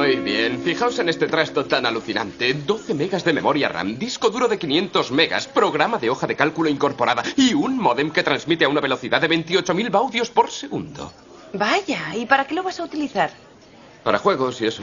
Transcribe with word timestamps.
Muy 0.00 0.16
bien, 0.16 0.62
fijaos 0.62 0.98
en 0.98 1.10
este 1.10 1.26
trasto 1.26 1.66
tan 1.66 1.84
alucinante. 1.84 2.54
12 2.54 2.94
megas 2.94 3.22
de 3.22 3.34
memoria 3.34 3.68
RAM, 3.68 3.98
disco 3.98 4.30
duro 4.30 4.48
de 4.48 4.58
500 4.58 5.12
megas, 5.12 5.46
programa 5.46 5.98
de 5.98 6.08
hoja 6.08 6.26
de 6.26 6.36
cálculo 6.36 6.70
incorporada 6.70 7.22
y 7.36 7.52
un 7.52 7.76
modem 7.76 8.10
que 8.10 8.22
transmite 8.22 8.64
a 8.64 8.70
una 8.70 8.80
velocidad 8.80 9.20
de 9.20 9.28
28.000 9.28 9.90
baudios 9.90 10.30
por 10.30 10.50
segundo. 10.50 11.12
Vaya, 11.52 12.16
¿y 12.16 12.24
para 12.24 12.46
qué 12.46 12.54
lo 12.54 12.62
vas 12.62 12.80
a 12.80 12.84
utilizar? 12.84 13.30
Para 14.02 14.18
juegos 14.18 14.58
y 14.62 14.68
eso. 14.68 14.82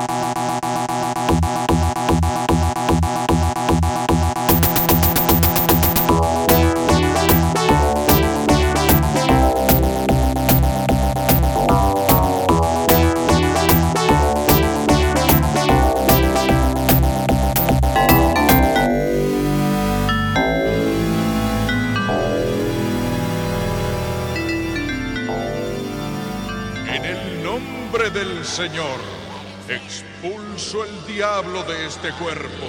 Este 32.03 32.13
cuerpo. 32.13 32.65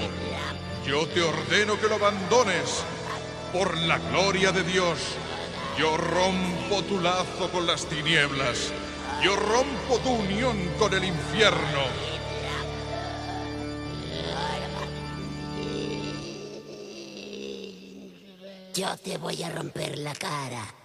Yo 0.84 1.06
te 1.08 1.22
ordeno 1.22 1.80
que 1.80 1.88
lo 1.88 1.94
abandones. 1.94 2.84
Por 3.50 3.76
la 3.78 3.98
gloria 3.98 4.52
de 4.52 4.62
Dios, 4.62 4.98
yo 5.78 5.96
rompo 5.96 6.82
tu 6.82 7.00
lazo 7.00 7.50
con 7.50 7.66
las 7.66 7.86
tinieblas. 7.86 8.72
Yo 9.22 9.36
rompo 9.36 9.98
tu 10.02 10.10
unión 10.10 10.58
con 10.78 10.92
el 10.92 11.04
infierno. 11.04 11.82
Yo 18.74 18.96
te 18.98 19.16
voy 19.16 19.42
a 19.42 19.50
romper 19.50 19.96
la 19.98 20.14
cara. 20.14 20.81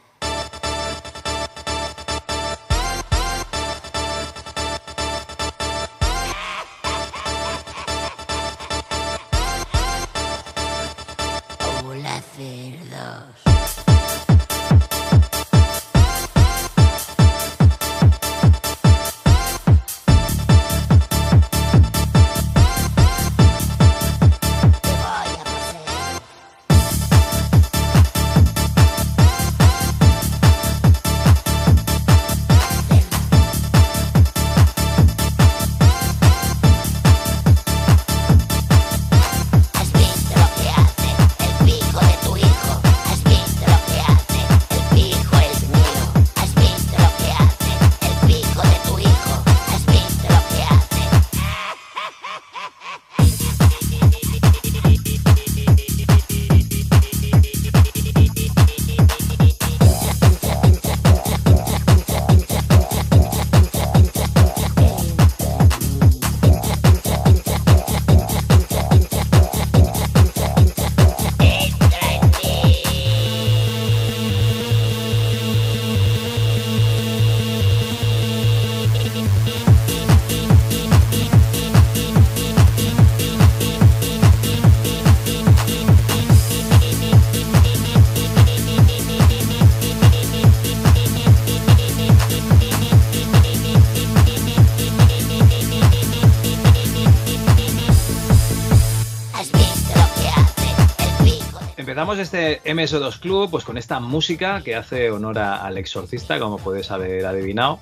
Empezamos 101.97 102.19
este 102.19 102.61
MS2 102.61 103.19
Club 103.19 103.49
pues 103.49 103.63
con 103.63 103.75
esta 103.75 103.99
música 103.99 104.61
que 104.61 104.75
hace 104.75 105.09
honor 105.09 105.39
al 105.39 105.79
exorcista, 105.79 106.37
como 106.37 106.59
puedes 106.59 106.91
haber 106.91 107.25
adivinado. 107.25 107.79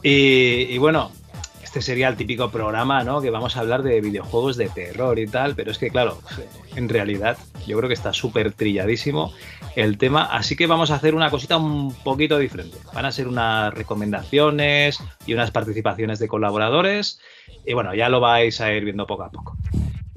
Y 0.00 0.78
bueno, 0.78 1.10
este 1.60 1.82
sería 1.82 2.06
el 2.06 2.14
típico 2.14 2.52
programa, 2.52 3.02
¿no? 3.02 3.20
Que 3.20 3.30
vamos 3.30 3.56
a 3.56 3.60
hablar 3.62 3.82
de 3.82 4.00
videojuegos 4.00 4.56
de 4.56 4.68
terror 4.68 5.18
y 5.18 5.26
tal, 5.26 5.56
pero 5.56 5.72
es 5.72 5.78
que 5.78 5.90
claro, 5.90 6.20
en 6.76 6.88
realidad 6.88 7.36
yo 7.66 7.76
creo 7.78 7.88
que 7.88 7.94
está 7.94 8.12
súper 8.12 8.52
trilladísimo 8.52 9.32
el 9.74 9.98
tema, 9.98 10.22
así 10.22 10.54
que 10.54 10.68
vamos 10.68 10.92
a 10.92 10.94
hacer 10.94 11.16
una 11.16 11.28
cosita 11.28 11.56
un 11.56 11.92
poquito 11.92 12.38
diferente. 12.38 12.78
Van 12.94 13.06
a 13.06 13.10
ser 13.10 13.26
unas 13.26 13.74
recomendaciones 13.74 15.02
y 15.26 15.34
unas 15.34 15.50
participaciones 15.50 16.20
de 16.20 16.28
colaboradores 16.28 17.18
y 17.66 17.74
bueno, 17.74 17.92
ya 17.92 18.08
lo 18.08 18.20
vais 18.20 18.60
a 18.60 18.72
ir 18.72 18.84
viendo 18.84 19.04
poco 19.04 19.24
a 19.24 19.32
poco. 19.32 19.56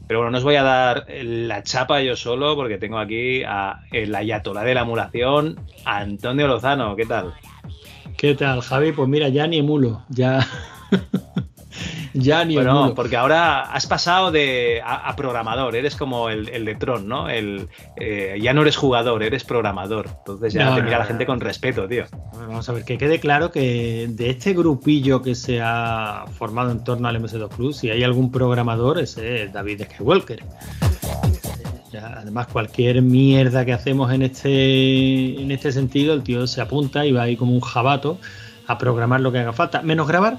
Pero 0.08 0.20
bueno, 0.20 0.32
no 0.32 0.38
os 0.38 0.44
voy 0.44 0.56
a 0.56 0.64
dar 0.64 1.06
la 1.10 1.64
chapa 1.64 2.02
yo 2.02 2.16
solo 2.16 2.56
porque 2.56 2.78
tengo 2.78 3.00
aquí 3.00 3.44
a 3.44 3.82
el 3.92 4.14
ayatolá 4.14 4.64
de 4.64 4.76
la 4.76 4.82
emulación, 4.82 5.60
Antonio 5.84 6.48
Lozano. 6.48 6.96
¿Qué 6.96 7.06
tal? 7.06 7.34
¿Qué 8.18 8.36
tal, 8.36 8.62
Javi? 8.62 8.92
Pues 8.92 9.10
mira, 9.10 9.30
ya 9.30 9.48
ni 9.48 9.58
emulo, 9.58 10.04
ya. 10.10 10.46
ya 12.14 12.44
ni 12.46 12.56
Bueno, 12.56 12.72
emulo. 12.80 12.96
porque 12.96 13.18
ahora 13.18 13.62
has 13.62 13.86
pasado 13.88 14.32
de 14.32 14.82
a, 14.84 15.10
a 15.10 15.16
programador, 15.16 15.76
eres 15.76 15.96
como 15.96 16.30
el, 16.30 16.50
el 16.50 16.66
de 16.66 16.76
Tron, 16.76 17.08
¿no? 17.08 17.30
El, 17.30 17.68
eh, 17.98 18.38
ya 18.42 18.54
no 18.54 18.62
eres 18.62 18.78
jugador, 18.78 19.24
eres 19.24 19.44
programador. 19.44 20.08
Entonces 20.20 20.54
ya 20.54 20.66
No, 20.66 20.76
te 20.76 20.80
no, 20.82 20.86
mira 20.86 20.98
la 21.00 21.04
no, 21.04 21.08
gente 21.10 21.24
no. 21.26 21.28
con 21.28 21.40
respeto, 21.42 21.88
tío. 21.88 22.06
Vamos 22.34 22.68
a 22.70 22.74
ver, 22.74 22.84
que 22.86 22.98
quede 22.98 23.20
claro 23.20 23.52
que 23.52 24.08
de 24.10 24.30
este 24.30 24.54
grupillo 24.54 25.22
que 25.22 25.36
se 25.36 25.60
ha 25.62 26.26
formado 26.38 26.72
en 26.72 26.84
torno 26.84 27.08
al 27.08 27.22
MS2 27.22 27.50
Plus, 27.50 27.78
si 27.78 27.90
hay 27.90 28.04
algún 28.04 28.32
programador, 28.32 29.00
ese 29.00 29.44
es 29.44 29.54
David 29.54 29.84
Skywalker. 29.84 30.44
Además, 32.18 32.48
cualquier 32.48 33.02
mierda 33.02 33.64
que 33.64 33.72
hacemos 33.72 34.12
en 34.12 34.22
este, 34.24 35.42
en 35.42 35.50
este 35.52 35.72
sentido, 35.72 36.14
el 36.14 36.24
tío 36.24 36.46
se 36.46 36.60
apunta 36.60 37.06
y 37.06 37.14
va 37.14 37.24
ahí 37.24 37.38
como 37.38 37.54
un 37.54 37.62
jabato 37.62 38.20
a 38.68 38.78
programar 38.78 39.22
lo 39.22 39.32
que 39.32 39.40
haga 39.40 39.54
falta, 39.54 39.82
menos 39.82 40.08
grabar. 40.08 40.38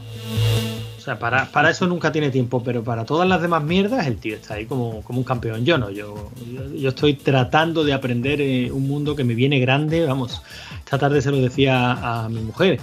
Sea, 1.07 1.21
para, 1.21 1.47
para 1.53 1.71
eso 1.71 1.87
nunca 1.87 2.11
tiene 2.11 2.31
tiempo, 2.31 2.65
pero 2.65 2.83
para 2.83 3.05
todas 3.05 3.29
las 3.29 3.41
demás 3.41 3.63
mierdas, 3.63 4.09
el 4.09 4.17
tío 4.17 4.35
está 4.35 4.55
ahí 4.55 4.67
como, 4.67 5.03
como 5.03 5.21
un 5.21 5.25
campeón. 5.25 5.65
Yo 5.65 5.79
no, 5.79 5.89
yo, 5.89 6.33
yo, 6.75 6.89
estoy 6.89 7.15
tratando 7.15 7.85
de 7.85 7.93
aprender 7.93 8.41
eh, 8.41 8.73
un 8.73 8.89
mundo 8.89 9.15
que 9.15 9.23
me 9.23 9.37
viene 9.37 9.61
grande. 9.61 10.05
Vamos, 10.05 10.43
esta 10.81 10.99
tarde 10.99 11.23
se 11.23 11.31
lo 11.31 11.37
decía 11.37 11.93
a, 11.93 12.29
mi 12.29 12.41
mujer. 12.41 12.81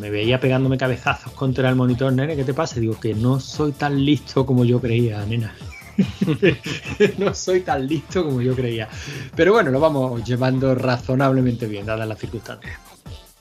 Me 0.00 0.08
veía 0.08 0.40
pegándome 0.40 0.78
cabezazos 0.78 1.34
contra 1.34 1.68
el 1.68 1.76
monitor, 1.76 2.10
nene, 2.10 2.36
¿qué 2.36 2.44
te 2.44 2.54
pasa? 2.54 2.80
Digo 2.80 2.98
que 2.98 3.12
no 3.12 3.38
soy 3.38 3.72
tan 3.72 4.02
listo 4.02 4.46
como 4.46 4.64
yo 4.64 4.80
creía, 4.80 5.22
nena. 5.26 5.54
no 7.18 7.34
soy 7.34 7.60
tan 7.60 7.86
listo 7.86 8.24
como 8.24 8.40
yo 8.40 8.56
creía. 8.56 8.88
Pero 9.36 9.52
bueno, 9.52 9.70
lo 9.70 9.78
vamos 9.78 10.24
llevando 10.24 10.74
razonablemente 10.74 11.66
bien, 11.66 11.84
dadas 11.84 12.08
las 12.08 12.18
circunstancias. 12.18 12.78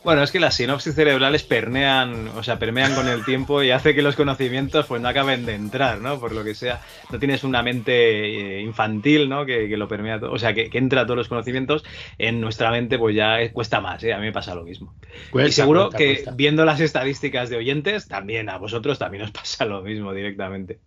Bueno, 0.07 0.23
es 0.23 0.31
que 0.31 0.39
las 0.39 0.55
sinopsis 0.55 0.95
cerebrales 0.95 1.43
permean, 1.43 2.29
o 2.29 2.41
sea, 2.41 2.57
permean 2.57 2.95
con 2.95 3.09
el 3.09 3.25
tiempo 3.25 3.61
y 3.61 3.71
hace 3.71 3.93
que 3.93 4.01
los 4.01 4.15
conocimientos 4.15 4.85
pues 4.85 5.01
no 5.01 5.09
acaben 5.09 5.45
de 5.45 5.53
entrar, 5.53 5.99
¿no? 5.99 6.17
Por 6.17 6.31
lo 6.31 6.45
que 6.45 6.55
sea, 6.55 6.79
no 7.11 7.19
tienes 7.19 7.43
una 7.43 7.61
mente 7.61 8.55
eh, 8.55 8.61
infantil, 8.61 9.27
¿no? 9.27 9.45
Que, 9.45 9.67
que 9.67 9.75
lo 9.75 9.89
permea 9.89 10.17
todo, 10.17 10.31
o 10.31 10.39
sea, 10.39 10.53
que, 10.53 10.69
que 10.69 10.77
entra 10.77 11.03
todos 11.03 11.17
los 11.17 11.27
conocimientos 11.27 11.83
en 12.17 12.39
nuestra 12.39 12.71
mente, 12.71 12.97
pues 12.97 13.17
ya 13.17 13.51
cuesta 13.51 13.81
más, 13.81 14.01
¿eh? 14.05 14.13
A 14.13 14.19
mí 14.19 14.27
me 14.27 14.31
pasa 14.31 14.55
lo 14.55 14.63
mismo. 14.63 14.95
Cuesta, 15.29 15.49
y 15.49 15.51
seguro 15.51 15.87
cuesta, 15.87 15.97
que 15.97 16.13
cuesta. 16.13 16.31
viendo 16.31 16.63
las 16.63 16.79
estadísticas 16.79 17.49
de 17.49 17.57
oyentes, 17.57 18.07
también 18.07 18.47
a 18.47 18.57
vosotros 18.57 18.97
también 18.97 19.23
os 19.23 19.31
pasa 19.31 19.65
lo 19.65 19.81
mismo 19.81 20.13
directamente. 20.13 20.79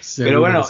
Seguro 0.00 0.30
Pero 0.30 0.40
bueno, 0.40 0.64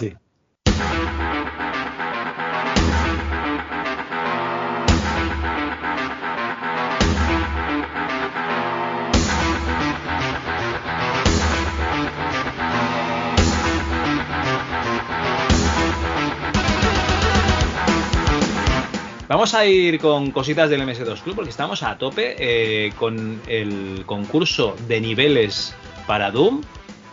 Vamos 19.28 19.55
a 19.55 19.67
ir 19.67 19.99
con 19.99 20.31
cositas 20.31 20.70
del 20.70 20.82
MS2 20.82 21.20
Club 21.20 21.34
porque 21.34 21.50
estamos 21.50 21.82
a 21.82 21.99
tope 21.99 22.37
eh, 22.38 22.93
con 22.96 23.40
el 23.49 24.05
concurso 24.06 24.76
de 24.87 25.00
niveles 25.00 25.75
para 26.06 26.31
Doom. 26.31 26.62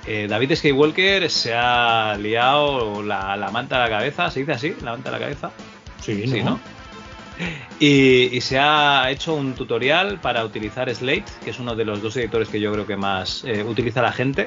Eh, 0.06 0.28
David 0.30 0.56
Skywalker 0.56 1.28
se 1.30 1.56
ha 1.56 2.16
liado 2.20 3.02
la, 3.02 3.36
la 3.36 3.50
manta 3.50 3.78
a 3.78 3.88
la 3.88 3.90
cabeza, 3.90 4.30
¿se 4.30 4.42
dice 4.42 4.52
así? 4.52 4.76
La 4.84 4.92
manta 4.92 5.10
a 5.10 5.14
la 5.14 5.20
cabeza. 5.20 5.52
Sí, 6.02 6.28
Sí, 6.28 6.44
¿no? 6.44 6.52
¿no? 6.52 6.60
Y, 7.80 8.30
y 8.32 8.42
se 8.42 8.60
ha 8.60 9.10
hecho 9.10 9.34
un 9.34 9.54
tutorial 9.56 10.20
para 10.20 10.46
utilizar 10.46 10.94
Slate, 10.94 11.26
que 11.44 11.50
es 11.50 11.60
uno 11.60 11.76
de 11.76 11.84
los 11.84 12.02
dos 12.02 12.16
editores 12.18 12.48
que 12.48 12.60
yo 12.60 12.72
creo 12.72 12.86
que 12.86 12.96
más 12.96 13.44
eh, 13.44 13.64
utiliza 13.64 14.02
la 14.02 14.12
gente. 14.12 14.46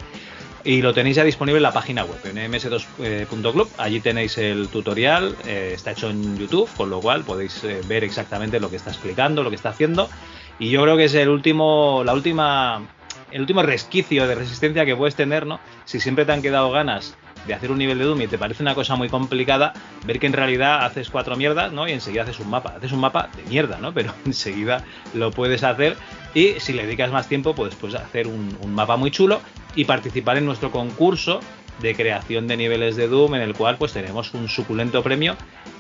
Y 0.67 0.83
lo 0.83 0.93
tenéis 0.93 1.15
ya 1.15 1.23
disponible 1.23 1.59
en 1.59 1.63
la 1.63 1.73
página 1.73 2.05
web, 2.05 2.19
en 2.25 2.51
ms2.club. 2.51 3.71
Allí 3.79 4.01
tenéis 4.01 4.37
el 4.37 4.67
tutorial, 4.67 5.37
eh, 5.47 5.71
está 5.73 5.93
hecho 5.93 6.11
en 6.11 6.37
YouTube, 6.37 6.69
con 6.77 6.91
lo 6.91 6.99
cual 7.01 7.23
podéis 7.23 7.63
eh, 7.63 7.83
ver 7.87 8.03
exactamente 8.03 8.59
lo 8.59 8.69
que 8.69 8.75
está 8.75 8.91
explicando, 8.91 9.45
lo 9.45 9.51
que 9.51 9.55
está 9.55 9.69
haciendo. 9.69 10.11
Y 10.59 10.71
yo 10.71 10.83
creo 10.83 10.97
que 10.97 11.05
es 11.05 11.15
el 11.15 11.29
último, 11.29 12.03
la 12.05 12.13
última, 12.15 12.85
el 13.31 13.43
último 13.43 13.63
resquicio 13.63 14.27
de 14.27 14.35
resistencia 14.35 14.85
que 14.85 14.97
puedes 14.97 15.15
tener, 15.15 15.47
¿no? 15.47 15.61
Si 15.85 16.01
siempre 16.01 16.25
te 16.25 16.33
han 16.33 16.43
quedado 16.43 16.73
ganas 16.73 17.17
de 17.47 17.55
hacer 17.55 17.71
un 17.71 17.79
nivel 17.79 17.99
de 17.99 18.05
Doom 18.05 18.23
y 18.23 18.27
te 18.27 18.39
parece 18.39 18.63
una 18.63 18.75
cosa 18.75 18.97
muy 18.97 19.09
complicada, 19.09 19.73
ver 20.05 20.19
que 20.19 20.27
en 20.27 20.33
realidad 20.33 20.85
haces 20.85 21.11
cuatro 21.11 21.37
mierdas, 21.37 21.73
¿no? 21.73 21.89
Y 21.89 21.93
enseguida 21.93 22.23
haces 22.23 22.41
un 22.41 22.51
mapa. 22.51 22.75
Haces 22.77 22.93
un 22.93 23.01
mapa 23.01 23.29
de 23.37 23.43
mierda, 23.45 23.79
¿no? 23.79 23.93
Pero 23.93 24.13
enseguida 24.27 24.85
lo 25.15 25.31
puedes 25.31 25.63
hacer 25.63 25.97
y 26.35 26.55
si 26.61 26.73
le 26.73 26.85
dedicas 26.85 27.11
más 27.11 27.29
tiempo, 27.29 27.55
puedes, 27.55 27.75
puedes 27.75 27.97
hacer 27.97 28.27
un, 28.27 28.57
un 28.61 28.75
mapa 28.75 28.97
muy 28.97 29.11
chulo 29.11 29.41
y 29.75 29.85
participar 29.85 30.39
en 30.39 30.47
nuestro 30.47 30.71
concurso 30.71 31.41
de 31.81 31.95
creación 31.95 32.47
de 32.47 32.57
niveles 32.57 32.97
de 32.97 33.09
Doom 33.09 33.35
en 33.35 33.43
el 33.43 33.55
cual 33.55 33.77
pues 33.77 33.93
tenemos 33.93 34.33
un 34.35 34.49
suculento 34.49 35.03
premio 35.03 35.37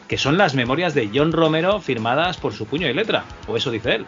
que 0.09 0.19
son 0.19 0.39
las 0.39 0.55
memorias 0.55 0.95
de 0.95 1.11
John 1.13 1.33
Romero 1.33 1.81
firmadas 1.81 2.37
por 2.37 2.53
su 2.53 2.67
puño 2.67 2.89
y 2.89 2.95
letra, 2.95 3.25
o 3.49 3.57
eso 3.57 3.71
dice 3.71 3.97
él. 3.97 4.07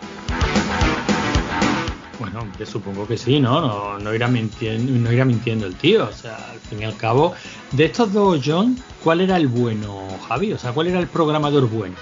Bueno, 2.19 2.41
supongo 2.65 3.07
que 3.07 3.17
sí, 3.17 3.39
¿no? 3.39 3.61
No, 3.61 3.99
no, 3.99 4.13
irá 4.13 4.27
mintiendo, 4.27 4.93
no 4.93 5.13
irá 5.13 5.25
mintiendo 5.25 5.67
el 5.67 5.77
tío. 5.77 6.09
O 6.09 6.13
sea, 6.13 6.35
al 6.51 6.59
fin 6.59 6.83
y 6.83 6.85
al 6.85 6.97
cabo, 6.97 7.35
de 7.73 7.85
estos 7.85 8.13
dos 8.13 8.41
John, 8.45 8.77
¿cuál 9.05 9.21
era 9.21 9.37
el 9.37 9.47
bueno, 9.47 10.09
Javi? 10.27 10.53
O 10.53 10.59
sea, 10.59 10.73
¿cuál 10.73 10.89
era 10.89 10.99
el 10.99 11.07
programador 11.07 11.69
bueno? 11.69 11.95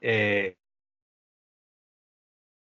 Eh, 0.00 0.56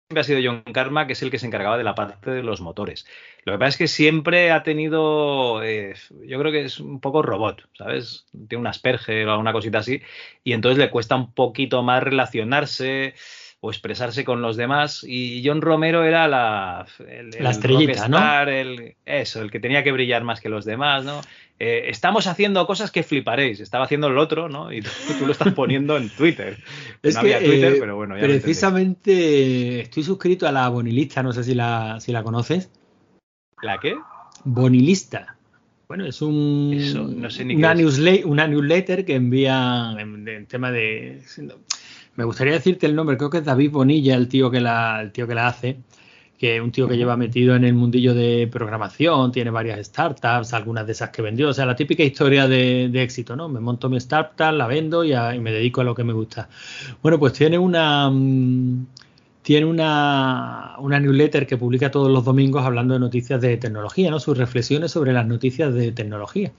siempre 0.07 0.21
ha 0.21 0.23
sido 0.23 0.39
John 0.43 0.73
Karma, 0.73 1.05
que 1.05 1.13
es 1.13 1.21
el 1.21 1.31
que 1.31 1.39
se 1.39 1.47
encargaba 1.47 1.77
de 1.77 1.83
la 1.83 1.95
parte 1.95 2.31
de 2.31 2.43
los 2.43 2.61
motores. 2.61 3.05
Lo 3.43 3.53
que 3.53 3.59
pasa 3.59 3.69
es 3.69 3.77
que 3.77 3.87
siempre 3.87 4.51
ha 4.51 4.63
tenido, 4.63 5.61
eh, 5.63 5.95
yo 6.25 6.39
creo 6.39 6.51
que 6.53 6.63
es 6.63 6.79
un 6.79 7.01
poco 7.01 7.21
robot, 7.21 7.67
¿sabes? 7.77 8.25
Tiene 8.47 8.61
un 8.61 8.67
Asperger 8.67 9.27
o 9.27 9.31
alguna 9.31 9.51
cosita 9.51 9.79
así, 9.79 10.01
y 10.45 10.53
entonces 10.53 10.77
le 10.77 10.91
cuesta 10.91 11.15
un 11.15 11.33
poquito 11.33 11.83
más 11.83 12.03
relacionarse 12.03 13.15
o 13.63 13.69
expresarse 13.69 14.25
con 14.25 14.41
los 14.41 14.57
demás. 14.57 15.05
Y 15.07 15.41
John 15.45 15.61
Romero 15.61 16.03
era 16.03 16.27
la, 16.27 16.85
el, 17.07 17.29
La 17.29 17.37
el 17.39 17.45
estrellita, 17.47 18.07
¿no? 18.07 18.17
el- 18.49 18.95
eso, 19.05 19.41
el 19.41 19.51
que 19.51 19.59
tenía 19.59 19.83
que 19.83 19.91
brillar 19.91 20.23
más 20.23 20.41
que 20.41 20.49
los 20.49 20.65
demás, 20.65 21.05
¿no? 21.05 21.21
Eh, 21.59 21.89
estamos 21.89 22.25
haciendo 22.25 22.65
cosas 22.65 22.89
que 22.89 23.03
fliparéis. 23.03 23.59
Estaba 23.59 23.85
haciendo 23.85 24.07
el 24.07 24.17
otro, 24.17 24.49
¿no? 24.49 24.73
Y 24.73 24.81
tú, 24.81 24.89
tú 25.19 25.27
lo 25.27 25.31
estás 25.31 25.53
poniendo 25.53 25.95
en 25.95 26.09
Twitter. 26.09 26.57
Es 27.03 27.13
no 27.15 27.21
que, 27.21 27.35
había 27.35 27.47
Twitter, 27.47 27.73
eh, 27.73 27.77
pero 27.79 27.95
bueno, 27.95 28.17
ya 28.17 28.23
precisamente 28.23 29.81
estoy 29.81 30.01
suscrito 30.03 30.47
a 30.47 30.51
la 30.51 30.67
Bonilista, 30.69 31.21
no 31.21 31.31
sé 31.31 31.43
si 31.43 31.53
la, 31.53 31.99
si 31.99 32.11
la 32.11 32.23
conoces. 32.23 32.71
¿La 33.61 33.79
qué? 33.79 33.95
Bonilista. 34.43 35.35
Bueno, 35.87 36.05
es 36.07 36.21
un, 36.23 36.73
Eso, 36.75 37.03
no 37.03 37.29
sé 37.29 37.45
ni 37.45 37.55
una, 37.55 37.75
qué 37.75 37.81
es. 37.83 37.99
newsle- 37.99 38.25
una 38.25 38.47
newsletter 38.47 39.05
que 39.05 39.13
envía 39.15 39.95
en, 39.99 40.27
en 40.27 40.47
tema 40.47 40.71
de... 40.71 41.21
Me 42.15 42.23
gustaría 42.25 42.53
decirte 42.53 42.85
el 42.85 42.95
nombre, 42.95 43.17
creo 43.17 43.29
que 43.29 43.37
es 43.39 43.45
David 43.45 43.71
Bonilla, 43.71 44.15
el 44.15 44.27
tío 44.27 44.51
que 44.51 44.59
la, 44.61 45.01
el 45.01 45.11
tío 45.11 45.27
que 45.27 45.33
la 45.35 45.47
hace, 45.47 45.77
que 46.37 46.55
es 46.57 46.61
un 46.61 46.71
tío 46.71 46.87
que 46.87 46.97
lleva 46.97 47.15
metido 47.17 47.55
en 47.55 47.63
el 47.63 47.73
mundillo 47.73 48.13
de 48.13 48.47
programación, 48.51 49.31
tiene 49.31 49.49
varias 49.51 49.85
startups, 49.87 50.53
algunas 50.53 50.85
de 50.85 50.91
esas 50.93 51.09
que 51.11 51.21
vendió, 51.21 51.49
o 51.49 51.53
sea, 51.53 51.65
la 51.65 51.75
típica 51.75 52.03
historia 52.03 52.47
de, 52.47 52.89
de 52.91 53.03
éxito, 53.03 53.35
¿no? 53.35 53.47
Me 53.47 53.59
monto 53.59 53.89
mi 53.89 53.97
startup, 53.97 54.51
la 54.53 54.67
vendo 54.67 55.03
y, 55.03 55.13
a- 55.13 55.35
y 55.35 55.39
me 55.39 55.51
dedico 55.51 55.81
a 55.81 55.83
lo 55.83 55.95
que 55.95 56.03
me 56.03 56.13
gusta. 56.13 56.49
Bueno, 57.01 57.19
pues 57.19 57.33
tiene 57.33 57.57
una... 57.57 58.09
mm, 58.09 58.85
tiene 59.43 59.65
una, 59.65 60.75
una 60.79 60.99
newsletter 60.99 61.47
que 61.47 61.57
publica 61.57 61.89
todos 61.89 62.11
los 62.11 62.23
domingos 62.23 62.63
hablando 62.63 62.93
de 62.93 62.99
noticias 62.99 63.41
de 63.41 63.57
tecnología, 63.57 64.11
¿no? 64.11 64.19
Sus 64.19 64.37
reflexiones 64.37 64.91
sobre 64.91 65.13
las 65.13 65.25
noticias 65.25 65.73
de 65.73 65.91
tecnología. 65.91 66.51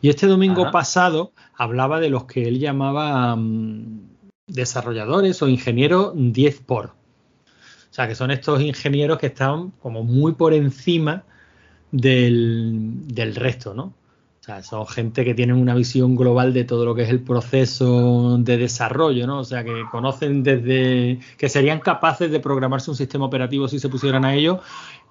Y 0.00 0.08
este 0.08 0.26
domingo 0.28 0.62
Ajá. 0.62 0.70
pasado 0.70 1.32
hablaba 1.56 1.98
de 1.98 2.10
los 2.10 2.26
que 2.26 2.46
él 2.46 2.60
llamaba 2.60 3.34
mm, 3.34 4.00
desarrolladores 4.48 5.40
o 5.42 5.48
ingenieros 5.48 6.12
10 6.14 6.60
por. 6.62 6.86
O 6.86 7.94
sea, 7.98 8.08
que 8.08 8.14
son 8.14 8.30
estos 8.30 8.60
ingenieros 8.60 9.18
que 9.18 9.26
están 9.26 9.70
como 9.80 10.02
muy 10.02 10.32
por 10.32 10.52
encima 10.52 11.24
del, 11.90 13.06
del 13.06 13.34
resto, 13.34 13.74
¿no? 13.74 13.94
O 14.40 14.44
sea, 14.50 14.62
son 14.62 14.86
gente 14.86 15.24
que 15.26 15.34
tienen 15.34 15.56
una 15.56 15.74
visión 15.74 16.16
global 16.16 16.54
de 16.54 16.64
todo 16.64 16.86
lo 16.86 16.94
que 16.94 17.02
es 17.02 17.10
el 17.10 17.20
proceso 17.20 18.38
de 18.38 18.56
desarrollo, 18.56 19.26
¿no? 19.26 19.40
O 19.40 19.44
sea, 19.44 19.62
que 19.62 19.84
conocen 19.90 20.42
desde 20.42 21.18
que 21.36 21.48
serían 21.50 21.80
capaces 21.80 22.30
de 22.30 22.40
programarse 22.40 22.90
un 22.90 22.96
sistema 22.96 23.26
operativo 23.26 23.68
si 23.68 23.78
se 23.78 23.90
pusieran 23.90 24.24
a 24.24 24.34
ello, 24.34 24.60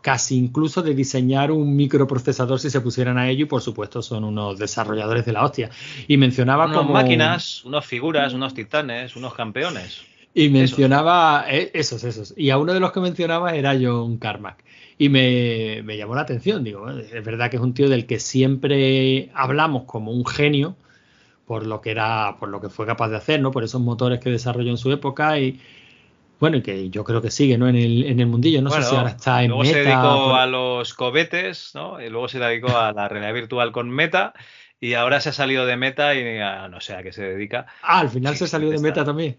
casi 0.01 0.37
incluso 0.37 0.81
de 0.81 0.93
diseñar 0.93 1.51
un 1.51 1.75
microprocesador 1.75 2.59
si 2.59 2.69
se 2.69 2.81
pusieran 2.81 3.17
a 3.17 3.29
ello 3.29 3.43
y 3.43 3.47
por 3.47 3.61
supuesto 3.61 4.01
son 4.01 4.23
unos 4.23 4.57
desarrolladores 4.57 5.25
de 5.25 5.33
la 5.33 5.43
hostia. 5.43 5.69
Y 6.07 6.17
mencionaba 6.17 6.65
Unos 6.65 6.77
como 6.77 6.93
máquinas, 6.93 7.63
unos 7.65 7.85
figuras, 7.85 8.33
unos 8.33 8.53
titanes, 8.53 9.15
unos 9.15 9.33
campeones. 9.33 10.01
y 10.33 10.49
mencionaba 10.49 11.45
eh, 11.49 11.71
esos, 11.73 12.03
esos. 12.03 12.33
Y 12.37 12.49
a 12.51 12.57
uno 12.57 12.73
de 12.73 12.79
los 12.79 12.91
que 12.91 12.99
mencionaba 12.99 13.55
era 13.55 13.75
John 13.79 14.17
Carmack. 14.17 14.63
Y 14.99 15.09
me, 15.09 15.81
me 15.83 15.97
llamó 15.97 16.15
la 16.15 16.21
atención, 16.21 16.63
digo, 16.63 16.89
es 16.89 17.23
verdad 17.23 17.49
que 17.51 17.57
es 17.57 17.61
un 17.61 17.73
tío 17.73 17.87
del 17.89 18.05
que 18.07 18.19
siempre 18.19 19.29
hablamos 19.35 19.83
como 19.83 20.11
un 20.11 20.25
genio 20.25 20.75
por 21.45 21.65
lo 21.65 21.79
que 21.81 21.91
era, 21.91 22.35
por 22.39 22.49
lo 22.49 22.59
que 22.59 22.69
fue 22.69 22.85
capaz 22.85 23.07
de 23.09 23.15
hacer, 23.17 23.39
¿no? 23.41 23.51
Por 23.51 23.63
esos 23.63 23.79
motores 23.79 24.19
que 24.19 24.29
desarrolló 24.29 24.69
en 24.69 24.77
su 24.77 24.91
época 24.91 25.39
y 25.39 25.59
bueno, 26.39 26.57
y 26.57 26.61
que 26.61 26.89
yo 26.89 27.03
creo 27.03 27.21
que 27.21 27.31
sigue, 27.31 27.57
¿no? 27.57 27.67
En 27.67 27.75
el, 27.75 28.05
en 28.05 28.19
el 28.19 28.27
mundillo. 28.27 28.61
No 28.61 28.69
Bueno, 28.69 28.83
sé 28.83 28.89
si 28.91 28.95
ahora 28.95 29.09
está 29.11 29.41
en 29.43 29.49
luego 29.49 29.63
meta. 29.63 29.73
se 29.73 29.83
dedicó 29.83 30.25
por- 30.25 30.39
a 30.39 30.45
los 30.45 30.93
cobetes, 30.93 31.71
¿no? 31.73 32.01
Y 32.01 32.09
luego 32.09 32.27
se 32.27 32.39
dedicó 32.39 32.77
a 32.77 32.91
la 32.93 33.07
realidad 33.07 33.33
virtual 33.33 33.71
con 33.71 33.89
Meta. 33.89 34.33
Y 34.79 34.93
ahora 34.93 35.19
se 35.19 35.29
ha 35.29 35.33
salido 35.33 35.65
de 35.65 35.75
Meta 35.75 36.13
y 36.13 36.37
a, 36.39 36.67
no 36.67 36.79
sé 36.81 36.93
a 36.93 37.01
qué 37.01 37.11
se 37.11 37.23
dedica. 37.23 37.65
Ah, 37.81 37.99
al 37.99 38.09
final 38.09 38.33
Sí, 38.33 38.39
se 38.39 38.47
salió 38.47 38.69
de 38.69 38.79
meta 38.79 39.03
también. 39.03 39.37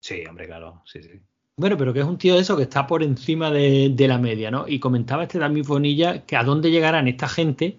Sí, 0.00 0.24
hombre, 0.26 0.46
claro. 0.46 0.82
Sí, 0.86 1.02
sí. 1.02 1.20
Bueno, 1.56 1.76
pero 1.76 1.92
que 1.92 2.00
es 2.00 2.06
un 2.06 2.18
tío 2.18 2.34
de 2.34 2.40
eso 2.40 2.56
que 2.56 2.64
está 2.64 2.86
por 2.86 3.02
encima 3.02 3.50
de, 3.50 3.90
de 3.90 4.08
la 4.08 4.18
media, 4.18 4.50
¿no? 4.50 4.66
Y 4.66 4.80
comentaba 4.80 5.22
este 5.22 5.38
David 5.38 5.66
Bonilla 5.66 6.24
que 6.24 6.36
a 6.36 6.42
dónde 6.44 6.70
llegarán 6.70 7.06
esta 7.08 7.28
gente 7.28 7.76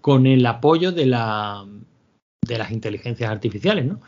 con 0.00 0.26
el 0.26 0.44
apoyo 0.46 0.90
de, 0.90 1.06
la, 1.06 1.64
de 2.46 2.58
las 2.58 2.70
inteligencias 2.72 3.30
artificiales, 3.30 3.84
¿no? 3.84 4.00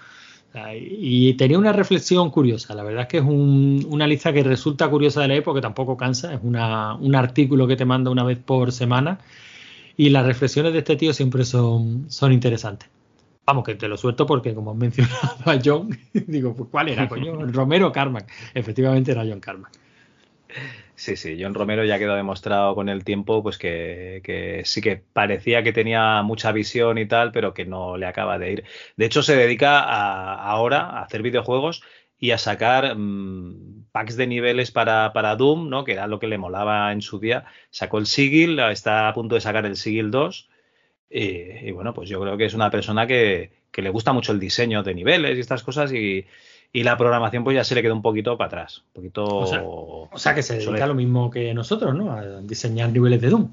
Y 0.78 1.34
tenía 1.34 1.58
una 1.58 1.72
reflexión 1.72 2.30
curiosa. 2.30 2.74
La 2.74 2.82
verdad 2.84 3.02
es 3.02 3.08
que 3.08 3.16
es 3.18 3.24
un- 3.24 3.84
una 3.88 4.06
lista 4.06 4.32
que 4.32 4.42
resulta 4.44 4.88
curiosa 4.88 5.20
de 5.22 5.28
leer 5.28 5.42
porque 5.42 5.60
tampoco 5.60 5.96
cansa. 5.96 6.32
Es 6.34 6.40
una- 6.42 6.94
un 6.94 7.14
artículo 7.14 7.66
que 7.66 7.76
te 7.76 7.84
manda 7.84 8.10
una 8.10 8.22
vez 8.24 8.38
por 8.38 8.70
semana. 8.72 9.18
Y 9.96 10.10
las 10.10 10.26
reflexiones 10.26 10.72
de 10.72 10.78
este 10.80 10.96
tío 10.96 11.12
siempre 11.12 11.44
son, 11.44 12.06
son 12.08 12.32
interesantes. 12.32 12.88
Vamos, 13.46 13.64
que 13.64 13.74
te 13.74 13.88
lo 13.88 13.96
suelto 13.96 14.26
porque 14.26 14.54
como 14.54 14.70
has 14.70 14.76
mencionado 14.76 15.34
a 15.44 15.58
John, 15.62 15.90
digo, 16.26 16.54
pues 16.54 16.68
¿cuál 16.70 16.88
era, 16.88 17.08
coño? 17.08 17.34
Romero 17.52 17.92
Carmack. 17.92 18.30
Efectivamente 18.54 19.12
era 19.12 19.24
John 19.28 19.40
Carmack. 19.40 19.72
Sí, 20.96 21.16
sí, 21.16 21.36
John 21.40 21.54
Romero 21.54 21.84
ya 21.84 21.98
quedó 21.98 22.14
demostrado 22.14 22.74
con 22.76 22.88
el 22.88 23.02
tiempo, 23.04 23.42
pues 23.42 23.58
que, 23.58 24.20
que 24.22 24.62
sí 24.64 24.80
que 24.80 24.96
parecía 24.96 25.64
que 25.64 25.72
tenía 25.72 26.22
mucha 26.22 26.52
visión 26.52 26.98
y 26.98 27.06
tal, 27.06 27.32
pero 27.32 27.52
que 27.52 27.64
no 27.66 27.96
le 27.96 28.06
acaba 28.06 28.38
de 28.38 28.52
ir. 28.52 28.64
De 28.96 29.04
hecho, 29.06 29.22
se 29.24 29.34
dedica 29.36 29.80
a- 29.80 30.34
ahora 30.48 30.80
a 30.82 31.02
hacer 31.02 31.22
videojuegos 31.22 31.82
y 32.16 32.30
a 32.30 32.38
sacar 32.38 32.94
mm, 32.96 33.86
packs 33.90 34.16
de 34.16 34.28
niveles 34.28 34.70
para, 34.70 35.12
para 35.12 35.34
Doom, 35.34 35.68
¿no? 35.68 35.82
Que 35.82 35.92
era 35.92 36.06
lo 36.06 36.20
que 36.20 36.28
le 36.28 36.38
molaba 36.38 36.92
en 36.92 37.02
su 37.02 37.18
día. 37.18 37.44
Sacó 37.70 37.98
el 37.98 38.06
Sigil, 38.06 38.60
está 38.60 39.08
a 39.08 39.14
punto 39.14 39.34
de 39.34 39.40
sacar 39.40 39.66
el 39.66 39.76
Sigil 39.76 40.12
2. 40.12 40.48
Y, 41.10 41.68
y 41.68 41.70
bueno, 41.72 41.92
pues 41.94 42.08
yo 42.08 42.20
creo 42.20 42.36
que 42.36 42.44
es 42.46 42.54
una 42.54 42.70
persona 42.70 43.06
que, 43.06 43.50
que 43.72 43.82
le 43.82 43.90
gusta 43.90 44.12
mucho 44.12 44.32
el 44.32 44.40
diseño 44.40 44.82
de 44.84 44.94
niveles 44.94 45.36
y 45.36 45.40
estas 45.40 45.62
cosas 45.64 45.92
y, 45.92 46.26
y 46.74 46.82
la 46.82 46.98
programación 46.98 47.44
pues 47.44 47.54
ya 47.54 47.62
se 47.62 47.76
le 47.76 47.82
quedó 47.82 47.94
un 47.94 48.02
poquito 48.02 48.36
para 48.36 48.48
atrás. 48.48 48.82
Un 48.88 48.92
poquito... 48.94 49.24
O 49.24 49.46
sea, 49.46 49.62
o 49.62 50.18
sea 50.18 50.34
que 50.34 50.42
se 50.42 50.58
dedica 50.58 50.82
a 50.82 50.88
lo 50.88 50.96
mismo 50.96 51.30
que 51.30 51.54
nosotros, 51.54 51.94
¿no? 51.94 52.10
A 52.10 52.40
diseñar 52.40 52.90
niveles 52.90 53.20
de 53.20 53.30
Doom. 53.30 53.48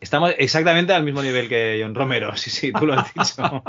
Estamos 0.00 0.32
exactamente 0.38 0.94
al 0.94 1.04
mismo 1.04 1.22
nivel 1.22 1.50
que 1.50 1.78
John 1.82 1.94
Romero, 1.94 2.34
sí, 2.34 2.48
sí, 2.48 2.72
tú 2.72 2.86
lo 2.86 2.94
has 2.94 3.12
dicho. 3.12 3.62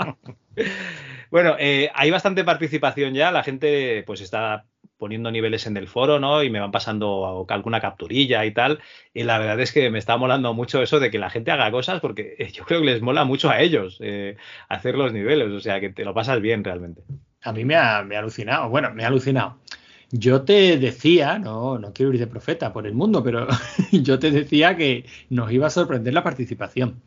bueno, 1.30 1.54
eh, 1.58 1.90
hay 1.94 2.10
bastante 2.10 2.44
participación 2.44 3.12
ya, 3.12 3.30
la 3.30 3.44
gente 3.44 4.04
pues 4.06 4.22
está 4.22 4.64
poniendo 4.96 5.30
niveles 5.30 5.66
en 5.66 5.76
el 5.76 5.86
foro, 5.86 6.18
¿no? 6.18 6.42
Y 6.42 6.48
me 6.48 6.58
van 6.58 6.72
pasando 6.72 7.46
alguna 7.46 7.82
capturilla 7.82 8.46
y 8.46 8.54
tal. 8.54 8.80
Y 9.12 9.24
la 9.24 9.38
verdad 9.38 9.60
es 9.60 9.70
que 9.70 9.90
me 9.90 9.98
está 9.98 10.16
molando 10.16 10.54
mucho 10.54 10.80
eso 10.80 10.98
de 10.98 11.10
que 11.10 11.18
la 11.18 11.28
gente 11.28 11.50
haga 11.50 11.70
cosas 11.70 12.00
porque 12.00 12.50
yo 12.54 12.64
creo 12.64 12.80
que 12.80 12.86
les 12.86 13.02
mola 13.02 13.26
mucho 13.26 13.50
a 13.50 13.60
ellos 13.60 13.98
eh, 14.00 14.38
hacer 14.70 14.94
los 14.94 15.12
niveles, 15.12 15.50
o 15.50 15.60
sea 15.60 15.78
que 15.78 15.90
te 15.90 16.06
lo 16.06 16.14
pasas 16.14 16.40
bien 16.40 16.64
realmente. 16.64 17.02
A 17.48 17.52
mí 17.52 17.64
me 17.64 17.76
ha, 17.76 18.02
me 18.04 18.16
ha 18.16 18.20
alucinado. 18.20 18.68
Bueno, 18.68 18.92
me 18.94 19.04
ha 19.04 19.08
alucinado. 19.08 19.58
Yo 20.10 20.42
te 20.42 20.78
decía, 20.78 21.38
no, 21.38 21.78
no 21.78 21.92
quiero 21.92 22.12
ir 22.12 22.18
de 22.18 22.26
profeta 22.26 22.72
por 22.72 22.86
el 22.86 22.94
mundo, 22.94 23.22
pero 23.22 23.46
yo 23.92 24.18
te 24.18 24.30
decía 24.30 24.76
que 24.76 25.04
nos 25.30 25.52
iba 25.52 25.66
a 25.66 25.70
sorprender 25.70 26.14
la 26.14 26.22
participación. 26.24 27.02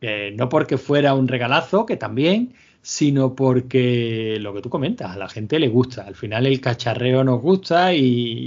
Eh, 0.00 0.34
no 0.36 0.48
porque 0.48 0.78
fuera 0.78 1.14
un 1.14 1.28
regalazo, 1.28 1.86
que 1.86 1.96
también, 1.96 2.54
sino 2.82 3.34
porque 3.34 4.38
lo 4.40 4.54
que 4.54 4.62
tú 4.62 4.70
comentas, 4.70 5.10
a 5.12 5.18
la 5.18 5.28
gente 5.28 5.58
le 5.58 5.68
gusta. 5.68 6.06
Al 6.06 6.14
final 6.14 6.46
el 6.46 6.60
cacharreo 6.60 7.24
nos 7.24 7.40
gusta 7.40 7.94
y, 7.94 8.00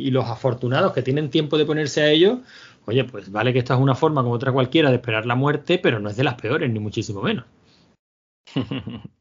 y 0.08 0.12
los 0.12 0.26
afortunados 0.26 0.94
que 0.94 1.02
tienen 1.02 1.30
tiempo 1.30 1.58
de 1.58 1.66
ponerse 1.66 2.02
a 2.02 2.10
ello, 2.12 2.42
oye, 2.86 3.04
pues 3.04 3.32
vale 3.32 3.54
que 3.54 3.60
esta 3.60 3.76
es 3.76 3.80
una 3.80 3.96
forma 3.96 4.22
como 4.24 4.36
otra 4.36 4.52
cualquiera 4.52 4.90
de 4.90 4.98
esperar 4.98 5.26
la 5.26 5.36
muerte, 5.36 5.80
pero 5.80 6.00
no 6.00 6.10
es 6.10 6.18
de 6.18 6.24
las 6.24 6.36
peores, 6.36 6.72
ni 6.72 6.80
muchísimo 6.80 7.22
menos. 7.22 7.46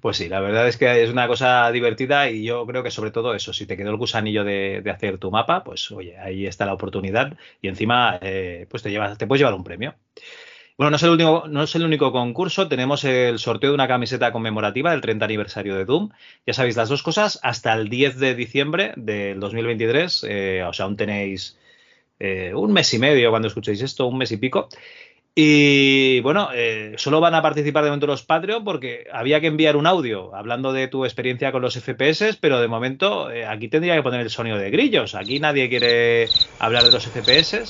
Pues 0.00 0.16
sí, 0.16 0.28
la 0.28 0.40
verdad 0.40 0.66
es 0.68 0.76
que 0.76 1.02
es 1.02 1.10
una 1.10 1.26
cosa 1.28 1.70
divertida 1.72 2.30
y 2.30 2.44
yo 2.44 2.66
creo 2.66 2.82
que 2.82 2.90
sobre 2.90 3.10
todo 3.10 3.34
eso, 3.34 3.52
si 3.52 3.66
te 3.66 3.76
quedó 3.76 3.90
el 3.90 3.96
gusanillo 3.96 4.44
de, 4.44 4.82
hacer 4.90 5.18
tu 5.18 5.30
mapa, 5.30 5.64
pues 5.64 5.90
oye, 5.90 6.16
ahí 6.18 6.46
está 6.46 6.66
la 6.66 6.74
oportunidad 6.74 7.36
y 7.60 7.68
encima 7.68 8.18
eh, 8.22 8.66
pues 8.70 8.82
te, 8.82 8.90
llevas, 8.90 9.18
te 9.18 9.26
puedes 9.26 9.40
llevar 9.40 9.54
un 9.54 9.64
premio. 9.64 9.94
Bueno, 10.78 10.92
no 10.92 10.96
es, 10.96 11.02
el 11.02 11.10
único, 11.10 11.44
no 11.46 11.62
es 11.62 11.74
el 11.74 11.84
único 11.84 12.10
concurso, 12.10 12.66
tenemos 12.66 13.04
el 13.04 13.38
sorteo 13.38 13.70
de 13.70 13.74
una 13.74 13.86
camiseta 13.86 14.32
conmemorativa 14.32 14.92
del 14.92 15.02
30 15.02 15.26
aniversario 15.26 15.76
de 15.76 15.84
Doom. 15.84 16.08
Ya 16.46 16.54
sabéis, 16.54 16.76
las 16.76 16.88
dos 16.88 17.02
cosas 17.02 17.38
hasta 17.42 17.74
el 17.74 17.90
10 17.90 18.18
de 18.18 18.34
diciembre 18.34 18.94
del 18.96 19.40
2023, 19.40 20.24
eh, 20.26 20.64
o 20.66 20.72
sea, 20.72 20.86
aún 20.86 20.96
tenéis 20.96 21.58
eh, 22.18 22.52
un 22.54 22.72
mes 22.72 22.94
y 22.94 22.98
medio 22.98 23.28
cuando 23.28 23.48
escuchéis 23.48 23.82
esto, 23.82 24.06
un 24.06 24.16
mes 24.16 24.32
y 24.32 24.38
pico. 24.38 24.70
Y 25.34 26.20
bueno, 26.20 26.48
eh, 26.52 26.94
solo 26.96 27.20
van 27.20 27.34
a 27.34 27.42
participar 27.42 27.84
de 27.84 27.90
momento 27.90 28.08
los 28.08 28.24
Patreon 28.24 28.64
porque 28.64 29.04
había 29.12 29.40
que 29.40 29.46
enviar 29.46 29.76
un 29.76 29.86
audio 29.86 30.34
hablando 30.34 30.72
de 30.72 30.88
tu 30.88 31.04
experiencia 31.04 31.52
con 31.52 31.62
los 31.62 31.78
FPS, 31.78 32.36
pero 32.40 32.60
de 32.60 32.66
momento 32.66 33.30
eh, 33.30 33.46
aquí 33.46 33.68
tendría 33.68 33.94
que 33.94 34.02
poner 34.02 34.22
el 34.22 34.30
sonido 34.30 34.58
de 34.58 34.70
grillos. 34.70 35.14
Aquí 35.14 35.38
nadie 35.38 35.68
quiere 35.68 36.28
hablar 36.58 36.84
de 36.84 36.90
los 36.90 37.06
FPS. 37.06 37.64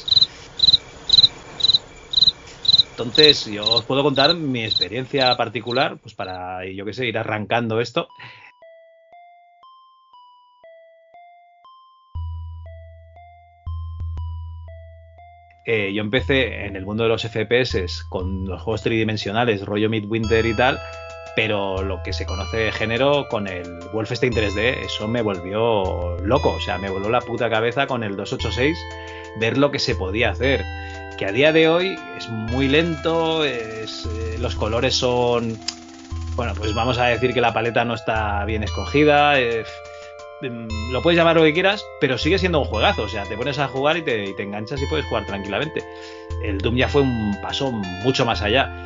Entonces, 2.92 3.46
yo 3.46 3.64
os 3.64 3.84
puedo 3.84 4.02
contar 4.02 4.34
mi 4.34 4.62
experiencia 4.62 5.34
particular, 5.36 5.96
pues 5.96 6.14
para, 6.14 6.66
yo 6.66 6.84
qué 6.84 6.92
sé, 6.92 7.06
ir 7.06 7.16
arrancando 7.16 7.80
esto. 7.80 8.08
Eh, 15.72 15.92
yo 15.92 16.02
empecé 16.02 16.66
en 16.66 16.74
el 16.74 16.84
mundo 16.84 17.04
de 17.04 17.10
los 17.10 17.22
FPS 17.22 18.02
con 18.08 18.44
los 18.44 18.60
juegos 18.60 18.82
tridimensionales, 18.82 19.64
rollo 19.64 19.88
Midwinter 19.88 20.44
y 20.44 20.52
tal, 20.52 20.80
pero 21.36 21.84
lo 21.84 22.02
que 22.02 22.12
se 22.12 22.26
conoce 22.26 22.56
de 22.56 22.72
género 22.72 23.28
con 23.28 23.46
el 23.46 23.78
Wolfenstein 23.92 24.32
3D, 24.32 24.86
eso 24.86 25.06
me 25.06 25.22
volvió 25.22 26.16
loco, 26.24 26.50
o 26.50 26.60
sea, 26.60 26.78
me 26.78 26.90
voló 26.90 27.08
la 27.08 27.20
puta 27.20 27.48
cabeza 27.48 27.86
con 27.86 28.02
el 28.02 28.16
286 28.16 28.76
ver 29.38 29.58
lo 29.58 29.70
que 29.70 29.78
se 29.78 29.94
podía 29.94 30.30
hacer. 30.30 30.64
Que 31.16 31.26
a 31.26 31.30
día 31.30 31.52
de 31.52 31.68
hoy 31.68 31.96
es 32.16 32.28
muy 32.28 32.66
lento, 32.66 33.44
eh, 33.44 33.86
los 34.40 34.56
colores 34.56 34.96
son. 34.96 35.56
Bueno, 36.34 36.52
pues 36.56 36.74
vamos 36.74 36.98
a 36.98 37.04
decir 37.04 37.32
que 37.32 37.40
la 37.40 37.54
paleta 37.54 37.84
no 37.84 37.94
está 37.94 38.44
bien 38.44 38.64
escogida. 38.64 39.38
Lo 40.42 41.02
puedes 41.02 41.18
llamar 41.18 41.36
lo 41.36 41.42
que 41.42 41.52
quieras, 41.52 41.84
pero 42.00 42.18
sigue 42.18 42.38
siendo 42.38 42.60
un 42.60 42.64
juegazo. 42.66 43.02
O 43.02 43.08
sea, 43.08 43.24
te 43.24 43.36
pones 43.36 43.58
a 43.58 43.68
jugar 43.68 43.96
y 43.96 44.02
te, 44.02 44.24
y 44.24 44.34
te 44.34 44.42
enganchas 44.42 44.80
y 44.80 44.86
puedes 44.86 45.06
jugar 45.06 45.26
tranquilamente. 45.26 45.84
El 46.42 46.58
Doom 46.58 46.76
ya 46.76 46.88
fue 46.88 47.02
un 47.02 47.36
paso 47.42 47.70
mucho 47.72 48.24
más 48.24 48.42
allá. 48.42 48.82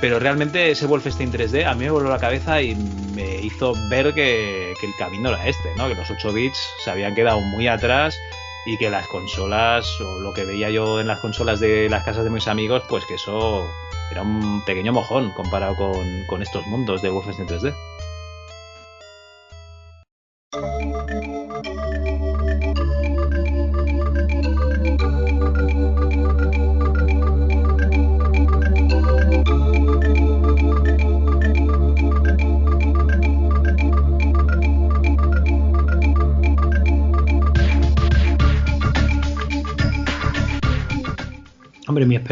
Pero 0.00 0.20
realmente 0.20 0.70
ese 0.70 0.86
Wolfenstein 0.86 1.32
3D 1.32 1.66
a 1.66 1.74
mí 1.74 1.84
me 1.84 1.90
voló 1.90 2.08
la 2.08 2.18
cabeza 2.18 2.62
y 2.62 2.76
me 3.14 3.40
hizo 3.40 3.74
ver 3.90 4.14
que, 4.14 4.72
que 4.80 4.86
el 4.86 4.92
camino 4.96 5.30
era 5.30 5.48
este, 5.48 5.74
¿no? 5.76 5.88
Que 5.88 5.96
los 5.96 6.08
8 6.08 6.32
bits 6.32 6.58
se 6.84 6.90
habían 6.90 7.16
quedado 7.16 7.40
muy 7.40 7.66
atrás 7.66 8.16
y 8.64 8.76
que 8.76 8.90
las 8.90 9.06
consolas, 9.08 10.00
o 10.00 10.20
lo 10.20 10.32
que 10.34 10.44
veía 10.44 10.70
yo 10.70 11.00
en 11.00 11.08
las 11.08 11.18
consolas 11.20 11.58
de 11.58 11.88
las 11.88 12.04
casas 12.04 12.22
de 12.24 12.30
mis 12.30 12.46
amigos, 12.46 12.84
pues 12.88 13.04
que 13.06 13.14
eso 13.14 13.66
era 14.10 14.22
un 14.22 14.62
pequeño 14.64 14.92
mojón 14.92 15.32
comparado 15.32 15.74
con, 15.74 16.24
con 16.26 16.42
estos 16.42 16.66
mundos 16.66 17.02
de 17.02 17.10
Wolfenstein 17.10 17.48
3D. 17.48 17.74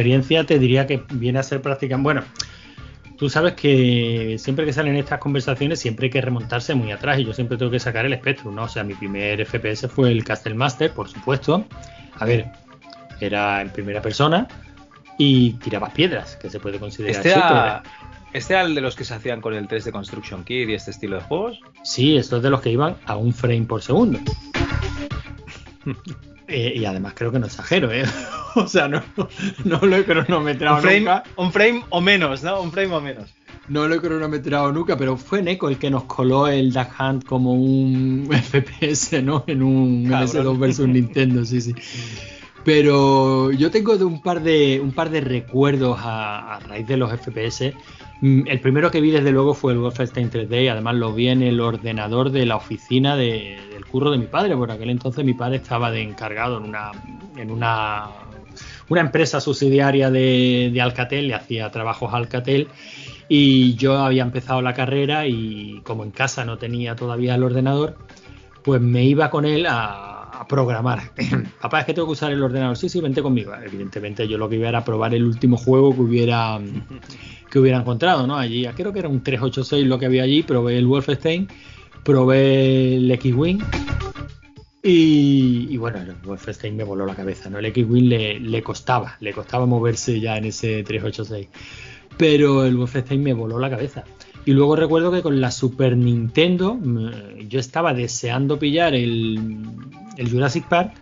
Experiencia 0.07 0.45
te 0.45 0.59
diría 0.59 0.87
que 0.87 1.03
viene 1.15 1.39
a 1.39 1.43
ser 1.43 1.61
prácticamente. 1.61 2.05
Bueno, 2.05 2.23
tú 3.17 3.29
sabes 3.29 3.55
que 3.55 4.37
siempre 4.39 4.65
que 4.65 4.73
salen 4.73 4.97
estas 4.97 5.19
conversaciones 5.19 5.81
siempre 5.81 6.07
hay 6.07 6.11
que 6.11 6.21
remontarse 6.21 6.75
muy 6.75 6.93
atrás 6.93 7.19
y 7.19 7.25
yo 7.25 7.33
siempre 7.33 7.59
tengo 7.59 7.73
que 7.73 7.81
sacar 7.81 8.07
el 8.07 8.15
Spectrum, 8.15 8.55
¿no? 8.55 8.65
O 8.65 8.69
sea, 8.69 8.85
mi 8.85 8.95
primer 8.95 9.45
FPS 9.45 9.89
fue 9.89 10.13
el 10.13 10.23
Castle 10.23 10.55
Master, 10.55 10.93
por 10.93 11.09
supuesto. 11.09 11.65
A 12.19 12.25
ver, 12.25 12.47
era 13.21 13.61
en 13.61 13.71
primera 13.71 14.01
persona 14.01 14.47
y 15.19 15.55
tirabas 15.55 15.93
piedras, 15.93 16.37
que 16.37 16.51
se 16.51 16.61
puede 16.61 16.79
considerar 16.79 17.17
Este 17.17 17.33
era, 17.33 17.83
este 18.33 18.55
era 18.55 18.63
el 18.63 18.75
de 18.75 18.81
los 18.81 18.95
que 18.95 19.05
se 19.05 19.15
hacían 19.15 19.41
con 19.41 19.55
el 19.55 19.67
3 19.67 19.87
de 19.87 19.93
Construction 19.93 20.45
Kit 20.45 20.69
y 20.69 20.75
este 20.75 20.93
estilo 20.93 21.17
de 21.17 21.23
juegos. 21.23 21.61
Sí, 21.83 22.17
esto 22.17 22.37
es 22.37 22.43
de 22.43 22.51
los 22.51 22.61
que 22.61 22.71
iban 22.71 22.97
a 23.07 23.17
un 23.17 23.33
frame 23.33 23.63
por 23.63 23.83
segundo. 23.83 24.21
Eh, 26.49 26.75
y 26.77 26.85
además 26.85 27.15
creo 27.17 27.33
que 27.33 27.39
no 27.39 27.47
exagero, 27.47 27.91
¿eh? 27.93 28.05
o 28.55 28.67
sea, 28.69 28.87
no, 28.89 29.03
no 29.65 29.79
lo 29.81 29.97
he 29.97 30.05
cronometrado 30.05 30.77
Un 30.77 30.83
frame, 30.83 31.01
nunca. 31.01 31.23
un 31.37 31.53
frame 31.53 31.85
o 31.91 32.01
menos, 32.01 32.43
¿no? 32.43 32.61
Un 32.61 32.71
frame 32.73 32.95
o 32.95 33.01
menos. 33.01 33.35
No 33.69 33.89
lo 33.89 33.97
he 33.97 34.01
cronometrado 34.01 34.71
nunca, 34.71 34.97
pero 34.97 35.17
fue 35.17 35.43
Neko 35.43 35.69
el 35.69 35.77
que 35.79 35.91
nos 35.91 36.05
coló 36.05 36.47
el 36.47 36.73
Duck 36.73 36.89
Hunt 37.01 37.25
como 37.25 37.53
un 37.53 38.29
FPS, 38.31 39.21
¿no? 39.25 39.43
En 39.49 39.63
un 39.63 40.09
Cabrón. 40.09 40.29
MS2 40.29 40.59
versus 40.59 40.89
Nintendo, 40.89 41.45
sí, 41.45 41.61
sí. 41.61 41.75
Pero 42.65 43.53
yo 43.53 43.71
tengo 43.71 43.97
de 43.97 44.05
un 44.05 44.23
par 44.23 44.43
de 44.43 44.81
un 44.83 44.93
par 44.93 45.11
de 45.11 45.21
recuerdos 45.21 45.99
a, 46.01 46.57
a 46.57 46.61
raíz 46.61 46.87
de 46.87 46.97
los 46.97 47.11
FPS. 47.13 47.73
Mm, 48.21 48.43
El 48.47 48.61
primero 48.61 48.91
que 48.91 49.01
vi 49.01 49.11
desde 49.11 49.31
luego 49.33 49.53
fue 49.55 49.73
el 49.73 49.79
Wolfenstein 49.79 50.31
3D 50.31 50.65
y 50.65 50.69
además 50.69 50.95
lo 50.97 51.13
vi 51.13 51.29
en 51.29 51.43
el 51.43 51.61
ordenador 51.61 52.31
de 52.31 52.47
la 52.47 52.57
oficina 52.57 53.17
de- 53.17 53.59
del 53.73 53.85
curro 53.87 54.11
de 54.11 54.19
mi 54.19 54.27
padre. 54.27 54.57
Por 54.57 54.71
aquel 54.71 54.91
entonces 54.91 55.25
mi 55.25 55.35
padre 55.35 55.57
estaba 55.57 55.91
de 55.91 56.03
encargado 56.03 56.57
en 57.37 57.51
una 58.89 59.01
empresa 59.01 59.41
subsidiaria 59.41 60.11
de, 60.11 60.71
de 60.73 60.81
Alcatel, 60.81 61.29
le 61.29 61.35
hacía 61.35 61.71
trabajos 61.71 62.13
a 62.13 62.17
Alcatel 62.17 62.69
y 63.29 63.75
yo 63.75 63.99
había 63.99 64.23
empezado 64.23 64.63
la 64.63 64.73
carrera 64.75 65.27
y 65.27 65.81
como 65.83 66.05
en 66.05 66.11
casa 66.11 66.45
no 66.45 66.57
tenía 66.59 66.95
todavía 66.97 67.35
el 67.35 67.43
ordenador, 67.43 67.97
pues 68.63 68.81
me 68.81 69.05
iba 69.05 69.31
con 69.31 69.45
él 69.45 69.67
a, 69.67 70.23
a 70.23 70.47
programar. 70.49 71.11
Papá, 71.61 71.81
es 71.81 71.87
que 71.87 71.95
tengo 71.95 72.07
que 72.09 72.13
usar 72.13 72.33
el 72.33 72.43
ordenador. 72.43 72.77
Sí, 72.77 72.89
sí, 72.89 73.01
vente 73.01 73.23
conmigo. 73.23 73.53
Evidentemente 73.55 74.27
yo 74.29 74.39
lo 74.39 74.49
que 74.49 74.57
iba 74.57 74.69
era 74.69 74.85
probar 74.85 75.13
el 75.15 75.25
último 75.25 75.57
juego 75.57 75.93
que 75.95 76.01
hubiera 76.03 76.59
que 77.57 77.61
hubiera 77.63 77.79
encontrado, 77.79 78.27
¿no? 78.27 78.37
Allí, 78.37 78.67
creo 78.77 78.93
que 78.93 78.99
era 79.01 79.09
un 79.09 79.23
386 79.23 79.87
lo 79.87 79.99
que 79.99 80.07
había 80.07 80.23
allí, 80.23 80.43
probé 80.43 80.79
el 80.79 80.87
Wolfenstein, 80.87 81.49
probé 82.05 82.97
el 82.97 83.11
X-Wing 83.11 83.59
y, 84.83 85.77
bueno, 85.79 85.99
el 86.01 86.13
Wolfenstein 86.25 86.77
me 86.77 86.85
voló 86.85 87.07
la 87.07 87.17
cabeza, 87.17 87.51
¿no? 87.51 87.59
El 87.59 87.67
X-Wing 87.67 88.09
le, 88.09 88.63
costaba, 88.63 89.17
le 89.21 89.33
costaba 89.33 89.67
moverse 89.67 90.21
ya 90.21 90.37
en 90.37 90.45
ese 90.45 90.85
386. 90.85 91.49
Pero 92.17 92.65
el 92.65 92.77
Wolfenstein 92.77 93.21
me 93.23 93.33
voló 93.35 93.59
la 93.59 93.69
cabeza. 93.69 94.05
Y 94.45 94.53
luego 94.53 94.77
recuerdo 94.77 95.11
que 95.11 95.23
con 95.23 95.41
la 95.41 95.51
Super 95.51 95.97
Nintendo 95.97 96.75
mm, 96.75 97.49
yo 97.49 97.59
estaba 97.59 97.95
deseando 97.95 98.61
pillar 98.61 98.95
el, 98.95 99.67
Jurassic 100.31 100.69
Park 100.69 100.93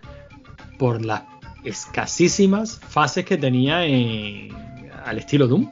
por 0.79 1.05
las 1.05 1.21
escasísimas 1.63 2.79
fases 2.79 3.23
que 3.23 3.37
tenía 3.37 3.85
en- 3.85 4.49
al 5.05 5.19
estilo 5.19 5.47
Doom. 5.47 5.69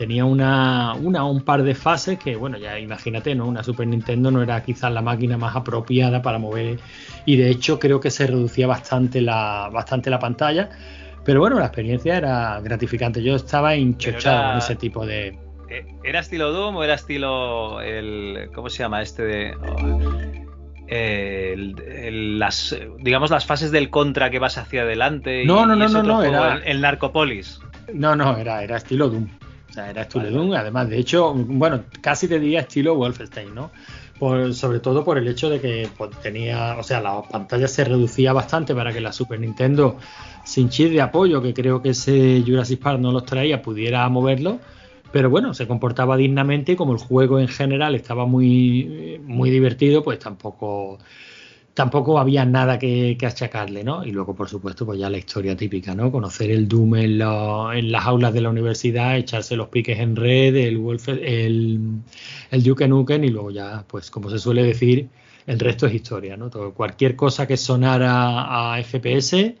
Tenía 0.00 0.24
una, 0.24 0.94
una 0.94 1.26
o 1.26 1.30
un 1.30 1.42
par 1.42 1.62
de 1.62 1.74
fases 1.74 2.18
que, 2.18 2.34
bueno, 2.34 2.56
ya 2.56 2.78
imagínate, 2.78 3.34
¿no? 3.34 3.44
Una 3.46 3.62
Super 3.62 3.86
Nintendo 3.86 4.30
no 4.30 4.40
era 4.42 4.62
quizás 4.62 4.90
la 4.90 5.02
máquina 5.02 5.36
más 5.36 5.54
apropiada 5.54 6.22
para 6.22 6.38
mover. 6.38 6.78
Y 7.26 7.36
de 7.36 7.50
hecho 7.50 7.78
creo 7.78 8.00
que 8.00 8.10
se 8.10 8.26
reducía 8.26 8.66
bastante 8.66 9.20
la, 9.20 9.68
bastante 9.70 10.08
la 10.08 10.18
pantalla. 10.18 10.70
Pero 11.22 11.40
bueno, 11.40 11.58
la 11.58 11.66
experiencia 11.66 12.16
era 12.16 12.58
gratificante. 12.62 13.22
Yo 13.22 13.34
estaba 13.36 13.76
hinchochado 13.76 14.38
era- 14.40 14.48
con 14.48 14.56
ese 14.56 14.76
tipo 14.76 15.04
de. 15.04 15.38
Eh, 15.68 15.84
¿Era 16.02 16.20
estilo 16.20 16.50
Doom 16.50 16.76
o 16.76 16.82
era 16.82 16.94
estilo 16.94 17.82
el 17.82 18.48
¿cómo 18.54 18.70
se 18.70 18.78
llama 18.82 19.02
este 19.02 19.22
de 19.22 19.54
oh, 19.54 19.86
el- 20.88 21.78
el- 21.78 22.38
las 22.38 22.74
digamos 23.00 23.30
las 23.30 23.44
fases 23.44 23.70
del 23.70 23.90
contra 23.90 24.30
que 24.30 24.38
vas 24.38 24.56
hacia 24.56 24.80
adelante 24.80 25.44
y- 25.44 25.46
No, 25.46 25.66
no, 25.66 25.74
y 25.76 25.78
no, 25.78 25.88
no, 25.90 26.02
no, 26.02 26.16
juego, 26.16 26.34
era- 26.36 26.54
el, 26.54 26.62
el 26.64 26.80
Narcopolis 26.80 27.60
No, 27.92 28.16
no, 28.16 28.38
era, 28.38 28.62
era 28.64 28.78
estilo 28.78 29.10
Doom. 29.10 29.28
Sea, 29.80 29.90
era 29.90 30.04
Doom. 30.04 30.52
Además, 30.52 30.88
de 30.88 30.98
hecho, 30.98 31.32
bueno, 31.34 31.84
casi 32.00 32.28
te 32.28 32.38
diría 32.38 32.60
estilo 32.60 32.94
Wolfenstein, 32.96 33.54
¿no? 33.54 33.70
Por, 34.18 34.54
sobre 34.54 34.80
todo 34.80 35.02
por 35.02 35.16
el 35.16 35.26
hecho 35.28 35.48
de 35.48 35.60
que 35.60 35.88
pues, 35.96 36.10
tenía, 36.20 36.76
o 36.78 36.82
sea, 36.82 37.00
la 37.00 37.22
pantalla 37.22 37.66
se 37.66 37.84
reducía 37.84 38.34
bastante 38.34 38.74
para 38.74 38.92
que 38.92 39.00
la 39.00 39.12
Super 39.12 39.40
Nintendo 39.40 39.96
sin 40.44 40.68
chip 40.68 40.90
de 40.92 41.00
apoyo, 41.00 41.40
que 41.40 41.54
creo 41.54 41.80
que 41.80 41.90
ese 41.90 42.42
Jurassic 42.46 42.80
Park 42.80 43.00
no 43.00 43.12
los 43.12 43.24
traía, 43.24 43.62
pudiera 43.62 44.06
moverlo. 44.08 44.58
Pero 45.12 45.30
bueno, 45.30 45.54
se 45.54 45.66
comportaba 45.66 46.16
dignamente 46.16 46.72
y 46.72 46.76
como 46.76 46.92
el 46.92 46.98
juego 46.98 47.40
en 47.40 47.48
general 47.48 47.94
estaba 47.94 48.26
muy, 48.26 49.20
muy 49.24 49.50
divertido, 49.50 50.04
pues 50.04 50.18
tampoco, 50.18 50.98
tampoco 51.74 52.18
había 52.18 52.44
nada 52.44 52.78
que, 52.78 53.16
achacarle, 53.26 53.84
¿no? 53.84 54.04
Y 54.04 54.12
luego, 54.12 54.34
por 54.34 54.48
supuesto, 54.48 54.84
pues 54.86 54.98
ya 54.98 55.08
la 55.10 55.18
historia 55.18 55.56
típica, 55.56 55.94
¿no? 55.94 56.10
Conocer 56.12 56.50
el 56.50 56.68
Doom 56.68 56.96
en, 56.96 57.20
en 57.22 57.92
las 57.92 58.06
aulas 58.06 58.32
de 58.34 58.40
la 58.40 58.50
universidad, 58.50 59.16
echarse 59.16 59.56
los 59.56 59.68
piques 59.68 59.98
en 59.98 60.16
red, 60.16 60.54
el, 60.56 60.78
Wolf- 60.78 61.08
el, 61.22 61.80
el 62.50 62.62
Duke 62.62 62.88
Nukem 62.88 63.24
y 63.24 63.28
luego 63.30 63.50
ya, 63.50 63.84
pues 63.88 64.10
como 64.10 64.30
se 64.30 64.38
suele 64.38 64.62
decir, 64.62 65.08
el 65.46 65.58
resto 65.58 65.86
es 65.86 65.94
historia, 65.94 66.36
¿no? 66.36 66.50
Todo- 66.50 66.74
cualquier 66.74 67.16
cosa 67.16 67.46
que 67.46 67.56
sonara 67.56 68.72
a 68.74 68.80
FPS 68.80 69.56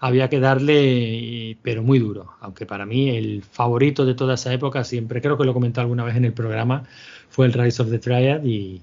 había 0.00 0.28
que 0.28 0.38
darle, 0.40 1.58
pero 1.62 1.82
muy 1.82 1.98
duro. 1.98 2.32
Aunque 2.40 2.66
para 2.66 2.84
mí 2.86 3.10
el 3.10 3.42
favorito 3.42 4.04
de 4.04 4.14
toda 4.14 4.34
esa 4.34 4.52
época, 4.52 4.84
siempre 4.84 5.20
creo 5.22 5.38
que 5.38 5.44
lo 5.44 5.54
comenté 5.54 5.80
alguna 5.80 6.04
vez 6.04 6.16
en 6.16 6.24
el 6.26 6.32
programa, 6.34 6.84
fue 7.28 7.46
el 7.46 7.52
Rise 7.52 7.82
of 7.82 7.90
the 7.90 7.98
Triad 7.98 8.44
y, 8.44 8.82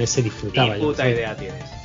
con 0.00 0.04
ese 0.04 0.22
disfrutaba. 0.22 0.76
Ni 0.76 0.80
puta 0.82 1.08
idea 1.08 1.36
tienes. 1.36 1.64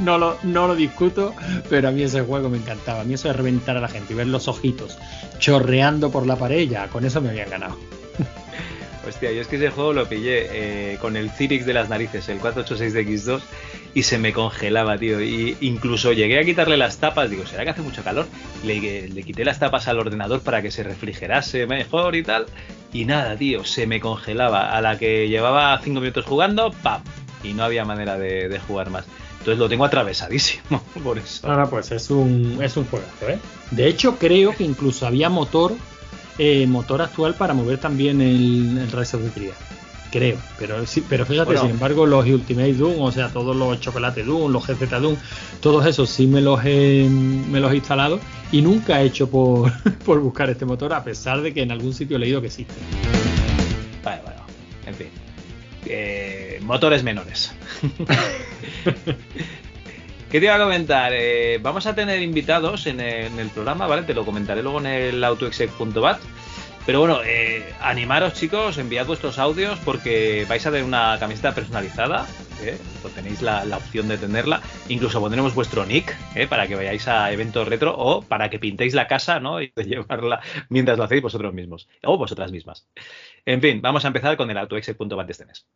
No, 0.00 0.18
lo, 0.18 0.36
no 0.42 0.66
lo 0.66 0.74
discuto, 0.74 1.34
pero 1.68 1.88
a 1.88 1.90
mí 1.92 2.02
ese 2.02 2.22
juego 2.22 2.48
me 2.48 2.56
encantaba. 2.56 3.02
A 3.02 3.04
mí 3.04 3.14
eso 3.14 3.28
de 3.28 3.34
reventar 3.34 3.76
a 3.76 3.80
la 3.80 3.88
gente 3.88 4.14
y 4.14 4.16
ver 4.16 4.26
los 4.26 4.48
ojitos 4.48 4.98
chorreando 5.38 6.10
por 6.10 6.26
la 6.26 6.34
pared, 6.34 6.68
ya 6.68 6.88
con 6.88 7.04
eso 7.04 7.20
me 7.20 7.30
habían 7.30 7.50
ganado. 7.50 7.76
Hostia, 9.08 9.30
yo 9.30 9.40
es 9.42 9.46
que 9.48 9.56
ese 9.56 9.70
juego 9.70 9.92
lo 9.92 10.08
pillé 10.08 10.48
eh, 10.92 10.98
con 11.00 11.16
el 11.16 11.30
Cyrix 11.30 11.66
de 11.66 11.74
las 11.74 11.88
narices, 11.88 12.28
el 12.28 12.38
486 12.38 12.94
de 12.94 13.06
X2, 13.06 13.40
y 13.94 14.02
se 14.02 14.18
me 14.18 14.32
congelaba, 14.32 14.98
tío. 14.98 15.20
Y 15.20 15.56
incluso 15.60 16.12
llegué 16.12 16.40
a 16.40 16.44
quitarle 16.44 16.76
las 16.76 16.98
tapas, 16.98 17.30
digo, 17.30 17.46
¿será 17.46 17.64
que 17.64 17.70
hace 17.70 17.82
mucho 17.82 18.02
calor? 18.02 18.26
Le, 18.64 19.08
le 19.08 19.22
quité 19.22 19.44
las 19.44 19.58
tapas 19.58 19.86
al 19.86 19.98
ordenador 19.98 20.40
para 20.40 20.62
que 20.62 20.70
se 20.70 20.82
refrigerase 20.82 21.66
mejor 21.66 22.16
y 22.16 22.22
tal. 22.22 22.46
Y 22.92 23.04
nada, 23.06 23.36
tío, 23.36 23.64
se 23.64 23.86
me 23.86 24.00
congelaba. 24.00 24.76
A 24.76 24.80
la 24.80 24.98
que 24.98 25.28
llevaba 25.28 25.80
5 25.82 26.00
minutos 26.00 26.24
jugando, 26.26 26.72
¡pam! 26.82 27.02
Y 27.42 27.54
no 27.54 27.64
había 27.64 27.84
manera 27.84 28.18
de, 28.18 28.48
de 28.48 28.58
jugar 28.58 28.90
más. 28.90 29.04
Entonces 29.38 29.58
lo 29.58 29.68
tengo 29.68 29.84
atravesadísimo, 29.84 30.82
por 31.02 31.18
eso. 31.18 31.48
Ahora, 31.50 31.66
pues 31.68 31.90
es 31.90 32.10
un, 32.10 32.58
es 32.62 32.76
un 32.76 32.84
juegazo, 32.84 33.28
¿eh? 33.28 33.38
De 33.70 33.88
hecho, 33.88 34.16
creo 34.18 34.54
que 34.54 34.62
incluso 34.64 35.06
había 35.06 35.28
motor, 35.30 35.72
eh, 36.38 36.66
motor 36.66 37.02
actual 37.02 37.34
para 37.34 37.52
mover 37.54 37.78
también 37.78 38.20
el, 38.20 38.78
el 38.78 38.92
Rise 38.92 39.16
of 39.16 39.22
the 39.24 39.30
Triad. 39.30 39.54
Creo, 40.12 40.36
pero 40.58 40.86
sí, 40.86 41.02
pero 41.08 41.24
fíjate, 41.24 41.46
Bueno. 41.46 41.62
sin 41.62 41.70
embargo, 41.70 42.04
los 42.04 42.26
Ultimate 42.26 42.74
Doom, 42.74 43.00
o 43.00 43.10
sea, 43.10 43.30
todos 43.30 43.56
los 43.56 43.80
Chocolate 43.80 44.22
Doom, 44.22 44.52
los 44.52 44.66
GZ 44.66 44.90
Doom, 45.00 45.16
todos 45.62 45.86
esos 45.86 46.10
sí 46.10 46.26
me 46.26 46.42
los 46.42 46.60
he, 46.64 47.08
me 47.08 47.58
los 47.60 47.72
he 47.72 47.76
instalado 47.76 48.20
y 48.52 48.62
nunca 48.62 49.00
he 49.00 49.06
hecho 49.06 49.28
por, 49.28 49.72
por 50.04 50.20
buscar 50.20 50.48
este 50.50 50.64
motor, 50.64 50.92
a 50.92 51.02
pesar 51.02 51.40
de 51.40 51.52
que 51.52 51.62
en 51.62 51.72
algún 51.72 51.92
sitio 51.92 52.16
he 52.16 52.20
leído 52.20 52.40
que 52.40 52.46
existe. 52.48 52.74
Bueno, 54.04 54.22
bueno, 54.24 54.42
en 54.86 54.94
fin. 54.94 55.08
Eh, 55.86 56.60
motores 56.62 57.02
menores. 57.02 57.52
¿Qué 60.30 60.38
te 60.40 60.46
iba 60.46 60.54
a 60.54 60.58
comentar? 60.58 61.12
Eh, 61.14 61.58
vamos 61.60 61.86
a 61.86 61.94
tener 61.94 62.22
invitados 62.22 62.86
en 62.86 63.00
el, 63.00 63.26
en 63.26 63.38
el 63.38 63.48
programa, 63.48 63.86
¿vale? 63.86 64.02
Te 64.02 64.14
lo 64.14 64.24
comentaré 64.24 64.62
luego 64.62 64.78
en 64.80 64.86
el 64.86 65.24
autoexec.bat. 65.24 66.20
Pero 66.84 66.98
bueno, 66.98 67.20
eh, 67.24 67.72
animaros 67.80 68.34
chicos, 68.34 68.76
enviad 68.76 69.06
vuestros 69.06 69.38
audios 69.38 69.78
porque 69.84 70.44
vais 70.48 70.66
a 70.66 70.70
tener 70.70 70.84
una 70.84 71.16
camiseta 71.20 71.54
personalizada. 71.54 72.26
¿eh? 72.60 72.76
Tenéis 73.14 73.40
la, 73.40 73.64
opción 73.76 74.08
de 74.08 74.18
tenerla. 74.18 74.60
Incluso 74.88 75.20
pondremos 75.20 75.54
vuestro 75.54 75.86
nick 75.86 76.16
¿eh? 76.34 76.48
para 76.48 76.66
que 76.66 76.74
vayáis 76.74 77.06
a 77.06 77.30
eventos 77.30 77.68
retro 77.68 77.94
o 77.96 78.22
para 78.22 78.50
que 78.50 78.58
pintéis 78.58 78.94
la 78.94 79.06
casa 79.06 79.38
¿no? 79.38 79.62
y 79.62 79.72
llevarla 79.76 80.40
mientras 80.70 80.98
lo 80.98 81.04
hacéis 81.04 81.22
vosotros 81.22 81.54
mismos 81.54 81.88
o 82.02 82.18
vosotras 82.18 82.50
mismas. 82.50 82.88
En 83.46 83.60
fin, 83.60 83.80
vamos 83.80 84.04
a 84.04 84.08
empezar 84.08 84.36
con 84.36 84.50
el 84.50 84.58
este 85.28 85.46
mes. 85.46 85.66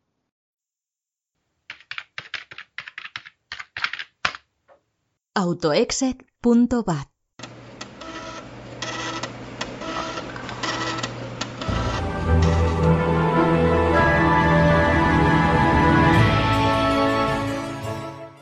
autoexec.bat. 5.35 7.16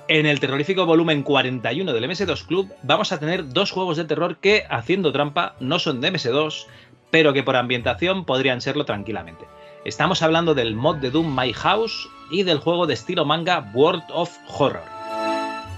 En 0.07 0.27
el 0.27 0.39
terrorífico 0.39 0.85
volumen 0.85 1.23
41 1.23 1.91
del 1.91 2.03
MS2 2.03 2.45
Club 2.45 2.71
vamos 2.83 3.11
a 3.11 3.19
tener 3.19 3.49
dos 3.49 3.71
juegos 3.71 3.97
de 3.97 4.05
terror 4.05 4.37
que, 4.37 4.63
haciendo 4.69 5.11
trampa, 5.11 5.55
no 5.59 5.79
son 5.79 5.99
de 5.99 6.13
MS2, 6.13 6.67
pero 7.09 7.33
que 7.33 7.41
por 7.41 7.55
ambientación 7.55 8.23
podrían 8.23 8.61
serlo 8.61 8.85
tranquilamente. 8.85 9.45
Estamos 9.83 10.21
hablando 10.21 10.53
del 10.53 10.75
mod 10.75 10.97
de 10.97 11.09
Doom 11.09 11.35
My 11.35 11.53
House 11.53 12.07
y 12.29 12.43
del 12.43 12.59
juego 12.59 12.85
de 12.85 12.93
estilo 12.93 13.25
manga 13.25 13.71
World 13.73 14.03
of 14.13 14.37
Horror. 14.47 14.83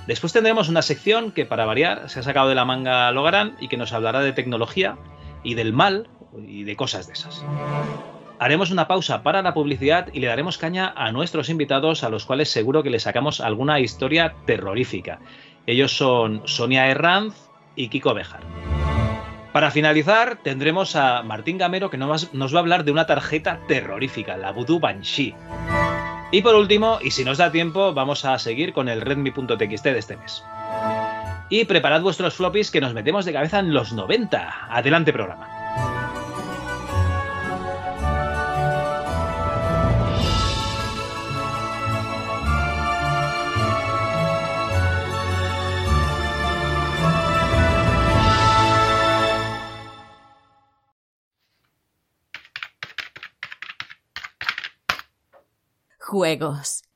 Después 0.08 0.34
tendremos 0.34 0.68
una 0.68 0.82
sección 0.82 1.32
que, 1.32 1.46
para 1.46 1.66
variar, 1.66 2.10
se 2.10 2.20
ha 2.20 2.24
sacado 2.24 2.50
de 2.50 2.56
la 2.56 2.66
manga 2.66 3.10
Logarán 3.12 3.56
y 3.62 3.70
que 3.70 3.78
nos 3.78 3.94
hablará 3.94 4.20
de 4.20 4.34
tecnología 4.34 4.98
y 5.42 5.54
del 5.54 5.72
mal 5.72 6.10
y 6.46 6.66
de 6.66 6.76
cosas 6.76 7.08
de 7.08 7.14
esas. 7.14 7.46
Haremos 8.40 8.70
una 8.70 8.88
pausa 8.88 9.24
para 9.24 9.42
la 9.42 9.54
publicidad 9.54 10.10
y 10.14 10.20
le 10.20 10.28
daremos 10.28 10.60
caña 10.60 10.94
a 10.96 11.12
nuestros 11.12 11.50
invitados, 11.50 12.04
a 12.04 12.10
los 12.10 12.26
cuales 12.26 12.50
seguro 12.50 12.84
que 12.84 12.92
les 12.92 13.04
sacamos 13.04 13.42
alguna 13.42 13.80
historia 13.80 14.36
terrorífica. 14.46 15.20
Ellos 15.66 15.98
son 15.98 16.44
Sonia 16.46 16.88
Herranz 16.88 17.50
y 17.76 17.90
Kiko 17.90 18.14
Bejar. 18.14 18.42
Para 19.54 19.72
finalizar, 19.72 20.38
tendremos 20.44 20.96
a 20.96 21.24
Martín 21.24 21.58
Gamero 21.58 21.90
que 21.90 21.98
nos 21.98 22.54
va 22.54 22.58
a 22.58 22.62
hablar 22.62 22.84
de 22.84 22.92
una 22.92 23.08
tarjeta 23.08 23.60
terrorífica, 23.68 24.38
la 24.38 24.52
Voodoo 24.52 24.80
Banshee. 24.80 25.34
Y 26.32 26.42
por 26.44 26.54
último, 26.54 27.00
y 27.02 27.12
si 27.12 27.26
nos 27.26 27.40
da 27.40 27.52
tiempo, 27.52 27.94
vamos 27.94 28.24
a 28.24 28.38
seguir 28.38 28.72
con 28.72 28.88
el 28.88 29.02
Redmi.txt 29.02 29.84
de 29.84 29.98
este 29.98 30.18
mes. 30.18 30.44
Y 31.50 31.66
preparad 31.66 32.02
vuestros 32.02 32.36
floppies 32.36 32.70
que 32.70 32.82
nos 32.82 32.94
metemos 32.94 33.26
de 33.26 33.34
cabeza 33.34 33.58
en 33.60 33.74
los 33.74 33.94
90. 33.94 34.68
Adelante 34.70 35.12
programa. 35.12 35.57
Juegos. 56.08 56.87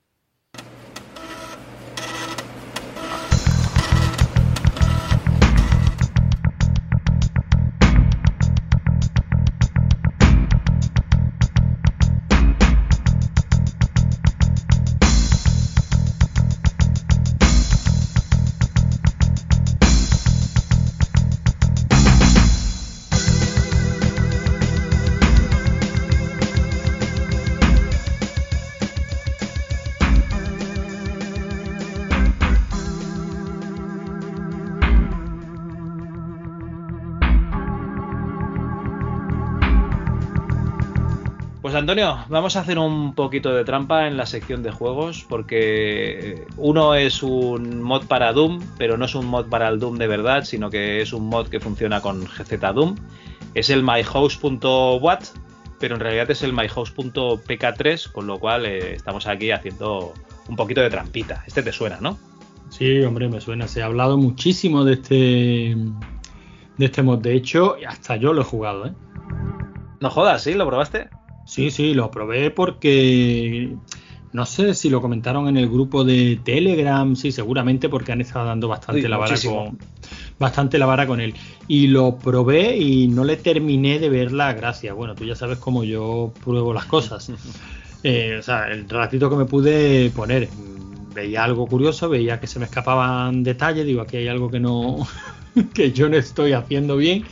Antonio, 41.81 42.23
vamos 42.29 42.55
a 42.55 42.59
hacer 42.59 42.77
un 42.77 43.15
poquito 43.15 43.51
de 43.55 43.65
trampa 43.65 44.05
en 44.05 44.15
la 44.15 44.27
sección 44.27 44.61
de 44.61 44.69
juegos 44.69 45.25
porque 45.27 46.45
uno 46.55 46.93
es 46.93 47.23
un 47.23 47.81
mod 47.81 48.05
para 48.05 48.33
Doom, 48.33 48.61
pero 48.77 48.97
no 48.97 49.05
es 49.05 49.15
un 49.15 49.25
mod 49.25 49.47
para 49.47 49.67
el 49.67 49.79
Doom 49.79 49.97
de 49.97 50.05
verdad, 50.05 50.43
sino 50.43 50.69
que 50.69 51.01
es 51.01 51.11
un 51.11 51.27
mod 51.27 51.47
que 51.47 51.59
funciona 51.59 51.99
con 51.99 52.23
GZ 52.23 52.59
Doom. 52.75 52.95
Es 53.55 53.71
el 53.71 53.81
myhouse.wat, 53.81 55.23
pero 55.79 55.95
en 55.95 56.01
realidad 56.01 56.29
es 56.29 56.43
el 56.43 56.53
myhouse.pk3, 56.53 58.11
con 58.11 58.27
lo 58.27 58.39
cual 58.39 58.67
eh, 58.67 58.93
estamos 58.93 59.25
aquí 59.25 59.49
haciendo 59.49 60.13
un 60.49 60.55
poquito 60.55 60.81
de 60.81 60.91
trampita. 60.91 61.43
Este 61.47 61.63
te 61.63 61.71
suena, 61.71 61.97
¿no? 61.99 62.19
Sí, 62.69 63.01
hombre, 63.01 63.27
me 63.27 63.41
suena. 63.41 63.67
Se 63.67 63.81
ha 63.81 63.87
hablado 63.87 64.19
muchísimo 64.19 64.85
de 64.85 64.93
este 64.93 65.75
de 66.77 66.85
este 66.85 67.01
mod. 67.01 67.19
De 67.19 67.33
hecho, 67.33 67.75
hasta 67.87 68.17
yo 68.17 68.33
lo 68.33 68.41
he 68.41 68.45
jugado, 68.45 68.85
¿eh? 68.85 68.93
No 69.99 70.11
jodas, 70.11 70.43
¿sí? 70.43 70.53
¿Lo 70.53 70.67
probaste? 70.67 71.09
Sí, 71.45 71.71
sí, 71.71 71.93
lo 71.93 72.11
probé 72.11 72.51
porque 72.51 73.75
no 74.33 74.45
sé 74.45 74.73
si 74.73 74.89
lo 74.89 75.01
comentaron 75.01 75.47
en 75.47 75.57
el 75.57 75.69
grupo 75.69 76.03
de 76.03 76.39
Telegram, 76.43 77.15
sí, 77.15 77.31
seguramente 77.31 77.89
porque 77.89 78.11
han 78.11 78.21
estado 78.21 78.45
dando 78.45 78.67
bastante 78.67 79.09
la 79.09 79.17
vara 79.17 79.31
muchísimo. 79.31 79.65
con 79.65 79.77
bastante 80.41 80.77
la 80.77 80.85
vara 80.85 81.07
con 81.07 81.21
él. 81.21 81.33
Y 81.67 81.87
lo 81.87 82.17
probé 82.17 82.77
y 82.77 83.07
no 83.07 83.23
le 83.23 83.37
terminé 83.37 83.99
de 83.99 84.09
ver 84.09 84.33
la 84.33 84.53
gracia. 84.53 84.93
Bueno, 84.93 85.15
tú 85.15 85.23
ya 85.23 85.35
sabes 85.35 85.59
cómo 85.59 85.85
yo 85.85 86.33
pruebo 86.43 86.73
las 86.73 86.85
cosas. 86.85 87.31
Eh, 88.03 88.37
o 88.39 88.41
sea, 88.41 88.67
el 88.67 88.89
ratito 88.89 89.29
que 89.29 89.35
me 89.35 89.45
pude 89.45 90.09
poner, 90.09 90.49
veía 91.13 91.43
algo 91.43 91.67
curioso, 91.67 92.09
veía 92.09 92.39
que 92.39 92.47
se 92.47 92.57
me 92.57 92.65
escapaban 92.65 93.43
detalles, 93.43 93.85
digo, 93.85 94.01
aquí 94.01 94.17
hay 94.17 94.27
algo 94.27 94.49
que 94.49 94.59
no, 94.59 95.07
que 95.75 95.91
yo 95.91 96.09
no 96.09 96.17
estoy 96.17 96.53
haciendo 96.53 96.97
bien. 96.97 97.23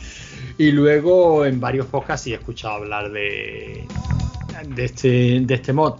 Y 0.60 0.72
luego 0.72 1.46
en 1.46 1.58
varios 1.58 1.86
podcasts 1.86 2.24
sí 2.24 2.32
he 2.32 2.34
escuchado 2.34 2.74
hablar 2.74 3.10
de, 3.12 3.86
de 4.66 4.84
este, 4.84 5.40
de 5.40 5.54
este 5.54 5.72
mod 5.72 5.94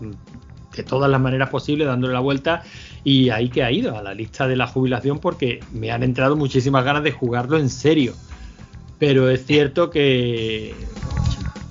de 0.77 0.83
todas 0.83 1.11
las 1.11 1.19
maneras 1.19 1.49
posibles, 1.49 1.87
dándole 1.87 2.13
la 2.13 2.21
vuelta. 2.21 2.63
Y 3.03 3.31
ahí 3.31 3.49
que 3.49 3.65
ha 3.65 3.73
ido 3.73 3.97
a 3.97 4.03
la 4.03 4.13
lista 4.13 4.47
de 4.47 4.57
la 4.57 4.67
jubilación 4.67 5.19
porque 5.19 5.61
me 5.73 5.91
han 5.91 6.03
entrado 6.03 6.37
muchísimas 6.37 6.85
ganas 6.85 7.03
de 7.05 7.11
jugarlo 7.11 7.57
en 7.57 7.71
serio. 7.71 8.13
Pero 8.99 9.31
es 9.31 9.47
cierto 9.47 9.89
que 9.89 10.75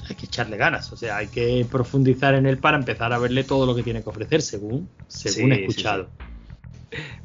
hay 0.09 0.15
que 0.15 0.25
echarle 0.25 0.57
ganas, 0.57 0.91
o 0.91 0.97
sea, 0.97 1.17
hay 1.17 1.27
que 1.27 1.67
profundizar 1.71 2.33
en 2.33 2.47
él 2.47 2.57
para 2.57 2.75
empezar 2.75 3.13
a 3.13 3.19
verle 3.19 3.43
todo 3.43 3.67
lo 3.67 3.75
que 3.75 3.83
tiene 3.83 4.01
que 4.01 4.09
ofrecer, 4.09 4.41
según, 4.41 4.89
según 5.07 5.51
Sí, 5.51 5.51
he 5.51 5.55
sí, 5.57 5.61
escuchado. 5.61 6.09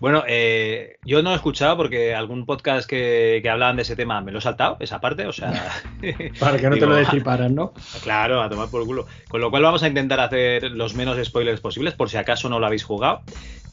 Bueno, 0.00 0.24
eh, 0.26 0.96
yo 1.04 1.22
no 1.22 1.32
he 1.32 1.34
escuchado 1.34 1.76
porque 1.76 2.14
algún 2.14 2.46
podcast 2.46 2.88
que, 2.88 3.40
que 3.42 3.50
hablaban 3.50 3.76
de 3.76 3.82
ese 3.82 3.96
tema 3.96 4.20
me 4.20 4.32
lo 4.32 4.38
he 4.38 4.42
saltado, 4.42 4.76
esa 4.80 5.00
parte, 5.00 5.26
o 5.26 5.32
sea... 5.32 5.72
Para 6.40 6.58
que 6.58 6.68
no 6.68 6.76
te 6.76 6.86
lo 6.86 6.96
destriparan, 6.96 7.54
¿no? 7.54 7.72
Claro, 8.02 8.42
a 8.42 8.48
tomar 8.48 8.68
por 8.68 8.84
culo. 8.84 9.06
Con 9.28 9.40
lo 9.40 9.50
cual 9.50 9.62
vamos 9.62 9.82
a 9.82 9.88
intentar 9.88 10.20
hacer 10.20 10.70
los 10.72 10.94
menos 10.94 11.18
spoilers 11.24 11.60
posibles, 11.60 11.94
por 11.94 12.10
si 12.10 12.16
acaso 12.16 12.48
no 12.48 12.58
lo 12.58 12.66
habéis 12.66 12.84
jugado. 12.84 13.22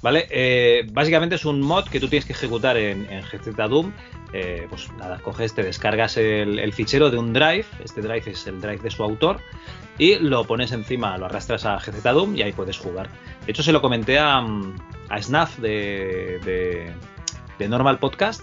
¿Vale? 0.02 0.28
Eh, 0.32 0.88
básicamente 0.92 1.36
es 1.36 1.46
un 1.46 1.62
mod 1.62 1.86
que 1.86 2.00
tú 2.00 2.08
tienes 2.08 2.26
que 2.26 2.34
ejecutar 2.34 2.76
en, 2.76 3.08
en 3.12 3.22
GZ 3.22 3.56
Doom. 3.56 3.92
Eh, 4.34 4.66
pues 4.70 4.92
nada, 4.98 5.20
coges, 5.20 5.54
te 5.54 5.62
descargas 5.62 6.18
el, 6.18 6.58
el 6.58 6.74
fichero 6.74 7.12
de 7.12 7.18
un 7.18 7.34
drive. 7.34 7.66
Este 7.84 8.02
drive 8.02 8.24
es 8.32 8.48
el 8.48 8.60
drive 8.60 8.80
de 8.80 8.90
su 8.90 9.04
autor. 9.04 9.40
Y 10.02 10.16
lo 10.16 10.46
pones 10.46 10.72
encima, 10.72 11.16
lo 11.20 11.28
arrastras 11.28 11.64
a 11.64 11.78
GZ 11.78 12.02
Doom 12.02 12.36
y 12.36 12.42
ahí 12.42 12.54
puedes 12.54 12.76
jugar. 12.80 13.08
De 13.46 13.52
hecho, 13.52 13.62
se 13.62 13.72
lo 13.72 13.82
comenté 13.84 14.18
a, 14.18 14.44
a 15.10 15.22
Snaf 15.22 15.60
de, 15.60 16.40
de, 16.44 16.92
de 17.60 17.70
Normal 17.70 18.00
Podcast. 18.00 18.42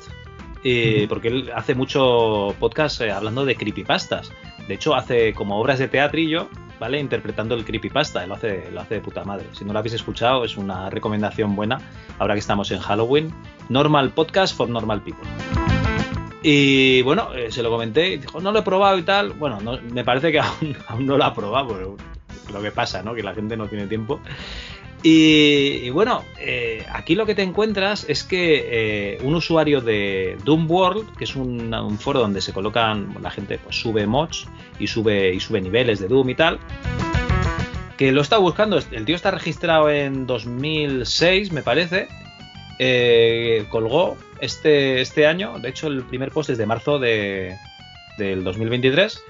eh. 0.63 1.07
Porque 1.09 1.27
él 1.27 1.51
hace 1.53 1.75
mucho 1.75 2.55
podcast 2.61 3.01
eh, 3.01 3.11
hablando 3.11 3.45
de 3.45 3.57
creepypastas. 3.57 4.31
De 4.69 4.75
hecho, 4.75 4.95
hace 4.95 5.35
como 5.35 5.59
obras 5.59 5.81
de 5.81 5.89
teatrillo, 5.89 6.49
¿vale? 6.79 7.01
Interpretando 7.01 7.57
el 7.57 7.65
creepypasta. 7.65 8.23
Él 8.23 8.29
lo 8.29 8.37
hace, 8.37 8.71
lo 8.71 8.81
hace 8.81 8.95
de 8.95 9.01
puta 9.01 9.25
madre. 9.25 9.47
Si 9.51 9.65
no 9.65 9.73
lo 9.73 9.81
habéis 9.81 9.95
escuchado, 9.95 10.45
es 10.45 10.57
una 10.57 10.91
recomendación 10.91 11.57
buena. 11.57 11.81
Ahora 12.21 12.35
que 12.35 12.41
estamos 12.41 12.71
en 12.71 12.79
Halloween. 12.79 13.35
Normal 13.69 14.11
Podcast 14.11 14.57
for 14.57 14.69
Normal 14.69 15.03
People. 15.03 15.27
Y 16.43 17.03
bueno, 17.03 17.35
eh, 17.35 17.51
se 17.51 17.63
lo 17.63 17.71
comenté 17.71 18.11
y 18.11 18.17
dijo, 18.19 18.41
no 18.41 18.53
lo 18.53 18.61
he 18.61 18.63
probado 18.63 18.97
y 18.99 19.03
tal. 19.03 19.33
Bueno, 19.33 19.61
no- 19.61 19.79
me 19.93 20.05
parece 20.05 20.31
que 20.33 20.39
aún, 20.89 21.07
no 21.07 21.17
lo 21.17 21.25
ha 21.25 21.35
probado, 21.35 21.97
lo 22.53 22.63
que 22.63 22.71
pasa, 22.71 23.03
¿no? 23.03 23.15
Que 23.15 23.23
la 23.23 23.35
gente 23.35 23.57
no 23.57 23.67
tiene 23.67 23.87
tiempo. 23.87 24.21
Y, 25.03 25.91
bueno, 25.91 26.25
eh, 26.41 26.85
aquí 26.93 27.15
lo 27.15 27.25
que 27.25 27.37
te 27.37 27.43
encuentras 27.43 28.05
es 28.09 28.25
que 28.25 28.67
eh, 29.15 29.19
un 29.23 29.37
usuario 29.37 29.81
de 29.81 30.37
Doom 30.45 30.69
World, 30.69 31.17
que 31.17 31.23
es 31.25 31.37
un, 31.37 31.73
un 31.73 31.99
foro 32.01 32.19
donde 32.19 32.41
se 32.41 32.53
colocan, 32.53 33.15
la 33.23 33.31
gente 33.31 33.59
pues, 33.63 33.77
sube 33.77 34.07
mods 34.09 34.47
y 34.81 34.89
sube, 34.89 35.33
y 35.33 35.39
sube 35.39 35.61
niveles 35.61 36.01
de 36.01 36.09
Doom 36.09 36.31
y 36.31 36.35
tal, 36.35 36.59
que 37.97 38.11
lo 38.11 38.23
está 38.23 38.39
buscando. 38.39 38.79
El 38.91 39.05
tío 39.05 39.15
está 39.15 39.31
registrado 39.31 39.89
en 39.89 40.27
2006, 40.27 41.53
me 41.53 41.63
parece. 41.63 42.09
eh, 42.81 43.67
colgó 43.71 44.17
este, 44.41 45.01
este 45.01 45.27
año, 45.27 45.59
de 45.59 45.69
hecho 45.69 45.87
el 45.89 46.03
primer 46.05 46.31
post 46.31 46.51
es 46.51 46.59
de 46.59 46.67
marzo 46.67 46.99
de, 46.99 47.57
del 48.19 48.45
2023. 48.45 49.23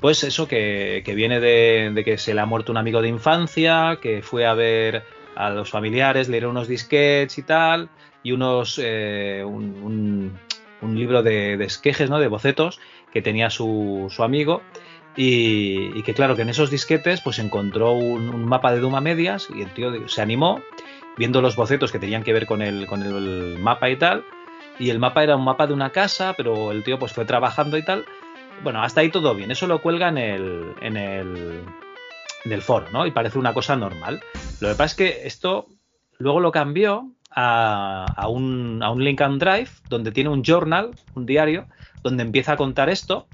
Pues 0.00 0.22
eso 0.22 0.46
que, 0.46 1.02
que 1.04 1.14
viene 1.14 1.40
de, 1.40 2.02
que 2.04 2.18
se 2.18 2.34
le 2.34 2.40
ha 2.40 2.46
muerto 2.46 2.72
un 2.72 2.78
amigo 2.78 3.00
de 3.00 3.08
infancia, 3.08 3.98
que 4.02 4.20
fue 4.22 4.44
a 4.44 4.52
ver 4.52 5.02
a 5.34 5.48
los 5.50 5.70
familiares, 5.70 6.28
le 6.28 6.34
dieron 6.34 6.50
unos 6.50 6.68
disquets 6.68 7.38
y 7.38 7.42
tal, 7.42 7.88
y 8.22 8.32
unos 8.32 8.78
eh, 8.82 9.42
un, 9.46 10.38
un- 10.82 10.94
libro 10.94 11.22
de, 11.22 11.56
de 11.56 11.64
esquejes, 11.64 12.10
¿no? 12.10 12.18
de 12.18 12.28
bocetos 12.28 12.78
que 13.10 13.22
tenía 13.22 13.48
su, 13.48 14.08
su 14.10 14.22
amigo. 14.22 14.60
Y, 15.16 16.02
que 16.02 16.12
claro, 16.12 16.36
que 16.36 16.42
en 16.42 16.50
esos 16.50 16.70
disquetes 16.70 17.22
pues 17.22 17.38
encontró 17.38 17.92
un, 17.92 18.28
un 18.28 18.44
mapa 18.44 18.72
de 18.72 18.80
Doom 18.80 18.96
a 18.96 19.00
medias 19.00 19.48
y 19.54 19.62
el 19.62 19.72
tío 19.72 20.06
se 20.08 20.20
animó 20.20 20.60
viendo 21.16 21.40
los 21.40 21.56
bocetos 21.56 21.92
que 21.92 21.98
tenían 21.98 22.22
que 22.24 22.32
ver 22.34 22.44
con 22.46 22.60
el, 22.60 22.86
con 22.86 23.02
el 23.02 23.56
mapa 23.58 23.88
y 23.88 23.96
tal. 23.96 24.24
Y 24.78 24.90
el 24.90 24.98
mapa 24.98 25.22
era 25.22 25.36
un 25.36 25.44
mapa 25.44 25.66
de 25.66 25.72
una 25.72 25.90
casa, 25.90 26.34
pero 26.36 26.72
el 26.72 26.82
tío 26.82 26.98
pues 26.98 27.12
fue 27.12 27.24
trabajando 27.24 27.76
y 27.76 27.84
tal. 27.84 28.04
Bueno, 28.62 28.82
hasta 28.82 29.00
ahí 29.00 29.10
todo 29.10 29.34
bien. 29.34 29.50
Eso 29.50 29.66
lo 29.66 29.80
cuelga 29.82 30.08
en 30.08 30.18
el, 30.18 30.74
en 30.80 30.96
el, 30.96 31.62
en 32.44 32.52
el 32.52 32.62
foro, 32.62 32.86
¿no? 32.92 33.06
Y 33.06 33.10
parece 33.10 33.38
una 33.38 33.54
cosa 33.54 33.76
normal. 33.76 34.20
Lo 34.60 34.68
que 34.68 34.74
pasa 34.74 34.84
es 34.84 34.94
que 34.94 35.26
esto 35.26 35.66
luego 36.18 36.40
lo 36.40 36.50
cambió 36.52 37.10
a, 37.30 38.06
a 38.16 38.28
un, 38.28 38.82
a 38.82 38.90
un 38.90 39.04
link 39.04 39.20
and 39.20 39.40
drive 39.40 39.68
donde 39.88 40.12
tiene 40.12 40.30
un 40.30 40.42
journal, 40.42 40.90
un 41.14 41.26
diario, 41.26 41.66
donde 42.02 42.22
empieza 42.22 42.52
a 42.52 42.56
contar 42.56 42.88
esto. 42.88 43.26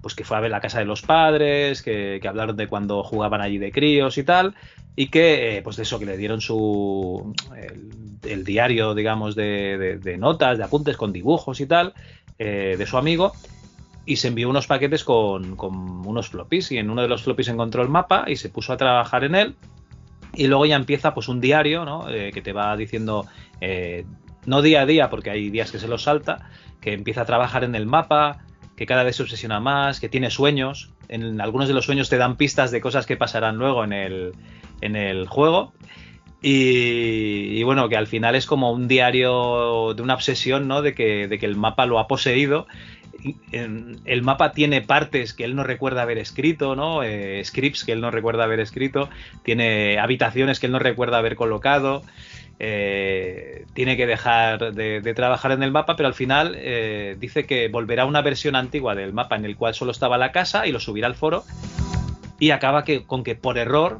Pues 0.00 0.14
que 0.14 0.24
fue 0.24 0.38
a 0.38 0.40
ver 0.40 0.50
la 0.50 0.62
casa 0.62 0.78
de 0.78 0.86
los 0.86 1.02
padres, 1.02 1.82
que, 1.82 2.20
que 2.22 2.28
hablaron 2.28 2.56
de 2.56 2.68
cuando 2.68 3.02
jugaban 3.02 3.42
allí 3.42 3.58
de 3.58 3.70
críos 3.70 4.16
y 4.16 4.24
tal, 4.24 4.54
y 4.96 5.08
que, 5.08 5.58
eh, 5.58 5.62
pues 5.62 5.76
de 5.76 5.82
eso, 5.82 5.98
que 5.98 6.06
le 6.06 6.16
dieron 6.16 6.40
su. 6.40 7.34
El 8.22 8.44
diario, 8.44 8.94
digamos, 8.94 9.34
de, 9.34 10.16
notas, 10.18 10.58
de 10.58 10.64
apuntes 10.64 10.96
con 10.96 11.12
dibujos 11.12 11.60
y 11.60 11.66
tal, 11.66 11.94
eh, 12.38 12.76
de 12.78 12.86
su 12.86 12.96
amigo, 12.96 13.32
y 14.06 14.16
se 14.16 14.28
envió 14.28 14.48
unos 14.48 14.66
paquetes 14.66 15.04
con, 15.04 15.56
con 15.56 16.06
unos 16.06 16.28
floppies, 16.28 16.72
y 16.72 16.78
en 16.78 16.90
uno 16.90 17.02
de 17.02 17.08
los 17.08 17.22
floppies 17.22 17.48
encontró 17.48 17.82
el 17.82 17.88
mapa 17.88 18.24
y 18.26 18.36
se 18.36 18.48
puso 18.48 18.72
a 18.72 18.76
trabajar 18.76 19.24
en 19.24 19.34
él, 19.34 19.56
y 20.34 20.46
luego 20.46 20.66
ya 20.66 20.76
empieza 20.76 21.14
pues 21.14 21.28
un 21.28 21.40
diario, 21.40 21.84
¿no? 21.84 22.08
Eh, 22.08 22.30
que 22.32 22.42
te 22.42 22.52
va 22.52 22.76
diciendo, 22.76 23.26
eh, 23.60 24.04
no 24.46 24.62
día 24.62 24.82
a 24.82 24.86
día, 24.86 25.10
porque 25.10 25.30
hay 25.30 25.50
días 25.50 25.70
que 25.70 25.78
se 25.78 25.88
los 25.88 26.04
salta, 26.04 26.50
que 26.80 26.92
empieza 26.92 27.22
a 27.22 27.24
trabajar 27.24 27.64
en 27.64 27.74
el 27.74 27.86
mapa, 27.86 28.44
que 28.76 28.86
cada 28.86 29.02
vez 29.02 29.16
se 29.16 29.22
obsesiona 29.22 29.60
más, 29.60 30.00
que 30.00 30.08
tiene 30.08 30.30
sueños. 30.30 30.92
En 31.08 31.40
algunos 31.40 31.68
de 31.68 31.74
los 31.74 31.84
sueños 31.84 32.08
te 32.08 32.16
dan 32.16 32.36
pistas 32.36 32.70
de 32.70 32.80
cosas 32.80 33.04
que 33.04 33.16
pasarán 33.16 33.56
luego 33.56 33.84
en 33.84 33.92
el, 33.92 34.32
en 34.80 34.96
el 34.96 35.26
juego. 35.26 35.72
Y, 36.42 37.58
y 37.58 37.62
bueno, 37.64 37.88
que 37.88 37.96
al 37.96 38.06
final 38.06 38.34
es 38.34 38.46
como 38.46 38.72
un 38.72 38.88
diario 38.88 39.92
de 39.94 40.02
una 40.02 40.14
obsesión, 40.14 40.68
¿no? 40.68 40.80
De 40.82 40.94
que, 40.94 41.24
el 41.24 41.56
mapa 41.56 41.86
lo 41.86 41.98
ha 41.98 42.06
poseído. 42.08 42.66
El 43.52 44.22
mapa 44.22 44.52
tiene 44.52 44.80
partes 44.80 45.34
que 45.34 45.44
él 45.44 45.54
no 45.54 45.64
recuerda 45.64 46.00
haber 46.02 46.16
escrito, 46.16 46.74
¿no? 46.74 47.02
Eh, 47.02 47.42
scripts 47.44 47.84
que 47.84 47.92
él 47.92 48.00
no 48.00 48.10
recuerda 48.10 48.44
haber 48.44 48.60
escrito. 48.60 49.10
Tiene 49.42 49.98
habitaciones 49.98 50.58
que 50.60 50.66
él 50.66 50.72
no 50.72 50.78
recuerda 50.78 51.18
haber 51.18 51.36
colocado. 51.36 52.02
eh, 52.62 53.64
tiene 53.72 53.96
que 53.96 54.06
dejar 54.06 54.74
de, 54.74 55.00
de 55.00 55.14
trabajar 55.14 55.52
en 55.52 55.62
el 55.62 55.72
mapa, 55.72 55.96
pero 55.96 56.06
al 56.06 56.14
final 56.14 56.54
eh, 56.58 57.16
dice 57.18 57.46
que 57.46 57.68
volverá 57.68 58.02
a 58.02 58.06
una 58.06 58.20
versión 58.20 58.54
antigua 58.54 58.94
del 58.94 59.14
mapa 59.14 59.36
en 59.36 59.46
el 59.46 59.56
cual 59.56 59.74
solo 59.74 59.92
estaba 59.92 60.18
la 60.18 60.30
casa 60.30 60.66
y 60.66 60.72
lo 60.72 60.78
subirá 60.78 61.06
al 61.06 61.14
foro. 61.14 61.44
Y 62.38 62.50
acaba 62.50 62.84
que, 62.84 63.04
con 63.04 63.24
que 63.24 63.34
por 63.34 63.58
error 63.58 63.98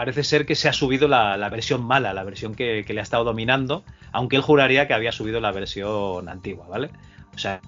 parece 0.00 0.24
ser 0.24 0.46
que 0.46 0.54
se 0.54 0.66
ha 0.66 0.72
subido 0.72 1.08
la, 1.08 1.36
la 1.36 1.50
versión 1.50 1.84
mala, 1.84 2.14
la 2.14 2.24
versión 2.24 2.54
que, 2.54 2.84
que 2.86 2.94
le 2.94 3.00
ha 3.00 3.02
estado 3.02 3.22
dominando, 3.22 3.84
aunque 4.12 4.36
él 4.36 4.40
juraría 4.40 4.88
que 4.88 4.94
había 4.94 5.12
subido 5.12 5.40
la 5.40 5.52
versión 5.52 6.26
antigua, 6.30 6.64
¿vale? 6.70 6.88
O 7.34 7.38
sea, 7.38 7.60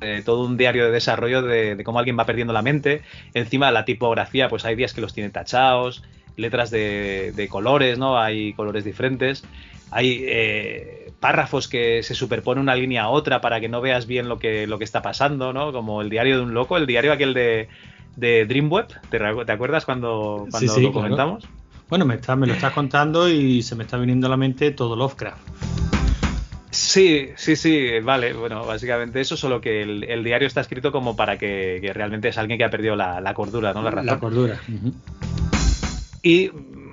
eh, 0.00 0.22
todo 0.24 0.44
un 0.44 0.56
diario 0.56 0.84
de 0.84 0.92
desarrollo 0.92 1.42
de, 1.42 1.74
de 1.74 1.82
cómo 1.82 1.98
alguien 1.98 2.16
va 2.16 2.26
perdiendo 2.26 2.52
la 2.52 2.62
mente. 2.62 3.02
Encima 3.34 3.72
la 3.72 3.84
tipografía, 3.84 4.48
pues 4.48 4.64
hay 4.64 4.76
días 4.76 4.94
que 4.94 5.00
los 5.00 5.12
tiene 5.12 5.30
tachados, 5.30 6.04
letras 6.36 6.70
de, 6.70 7.32
de 7.34 7.48
colores, 7.48 7.98
¿no? 7.98 8.20
Hay 8.20 8.52
colores 8.52 8.84
diferentes. 8.84 9.42
Hay 9.90 10.22
eh, 10.28 11.10
párrafos 11.18 11.66
que 11.66 12.04
se 12.04 12.14
superponen 12.14 12.62
una 12.62 12.76
línea 12.76 13.02
a 13.02 13.08
otra 13.08 13.40
para 13.40 13.58
que 13.58 13.68
no 13.68 13.80
veas 13.80 14.06
bien 14.06 14.28
lo 14.28 14.38
que, 14.38 14.68
lo 14.68 14.78
que 14.78 14.84
está 14.84 15.02
pasando, 15.02 15.52
¿no? 15.52 15.72
Como 15.72 16.02
el 16.02 16.08
diario 16.08 16.36
de 16.36 16.42
un 16.44 16.54
loco, 16.54 16.76
el 16.76 16.86
diario 16.86 17.12
aquel 17.12 17.34
de, 17.34 17.66
de 18.14 18.46
Dreamweb. 18.46 18.86
¿Te, 19.10 19.52
acuerdas 19.52 19.84
cuando, 19.84 20.44
Sí, 20.44 20.50
cuando 20.52 20.74
sí, 20.74 20.82
lo 20.82 20.92
claro. 20.92 21.38
Bueno, 21.90 22.04
me, 22.06 22.14
está- 22.14 22.36
me 22.36 22.46
lo 22.46 22.54
estás 22.54 22.72
contando 22.72 23.28
y 23.28 23.62
se 23.62 23.74
me 23.74 23.82
está 23.84 23.96
viniendo 23.98 24.26
a 24.28 24.30
la 24.30 24.36
mente 24.36 24.70
todo 24.70 24.94
Lovecraft. 24.96 25.40
Sí, 26.70 27.30
sí, 27.36 27.56
sí, 27.56 27.98
vale. 28.00 28.32
Bueno, 28.32 28.64
básicamente 28.64 29.20
eso, 29.20 29.36
solo 29.36 29.60
que 29.60 29.82
el, 29.82 30.04
el 30.04 30.22
diario 30.22 30.46
está 30.46 30.60
escrito 30.60 30.92
como 30.92 31.16
para 31.16 31.36
que, 31.36 31.78
que 31.82 31.92
realmente 31.92 32.28
es 32.28 32.38
alguien 32.38 32.58
que 32.58 32.64
ha 32.64 32.70
perdido 32.70 32.94
la, 32.94 33.20
la 33.20 33.34
cordura, 33.34 33.72
¿no? 33.74 33.82
La 33.82 33.90
razón. 33.90 34.06
La 34.06 34.18
cordura. 34.20 34.60
Y 36.22 36.50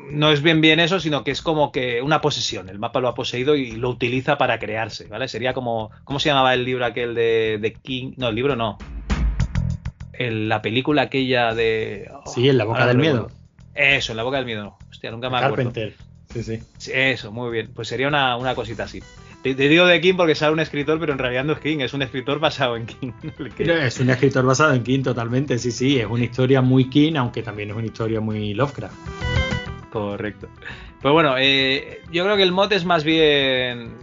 no 0.09 0.31
es 0.31 0.41
bien 0.41 0.61
bien 0.61 0.79
eso, 0.79 0.99
sino 0.99 1.23
que 1.23 1.29
es 1.31 1.43
como 1.43 1.71
que 1.71 2.01
una 2.01 2.21
posesión. 2.21 2.69
El 2.69 2.79
mapa 2.79 2.99
lo 2.99 3.07
ha 3.07 3.13
poseído 3.13 3.55
y 3.55 3.73
lo 3.73 3.89
utiliza 3.89 4.37
para 4.39 4.57
crearse, 4.57 5.05
¿vale? 5.07 5.27
Sería 5.27 5.53
como. 5.53 5.91
¿Cómo 6.05 6.19
se 6.19 6.29
llamaba 6.29 6.55
el 6.55 6.65
libro 6.65 6.83
aquel 6.85 7.13
de, 7.13 7.59
de 7.61 7.73
King? 7.73 8.13
No, 8.17 8.29
el 8.29 8.35
libro 8.35 8.55
no. 8.55 8.79
El- 10.13 10.49
la 10.49 10.61
película 10.63 11.03
aquella 11.03 11.53
de. 11.53 12.09
oh, 12.11 12.31
Sí, 12.31 12.49
en 12.49 12.57
la 12.57 12.63
boca 12.63 12.87
del 12.87 12.97
no 12.97 13.03
miedo. 13.03 13.31
Eso, 13.77 14.11
en 14.13 14.17
la 14.17 14.23
boca 14.23 14.37
del 14.37 14.45
miedo. 14.45 14.77
Hostia, 14.89 15.11
nunca 15.11 15.29
me 15.29 15.37
acuerdo. 15.37 15.55
Carpenter. 15.55 15.93
Sí, 16.33 16.43
sí. 16.43 16.91
Eso, 16.93 17.31
muy 17.31 17.51
bien. 17.51 17.71
Pues 17.73 17.87
sería 17.87 18.07
una, 18.07 18.35
una 18.35 18.55
cosita 18.55 18.83
así. 18.83 19.01
Te, 19.43 19.53
te 19.53 19.69
digo 19.69 19.85
de 19.85 20.01
King 20.01 20.15
porque 20.17 20.33
sale 20.35 20.51
un 20.51 20.59
escritor, 20.59 20.99
pero 20.99 21.13
en 21.13 21.19
realidad 21.19 21.43
no 21.43 21.53
es 21.53 21.59
King, 21.59 21.77
es 21.79 21.93
un 21.93 22.01
escritor 22.01 22.39
basado 22.39 22.75
en 22.75 22.85
King. 22.87 23.11
Es 23.59 23.99
un 23.99 24.09
escritor 24.09 24.45
basado 24.45 24.73
en 24.73 24.83
King 24.83 25.03
totalmente, 25.03 25.57
sí, 25.59 25.71
sí. 25.71 25.99
Es 25.99 26.07
una 26.07 26.23
historia 26.23 26.61
muy 26.61 26.89
King, 26.89 27.13
aunque 27.15 27.43
también 27.43 27.69
es 27.69 27.75
una 27.75 27.85
historia 27.85 28.19
muy 28.19 28.53
Lovecraft. 28.55 28.95
Correcto. 29.91 30.49
Pues 31.01 31.13
bueno, 31.13 31.35
eh, 31.37 32.01
yo 32.11 32.23
creo 32.23 32.35
que 32.35 32.43
el 32.43 32.51
mod 32.51 32.73
es 32.73 32.83
más 32.83 33.03
bien. 33.03 33.95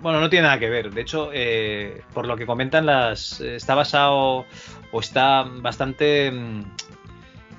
Bueno, 0.00 0.20
no 0.20 0.30
tiene 0.30 0.44
nada 0.46 0.60
que 0.60 0.70
ver. 0.70 0.92
De 0.92 1.00
hecho, 1.00 1.30
eh, 1.32 2.02
por 2.14 2.26
lo 2.26 2.36
que 2.36 2.46
comentan, 2.46 2.86
las 2.86 3.40
está 3.40 3.74
basado 3.74 4.46
o 4.92 5.00
está 5.00 5.42
bastante. 5.42 6.30
mm, 6.30 6.62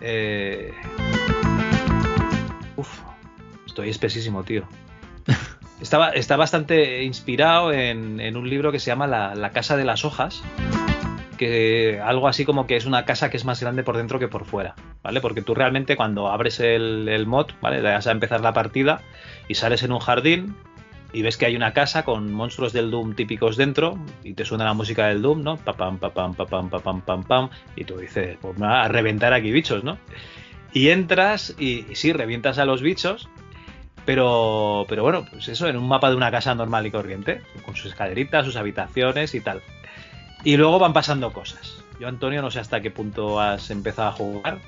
eh, 0.02 0.74
uf, 2.80 3.00
estoy 3.66 3.90
espesísimo, 3.90 4.44
tío. 4.44 4.64
Estaba, 5.82 6.10
está 6.10 6.36
bastante 6.36 7.04
inspirado 7.04 7.72
en, 7.72 8.36
un 8.36 8.50
libro 8.50 8.70
que 8.74 8.80
se 8.80 8.88
llama 8.88 9.08
La, 9.08 9.52
Casa 9.52 9.78
de 9.78 9.86
las 9.86 10.04
Hojas, 10.04 10.44
que 11.38 12.02
algo 12.04 12.28
así 12.28 12.44
como 12.44 12.68
que 12.68 12.76
es 12.76 12.86
una 12.86 13.06
casa 13.06 13.30
que 13.30 13.38
es 13.38 13.46
más 13.46 13.62
grande 13.62 13.84
por 13.84 13.96
dentro 13.96 14.20
que 14.20 14.28
por 14.28 14.44
fuera, 14.44 14.76
¿vale? 15.04 15.22
Porque 15.22 15.42
tú 15.42 15.56
realmente 15.56 15.96
cuando 15.96 16.28
abres 16.28 16.60
el, 16.60 17.26
mod, 17.28 17.52
¿vale? 17.62 17.82
Le 17.82 17.92
das 17.92 18.08
a 18.08 18.12
empezar 18.12 18.42
la 18.42 18.52
partida 18.52 19.00
y 19.48 19.56
sales 19.56 19.82
en 19.84 19.94
un 19.94 20.00
jardín 20.00 20.54
y 21.14 21.22
ves 21.22 21.38
que 21.38 21.46
hay 21.46 21.56
una 21.56 21.72
casa 21.72 22.04
con 22.04 22.34
monstruos 22.34 22.74
del 22.74 22.92
Doom 22.92 23.16
típicos 23.16 23.56
dentro 23.56 23.98
y 24.26 24.34
te 24.34 24.44
suena 24.44 24.66
la 24.66 24.74
música 24.74 25.08
del 25.08 25.22
Doom, 25.22 25.44
¿no? 25.44 25.56
Pa 25.56 25.72
pam, 25.72 25.98
pa 25.98 26.10
pam, 26.10 26.34
pa 26.34 26.46
pam, 26.46 26.70
pa 26.70 26.80
pam, 26.80 27.00
pam, 27.00 27.24
pam, 27.24 27.50
y 27.78 27.86
tú 27.86 27.98
dices, 28.00 28.38
pues 28.42 28.58
me 28.58 28.68
va 28.68 28.84
a 28.84 28.90
reventar 28.90 29.32
aquí 29.32 29.50
bichos, 29.50 29.82
¿no? 29.82 29.98
Y 30.74 30.90
entras 30.90 31.56
y, 31.58 31.86
sí, 31.94 32.14
revientas 32.14 32.58
a 32.58 32.66
los 32.66 32.82
bichos, 32.82 33.28
pero, 34.06 34.86
pero 34.88 35.04
bueno, 35.04 35.26
pues 35.30 35.48
eso, 35.48 35.68
en 35.68 35.78
un 35.78 35.88
mapa 35.88 36.10
de 36.10 36.16
una 36.16 36.32
casa 36.32 36.56
normal 36.56 36.86
y 36.86 36.92
corriente, 36.92 37.42
con 37.66 37.76
sus 37.76 37.92
escaleritas, 37.92 38.46
sus 38.46 38.56
habitaciones 38.56 39.34
y 39.36 39.42
tal. 39.42 39.62
Y 40.44 40.58
luego 40.58 40.80
van 40.80 40.94
pasando 40.94 41.34
cosas. 41.34 41.84
Yo, 42.00 42.08
Antonio, 42.08 42.42
no 42.42 42.50
sé 42.50 42.60
hasta 42.60 42.82
qué 42.82 42.92
punto 42.92 43.40
has 43.42 43.70
empezado 43.72 44.10
a 44.10 44.14
jugar. 44.14 44.60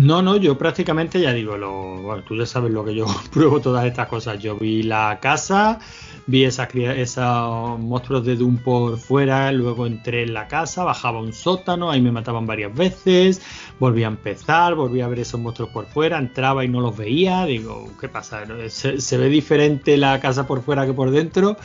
No, 0.00 0.22
no, 0.22 0.36
yo 0.36 0.56
prácticamente 0.56 1.20
ya 1.20 1.32
digo, 1.32 1.56
lo, 1.56 2.00
bueno, 2.00 2.22
tú 2.22 2.36
ya 2.36 2.46
sabes 2.46 2.70
lo 2.70 2.84
que 2.84 2.94
yo 2.94 3.04
pruebo 3.32 3.60
todas 3.60 3.84
estas 3.84 4.06
cosas. 4.06 4.38
Yo 4.38 4.56
vi 4.56 4.84
la 4.84 5.18
casa, 5.20 5.80
vi 6.28 6.44
esas, 6.44 6.72
esos 6.72 7.80
monstruos 7.80 8.24
de 8.24 8.36
Doom 8.36 8.58
por 8.58 8.96
fuera, 8.96 9.50
luego 9.50 9.88
entré 9.88 10.22
en 10.22 10.34
la 10.34 10.46
casa, 10.46 10.84
bajaba 10.84 11.18
a 11.18 11.22
un 11.22 11.32
sótano, 11.32 11.90
ahí 11.90 12.00
me 12.00 12.12
mataban 12.12 12.46
varias 12.46 12.72
veces, 12.72 13.42
volví 13.80 14.04
a 14.04 14.06
empezar, 14.06 14.76
volví 14.76 15.00
a 15.00 15.08
ver 15.08 15.18
esos 15.18 15.40
monstruos 15.40 15.70
por 15.70 15.86
fuera, 15.86 16.16
entraba 16.18 16.64
y 16.64 16.68
no 16.68 16.80
los 16.80 16.96
veía, 16.96 17.44
digo, 17.44 17.90
¿qué 18.00 18.08
pasa? 18.08 18.44
Se, 18.68 19.00
se 19.00 19.16
ve 19.16 19.28
diferente 19.28 19.96
la 19.96 20.20
casa 20.20 20.46
por 20.46 20.62
fuera 20.62 20.86
que 20.86 20.92
por 20.92 21.10
dentro 21.10 21.56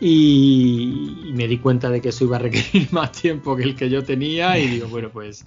y, 0.00 1.28
y 1.28 1.32
me 1.32 1.46
di 1.46 1.58
cuenta 1.58 1.90
de 1.90 2.00
que 2.00 2.08
eso 2.08 2.24
iba 2.24 2.36
a 2.36 2.40
requerir 2.40 2.88
más 2.92 3.12
tiempo 3.12 3.56
que 3.56 3.62
el 3.62 3.76
que 3.76 3.88
yo 3.88 4.02
tenía 4.04 4.58
y 4.58 4.66
digo, 4.66 4.88
bueno, 4.88 5.10
pues 5.10 5.46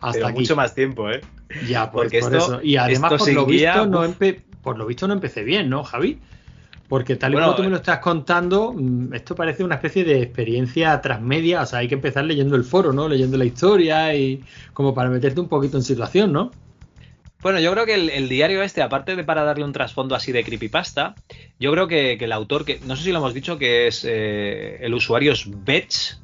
hasta 0.00 0.12
Pero 0.12 0.26
aquí. 0.28 0.38
mucho 0.40 0.56
más 0.56 0.74
tiempo, 0.74 1.10
¿eh? 1.10 1.20
Ya, 1.60 1.90
pues 1.92 2.06
Porque 2.06 2.20
por 2.20 2.34
esto- 2.34 2.54
eso. 2.54 2.62
Y 2.62 2.76
además, 2.76 3.14
por 3.18 3.32
lo, 3.32 3.46
guía, 3.46 3.72
visto, 3.82 3.86
no 3.86 4.04
empe- 4.04 4.40
por 4.62 4.78
lo 4.78 4.86
visto 4.86 5.06
no 5.08 5.14
empecé 5.14 5.42
bien, 5.44 5.68
¿no, 5.68 5.84
Javi? 5.84 6.18
Porque 6.88 7.16
tal 7.16 7.32
y 7.32 7.34
Bueno, 7.34 7.46
como 7.48 7.56
tú 7.56 7.62
me 7.64 7.70
lo 7.70 7.76
eh. 7.76 7.78
estás 7.78 7.98
contando, 8.00 8.74
mm, 8.76 9.14
esto 9.14 9.34
parece 9.34 9.64
una 9.64 9.76
especie 9.76 10.04
de 10.04 10.20
experiencia 10.22 11.00
transmedia. 11.00 11.62
O 11.62 11.66
sea, 11.66 11.78
hay 11.80 11.88
que 11.88 11.94
empezar 11.94 12.24
leyendo 12.24 12.56
el 12.56 12.64
foro, 12.64 12.92
¿no? 12.92 13.08
Leyendo 13.08 13.36
la 13.38 13.44
historia 13.46 14.14
y 14.14 14.42
como 14.74 14.94
para 14.94 15.08
meterte 15.08 15.40
un 15.40 15.48
poquito 15.48 15.76
en 15.78 15.82
situación, 15.82 16.32
¿no? 16.32 16.52
Bueno, 17.42 17.60
yo 17.60 17.72
creo 17.72 17.84
que 17.84 17.94
el, 17.94 18.08
el 18.10 18.28
diario 18.28 18.62
este, 18.62 18.80
aparte 18.80 19.16
de 19.16 19.24
para 19.24 19.44
darle 19.44 19.64
un 19.64 19.72
trasfondo 19.72 20.14
así 20.14 20.32
de 20.32 20.44
creepypasta, 20.44 21.14
yo 21.60 21.70
creo 21.72 21.88
que, 21.88 22.16
que 22.18 22.24
el 22.24 22.32
autor, 22.32 22.64
que 22.64 22.80
no 22.86 22.96
sé 22.96 23.02
si 23.04 23.12
lo 23.12 23.18
hemos 23.18 23.34
dicho, 23.34 23.58
que 23.58 23.86
es 23.86 24.04
eh, 24.08 24.78
el 24.80 24.94
usuario 24.94 25.32
es 25.32 25.44
Betch, 25.64 26.16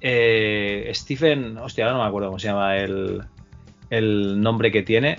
eh, 0.00 0.90
Stephen, 0.94 1.56
hostia, 1.58 1.84
ahora 1.84 1.96
no 1.98 2.02
me 2.02 2.08
acuerdo 2.08 2.28
cómo 2.28 2.38
se 2.38 2.48
llama 2.48 2.76
el, 2.78 3.22
el 3.90 4.40
nombre 4.40 4.70
que 4.72 4.82
tiene. 4.82 5.18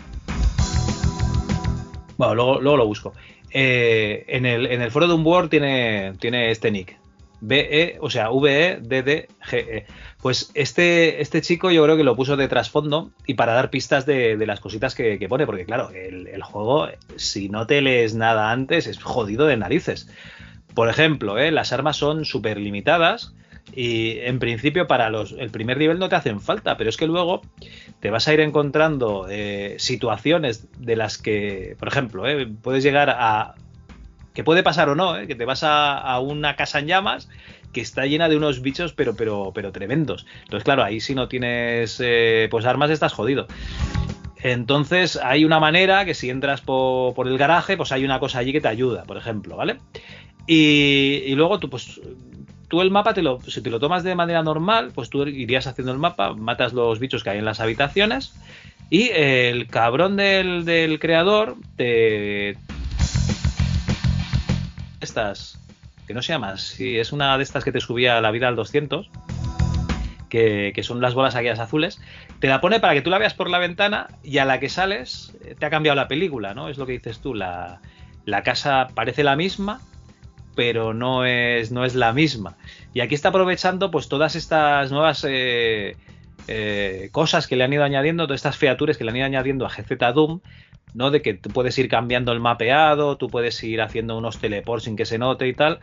Bueno, 2.18 2.36
luego, 2.36 2.62
luego 2.62 2.78
lo 2.78 2.88
busco. 2.88 3.14
Eh, 3.52 4.26
en, 4.28 4.46
el, 4.46 4.66
en 4.68 4.82
el 4.82 4.92
foro 4.92 5.08
de 5.08 5.14
un 5.14 5.26
Word 5.26 5.50
tiene, 5.50 6.14
tiene 6.20 6.52
este 6.52 6.72
nick. 6.72 6.98
BE, 7.42 7.98
o 8.00 8.10
sea, 8.10 8.30
V-E-D-D-G-E. 8.30 9.88
Pues 10.22 10.52
este, 10.54 11.22
este 11.22 11.42
chico 11.42 11.72
yo 11.72 11.84
creo 11.84 11.98
que 11.98 12.04
lo 12.04 12.16
puso 12.16 12.38
de 12.38 12.48
trasfondo 12.48 13.12
y 13.26 13.34
para 13.34 13.54
dar 13.54 13.72
pistas 13.72 14.06
de, 14.06 14.38
de 14.38 14.46
las 14.46 14.60
cositas 14.60 14.94
que, 14.94 15.18
que 15.18 15.28
pone, 15.28 15.48
porque 15.48 15.66
claro, 15.66 15.90
el, 15.90 16.28
el 16.28 16.44
juego, 16.44 16.88
si 17.16 17.50
no 17.50 17.66
te 17.66 17.82
lees 17.82 18.14
nada 18.14 18.52
antes, 18.52 18.86
es 18.86 19.02
jodido 19.02 19.48
de 19.48 19.58
narices. 19.58 20.08
Por 20.76 20.88
ejemplo, 20.88 21.40
¿eh? 21.40 21.52
las 21.52 21.74
armas 21.74 21.98
son 21.98 22.26
súper 22.26 22.60
limitadas 22.60 23.34
y 23.74 24.20
en 24.20 24.40
principio 24.40 24.88
para 24.88 25.10
los, 25.10 25.34
el 25.34 25.50
primer 25.50 25.78
nivel 25.78 26.00
no 26.00 26.10
te 26.10 26.16
hacen 26.16 26.42
falta, 26.42 26.78
pero 26.78 26.90
es 26.90 26.98
que 26.98 27.08
luego 27.08 27.42
te 28.00 28.10
vas 28.10 28.28
a 28.28 28.34
ir 28.34 28.40
encontrando 28.40 29.28
eh, 29.30 29.76
situaciones 29.80 30.68
de 30.78 30.96
las 30.96 31.18
que, 31.18 31.76
por 31.80 31.88
ejemplo, 31.88 32.28
¿eh? 32.28 32.48
puedes 32.62 32.84
llegar 32.84 33.10
a... 33.10 33.56
que 34.34 34.44
puede 34.44 34.64
pasar 34.64 34.90
o 34.90 34.96
no, 34.96 35.18
¿eh? 35.18 35.28
que 35.28 35.36
te 35.36 35.46
vas 35.46 35.64
a, 35.64 35.98
a 35.98 36.20
una 36.20 36.56
casa 36.56 36.80
en 36.80 36.88
llamas 36.88 37.30
que 37.74 37.82
está 37.82 38.06
llena 38.06 38.28
de 38.28 38.36
unos 38.36 38.62
bichos 38.62 38.92
pero 38.92 39.16
pero 39.16 39.52
pero 39.54 39.72
tremendos. 39.72 40.26
Entonces, 40.44 40.66
claro, 40.66 40.84
ahí 40.84 41.00
si 41.00 41.16
no 41.16 41.30
tienes 41.30 42.02
eh, 42.04 42.48
pues 42.52 42.66
armas 42.66 42.92
estás 42.92 43.14
jodido. 43.14 43.48
Entonces 44.44 45.18
hay 45.22 45.46
una 45.46 45.60
manera 45.60 46.04
que 46.04 46.14
si 46.14 46.30
entras 46.30 46.62
po- 46.62 47.14
por, 47.16 47.28
el 47.28 47.38
garaje, 47.38 47.78
pues 47.78 47.92
hay 47.92 48.04
una 48.04 48.20
cosa 48.20 48.40
allí 48.40 48.52
que 48.52 48.60
te 48.60 48.68
ayuda, 48.68 49.04
por 49.04 49.16
ejemplo, 49.16 49.56
¿vale? 49.56 49.78
Y 50.48 51.34
luego 51.36 51.60
tú, 51.60 51.70
pues, 51.70 52.02
tú 52.72 52.82
el 52.82 52.90
mapa, 52.90 53.14
te 53.14 53.22
lo, 53.22 53.42
si 53.42 53.62
te 53.62 53.70
lo 53.70 53.82
tomas 53.82 54.02
de 54.02 54.16
manera 54.16 54.42
normal, 54.44 54.94
pues 54.96 55.10
tú 55.10 55.28
irías 55.28 55.68
haciendo 55.68 55.92
el 55.92 55.98
mapa, 55.98 56.34
matas 56.34 56.72
los 56.72 57.00
bichos 57.00 57.22
que 57.22 57.32
hay 57.32 57.38
en 57.38 57.44
las 57.44 57.60
habitaciones 57.60 58.34
y 58.90 59.10
el 59.10 59.68
cabrón 59.68 60.16
del, 60.16 60.64
del 60.64 60.98
creador 60.98 61.58
te... 61.76 62.58
Estas, 65.02 65.60
que 66.08 66.14
no 66.14 66.22
se 66.22 66.32
llaman, 66.32 66.58
sí, 66.58 66.98
es 66.98 67.12
una 67.12 67.38
de 67.38 67.44
estas 67.44 67.66
que 67.66 67.74
te 67.74 67.82
subía 67.82 68.22
la 68.22 68.32
vida 68.32 68.48
al 68.48 68.56
200, 68.56 69.10
que, 70.30 70.72
que 70.74 70.84
son 70.84 71.02
las 71.02 71.14
bolas 71.14 71.36
aquellas 71.36 71.60
azules, 71.60 72.00
te 72.40 72.48
la 72.48 72.62
pone 72.62 72.80
para 72.80 72.94
que 72.94 73.02
tú 73.02 73.10
la 73.10 73.18
veas 73.18 73.34
por 73.34 73.50
la 73.50 73.60
ventana 73.60 74.08
y 74.24 74.38
a 74.38 74.46
la 74.46 74.62
que 74.62 74.70
sales 74.70 75.36
eh, 75.44 75.56
te 75.60 75.66
ha 75.66 75.70
cambiado 75.70 75.98
la 75.98 76.08
película, 76.08 76.54
¿no? 76.54 76.70
Es 76.70 76.78
lo 76.78 76.86
que 76.86 76.94
dices 76.94 77.20
tú, 77.20 77.34
la, 77.34 77.82
la 78.24 78.44
casa 78.44 78.88
parece 78.96 79.26
la 79.26 79.36
misma, 79.36 79.82
pero 80.56 80.94
no 80.94 81.26
es, 81.26 81.72
no 81.72 81.86
es 81.86 81.96
la 81.96 82.14
misma. 82.14 82.58
Y 82.94 83.02
aquí 83.02 83.16
está 83.16 83.30
aprovechando 83.30 83.92
pues 83.92 84.10
todas 84.10 84.36
estas 84.36 84.92
nuevas 84.92 85.26
eh, 85.28 85.96
eh, 86.48 87.10
cosas 87.12 87.48
que 87.48 87.56
le 87.56 87.64
han 87.64 87.74
ido 87.74 87.84
añadiendo, 87.84 88.26
todas 88.26 88.40
estas 88.40 88.58
features 88.58 88.98
que 88.98 89.04
le 89.04 89.12
han 89.12 89.18
ido 89.18 89.26
añadiendo 89.26 89.66
a 89.66 89.70
GZ 89.70 90.14
Doom, 90.14 90.42
¿no? 90.94 91.12
De 91.12 91.22
que 91.22 91.34
tú 91.34 91.50
puedes 91.50 91.78
ir 91.78 91.88
cambiando 91.88 92.32
el 92.32 92.40
mapeado, 92.40 93.18
tú 93.18 93.30
puedes 93.30 93.64
ir 93.64 93.82
haciendo 93.82 94.18
unos 94.18 94.40
teleports 94.40 94.86
sin 94.86 94.96
que 94.96 95.06
se 95.06 95.18
note 95.18 95.48
y 95.48 95.54
tal, 95.54 95.80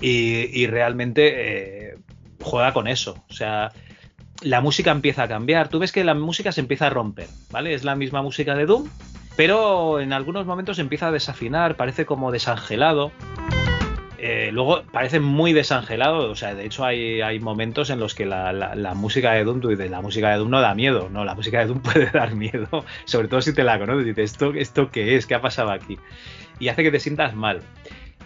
y, 0.00 0.60
y 0.60 0.66
realmente 0.66 1.90
eh, 1.90 1.94
juega 2.40 2.72
con 2.72 2.86
eso. 2.88 3.24
O 3.28 3.32
sea, 3.32 3.72
la 4.42 4.60
música 4.60 4.90
empieza 4.90 5.24
a 5.24 5.28
cambiar. 5.28 5.68
Tú 5.68 5.78
ves 5.78 5.92
que 5.92 6.04
la 6.04 6.14
música 6.14 6.52
se 6.52 6.60
empieza 6.60 6.86
a 6.86 6.90
romper, 6.90 7.28
¿vale? 7.50 7.74
Es 7.74 7.84
la 7.84 7.96
misma 7.96 8.22
música 8.22 8.54
de 8.54 8.66
Doom, 8.66 8.88
pero 9.36 10.00
en 10.00 10.12
algunos 10.12 10.46
momentos 10.46 10.78
empieza 10.78 11.08
a 11.08 11.12
desafinar, 11.12 11.76
parece 11.76 12.04
como 12.06 12.30
desangelado. 12.30 13.12
Eh, 14.24 14.50
luego 14.52 14.84
parece 14.92 15.18
muy 15.18 15.52
desangelado, 15.52 16.30
o 16.30 16.36
sea, 16.36 16.54
de 16.54 16.64
hecho 16.64 16.84
hay, 16.84 17.40
momentos 17.40 17.90
en 17.90 17.98
los 17.98 18.14
que 18.14 18.24
la, 18.24 18.92
música 18.94 19.32
de 19.32 19.42
Doom, 19.42 19.60
tú 19.60 19.70
dices, 19.70 19.90
la 19.90 20.00
música 20.00 20.30
de 20.30 20.36
Doom 20.36 20.48
no 20.48 20.60
da 20.60 20.76
miedo, 20.76 21.08
no, 21.10 21.24
la 21.24 21.34
música 21.34 21.58
de 21.58 21.66
Doom 21.66 21.80
puede 21.82 22.06
dar 22.06 22.32
miedo, 22.36 22.84
sobre 23.04 23.26
todo 23.26 23.42
si 23.42 23.52
te 23.52 23.64
la 23.64 23.80
conoces, 23.80 24.06
dices, 24.06 24.30
¿esto, 24.30 24.52
esto 24.54 24.92
qué 24.92 25.16
es? 25.16 25.26
¿Qué 25.26 25.34
ha 25.34 25.40
pasado 25.40 25.72
aquí? 25.72 25.98
Y 26.60 26.68
hace 26.68 26.84
que 26.84 26.92
te 26.92 27.00
sientas 27.00 27.34
mal. 27.34 27.62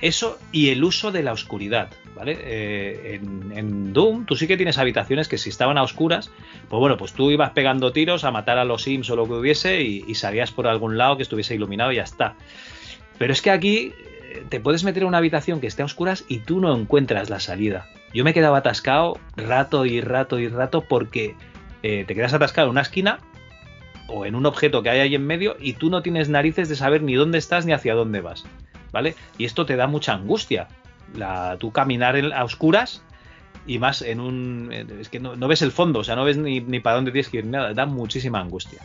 Eso 0.03 0.39
y 0.53 0.69
el 0.69 0.85
uso 0.85 1.13
de 1.13 1.23
la 1.23 1.33
oscuridad, 1.33 1.89
¿vale? 2.15 2.37
Eh, 2.43 3.19
en, 3.55 3.95
Doom 3.95 4.27
tú 4.27 4.37
sí 4.37 4.47
que 4.47 4.59
tienes 4.59 4.77
habitaciones 4.77 5.29
que 5.29 5.39
si 5.39 5.49
estaban 5.49 5.79
a 5.79 5.83
oscuras, 5.83 6.31
pues 6.69 6.79
bueno, 6.79 6.99
pues 6.99 7.15
tú 7.15 7.31
ibas 7.31 7.53
pegando 7.53 7.93
tiros 7.93 8.25
a 8.25 8.31
matar 8.31 8.59
a 8.59 8.67
los 8.67 8.83
Sims 8.83 9.09
o 9.09 9.17
lo 9.17 9.25
que 9.25 9.33
hubiese 9.33 9.81
y, 9.81 10.05
y 10.07 10.15
salías 10.15 10.53
por 10.53 10.67
algún 10.67 10.99
lado 10.99 11.17
que 11.17 11.23
estuviese 11.23 11.55
iluminado 11.55 11.91
y 11.91 11.97
ya 11.97 12.03
está. 12.03 12.35
Pero 13.17 13.33
es 13.33 13.41
que 13.41 13.51
aquí 13.51 13.95
te 14.49 14.61
puedes 14.61 14.85
meter 14.85 15.03
en 15.03 15.09
una 15.09 15.19
habitación 15.19 15.61
que 15.61 15.67
esté 15.67 15.83
a 15.83 15.87
oscuras 15.87 16.25
y 16.29 16.39
tú 16.39 16.61
no 16.61 16.75
encuentras 16.75 17.31
la 17.31 17.41
salida. 17.41 17.87
Yo 18.15 18.25
me 18.25 18.35
quedaba 18.35 18.59
atascado 18.59 19.19
rato 19.37 19.85
y 19.85 20.01
rato 20.01 20.39
y 20.39 20.49
rato 20.49 20.83
porque 20.83 21.35
eh, 21.83 22.05
te 22.07 22.15
quedas 22.15 22.35
atascado 22.35 22.67
en 22.67 22.73
una 22.73 22.83
esquina 22.83 23.19
o 24.09 24.25
en 24.25 24.35
un 24.35 24.47
objeto 24.47 24.83
que 24.83 24.91
hay 24.91 25.01
ahí 25.01 25.15
en 25.15 25.27
medio 25.27 25.57
y 25.61 25.75
tú 25.75 25.91
no 25.91 26.03
tienes 26.03 26.29
narices 26.29 26.69
de 26.69 26.77
saber 26.77 27.03
ni 27.03 27.15
dónde 27.15 27.39
estás 27.39 27.67
ni 27.67 27.73
hacia 27.73 27.95
dónde 27.95 28.21
vas. 28.21 28.45
¿Vale? 28.93 29.15
Y 29.37 29.45
esto 29.45 29.67
te 29.67 29.77
da 29.77 29.87
mucha 29.87 30.15
angustia. 30.15 30.69
La, 31.15 31.57
tú 31.59 31.73
caminar 31.73 32.17
en, 32.17 32.33
a 32.33 32.45
oscuras 32.45 33.03
y 33.67 33.79
más 33.79 34.03
en 34.03 34.21
un. 34.21 34.73
Es 34.73 35.09
que 35.09 35.21
no, 35.21 35.37
no 35.37 35.49
ves 35.49 35.63
el 35.63 35.73
fondo, 35.73 36.01
o 36.01 36.05
sea, 36.05 36.17
no 36.17 36.25
ves 36.25 36.37
ni, 36.37 36.61
ni 36.61 36.81
para 36.81 36.97
dónde 36.97 37.11
tienes 37.11 37.29
que 37.29 37.39
ir, 37.39 37.47
nada. 37.47 37.75
Da 37.75 37.85
muchísima 37.87 38.41
angustia. 38.41 38.81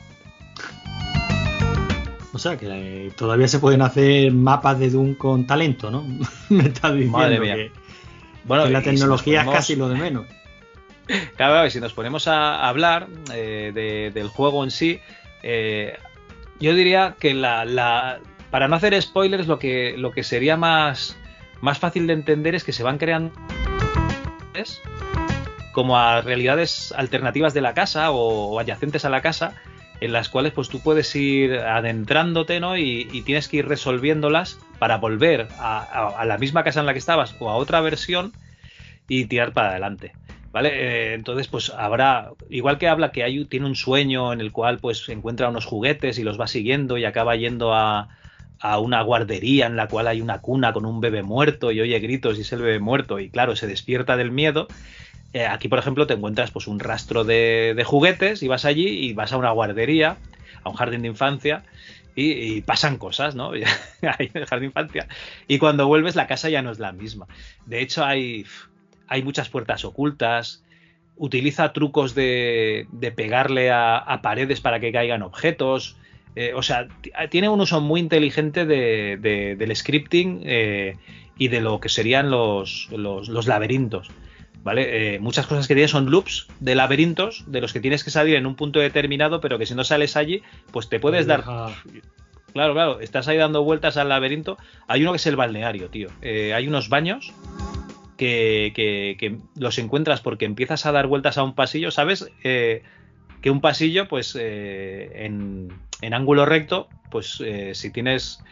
O 2.34 2.40
sea, 2.40 2.58
que 2.58 3.12
todavía 3.18 3.48
se 3.48 3.60
pueden 3.60 3.82
hacer 3.82 4.32
mapas 4.32 4.80
de 4.80 4.90
Doom 4.90 5.16
con 5.16 5.46
talento, 5.46 5.92
¿no? 5.92 6.04
Me 6.50 6.68
estás 6.68 6.94
diciendo 6.94 7.18
Madre 7.18 7.40
mía. 7.40 7.56
que, 7.56 7.72
Bueno, 8.46 8.64
que 8.66 8.70
la 8.72 8.80
si 8.80 8.86
tecnología 8.86 9.42
es 9.42 9.50
casi 9.50 9.76
lo 9.76 9.90
de 9.90 9.96
menos. 9.96 10.26
Claro, 11.36 11.66
y 11.66 11.72
si 11.72 11.82
nos 11.82 11.92
ponemos 11.92 12.28
a 12.30 12.70
hablar 12.70 13.08
eh, 13.34 13.72
de- 13.74 14.12
del 14.14 14.30
juego 14.30 14.64
en 14.64 14.72
sí, 14.72 15.02
eh, 15.44 15.98
yo 16.62 16.74
diría 16.74 17.16
que 17.20 17.34
la, 17.34 17.66
la- 17.66 18.20
para 18.50 18.70
no 18.70 18.76
hacer 18.78 19.00
spoilers, 19.02 19.48
lo 19.48 19.60
que, 19.60 19.96
lo 19.98 20.12
que 20.12 20.24
sería 20.24 20.56
más, 20.56 21.18
más 21.60 21.80
fácil 21.80 22.08
de 22.08 22.14
entender 22.14 22.56
es 22.56 22.64
que 22.64 22.72
se 22.72 22.84
van 22.84 22.98
creando 22.98 23.34
como 25.74 25.98
a 25.98 26.22
realidades 26.22 26.94
alternativas 26.96 27.54
de 27.54 27.62
la 27.62 27.74
casa 27.74 28.12
o, 28.12 28.52
o 28.54 28.60
adyacentes 28.60 29.04
a 29.06 29.10
la 29.10 29.22
casa, 29.22 29.54
en 30.02 30.14
las 30.14 30.30
cuales 30.30 30.54
pues 30.54 30.70
tú 30.70 30.84
puedes 30.84 31.16
ir 31.16 31.56
adentrándote, 31.56 32.60
¿no? 32.62 32.78
Y, 32.78 33.10
y 33.14 33.24
tienes 33.24 33.50
que 33.50 33.60
ir 33.60 33.68
resolviéndolas 33.70 34.66
para 34.80 34.98
volver 35.00 35.54
a, 35.58 35.84
a- 36.20 36.26
la 36.26 36.40
misma 36.40 36.64
casa 36.66 36.82
en 36.82 36.88
la 36.88 36.94
que 36.94 37.00
estabas 37.00 37.36
o 37.40 37.50
a 37.52 37.56
otra 37.58 37.82
versión 37.82 38.36
y 39.08 39.26
tirar 39.28 39.54
para 39.54 39.70
adelante. 39.72 40.18
¿Vale? 40.54 41.12
Eh, 41.12 41.14
entonces, 41.14 41.48
pues 41.48 41.70
habrá, 41.70 42.32
igual 42.50 42.78
que 42.78 42.90
habla 42.90 43.12
que 43.14 43.46
tiene 43.50 43.66
un 43.66 43.76
sueño 43.76 44.34
en 44.34 44.42
el 44.42 44.52
cual 44.52 44.80
pues 44.82 45.08
encuentra 45.10 45.48
unos 45.50 45.66
juguetes 45.66 46.20
y 46.20 46.24
los 46.24 46.40
va 46.40 46.48
siguiendo 46.48 46.98
y 46.98 47.06
acaba 47.06 47.38
yendo 47.38 47.74
a, 47.74 48.10
a 48.60 48.80
una 48.80 49.02
guardería 49.02 49.68
en 49.68 49.78
la 49.78 49.88
cual 49.90 50.08
hay 50.08 50.20
una 50.22 50.40
cuna 50.42 50.74
con 50.74 50.86
un 50.86 51.00
bebé 51.00 51.24
muerto 51.24 51.72
y 51.72 51.80
oye 51.82 52.00
gritos 52.00 52.38
y 52.38 52.42
es 52.42 52.52
el 52.52 52.62
bebé 52.62 52.80
muerto 52.80 53.20
y 53.20 53.32
claro, 53.32 53.56
se 53.56 53.68
despierta 53.68 54.18
del 54.18 54.32
miedo. 54.32 54.72
Eh, 55.34 55.46
aquí, 55.46 55.68
por 55.70 55.80
ejemplo, 55.80 56.08
te 56.08 56.14
encuentras 56.14 56.52
pues 56.52 56.68
un 56.68 56.80
rastro 56.80 57.24
de, 57.24 57.82
juguetes 57.86 58.44
y 58.44 58.48
vas 58.48 58.66
allí 58.66 58.88
y 58.88 59.14
vas 59.14 59.32
a 59.32 59.38
una 59.38 59.52
guardería, 59.52 60.18
a 60.64 60.70
un 60.70 60.76
jardín 60.76 61.04
de 61.04 61.08
infancia 61.08 61.64
y, 62.16 62.62
pasan 62.62 62.98
cosas, 62.98 63.36
¿no? 63.36 63.52
Ahí 64.02 64.30
en 64.34 64.42
el 64.42 64.46
jardín 64.46 64.64
de 64.64 64.66
infancia. 64.68 65.08
Y 65.48 65.58
cuando 65.58 65.88
vuelves 65.88 66.16
la 66.16 66.28
casa 66.28 66.50
ya 66.50 66.62
no 66.62 66.72
es 66.72 66.80
la 66.80 66.92
misma. 66.92 67.28
De 67.66 67.82
hecho, 67.82 68.04
hay, 68.04 68.46
hay 69.08 69.24
muchas 69.24 69.50
puertas 69.50 69.86
ocultas. 69.86 70.64
Utiliza 71.16 71.72
trucos 71.72 72.14
de, 72.14 72.88
de 72.92 73.12
pegarle 73.12 73.72
a, 73.72 74.20
paredes 74.22 74.60
para 74.60 74.82
que 74.82 74.92
caigan 74.92 75.22
objetos. 75.22 75.96
Eh, 76.36 76.54
o 76.54 76.64
sea, 76.64 76.88
t- 77.02 77.12
tiene 77.30 77.48
un 77.48 77.62
uso 77.62 77.80
muy 77.80 78.02
inteligente 78.02 78.66
de- 78.66 79.18
de- 79.22 79.56
del 79.56 79.76
scripting 79.76 80.42
eh, 80.44 80.98
y 81.38 81.48
de 81.48 81.62
lo 81.62 81.80
que 81.80 81.90
serían 81.90 82.30
los, 82.30 82.90
los 82.92 83.48
laberintos. 83.48 84.12
¿Vale? 84.64 85.16
Eh, 85.16 85.20
muchas 85.20 85.48
cosas 85.48 85.68
que 85.68 85.74
tiene 85.74 85.88
son 85.88 86.12
loops 86.12 86.48
de 86.60 86.76
laberintos 86.76 87.44
de 87.48 87.62
los 87.62 87.74
que 87.74 87.80
tienes 87.80 88.04
que 88.04 88.12
salir 88.12 88.36
en 88.36 88.46
un 88.46 88.56
punto 88.56 88.80
determinado, 88.80 89.42
pero 89.42 89.58
que 89.58 89.66
si 89.66 89.74
no 89.74 89.84
sales 89.84 90.16
allí, 90.16 90.44
pues 90.72 90.88
te 90.88 91.00
puedes 91.00 91.26
dar. 91.26 91.44
Claro, 92.54 92.74
claro, 92.74 93.00
estás 93.00 93.28
ahí 93.28 93.38
dando 93.38 93.64
vueltas 93.64 93.98
al 93.98 94.10
laberinto. 94.10 94.58
Hay 94.88 95.02
uno 95.02 95.12
que 95.14 95.18
es 95.18 95.26
el 95.26 95.36
balneario, 95.36 95.90
tío. 95.90 96.10
Eh, 96.22 96.54
hay 96.54 96.68
unos 96.68 96.90
baños 96.90 97.34
que, 98.18 98.72
que- 98.76 99.16
que 99.20 99.38
los 99.60 99.78
encuentras 99.80 100.22
porque 100.22 100.46
empiezas 100.46 100.86
a 100.86 100.92
dar 100.92 101.08
vueltas 101.08 101.38
a 101.40 101.44
un 101.44 101.56
pasillo, 101.56 101.90
¿sabes? 101.92 102.30
Eh, 102.44 102.84
que 103.42 103.50
un 103.50 103.62
pasillo, 103.62 104.08
pues 104.08 104.38
eh, 104.40 105.12
en, 105.26 105.70
en 106.02 106.14
ángulo 106.14 106.46
recto, 106.46 106.88
pues 107.10 107.42
eh, 107.44 107.74
si 107.74 107.90
tienes, 107.92 108.44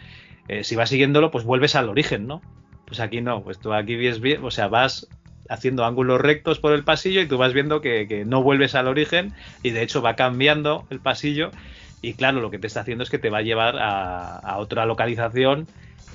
si 0.64 0.76
vas 0.76 0.90
siguiéndolo, 0.90 1.30
pues 1.30 1.44
vuelves 1.46 1.76
al 1.76 1.90
origen, 1.90 2.26
¿no? 2.26 2.42
Pues 2.88 3.00
aquí 3.00 3.22
no, 3.22 3.44
pues 3.44 3.60
tú 3.60 3.72
aquí 3.74 3.96
ves 3.96 4.20
bien, 4.20 4.44
o 4.44 4.50
sea, 4.50 4.68
vas 4.68 5.08
haciendo 5.50 5.84
ángulos 5.84 6.22
rectos 6.22 6.60
por 6.60 6.74
el 6.74 6.84
pasillo 6.84 7.22
y 7.22 7.28
tú 7.28 7.38
vas 7.38 7.54
viendo 7.54 7.82
que, 7.82 8.24
no 8.26 8.44
vuelves 8.44 8.76
al 8.76 8.88
origen 8.88 9.34
y 9.64 9.72
de 9.72 9.82
hecho 9.82 10.02
va 10.02 10.16
cambiando 10.16 10.86
el 10.90 11.00
pasillo 11.00 11.52
y 12.02 12.14
claro, 12.14 12.40
lo 12.40 12.52
que 12.52 12.60
te 12.60 12.68
está 12.68 12.82
haciendo 12.82 13.04
es 13.04 13.10
que 13.10 13.20
te 13.20 13.30
va 13.30 13.40
a 13.40 13.42
llevar 13.42 13.76
a, 13.80 14.58
otra 14.58 14.86
localización 14.86 15.68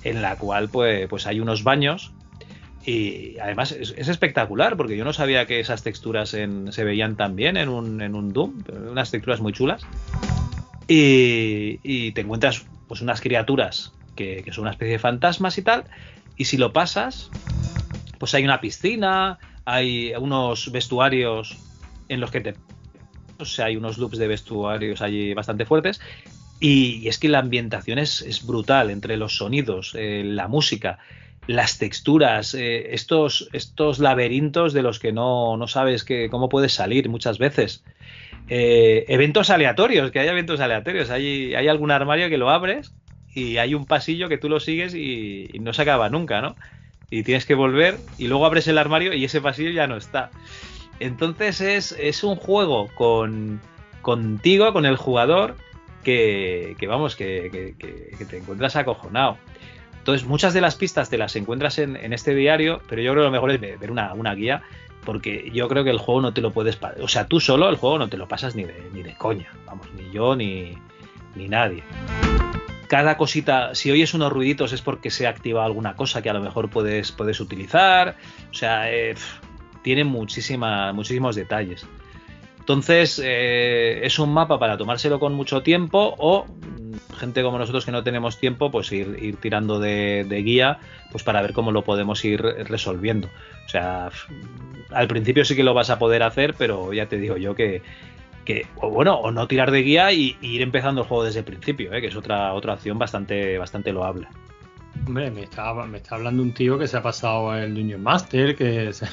en 0.05 0.23
la 0.23 0.37
cual 0.37 0.69
pues, 0.69 1.09
pues 1.09 1.27
hay 1.27 1.41
unos 1.41 1.65
baños 1.65 2.13
y 2.87 3.39
además 3.39 3.73
es, 3.73 3.95
es 3.97 4.09
espectacular 4.09 4.77
porque 4.77 4.97
yo 4.97 5.05
no 5.05 5.13
sabía 5.13 5.47
que 5.47 5.61
esas 5.61 5.83
texturas 5.83 6.31
se 6.31 6.85
veían 6.85 7.17
tan 7.17 7.35
bien 7.35 7.57
en 7.57 7.69
un, 7.69 8.01
en 8.01 8.15
un 8.15 8.33
Doom, 8.33 8.63
unas 8.91 9.11
texturas 9.11 9.41
muy 9.41 9.53
chulas. 9.53 9.83
Y, 10.87 12.13
te 12.13 12.21
encuentras 12.21 12.67
pues 12.87 13.01
unas 13.01 13.23
criaturas 13.23 13.93
que 14.15 14.45
son 14.53 14.63
una 14.63 14.73
especie 14.73 14.93
de 14.93 14.99
fantasmas 14.99 15.57
y 15.57 15.63
tal. 15.63 15.85
Y 16.37 16.45
si 16.47 16.57
lo 16.57 16.73
pasas, 16.73 17.31
pues 18.25 18.33
hay 18.33 18.45
una 18.45 18.59
piscina, 18.59 19.39
hay 19.67 20.15
unos 20.19 20.73
vestuarios 20.73 21.59
en 22.09 22.21
los 22.21 22.31
que 22.31 22.41
te... 22.41 22.55
O 23.39 23.45
sea, 23.45 23.67
hay 23.67 23.77
unos 23.77 23.99
loops 23.99 24.17
de 24.17 24.27
vestuarios 24.27 25.03
allí 25.03 25.35
bastante 25.35 25.67
fuertes. 25.67 26.01
Y, 26.59 27.07
es 27.07 27.19
que 27.19 27.29
la 27.29 27.41
ambientación 27.41 27.99
es, 27.99 28.47
brutal 28.47 28.89
entre 28.89 29.19
los 29.19 29.37
sonidos, 29.37 29.95
eh, 29.95 30.23
la 30.25 30.49
música, 30.49 31.01
las 31.47 31.77
texturas, 31.77 32.55
eh, 32.55 32.95
estos, 32.95 33.51
estos 33.53 33.99
laberintos 33.99 34.73
de 34.73 34.81
los 34.81 35.01
que 35.01 35.13
no, 35.13 35.59
no 35.59 35.67
sabes 35.67 36.07
cómo 36.31 36.49
puedes 36.49 36.73
salir 36.73 37.11
muchas 37.11 37.37
veces. 37.37 37.85
Eh, 38.49 39.05
eventos 39.09 39.51
aleatorios, 39.51 40.13
que 40.13 40.21
hay 40.21 40.29
eventos 40.29 40.61
aleatorios. 40.61 41.11
Hay, 41.11 41.55
hay 41.55 41.69
algún 41.69 41.91
armario 41.91 42.31
que 42.31 42.39
lo 42.39 42.49
abres 42.49 42.95
y 43.35 43.59
hay 43.59 43.75
un 43.75 43.85
pasillo 43.85 44.31
que 44.31 44.39
tú 44.39 44.49
lo 44.49 44.61
sigues 44.61 44.95
y 44.95 45.51
no 45.61 45.75
se 45.75 45.83
acaba 45.83 46.09
nunca, 46.09 46.41
¿no? 46.41 46.57
Y 47.17 47.23
tienes 47.23 47.47
que 47.47 47.55
volver 47.55 47.99
y 48.19 48.27
luego 48.27 48.45
abres 48.45 48.67
el 48.67 48.77
armario 48.77 49.13
y 49.15 49.25
ese 49.25 49.41
pasillo 49.41 49.71
ya 49.71 49.87
no 49.87 49.97
está. 49.97 50.31
Entonces 50.99 51.61
es, 51.61 51.93
es 51.93 52.25
un 52.25 52.35
juego 52.37 52.89
con 52.97 53.61
contigo, 54.03 54.73
con 54.73 54.85
el 54.85 54.97
jugador, 54.97 55.55
que, 56.03 56.75
que 56.79 56.87
vamos, 56.89 57.15
que, 57.15 57.49
que- 57.79 58.17
que- 58.19 58.25
te 58.25 58.39
encuentras 58.39 58.75
acojonado. 58.77 59.39
Entonces, 59.99 60.27
muchas 60.27 60.53
de 60.55 60.61
las 60.61 60.75
pistas 60.75 61.09
te 61.09 61.17
las 61.17 61.35
encuentras 61.37 61.79
en, 61.79 61.97
en 61.97 62.13
este 62.13 62.35
diario, 62.35 62.83
pero 62.89 63.01
yo 63.01 63.13
creo 63.13 63.23
que 63.23 63.27
lo 63.29 63.33
mejor 63.33 63.51
es 63.53 63.61
ve- 63.61 63.77
ver 63.79 63.91
una, 63.93 64.13
una 64.13 64.35
guía, 64.35 64.63
porque 65.05 65.51
yo 65.55 65.69
creo 65.69 65.85
que 65.85 65.91
el 65.91 65.99
juego 65.99 66.21
no 66.21 66.35
te 66.35 66.41
lo 66.41 66.51
puedes. 66.51 66.79
O 67.01 67.09
sea, 67.09 67.27
tú 67.29 67.39
solo 67.41 67.69
el 67.71 67.77
juego 67.77 67.99
no 67.99 68.09
te 68.09 68.17
lo 68.17 68.27
pasas 68.29 68.55
ni 68.57 68.65
de, 68.65 68.75
ni 68.93 69.03
de 69.05 69.15
coña. 69.15 69.51
Vamos, 69.67 69.87
ni 69.97 70.11
yo 70.11 70.35
ni, 70.37 70.77
ni 71.37 71.49
nadie. 71.49 71.83
Cada 72.89 73.17
cosita, 73.17 73.75
si 73.75 73.91
oyes 73.91 74.15
unos 74.15 74.33
ruiditos 74.33 74.73
es 74.73 74.83
porque 74.83 75.11
se 75.11 75.27
ha 75.27 75.31
activado 75.31 75.67
alguna 75.67 75.95
cosa 75.95 76.23
que 76.23 76.31
a 76.31 76.35
lo 76.35 76.41
mejor 76.41 76.69
puedes, 76.71 77.13
puedes 77.13 77.41
utilizar. 77.41 78.17
O 78.51 78.55
sea, 78.55 78.93
eh, 78.93 79.15
tiene 79.83 80.05
muchísima, 80.05 80.93
muchísimos 80.93 81.37
detalles. 81.37 81.87
Entonces, 82.59 83.21
eh, 83.23 84.01
es 84.05 84.19
un 84.19 84.33
mapa 84.33 84.59
para 84.59 84.79
tomárselo 84.79 85.21
con 85.21 85.35
mucho 85.35 85.63
tiempo 85.63 86.15
o 86.19 86.47
mm, 86.47 87.17
gente 87.19 87.43
como 87.43 87.59
nosotros 87.59 87.85
que 87.85 87.93
no 87.93 88.03
tenemos 88.03 88.39
tiempo, 88.39 88.71
pues 88.71 88.91
ir, 88.93 89.19
ir 89.21 89.37
tirando 89.37 89.79
de, 89.79 90.25
de 90.27 90.43
guía 90.43 90.79
pues 91.11 91.23
para 91.23 91.43
ver 91.43 91.53
cómo 91.53 91.73
lo 91.73 91.85
podemos 91.85 92.25
ir 92.25 92.43
resolviendo. 92.43 93.29
O 93.67 93.69
sea, 93.69 94.11
al 94.91 95.09
principio 95.09 95.45
sí 95.45 95.55
que 95.55 95.63
lo 95.63 95.75
vas 95.75 95.91
a 95.91 95.99
poder 95.99 96.23
hacer, 96.23 96.55
pero 96.55 96.93
ya 96.93 97.07
te 97.07 97.19
digo 97.19 97.37
yo 97.37 97.55
que, 97.55 97.83
que 98.45 98.67
o 98.77 98.91
bueno, 98.91 99.15
o 99.17 99.31
no 99.31 99.47
tirar 99.49 99.71
de 99.71 99.83
guía 99.83 100.13
y, 100.13 100.37
y 100.41 100.49
ir 100.57 100.63
empezando 100.63 101.03
el 101.03 101.09
juego 101.09 101.25
desde 101.25 101.41
el 101.41 101.45
principio, 101.45 101.93
¿eh? 101.93 102.01
que 102.01 102.09
es 102.09 102.17
otra, 102.17 102.53
otra 102.55 102.75
opción 102.75 102.99
bastante, 102.99 103.57
bastante 103.59 103.93
loable. 103.93 104.29
Hombre, 105.07 105.31
me 105.31 105.43
está, 105.43 105.73
me 105.87 105.99
está 105.99 106.15
hablando 106.17 106.43
un 106.43 106.53
tío 106.55 106.79
que 106.79 106.87
se 106.87 106.97
ha 106.97 107.03
pasado 107.03 107.55
el 107.57 107.75
Dungeon 107.75 108.03
Master, 108.03 108.55
que 108.55 108.93
se- 108.93 109.07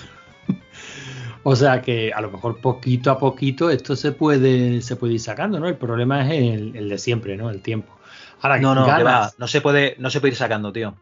o 1.44 1.56
sea 1.56 1.82
que 1.82 2.14
a 2.14 2.22
lo 2.22 2.32
mejor 2.32 2.60
poquito 2.62 3.12
a 3.12 3.18
poquito 3.18 3.70
esto 3.70 3.96
se 3.96 4.12
puede, 4.12 4.82
se 4.82 4.96
puede 4.96 5.14
ir 5.14 5.20
sacando, 5.20 5.60
¿no? 5.60 5.68
El 5.68 5.78
problema 5.78 6.24
es 6.26 6.32
el, 6.32 6.76
el 6.76 6.90
de 6.90 6.98
siempre, 6.98 7.36
¿no? 7.38 7.50
El 7.50 7.62
tiempo. 7.62 7.98
Ahora, 8.42 8.60
No, 8.60 8.74
no, 8.76 8.86
que 8.86 8.92
ganas- 8.92 9.06
va, 9.06 9.32
no 9.38 9.48
se 9.48 9.62
puede, 9.62 9.96
no 10.00 10.10
se 10.10 10.20
puede 10.20 10.32
ir 10.32 10.38
sacando, 10.38 10.72
tío. 10.72 10.96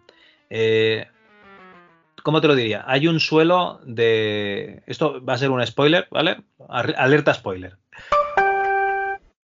Eh, 0.50 1.06
¿Cómo 2.24 2.42
te 2.42 2.48
lo 2.48 2.56
diría? 2.56 2.84
Hay 2.86 3.08
un 3.08 3.20
suelo 3.20 3.80
de. 3.86 4.84
Esto 4.88 5.24
va 5.24 5.34
a 5.34 5.38
ser 5.38 5.50
un 5.52 5.66
spoiler, 5.66 6.08
¿vale? 6.12 6.38
Alerta 6.68 7.34
spoiler. 7.34 7.78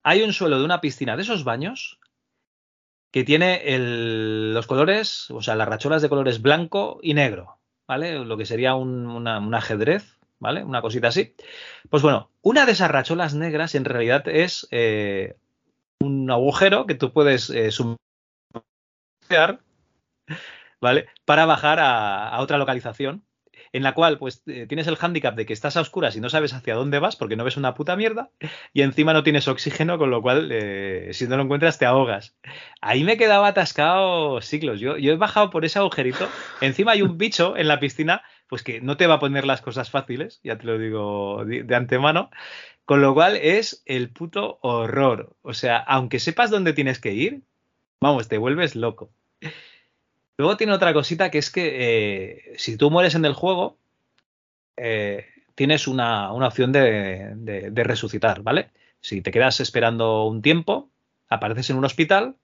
Hay 0.04 0.24
un 0.24 0.34
suelo 0.34 0.60
de 0.60 0.66
una 0.66 0.82
piscina 0.82 1.16
de 1.16 1.24
esos 1.24 1.44
baños 1.44 2.00
que 3.12 3.24
tiene 3.24 3.62
los 3.78 4.68
colores, 4.68 5.30
o 5.32 5.42
sea, 5.42 5.56
las 5.56 5.68
racholas 5.68 6.02
de 6.02 6.10
colores 6.10 6.42
blanco 6.42 7.00
y 7.02 7.14
negro, 7.14 7.60
¿vale? 7.88 8.24
Lo 8.24 8.38
que 8.38 8.46
sería 8.46 8.76
un, 8.76 9.28
ajedrez, 9.54 10.18
¿vale? 10.40 10.64
Una 10.64 10.82
cosita 10.82 11.10
así. 11.10 11.36
Pues 11.90 12.02
bueno, 12.02 12.32
una 12.42 12.66
de 12.66 12.72
esas 12.72 12.90
racholas 12.90 13.34
negras 13.34 13.76
en 13.76 13.86
realidad 13.86 14.28
es 14.28 14.68
eh, 14.72 15.36
un 16.00 16.32
agujero 16.32 16.86
que 16.86 16.96
tú 16.96 17.12
puedes 17.12 17.50
eh, 17.50 17.70
¿vale? 20.80 21.10
Para 21.26 21.46
bajar 21.46 21.80
a 21.82 22.40
otra 22.40 22.58
localización 22.58 23.26
en 23.74 23.84
la 23.84 23.94
cual 23.94 24.18
pues 24.18 24.44
eh, 24.48 24.66
tienes 24.68 24.88
el 24.88 24.96
hándicap 24.96 25.36
de 25.36 25.46
que 25.46 25.54
estás 25.54 25.78
a 25.78 25.82
oscuras 25.82 26.16
y 26.16 26.22
no 26.22 26.30
sabes 26.30 26.54
hacia 26.54 26.76
dónde 26.76 27.00
vas 27.00 27.16
porque 27.16 27.36
no 27.36 27.44
ves 27.44 27.58
una 27.58 27.74
puta 27.74 27.96
mierda 27.96 28.30
y 28.74 28.82
encima 28.82 29.14
no 29.14 29.24
tienes 29.24 29.48
oxígeno, 29.48 29.98
con 29.98 30.12
lo 30.12 30.22
cual 30.22 30.50
eh, 30.52 31.10
si 31.14 31.28
no 31.28 31.38
lo 31.38 31.44
encuentras 31.44 31.78
te 31.78 31.86
ahogas. 31.86 32.36
Ahí 32.82 33.04
me 33.04 33.18
quedaba 33.18 33.48
atascado 33.48 34.42
siglos. 34.42 34.80
Yo, 34.80 34.98
yo 34.98 35.14
he 35.14 35.18
bajado 35.18 35.50
por 35.50 35.66
ese 35.66 35.80
agujerito. 35.80 36.28
Encima 36.60 36.92
hay 36.92 37.02
un 37.02 37.18
bicho 37.18 37.56
en 37.56 37.68
la 37.68 37.80
piscina, 37.80 38.24
pues 38.48 38.64
que 38.64 38.82
no 38.82 38.98
te 38.98 39.08
va 39.08 39.16
a 39.16 39.20
poner 39.20 39.46
las 39.46 39.62
cosas 39.62 39.90
fáciles, 39.90 40.42
ya 40.44 40.58
te 40.58 40.66
lo 40.66 40.78
digo 40.78 41.46
de, 41.46 41.64
de 41.64 41.76
antemano. 41.76 42.30
Con 42.86 43.02
lo 43.02 43.14
cual 43.14 43.38
es 43.38 43.84
el 43.86 44.10
puto 44.10 44.60
horror. 44.62 45.36
O 45.44 45.54
sea, 45.54 45.78
aunque 45.78 46.20
sepas 46.20 46.50
dónde 46.50 46.74
tienes 46.74 47.00
que 47.00 47.14
ir, 47.14 47.42
vamos, 48.02 48.28
te 48.28 48.38
vuelves 48.38 48.76
loco. 48.76 49.12
Luego 50.38 50.58
tiene 50.58 50.74
otra 50.74 50.94
cosita 50.94 51.30
que 51.30 51.38
es 51.38 51.52
que 51.52 52.52
eh, 52.54 52.54
si 52.58 52.78
tú 52.78 52.90
mueres 52.90 53.16
en 53.16 53.26
el 53.26 53.34
juego, 53.34 53.78
eh, 54.78 55.26
tienes 55.56 55.88
una, 55.88 56.32
una 56.32 56.48
opción 56.48 56.72
de, 56.72 57.72
resucitar, 57.76 58.42
¿vale? 58.42 58.70
Si 59.02 59.22
te 59.22 59.32
quedas 59.32 59.60
esperando 59.60 60.26
un 60.26 60.42
tiempo, 60.42 60.90
apareces 61.30 61.70
en 61.70 61.78
un 61.78 61.86
hospital, 61.86 62.36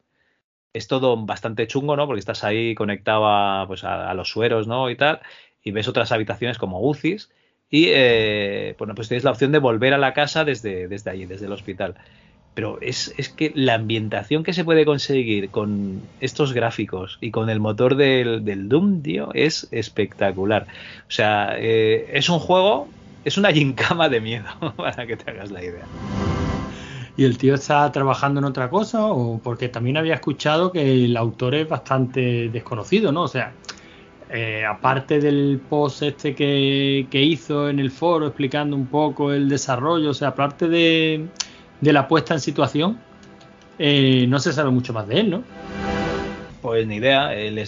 es 0.74 0.88
todo 0.88 1.18
bastante 1.26 1.68
chungo, 1.68 1.96
¿no? 1.96 2.06
Porque 2.06 2.20
estás 2.20 2.44
ahí 2.44 2.76
conectado 2.76 3.28
a, 3.28 3.66
pues 3.68 3.84
a, 3.84 4.10
a 4.10 4.14
los 4.14 4.30
sueros, 4.30 4.68
¿no? 4.68 4.90
Y 4.90 4.96
tal, 4.96 5.22
y 5.64 5.72
ves 5.72 5.88
otras 5.88 6.12
habitaciones 6.12 6.58
como 6.58 6.82
UCIs, 6.82 7.30
y 7.70 7.88
eh, 7.90 8.76
bueno, 8.78 8.96
pues 8.96 9.10
tienes 9.10 9.24
la 9.24 9.32
opción 9.32 9.52
de 9.52 9.60
volver 9.60 9.94
a 9.94 9.98
la 9.98 10.14
casa 10.14 10.46
desde, 10.46 10.88
desde 10.88 11.12
allí, 11.12 11.26
desde 11.26 11.48
el 11.48 11.52
hospital. 11.52 11.96
Pero 12.58 12.80
es, 12.82 13.14
es 13.18 13.30
que 13.30 13.52
la 13.54 13.76
ambientación 13.76 14.44
que 14.44 14.52
se 14.52 14.66
puede 14.66 14.84
conseguir 14.84 15.52
con 15.52 16.02
estos 16.20 16.54
gráficos 16.54 17.20
y 17.22 17.30
con 17.30 17.52
el 17.52 17.60
motor 17.60 17.96
del, 17.96 18.68
Doom, 18.68 19.04
tío, 19.04 19.30
es 19.36 19.68
espectacular. 19.70 20.66
O 21.08 21.12
sea, 21.12 21.52
eh, 21.56 22.10
es 22.14 22.30
un 22.30 22.40
juego, 22.40 22.88
es 23.24 23.38
una 23.38 23.52
gincama 23.52 24.10
de 24.10 24.22
miedo, 24.22 24.48
para 24.76 25.06
que 25.06 25.16
te 25.16 25.30
hagas 25.30 25.52
la 25.52 25.64
idea. 25.64 25.86
¿Y 27.16 27.26
el 27.26 27.38
tío 27.38 27.54
está 27.54 27.92
trabajando 27.92 28.40
en 28.40 28.46
otra 28.46 28.72
cosa? 28.72 29.06
O 29.06 29.38
porque 29.38 29.70
también 29.70 29.98
había 29.98 30.16
escuchado 30.16 30.72
que 30.72 31.06
el 31.06 31.16
autor 31.16 31.54
es 31.54 31.70
bastante 31.70 32.50
desconocido, 32.50 33.12
¿no? 33.12 33.22
O 33.22 33.28
sea, 33.28 33.54
eh, 34.32 34.66
aparte 34.66 35.20
del 35.20 35.62
post 35.70 36.02
este 36.02 36.34
que, 36.34 37.06
que 37.12 37.22
hizo 37.22 37.70
en 37.70 37.78
el 37.78 37.92
foro 37.92 38.26
explicando 38.26 38.76
un 38.76 38.88
poco 38.88 39.32
el 39.32 39.48
desarrollo, 39.48 40.10
o 40.10 40.16
sea, 40.16 40.30
aparte 40.30 40.68
de, 40.68 41.28
de 41.82 41.94
la 41.94 42.08
puesta 42.08 42.34
en 42.34 42.40
situación, 42.40 43.00
eh, 43.80 44.26
no 44.28 44.40
se 44.40 44.54
sabe 44.54 44.72
mucho 44.72 44.94
más 44.94 45.08
de 45.08 45.20
él, 45.20 45.30
¿no? 45.30 45.44
Pues 46.62 46.88
ni 46.88 46.96
idea. 46.96 47.34
El, 47.34 47.64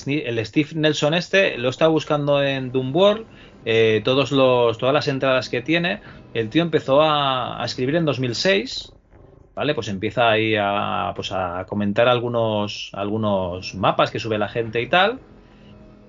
Steve 0.45 0.69
Nelson 0.75 1.13
este 1.13 1.57
lo 1.57 1.69
está 1.69 1.87
buscando 1.87 2.43
en 2.43 2.71
Doom 2.71 2.95
World. 2.95 3.25
eh, 3.65 4.01
todos 4.03 4.31
los, 4.31 4.77
todas 4.77 4.93
las 4.93 5.07
entradas 5.07 5.49
que 5.49 5.61
tiene. 5.61 6.01
El 6.33 6.49
tío 6.49 6.61
empezó 6.63 7.01
a, 7.01 7.61
a 7.61 7.65
escribir 7.65 7.95
en 7.95 8.05
2006. 8.05 8.93
¿Vale? 9.55 9.75
Pues 9.75 9.89
empieza 9.89 10.29
ahí 10.29 10.55
a, 10.57 11.11
pues 11.15 11.31
a 11.33 11.65
comentar 11.67 12.07
algunos, 12.07 12.91
algunos 12.93 13.75
mapas 13.75 14.09
que 14.09 14.19
sube 14.19 14.37
la 14.37 14.47
gente 14.47 14.81
y 14.81 14.87
tal. 14.87 15.19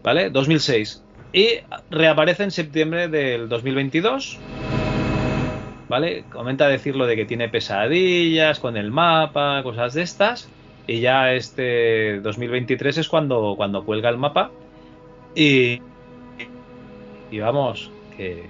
¿Vale? 0.02 0.30
2006. 0.30 1.04
Y 1.32 1.46
reaparece 1.90 2.44
en 2.44 2.50
septiembre 2.50 3.08
del 3.08 3.48
2022. 3.48 4.38
¿Vale? 5.90 6.22
Comenta 6.30 6.68
decirlo 6.68 7.04
de 7.08 7.16
que 7.16 7.24
tiene 7.24 7.48
pesadillas 7.48 8.60
con 8.60 8.76
el 8.76 8.92
mapa, 8.92 9.60
cosas 9.64 9.92
de 9.92 10.02
estas. 10.02 10.48
Y 10.86 11.00
ya 11.00 11.32
este 11.32 12.20
2023 12.20 12.98
es 12.98 13.08
cuando, 13.08 13.54
cuando 13.56 13.84
cuelga 13.84 14.08
el 14.08 14.16
mapa. 14.16 14.52
Y, 15.34 15.82
y 17.32 17.38
vamos, 17.40 17.90
que, 18.16 18.44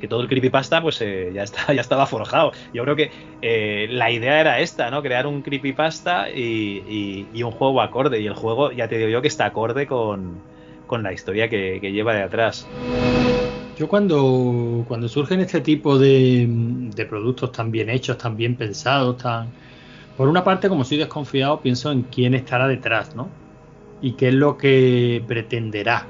que 0.00 0.06
todo 0.06 0.20
el 0.20 0.28
creepypasta 0.28 0.80
pues 0.80 1.02
eh, 1.02 1.32
ya, 1.34 1.42
está, 1.42 1.72
ya 1.74 1.80
estaba 1.80 2.06
forjado. 2.06 2.52
Yo 2.72 2.84
creo 2.84 2.94
que 2.94 3.10
eh, 3.42 3.88
la 3.90 4.12
idea 4.12 4.40
era 4.40 4.60
esta, 4.60 4.88
¿no? 4.92 5.02
Crear 5.02 5.26
un 5.26 5.42
creepypasta 5.42 6.30
y, 6.30 6.84
y, 6.88 7.26
y 7.34 7.42
un 7.42 7.50
juego 7.50 7.82
acorde. 7.82 8.20
Y 8.20 8.28
el 8.28 8.34
juego, 8.34 8.70
ya 8.70 8.86
te 8.86 8.98
digo 8.98 9.10
yo, 9.10 9.20
que 9.20 9.26
está 9.26 9.46
acorde 9.46 9.88
con, 9.88 10.42
con 10.86 11.02
la 11.02 11.12
historia 11.12 11.48
que, 11.48 11.80
que 11.80 11.90
lleva 11.90 12.14
de 12.14 12.22
atrás. 12.22 12.68
Yo 13.78 13.86
cuando, 13.86 14.84
cuando 14.88 15.08
surgen 15.08 15.40
este 15.40 15.60
tipo 15.60 15.98
de, 15.98 16.46
de 16.48 17.06
productos 17.06 17.52
tan 17.52 17.70
bien 17.70 17.88
hechos, 17.88 18.18
tan 18.18 18.36
bien 18.36 18.56
pensados, 18.56 19.18
tan... 19.18 19.48
Por 20.16 20.28
una 20.28 20.42
parte, 20.42 20.68
como 20.68 20.84
soy 20.84 20.96
desconfiado, 20.96 21.60
pienso 21.60 21.92
en 21.92 22.02
quién 22.02 22.34
estará 22.34 22.66
detrás, 22.66 23.14
¿no? 23.14 23.28
Y 24.02 24.12
qué 24.12 24.28
es 24.28 24.34
lo 24.34 24.58
que 24.58 25.22
pretenderá. 25.28 26.06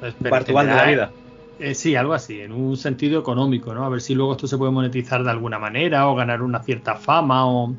Pues, 0.00 0.14
Bartual 0.18 0.66
de 0.66 0.72
la 0.72 0.82
pretenderá- 0.84 0.90
vida. 0.90 1.12
Eh, 1.58 1.74
sí, 1.74 1.94
algo 1.94 2.14
así, 2.14 2.40
en 2.40 2.52
un 2.52 2.76
sentido 2.78 3.20
económico, 3.20 3.74
¿no? 3.74 3.84
A 3.84 3.88
ver 3.90 4.00
si 4.00 4.14
luego 4.14 4.32
esto 4.32 4.46
se 4.46 4.56
puede 4.56 4.72
monetizar 4.72 5.22
de 5.22 5.30
alguna 5.30 5.58
manera 5.58 6.08
o 6.08 6.14
ganar 6.14 6.40
una 6.42 6.62
cierta 6.62 6.94
fama 6.96 7.46
o... 7.46 7.74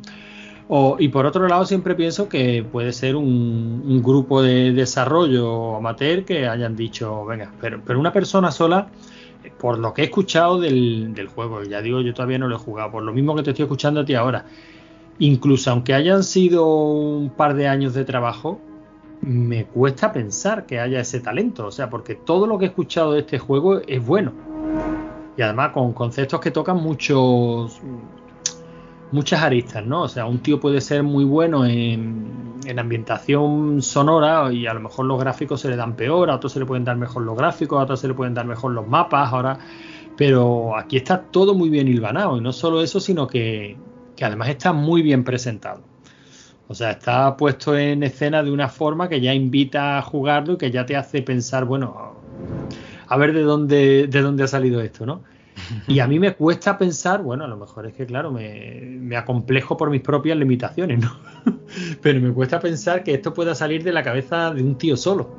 y 0.99 1.07
por 1.09 1.25
otro 1.25 1.47
lado 1.47 1.65
siempre 1.65 1.93
pienso 1.95 2.29
que 2.29 2.65
puede 2.69 2.93
ser 2.93 3.15
un, 3.15 3.83
un 3.85 4.01
grupo 4.01 4.41
de 4.41 4.71
desarrollo 4.71 5.75
amateur 5.75 6.25
que 6.25 6.47
hayan 6.47 6.75
dicho, 6.75 7.25
venga, 7.25 7.51
pero, 7.59 7.81
pero 7.85 7.99
una 7.99 8.11
persona 8.13 8.51
sola, 8.51 8.87
por 9.59 9.77
lo 9.77 9.93
que 9.93 10.01
he 10.01 10.05
escuchado 10.05 10.59
del, 10.59 11.13
del 11.13 11.27
juego, 11.27 11.63
ya 11.63 11.81
digo, 11.81 12.01
yo 12.01 12.13
todavía 12.13 12.39
no 12.39 12.47
lo 12.47 12.55
he 12.55 12.59
jugado, 12.59 12.91
por 12.91 13.03
lo 13.03 13.13
mismo 13.13 13.35
que 13.35 13.43
te 13.43 13.51
estoy 13.51 13.63
escuchando 13.63 14.01
a 14.01 14.05
ti 14.05 14.15
ahora, 14.15 14.45
incluso 15.19 15.69
aunque 15.71 15.93
hayan 15.93 16.23
sido 16.23 16.65
un 16.65 17.29
par 17.29 17.55
de 17.55 17.67
años 17.67 17.93
de 17.93 18.05
trabajo, 18.05 18.59
me 19.23 19.65
cuesta 19.65 20.11
pensar 20.11 20.65
que 20.65 20.79
haya 20.79 20.99
ese 20.99 21.19
talento. 21.19 21.67
O 21.67 21.71
sea, 21.71 21.89
porque 21.89 22.15
todo 22.15 22.45
lo 22.45 22.57
que 22.57 22.65
he 22.65 22.67
escuchado 22.67 23.13
de 23.13 23.21
este 23.21 23.39
juego 23.39 23.79
es 23.79 24.05
bueno. 24.05 24.33
Y 25.37 25.41
además 25.41 25.71
con 25.71 25.93
conceptos 25.93 26.39
que 26.39 26.51
tocan 26.51 26.77
muchos 26.77 27.81
muchas 29.13 29.41
aristas, 29.41 29.85
¿no? 29.85 30.01
O 30.01 30.07
sea, 30.07 30.25
un 30.25 30.39
tío 30.39 30.59
puede 30.59 30.81
ser 30.81 31.03
muy 31.03 31.23
bueno 31.23 31.65
en, 31.65 32.55
en 32.65 32.79
ambientación 32.79 33.81
sonora 33.81 34.51
y 34.51 34.65
a 34.65 34.73
lo 34.73 34.79
mejor 34.81 35.05
los 35.05 35.19
gráficos 35.19 35.61
se 35.61 35.69
le 35.69 35.75
dan 35.75 35.95
peor, 35.95 36.29
a 36.29 36.35
otros 36.35 36.51
se 36.51 36.59
le 36.59 36.65
pueden 36.65 36.83
dar 36.83 36.97
mejor 36.97 37.21
los 37.21 37.37
gráficos, 37.37 37.79
a 37.79 37.83
otros 37.83 37.99
se 37.99 38.07
le 38.07 38.15
pueden 38.15 38.33
dar 38.33 38.45
mejor 38.45 38.71
los 38.71 38.87
mapas, 38.87 39.31
ahora... 39.31 39.59
Pero 40.15 40.77
aquí 40.77 40.97
está 40.97 41.23
todo 41.23 41.55
muy 41.55 41.69
bien 41.69 41.87
hilvanado 41.87 42.37
y 42.37 42.41
no 42.41 42.53
solo 42.53 42.83
eso, 42.83 42.99
sino 42.99 43.25
que, 43.25 43.75
que 44.15 44.23
además 44.23 44.49
está 44.49 44.71
muy 44.71 45.01
bien 45.01 45.23
presentado. 45.23 45.81
O 46.67 46.75
sea, 46.75 46.91
está 46.91 47.35
puesto 47.35 47.75
en 47.75 48.03
escena 48.03 48.43
de 48.43 48.51
una 48.51 48.69
forma 48.69 49.09
que 49.09 49.21
ya 49.21 49.33
invita 49.33 49.97
a 49.97 50.01
jugarlo 50.03 50.53
y 50.53 50.57
que 50.57 50.69
ya 50.69 50.85
te 50.85 50.95
hace 50.95 51.23
pensar, 51.23 51.65
bueno, 51.65 52.15
a 53.07 53.17
ver 53.17 53.33
de 53.33 53.41
dónde, 53.41 54.07
de 54.07 54.21
dónde 54.21 54.43
ha 54.43 54.47
salido 54.47 54.81
esto, 54.81 55.05
¿no? 55.05 55.23
Y 55.87 55.99
a 55.99 56.07
mí 56.07 56.19
me 56.19 56.33
cuesta 56.33 56.77
pensar, 56.77 57.21
bueno, 57.21 57.43
a 57.45 57.47
lo 57.47 57.57
mejor 57.57 57.85
es 57.87 57.93
que, 57.93 58.05
claro, 58.05 58.31
me, 58.31 58.79
me 58.99 59.17
acomplejo 59.17 59.75
por 59.77 59.89
mis 59.89 60.01
propias 60.01 60.37
limitaciones, 60.37 60.99
¿no? 60.99 61.17
Pero 62.01 62.19
me 62.21 62.31
cuesta 62.33 62.59
pensar 62.59 63.03
que 63.03 63.13
esto 63.13 63.33
pueda 63.33 63.55
salir 63.55 63.83
de 63.83 63.91
la 63.91 64.03
cabeza 64.03 64.53
de 64.53 64.61
un 64.63 64.77
tío 64.77 64.95
solo. 64.97 65.29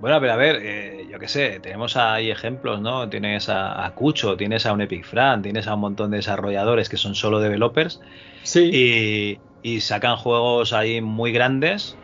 Bueno, 0.00 0.20
pero 0.20 0.32
a 0.32 0.36
ver, 0.36 0.56
eh, 0.62 1.06
yo 1.08 1.18
qué 1.20 1.28
sé, 1.28 1.60
tenemos 1.60 1.96
ahí 1.96 2.28
ejemplos, 2.30 2.80
¿no? 2.80 3.08
Tienes 3.08 3.48
a, 3.48 3.84
a 3.86 3.94
Cucho, 3.94 4.36
tienes 4.36 4.66
a 4.66 4.72
un 4.72 4.80
Epic 4.80 5.04
Fran, 5.04 5.42
tienes 5.42 5.68
a 5.68 5.74
un 5.74 5.80
montón 5.80 6.10
de 6.10 6.16
desarrolladores 6.16 6.88
que 6.88 6.96
son 6.96 7.14
solo 7.14 7.38
developers 7.38 8.00
Sí. 8.42 8.68
y, 8.72 9.38
y 9.62 9.80
sacan 9.80 10.16
juegos 10.16 10.72
ahí 10.72 11.00
muy 11.00 11.30
grandes. 11.30 11.96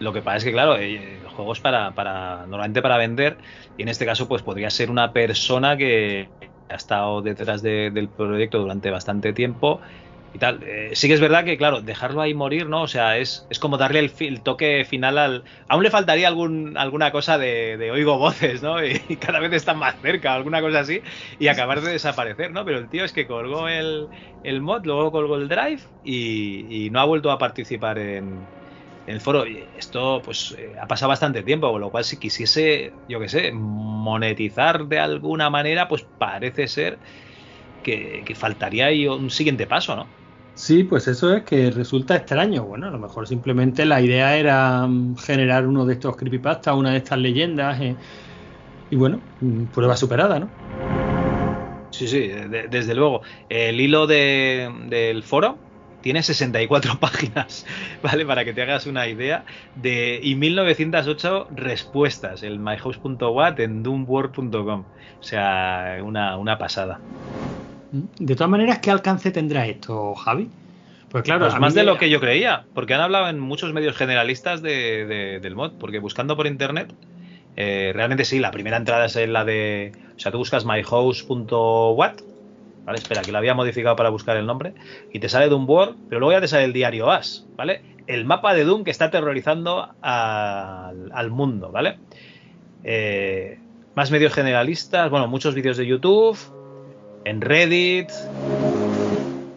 Lo 0.00 0.12
que 0.12 0.20
pasa 0.20 0.38
es 0.38 0.44
que, 0.44 0.52
claro, 0.52 0.76
eh, 0.78 1.20
juegos 1.36 1.60
para, 1.60 1.92
para 1.92 2.46
normalmente 2.48 2.82
para 2.82 2.96
vender 2.96 3.38
y 3.78 3.82
en 3.84 3.88
este 3.88 4.04
caso 4.06 4.28
pues 4.28 4.42
podría 4.42 4.70
ser 4.70 4.90
una 4.90 5.14
persona 5.14 5.76
que 5.78 6.34
ha 6.68 6.74
estado 6.76 7.22
detrás 7.22 7.62
de- 7.62 7.90
del 7.92 8.10
proyecto 8.10 8.58
durante 8.58 8.90
bastante 8.90 9.32
tiempo 9.32 9.80
y 10.32 10.38
tal. 10.40 10.62
Eh, 10.64 10.90
sí 10.94 11.08
que 11.08 11.14
es 11.14 11.20
verdad 11.20 11.44
que, 11.44 11.56
claro, 11.56 11.80
dejarlo 11.82 12.20
ahí 12.20 12.34
morir, 12.34 12.68
¿no? 12.68 12.82
O 12.82 12.88
sea, 12.88 13.18
es, 13.18 13.46
es 13.50 13.58
como 13.58 13.78
darle 13.78 14.00
el, 14.00 14.42
toque 14.42 14.84
final 14.84 15.16
al... 15.18 15.44
Aún 15.68 15.82
le 15.84 15.90
faltaría 15.90 16.28
algún, 16.28 16.76
alguna 16.76 17.12
cosa 17.12 17.38
de, 17.38 17.76
de 17.78 17.90
oigo 17.90 18.18
voces, 18.18 18.62
¿no? 18.62 18.82
Y, 18.84 19.16
cada 19.18 19.40
vez 19.40 19.52
están 19.54 19.78
más 19.78 20.00
cerca, 20.00 20.34
alguna 20.34 20.60
cosa 20.60 20.80
así, 20.80 21.02
y 21.38 21.48
acabar 21.48 21.80
de 21.80 21.92
desaparecer, 21.92 22.50
¿no? 22.52 22.64
Pero 22.64 22.78
el 22.78 22.88
tío 22.90 23.04
es 23.04 23.12
que 23.12 23.26
colgó 23.26 23.68
el, 23.68 24.10
el 24.42 24.60
mod, 24.60 24.84
luego 24.84 25.12
colgó 25.12 25.36
el 25.36 25.48
drive 25.48 25.82
y, 26.02 26.86
y 26.86 26.90
no 26.90 27.00
ha 27.00 27.04
vuelto 27.04 27.30
a 27.30 27.38
participar 27.38 27.98
en, 27.98 28.50
en 29.08 29.14
el 29.14 29.20
foro. 29.20 29.44
Esto, 29.76 30.20
pues, 30.24 30.54
eh, 30.58 30.74
ha 30.80 30.86
pasado 30.86 31.08
bastante 31.08 31.42
tiempo, 31.42 31.70
con 31.72 31.80
lo 31.80 31.90
cual 31.90 32.04
si 32.04 32.18
quisiese, 32.18 32.92
yo 33.08 33.18
qué 33.20 33.28
sé, 33.28 33.52
monetizar 33.52 34.86
de 34.86 34.98
alguna 34.98 35.50
manera, 35.50 35.88
pues 35.88 36.06
parece 36.18 36.68
ser 36.68 36.98
que, 37.82 38.22
que 38.26 38.34
faltaría 38.34 38.86
ahí 38.86 39.06
un 39.06 39.30
siguiente 39.30 39.66
paso, 39.66 39.96
¿no? 39.96 40.08
Sí, 40.54 40.82
pues 40.84 41.06
eso 41.06 41.34
es 41.34 41.44
que 41.44 41.70
resulta 41.70 42.16
extraño. 42.16 42.64
Bueno, 42.64 42.88
a 42.88 42.90
lo 42.90 42.98
mejor 42.98 43.26
simplemente 43.28 43.84
la 43.86 44.00
idea 44.00 44.36
era 44.36 44.86
mm, 44.86 45.16
generar 45.16 45.66
uno 45.66 45.86
de 45.86 45.94
estos 45.94 46.16
creepypasta, 46.16 46.74
una 46.74 46.90
de 46.92 46.98
estas 46.98 47.18
leyendas. 47.18 47.80
eh, 47.80 47.96
y 48.90 48.96
bueno, 48.96 49.20
mm, 49.40 49.66
prueba 49.66 49.96
superada, 49.96 50.38
¿no? 50.40 50.48
Sí, 51.90 52.06
sí, 52.08 52.28
de- 52.28 52.68
desde 52.68 52.94
luego. 52.94 53.22
El 53.48 53.80
hilo 53.80 54.06
de- 54.06 54.70
del 54.88 55.22
foro 55.22 55.67
tiene 56.08 56.22
64 56.22 56.98
páginas, 57.00 57.64
¿vale? 58.02 58.24
Para 58.26 58.44
que 58.44 58.54
te 58.54 58.62
hagas 58.62 58.86
una 58.86 59.06
idea. 59.08 59.44
De, 59.74 60.18
y 60.22 60.34
1908 60.36 61.48
respuestas, 61.50 62.42
el 62.42 62.58
myhouse.wat 62.60 63.60
en 63.60 63.82
doomworld.com. 63.82 64.80
O 64.90 65.22
sea, 65.22 65.98
una, 66.02 66.36
una 66.38 66.56
pasada. 66.58 67.04
De 67.90 68.34
todas 68.36 68.50
maneras, 68.50 68.78
¿qué 68.80 68.90
alcance 68.90 69.30
tendrá 69.30 69.66
esto, 69.66 70.14
Javi? 70.14 70.48
Pues 71.08 71.24
claro, 71.24 71.44
Pues 71.46 71.58
más 71.58 71.74
de 71.74 71.84
lo 71.84 71.96
que 71.98 72.10
yo 72.10 72.20
creía, 72.20 72.68
porque 72.74 72.94
han 72.94 73.00
hablado 73.00 73.28
en 73.28 73.38
muchos 73.40 73.72
medios 73.72 73.96
generalistas 73.96 74.60
de- 74.62 75.06
de- 75.06 75.40
del 75.40 75.54
mod, 75.56 75.72
porque 75.78 75.98
buscando 75.98 76.36
por 76.36 76.46
internet, 76.46 76.94
eh, 77.56 77.92
realmente 77.94 78.24
sí, 78.24 78.38
la 78.40 78.50
primera 78.50 78.76
entrada 78.76 79.06
es 79.06 79.16
la 79.28 79.44
de, 79.44 79.92
o 80.16 80.18
sea, 80.18 80.32
tú 80.32 80.38
buscas 80.38 80.64
myhouse.wat, 80.64 82.20
¿vale? 82.88 83.00
Espera, 83.00 83.20
que 83.20 83.32
lo 83.32 83.36
había 83.36 83.52
modificado 83.52 83.96
para 83.96 84.08
buscar 84.08 84.38
el 84.38 84.46
nombre, 84.46 84.72
y 85.12 85.18
te 85.18 85.28
sale 85.28 85.50
Doom 85.50 85.68
World, 85.68 85.96
pero 86.08 86.20
luego 86.20 86.32
ya 86.32 86.40
te 86.40 86.48
sale 86.48 86.64
el 86.64 86.72
diario 86.72 87.10
As, 87.10 87.46
¿vale? 87.54 87.82
El 88.06 88.24
mapa 88.24 88.54
de 88.54 88.64
Doom 88.64 88.82
que 88.82 88.90
está 88.90 89.04
aterrorizando 89.04 89.90
al, 90.00 91.12
al 91.12 91.30
mundo, 91.30 91.70
¿vale? 91.70 91.98
Eh, 92.84 93.58
más 93.94 94.10
medios 94.10 94.32
generalistas, 94.32 95.10
bueno, 95.10 95.28
muchos 95.28 95.54
vídeos 95.54 95.76
de 95.76 95.86
YouTube, 95.86 96.38
en 97.26 97.42
Reddit, 97.42 98.08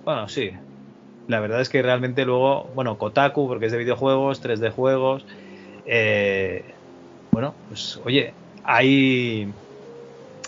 bueno, 0.04 0.28
sí, 0.28 0.52
la 1.30 1.40
verdad 1.40 1.62
es 1.62 1.70
que 1.70 1.82
realmente 1.82 2.26
luego, 2.26 2.70
bueno, 2.76 2.98
Kotaku, 2.98 3.48
porque 3.48 3.68
es 3.68 3.72
de 3.72 3.78
videojuegos, 3.78 4.44
3D 4.44 4.72
juegos. 4.72 5.26
eh, 5.86 6.66
bueno, 7.32 7.56
pues 7.70 7.98
oye, 8.04 8.34
hay 8.66 9.48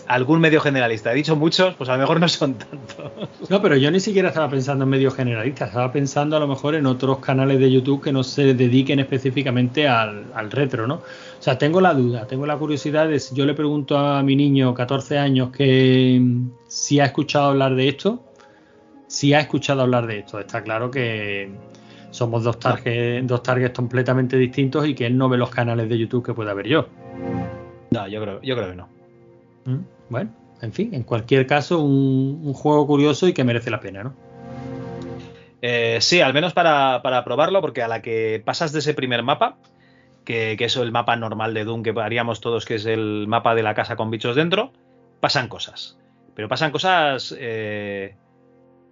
algún 0.06 0.40
medio 0.40 0.60
generalista. 0.60 1.12
He 1.12 1.14
dicho 1.14 1.36
muchos, 1.36 1.74
pues 1.74 1.88
a 1.88 1.94
lo 1.94 2.00
mejor 2.00 2.20
no 2.20 2.28
son 2.28 2.54
tantos. 2.54 3.10
No, 3.48 3.60
pero 3.60 3.76
yo 3.76 3.90
ni 3.90 4.00
siquiera 4.00 4.28
estaba 4.28 4.48
pensando 4.48 4.84
en 4.84 4.90
medios 4.90 5.14
generalistas, 5.14 5.68
estaba 5.68 5.92
pensando 5.92 6.36
a 6.36 6.40
lo 6.40 6.48
mejor 6.48 6.74
en 6.74 6.86
otros 6.86 7.18
canales 7.18 7.58
de 7.58 7.70
YouTube 7.70 8.02
que 8.02 8.12
no 8.12 8.22
se 8.22 8.54
dediquen 8.54 9.00
específicamente 9.00 9.88
al, 9.88 10.26
al 10.34 10.50
retro, 10.50 10.86
¿no? 10.86 10.94
O 10.94 11.42
sea, 11.42 11.58
tengo 11.58 11.80
la 11.80 11.94
duda, 11.94 12.26
tengo 12.26 12.46
la 12.46 12.56
curiosidad 12.56 13.08
de 13.08 13.20
si 13.20 13.34
yo 13.34 13.44
le 13.44 13.54
pregunto 13.54 13.98
a 13.98 14.22
mi 14.22 14.36
niño 14.36 14.72
14 14.72 15.18
años 15.18 15.50
que 15.50 16.18
mm, 16.20 16.50
si 16.66 17.00
ha 17.00 17.06
escuchado 17.06 17.50
hablar 17.50 17.74
de 17.74 17.88
esto, 17.88 18.24
si 19.06 19.34
ha 19.34 19.40
escuchado 19.40 19.82
hablar 19.82 20.06
de 20.06 20.20
esto. 20.20 20.40
Está 20.40 20.62
claro 20.62 20.90
que 20.90 21.50
somos 22.10 22.44
dos 22.44 22.58
targets, 22.58 23.26
dos 23.26 23.42
targets 23.42 23.76
completamente 23.76 24.36
distintos 24.36 24.86
y 24.86 24.94
que 24.94 25.06
él 25.06 25.18
no 25.18 25.28
ve 25.28 25.36
los 25.36 25.50
canales 25.50 25.88
de 25.88 25.98
YouTube 25.98 26.24
que 26.24 26.32
pueda 26.32 26.54
ver 26.54 26.68
yo. 26.68 26.88
No, 27.90 28.08
yo 28.08 28.20
creo, 28.22 28.40
yo 28.42 28.56
creo 28.56 28.70
que 28.70 28.76
no. 28.76 29.03
Mm, 29.64 29.78
Bueno, 30.08 30.30
en 30.60 30.72
fin, 30.72 30.94
en 30.94 31.02
cualquier 31.02 31.46
caso, 31.46 31.80
un, 31.80 32.52
juego 32.54 32.86
curioso 32.86 33.28
y 33.28 33.32
que 33.32 33.44
merece 33.44 33.70
la 33.70 33.80
pena, 33.80 34.04
¿no? 34.04 34.14
Eh, 35.62 35.98
sí, 36.00 36.20
al 36.20 36.34
menos 36.34 36.52
para, 36.52 37.00
para 37.02 37.24
probarlo, 37.24 37.60
porque 37.60 37.82
a 37.82 37.88
la 37.88 38.02
que 38.02 38.42
pasas 38.44 38.72
de 38.72 38.80
ese 38.80 38.92
primer 38.92 39.22
mapa, 39.22 39.56
que, 40.24 40.56
que 40.58 40.66
es 40.66 40.76
el 40.76 40.92
mapa 40.92 41.16
normal 41.16 41.54
de 41.54 41.64
Doom 41.64 41.82
que 41.82 41.94
haríamos 41.98 42.40
todos, 42.40 42.64
que 42.64 42.76
es 42.76 42.86
el 42.86 43.26
mapa 43.28 43.54
de 43.54 43.62
la 43.62 43.74
casa 43.74 43.96
con 43.96 44.10
bichos 44.10 44.36
dentro, 44.36 44.72
pasan 45.20 45.48
cosas. 45.48 45.98
Pero 46.34 46.48
pasan 46.48 46.70
cosas 46.70 47.34
eh, 47.38 48.16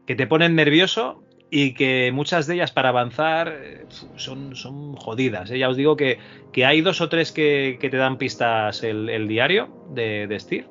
que 0.07 0.15
te 0.15 0.27
ponen 0.27 0.55
nervioso 0.55 1.22
y 1.55 1.75
que 1.75 2.11
muchas 2.13 2.47
de 2.47 2.55
ellas 2.55 2.73
para 2.73 2.89
avanzar 2.89 3.55
eh, 3.55 3.85
son, 4.17 4.57
son 4.57 4.97
jodidas. 4.97 5.51
¿eh? 5.51 5.59
Ya 5.59 5.69
os 5.69 5.77
digo 5.77 5.97
que, 5.97 6.19
que 6.51 6.65
hay 6.65 6.81
dos 6.81 7.03
o 7.03 7.11
tres 7.11 7.31
que, 7.31 7.77
que 7.79 7.91
te 7.91 7.99
dan 7.99 8.17
pistas 8.17 8.83
el, 8.83 9.11
el 9.11 9.29
diario 9.29 9.69
de, 9.91 10.27
de 10.27 10.41
Steve. 10.41 10.67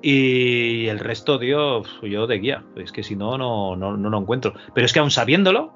Y 0.00 0.86
el 0.86 0.98
resto, 0.98 1.38
tío, 1.38 1.82
yo 2.02 2.26
de 2.26 2.38
guía. 2.38 2.64
Es 2.74 2.90
que 2.90 3.02
si 3.02 3.16
no, 3.16 3.36
no, 3.36 3.76
no, 3.76 3.98
no 3.98 4.08
lo 4.08 4.18
encuentro. 4.18 4.54
Pero 4.74 4.86
es 4.86 4.94
que 4.94 5.00
aún 5.00 5.10
sabiéndolo, 5.10 5.74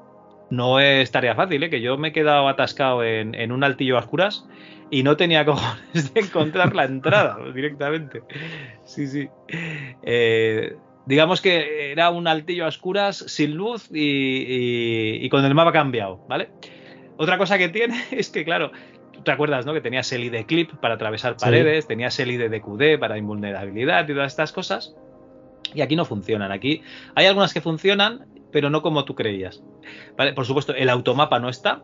no 0.49 0.81
es 0.81 1.11
tarea 1.11 1.35
fácil, 1.35 1.63
¿eh? 1.63 1.69
que 1.69 1.83
yo 1.83 1.99
me 1.99 2.09
he 2.09 2.13
quedado 2.13 2.49
atascado 2.49 3.05
en, 3.05 3.35
en 3.35 3.53
un 3.53 3.65
altillo 3.65 3.97
a 3.97 4.01
oscuras 4.01 4.49
y 4.91 5.03
no 5.03 5.19
tenía 5.19 5.45
cojones 5.45 6.15
de 6.15 6.21
encontrar 6.21 6.75
la 6.75 6.85
entrada 6.85 7.37
directamente. 7.55 8.23
Sí, 8.85 9.07
sí. 9.09 9.29
Eh, 10.03 10.75
digamos 11.09 11.41
que 11.41 11.91
era 11.93 12.11
un 12.11 12.27
altillo 12.29 12.65
a 12.67 12.69
oscuras 12.69 13.17
sin 13.27 13.55
luz 13.55 13.89
y, 13.91 13.99
y- 14.03 15.25
y 15.25 15.29
con 15.31 15.45
el 15.45 15.55
mapa 15.55 15.73
cambiado, 15.73 16.25
¿vale? 16.29 16.51
Otra 17.17 17.39
cosa 17.39 17.57
que 17.59 17.69
tiene 17.71 17.99
es 18.11 18.29
que, 18.31 18.45
claro, 18.45 18.71
tú 19.13 19.23
te 19.23 19.31
acuerdas, 19.33 19.65
¿no? 19.67 19.73
Que 19.73 19.81
tenías 19.81 20.13
el 20.13 20.25
ID 20.25 20.45
clip 20.47 20.71
para 20.81 20.95
atravesar 20.95 21.35
Sí. 21.39 21.45
paredes, 21.47 21.87
tenías 21.87 22.19
el 22.21 22.31
ID 22.31 22.49
de 22.51 22.61
QD 22.61 22.99
para 23.01 23.17
invulnerabilidad 23.19 24.07
y 24.09 24.13
todas 24.13 24.33
estas 24.33 24.53
cosas. 24.53 24.95
Y 25.75 25.81
aquí 25.81 25.97
no 25.97 26.05
funcionan. 26.05 26.53
Aquí 26.53 26.83
hay 27.15 27.27
algunas 27.27 27.53
que 27.53 27.61
funcionan, 27.61 28.27
pero 28.53 28.71
no 28.71 28.81
como 28.83 29.05
tú 29.05 29.15
creías. 29.15 29.63
¿Vale? 30.17 30.33
Por 30.35 30.45
supuesto, 30.47 30.75
el 30.75 30.89
automapa 30.91 31.39
no 31.39 31.49
está. 31.49 31.83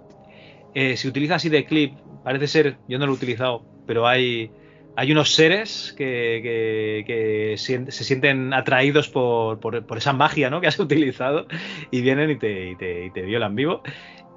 Eh, 0.74 0.96
si 0.96 1.08
utilizas 1.08 1.44
ID 1.44 1.64
clip, 1.66 1.98
parece 2.22 2.46
ser, 2.46 2.76
yo 2.88 2.98
no 2.98 3.06
lo 3.06 3.12
he 3.12 3.16
utilizado, 3.16 3.64
pero 3.86 4.06
hay, 4.06 4.50
hay 4.96 5.12
unos 5.12 5.34
seres 5.34 5.94
que, 5.96 6.40
que- 6.42 7.04
que 7.06 7.54
sien- 7.58 7.90
se 7.90 8.04
sienten 8.04 8.52
atraídos 8.54 9.08
por, 9.08 9.60
por- 9.60 9.84
por 9.86 9.98
esa 9.98 10.12
magia 10.12 10.50
¿no? 10.50 10.60
que 10.60 10.66
has 10.68 10.78
utilizado 10.80 11.46
y 11.90 12.00
vienen 12.02 12.30
y 12.30 12.38
te, 12.38 12.70
y 12.70 12.76
te- 12.76 13.06
y 13.06 13.10
te 13.12 13.22
violan 13.22 13.54
vivo. 13.54 13.82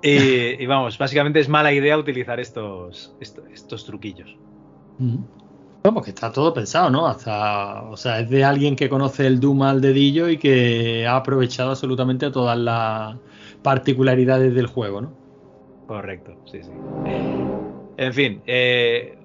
Y, 0.01 0.61
y 0.61 0.65
vamos, 0.67 0.97
básicamente 0.97 1.39
es 1.39 1.49
mala 1.49 1.73
idea 1.73 1.97
utilizar 1.97 2.39
estos, 2.39 3.15
estos, 3.19 3.45
estos 3.51 3.85
truquillos. 3.85 4.39
Vamos, 5.83 6.03
que 6.03 6.09
está 6.11 6.31
todo 6.31 6.53
pensado, 6.53 6.89
¿no? 6.89 7.07
Hasta, 7.07 7.83
o 7.83 7.95
sea, 7.97 8.19
es 8.19 8.29
de 8.29 8.43
alguien 8.43 8.75
que 8.75 8.89
conoce 8.89 9.25
el 9.25 9.39
Doom 9.39 9.63
al 9.63 9.81
dedillo 9.81 10.27
y 10.29 10.37
que 10.37 11.05
ha 11.07 11.15
aprovechado 11.15 11.69
absolutamente 11.71 12.29
todas 12.31 12.57
las 12.57 13.17
particularidades 13.61 14.53
del 14.53 14.67
juego, 14.67 15.01
¿no? 15.01 15.17
Correcto, 15.85 16.41
sí, 16.45 16.61
sí. 16.63 16.71
En 17.97 18.13
fin, 18.13 18.43
eh, 18.45 19.16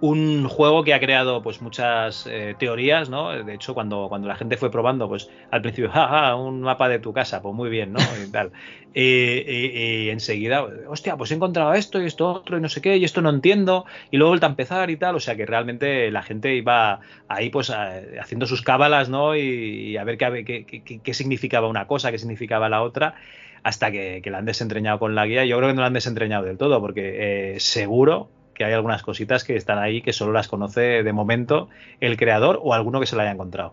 un 0.00 0.48
juego 0.48 0.82
que 0.82 0.94
ha 0.94 1.00
creado 1.00 1.42
pues 1.42 1.60
muchas 1.60 2.26
eh, 2.26 2.56
teorías, 2.58 3.10
¿no? 3.10 3.30
De 3.44 3.54
hecho, 3.54 3.74
cuando, 3.74 4.08
cuando 4.08 4.28
la 4.28 4.36
gente 4.36 4.56
fue 4.56 4.70
probando, 4.70 5.08
pues 5.08 5.28
al 5.50 5.60
principio, 5.62 5.90
jaja, 5.90 6.36
un 6.36 6.62
mapa 6.62 6.88
de 6.88 6.98
tu 7.00 7.12
casa, 7.12 7.42
pues 7.42 7.54
muy 7.54 7.68
bien, 7.70 7.92
¿no? 7.92 7.98
Y 8.26 8.30
tal. 8.30 8.52
Y, 8.92 10.08
enseguida, 10.10 10.64
hostia, 10.88 11.16
pues 11.16 11.30
he 11.30 11.34
encontrado 11.34 11.74
esto 11.74 12.02
y 12.02 12.06
esto 12.06 12.28
otro 12.32 12.58
y 12.58 12.60
no 12.60 12.68
sé 12.68 12.80
qué, 12.80 12.96
y 12.96 13.04
esto 13.04 13.22
no 13.22 13.30
entiendo, 13.30 13.84
y 14.10 14.16
luego 14.16 14.34
a 14.40 14.46
empezar 14.46 14.90
y 14.90 14.96
tal, 14.96 15.14
o 15.14 15.20
sea 15.20 15.36
que 15.36 15.46
realmente 15.46 16.10
la 16.10 16.22
gente 16.22 16.56
iba 16.56 16.98
ahí 17.28 17.50
pues 17.50 17.70
haciendo 17.70 18.46
sus 18.46 18.62
cábalas, 18.62 19.08
¿no? 19.08 19.36
Y, 19.36 19.96
a 19.96 20.02
ver 20.04 20.18
qué, 20.18 20.44
qué- 20.66 20.82
qué- 20.84 21.00
qué 21.02 21.14
significaba 21.14 21.68
una 21.68 21.86
cosa, 21.86 22.10
qué 22.10 22.18
significaba 22.18 22.68
la 22.68 22.82
otra 22.82 23.14
hasta 23.62 23.90
que, 23.92 24.20
que 24.22 24.30
la 24.30 24.38
han 24.38 24.44
desentrañado 24.46 24.98
con 24.98 25.14
la 25.14 25.26
guía. 25.26 25.44
Yo 25.44 25.56
creo 25.58 25.68
que 25.68 25.74
no 25.74 25.82
la 25.82 25.88
han 25.88 25.92
desentrañado 25.94 26.44
del 26.44 26.58
todo, 26.58 26.80
porque 26.80 27.54
eh, 27.56 27.60
seguro 27.60 28.32
que 28.60 28.66
hay 28.66 28.74
algunas 28.74 29.02
cositas 29.02 29.42
que 29.42 29.56
están 29.56 29.78
ahí 29.78 30.02
que 30.02 30.12
solo 30.12 30.32
las 30.32 30.46
conoce 30.46 31.02
de 31.02 31.12
momento 31.14 31.70
el 31.98 32.18
creador 32.18 32.60
o 32.62 32.74
alguno 32.74 33.00
que 33.00 33.06
se 33.06 33.16
la 33.16 33.22
haya 33.22 33.32
encontrado. 33.32 33.72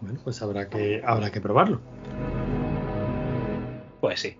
Bueno, 0.00 0.18
pues 0.24 0.40
habrá 0.40 0.70
que, 0.70 1.02
habrá 1.04 1.30
que 1.30 1.42
probarlo. 1.42 1.82
Pues 4.00 4.20
sí. 4.20 4.38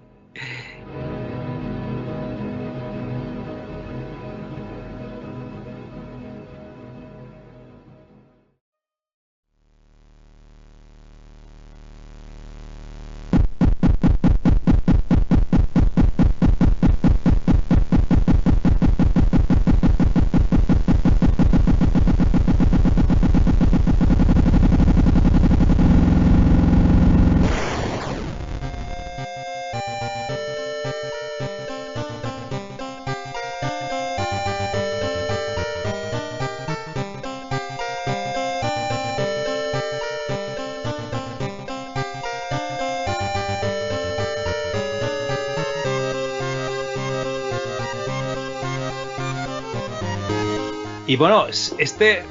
Y 51.17 51.19
bueno, 51.19 51.47
este 51.79 52.25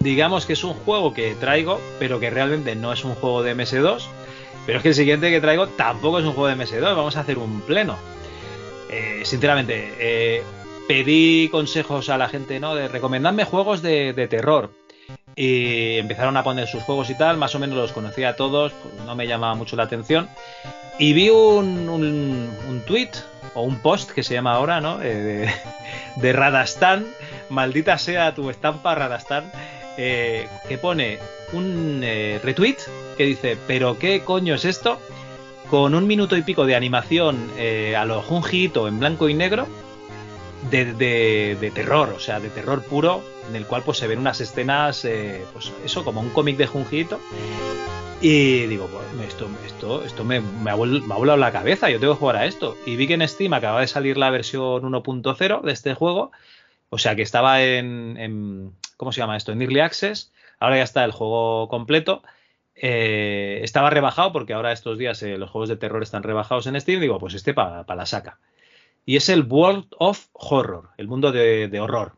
digamos 0.00 0.44
que 0.44 0.54
es 0.54 0.64
un 0.64 0.74
juego 0.74 1.14
que 1.14 1.36
traigo, 1.36 1.80
pero 2.00 2.18
que 2.18 2.30
realmente 2.30 2.74
no 2.74 2.92
es 2.92 3.04
un 3.04 3.14
juego 3.14 3.44
de 3.44 3.54
MS2. 3.54 4.02
Pero 4.66 4.78
es 4.78 4.82
que 4.82 4.88
el 4.88 4.94
siguiente 4.96 5.30
que 5.30 5.40
traigo 5.40 5.68
tampoco 5.68 6.18
es 6.18 6.24
un 6.24 6.32
juego 6.32 6.48
de 6.48 6.56
MS2, 6.56 6.96
vamos 6.96 7.16
a 7.16 7.20
hacer 7.20 7.38
un 7.38 7.60
pleno. 7.60 7.96
Eh, 8.90 9.20
sinceramente, 9.22 9.94
eh, 10.00 10.42
pedí 10.88 11.48
consejos 11.48 12.08
a 12.08 12.18
la 12.18 12.28
gente, 12.28 12.58
¿no? 12.58 12.74
De 12.74 12.88
recomendadme 12.88 13.44
juegos 13.44 13.82
de, 13.82 14.26
terror. 14.28 14.72
Y 15.36 15.98
empezaron 15.98 16.36
a 16.36 16.42
poner 16.42 16.66
sus 16.66 16.82
juegos 16.82 17.10
y 17.10 17.14
tal, 17.16 17.36
más 17.36 17.54
o 17.54 17.60
menos 17.60 17.78
los 17.78 17.92
conocía 17.92 18.30
a 18.30 18.34
todos, 18.34 18.72
pues 18.72 18.94
no 19.06 19.14
me 19.14 19.28
llamaba 19.28 19.54
mucho 19.54 19.76
la 19.76 19.84
atención. 19.84 20.28
Y 20.98 21.12
vi 21.12 21.30
un, 21.30 21.88
un, 21.88 22.50
un 22.68 22.80
tweet 22.80 23.12
o 23.54 23.62
un 23.62 23.76
post 23.76 24.10
que 24.10 24.22
se 24.22 24.34
llama 24.34 24.54
ahora, 24.54 24.80
¿no? 24.80 25.00
Eh, 25.02 25.52
de, 26.16 26.32
Radastán, 26.32 27.06
maldita 27.50 27.98
sea 27.98 28.34
tu 28.34 28.50
estampa 28.50 28.94
Radastán, 28.94 29.50
eh, 29.96 30.48
que 30.68 30.78
pone 30.78 31.18
un 31.52 32.00
eh, 32.04 32.40
retweet 32.42 32.76
que 33.16 33.24
dice, 33.24 33.56
pero 33.66 33.98
qué 33.98 34.20
coño 34.20 34.54
es 34.54 34.64
esto, 34.64 34.98
con 35.70 35.94
un 35.94 36.06
minuto 36.06 36.36
y 36.36 36.42
pico 36.42 36.64
de 36.66 36.76
animación 36.76 37.50
eh, 37.58 37.94
a 37.96 38.04
lo 38.04 38.22
Junjito 38.22 38.88
en 38.88 39.00
blanco 39.00 39.28
y 39.28 39.34
negro, 39.34 39.66
de, 40.70 40.92
de- 40.94 41.70
terror, 41.72 42.12
o 42.16 42.20
sea, 42.20 42.40
de 42.40 42.48
terror 42.50 42.82
puro, 42.82 43.22
en 43.48 43.56
el 43.56 43.66
cual 43.66 43.82
pues 43.82 43.98
se 43.98 44.06
ven 44.06 44.18
unas 44.18 44.40
escenas, 44.40 45.04
eh, 45.04 45.44
pues 45.52 45.72
eso, 45.84 46.04
como 46.04 46.20
un 46.20 46.30
cómic 46.30 46.56
de 46.56 46.66
Junjito. 46.66 47.20
Y 48.20 48.66
digo, 48.66 48.88
pues 48.88 49.28
esto, 49.28 49.48
esto, 49.64 50.04
esto 50.04 50.24
me, 50.24 50.36
ha 50.38 50.42
me 50.42 50.70
ha 50.70 50.74
volado 50.74 51.36
la 51.36 51.52
cabeza, 51.52 51.88
yo 51.88 52.00
tengo 52.00 52.14
que 52.14 52.18
jugar 52.18 52.36
a 52.36 52.46
esto. 52.46 52.76
Y 52.84 52.96
vi 52.96 53.06
que 53.06 53.14
en 53.14 53.26
Steam 53.28 53.52
acaba 53.54 53.80
de 53.80 53.86
salir 53.86 54.16
la 54.18 54.30
versión 54.30 54.82
1.0 54.82 55.62
de 55.62 55.72
este 55.72 55.94
juego, 55.94 56.32
o 56.90 56.98
sea 56.98 57.14
que 57.16 57.22
estaba 57.22 57.62
en, 57.62 58.72
¿cómo 58.96 59.12
se 59.12 59.20
llama 59.20 59.36
esto? 59.36 59.52
En 59.52 59.62
Early 59.62 59.80
Access, 59.80 60.32
ahora 60.58 60.76
ya 60.78 60.82
está 60.84 61.04
el 61.04 61.12
juego 61.12 61.68
completo. 61.68 62.22
Eh, 62.74 63.60
estaba 63.64 63.90
rebajado 63.90 64.32
porque 64.32 64.52
ahora 64.54 64.72
estos 64.72 64.98
días 64.98 65.20
eh, 65.22 65.36
los 65.36 65.50
juegos 65.50 65.68
de 65.68 65.76
terror 65.76 66.02
están 66.02 66.22
rebajados 66.22 66.66
en 66.66 66.80
Steam. 66.80 67.00
Digo, 67.00 67.18
pues 67.18 67.34
este 67.34 67.52
para 67.54 67.84
la 67.94 68.06
saca. 68.06 68.38
Y 69.04 69.16
es 69.16 69.28
el 69.28 69.42
World 69.42 69.86
of 69.98 70.26
Horror, 70.32 70.90
el 70.96 71.08
mundo 71.08 71.32
de, 71.32 71.80
horror. 71.80 72.14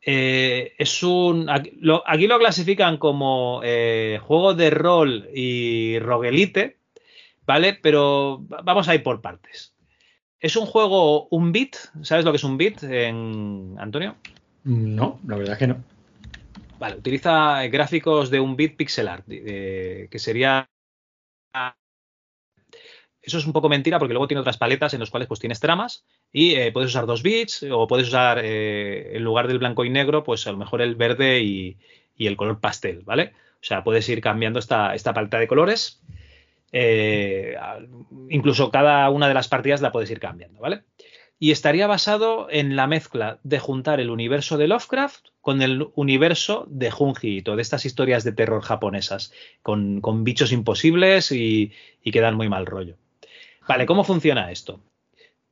Eh, 0.00 0.74
es 0.78 1.02
un. 1.02 1.50
Aquí 1.50 1.72
lo, 1.80 2.02
aquí 2.06 2.26
lo 2.26 2.38
clasifican 2.38 2.96
como 2.96 3.60
juego 3.60 4.54
de 4.54 4.70
rol 4.70 5.28
y 5.34 5.98
roguelite, 5.98 6.78
¿vale? 7.44 7.74
Pero 7.74 8.46
va- 8.50 8.62
vamos 8.62 8.88
a 8.88 8.94
ir 8.94 9.02
por 9.02 9.20
partes. 9.20 9.74
Es 10.40 10.56
un 10.56 10.66
juego, 10.66 11.26
un 11.28 11.50
bit, 11.50 11.76
¿sabes 12.02 12.24
lo 12.24 12.30
que 12.30 12.36
es 12.36 12.44
un 12.44 12.56
bit, 12.56 12.82
en 12.84 13.74
Antonio? 13.78 14.16
No, 14.64 15.18
la 15.26 15.36
verdad 15.36 15.54
es 15.54 15.58
que 15.58 15.66
no. 15.66 15.82
Vale, 16.78 16.96
utiliza 16.96 17.66
gráficos 17.66 18.30
de 18.30 18.38
un 18.38 18.54
bit 18.54 18.76
pixel 18.76 19.08
art, 19.08 19.24
eh, 19.28 20.06
que 20.10 20.18
sería... 20.18 20.68
Eso 23.20 23.38
es 23.38 23.46
un 23.46 23.52
poco 23.52 23.68
mentira 23.68 23.98
porque 23.98 24.14
luego 24.14 24.28
tiene 24.28 24.40
otras 24.40 24.58
paletas 24.58 24.94
en 24.94 25.00
las 25.00 25.10
cuales 25.10 25.26
pues 25.26 25.40
tienes 25.40 25.60
tramas 25.60 26.04
y 26.32 26.54
eh, 26.54 26.72
puedes 26.72 26.90
usar 26.90 27.04
dos 27.04 27.22
bits 27.22 27.66
o 27.70 27.86
puedes 27.86 28.06
usar 28.06 28.40
eh, 28.42 29.16
en 29.16 29.24
lugar 29.24 29.48
del 29.48 29.58
blanco 29.58 29.84
y 29.84 29.90
negro 29.90 30.22
pues 30.24 30.46
a 30.46 30.52
lo 30.52 30.56
mejor 30.56 30.80
el 30.80 30.94
verde 30.94 31.40
y, 31.40 31.76
y 32.16 32.26
el 32.26 32.36
color 32.36 32.60
pastel, 32.60 33.02
¿vale? 33.04 33.32
O 33.60 33.64
sea, 33.64 33.82
puedes 33.82 34.08
ir 34.08 34.20
cambiando 34.20 34.60
esta, 34.60 34.94
esta 34.94 35.12
paleta 35.12 35.38
de 35.38 35.48
colores. 35.48 36.00
Eh, 36.72 37.56
incluso 38.28 38.70
cada 38.70 39.08
una 39.10 39.28
de 39.28 39.34
las 39.34 39.48
partidas 39.48 39.80
la 39.80 39.92
puedes 39.92 40.10
ir 40.10 40.20
cambiando, 40.20 40.60
¿vale? 40.60 40.82
y 41.38 41.52
estaría 41.52 41.86
basado 41.86 42.48
en 42.50 42.74
la 42.74 42.86
mezcla 42.86 43.38
de 43.44 43.58
juntar 43.60 44.00
el 44.00 44.10
universo 44.10 44.58
de 44.58 44.66
Lovecraft 44.66 45.26
con 45.40 45.62
el 45.62 45.88
universo 45.94 46.66
de 46.68 46.90
Junji 46.90 47.38
Ito, 47.38 47.56
de 47.56 47.62
estas 47.62 47.84
historias 47.84 48.24
de 48.24 48.32
terror 48.32 48.62
japonesas, 48.62 49.32
con, 49.62 50.00
con 50.00 50.24
bichos 50.24 50.52
imposibles 50.52 51.30
y, 51.30 51.72
y 52.02 52.10
que 52.10 52.20
dan 52.20 52.34
muy 52.34 52.48
mal 52.48 52.66
rollo. 52.66 52.96
Vale, 53.68 53.86
¿cómo 53.86 54.02
funciona 54.02 54.50
esto? 54.50 54.80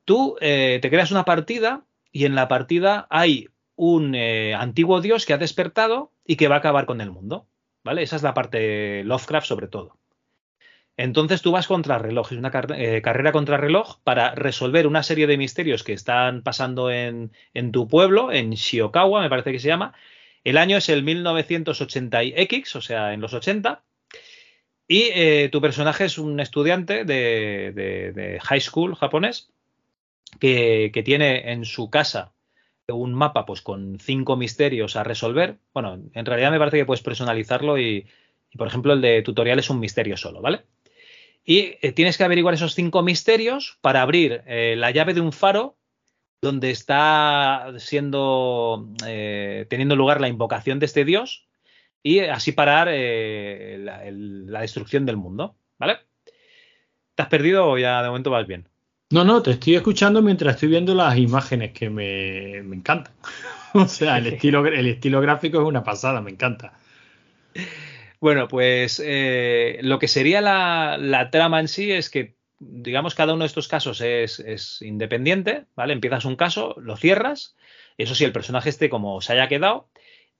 Tú 0.05 0.37
eh, 0.41 0.81
te 0.83 0.91
creas 0.91 1.13
una 1.13 1.25
partida 1.25 1.85
y 2.11 2.25
en 2.25 2.35
la 2.35 2.49
partida 2.49 3.07
hay 3.11 3.49
un 3.77 4.15
eh, 4.15 4.55
antiguo 4.55 5.01
dios 5.01 5.25
que 5.25 5.35
ha 5.35 5.39
despertado 5.39 6.11
y 6.27 6.37
que 6.37 6.49
va 6.49 6.57
a 6.57 6.59
acabar 6.59 6.87
con 6.87 7.01
el 7.01 7.11
mundo. 7.11 7.47
¿Vale? 7.85 8.03
Esa 8.03 8.17
es 8.17 8.25
la 8.25 8.35
parte 8.35 9.05
Lovecraft 9.05 9.47
sobre 9.47 9.69
todo. 9.69 9.97
Entonces 10.97 11.43
tú 11.43 11.53
vas 11.53 11.67
contra 11.67 11.99
reloj, 11.99 12.33
es 12.33 12.39
una 12.39 12.51
eh, 12.77 13.03
carrera 13.03 13.33
contra 13.33 13.59
reloj 13.59 13.99
para 14.03 14.35
resolver 14.35 14.87
una 14.87 15.03
serie 15.03 15.27
de 15.27 15.37
misterios 15.37 15.85
que 15.85 15.93
están 15.93 16.43
pasando 16.43 16.91
en, 16.91 17.33
en, 17.53 17.71
tu 17.71 17.87
pueblo, 17.87 18.33
en 18.33 18.53
Shiokawa, 18.53 19.21
me 19.21 19.29
parece 19.29 19.53
que 19.53 19.59
se 19.59 19.69
llama. 19.69 19.95
El 20.43 20.57
año 20.57 20.79
es 20.79 20.89
el 20.89 21.05
1980X, 21.05 22.77
o 22.77 22.81
sea, 22.81 23.13
en 23.13 23.21
los 23.21 23.35
80. 23.35 23.83
Y 24.89 25.11
eh, 25.13 25.49
tu 25.53 25.61
personaje 25.61 26.05
es 26.07 26.17
un 26.17 26.41
estudiante 26.41 27.05
de, 27.05 27.73
de, 27.75 28.39
high 28.41 28.61
school 28.61 28.95
japonés 28.95 29.51
que, 30.41 30.91
que, 30.95 31.03
tiene 31.03 31.53
en 31.53 31.65
su 31.65 31.91
casa 31.91 32.33
un 32.89 33.13
mapa 33.13 33.45
pues 33.45 33.63
con 33.63 33.99
cinco 33.99 34.37
misterios 34.37 34.95
a 34.97 35.03
resolver. 35.03 35.59
Bueno, 35.75 36.01
en 36.15 36.27
realidad 36.27 36.53
me 36.53 36.59
parece 36.59 36.79
que 36.79 36.87
puedes 36.87 37.03
personalizarlo 37.03 37.79
y 37.79 38.07
por 38.57 38.69
ejemplo, 38.69 38.93
el 38.93 39.01
de 39.01 39.23
tutorial 39.23 39.59
es 39.59 39.71
un 39.71 39.81
misterio 39.81 40.17
solo, 40.17 40.41
¿vale? 40.41 40.65
Y 41.49 41.79
eh, 41.81 41.93
tienes 41.93 42.19
que 42.19 42.25
averiguar 42.25 42.55
esos 42.55 42.75
cinco 42.75 43.03
misterios 43.03 43.79
para 43.81 44.03
abrir 44.03 44.43
eh, 44.47 44.75
la 44.77 44.91
llave 44.91 45.15
de 45.15 45.21
un 45.21 45.33
faro 45.33 45.79
donde 46.43 46.71
está 46.71 47.73
siendo 47.79 48.89
eh, 49.07 49.65
teniendo 49.71 49.97
lugar 49.97 50.21
la 50.21 50.29
invocación 50.29 50.81
de 50.81 50.87
este 50.87 51.05
dios 51.05 51.47
y 52.03 52.19
así 52.21 52.53
parar 52.53 52.89
eh, 52.91 53.79
la, 53.81 54.05
el, 54.05 54.47
la, 54.53 54.61
destrucción 54.61 55.07
del 55.07 55.17
mundo, 55.17 55.57
¿vale? 55.79 55.99
¿Te 57.15 57.23
has 57.23 57.29
perdido 57.29 57.67
o 57.67 57.79
ya 57.79 58.03
de 58.03 58.09
momento 58.09 58.31
vas 58.31 58.47
bien? 58.47 58.69
No, 59.11 59.25
no, 59.25 59.41
te 59.41 59.53
estoy 59.53 59.77
escuchando 59.77 60.23
mientras 60.23 60.55
estoy 60.55 60.69
viendo 60.69 60.95
las 60.95 61.17
imágenes 61.17 61.73
que 61.73 61.89
me, 61.91 62.63
me 62.65 62.77
encantan. 62.77 63.15
o 63.75 63.87
sea, 63.87 64.19
el 64.19 64.27
estilo, 64.27 64.67
el 64.67 64.87
estilo 64.87 65.21
gráfico 65.21 65.61
es 65.61 65.67
una 65.67 65.83
pasada, 65.83 66.21
me 66.21 66.33
encanta. 66.33 66.75
Bueno, 68.27 68.49
pues 68.49 69.01
eh, 69.05 69.79
lo 69.83 70.01
que 70.01 70.09
sería 70.09 70.41
la, 70.41 71.29
trama 71.31 71.61
en 71.61 71.69
sí 71.69 71.93
es 71.93 72.11
que, 72.11 72.35
digamos, 72.59 73.15
cada 73.15 73.35
uno 73.35 73.45
de 73.45 73.47
estos 73.47 73.69
casos 73.69 74.01
es, 74.01 74.83
independiente, 74.83 75.67
¿vale? 75.77 75.93
Empiezas 75.93 76.25
un 76.25 76.35
caso, 76.35 76.75
lo 76.77 76.97
cierras, 76.97 77.55
eso 77.99 78.17
sí, 78.17 78.25
el 78.25 78.33
personaje 78.33 78.69
esté 78.69 78.91
como 78.91 79.21
se 79.21 79.33
haya 79.33 79.47
quedado, 79.47 79.91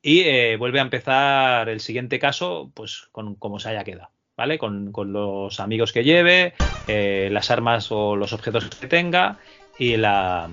y 0.03 0.23
eh, 0.23 0.57
vuelve 0.57 0.81
a 0.81 0.83
empezar 0.83 1.69
el 1.69 1.79
siguiente 1.79 2.19
caso, 2.19 2.73
pues 2.75 3.07
con 3.13 3.37
como 3.37 3.61
se 3.61 3.69
haya 3.69 3.85
quedado, 3.85 4.11
¿vale? 4.37 4.59
Con, 4.59 4.91
con 4.91 5.13
los 5.13 5.61
amigos 5.61 5.93
que 5.93 6.03
lleve, 6.03 6.55
eh, 6.89 7.29
las 7.31 7.53
armas 7.53 7.93
o 7.93 8.17
los 8.17 8.33
objetos 8.33 8.69
que 8.69 8.89
tenga, 8.89 9.39
y 9.79 9.97
la. 9.97 10.51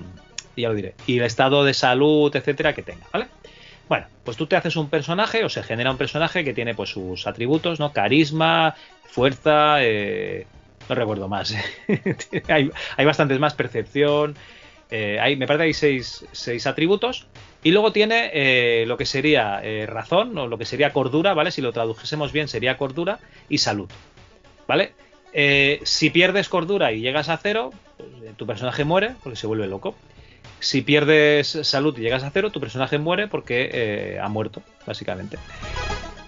ya 0.54 0.68
lo 0.68 0.76
diré, 0.76 0.94
y 1.04 1.18
el 1.18 1.24
estado 1.24 1.64
de 1.64 1.74
salud, 1.74 2.30
etcétera, 2.36 2.74
que 2.74 2.84
tenga, 2.84 3.08
¿vale? 3.12 3.33
Bueno, 3.88 4.06
pues 4.24 4.36
tú 4.36 4.46
te 4.46 4.56
haces 4.56 4.76
un 4.76 4.88
personaje 4.88 5.44
o 5.44 5.48
se 5.48 5.62
genera 5.62 5.90
un 5.90 5.98
personaje 5.98 6.44
que 6.44 6.54
tiene 6.54 6.74
pues 6.74 6.90
sus 6.90 7.26
atributos, 7.26 7.80
¿no? 7.80 7.92
Carisma, 7.92 8.74
fuerza, 9.04 9.82
eh, 9.82 10.46
no 10.88 10.94
recuerdo 10.94 11.28
más. 11.28 11.54
hay, 12.48 12.70
hay, 12.96 13.04
bastantes 13.04 13.38
más, 13.38 13.54
percepción. 13.54 14.36
Eh, 14.90 15.18
hay, 15.20 15.36
me 15.36 15.46
parece 15.46 15.62
que 15.62 15.66
hay 15.66 15.74
seis, 15.74 16.26
seis 16.32 16.66
atributos. 16.66 17.26
Y 17.64 17.70
luego 17.70 17.92
tiene 17.92 18.30
eh, 18.34 18.84
lo 18.86 18.98
que 18.98 19.06
sería 19.06 19.60
eh, 19.64 19.86
razón 19.86 20.36
o 20.36 20.46
lo 20.46 20.58
que 20.58 20.66
sería 20.66 20.92
cordura, 20.92 21.32
¿vale? 21.32 21.50
Si 21.50 21.62
lo 21.62 21.72
tradujésemos 21.72 22.30
bien 22.30 22.46
sería 22.46 22.76
cordura 22.76 23.18
y 23.48 23.56
salud, 23.56 23.88
¿vale? 24.68 24.92
Eh, 25.32 25.80
si 25.82 26.10
pierdes 26.10 26.50
cordura 26.50 26.92
y 26.92 27.00
llegas 27.00 27.30
a 27.30 27.38
cero, 27.38 27.72
pues, 27.96 28.36
tu 28.36 28.46
personaje 28.46 28.84
muere 28.84 29.14
porque 29.22 29.36
se 29.36 29.46
vuelve 29.46 29.66
loco 29.66 29.96
si 30.64 30.82
pierdes 30.82 31.58
salud 31.62 31.96
y 31.98 32.02
llegas 32.02 32.22
a 32.22 32.30
cero, 32.30 32.50
tu 32.50 32.60
personaje 32.60 32.98
muere 32.98 33.28
porque 33.28 33.70
eh, 33.72 34.18
ha 34.20 34.28
muerto, 34.28 34.62
básicamente. 34.86 35.38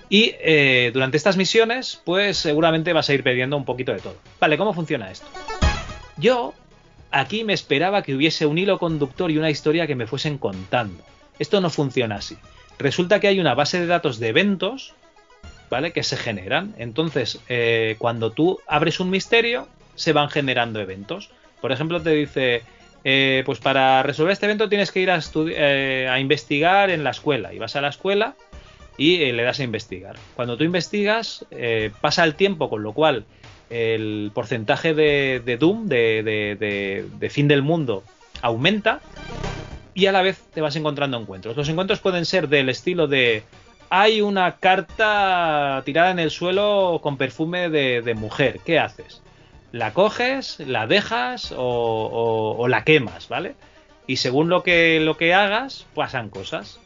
Y 0.09 0.35
eh, 0.41 0.91
durante 0.93 1.17
estas 1.17 1.37
misiones, 1.37 2.01
pues 2.05 2.37
seguramente 2.37 2.93
vas 2.93 3.09
a 3.09 3.15
ir 3.15 3.23
perdiendo 3.23 3.57
un 3.57 3.65
poquito 3.65 3.93
de 3.93 3.99
todo. 3.99 4.17
Vale, 4.41 4.57
¿cómo 4.57 4.73
funciona 4.73 5.11
esto? 5.11 5.27
Yo 6.17 6.55
aquí 7.11 7.45
me 7.45 7.53
esperaba 7.53 8.03
que 8.03 8.15
hubiese 8.15 8.47
un 8.47 8.59
hilo 8.59 8.79
conductor 8.79 9.31
y 9.31 9.39
una 9.39 9.51
historia 9.51 9.87
que 9.87 9.95
me 9.95 10.07
fuesen 10.07 10.39
contando. 10.39 11.03
Esto 11.39 11.61
no 11.61 11.71
funciona 11.71 12.17
así. 12.17 12.37
Resulta 12.79 13.21
que 13.21 13.29
hay 13.29 13.41
una 13.41 13.55
base 13.55 13.81
de 13.81 13.87
datos 13.87 14.19
de 14.19 14.29
eventos, 14.29 14.95
¿vale? 15.71 15.93
Que 15.93 16.03
se 16.03 16.17
generan. 16.17 16.75
Entonces, 16.79 17.41
eh, 17.49 17.97
cuando 17.99 18.31
tú 18.31 18.61
abres 18.67 19.01
un 19.01 19.11
misterio, 19.11 19.69
se 19.95 20.13
van 20.13 20.31
generando 20.31 20.81
eventos. 20.81 21.31
Por 21.61 21.73
ejemplo, 21.73 22.01
te 22.01 22.11
dice, 22.11 22.63
eh, 23.09 23.45
pues 23.47 23.61
para 23.61 24.03
resolver 24.03 24.33
este 24.33 24.47
evento 24.47 24.69
tienes 24.69 24.91
que 24.91 24.99
ir 24.99 25.13
a, 25.13 25.21
eh, 25.51 26.09
a, 26.11 26.19
investigar 26.19 26.91
en 26.91 27.05
la 27.05 27.11
escuela. 27.11 27.55
Y 27.55 27.59
vas 27.59 27.77
a 27.77 27.81
la 27.81 27.89
escuela 27.89 28.35
y 28.99 29.23
eh, 29.23 29.33
le 29.33 29.45
das 29.45 29.61
a 29.61 29.63
investigar. 29.63 30.17
Cuando 30.35 30.57
tú 30.57 30.65
investigas, 30.65 31.47
eh, 31.53 31.93
pasa 32.01 32.25
el 32.25 32.35
tiempo, 32.35 32.69
con 32.69 32.83
lo 32.83 32.95
cual 32.95 33.25
el 33.71 34.33
porcentaje 34.35 34.93
de, 34.93 35.41
de 35.45 35.57
Doom, 35.57 35.87
de, 35.87 36.25
de, 36.25 37.07
de, 37.17 37.31
fin 37.31 37.47
del 37.47 37.63
mundo, 37.63 38.03
aumenta. 38.43 39.01
Y 39.95 40.07
a 40.07 40.13
la 40.13 40.23
vez 40.23 40.43
te 40.53 40.61
vas 40.61 40.75
encontrando 40.75 41.17
encuentros. 41.17 41.57
Los 41.57 41.69
encuentros 41.69 42.01
pueden 42.01 42.25
ser 42.27 42.49
del 42.49 42.69
estilo 42.69 43.07
de 43.07 43.45
hay 43.89 44.21
una 44.21 44.57
carta 44.57 45.81
tirada 45.85 46.11
en 46.11 46.19
el 46.19 46.33
suelo 46.33 46.99
con 47.01 47.17
perfume 47.17 47.71
de, 47.71 48.03
de 48.03 48.15
mujer. 48.15 48.59
¿Qué 48.65 48.81
haces? 48.81 49.23
¿La 49.77 49.93
coges, 49.93 50.59
la 50.61 50.87
dejas 50.87 51.53
o, 51.55 52.67
la 52.67 52.83
quemas, 52.83 53.29
¿vale? 53.29 53.57
Y 54.07 54.17
según 54.17 54.49
lo 54.49 54.63
que, 54.63 55.01
lo 55.01 55.19
que 55.19 55.35
hagas, 55.35 55.85
pasan 55.95 56.31
cosas. 56.31 56.81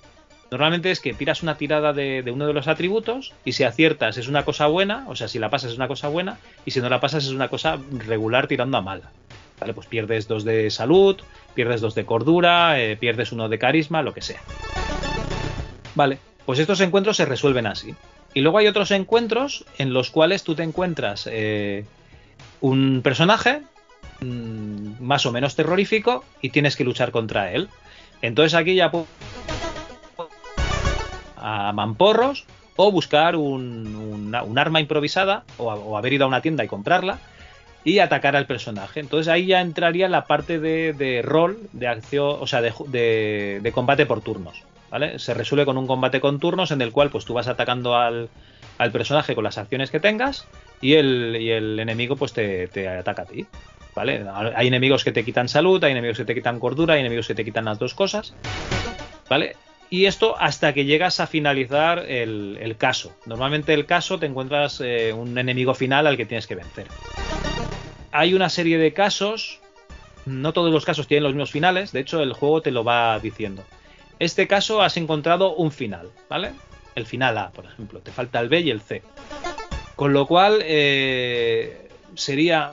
Normalmente 0.51 0.91
es 0.91 0.99
que 0.99 1.15
tiras 1.15 1.45
una 1.45 1.57
tirada 1.57 1.93
de, 1.93 2.25
de 2.25 2.33
uno 2.33 2.49
de 2.49 2.53
los 2.53 2.67
atributos 2.67 3.33
y 3.45 3.53
si 3.53 3.63
aciertas 3.63 4.17
es 4.17 4.27
una 4.27 4.45
cosa 4.45 4.67
buena, 4.67 5.05
o 5.07 5.15
sea, 5.15 5.29
si 5.29 5.39
la 5.39 5.51
pasas 5.51 5.71
es 5.71 5.77
una 5.77 5.87
cosa 5.87 6.09
buena 6.09 6.39
y 6.67 6.73
si 6.73 6.81
no 6.81 6.89
la 6.89 6.99
pasas 6.99 7.23
es 7.23 7.31
una 7.31 7.47
cosa 7.47 7.79
regular 7.93 8.49
tirando 8.49 8.77
a 8.77 8.83
mala. 8.83 9.13
¿Vale? 9.61 9.73
Pues 9.73 9.87
pierdes 9.87 10.27
dos 10.27 10.43
de 10.43 10.69
salud, 10.73 11.17
pierdes 11.55 11.81
dos 11.81 11.95
de 11.95 12.05
cordura, 12.05 12.81
eh, 12.81 12.97
pierdes 12.97 13.31
uno 13.31 13.49
de 13.49 13.61
carisma, 13.61 14.03
lo 14.03 14.13
que 14.13 14.23
sea. 14.23 14.41
Vale, 15.95 16.19
pues 16.45 16.59
estos 16.59 16.81
encuentros 16.81 17.19
se 17.19 17.25
resuelven 17.25 17.69
así. 17.69 17.95
Y 18.35 18.41
luego 18.41 18.59
hay 18.59 18.67
otros 18.67 18.91
encuentros 18.91 19.65
en 19.79 19.93
los 19.93 20.11
cuales 20.11 20.43
tú 20.43 20.57
te 20.57 20.65
encuentras 20.65 21.29
eh, 21.31 21.85
un 22.61 23.01
personaje 23.03 23.63
mm, 24.21 25.03
más 25.03 25.27
o 25.27 25.33
menos 25.33 25.57
terrorífico 25.57 26.25
y 26.43 26.51
tienes 26.51 26.77
que 26.77 26.85
luchar 26.85 27.11
contra 27.11 27.53
él. 27.53 27.69
Entonces 28.23 28.55
aquí 28.55 28.75
ya 28.75 28.91
a 31.37 31.73
mamporros 31.73 32.45
o 32.77 32.91
buscar 32.93 33.37
un, 33.37 34.35
un 34.47 34.59
arma 34.59 34.81
improvisada 34.81 35.45
o, 35.59 35.97
haber 35.97 36.13
ido 36.13 36.25
a 36.25 36.29
una 36.29 36.43
tienda 36.43 36.65
y 36.65 36.69
comprarla 36.69 37.19
y 37.85 37.99
atacar 37.99 38.37
al 38.37 38.47
personaje. 38.47 39.01
Entonces 39.01 39.29
ahí 39.29 39.47
ya 39.47 39.61
entraría 39.61 40.09
la 40.09 40.27
parte 40.27 40.59
de, 40.59 41.23
rol, 41.25 41.59
de 41.73 41.89
acción, 41.89 42.37
o 42.41 42.47
sea, 42.47 42.61
de, 42.61 42.73
de- 42.89 43.61
de 43.63 43.73
combate 43.73 44.05
por 44.07 44.21
turnos. 44.21 44.63
¿vale? 44.91 45.19
Se 45.19 45.35
resuelve 45.35 45.65
con 45.65 45.79
un 45.79 45.87
combate 45.87 46.21
con 46.21 46.41
turnos 46.41 46.71
en 46.73 46.83
el 46.83 46.93
cual 46.93 47.11
pues 47.11 47.25
tú 47.25 47.33
vas 47.33 47.49
atacando 47.49 47.97
al, 47.97 48.29
al 48.81 48.93
personaje 48.93 49.35
con 49.35 49.45
las 49.45 49.59
acciones 49.59 49.91
que 49.91 50.01
tengas 50.01 50.47
y 50.81 50.95
el, 50.95 51.37
y 51.39 51.51
el 51.51 51.79
enemigo 51.79 52.17
pues 52.17 52.33
te, 52.33 52.89
ataca 52.89 53.23
a 53.23 53.27
ti. 53.27 53.47
¿Vale? 53.95 54.25
Hay 54.57 54.69
enemigos 54.69 55.05
que 55.05 55.13
te 55.13 55.23
quitan 55.23 55.49
salud, 55.49 55.85
hay 55.85 55.93
enemigos 55.93 56.17
que 56.17 56.25
te 56.25 56.35
quitan 56.35 56.59
cordura, 56.59 56.95
hay 56.95 57.01
enemigos 57.01 57.27
que 57.27 57.35
te 57.35 57.45
quitan 57.45 57.67
las 57.67 57.79
dos 57.79 57.93
cosas. 57.93 58.33
¿Vale? 59.29 59.55
Y 59.91 60.07
esto 60.07 60.35
hasta 60.39 60.73
que 60.73 60.87
llegas 60.87 61.21
a 61.21 61.27
finalizar 61.27 61.99
el, 62.09 62.57
el 62.59 62.79
caso. 62.79 63.15
Normalmente 63.27 63.75
el 63.75 63.85
caso 63.85 64.19
te 64.19 64.25
encuentras 64.25 64.81
eh, 64.81 65.13
un 65.13 65.37
enemigo 65.37 65.75
final 65.75 66.07
al 66.07 66.17
que 66.17 66.25
tienes 66.25 66.47
que 66.47 66.55
vencer. 66.55 66.87
Hay 68.13 68.33
una 68.33 68.49
serie 68.49 68.79
de 68.79 68.95
casos, 68.95 69.61
no 70.25 70.55
todos 70.55 70.73
los 70.73 70.87
casos 70.87 71.07
tienen 71.07 71.25
los 71.25 71.35
mismos 71.35 71.51
finales, 71.51 71.93
de 71.93 72.01
hecho 72.01 72.23
el 72.23 72.33
juego 72.33 72.63
te 72.63 72.71
lo 72.71 72.83
va 72.83 73.19
diciendo. 73.19 73.63
Este 74.19 74.47
caso 74.47 74.81
has 74.81 74.97
encontrado 74.97 75.55
un 75.55 75.71
final, 75.71 76.09
¿vale? 76.31 76.53
El 77.01 77.07
final 77.07 77.39
A, 77.39 77.51
por 77.51 77.65
ejemplo, 77.65 78.01
te 78.01 78.13
falta 78.13 78.41
el 78.41 78.49
B 78.49 78.61
y 78.61 78.71
el 78.71 78.81
C. 78.81 79.03
Con 79.97 80.13
lo 80.13 80.27
cual 80.27 80.61
eh, 80.63 81.89
sería 82.15 82.73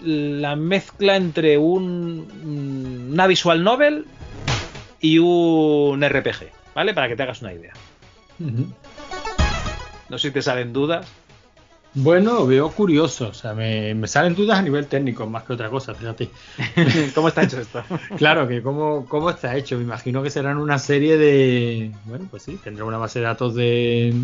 la 0.00 0.56
mezcla 0.56 1.16
entre 1.16 1.58
un, 1.58 3.10
una 3.12 3.26
visual 3.26 3.64
novel 3.64 4.06
y 5.00 5.18
un 5.18 6.00
RPG, 6.02 6.50
¿vale? 6.74 6.94
Para 6.94 7.08
que 7.08 7.16
te 7.16 7.22
hagas 7.24 7.42
una 7.42 7.52
idea. 7.52 7.72
No 10.08 10.18
sé 10.18 10.28
si 10.28 10.34
te 10.34 10.42
salen 10.42 10.72
dudas. 10.72 11.06
Bueno, 12.00 12.46
veo 12.46 12.70
curioso, 12.70 13.30
o 13.30 13.34
sea, 13.34 13.54
me, 13.54 13.92
me 13.92 14.06
salen 14.06 14.36
dudas 14.36 14.56
a 14.56 14.62
nivel 14.62 14.86
técnico 14.86 15.26
más 15.26 15.42
que 15.42 15.54
otra 15.54 15.68
cosa, 15.68 15.94
fíjate. 15.94 16.30
¿Cómo 17.14 17.26
está 17.26 17.42
hecho 17.42 17.60
esto? 17.60 17.82
Claro, 18.16 18.46
que 18.46 18.62
cómo, 18.62 19.04
cómo 19.08 19.30
está 19.30 19.56
hecho, 19.56 19.76
me 19.76 19.82
imagino 19.82 20.22
que 20.22 20.30
serán 20.30 20.58
una 20.58 20.78
serie 20.78 21.16
de... 21.16 21.90
Bueno, 22.04 22.28
pues 22.30 22.44
sí, 22.44 22.56
tendrá 22.62 22.84
una 22.84 22.98
base 22.98 23.18
de 23.18 23.24
datos 23.24 23.56
de, 23.56 24.14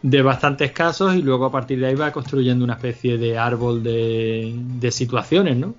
de 0.00 0.22
bastantes 0.22 0.72
casos 0.72 1.14
y 1.14 1.20
luego 1.20 1.44
a 1.44 1.52
partir 1.52 1.78
de 1.78 1.88
ahí 1.88 1.94
va 1.94 2.10
construyendo 2.10 2.64
una 2.64 2.74
especie 2.74 3.18
de 3.18 3.36
árbol 3.36 3.82
de, 3.82 4.54
de 4.56 4.90
situaciones, 4.90 5.58
¿no? 5.58 5.74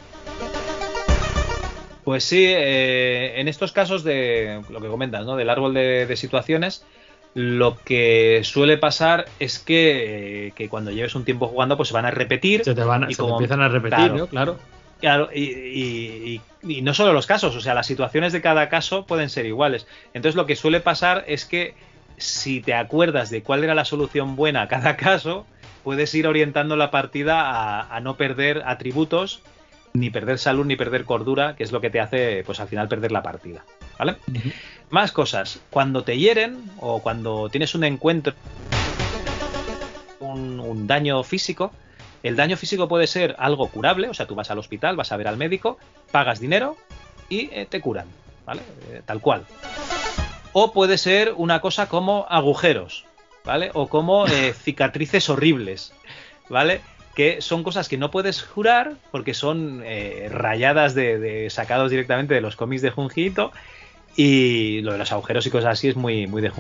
Pues 2.04 2.24
sí, 2.24 2.46
eh, 2.46 3.34
en 3.38 3.48
estos 3.48 3.72
casos 3.72 4.04
de 4.04 4.62
lo 4.70 4.80
que 4.80 4.90
comentas, 4.90 5.26
¿no? 5.26 5.38
Del 5.38 5.50
árbol 5.50 5.74
de, 5.74 6.06
de 6.06 6.16
situaciones, 6.16 6.86
lo 7.34 7.78
que 7.84 8.42
suele 8.44 8.78
pasar 8.78 9.26
es 9.40 9.60
que, 9.60 10.48
eh, 10.48 10.52
que 10.56 10.70
cuando 10.70 10.92
lleves 10.92 11.14
un 11.16 11.24
tiempo 11.26 11.48
jugando, 11.48 11.78
pues 11.78 11.90
se 11.90 11.94
van 11.94 12.06
a 12.06 12.12
repetir. 12.12 12.64
Se 12.64 12.74
te, 12.74 12.84
van, 12.84 13.04
a- 13.04 13.08
Y 13.10 13.14
se 13.14 13.18
te 13.18 13.22
como- 13.24 13.36
empiezan 13.36 13.62
a 13.62 13.68
repetir, 13.70 13.98
claro. 13.98 14.16
¿no? 14.18 14.28
Claro. 14.28 14.60
Claro, 15.00 15.30
y, 15.32 15.42
y- 15.44 16.42
y- 16.64 16.78
y 16.78 16.82
no 16.82 16.96
solo 16.96 17.14
los 17.14 17.28
casos, 17.28 17.56
o 17.56 17.62
sea, 17.62 17.76
las 17.76 17.86
situaciones 17.86 18.34
de 18.34 18.42
cada 18.42 18.68
caso 18.70 19.06
pueden 19.06 19.30
ser 19.30 19.46
iguales. 19.46 19.86
Entonces 20.16 20.36
lo 20.36 20.48
que 20.48 20.56
suele 20.56 20.80
pasar 20.80 21.24
es 21.28 21.46
que 21.46 21.76
si 22.18 22.62
te 22.62 22.74
acuerdas 22.74 23.30
de 23.30 23.44
cuál 23.44 23.64
era 23.64 23.76
la 23.76 23.86
solución 23.86 24.36
buena 24.36 24.64
a 24.64 24.68
cada 24.68 24.98
caso, 24.98 25.46
puedes 25.84 26.16
ir 26.16 26.26
orientando 26.26 26.76
la 26.76 26.90
partida 26.90 27.42
a, 27.42 27.96
a 27.96 28.00
no 28.00 28.18
perder 28.18 28.64
atributos, 28.66 29.44
ni 29.94 30.10
perder 30.10 30.40
salud, 30.40 30.66
ni 30.66 30.76
perder 30.76 31.06
cordura, 31.06 31.56
que 31.56 31.64
es 31.64 31.72
lo 31.72 31.80
que 31.80 31.92
te 31.92 32.00
hace, 32.00 32.42
pues 32.44 32.60
al 32.60 32.68
final, 32.68 32.88
perder 32.88 33.12
la 33.12 33.22
partida. 33.22 33.64
¿Vale? 34.00 34.16
Más 34.90 35.12
cosas. 35.12 35.60
Cuando 35.70 36.04
te 36.04 36.18
hieren 36.18 36.72
o 36.78 37.02
cuando 37.02 37.50
tienes 37.50 37.76
un 37.76 37.84
encuentro, 37.84 38.34
un, 40.20 40.60
un 40.60 40.88
daño 40.88 41.24
físico, 41.24 41.74
el 42.24 42.36
daño 42.36 42.58
físico 42.58 42.88
puede 42.88 43.08
ser 43.08 43.36
algo 43.38 43.70
curable, 43.70 44.10
o 44.10 44.14
sea, 44.14 44.26
tú 44.28 44.36
vas 44.36 44.50
al 44.50 44.60
hospital, 44.60 44.96
vas 44.96 45.12
a 45.12 45.18
ver 45.18 45.28
al 45.28 45.38
médico, 45.38 45.78
pagas 46.12 46.40
dinero 46.40 46.78
y 47.30 47.50
eh, 47.52 47.68
te 47.70 47.82
curan, 47.82 48.08
¿vale? 48.46 48.62
Eh, 48.90 49.02
tal 49.06 49.22
cual. 49.22 49.46
O 50.54 50.74
puede 50.74 50.98
ser 50.98 51.34
una 51.38 51.62
cosa 51.62 51.88
como 51.88 52.26
agujeros, 52.30 53.06
¿vale? 53.46 53.72
O 53.74 53.90
como 53.90 54.26
eh, 54.28 54.54
cicatrices 54.64 55.30
horribles, 55.30 55.94
¿vale? 56.50 56.82
Que 57.16 57.42
son 57.42 57.64
cosas 57.64 57.90
que 57.90 57.98
no 57.98 58.10
puedes 58.12 58.42
jurar 58.42 58.94
porque 59.12 59.34
son 59.34 59.84
eh, 59.86 60.30
rayadas 60.32 60.96
de, 60.96 61.20
de- 61.20 61.50
sacados 61.50 61.92
directamente 61.92 62.34
de 62.34 62.42
los 62.42 62.56
cómics 62.56 62.82
de 62.82 62.92
Junjiito 62.92 63.52
y 64.18 64.82
lo 64.82 64.92
de 64.92 64.98
los 64.98 65.12
agujeros 65.14 65.46
y 65.46 65.52
cosas 65.52 65.74
así 65.74 65.88
es 65.88 65.96
muy, 65.96 66.28
muy 66.28 66.42
de. 66.42 66.52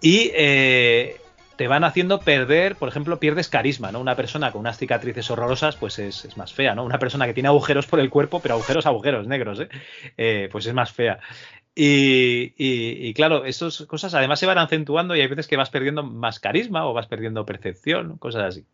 Y 0.00 0.30
eh, 0.34 1.16
te 1.56 1.68
van 1.68 1.84
haciendo 1.84 2.20
perder, 2.20 2.76
por 2.76 2.88
ejemplo, 2.88 3.20
pierdes 3.20 3.48
carisma, 3.48 3.92
¿no? 3.92 4.00
Una 4.00 4.16
persona 4.16 4.52
con 4.52 4.60
unas 4.60 4.78
cicatrices 4.78 5.30
horrorosas, 5.30 5.76
pues 5.76 5.98
es, 5.98 6.24
es 6.24 6.36
más 6.36 6.52
fea, 6.52 6.74
¿no? 6.74 6.84
Una 6.84 6.98
persona 6.98 7.26
que 7.26 7.34
tiene 7.34 7.48
agujeros 7.48 7.86
por 7.86 8.00
el 8.00 8.10
cuerpo, 8.10 8.40
pero 8.40 8.54
agujeros, 8.54 8.86
agujeros 8.86 9.26
negros, 9.26 9.60
¿eh? 9.60 9.68
Eh, 10.16 10.48
pues 10.50 10.66
es 10.66 10.74
más 10.74 10.92
fea. 10.92 11.20
Y, 11.74 12.54
y- 12.56 13.12
claro, 13.14 13.44
estas 13.44 13.82
cosas 13.82 14.14
además 14.14 14.40
se 14.40 14.46
van 14.46 14.56
acentuando 14.58 15.14
y 15.14 15.20
hay 15.20 15.26
veces 15.26 15.46
que 15.46 15.58
vas 15.58 15.68
perdiendo 15.68 16.02
más 16.02 16.40
carisma 16.40 16.86
o 16.86 16.94
vas 16.94 17.06
perdiendo 17.06 17.44
percepción, 17.44 18.16
cosas 18.16 18.44
así. 18.44 18.64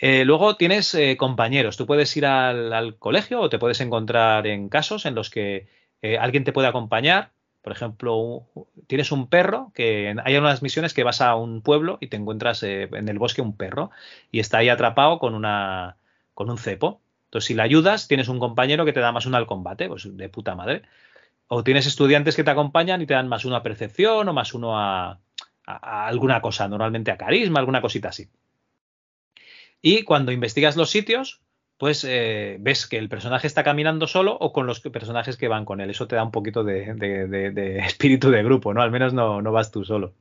Luego 0.00 0.56
tienes 0.56 0.96
compañeros. 1.16 1.76
Tú 1.76 1.86
puedes 1.86 2.16
ir 2.16 2.26
al, 2.26 2.72
al 2.72 2.96
colegio 2.98 3.40
o 3.40 3.48
te 3.48 3.58
puedes 3.58 3.80
encontrar 3.80 4.46
en 4.46 4.68
casos 4.68 5.06
en 5.06 5.14
los 5.14 5.28
que 5.30 5.66
eh, 6.02 6.18
alguien 6.18 6.44
te 6.44 6.52
puede 6.52 6.68
acompañar. 6.68 7.32
Por 7.62 7.72
ejemplo, 7.72 8.46
tienes 8.86 9.12
un 9.12 9.28
perro 9.28 9.72
que 9.74 10.14
hay 10.24 10.36
unas 10.36 10.62
misiones 10.62 10.94
que 10.94 11.04
vas 11.04 11.20
a 11.20 11.34
un 11.36 11.60
pueblo 11.62 11.98
y 12.00 12.06
te 12.08 12.16
encuentras 12.16 12.62
eh, 12.62 12.88
en 12.92 13.08
el 13.08 13.18
bosque 13.18 13.42
un 13.42 13.56
perro 13.56 13.90
y 14.30 14.40
está 14.40 14.58
ahí 14.58 14.68
atrapado 14.68 15.18
con 15.18 15.34
una 15.34 15.96
con 16.34 16.50
un 16.50 16.58
cepo. 16.58 17.00
Entonces, 17.26 17.46
si 17.48 17.54
le 17.54 17.62
ayudas, 17.62 18.08
tienes 18.08 18.28
un 18.28 18.38
compañero 18.38 18.84
que 18.84 18.92
te 18.92 19.00
da 19.00 19.12
más 19.12 19.26
uno 19.26 19.36
al 19.36 19.46
combate, 19.46 19.88
pues 19.88 20.16
de 20.16 20.28
puta 20.28 20.54
madre. 20.54 20.82
O 21.48 21.64
tienes 21.64 21.86
estudiantes 21.86 22.36
que 22.36 22.44
te 22.44 22.50
acompañan 22.50 23.02
y 23.02 23.06
te 23.06 23.14
dan 23.14 23.28
más 23.28 23.44
uno 23.44 23.56
a 23.56 23.62
percepción 23.62 24.28
o 24.28 24.32
más 24.32 24.54
uno 24.54 24.78
a, 24.78 25.10
a- 25.10 25.20
a 25.66 26.06
alguna 26.08 26.40
cosa, 26.42 26.68
normalmente 26.68 27.10
a 27.10 27.18
carisma, 27.18 27.60
alguna 27.60 27.82
cosita 27.82 28.08
así. 28.10 28.28
Y 29.80 30.02
cuando 30.04 30.32
investigas 30.32 30.76
los 30.76 30.90
sitios, 30.90 31.40
pues 31.78 32.04
eh, 32.04 32.56
ves 32.60 32.88
que 32.88 32.98
el 32.98 33.08
personaje 33.08 33.46
está 33.46 33.62
caminando 33.62 34.08
solo 34.08 34.36
o 34.38 34.52
con 34.52 34.66
los 34.66 34.80
personajes 34.80 35.36
que 35.36 35.46
van 35.46 35.64
con 35.64 35.80
él. 35.80 35.90
Eso 35.90 36.08
te 36.08 36.16
da 36.16 36.24
un 36.24 36.32
poquito 36.32 36.64
de, 36.64 37.78
espíritu 37.86 38.30
de 38.30 38.42
grupo, 38.42 38.74
¿no? 38.74 38.82
Al 38.82 38.90
menos 38.90 39.14
no, 39.14 39.40
vas 39.52 39.70
tú 39.70 39.84
solo. 39.84 40.12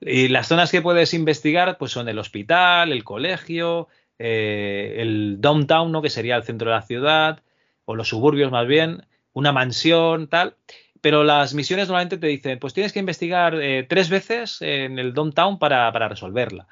Y 0.00 0.28
las 0.28 0.46
zonas 0.46 0.70
que 0.70 0.80
puedes 0.80 1.12
investigar, 1.12 1.76
pues 1.76 1.90
son 1.90 2.08
el 2.08 2.20
hospital, 2.20 2.92
el 2.92 3.02
colegio, 3.02 3.88
eh, 4.18 4.96
el 4.98 5.40
downtown, 5.40 5.90
¿no? 5.90 6.02
Que 6.02 6.08
sería 6.08 6.36
el 6.36 6.44
centro 6.44 6.70
de 6.70 6.76
la 6.76 6.82
ciudad, 6.82 7.42
o 7.84 7.96
los 7.96 8.08
suburbios 8.08 8.52
más 8.52 8.66
bien, 8.68 9.04
una 9.32 9.52
mansión, 9.52 10.28
tal. 10.28 10.54
Pero 11.00 11.24
las 11.24 11.52
misiones 11.52 11.88
normalmente 11.88 12.16
te 12.18 12.28
dicen, 12.28 12.60
pues 12.60 12.74
tienes 12.74 12.92
que 12.92 13.00
investigar 13.00 13.60
eh, 13.60 13.84
tres 13.88 14.08
veces 14.08 14.62
en 14.62 15.00
el 15.00 15.14
downtown 15.14 15.58
para 15.58 15.90
resolverla. 16.08 16.68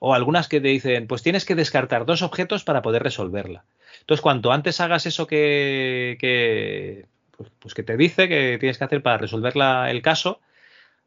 O 0.00 0.14
algunas 0.14 0.48
que 0.48 0.60
te 0.60 0.68
dicen, 0.68 1.06
pues 1.06 1.22
tienes 1.22 1.44
que 1.44 1.54
descartar 1.54 2.06
dos 2.06 2.22
objetos 2.22 2.64
para 2.64 2.82
poder 2.82 3.02
resolverla. 3.02 3.64
Entonces, 4.00 4.22
cuanto 4.22 4.52
antes 4.52 4.80
hagas 4.80 5.06
eso 5.06 5.26
que, 5.26 6.16
que, 6.20 7.06
pues, 7.36 7.50
pues 7.58 7.74
que 7.74 7.82
te 7.82 7.96
dice 7.96 8.28
que 8.28 8.58
tienes 8.60 8.78
que 8.78 8.84
hacer 8.84 9.02
para 9.02 9.18
resolver 9.18 9.56
la- 9.56 9.90
el 9.90 10.02
caso, 10.02 10.40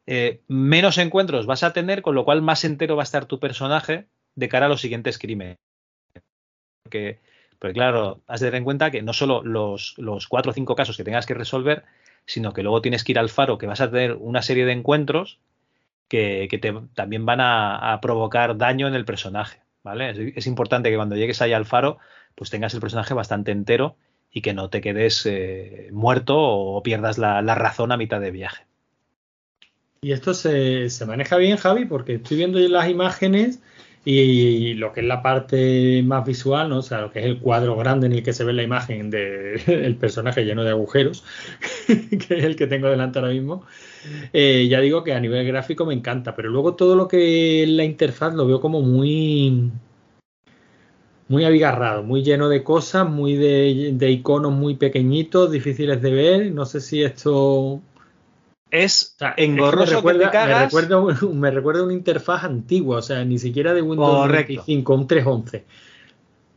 eh, 0.06 0.40
menos 0.48 0.98
encuentros 0.98 1.46
vas 1.46 1.62
a 1.64 1.72
tener, 1.72 2.02
con 2.02 2.14
lo 2.14 2.24
cual 2.24 2.42
más 2.42 2.64
entero 2.64 2.96
va 2.96 3.02
a 3.02 3.10
estar 3.10 3.26
tu 3.26 3.40
personaje 3.40 4.06
de 4.36 4.48
cara 4.48 4.66
a 4.66 4.68
los 4.68 4.80
siguientes 4.80 5.18
crímenes. 5.18 5.58
Porque, 6.82 7.20
porque 7.58 7.74
claro, 7.74 8.22
has 8.26 8.40
de 8.40 8.46
tener 8.48 8.58
en 8.58 8.64
cuenta 8.64 8.90
que 8.90 9.02
no 9.02 9.12
solo 9.12 9.42
los, 9.42 9.94
los 9.98 10.26
cuatro 10.28 10.50
o 10.50 10.54
cinco 10.54 10.74
casos 10.74 10.96
que 10.96 11.04
tengas 11.04 11.26
que 11.26 11.34
resolver, 11.34 11.84
sino 12.26 12.52
que 12.52 12.62
luego 12.62 12.82
tienes 12.82 13.04
que 13.04 13.12
ir 13.12 13.18
al 13.18 13.28
faro, 13.30 13.58
que 13.58 13.66
vas 13.66 13.80
a 13.80 13.90
tener 13.90 14.14
una 14.14 14.42
serie 14.42 14.64
de 14.64 14.72
encuentros 14.72 15.38
que, 16.08 16.48
que 16.50 16.58
te, 16.58 16.74
también 16.94 17.24
van 17.26 17.40
a, 17.40 17.98
provocar 18.02 18.56
daño 18.56 18.88
en 18.88 18.94
el 18.94 19.04
personaje, 19.04 19.60
¿vale? 19.82 20.10
Es, 20.10 20.18
es, 20.36 20.46
importante 20.46 20.90
que 20.90 20.96
cuando 20.96 21.16
llegues 21.16 21.42
ahí 21.42 21.52
al 21.52 21.66
faro, 21.66 21.98
pues 22.34 22.50
tengas 22.50 22.74
el 22.74 22.80
personaje 22.80 23.14
bastante 23.14 23.50
entero 23.50 23.96
y 24.32 24.40
que 24.40 24.54
no 24.54 24.70
te 24.70 24.80
quedes 24.80 25.26
eh, 25.26 25.88
muerto 25.92 26.38
o 26.38 26.82
pierdas 26.82 27.18
la, 27.18 27.42
la, 27.42 27.54
razón 27.54 27.92
a 27.92 27.96
mitad 27.96 28.20
de 28.20 28.30
viaje. 28.30 28.64
Y 30.00 30.12
esto 30.12 30.34
se, 30.34 30.90
se 30.90 31.06
maneja 31.06 31.36
bien, 31.36 31.56
Javi, 31.56 31.84
porque 31.84 32.14
estoy 32.14 32.38
viendo 32.38 32.58
las 32.58 32.88
imágenes 32.88 33.60
y 34.04 34.74
lo 34.74 34.92
que 34.92 35.00
es 35.00 35.06
la 35.06 35.22
parte 35.22 36.02
más 36.04 36.24
visual, 36.26 36.68
¿no? 36.68 36.78
o 36.78 36.82
sea, 36.82 37.02
lo 37.02 37.12
que 37.12 37.20
es 37.20 37.26
el 37.26 37.38
cuadro 37.38 37.76
grande 37.76 38.06
en 38.06 38.14
el 38.14 38.22
que 38.22 38.32
se 38.32 38.42
ve 38.42 38.52
la 38.52 38.64
imagen 38.64 39.10
del 39.10 39.64
de 39.64 39.96
personaje 40.00 40.44
lleno 40.44 40.64
de 40.64 40.70
agujeros, 40.70 41.24
que 41.86 42.38
es 42.38 42.44
el 42.44 42.56
que 42.56 42.66
tengo 42.66 42.88
delante 42.88 43.20
ahora 43.20 43.30
mismo, 43.30 43.64
eh, 44.32 44.66
ya 44.68 44.80
digo 44.80 45.04
que 45.04 45.14
a 45.14 45.20
nivel 45.20 45.46
gráfico 45.46 45.86
me 45.86 45.94
encanta, 45.94 46.34
pero 46.34 46.50
luego 46.50 46.74
todo 46.74 46.96
lo 46.96 47.06
que 47.06 47.62
es 47.62 47.68
la 47.68 47.84
interfaz 47.84 48.34
lo 48.34 48.46
veo 48.46 48.60
como 48.60 48.80
muy 48.80 49.70
muy 51.28 51.44
abigarrado, 51.44 52.02
muy 52.02 52.22
lleno 52.22 52.48
de 52.48 52.62
cosas, 52.62 53.08
muy 53.08 53.36
de 53.36 54.10
iconos 54.10 54.52
muy 54.52 54.74
pequeñitos, 54.74 55.50
difíciles 55.50 56.02
de 56.02 56.10
ver. 56.10 56.52
No 56.52 56.66
sé 56.66 56.80
si 56.82 57.02
esto 57.02 57.80
es 58.72 59.12
o 59.16 59.18
sea, 59.18 59.34
engorroso. 59.36 59.84
Es 59.84 59.90
que 59.90 59.94
me, 59.94 60.00
recuerda, 60.00 60.18
que 60.18 60.26
te 60.26 60.32
cagas. 60.32 60.74
Me, 60.74 60.80
recuerda, 60.80 61.28
me 61.32 61.50
recuerda 61.50 61.82
una 61.84 61.92
interfaz 61.92 62.44
antigua, 62.44 62.98
o 62.98 63.02
sea, 63.02 63.24
ni 63.24 63.38
siquiera 63.38 63.74
de 63.74 63.82
Windows 63.82 64.10
Correcto. 64.10 64.54
95, 64.54 64.94
un 64.94 65.06
311. 65.06 65.64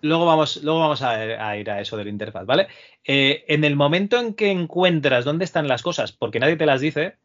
Luego 0.01 0.25
vamos, 0.25 0.63
luego 0.63 0.79
vamos 0.79 1.01
a, 1.01 1.11
a, 1.11 1.57
ir 1.57 1.69
a 1.69 1.81
eso 1.81 1.97
de 1.97 2.05
la 2.05 2.09
interfaz, 2.09 2.45
¿vale? 2.45 2.67
Eh, 3.03 3.43
en 3.47 3.63
el 3.63 3.75
momento 3.75 4.19
en 4.19 4.33
que 4.33 4.49
encuentras 4.49 5.25
dónde 5.25 5.45
están 5.45 5.67
las 5.67 5.81
cosas, 5.81 6.13
porque 6.13 6.39
nadie 6.39 6.55
te 6.55 6.65
las 6.65 6.79
dice, 6.79 7.17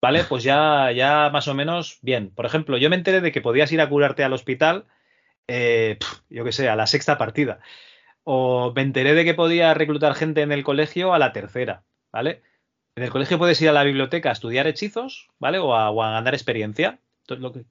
¿vale? 0.00 0.24
Pues 0.28 0.42
ya, 0.42 0.90
ya 0.92 1.30
más 1.32 1.46
o 1.46 1.54
menos 1.54 1.98
bien. 2.02 2.30
Por 2.30 2.44
ejemplo, 2.44 2.76
yo 2.78 2.90
me 2.90 2.96
enteré 2.96 3.20
de 3.20 3.32
que 3.32 3.42
podías 3.42 3.70
ir 3.70 3.80
a 3.80 3.88
curarte 3.88 4.24
al 4.24 4.32
hospital, 4.32 4.86
eh, 5.46 5.98
yo 6.30 6.44
qué 6.44 6.52
sé, 6.52 6.68
a 6.68 6.76
la 6.76 6.86
sexta 6.88 7.16
partida. 7.16 7.60
O 8.24 8.72
me 8.74 8.82
enteré 8.82 9.14
de 9.14 9.24
que 9.24 9.34
podía 9.34 9.72
reclutar 9.74 10.14
gente 10.14 10.42
en 10.42 10.52
el 10.52 10.64
colegio 10.64 11.14
a 11.14 11.18
la 11.18 11.32
tercera, 11.32 11.84
¿vale? 12.12 12.42
En 12.96 13.04
el 13.04 13.10
colegio 13.10 13.38
puedes 13.38 13.60
ir 13.62 13.68
a 13.68 13.72
la 13.72 13.84
biblioteca 13.84 14.28
a 14.28 14.32
estudiar 14.32 14.66
hechizos, 14.66 15.28
¿vale? 15.38 15.58
O 15.58 15.74
a, 15.74 16.12
ganar 16.12 16.34
experiencia. 16.34 16.98
Lo 17.28 17.52
que, 17.52 17.64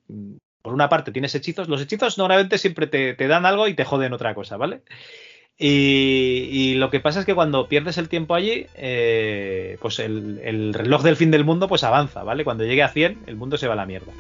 por 0.61 0.74
una 0.74 0.89
parte 0.89 1.11
tienes 1.11 1.36
hechizos. 1.36 1.69
Los 1.69 1.82
hechizos 1.82 2.17
normalmente 2.17 2.57
siempre 2.57 2.88
te, 2.88 3.15
dan 3.28 3.45
algo 3.45 3.67
y 3.67 3.76
te 3.76 3.86
joden 3.86 4.13
otra 4.13 4.34
cosa, 4.34 4.57
¿vale? 4.57 4.82
Y, 5.59 6.74
lo 6.76 6.89
que 6.89 6.99
pasa 6.99 7.19
es 7.19 7.28
que 7.28 7.36
cuando 7.36 7.67
pierdes 7.67 7.99
el 7.99 8.09
tiempo 8.09 8.34
allí, 8.34 8.65
eh, 8.76 9.78
pues 9.80 9.99
el, 9.99 10.39
el, 10.43 10.74
reloj 10.74 11.03
del 11.03 11.17
fin 11.17 11.30
del 11.30 11.45
mundo 11.45 11.67
pues 11.67 11.84
avanza, 11.84 12.24
¿vale? 12.24 12.43
Cuando 12.43 12.63
llegue 12.63 12.82
a 12.82 12.89
100, 12.89 13.26
el 13.28 13.36
mundo 13.36 13.57
se 13.57 13.67
va 13.67 13.74
a 13.74 13.78
la 13.78 13.86
mierda. 13.86 14.11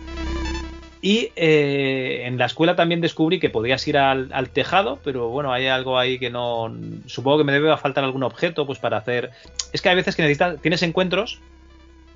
Y 1.01 1.31
eh, 1.35 2.23
en 2.25 2.37
la 2.37 2.45
escuela 2.45 2.75
también 2.75 3.01
descubrí 3.01 3.39
que 3.39 3.49
podías 3.49 3.87
ir 3.87 3.97
al, 3.97 4.29
al, 4.33 4.49
tejado, 4.49 4.99
pero 5.03 5.29
bueno, 5.29 5.51
hay 5.51 5.65
algo 5.65 5.97
ahí 5.97 6.19
que 6.19 6.29
no. 6.29 6.71
Supongo 7.07 7.39
que 7.39 7.43
me 7.43 7.53
debe 7.53 7.75
faltar 7.77 8.03
algún 8.03 8.21
objeto, 8.21 8.67
pues 8.67 8.77
para 8.77 8.97
hacer. 8.97 9.31
Es 9.73 9.81
que 9.81 9.89
hay 9.89 9.95
veces 9.95 10.15
que 10.15 10.21
necesitas. 10.21 10.61
Tienes 10.61 10.83
encuentros, 10.83 11.39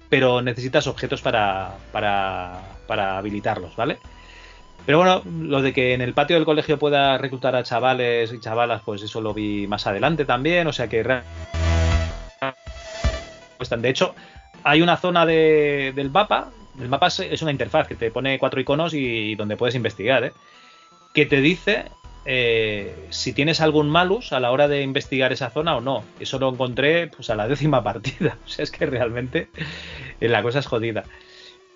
pero 0.08 0.44
necesitas 0.44 0.86
objetos 0.86 1.24
para, 1.24 1.78
para, 1.92 2.62
para 2.86 3.18
habilitarlos, 3.18 3.76
¿vale? 3.76 3.98
Pero 4.86 5.00
bueno, 5.00 5.24
lo 5.26 5.64
de 5.64 5.74
que 5.74 5.96
en 5.96 6.02
el 6.02 6.14
patio 6.14 6.36
del 6.36 6.46
colegio 6.46 6.78
pueda 6.78 7.18
reclutar 7.18 7.56
a 7.56 7.64
chavales 7.64 8.32
y 8.32 8.40
chavalas, 8.40 8.84
pues 8.86 9.02
eso 9.02 9.20
lo 9.20 9.34
vi 9.34 9.66
más 9.66 9.88
adelante 9.88 10.26
también. 10.26 10.68
O 10.68 10.74
sea 10.74 10.88
que. 10.88 11.04
De 13.78 13.90
hecho, 13.90 14.14
hay 14.64 14.84
una 14.84 14.98
zona 14.98 15.26
de, 15.26 15.92
del 15.96 16.12
mapa 16.12 16.52
el 16.80 16.90
mapa 16.90 17.08
es 17.08 17.42
una 17.42 17.52
interfaz 17.52 17.88
que 17.88 17.96
te 17.96 18.12
pone 18.12 18.40
cuatro 18.40 18.60
iconos 18.60 18.94
y 18.94 19.36
donde 19.36 19.58
puedes 19.58 19.76
investigar, 19.76 20.24
¿eh? 20.26 20.34
que 21.14 21.26
te 21.26 21.42
dice 21.42 21.86
eh, 22.26 23.08
si 23.12 23.34
tienes 23.34 23.62
algún 23.62 23.88
malus 23.88 24.34
a 24.34 24.40
la 24.40 24.52
hora 24.52 24.68
de 24.68 24.82
investigar 24.82 25.32
esa 25.32 25.52
zona 25.52 25.78
o 25.78 25.82
no. 25.82 26.04
Eso 26.20 26.40
lo 26.40 26.50
encontré 26.50 27.08
pues, 27.08 27.30
a 27.30 27.36
la 27.36 27.48
décima 27.48 27.84
partida. 27.84 28.38
O 28.46 28.48
sea, 28.48 28.64
es 28.64 28.72
que 28.72 28.86
realmente 28.86 29.48
la 30.20 30.42
cosa 30.42 30.60
es 30.60 30.66
jodida. 30.66 31.04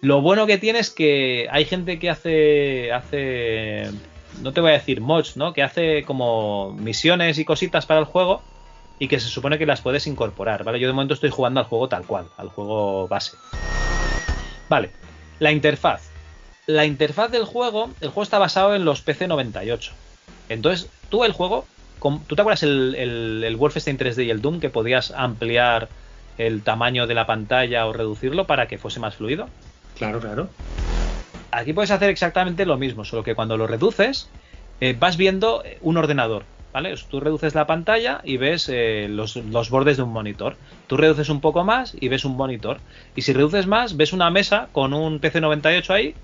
Lo 0.02 0.22
bueno 0.22 0.48
que 0.48 0.58
tiene 0.58 0.80
es 0.80 0.90
que 0.90 1.48
hay 1.52 1.66
gente 1.66 2.00
que 2.00 2.10
hace, 2.10 2.92
hace, 2.92 3.90
no 4.42 4.54
te 4.54 4.62
voy 4.62 4.72
a 4.72 4.74
decir 4.74 5.02
mods, 5.02 5.36
¿no? 5.36 5.54
Que 5.54 5.62
hace 5.62 6.04
como 6.04 6.72
misiones 6.72 7.38
y 7.38 7.46
cositas 7.46 7.86
para 7.86 8.00
el 8.00 8.06
juego 8.06 8.42
y 8.98 9.08
que 9.08 9.20
se 9.20 9.28
supone 9.28 9.58
que 9.58 9.66
las 9.66 9.82
puedes 9.82 10.08
incorporar, 10.08 10.64
¿vale? 10.64 10.80
Yo 10.80 10.88
de 10.88 10.94
momento 10.94 11.14
estoy 11.14 11.30
jugando 11.30 11.60
al 11.60 11.66
juego 11.66 11.90
tal 11.90 12.06
cual, 12.06 12.28
al 12.38 12.48
juego 12.48 13.08
base. 13.10 13.38
Vale, 14.70 14.92
la 15.40 15.52
interfaz. 15.52 16.10
La 16.68 16.86
interfaz 16.86 17.32
del 17.32 17.46
juego, 17.46 17.90
el 18.00 18.10
juego 18.10 18.24
está 18.24 18.38
basado 18.38 18.76
en 18.76 18.86
los 18.86 19.06
PC98. 19.06 19.92
Entonces, 20.50 20.90
tú 21.10 21.24
el 21.24 21.32
juego, 21.32 21.66
¿tú 22.00 22.36
te 22.36 22.42
acuerdas 22.42 22.64
el, 22.64 22.96
el, 22.96 23.44
el 23.44 23.56
Wolfenstein 23.56 23.98
3D 23.98 24.26
y 24.26 24.30
el 24.30 24.42
Doom 24.42 24.60
que 24.60 24.70
podías 24.70 25.12
ampliar 25.12 25.90
el 26.38 26.62
tamaño 26.62 27.08
de 27.08 27.16
la 27.16 27.26
pantalla 27.26 27.88
o 27.88 27.94
reducirlo 27.94 28.46
para 28.46 28.68
que 28.68 28.78
fuese 28.78 29.00
más 29.00 29.16
fluido? 29.16 29.50
Claro, 29.98 30.20
claro. 30.20 30.50
Aquí 31.52 31.74
puedes 31.74 31.92
hacer 31.92 32.10
exactamente 32.10 32.66
lo 32.66 32.78
mismo, 32.78 33.04
solo 33.04 33.24
que 33.24 33.34
cuando 33.34 33.58
lo 33.58 33.66
reduces, 33.66 34.30
eh, 34.80 34.96
vas 34.98 35.18
viendo 35.18 35.64
un 35.82 35.98
ordenador. 35.98 36.44
¿Vale? 36.72 36.94
Tú 37.10 37.20
reduces 37.20 37.56
la 37.56 37.66
pantalla 37.66 38.22
y 38.24 38.38
ves 38.38 38.70
eh, 38.72 39.08
los, 39.10 39.70
bordes 39.70 39.98
de 39.98 40.04
un 40.04 40.14
monitor. 40.14 40.56
Tú 40.88 40.98
reduces 40.98 41.30
un 41.30 41.42
poco 41.42 41.64
más 41.64 41.96
y 42.00 42.10
ves 42.10 42.26
un 42.26 42.38
monitor. 42.38 42.78
Y 43.16 43.24
si 43.24 43.34
reduces 43.34 43.66
más, 43.66 43.98
ves 43.98 44.14
una 44.14 44.30
mesa 44.30 44.70
con 44.72 44.94
un 44.94 45.20
PC98 45.20 45.90
ahí. 45.90 46.16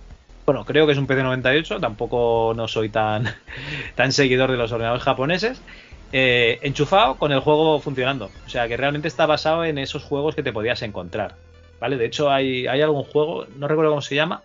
Bueno, 0.46 0.64
creo 0.64 0.86
que 0.86 0.92
es 0.92 1.00
un 1.00 1.08
PC98, 1.08 1.80
tampoco 1.80 2.54
no 2.56 2.68
soy 2.68 2.90
tan, 2.90 3.26
tan 3.96 4.12
seguidor 4.12 4.52
de 4.52 4.58
los 4.58 4.72
ordenadores 4.72 5.04
japoneses. 5.04 5.62
Eh, 6.12 6.60
enchufado 6.62 7.16
con 7.16 7.32
el 7.32 7.40
juego 7.40 7.80
funcionando. 7.80 8.30
O 8.46 8.50
sea 8.50 8.68
que 8.68 8.78
realmente 8.78 9.08
está 9.08 9.26
basado 9.26 9.66
en 9.66 9.80
esos 9.80 10.04
juegos 10.04 10.36
que 10.36 10.44
te 10.44 10.54
podías 10.54 10.84
encontrar. 10.84 11.36
¿Vale? 11.80 11.98
De 11.98 12.06
hecho, 12.06 12.30
hay, 12.30 12.68
hay 12.68 12.82
algún 12.82 13.04
juego, 13.04 13.48
no 13.58 13.68
recuerdo 13.68 13.92
cómo 13.92 14.02
se 14.02 14.16
llama, 14.16 14.44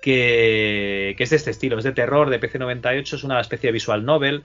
que, 0.00 1.14
que 1.16 1.24
es 1.24 1.30
de 1.30 1.36
este 1.36 1.50
estilo, 1.50 1.78
es 1.78 1.84
de 1.84 1.92
terror, 1.92 2.30
de 2.30 2.40
PC98, 2.40 3.14
es 3.14 3.24
una 3.24 3.40
especie 3.40 3.68
de 3.68 3.72
visual 3.72 4.04
novel. 4.04 4.42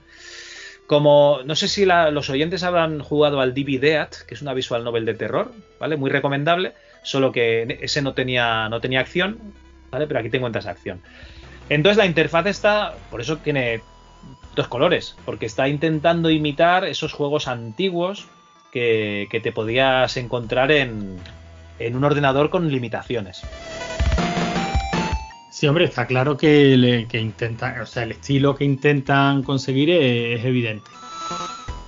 Como 0.86 1.40
no 1.44 1.56
sé 1.56 1.68
si 1.68 1.86
los 1.86 2.28
oyentes 2.30 2.62
habrán 2.62 3.00
jugado 3.00 3.40
al 3.40 3.54
Dead, 3.54 4.08
que 4.26 4.34
es 4.34 4.42
una 4.42 4.52
visual 4.52 4.84
novel 4.84 5.06
de 5.06 5.14
terror, 5.14 5.52
¿vale? 5.80 5.96
Muy 5.96 6.10
recomendable, 6.10 6.74
solo 7.02 7.32
que 7.32 7.78
ese 7.80 8.02
no 8.02 8.12
tenía, 8.12 8.68
no 8.68 8.80
tenía 8.80 9.00
acción, 9.00 9.38
¿vale? 9.90 10.06
Pero 10.06 10.20
aquí 10.20 10.28
te 10.28 10.36
encuentras 10.36 10.66
acción. 10.66 11.00
Entonces 11.68 11.96
la 11.96 12.06
interfaz 12.06 12.46
está, 12.46 12.94
por 13.10 13.22
eso 13.22 13.38
tiene 13.38 13.80
dos 14.54 14.68
colores, 14.68 15.16
porque 15.24 15.46
está 15.46 15.68
intentando 15.68 16.28
imitar 16.30 16.84
esos 16.84 17.12
juegos 17.12 17.48
antiguos 17.48 18.26
que, 18.70 19.26
que 19.30 19.40
te 19.40 19.52
podías 19.52 20.16
encontrar 20.18 20.70
en, 20.70 21.18
en 21.78 21.96
un 21.96 22.04
ordenador 22.04 22.50
con 22.50 22.70
limitaciones. 22.70 23.42
Sí, 25.54 25.68
hombre, 25.68 25.84
está 25.84 26.04
claro 26.08 26.36
que, 26.36 26.76
le, 26.76 27.06
que 27.06 27.20
intentan, 27.20 27.80
o 27.80 27.86
sea, 27.86 28.02
el 28.02 28.10
estilo 28.10 28.56
que 28.56 28.64
intentan 28.64 29.44
conseguir 29.44 29.88
es, 29.88 30.44
evidente. 30.44 30.90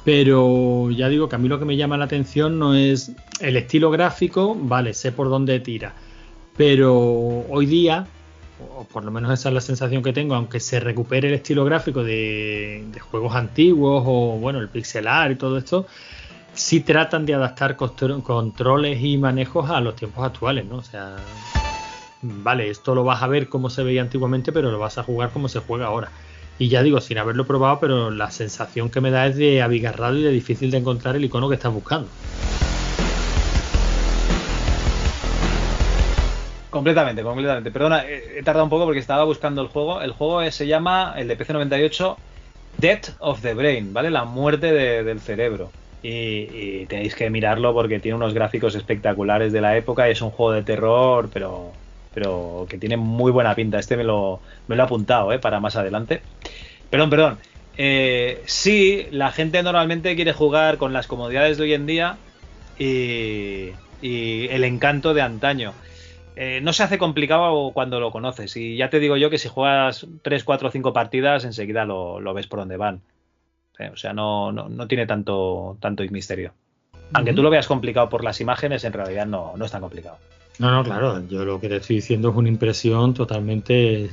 Pero 0.05 0.89
ya 0.93 1.09
digo 1.09 1.29
que 1.29 1.35
a 1.35 1.39
mí 1.41 1.49
lo 1.49 1.59
que 1.59 1.65
me 1.65 1.77
llama 1.77 1.97
la 1.97 2.05
atención 2.05 2.61
no 2.61 2.77
es 2.77 3.11
el 3.41 3.57
estilo 3.57 3.91
gráfico, 3.91 4.55
vale, 4.57 4.95
sé 4.95 5.11
por 5.11 5.29
dónde 5.29 5.59
tira. 5.59 5.95
Pero 6.57 6.95
hoy 7.49 7.67
día, 7.67 8.07
o 8.77 8.85
por 8.85 9.05
lo 9.05 9.11
menos 9.11 9.33
esa 9.33 9.49
es 9.49 9.55
la 9.57 9.61
sensación 9.61 10.01
que 10.01 10.13
tengo, 10.13 10.37
aunque 10.37 10.61
se 10.61 10.79
recupere 10.79 11.27
el 11.27 11.35
estilo 11.35 11.65
gráfico 11.65 12.05
de, 12.05 12.85
de 12.93 13.01
juegos 13.01 13.35
antiguos 13.35 14.05
o 14.07 14.39
bueno, 14.39 14.61
el 14.61 14.69
pixelar 14.69 15.33
y 15.33 15.35
todo 15.35 15.59
esto, 15.59 15.89
sí 16.55 16.83
tratan 16.83 17.27
de 17.27 17.35
adaptar 17.35 17.75
controles 17.75 19.03
y 19.03 19.19
manejos 19.19 19.69
a 19.71 19.81
los 19.81 19.97
tiempos 19.97 20.25
actuales, 20.25 20.67
¿no? 20.67 20.77
O 20.77 20.85
sea, 20.85 21.17
vale, 22.43 22.71
esto 22.71 22.95
lo 22.95 23.05
vas 23.05 23.23
a 23.23 23.27
ver 23.27 23.49
como 23.49 23.71
se 23.71 23.83
veía 23.83 24.03
antiguamente, 24.03 24.53
pero 24.53 24.71
lo 24.71 24.79
vas 24.79 24.99
a 24.99 25.03
jugar 25.03 25.31
como 25.31 25.49
se 25.49 25.61
juega 25.61 25.87
ahora. 25.87 26.11
Y 26.59 26.69
ya 26.69 26.83
digo, 26.83 27.01
sin 27.01 27.19
haberlo 27.19 27.47
probado, 27.47 27.81
pero 27.81 28.11
la 28.11 28.31
sensación 28.31 28.89
que 28.89 29.01
me 29.01 29.11
da 29.11 29.27
es 29.27 29.37
de 29.37 29.63
abigarrado 29.63 30.17
y 30.17 30.23
de 30.23 30.31
difícil 30.31 30.71
de 30.71 30.79
encontrar 30.79 31.17
el 31.17 31.25
icono 31.25 31.49
que 31.49 31.57
estás 31.57 31.73
buscando. 31.73 32.09
Completamente, 36.71 37.23
completamente. 37.23 37.71
Perdona, 37.71 38.05
he 38.07 38.43
tardado 38.43 38.65
un 38.65 38.71
poco 38.71 38.85
porque 38.85 39.01
estaba 39.01 39.25
buscando 39.25 39.63
el 39.63 39.69
juego. 39.69 40.03
El 40.03 40.13
juego 40.13 40.51
se 40.51 40.67
llama, 40.67 41.15
el 41.17 41.29
de 41.29 41.39
PC98, 41.39 42.17
Death 42.79 43.11
of 43.19 43.41
the 43.41 43.55
Brain, 43.55 43.93
¿vale? 43.93 44.11
La 44.11 44.25
muerte 44.25 44.73
de, 44.73 45.03
del 45.03 45.21
cerebro. 45.21 45.71
Y, 46.03 46.09
y, 46.09 46.87
tenéis 46.87 47.15
que 47.15 47.31
mirarlo 47.31 47.73
porque 47.73 47.99
tiene 47.99 48.17
unos 48.17 48.35
gráficos 48.35 48.75
espectaculares 48.75 49.53
de 49.53 49.61
la 49.61 49.77
época 49.77 50.09
y 50.09 50.13
es 50.13 50.23
un 50.23 50.31
juego 50.31 50.53
de 50.53 50.63
terror, 50.63 51.31
pero 51.33 51.73
pero 52.17 52.65
que 52.67 52.79
tiene 52.79 52.97
muy 52.97 53.31
buena 53.31 53.55
pinta. 53.55 53.79
Este 53.79 53.95
me 53.95 54.03
lo, 54.03 54.41
me 54.69 54.75
lo 54.75 54.83
he 54.83 54.87
apuntado 54.87 55.35
¿eh? 55.35 55.39
para 55.39 55.61
más 55.61 55.77
adelante. 55.77 56.23
Perdón, 56.89 57.11
perdón. 57.11 57.39
Eh, 57.77 58.43
sí, 58.47 59.07
la 59.11 59.33
gente 59.33 59.63
normalmente 59.63 60.17
quiere 60.17 60.33
jugar 60.33 60.79
con 60.79 60.95
las 60.95 61.07
comodidades 61.07 61.59
de 61.59 61.65
hoy 61.65 61.75
en 61.75 61.85
día 61.85 62.17
y, 62.79 63.69
y 64.01 64.49
el 64.49 64.65
encanto 64.65 65.13
de 65.13 65.21
antaño. 65.21 65.75
Eh, 66.37 66.61
no 66.63 66.73
se 66.73 66.85
hace 66.85 66.97
complicado 66.97 67.73
cuando 67.75 68.01
lo 68.01 68.11
conoces. 68.11 68.57
Y 68.57 68.79
ya 68.79 68.89
te 68.89 68.99
digo 68.99 69.19
yo 69.19 69.29
que 69.29 69.37
si 69.37 69.49
juegas 69.49 70.07
3, 70.23 70.43
4 70.43 70.69
o 70.69 70.71
5 70.71 70.95
partidas, 70.95 71.45
enseguida 71.45 71.85
lo, 71.85 72.19
lo 72.19 72.33
ves 72.33 72.47
por 72.47 72.61
donde 72.61 72.79
van. 72.79 73.03
Eh, 73.79 73.91
o 73.93 73.97
sea, 73.99 74.15
no, 74.15 74.53
no, 74.53 74.71
no 74.71 74.89
tiene 74.89 75.05
tanto, 75.05 75.77
tanto 75.81 76.03
misterio. 76.11 76.55
Aunque 77.13 77.35
tú 77.35 77.43
lo 77.43 77.51
veas 77.51 77.67
complicado 77.67 78.09
por 78.09 78.25
las 78.25 78.41
imágenes, 78.41 78.85
en 78.85 78.95
realidad 78.95 79.27
no, 79.27 79.53
no 79.55 79.67
es 79.67 79.71
tan 79.71 79.83
complicado. 79.83 80.17
No, 80.59 80.71
no, 80.71 80.83
claro, 80.85 81.27
yo 81.29 81.45
lo 81.45 81.61
que 81.61 81.69
te 81.69 81.77
estoy 81.77 81.97
diciendo 81.97 82.31
es 82.31 82.37
una 82.37 82.49
impresión 82.49 83.13
totalmente 83.13 84.11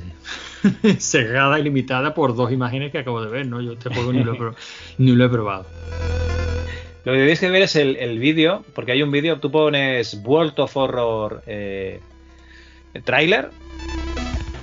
cerrada 0.98 1.58
y 1.58 1.62
limitada 1.62 2.12
por 2.12 2.34
dos 2.36 2.52
imágenes 2.52 2.92
que 2.92 2.98
acabo 2.98 3.22
de 3.22 3.30
ver, 3.30 3.46
¿no? 3.46 3.62
Yo 3.62 3.72
este 3.72 3.88
juego 3.88 4.12
ni 4.12 4.22
lo 4.22 4.32
he, 4.34 4.36
pro- 4.36 4.54
ni 4.98 5.12
lo 5.12 5.24
he 5.24 5.28
probado. 5.30 5.72
Lo 7.04 7.12
que 7.12 7.18
tenéis 7.18 7.40
que 7.40 7.50
ver 7.50 7.62
es 7.62 7.76
el, 7.76 7.96
el 7.96 8.18
vídeo, 8.18 8.64
porque 8.74 8.92
hay 8.92 9.02
un 9.02 9.10
vídeo, 9.10 9.38
tú 9.40 9.50
pones 9.50 10.14
World 10.24 10.58
of 10.60 10.76
Horror 10.76 11.42
eh, 11.46 12.00
trailer 13.04 13.52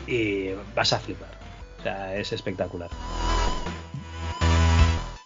y 0.06 0.54
vas 0.54 0.94
a 0.94 1.00
flipar. 1.00 1.38
O 1.80 1.82
sea, 1.82 2.16
es 2.18 2.32
espectacular. 2.34 2.92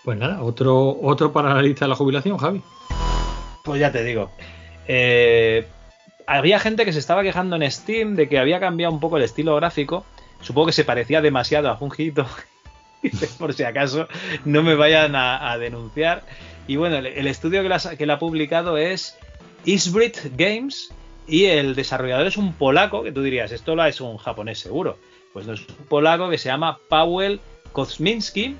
Pues 0.03 0.17
nada, 0.17 0.41
otro, 0.43 0.99
otro 1.01 1.33
para 1.33 1.53
la 1.53 1.61
lista 1.61 1.85
de 1.85 1.89
la 1.89 1.95
jubilación, 1.95 2.37
Javi. 2.37 2.61
Pues 3.63 3.79
ya 3.81 3.91
te 3.91 4.03
digo. 4.03 4.35
Eh, 4.87 5.74
había 6.28 6.59
gente 6.59 6.86
que 6.86 6.93
se 6.93 6.99
estaba 6.99 7.23
quejando 7.23 7.55
en 7.55 7.71
Steam 7.71 8.15
de 8.15 8.28
que 8.28 8.39
había 8.39 8.59
cambiado 8.59 8.93
un 8.93 8.99
poco 8.99 9.17
el 9.17 9.23
estilo 9.23 9.55
gráfico. 9.55 10.05
Supongo 10.41 10.67
que 10.67 10.73
se 10.73 10.84
parecía 10.84 11.21
demasiado 11.21 11.69
a 11.69 11.78
Fungito. 11.78 12.26
Por 13.39 13.53
si 13.53 13.63
acaso 13.63 14.07
no 14.43 14.63
me 14.63 14.76
vayan 14.76 15.15
a, 15.15 15.57
denunciar. 15.57 16.23
Y 16.67 16.76
bueno, 16.78 16.97
el, 16.97 17.28
estudio 17.28 17.61
que 17.61 17.69
la, 17.69 17.80
que 17.80 18.05
la 18.05 18.15
ha 18.15 18.19
publicado 18.19 18.78
es 18.78 19.17
Isbrit 19.65 20.17
Games. 20.36 20.93
Y 21.28 21.45
el 21.45 21.73
desarrollador 21.73 22.28
es 22.28 22.38
un 22.38 22.53
polaco, 22.53 23.01
que 23.01 23.11
tú 23.11 23.23
dirías, 23.23 23.51
esto 23.51 23.76
lo 23.76 23.84
es 23.86 23.99
un 23.99 24.17
japonés 24.17 24.59
seguro. 24.59 24.99
Pues 25.34 25.47
no 25.47 25.53
es 25.53 25.61
un 25.67 25.86
polaco 25.88 26.30
que 26.30 26.38
se 26.38 26.49
llama 26.49 26.78
Paweł 26.88 27.39
Kosminski, 27.71 28.55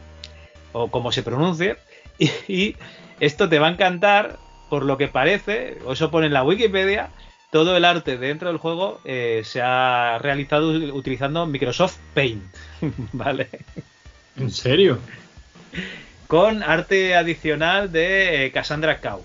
o 0.74 0.90
como 0.90 1.12
se 1.12 1.24
pronuncie. 1.24 1.78
Y, 2.18 2.30
y 2.48 2.76
esto 3.20 3.50
te 3.50 3.60
va 3.60 3.68
a 3.68 3.72
encantar 3.72 4.38
por 4.70 4.86
lo 4.86 4.98
que 4.98 5.10
parece, 5.10 5.78
o 5.86 5.92
eso 5.92 6.12
pone 6.12 6.28
en 6.28 6.34
la 6.34 6.46
Wikipedia, 6.46 7.10
todo 7.52 7.78
el 7.78 7.86
arte 7.86 8.18
dentro 8.18 8.50
del 8.50 8.58
juego 8.58 9.00
eh, 9.06 9.42
se 9.44 9.62
ha 9.62 10.18
realizado 10.22 10.70
utilizando 10.94 11.46
Microsoft 11.46 11.98
Paint, 12.14 12.44
¿vale? 13.14 13.50
¿En 14.38 14.52
serio? 14.52 15.00
Con 16.28 16.64
arte 16.64 17.16
adicional 17.16 17.92
de 17.92 18.46
eh, 18.46 18.52
Cassandra 18.52 19.00
Cow. 19.00 19.22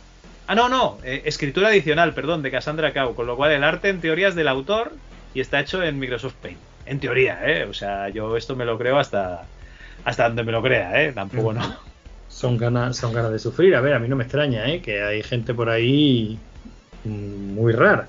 Ah, 0.46 0.54
no, 0.54 0.68
no, 0.68 0.98
eh, 1.04 1.22
escritura 1.24 1.68
adicional, 1.68 2.12
perdón, 2.12 2.42
de 2.42 2.50
Cassandra 2.50 2.92
Cow, 2.92 3.14
con 3.14 3.26
lo 3.26 3.36
cual 3.36 3.52
el 3.52 3.64
arte 3.64 3.88
en 3.88 4.00
teoría 4.00 4.28
es 4.28 4.34
del 4.34 4.48
autor 4.48 4.92
y 5.32 5.40
está 5.40 5.60
hecho 5.60 5.82
en 5.82 5.98
Microsoft 5.98 6.34
Paint. 6.42 6.58
En 6.86 6.98
teoría, 6.98 7.40
¿eh? 7.44 7.64
O 7.64 7.74
sea, 7.74 8.08
yo 8.08 8.36
esto 8.36 8.56
me 8.56 8.64
lo 8.64 8.76
creo 8.76 8.98
hasta, 8.98 9.44
hasta 10.04 10.26
donde 10.26 10.42
me 10.42 10.52
lo 10.52 10.62
crea, 10.62 11.02
¿eh? 11.02 11.12
Tampoco 11.12 11.52
no. 11.52 11.76
Son 12.28 12.56
ganas, 12.56 12.96
son 12.96 13.12
ganas 13.12 13.32
de 13.32 13.38
sufrir. 13.38 13.74
A 13.76 13.80
ver, 13.80 13.94
a 13.94 13.98
mí 13.98 14.08
no 14.08 14.16
me 14.16 14.24
extraña, 14.24 14.68
¿eh? 14.68 14.80
Que 14.80 15.02
hay 15.02 15.22
gente 15.22 15.54
por 15.54 15.68
ahí 15.70 16.36
mm, 16.36 16.49
muy 17.04 17.72
rara. 17.72 18.08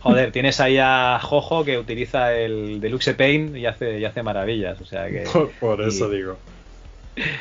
Joder, 0.00 0.32
tienes 0.32 0.60
ahí 0.60 0.78
a 0.78 1.18
Jojo 1.22 1.64
que 1.64 1.78
utiliza 1.78 2.34
el 2.34 2.80
Deluxe 2.80 3.14
Paint 3.14 3.56
y 3.56 3.66
hace, 3.66 3.98
y 3.98 4.04
hace 4.04 4.22
maravillas. 4.22 4.80
O 4.80 4.84
sea 4.84 5.08
que. 5.08 5.20
Por, 5.32 5.50
por 5.52 5.80
eso 5.82 6.12
y- 6.12 6.16
digo. 6.16 6.38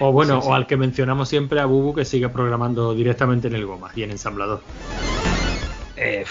O 0.02 0.12
bueno, 0.12 0.36
Sí, 0.36 0.42
sí. 0.44 0.48
o 0.52 0.54
al 0.54 0.68
que 0.68 0.76
mencionamos 0.78 1.30
siempre 1.30 1.60
a 1.62 1.66
Bubu 1.66 1.94
que 1.96 2.04
sigue 2.06 2.28
programando 2.28 2.94
directamente 2.94 3.48
en 3.48 3.56
el 3.56 3.66
Goma 3.66 3.90
y 3.96 4.04
en 4.04 4.12
ensamblador. 4.12 4.62
eh, 5.96 6.26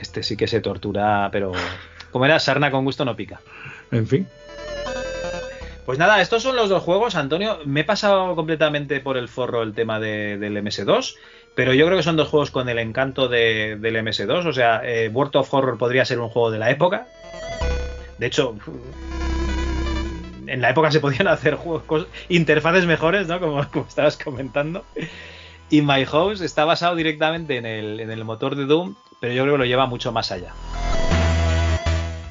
este 0.00 0.22
sí 0.22 0.36
que 0.36 0.46
se 0.46 0.60
tortura, 0.60 1.28
pero. 1.32 1.52
Como 2.10 2.24
era, 2.24 2.38
sarna 2.38 2.70
con 2.70 2.84
gusto 2.84 3.04
no 3.04 3.16
pica. 3.16 3.40
En 3.90 4.06
fin. 4.06 4.26
Pues 5.84 5.98
nada, 5.98 6.20
estos 6.20 6.42
son 6.42 6.56
los 6.56 6.68
dos 6.68 6.82
juegos, 6.82 7.14
Antonio. 7.14 7.58
Me 7.64 7.80
he 7.80 7.84
pasado 7.84 8.34
completamente 8.34 9.00
por 9.00 9.16
el 9.16 9.28
forro 9.28 9.62
el 9.62 9.72
tema 9.72 10.00
de- 10.00 10.36
del 10.38 10.56
MS2, 10.56 11.14
pero 11.56 11.72
yo 11.72 11.86
creo 11.86 11.96
que 11.96 12.04
son 12.04 12.16
dos 12.16 12.28
juegos 12.28 12.50
con 12.50 12.68
el 12.68 12.78
encanto 12.78 13.28
de- 13.28 13.76
del 13.80 13.96
MS2. 13.96 14.44
O 14.46 14.52
sea, 14.52 14.82
eh, 14.84 15.08
World 15.08 15.34
of 15.36 15.52
Horror 15.52 15.78
podría 15.78 16.04
ser 16.04 16.20
un 16.20 16.28
juego 16.28 16.50
de 16.50 16.58
la 16.58 16.70
época. 16.70 17.08
De 18.18 18.26
hecho, 18.26 18.54
en 20.46 20.60
la 20.60 20.70
época 20.70 20.90
se 20.90 21.00
podían 21.00 21.28
hacer 21.28 21.54
juegos, 21.54 22.06
interfaces 22.28 22.84
mejores, 22.84 23.26
¿no? 23.26 23.40
Como, 23.40 23.62
estabas 23.88 24.18
comentando. 24.18 24.84
Y 25.70 25.80
My 25.80 26.04
House 26.04 26.42
está 26.42 26.66
basado 26.66 26.94
directamente 26.94 27.56
en 27.56 27.64
el, 27.64 28.24
motor 28.24 28.54
de 28.54 28.66
Doom, 28.66 28.94
pero 29.18 29.32
yo 29.32 29.42
creo 29.42 29.54
que 29.54 29.58
lo 29.58 29.64
lleva 29.64 29.86
mucho 29.86 30.12
más 30.12 30.30
allá. 30.30 30.52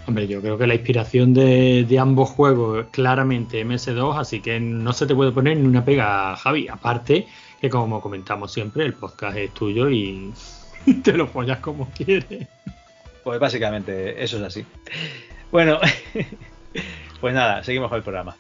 Hombre, 0.08 0.28
yo 0.28 0.40
creo 0.40 0.56
que 0.56 0.68
la 0.68 0.76
inspiración 0.76 1.34
de, 1.34 1.98
ambos 2.00 2.30
juegos 2.30 2.86
claramente 2.92 3.66
MS2, 3.66 4.20
así 4.20 4.40
que 4.40 4.60
no 4.60 4.94
se 4.94 5.08
te 5.08 5.16
puede 5.16 5.32
poner 5.32 5.58
ni 5.58 5.68
una 5.68 5.84
pega, 5.84 6.36
Javi. 6.36 6.68
Aparte, 6.68 7.28
que 7.60 7.70
como 7.70 8.02
comentamos 8.02 8.52
siempre, 8.52 8.86
el 8.86 8.94
podcast 8.94 9.38
es 9.38 9.54
tuyo 9.54 9.90
y 9.90 10.34
te 11.04 11.14
lo 11.14 11.28
follas 11.28 11.60
como 11.60 11.90
quieres. 11.92 12.48
Pues 13.24 13.40
básicamente 13.40 14.24
eso 14.24 14.38
es 14.38 14.44
así. 14.44 14.66
Bueno, 15.52 15.80
pues 17.22 17.34
nada, 17.34 17.64
seguimos 17.64 17.90
con 17.90 17.98
el 17.98 18.04
programa. 18.04 18.36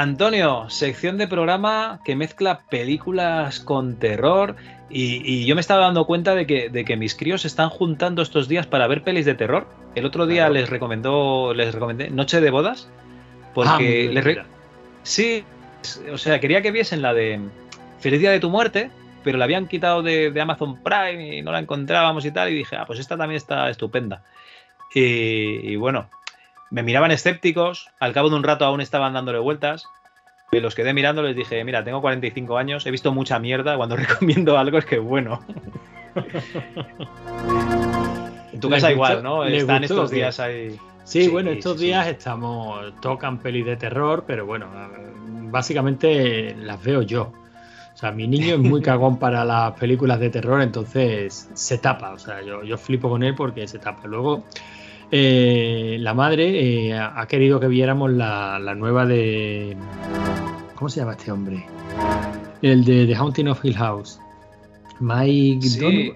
Antonio, 0.00 0.70
sección 0.70 1.18
de 1.18 1.26
programa 1.26 2.00
que 2.04 2.14
mezcla 2.14 2.60
películas 2.70 3.58
con 3.58 3.96
terror 3.96 4.54
y, 4.88 5.22
y 5.24 5.44
yo 5.44 5.56
me 5.56 5.60
estaba 5.60 5.80
dando 5.86 6.06
cuenta 6.06 6.36
de 6.36 6.46
que, 6.46 6.68
de 6.68 6.84
que 6.84 6.96
mis 6.96 7.16
críos 7.16 7.42
se 7.42 7.48
están 7.48 7.68
juntando 7.68 8.22
estos 8.22 8.46
días 8.46 8.66
para 8.66 8.86
ver 8.86 9.02
pelis 9.02 9.26
de 9.26 9.34
terror. 9.34 9.66
El 9.96 10.06
otro 10.06 10.26
día 10.26 10.42
Claro. 10.42 10.54
les 10.54 10.70
recomendó, 10.70 11.52
les 11.52 11.74
recomendé 11.74 12.10
Noche 12.10 12.40
de 12.40 12.50
Bodas 12.50 12.88
porque 13.54 14.12
Ah, 14.16 14.20
re-. 14.20 14.42
Sí, 15.02 15.42
o 16.12 16.16
sea, 16.16 16.38
quería 16.38 16.62
que 16.62 16.70
viesen 16.70 17.02
la 17.02 17.12
de 17.12 17.40
Feliz 17.98 18.20
Día 18.20 18.30
de 18.30 18.38
tu 18.38 18.50
muerte, 18.50 18.90
pero 19.24 19.36
la 19.36 19.46
habían 19.46 19.66
quitado 19.66 20.02
de, 20.04 20.30
de 20.30 20.40
Amazon 20.40 20.80
Prime 20.80 21.38
y 21.38 21.42
no 21.42 21.50
la 21.50 21.58
encontrábamos 21.58 22.24
y 22.24 22.30
tal, 22.30 22.50
y 22.50 22.54
dije, 22.54 22.76
ah, 22.76 22.84
pues 22.86 23.00
esta 23.00 23.16
también 23.16 23.36
está 23.38 23.68
estupenda. 23.68 24.22
Y, 24.94 25.00
y 25.72 25.74
bueno, 25.76 26.08
me 26.70 26.82
miraban 26.82 27.10
escépticos, 27.10 27.88
al 28.00 28.12
cabo 28.12 28.30
de 28.30 28.36
un 28.36 28.42
rato 28.42 28.64
aún 28.64 28.80
estaban 28.80 29.14
dándole 29.14 29.38
vueltas, 29.38 29.84
me 30.52 30.60
los 30.60 30.74
quedé 30.74 30.94
mirando, 30.94 31.22
les 31.22 31.36
dije, 31.36 31.62
mira, 31.64 31.84
tengo 31.84 32.00
45 32.00 32.56
años, 32.56 32.86
he 32.86 32.90
visto 32.90 33.12
mucha 33.12 33.38
mierda, 33.38 33.76
cuando 33.76 33.96
recomiendo 33.96 34.58
algo 34.58 34.78
es 34.78 34.84
que 34.84 34.98
bueno. 34.98 35.42
en 38.52 38.60
tu 38.60 38.70
¿Les 38.70 38.82
casa 38.82 38.92
gustó? 38.92 38.92
igual, 38.92 39.22
¿no? 39.22 39.44
¿Les 39.44 39.62
Están 39.62 39.82
gustó 39.82 39.94
estos 39.94 40.10
días 40.10 40.40
ahí. 40.40 40.70
Sí, 41.04 41.22
Sí, 41.24 41.28
bueno, 41.28 41.50
estos 41.50 41.78
sí, 41.78 41.86
días 41.86 42.04
sí. 42.04 42.10
estamos, 42.12 42.92
tocan 43.00 43.38
pelis 43.38 43.64
de 43.64 43.76
terror, 43.76 44.24
pero 44.26 44.44
bueno, 44.44 44.66
básicamente 45.50 46.54
las 46.56 46.82
veo 46.82 47.02
yo. 47.02 47.32
O 47.94 48.00
sea, 48.00 48.12
mi 48.12 48.28
niño 48.28 48.54
es 48.54 48.60
muy 48.60 48.80
cagón 48.82 49.18
para 49.18 49.44
las 49.44 49.72
películas 49.78 50.20
de 50.20 50.30
terror, 50.30 50.60
entonces 50.60 51.48
se 51.54 51.78
tapa. 51.78 52.10
O 52.12 52.18
sea, 52.18 52.42
yo, 52.42 52.62
yo 52.62 52.76
flipo 52.78 53.08
con 53.08 53.22
él 53.22 53.34
porque 53.34 53.66
se 53.66 53.78
tapa. 53.78 54.06
Luego, 54.06 54.44
eh, 55.10 55.96
la 56.00 56.14
madre 56.14 56.88
eh, 56.88 56.98
ha 56.98 57.26
querido 57.26 57.58
que 57.60 57.68
viéramos 57.68 58.10
la, 58.12 58.58
la 58.58 58.74
nueva 58.74 59.06
de. 59.06 59.76
¿Cómo 60.74 60.88
se 60.88 61.00
llama 61.00 61.12
este 61.12 61.32
hombre? 61.32 61.64
El 62.62 62.84
de 62.84 63.06
The 63.06 63.14
Haunting 63.16 63.48
of 63.48 63.64
Hill 63.64 63.76
House. 63.76 64.20
Mike, 65.00 65.62
Sí, 65.66 66.12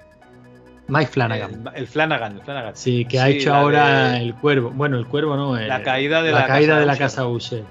Mike 0.88 1.06
Flanagan. 1.10 1.68
el, 1.74 1.76
el 1.82 1.86
Flanagan, 1.86 2.32
el 2.36 2.42
Flanagan. 2.42 2.76
Sí, 2.76 3.04
que 3.04 3.20
ha 3.20 3.26
Sí, 3.26 3.32
hecho 3.34 3.50
la 3.50 3.60
ahora 3.60 4.08
de- 4.12 4.22
el 4.22 4.34
cuervo. 4.34 4.70
Bueno, 4.70 4.98
el 4.98 5.06
cuervo 5.06 5.36
no. 5.36 5.56
el- 5.56 5.68
La 5.68 5.82
caída 5.82 6.22
de 6.22 6.32
la 6.32 6.46
caída 6.46 6.68
casa 6.74 6.80
de 6.80 6.86
la 6.86 6.96
casa 6.96 7.26
Usher. 7.26 7.64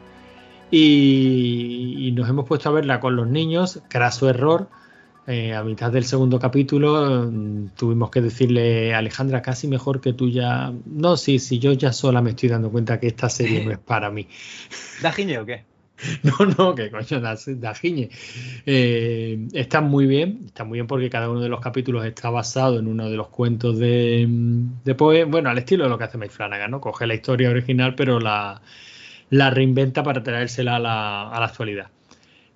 Y, 0.69 2.07
y 2.07 2.11
nos 2.13 2.29
hemos 2.29 2.47
puesto 2.47 2.69
a 2.69 2.71
verla 2.71 2.99
con 2.99 3.15
los 3.15 3.27
niños. 3.27 3.81
Craso 3.89 4.29
error. 4.29 4.69
Eh, 5.31 5.53
a 5.53 5.63
mitad 5.63 5.89
del 5.93 6.03
segundo 6.03 6.37
capítulo 6.39 7.31
mm, 7.31 7.69
tuvimos 7.77 8.11
que 8.11 8.19
decirle, 8.19 8.93
Alejandra, 8.93 9.41
casi 9.41 9.65
mejor 9.65 10.01
que 10.01 10.11
tú 10.11 10.29
ya. 10.29 10.73
No, 10.85 11.15
sí, 11.15 11.39
sí, 11.39 11.57
yo 11.57 11.71
ya 11.71 11.93
sola 11.93 12.21
me 12.21 12.31
estoy 12.31 12.49
dando 12.49 12.69
cuenta 12.69 12.99
que 12.99 13.07
esta 13.07 13.29
serie 13.29 13.63
no 13.63 13.71
es 13.71 13.77
para 13.93 14.11
mí. 14.11 14.27
¿Da 15.01 15.13
giñe 15.13 15.39
o 15.39 15.45
qué? 15.45 15.63
No, 16.23 16.33
no, 16.57 16.75
que 16.75 16.91
coño, 16.91 17.21
da, 17.21 17.37
da 17.47 17.73
giñe. 17.73 18.09
Eh, 18.65 19.47
está 19.53 19.79
muy 19.79 20.05
bien, 20.05 20.41
está 20.47 20.65
muy 20.65 20.79
bien 20.79 20.87
porque 20.87 21.09
cada 21.09 21.29
uno 21.29 21.39
de 21.39 21.47
los 21.47 21.61
capítulos 21.61 22.03
está 22.05 22.29
basado 22.29 22.79
en 22.79 22.87
uno 22.87 23.09
de 23.09 23.15
los 23.15 23.29
cuentos 23.29 23.79
de, 23.79 24.27
de 24.83 24.95
Poe, 24.95 25.23
bueno, 25.23 25.49
al 25.49 25.57
estilo 25.59 25.85
de 25.85 25.91
lo 25.91 25.97
que 25.97 26.03
hace 26.03 26.17
Mike 26.17 26.33
Flanagan, 26.33 26.71
¿no? 26.71 26.81
Coge 26.81 27.07
la 27.07 27.13
historia 27.13 27.51
original, 27.51 27.95
pero 27.95 28.19
la, 28.19 28.61
la 29.29 29.49
reinventa 29.49 30.03
para 30.03 30.23
traérsela 30.23 30.75
a 30.75 30.79
la, 30.79 31.29
a 31.29 31.39
la 31.39 31.45
actualidad. 31.45 31.87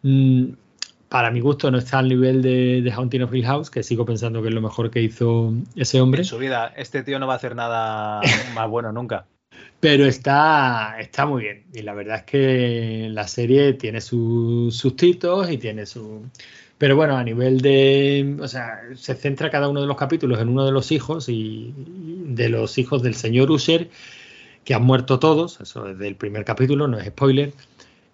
Mm, 0.02 0.65
para 1.10 1.32
mi 1.32 1.40
gusto 1.40 1.70
no 1.72 1.78
está 1.78 2.00
al 2.00 2.10
nivel 2.10 2.42
de, 2.42 2.82
de 2.82 2.92
Haunting 2.92 3.22
of 3.24 3.34
Hill 3.34 3.46
House, 3.46 3.70
que 3.70 3.84
sigo 3.84 4.06
pensando 4.06 4.42
que 4.42 4.50
es 4.50 4.54
lo 4.54 4.62
mejor 4.62 4.90
que 4.90 5.02
hizo 5.02 5.54
ese 5.76 6.02
hombre. 6.02 6.22
En 6.22 6.26
su 6.26 6.38
vida, 6.38 6.74
este 6.76 7.04
tío 7.04 7.20
no 7.20 7.28
va 7.28 7.34
a 7.34 7.38
hacer 7.38 7.56
nada 7.56 8.22
más 8.56 8.70
bueno 8.70 8.92
nunca. 8.92 9.26
Pero 9.80 10.06
está, 10.06 10.96
está 11.00 11.26
muy 11.26 11.44
bien. 11.44 11.64
Y 11.74 11.82
la 11.84 11.94
verdad 11.94 12.18
es 12.18 12.24
que 12.24 13.08
la 13.12 13.28
serie 13.28 13.74
tiene 13.74 14.02
su- 14.02 14.70
sus 14.72 14.96
titos 14.96 15.50
y 15.52 15.58
tiene 15.58 15.86
su. 15.86 16.24
Pero 16.78 16.96
bueno, 16.96 17.16
a 17.16 17.24
nivel 17.24 17.62
de. 17.62 18.36
O 18.42 18.48
sea, 18.48 18.80
se 18.96 19.16
centra 19.16 19.50
cada 19.50 19.70
uno 19.70 19.82
de 19.82 19.88
los 19.88 19.96
capítulos 19.98 20.40
en 20.42 20.50
uno 20.50 20.66
de 20.66 20.72
los 20.72 20.92
hijos 20.92 21.30
y 21.30 21.74
de 21.78 22.50
los 22.50 22.78
hijos 22.78 23.04
del 23.04 23.16
señor 23.16 23.52
Usher, 23.52 23.90
que 24.64 24.74
han 24.74 24.84
muerto 24.84 25.20
todos. 25.20 25.62
Eso 25.62 25.84
desde 25.86 26.08
el 26.08 26.16
primer 26.16 26.44
capítulo, 26.46 26.88
no 26.88 26.98
es 26.98 27.06
spoiler. 27.08 27.54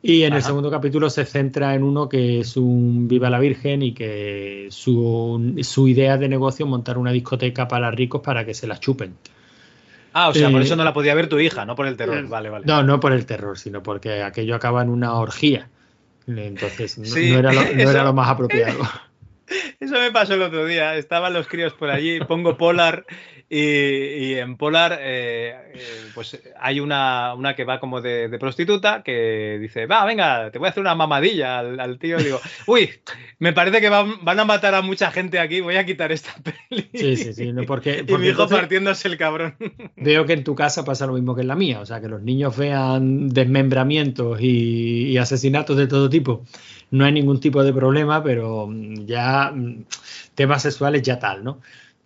Y 0.03 0.23
en 0.23 0.33
el 0.33 0.41
segundo 0.41 0.71
capítulo 0.71 1.09
se 1.11 1.25
centra 1.25 1.75
en 1.75 1.83
uno 1.83 2.09
que 2.09 2.39
es 2.39 2.57
un 2.57 3.07
Viva 3.07 3.29
la 3.29 3.37
Virgen 3.39 3.83
y 3.83 3.93
que 3.93 4.67
su, 4.71 5.55
su 5.61 5.87
idea 5.87 6.17
de 6.17 6.27
negocio 6.27 6.65
es 6.65 6.69
montar 6.69 6.97
una 6.97 7.11
discoteca 7.11 7.67
para 7.67 7.91
ricos 7.91 8.21
para 8.21 8.43
que 8.43 8.53
se 8.55 8.65
la 8.65 8.79
chupen. 8.79 9.13
Ah, 10.13 10.29
o 10.29 10.33
sea, 10.33 10.49
por 10.49 10.61
Eh, 10.61 10.65
eso 10.65 10.75
no 10.75 10.83
la 10.83 10.93
podía 10.93 11.13
ver 11.13 11.29
tu 11.29 11.39
hija, 11.39 11.65
no 11.65 11.75
por 11.75 11.85
el 11.87 11.97
terror. 11.97 12.27
Vale, 12.27 12.49
vale. 12.49 12.65
No, 12.65 12.81
no 12.83 12.99
por 12.99 13.13
el 13.13 13.25
terror, 13.27 13.57
sino 13.59 13.83
porque 13.83 14.23
aquello 14.23 14.55
acaba 14.55 14.81
en 14.81 14.89
una 14.89 15.13
orgía. 15.13 15.69
Entonces 16.27 16.97
no, 16.97 17.05
Sí, 17.05 17.29
no 17.31 17.37
era, 17.39 17.53
lo, 17.53 17.61
no 17.61 17.67
eso- 17.69 17.91
era 17.91 18.03
lo 18.03 18.13
más 18.13 18.29
apropiado. 18.31 18.79
Eso 19.79 19.95
me 19.95 20.11
pasó 20.11 20.33
el 20.33 20.41
otro 20.41 20.65
día. 20.65 20.95
Estaban 20.95 21.33
los 21.33 21.47
críos 21.47 21.73
por 21.73 21.89
allí, 21.89 22.19
pongo 22.21 22.57
Polar 22.57 23.05
y, 23.53 23.57
y 23.57 24.33
en 24.35 24.55
Polar 24.55 24.97
eh, 25.01 25.53
eh, 25.73 25.81
pues 26.15 26.41
hay 26.57 26.79
una, 26.79 27.33
una 27.33 27.53
que 27.53 27.65
va 27.65 27.81
como 27.81 27.99
de, 27.99 28.29
de 28.29 28.39
prostituta 28.39 29.03
que 29.03 29.57
dice, 29.59 29.87
va, 29.87 30.05
venga, 30.05 30.49
te 30.51 30.57
voy 30.57 30.67
a 30.67 30.69
hacer 30.69 30.79
una 30.79 30.95
mamadilla 30.95 31.59
al, 31.59 31.77
al 31.77 31.99
tío. 31.99 32.17
Y 32.17 32.23
digo, 32.23 32.39
uy, 32.67 32.89
me 33.39 33.51
parece 33.51 33.81
que 33.81 33.89
van, 33.89 34.23
van 34.23 34.39
a 34.39 34.45
matar 34.45 34.73
a 34.73 34.81
mucha 34.81 35.11
gente 35.11 35.37
aquí, 35.37 35.59
voy 35.59 35.75
a 35.75 35.85
quitar 35.85 36.13
esta 36.13 36.33
peli. 36.69 36.89
Sí, 36.93 37.17
sí, 37.17 37.33
sí. 37.33 37.51
no, 37.51 37.63
porque, 37.63 38.05
Y 38.07 38.13
mi 38.13 38.27
hijo 38.27 38.43
entonces 38.43 38.57
partiéndose 38.57 39.09
el 39.09 39.17
cabrón. 39.17 39.55
veo 39.97 40.25
que 40.25 40.31
en 40.31 40.45
tu 40.45 40.55
casa 40.55 40.85
pasa 40.85 41.05
lo 41.05 41.13
mismo 41.13 41.35
que 41.35 41.41
en 41.41 41.49
la 41.49 41.55
mía. 41.55 41.81
O 41.81 41.85
sea, 41.85 41.99
que 41.99 42.07
los 42.07 42.21
niños 42.21 42.55
vean 42.55 43.27
desmembramientos 43.27 44.39
y, 44.39 45.09
y 45.09 45.17
asesinatos 45.17 45.75
de 45.75 45.87
todo 45.87 46.09
tipo. 46.09 46.45
No 46.89 47.03
hay 47.03 47.11
ningún 47.11 47.41
tipo 47.41 47.61
de 47.65 47.73
problema, 47.73 48.23
pero 48.23 48.69
ya 49.05 49.51
mm, 49.53 49.83
temas 50.35 50.61
sexuales 50.61 51.01
ya 51.01 51.19
tal, 51.19 51.43
¿no? 51.43 51.59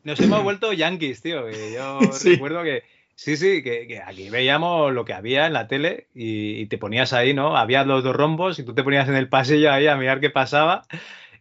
Nos 0.05 0.19
hemos 0.21 0.41
vuelto 0.43 0.71
yankees, 0.71 1.21
tío. 1.21 1.45
que 1.45 1.73
yo 1.73 1.99
Sí. 2.13 2.31
recuerdo 2.31 2.63
que. 2.63 2.83
Sí, 3.17 3.37
sí, 3.37 3.63
que, 3.63 3.87
que 3.87 4.01
aquí 4.01 4.29
veíamos 4.29 4.93
lo 4.93 5.05
que 5.05 5.13
había 5.13 5.47
en 5.47 5.53
la 5.53 5.67
tele 5.67 6.07
y, 6.13 6.59
y 6.59 6.65
te 6.67 6.77
ponías 6.77 7.13
ahí, 7.13 7.33
¿no? 7.33 7.55
Había 7.57 7.83
los 7.85 8.03
dos 8.03 8.13
rombos 8.15 8.59
y 8.59 8.63
tú 8.63 8.73
te 8.73 8.83
ponías 8.83 9.07
en 9.07 9.15
el 9.15 9.29
pasillo 9.29 9.71
ahí 9.71 9.87
a 9.87 9.95
mirar 9.95 10.19
qué 10.19 10.29
pasaba. 10.29 10.83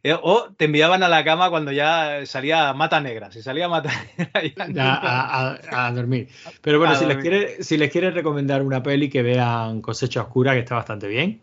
Eh, 0.04 0.14
o 0.22 0.52
te 0.56 0.66
enviaban 0.66 1.02
a 1.02 1.08
la 1.08 1.24
cama 1.24 1.50
cuando 1.50 1.72
ya 1.72 2.24
salía 2.26 2.72
Mata 2.74 3.00
Negra. 3.00 3.32
Si 3.32 3.42
salía 3.42 3.68
Mata 3.68 3.90
Negra. 4.18 4.68
ya 4.72 4.94
a, 4.94 5.50
a- 5.50 5.58
a- 5.72 5.86
a 5.86 5.92
dormir. 5.92 6.28
Pero 6.60 6.78
bueno, 6.78 6.92
A 6.94 6.96
si 6.96 7.06
les, 7.06 7.16
quiere, 7.16 7.62
si 7.64 7.76
les 7.76 7.90
quieres 7.90 8.14
recomendar 8.14 8.62
una 8.62 8.80
peli 8.82 9.08
que 9.10 9.22
vean 9.22 9.80
Cosecha 9.80 10.20
Oscura, 10.22 10.52
que 10.52 10.60
está 10.60 10.76
bastante 10.76 11.08
bien. 11.08 11.40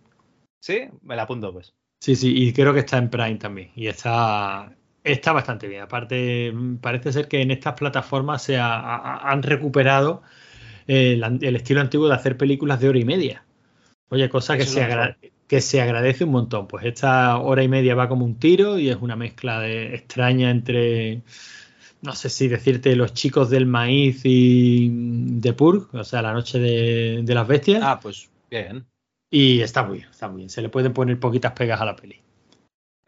Sí, 0.61 0.84
me 1.01 1.15
la 1.17 1.24
apunto, 1.24 1.51
pues. 1.51 1.74
Sí, 1.99 2.15
sí, 2.15 2.34
y 2.36 2.53
creo 2.53 2.74
que 2.74 2.80
está 2.82 2.97
en 2.99 3.09
Prime 3.09 3.36
también. 3.36 3.72
Y 3.76 3.88
está, 3.88 4.72
está 5.04 5.32
bastante 5.34 5.68
bien. 5.68 5.82
Aparte, 5.82 6.52
mm, 6.52 6.78
parece 6.78 7.11
ser 7.11 7.28
que 7.28 7.41
en 7.41 7.52
estas 7.52 7.73
plataformas 7.76 8.44
se 8.44 8.57
ha- 8.57 8.80
ha- 8.80 9.32
han 9.32 9.44
recuperado 9.44 10.22
eh, 10.88 11.19
el, 11.41 11.56
estilo 11.56 11.82
antiguo 11.82 12.07
de 12.07 12.15
hacer 12.15 12.38
películas 12.38 12.80
de 12.82 12.90
hora 12.90 12.99
y 12.99 13.06
media. 13.06 13.45
Oye, 14.10 14.30
cosa 14.30 14.57
que 14.57 14.64
Eso 14.64 14.73
se, 14.73 14.84
agra- 14.84 15.18
que 15.48 15.61
se 15.61 15.82
agradece 15.82 16.26
un 16.26 16.32
montón. 16.32 16.68
Pues 16.68 16.86
esta 16.86 17.38
hora 17.38 17.64
y 17.64 17.68
media 17.68 17.95
va 17.95 18.10
como 18.10 18.26
un 18.26 18.40
tiro 18.40 18.80
y 18.80 18.90
es 18.90 18.98
una 18.99 19.15
mezcla 19.15 19.60
de, 19.60 19.95
extraña 19.95 20.52
entre, 20.52 21.22
no 22.02 22.14
sé 22.14 22.30
si 22.30 22.48
decirte, 22.48 22.95
los 22.95 23.14
chicos 23.14 23.49
del 23.49 23.65
maíz 23.65 24.22
y 24.23 24.90
de 24.91 25.53
Purg, 25.53 25.90
o 25.94 26.03
sea, 26.03 26.22
la 26.22 26.34
noche 26.34 26.60
de, 26.60 27.22
de 27.23 27.36
las 27.36 27.48
bestias. 27.48 27.82
Ah, 27.84 27.99
pues 28.02 28.30
bien. 28.49 28.86
Y 29.30 29.61
está 29.61 29.84
muy 29.84 29.99
bien, 29.99 30.10
está 30.10 30.28
muy 30.28 30.38
bien. 30.38 30.49
Se 30.49 30.61
le 30.61 30.69
pueden 30.69 30.94
poner 30.94 31.19
poquitas 31.19 31.53
pegas 31.53 31.80
a 31.80 31.86
la 31.86 31.95
peli. 31.95 32.22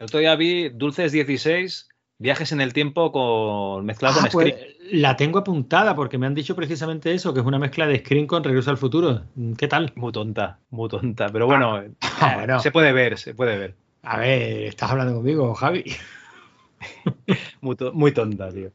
El 0.04 0.08
otro 0.08 0.20
día 0.20 0.36
vi 0.36 0.68
Dulces 0.68 1.12
16, 1.12 1.88
viajes 2.18 2.52
en 2.52 2.60
el 2.60 2.74
tiempo 2.74 3.10
con 3.10 3.86
mezclado 3.86 4.16
Ah, 4.18 4.28
con 4.30 4.42
pues, 4.42 4.54
la 4.92 5.16
tengo 5.16 5.38
apuntada 5.38 5.96
porque 5.96 6.18
me 6.18 6.26
han 6.26 6.34
dicho 6.34 6.54
precisamente 6.54 7.14
eso, 7.14 7.32
que 7.32 7.40
es 7.40 7.46
una 7.46 7.58
mezcla 7.58 7.86
de 7.86 8.00
Screen 8.00 8.26
con 8.26 8.44
Regreso 8.44 8.68
al 8.68 8.76
Futuro. 8.76 9.22
¿Qué 9.56 9.66
tal? 9.66 9.94
Muy 9.96 10.12
tonta, 10.12 10.58
muy 10.68 10.90
tonta. 10.90 11.30
Pero 11.30 11.46
bueno, 11.46 11.80
eh, 11.80 11.90
ah, 12.20 12.34
bueno. 12.36 12.60
se 12.60 12.70
puede 12.70 12.92
ver, 12.92 13.16
se 13.16 13.34
puede 13.34 13.56
ver. 13.56 13.76
A 14.02 14.18
ver, 14.18 14.64
estás 14.64 14.90
hablando 14.90 15.14
conmigo, 15.14 15.54
Javi. 15.54 15.84
Muy, 17.60 17.76
to- 17.76 17.92
muy 17.94 18.12
tonta, 18.12 18.50
tío. 18.50 18.70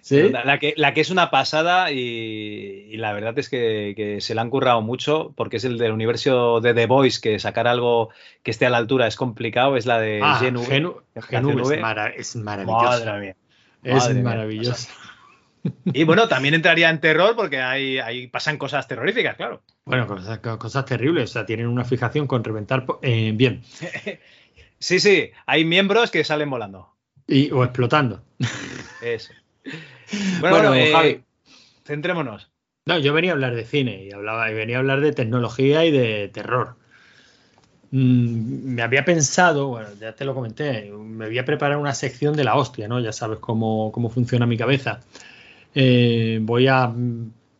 ¿Sí? 0.00 0.28
La, 0.30 0.58
que, 0.60 0.72
la 0.76 0.94
que 0.94 1.00
es 1.00 1.10
una 1.10 1.30
pasada 1.30 1.90
y, 1.90 2.86
y 2.88 2.96
la 2.96 3.12
verdad 3.12 3.36
es 3.38 3.48
que, 3.48 3.94
que 3.96 4.20
se 4.20 4.34
la 4.36 4.42
han 4.42 4.50
currado 4.50 4.80
mucho 4.80 5.32
porque 5.36 5.56
es 5.56 5.64
el 5.64 5.76
del 5.78 5.90
universo 5.90 6.60
de 6.60 6.72
The 6.74 6.86
Voice, 6.86 7.20
que 7.20 7.40
sacar 7.40 7.66
algo 7.66 8.10
que 8.44 8.52
esté 8.52 8.66
a 8.66 8.70
la 8.70 8.76
altura 8.76 9.08
es 9.08 9.16
complicado, 9.16 9.76
es 9.76 9.86
la 9.86 9.98
de 9.98 10.20
Ah, 10.22 10.38
Genu. 10.40 10.62
Genu, 10.64 11.00
es, 11.16 11.24
V. 11.30 11.76
mara- 11.78 12.08
es 12.10 12.36
maravilloso. 12.36 13.04
Madre 13.04 13.20
mía. 13.20 13.36
es 13.82 13.94
madre 14.04 14.14
mía, 14.14 14.22
maravilloso. 14.22 14.88
Y 15.86 16.04
bueno, 16.04 16.28
también 16.28 16.54
entraría 16.54 16.88
en 16.90 17.00
terror 17.00 17.34
porque 17.34 17.58
ahí, 17.60 17.98
ahí 17.98 18.28
pasan 18.28 18.56
cosas 18.56 18.86
terroríficas, 18.86 19.34
claro. 19.36 19.62
Bueno, 19.84 20.06
cosas, 20.06 20.38
cosas 20.38 20.84
terribles. 20.84 21.30
O 21.30 21.32
sea, 21.32 21.44
tienen 21.44 21.66
una 21.66 21.84
fijación 21.84 22.28
con 22.28 22.44
reventar. 22.44 22.86
eh, 23.02 23.32
bien. 23.34 23.62
Sí, 24.80 25.00
sí, 25.00 25.30
hay 25.44 25.64
miembros 25.64 26.12
que 26.12 26.22
salen 26.22 26.48
volando. 26.50 26.94
Y, 27.28 27.50
o 27.50 27.62
explotando. 27.62 28.22
Eso. 29.02 29.32
Bueno, 29.64 29.80
Bueno, 30.40 30.68
bueno, 30.70 30.74
eh, 30.74 30.92
Javi. 30.92 31.22
centrémonos. 31.84 32.50
No, 32.86 32.98
yo 32.98 33.12
venía 33.12 33.32
a 33.32 33.34
hablar 33.34 33.54
de 33.54 33.66
cine 33.66 34.02
y 34.04 34.12
hablaba 34.12 34.50
y 34.50 34.54
venía 34.54 34.76
a 34.76 34.78
hablar 34.80 35.02
de 35.02 35.12
tecnología 35.12 35.84
y 35.84 35.90
de 35.90 36.28
terror. 36.32 36.76
Mm, 37.90 38.74
me 38.74 38.82
había 38.82 39.04
pensado, 39.04 39.68
bueno, 39.68 39.88
ya 40.00 40.14
te 40.14 40.24
lo 40.24 40.34
comenté, 40.34 40.90
me 40.90 41.26
había 41.26 41.44
preparado 41.44 41.80
una 41.80 41.94
sección 41.94 42.34
de 42.34 42.44
la 42.44 42.54
hostia, 42.56 42.88
¿no? 42.88 42.98
Ya 43.00 43.12
sabes 43.12 43.38
cómo, 43.40 43.92
cómo 43.92 44.08
funciona 44.08 44.46
mi 44.46 44.56
cabeza. 44.56 45.00
Eh, 45.74 46.38
voy 46.42 46.66
a 46.66 46.92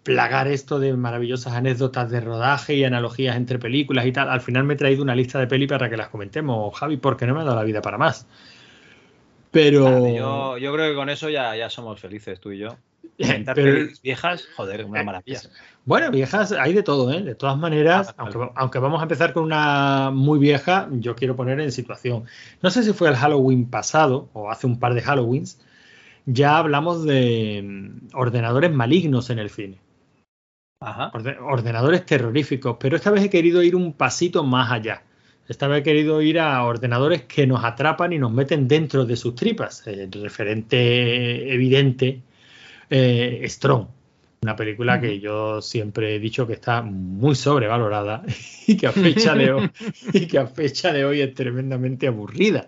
plagar 0.02 0.48
esto 0.48 0.78
de 0.80 0.94
maravillosas 0.94 1.52
anécdotas 1.52 2.10
de 2.10 2.20
rodaje 2.20 2.74
y 2.74 2.84
analogías 2.84 3.36
entre 3.36 3.58
películas 3.58 4.06
y 4.06 4.12
tal. 4.12 4.30
Al 4.30 4.40
final 4.40 4.64
me 4.64 4.74
he 4.74 4.76
traído 4.76 5.02
una 5.02 5.14
lista 5.14 5.38
de 5.38 5.46
peli 5.46 5.66
para 5.66 5.90
que 5.90 5.98
las 5.98 6.08
comentemos, 6.08 6.74
Javi, 6.78 6.96
porque 6.96 7.26
no 7.26 7.34
me 7.34 7.42
ha 7.42 7.44
dado 7.44 7.56
la 7.56 7.64
vida 7.64 7.82
para 7.82 7.98
más. 7.98 8.26
Pero. 9.50 10.08
Yo, 10.08 10.58
yo 10.58 10.72
creo 10.72 10.90
que 10.90 10.94
con 10.96 11.08
eso 11.08 11.28
ya, 11.30 11.56
ya 11.56 11.70
somos 11.70 12.00
felices, 12.00 12.40
tú 12.40 12.50
y 12.52 12.58
yo. 12.58 12.76
Pero- 13.54 13.88
viejas, 14.02 14.46
joder, 14.56 14.84
una 14.84 15.02
maravilla. 15.02 15.40
Bueno, 15.84 16.10
viejas, 16.10 16.52
hay 16.52 16.72
de 16.74 16.82
todo, 16.82 17.10
¿eh? 17.12 17.22
De 17.22 17.34
todas 17.34 17.56
maneras, 17.58 18.08
Ah, 18.10 18.14
aunque, 18.18 18.50
aunque 18.54 18.78
vamos 18.78 19.00
a 19.00 19.04
empezar 19.04 19.32
con 19.32 19.42
una 19.44 20.10
muy 20.12 20.38
vieja, 20.38 20.88
yo 20.92 21.16
quiero 21.16 21.34
poner 21.34 21.58
en 21.60 21.72
situación. 21.72 22.24
No 22.62 22.70
sé 22.70 22.82
si 22.82 22.92
fue 22.92 23.08
el 23.08 23.16
Halloween 23.16 23.64
pasado 23.68 24.28
o 24.34 24.50
hace 24.50 24.66
un 24.66 24.78
par 24.78 24.94
de 24.94 25.00
Halloweens, 25.02 25.58
ya 26.26 26.58
hablamos 26.58 27.04
de 27.04 27.62
mm, 27.64 28.16
ordenadores 28.16 28.70
malignos 28.70 29.30
en 29.30 29.38
el 29.38 29.50
cine. 29.50 29.78
Ajá. 30.80 31.10
Orde- 31.14 31.38
ordenadores 31.40 32.04
terroríficos, 32.06 32.76
pero 32.78 32.94
esta 32.96 33.10
vez 33.10 33.24
he 33.24 33.30
querido 33.30 33.62
ir 33.62 33.74
un 33.74 33.94
pasito 33.94 34.44
más 34.44 34.70
allá. 34.70 35.02
Esta 35.48 35.66
vez 35.66 35.80
he 35.80 35.82
querido 35.82 36.20
ir 36.20 36.38
a 36.38 36.62
ordenadores 36.62 37.22
que 37.22 37.46
nos 37.46 37.64
atrapan 37.64 38.12
y 38.12 38.18
nos 38.18 38.30
meten 38.30 38.68
dentro 38.68 39.06
de 39.06 39.16
sus 39.16 39.34
tripas. 39.34 39.86
El 39.86 40.12
referente 40.12 41.52
evidente, 41.52 42.20
eh, 42.90 43.42
Strong. 43.48 43.86
Una 44.42 44.54
película 44.54 45.00
que 45.00 45.18
yo 45.18 45.60
siempre 45.60 46.14
he 46.14 46.18
dicho 46.20 46.46
que 46.46 46.52
está 46.52 46.82
muy 46.82 47.34
sobrevalorada 47.34 48.22
y 48.66 48.76
que 48.76 48.86
a 48.86 48.92
fecha 48.92 49.34
de 49.34 49.52
hoy, 49.52 49.70
y 50.12 50.26
que 50.26 50.38
a 50.38 50.46
fecha 50.46 50.92
de 50.92 51.04
hoy 51.04 51.22
es 51.22 51.34
tremendamente 51.34 52.06
aburrida. 52.06 52.66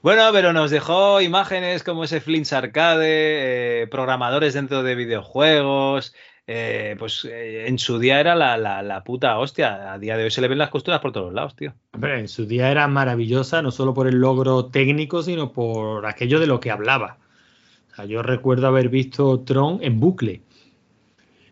Bueno, 0.00 0.30
pero 0.32 0.52
nos 0.52 0.72
dejó 0.72 1.20
imágenes 1.20 1.84
como 1.84 2.04
ese 2.04 2.20
Flinch 2.20 2.52
Arcade, 2.52 3.82
eh, 3.82 3.86
programadores 3.86 4.54
dentro 4.54 4.82
de 4.82 4.96
videojuegos. 4.96 6.14
Eh, 6.46 6.96
pues 6.98 7.24
eh, 7.24 7.66
en 7.68 7.78
su 7.78 7.98
día 7.98 8.18
era 8.20 8.34
la, 8.34 8.56
la- 8.56 8.82
la 8.82 9.04
puta 9.04 9.38
hostia. 9.38 9.92
A 9.92 9.98
día 9.98 10.16
de 10.16 10.24
hoy 10.24 10.30
se 10.30 10.40
le 10.40 10.48
ven 10.48 10.58
las 10.58 10.70
costuras 10.70 11.00
por 11.00 11.12
todos 11.12 11.32
lados, 11.32 11.54
tío. 11.56 11.74
Hombre, 11.92 12.18
en 12.20 12.28
su 12.28 12.46
día 12.46 12.70
era 12.70 12.86
maravillosa, 12.88 13.62
no 13.62 13.70
solo 13.70 13.94
por 13.94 14.06
el 14.08 14.16
logro 14.16 14.66
técnico, 14.66 15.22
sino 15.22 15.52
por 15.52 16.06
aquello 16.06 16.40
de 16.40 16.46
lo 16.46 16.60
que 16.60 16.70
hablaba. 16.70 17.18
O 17.92 17.94
sea, 17.94 18.04
yo 18.06 18.22
recuerdo 18.22 18.66
haber 18.68 18.88
visto 18.88 19.40
Tron 19.40 19.78
en 19.82 20.00
bucle 20.00 20.40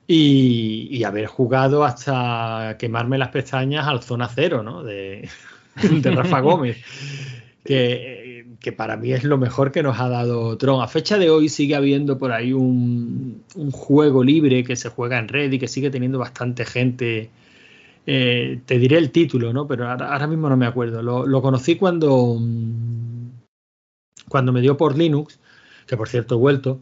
y, 0.07 0.89
y 0.91 1.05
haber 1.05 1.27
jugado 1.27 1.85
hasta 1.85 2.77
quemarme 2.79 3.19
las 3.19 3.29
pestañas 3.29 3.87
al 3.87 4.03
Zona 4.03 4.29
Cero, 4.29 4.63
¿no? 4.63 4.83
De, 4.83 5.29
de 5.77 6.11
Rafa 6.11 6.41
Gómez. 6.41 6.79
Que, 7.63 8.20
que 8.61 8.73
para 8.73 8.97
mí 8.97 9.13
es 9.13 9.25
lo 9.25 9.39
mejor 9.39 9.73
que 9.73 9.83
nos 9.83 9.99
ha 9.99 10.09
dado 10.09 10.57
Tron. 10.59 10.83
A 10.83 10.89
fecha 10.89 11.19
de 11.19 11.31
hoy 11.31 11.49
sigue 11.49 11.75
habiendo 11.75 12.19
por 12.19 12.33
ahí 12.33 12.53
un, 12.53 13.43
un 13.57 13.71
juego 13.71 14.23
libre 14.23 14.65
que 14.65 14.77
se 14.77 14.91
juega 14.91 15.19
en 15.19 15.29
red 15.29 15.51
y 15.53 15.59
que 15.59 15.69
sigue 15.69 15.91
teniendo 15.91 16.19
bastante 16.19 16.65
gente 16.65 17.31
eh, 18.07 18.61
te 18.67 18.79
diré 18.79 18.99
el 18.99 19.11
título, 19.11 19.53
¿no? 19.53 19.67
Pero 19.67 19.89
ahora, 19.89 20.13
ahora 20.13 20.27
mismo 20.27 20.49
no 20.49 20.57
me 20.57 20.67
acuerdo. 20.67 21.03
Lo, 21.03 21.27
lo 21.27 21.43
conocí 21.43 21.77
cuando, 21.77 22.37
mm, 22.39 23.31
cuando 24.29 24.53
me 24.53 24.61
dio 24.61 24.77
por 24.77 24.97
Linux, 24.97 25.39
que 25.87 25.97
por 25.97 26.09
cierto 26.09 26.35
he 26.35 26.39
vuelto, 26.39 26.81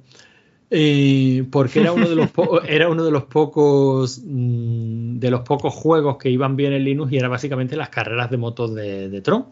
eh, 0.70 1.44
porque 1.50 1.80
era 1.80 1.92
uno 1.92 2.08
de 2.08 2.14
los 2.14 2.30
era 2.68 2.88
uno 2.88 3.04
de 3.04 3.10
los 3.10 3.24
pocos 3.24 4.22
mm, 4.24 5.18
de 5.18 5.30
los 5.30 5.40
pocos 5.40 5.74
juegos 5.74 6.18
que 6.18 6.30
iban 6.30 6.56
bien 6.56 6.72
en 6.72 6.84
Linux 6.84 7.12
y 7.12 7.16
era 7.18 7.28
básicamente 7.28 7.76
las 7.76 7.88
carreras 7.88 8.30
de 8.30 8.36
motos 8.36 8.74
de, 8.74 9.08
de 9.08 9.20
Tron. 9.20 9.46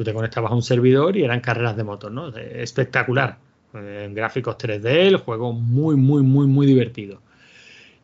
Tú 0.00 0.04
te 0.04 0.14
conectabas 0.14 0.50
a 0.50 0.54
un 0.54 0.62
servidor 0.62 1.14
y 1.18 1.24
eran 1.24 1.40
carreras 1.42 1.76
de 1.76 1.84
motos, 1.84 2.10
¿no? 2.10 2.28
Espectacular. 2.34 3.36
Eh, 3.74 4.04
En 4.06 4.14
gráficos 4.14 4.56
3D, 4.56 4.86
el 5.08 5.18
juego 5.18 5.52
muy, 5.52 5.94
muy, 5.94 6.22
muy, 6.22 6.46
muy 6.46 6.66
divertido. 6.66 7.20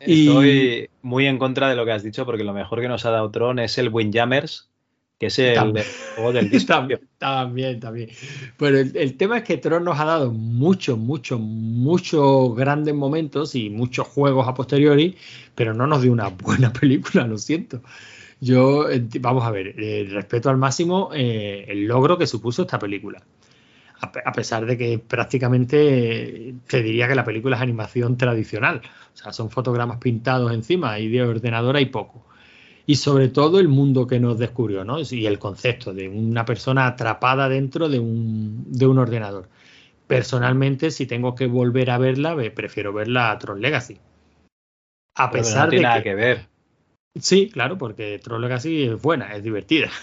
Y- 0.05 0.27
Estoy 0.27 0.89
muy 1.01 1.25
en 1.25 1.39
contra 1.39 1.67
de 1.67 1.75
lo 1.75 1.85
que 1.85 1.93
has 1.93 2.03
dicho 2.03 2.23
porque 2.23 2.43
lo 2.43 2.53
mejor 2.53 2.81
que 2.81 2.87
nos 2.87 3.03
ha 3.07 3.09
dado 3.09 3.31
Tron 3.31 3.57
es 3.57 3.79
el 3.79 3.89
Windjammers, 3.89 4.69
que 5.19 5.25
es 5.25 5.39
el, 5.39 5.55
También. 5.55 5.87
juego 6.13 6.33
del 6.33 6.51
disco. 6.51 6.67
También, 6.75 6.99
también, 7.17 7.79
también. 7.79 8.09
Pero 8.59 8.77
el, 8.77 8.95
el 8.95 9.17
tema 9.17 9.39
es 9.39 9.43
que 9.43 9.57
Tron 9.57 9.83
nos 9.83 9.99
ha 9.99 10.05
dado 10.05 10.31
muchos, 10.31 10.99
muchos, 10.99 11.39
muchos 11.39 12.55
grandes 12.55 12.93
momentos 12.93 13.55
y 13.55 13.71
muchos 13.71 14.07
juegos 14.07 14.47
a 14.47 14.53
posteriori, 14.53 15.17
pero 15.55 15.73
no 15.73 15.87
nos 15.87 16.03
dio 16.03 16.11
una 16.11 16.27
buena 16.29 16.71
película, 16.79 17.25
lo 17.25 17.39
siento. 17.39 17.81
Yo, 18.39 18.89
eh, 18.89 19.03
vamos 19.19 19.43
a 19.45 19.51
ver, 19.51 19.73
eh, 19.79 20.07
respeto 20.11 20.49
al 20.49 20.57
máximo 20.57 21.09
eh, 21.13 21.65
el 21.67 21.85
logro 21.87 22.17
que 22.17 22.27
supuso 22.27 22.63
esta 22.63 22.77
película. 22.79 23.23
A, 24.01 24.11
pe- 24.11 24.21
a 24.25 24.31
pesar 24.31 24.65
de 24.65 24.77
que 24.77 24.99
prácticamente 24.99 26.55
te 26.67 26.83
diría 26.83 27.07
que 27.07 27.15
la 27.15 27.25
película 27.25 27.55
es 27.57 27.61
animación 27.63 28.17
tradicional. 28.17 28.81
O 29.13 29.17
sea, 29.17 29.33
son 29.33 29.49
fotogramas 29.49 29.97
pintados 29.99 30.53
encima 30.53 30.99
y 30.99 31.09
de 31.09 31.23
ordenador 31.23 31.75
hay 31.77 31.87
poco 31.87 32.25
y 32.85 32.95
sobre 32.95 33.29
todo 33.29 33.59
el 33.59 33.67
mundo 33.69 34.07
que 34.07 34.19
nos 34.19 34.39
descubrió, 34.39 34.83
¿no? 34.85 34.99
Y 34.99 35.25
el 35.27 35.39
concepto 35.39 35.93
de 35.93 36.09
una 36.09 36.45
persona 36.45 36.87
atrapada 36.87 37.49
dentro 37.49 37.89
de 37.89 37.99
un, 37.99 38.65
de 38.71 38.87
un 38.87 38.97
ordenador. 38.99 39.49
Personalmente, 40.07 40.91
si 40.91 41.05
tengo 41.07 41.35
que 41.35 41.47
volver 41.47 41.91
a 41.91 41.97
verla, 41.99 42.35
ve- 42.35 42.51
prefiero 42.51 42.93
verla 42.93 43.31
a 43.31 43.39
Tron 43.39 43.61
Legacy. 43.61 43.99
A 45.15 45.31
pesar 45.31 45.65
no 45.65 45.69
tiene 45.71 45.81
de 45.81 45.87
nada 45.87 45.97
que, 45.97 46.03
que 46.09 46.15
ver. 46.15 46.47
Sí, 47.19 47.49
claro, 47.49 47.77
porque 47.77 48.19
Tron 48.19 48.41
Legacy 48.41 48.83
es 48.83 49.01
buena, 49.01 49.35
es 49.35 49.43
divertida. 49.43 49.89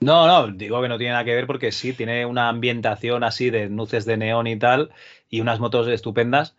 No, 0.00 0.26
no, 0.26 0.48
digo 0.48 0.82
que 0.82 0.88
no 0.88 0.98
tiene 0.98 1.12
nada 1.12 1.24
que 1.24 1.32
ver 1.32 1.46
porque 1.46 1.70
sí, 1.70 1.92
tiene 1.92 2.26
una 2.26 2.48
ambientación 2.48 3.22
así 3.22 3.50
de 3.50 3.68
luces 3.68 4.04
de 4.04 4.16
neón 4.16 4.48
y 4.48 4.58
tal, 4.58 4.90
y 5.30 5.40
unas 5.40 5.60
motos 5.60 5.86
estupendas, 5.86 6.56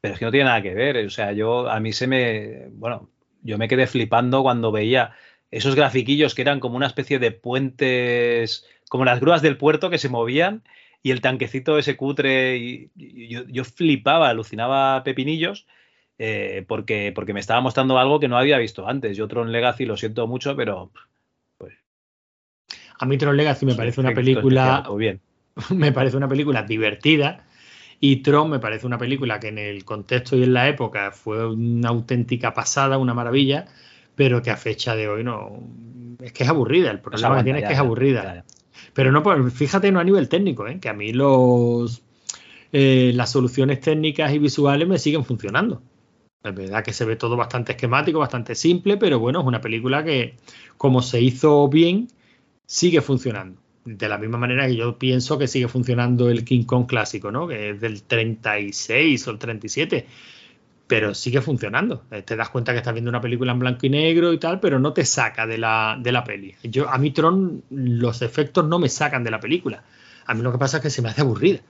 pero 0.00 0.14
es 0.14 0.20
que 0.20 0.24
no 0.24 0.30
tiene 0.30 0.44
nada 0.44 0.62
que 0.62 0.72
ver. 0.72 1.04
O 1.04 1.10
sea, 1.10 1.32
yo, 1.32 1.68
a 1.68 1.80
mí 1.80 1.92
se 1.92 2.06
me, 2.06 2.68
bueno, 2.74 3.10
yo 3.42 3.58
me 3.58 3.66
quedé 3.66 3.88
flipando 3.88 4.44
cuando 4.44 4.70
veía 4.70 5.16
esos 5.50 5.74
grafiquillos 5.74 6.36
que 6.36 6.42
eran 6.42 6.60
como 6.60 6.76
una 6.76 6.86
especie 6.86 7.18
de 7.18 7.32
puentes, 7.32 8.64
como 8.88 9.04
las 9.04 9.18
grúas 9.18 9.42
del 9.42 9.56
puerto 9.56 9.90
que 9.90 9.98
se 9.98 10.08
movían, 10.08 10.62
y 11.02 11.10
el 11.10 11.20
tanquecito 11.20 11.78
ese 11.78 11.96
cutre, 11.96 12.56
y 12.56 12.90
yo, 13.28 13.44
yo 13.48 13.64
flipaba, 13.64 14.28
alucinaba 14.28 15.02
pepinillos. 15.02 15.66
Eh, 16.18 16.64
porque, 16.66 17.12
porque 17.14 17.34
me 17.34 17.40
estaba 17.40 17.60
mostrando 17.60 17.98
algo 17.98 18.20
que 18.20 18.28
no 18.28 18.38
había 18.38 18.58
visto 18.58 18.88
antes. 18.88 19.16
Yo 19.16 19.28
Tron 19.28 19.52
Legacy 19.52 19.84
lo 19.84 19.96
siento 19.96 20.26
mucho, 20.26 20.56
pero 20.56 20.90
A 22.98 23.06
mí 23.06 23.18
Tron 23.18 23.36
Legacy 23.36 23.66
me 23.66 23.74
parece 23.74 24.00
una 24.00 24.14
película 24.14 24.62
especial, 24.62 24.90
muy 24.92 25.00
bien. 25.00 25.20
me 25.74 25.92
parece 25.92 26.16
una 26.16 26.28
película 26.28 26.62
divertida 26.62 27.44
y 28.00 28.16
Tron 28.16 28.50
me 28.50 28.58
parece 28.58 28.86
una 28.86 28.98
película 28.98 29.40
que 29.40 29.48
en 29.48 29.58
el 29.58 29.84
contexto 29.84 30.36
y 30.36 30.44
en 30.44 30.54
la 30.54 30.68
época 30.68 31.10
fue 31.12 31.46
una 31.46 31.90
auténtica 31.90 32.54
pasada, 32.54 32.98
una 32.98 33.14
maravilla, 33.14 33.66
pero 34.14 34.42
que 34.42 34.50
a 34.50 34.56
fecha 34.56 34.96
de 34.96 35.08
hoy 35.08 35.24
no 35.24 35.62
es 36.22 36.32
que 36.32 36.44
es 36.44 36.48
aburrida. 36.48 36.90
El 36.90 36.98
No 36.98 37.02
problema 37.02 37.38
que 37.38 37.44
tiene 37.44 37.58
es 37.60 37.66
que 37.66 37.74
es 37.74 37.78
aburrida. 37.78 38.22
ya, 38.24 38.34
ya. 38.36 38.44
Pero 38.94 39.12
no, 39.12 39.22
pues, 39.22 39.52
fíjate, 39.52 39.92
no 39.92 40.00
a 40.00 40.04
nivel 40.04 40.28
técnico, 40.28 40.66
¿eh? 40.66 40.78
que 40.80 40.88
a 40.88 40.94
mí 40.94 41.12
los 41.12 42.02
eh, 42.72 43.12
las 43.14 43.30
soluciones 43.30 43.80
técnicas 43.80 44.32
y 44.32 44.38
visuales 44.38 44.88
me 44.88 44.98
siguen 44.98 45.24
funcionando. 45.24 45.82
Es 46.48 46.54
verdad 46.54 46.84
que 46.84 46.92
se 46.92 47.04
ve 47.04 47.16
todo 47.16 47.36
bastante 47.36 47.72
esquemático, 47.72 48.18
bastante 48.18 48.54
simple, 48.54 48.96
pero 48.96 49.18
bueno, 49.18 49.40
es 49.40 49.46
una 49.46 49.60
película 49.60 50.04
que, 50.04 50.36
como 50.76 51.02
se 51.02 51.20
hizo 51.20 51.68
bien, 51.68 52.08
sigue 52.66 53.00
funcionando. 53.00 53.60
De 53.84 54.08
la 54.08 54.18
misma 54.18 54.38
manera 54.38 54.66
que 54.66 54.76
yo 54.76 54.98
pienso 54.98 55.38
que 55.38 55.46
sigue 55.48 55.68
funcionando 55.68 56.28
el 56.28 56.44
King 56.44 56.64
Kong 56.64 56.86
clásico, 56.86 57.30
¿no? 57.30 57.46
Que 57.48 57.70
es 57.70 57.80
del 57.80 58.02
36 58.02 59.26
o 59.28 59.30
el 59.30 59.38
37. 59.38 60.06
Pero 60.86 61.14
sigue 61.14 61.40
funcionando. 61.40 62.04
Eh, 62.10 62.22
Te 62.22 62.36
das 62.36 62.50
cuenta 62.50 62.72
que 62.72 62.78
estás 62.78 62.94
viendo 62.94 63.10
una 63.10 63.20
película 63.20 63.52
en 63.52 63.58
blanco 63.60 63.86
y 63.86 63.90
negro 63.90 64.32
y 64.32 64.38
tal, 64.38 64.60
pero 64.60 64.78
no 64.78 64.92
te 64.92 65.04
saca 65.04 65.46
de 65.46 65.58
la, 65.58 65.98
de 66.00 66.12
la 66.12 66.24
peli. 66.24 66.54
Yo, 66.64 66.88
a 66.88 66.98
mí 66.98 67.10
Tron, 67.12 67.64
los 67.70 68.22
efectos 68.22 68.66
no 68.66 68.78
me 68.78 68.88
sacan 68.88 69.24
de 69.24 69.30
la 69.30 69.40
película. 69.40 69.84
A 70.26 70.34
mí 70.34 70.42
lo 70.42 70.52
que 70.52 70.58
pasa 70.58 70.78
es 70.78 70.82
que 70.84 70.90
se 70.90 71.02
me 71.02 71.08
hace 71.10 71.22
aburrida. 71.22 71.60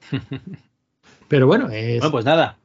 Pero 1.28 1.46
bueno, 1.46 1.68
es, 1.70 1.98
Bueno, 1.98 2.12
pues 2.12 2.24
nada. 2.24 2.58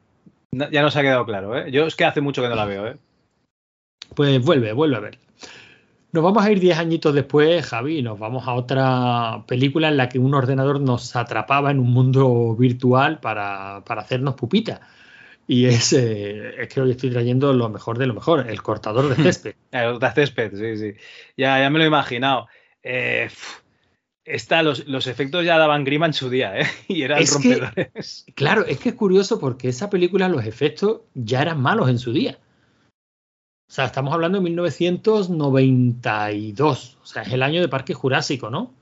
Na- 0.52 0.70
Ya 0.70 0.82
nos 0.82 0.96
ha 0.96 1.02
quedado 1.02 1.24
claro, 1.24 1.56
¿eh? 1.56 1.70
Yo 1.70 1.86
es 1.86 1.96
que 1.96 2.04
hace 2.04 2.20
mucho 2.20 2.42
que 2.42 2.48
no 2.48 2.54
la 2.54 2.64
veo, 2.66 2.86
¿eh? 2.86 2.96
Pues 4.14 4.40
vuelve, 4.44 4.72
vuelve 4.72 4.96
a 4.96 5.00
ver. 5.00 5.18
Nos 6.12 6.22
vamos 6.22 6.44
a 6.44 6.50
ir 6.52 6.60
10 6.60 6.76
añitos 6.78 7.14
después, 7.14 7.64
Javi, 7.64 7.98
y 7.98 8.02
nos 8.02 8.18
vamos 8.18 8.46
a 8.46 8.52
otra 8.52 9.44
película 9.46 9.88
en 9.88 9.96
la 9.96 10.10
que 10.10 10.18
un 10.18 10.34
ordenador 10.34 10.78
nos 10.80 11.16
atrapaba 11.16 11.70
en 11.70 11.78
un 11.78 11.90
mundo 11.90 12.54
virtual 12.54 13.18
para, 13.20 13.82
para 13.86 14.02
hacernos 14.02 14.34
pupita. 14.34 14.82
Y 15.48 15.64
es, 15.64 15.92
eh, 15.94 16.60
es 16.62 16.68
que 16.68 16.82
hoy 16.82 16.90
estoy 16.90 17.10
trayendo 17.10 17.52
lo 17.54 17.70
mejor 17.70 17.96
de 17.96 18.06
lo 18.06 18.12
mejor, 18.14 18.46
el 18.48 18.62
cortador 18.62 19.08
de 19.08 19.14
césped. 19.22 19.54
El 19.70 19.98
de 19.98 20.10
césped, 20.12 20.52
sí, 20.54 20.76
sí. 20.76 21.00
Ya, 21.36 21.58
ya 21.58 21.70
me 21.70 21.78
lo 21.78 21.84
he 21.84 21.88
imaginado. 21.88 22.46
Eh, 22.82 23.30
esta, 24.24 24.62
los, 24.62 24.86
los 24.86 25.06
efectos 25.06 25.44
ya 25.44 25.58
daban 25.58 25.84
grima 25.84 26.06
en 26.06 26.12
su 26.14 26.30
día, 26.30 26.58
¿eh? 26.60 26.66
Y 26.88 27.02
eran 27.02 27.20
Es 27.22 27.36
que- 27.36 27.56
rompedores. 27.56 28.26
Claro, 28.34 28.64
es 28.66 28.78
que 28.78 28.90
es 28.90 28.94
curioso 28.94 29.38
porque 29.40 29.68
esa 29.68 29.90
película, 29.90 30.28
los 30.28 30.44
efectos 30.46 31.00
ya 31.14 31.42
eran 31.42 31.60
malos 31.60 31.88
en 31.88 31.98
su 31.98 32.12
día. 32.12 32.38
O 33.68 33.74
sea, 33.74 33.86
estamos 33.86 34.12
hablando 34.12 34.38
de 34.38 34.44
1992. 34.44 36.98
O 37.02 37.06
sea, 37.06 37.22
es 37.22 37.32
el 37.32 37.42
año 37.42 37.60
de 37.60 37.68
Parque 37.68 37.94
Jurásico, 37.94 38.50
¿no? 38.50 38.72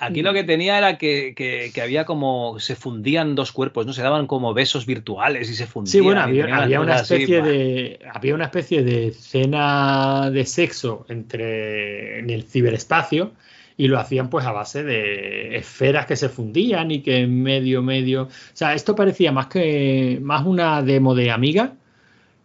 Aquí 0.00 0.22
lo 0.22 0.32
que 0.32 0.44
tenía 0.44 0.78
era 0.78 0.96
que, 0.96 1.34
que- 1.36 1.72
que 1.74 1.82
había 1.82 2.04
como. 2.04 2.60
Se 2.60 2.76
fundían 2.76 3.34
dos 3.34 3.50
cuerpos, 3.50 3.84
¿no? 3.84 3.92
Se 3.92 4.00
daban 4.02 4.28
como 4.28 4.54
besos 4.54 4.86
virtuales 4.86 5.50
y 5.50 5.56
se 5.56 5.66
fundían. 5.66 5.90
Sí, 5.90 6.00
bueno, 6.00 6.20
había, 6.20 6.44
una 6.80 6.94
así, 6.94 7.14
especie 7.14 7.42
de 7.42 7.98
había 8.14 8.36
una 8.36 8.44
especie 8.44 8.84
de 8.84 9.08
escena 9.08 10.30
de 10.30 10.46
sexo 10.46 11.04
entre 11.08 12.20
en 12.20 12.30
el 12.30 12.44
ciberespacio 12.44 13.32
y 13.78 13.86
lo 13.88 13.98
hacían 13.98 14.28
pues 14.28 14.44
a 14.44 14.52
base 14.52 14.82
de 14.82 15.56
esferas 15.56 16.04
que 16.04 16.16
se 16.16 16.28
fundían 16.28 16.90
y 16.90 17.00
que 17.00 17.18
en 17.18 17.42
medio 17.42 17.80
medio, 17.80 18.24
o 18.24 18.28
sea, 18.52 18.74
esto 18.74 18.94
parecía 18.94 19.32
más 19.32 19.46
que 19.46 20.18
más 20.20 20.44
una 20.44 20.82
demo 20.82 21.14
de 21.14 21.30
Amiga 21.30 21.72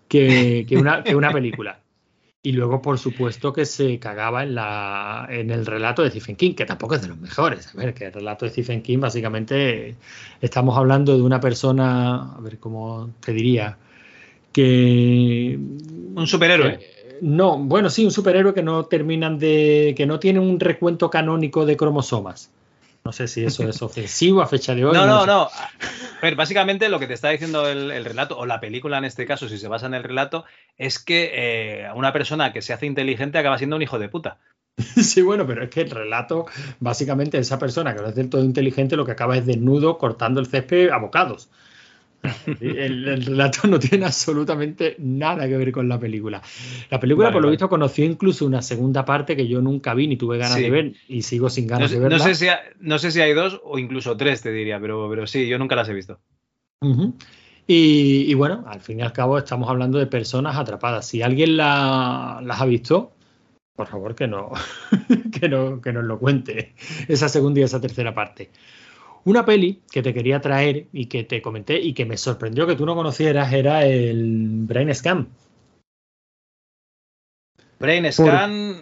que, 0.08 0.66
que 0.70 0.78
una 0.78 1.04
que 1.04 1.16
una 1.16 1.34
película. 1.34 1.80
Y 2.46 2.52
luego, 2.52 2.82
por 2.82 3.00
supuesto, 3.00 3.54
que 3.54 3.66
se 3.66 4.00
cagaba 4.00 4.44
en, 4.44 4.54
la, 4.54 5.26
en 5.30 5.50
el 5.50 5.66
relato 5.66 6.04
de 6.04 6.10
Stephen 6.10 6.36
King, 6.36 6.54
que 6.56 6.66
tampoco 6.66 6.96
es 6.96 7.02
de 7.02 7.08
los 7.08 7.18
mejores. 7.18 7.74
A 7.74 7.78
ver, 7.78 7.94
que 7.94 8.08
el 8.08 8.12
relato 8.12 8.44
de 8.44 8.52
Stephen 8.52 8.82
King, 8.82 9.00
básicamente, 9.00 9.96
estamos 10.42 10.78
hablando 10.78 11.16
de 11.16 11.22
una 11.24 11.40
persona, 11.40 12.34
a 12.36 12.42
ver 12.42 12.60
cómo 12.60 13.12
te 13.22 13.32
diría, 13.32 13.78
que. 14.52 15.58
Un 16.16 16.28
superhéroe. 16.28 16.80
que- 16.80 16.93
no, 17.24 17.58
bueno, 17.58 17.90
sí, 17.90 18.04
un 18.04 18.12
superhéroe 18.12 18.54
que 18.54 18.64
no 18.64 18.86
terminan 18.86 19.40
de. 19.40 19.94
que 19.96 20.06
no 20.06 20.20
tiene 20.20 20.40
un 20.40 20.60
recuento 20.60 21.10
canónico 21.10 21.66
de 21.66 21.78
cromosomas. 21.78 22.52
No 23.06 23.14
sé 23.14 23.30
si 23.30 23.46
eso 23.46 23.68
es 23.68 23.82
ofensivo 23.82 24.42
a 24.42 24.48
fecha 24.48 24.76
de 24.76 24.84
hoy. 24.84 24.94
No, 24.94 25.06
no, 25.06 25.26
no. 25.26 25.44
A 25.44 26.22
ver, 26.22 26.36
básicamente 26.36 26.90
lo 26.90 27.00
que 27.00 27.08
te 27.08 27.14
está 27.14 27.30
diciendo 27.30 27.70
el, 27.70 27.92
el 27.92 28.04
relato, 28.04 28.38
o 28.38 28.46
la 28.46 28.60
película 28.60 28.98
en 28.98 29.06
este 29.06 29.26
caso, 29.26 29.48
si 29.48 29.58
se 29.58 29.70
basa 29.70 29.86
en 29.86 29.94
el 29.94 30.04
relato, 30.04 30.44
es 30.78 31.00
que 31.00 31.32
eh, 31.34 31.88
una 31.96 32.12
persona 32.12 32.52
que 32.52 32.62
se 32.62 32.74
hace 32.74 32.88
inteligente 32.88 33.38
acaba 33.38 33.58
siendo 33.58 33.78
un 33.78 33.82
hijo 33.82 34.00
de 34.00 34.10
puta. 34.10 34.40
Sí, 35.02 35.22
bueno, 35.22 35.48
pero 35.48 35.64
es 35.64 35.70
que 35.70 35.82
el 35.82 35.92
relato, 35.92 36.46
básicamente, 36.82 37.38
esa 37.38 37.58
persona 37.58 37.96
que 37.96 38.02
no 38.02 38.10
es 38.10 38.16
del 38.16 38.30
todo 38.30 38.44
inteligente, 38.44 38.98
lo 38.98 39.06
que 39.06 39.14
acaba 39.14 39.38
es 39.38 39.46
desnudo 39.46 39.98
cortando 39.98 40.42
el 40.42 40.48
césped 40.48 40.90
a 40.90 40.98
bocados. 40.98 41.50
El, 42.62 43.08
el 43.08 43.26
relato 43.26 43.68
no 43.68 43.80
tiene 43.80 44.06
absolutamente 44.06 44.96
nada 45.00 45.48
que 45.48 45.58
ver 45.58 45.72
con 45.72 45.90
la 45.90 46.00
película. 46.00 46.42
La 46.90 47.00
película, 47.00 47.28
Vale, 47.28 47.34
por 47.34 47.42
lo 47.42 47.48
vale. 47.48 47.54
visto, 47.56 47.68
conoció 47.70 48.06
incluso 48.06 48.46
una 48.46 48.62
segunda 48.62 49.04
parte 49.04 49.36
que 49.36 49.48
yo 49.48 49.62
nunca 49.62 49.94
vi 49.94 50.08
ni 50.08 50.16
tuve 50.18 50.38
ganas 50.38 50.56
Sí. 50.56 50.64
de 50.64 50.70
ver 50.70 50.94
y 51.08 51.22
sigo 51.24 51.50
sin 51.50 51.68
ganas 51.68 51.92
de 51.92 51.98
no 51.98 52.04
verla. 52.04 52.20
sé 52.20 52.36
si 52.36 52.48
ha- 52.48 52.62
no 52.80 52.98
sé 53.00 53.12
si 53.12 53.20
hay 53.22 53.34
dos 53.34 53.60
o 53.64 53.78
incluso 53.78 54.16
tres, 54.16 54.42
te 54.42 54.52
diría, 54.52 54.80
pero, 54.80 55.10
pero 55.10 55.28
sí, 55.28 55.48
yo 55.48 55.58
nunca 55.58 55.76
las 55.76 55.90
he 55.90 55.94
visto. 55.94 56.20
Y, 57.66 58.26
y 58.28 58.34
bueno, 58.34 58.66
al 58.68 58.82
fin 58.82 59.00
y 59.00 59.04
al 59.04 59.14
cabo 59.14 59.38
estamos 59.38 59.70
hablando 59.70 59.98
de 59.98 60.08
personas 60.08 60.56
atrapadas. 60.58 61.08
Si 61.08 61.22
alguien 61.22 61.56
la- 61.58 62.42
las 62.44 62.60
ha 62.62 62.66
visto, 62.66 63.14
por 63.76 63.88
favor 63.88 64.16
que 64.16 64.28
no, 64.28 64.52
que 65.40 65.48
no, 65.50 65.82
que 65.82 65.94
nos 65.94 66.04
lo 66.04 66.20
cuente, 66.20 66.76
esa 67.08 67.30
segunda 67.30 67.62
y 67.62 67.64
esa 67.64 67.80
tercera 67.82 68.14
parte. 68.14 68.52
Una 69.26 69.46
peli 69.46 69.82
que 69.90 70.02
te 70.04 70.14
quería 70.14 70.42
traer 70.42 70.88
y 70.92 71.06
que 71.06 71.24
te 71.24 71.42
comenté 71.42 71.80
y 71.80 71.94
que 71.94 72.06
me 72.06 72.18
sorprendió 72.18 72.68
que 72.68 72.76
tú 72.76 72.86
no 72.86 72.96
conocieras 72.96 73.54
era 73.54 73.86
el 73.86 74.66
Brain 74.68 74.94
Scam. 74.94 75.28
Brain 77.80 78.12
Scan. 78.12 78.76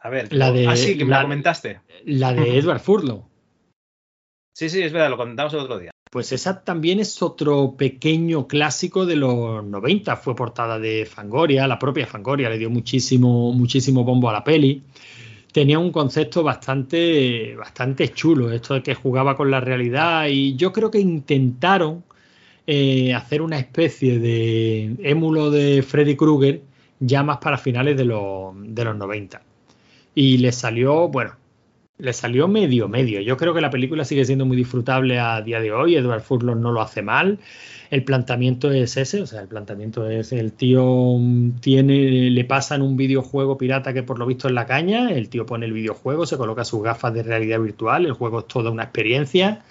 A 0.00 0.08
ver, 0.10 0.32
La 0.32 0.52
de- 0.52 0.66
ah, 0.66 0.76
sí, 0.76 0.98
que 0.98 1.04
me 1.04 1.10
la- 1.10 1.16
la 1.18 1.22
comentaste. 1.22 1.80
La 2.04 2.32
de 2.34 2.58
Edward 2.58 2.80
Furlow. 2.80 3.26
Sí, 4.54 4.68
sí, 4.68 4.82
es 4.82 4.92
verdad, 4.92 5.10
lo 5.10 5.16
comentamos 5.16 5.52
el 5.54 5.60
otro 5.60 5.78
día. 5.78 5.90
Pues 6.10 6.30
esa 6.32 6.62
también 6.62 7.00
es 7.00 7.22
otro 7.22 7.74
pequeño 7.76 8.46
clásico 8.46 9.04
de 9.04 9.16
los 9.16 9.64
90. 9.64 10.16
Fue 10.16 10.36
portada 10.36 10.78
de 10.78 11.06
Fangoria, 11.06 11.66
la 11.66 11.78
propia 11.78 12.06
Fangoria 12.06 12.48
le 12.48 12.58
dio 12.58 12.70
muchísimo, 12.70 13.52
muchísimo 13.52 14.04
bombo 14.04 14.28
a 14.30 14.32
la 14.34 14.44
peli. 14.44 14.82
Tenía 15.54 15.78
un 15.78 15.92
concepto 15.92 16.42
bastante, 16.42 17.54
bastante 17.54 18.08
chulo, 18.12 18.50
esto 18.50 18.74
de 18.74 18.82
que 18.82 18.96
jugaba 18.96 19.36
con 19.36 19.52
la 19.52 19.60
realidad 19.60 20.26
y 20.26 20.56
yo 20.56 20.72
creo 20.72 20.90
que 20.90 20.98
intentaron 20.98 22.02
eh, 22.66 23.14
hacer 23.14 23.40
una 23.40 23.60
especie 23.60 24.18
de 24.18 24.96
émulo 24.98 25.52
de 25.52 25.82
Freddy 25.82 26.16
Krueger 26.16 26.60
ya 26.98 27.22
más 27.22 27.38
para 27.38 27.56
finales 27.56 27.96
de 27.96 28.04
los, 28.04 28.52
de 28.56 28.84
los 28.84 28.96
90. 28.96 29.42
Y 30.16 30.38
le 30.38 30.50
salió, 30.50 31.06
bueno, 31.06 31.36
le 31.98 32.12
salió 32.12 32.48
medio, 32.48 32.88
medio. 32.88 33.20
Yo 33.20 33.36
creo 33.36 33.54
que 33.54 33.60
la 33.60 33.70
película 33.70 34.04
sigue 34.04 34.24
siendo 34.24 34.46
muy 34.46 34.56
disfrutable 34.56 35.20
a 35.20 35.40
día 35.40 35.60
de 35.60 35.70
hoy. 35.70 35.94
Edward 35.94 36.22
Furlong 36.22 36.60
no 36.60 36.72
lo 36.72 36.80
hace 36.80 37.00
mal. 37.02 37.38
El 37.90 38.04
planteamiento 38.04 38.70
es 38.72 38.96
ese, 38.96 39.22
o 39.22 39.26
sea, 39.26 39.42
el 39.42 39.48
planteamiento 39.48 40.08
es 40.08 40.32
el 40.32 40.52
tío 40.52 41.16
mm, 41.18 41.60
tiene, 41.60 42.30
le 42.30 42.44
pasan 42.44 42.82
un 42.82 42.96
videojuego 42.96 43.58
pirata 43.58 43.92
que 43.92 44.02
por 44.02 44.18
lo 44.18 44.26
visto 44.26 44.48
es 44.48 44.54
la 44.54 44.66
caña, 44.66 45.10
el 45.10 45.28
tío 45.28 45.46
pone 45.46 45.66
el 45.66 45.72
videojuego, 45.72 46.26
se 46.26 46.36
coloca 46.36 46.64
sus 46.64 46.82
gafas 46.82 47.14
de 47.14 47.22
realidad 47.22 47.60
virtual, 47.60 48.06
el 48.06 48.12
juego 48.12 48.40
es 48.40 48.48
toda 48.48 48.70
una 48.70 48.84
experiencia 48.84 49.62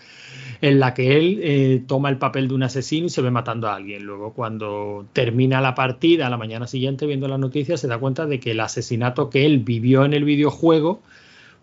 en 0.64 0.80
la 0.80 0.94
que 0.94 1.18
él 1.18 1.40
eh, 1.44 1.84
toma 1.85 2.10
el 2.10 2.18
papel 2.18 2.48
de 2.48 2.53
un 2.53 2.64
asesino 2.64 3.07
y 3.07 3.10
se 3.10 3.22
ve 3.22 3.31
matando 3.31 3.68
a 3.68 3.76
alguien. 3.76 4.03
Luego, 4.03 4.31
cuando 4.31 5.06
termina 5.11 5.60
la 5.60 5.76
partida, 5.76 6.27
a 6.27 6.30
la 6.30 6.38
mañana 6.38 6.68
siguiente, 6.68 7.06
viendo 7.06 7.27
las 7.27 7.38
noticias, 7.38 7.81
se 7.81 7.90
da 7.90 7.98
cuenta 7.98 8.26
de 8.26 8.40
que 8.40 8.52
el 8.52 8.61
asesinato 8.61 9.30
que 9.30 9.45
él 9.45 9.60
vivió 9.60 10.06
en 10.06 10.14
el 10.14 10.23
videojuego, 10.23 11.02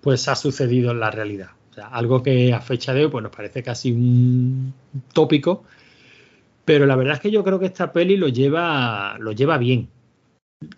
pues 0.03 0.29
ha 0.29 0.37
sucedido 0.37 0.91
en 0.91 1.01
la 1.01 1.11
realidad. 1.11 1.49
O 1.71 1.75
sea, 1.75 1.87
algo 1.87 2.23
que 2.23 2.53
a 2.53 2.61
fecha 2.61 2.93
de 2.93 3.05
hoy 3.05 3.11
pues, 3.11 3.23
nos 3.23 3.35
parece 3.35 3.63
casi 3.63 3.91
un 3.93 4.75
tópico, 5.15 5.65
pero 6.71 6.87
la 6.87 6.95
verdad 6.95 7.15
es 7.15 7.21
que 7.21 7.33
yo 7.33 7.43
creo 7.43 7.59
que 7.59 7.67
esta 7.67 7.93
peli 7.93 8.17
lo 8.17 8.29
lleva, 8.29 9.17
lo 9.19 9.33
lleva 9.33 9.59
bien. 9.59 9.89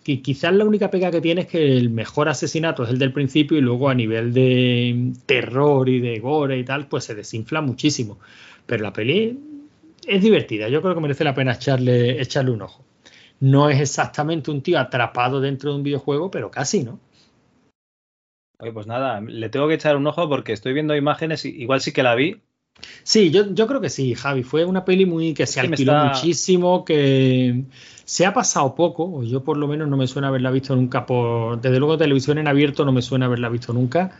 Y 0.06 0.22
quizás 0.22 0.54
la 0.54 0.64
única 0.64 0.90
pega 0.90 1.10
que 1.10 1.20
tiene 1.20 1.42
es 1.42 1.48
que 1.48 1.76
el 1.76 1.90
mejor 1.90 2.30
asesinato 2.30 2.84
es 2.84 2.88
el 2.88 2.98
del 2.98 3.12
principio 3.12 3.58
y 3.58 3.60
luego 3.60 3.90
a 3.90 3.94
nivel 3.94 4.32
de 4.32 5.12
terror 5.26 5.90
y 5.90 6.00
de 6.00 6.18
gore 6.18 6.56
y 6.56 6.64
tal, 6.64 6.88
pues 6.88 7.04
se 7.04 7.14
desinfla 7.14 7.60
muchísimo. 7.60 8.18
Pero 8.64 8.84
la 8.84 8.94
peli 8.94 9.38
es 10.06 10.22
divertida, 10.22 10.70
yo 10.70 10.80
creo 10.80 10.94
que 10.94 11.02
merece 11.02 11.24
la 11.24 11.34
pena 11.34 11.52
echarle, 11.52 12.22
echarle 12.22 12.52
un 12.52 12.62
ojo. 12.62 12.82
No 13.40 13.68
es 13.68 13.78
exactamente 13.78 14.50
un 14.50 14.62
tío 14.62 14.78
atrapado 14.78 15.42
dentro 15.42 15.72
de 15.72 15.76
un 15.76 15.82
videojuego, 15.82 16.30
pero 16.30 16.50
casi, 16.50 16.84
¿no? 16.84 17.00
Oye, 18.60 18.72
pues 18.72 18.86
nada, 18.86 19.20
le 19.20 19.50
tengo 19.50 19.68
que 19.68 19.74
echar 19.74 19.96
un 19.96 20.06
ojo 20.06 20.26
porque 20.26 20.54
estoy 20.54 20.72
viendo 20.72 20.96
imágenes, 20.96 21.44
igual 21.44 21.82
sí 21.82 21.92
que 21.92 22.02
la 22.02 22.14
vi. 22.14 22.40
Sí, 23.02 23.30
yo, 23.30 23.52
yo 23.54 23.66
creo 23.66 23.80
que 23.80 23.88
sí, 23.90 24.14
Javi. 24.14 24.42
Fue 24.42 24.64
una 24.64 24.84
peli 24.84 25.06
muy 25.06 25.34
que 25.34 25.46
se 25.46 25.60
alquiló 25.60 25.92
está- 25.92 26.04
muchísimo, 26.08 26.84
que 26.84 27.64
se 28.04 28.26
ha 28.26 28.32
pasado 28.34 28.74
poco, 28.74 29.04
o 29.04 29.22
yo 29.22 29.42
por 29.42 29.56
lo 29.56 29.66
menos 29.68 29.88
no 29.88 29.96
me 29.96 30.06
suena 30.06 30.28
haberla 30.28 30.50
visto 30.50 30.74
nunca 30.76 31.06
por. 31.06 31.60
Desde 31.60 31.78
luego, 31.78 31.96
televisión 31.98 32.38
en 32.38 32.48
abierto 32.48 32.84
no 32.84 32.92
me 32.92 33.02
suena 33.02 33.26
haberla 33.26 33.48
visto 33.48 33.72
nunca. 33.72 34.12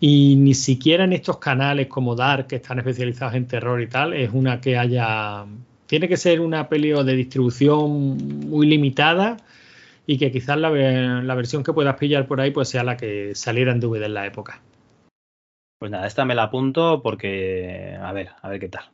Y 0.00 0.34
ni 0.36 0.54
siquiera 0.54 1.04
en 1.04 1.12
estos 1.12 1.38
canales 1.38 1.86
como 1.86 2.16
Dark, 2.16 2.48
que 2.48 2.56
están 2.56 2.78
especializados 2.78 3.34
en 3.34 3.46
terror 3.46 3.80
y 3.80 3.86
tal, 3.86 4.14
es 4.14 4.30
una 4.32 4.60
que 4.60 4.76
haya. 4.76 5.44
Tiene 5.86 6.08
que 6.08 6.16
ser 6.16 6.40
una 6.40 6.68
peli 6.68 6.90
de 6.90 7.14
distribución 7.14 8.16
muy 8.48 8.66
limitada 8.66 9.36
y 10.06 10.18
que 10.18 10.32
quizás 10.32 10.58
la, 10.58 10.70
la 10.70 11.34
versión 11.34 11.62
que 11.62 11.72
puedas 11.72 11.96
pillar 11.96 12.26
por 12.26 12.40
ahí 12.40 12.50
pues 12.50 12.68
sea 12.68 12.82
la 12.82 12.96
que 12.96 13.32
saliera 13.34 13.70
en 13.72 13.78
DVD 13.80 14.06
en 14.06 14.14
la 14.14 14.26
época. 14.26 14.60
Pues 15.82 15.90
nada, 15.90 16.06
esta 16.06 16.24
me 16.24 16.36
la 16.36 16.44
apunto 16.44 17.02
porque. 17.02 17.98
A 18.00 18.12
ver, 18.12 18.28
a 18.40 18.48
ver 18.48 18.60
qué 18.60 18.68
tal. 18.68 18.84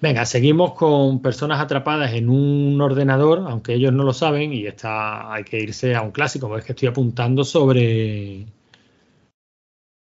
Venga, 0.00 0.24
seguimos 0.26 0.74
con 0.74 1.22
personas 1.22 1.60
atrapadas 1.60 2.12
en 2.12 2.28
un 2.28 2.80
ordenador, 2.80 3.44
aunque 3.48 3.74
ellos 3.74 3.92
no 3.92 4.04
lo 4.04 4.12
saben, 4.12 4.52
y 4.52 4.64
está, 4.64 5.34
hay 5.34 5.42
que 5.42 5.58
irse 5.58 5.96
a 5.96 6.02
un 6.02 6.12
clásico, 6.12 6.56
es 6.56 6.64
que 6.64 6.70
estoy 6.70 6.86
apuntando 6.86 7.42
sobre, 7.42 8.46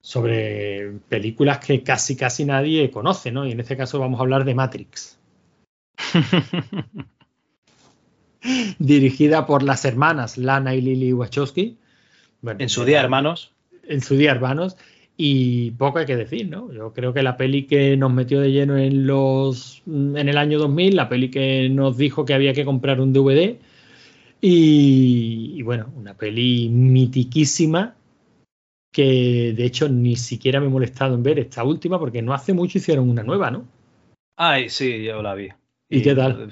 sobre 0.02 0.98
películas 1.08 1.64
que 1.64 1.84
casi 1.84 2.16
casi 2.16 2.44
nadie 2.44 2.90
conoce, 2.90 3.30
¿no? 3.30 3.46
Y 3.46 3.52
en 3.52 3.60
este 3.60 3.76
caso 3.76 4.00
vamos 4.00 4.18
a 4.18 4.24
hablar 4.24 4.44
de 4.44 4.56
Matrix, 4.56 5.16
dirigida 8.80 9.46
por 9.46 9.62
las 9.62 9.84
hermanas 9.84 10.38
Lana 10.38 10.74
y 10.74 10.80
Lily 10.80 11.12
Wachowski. 11.12 11.78
Bueno, 12.40 12.60
en 12.60 12.68
su 12.68 12.84
día, 12.84 13.00
hermanos. 13.00 13.52
en 13.84 14.00
su 14.00 14.16
día 14.16 14.32
hermanos 14.32 14.76
y 15.16 15.70
poco 15.72 15.98
hay 15.98 16.06
que 16.06 16.16
decir, 16.16 16.48
¿no? 16.48 16.72
Yo 16.72 16.92
creo 16.92 17.12
que 17.12 17.22
la 17.22 17.36
peli 17.36 17.66
que 17.66 17.96
nos 17.96 18.12
metió 18.12 18.40
de 18.40 18.50
lleno 18.50 18.76
en 18.76 19.06
los 19.06 19.82
en 19.86 20.28
el 20.28 20.36
año 20.36 20.58
2000, 20.58 20.96
la 20.96 21.08
peli 21.08 21.30
que 21.30 21.68
nos 21.68 21.96
dijo 21.96 22.24
que 22.24 22.34
había 22.34 22.52
que 22.52 22.64
comprar 22.64 23.00
un 23.00 23.12
DVD 23.12 23.56
y, 24.40 25.52
y 25.54 25.62
bueno, 25.62 25.92
una 25.96 26.14
peli 26.14 26.68
mitiquísima 26.68 27.94
que 28.90 29.52
de 29.56 29.64
hecho 29.64 29.88
ni 29.88 30.16
siquiera 30.16 30.60
me 30.60 30.66
he 30.66 30.70
molestado 30.70 31.14
en 31.14 31.22
ver 31.22 31.38
esta 31.38 31.64
última 31.64 31.98
porque 31.98 32.22
no 32.22 32.32
hace 32.32 32.52
mucho 32.52 32.78
hicieron 32.78 33.08
una 33.08 33.22
nueva, 33.22 33.50
¿no? 33.50 33.66
Ay, 34.36 34.68
sí, 34.68 35.02
yo 35.04 35.22
la 35.22 35.34
vi. 35.34 35.48
¿Y 35.88 36.02
qué 36.02 36.14
tal? 36.14 36.50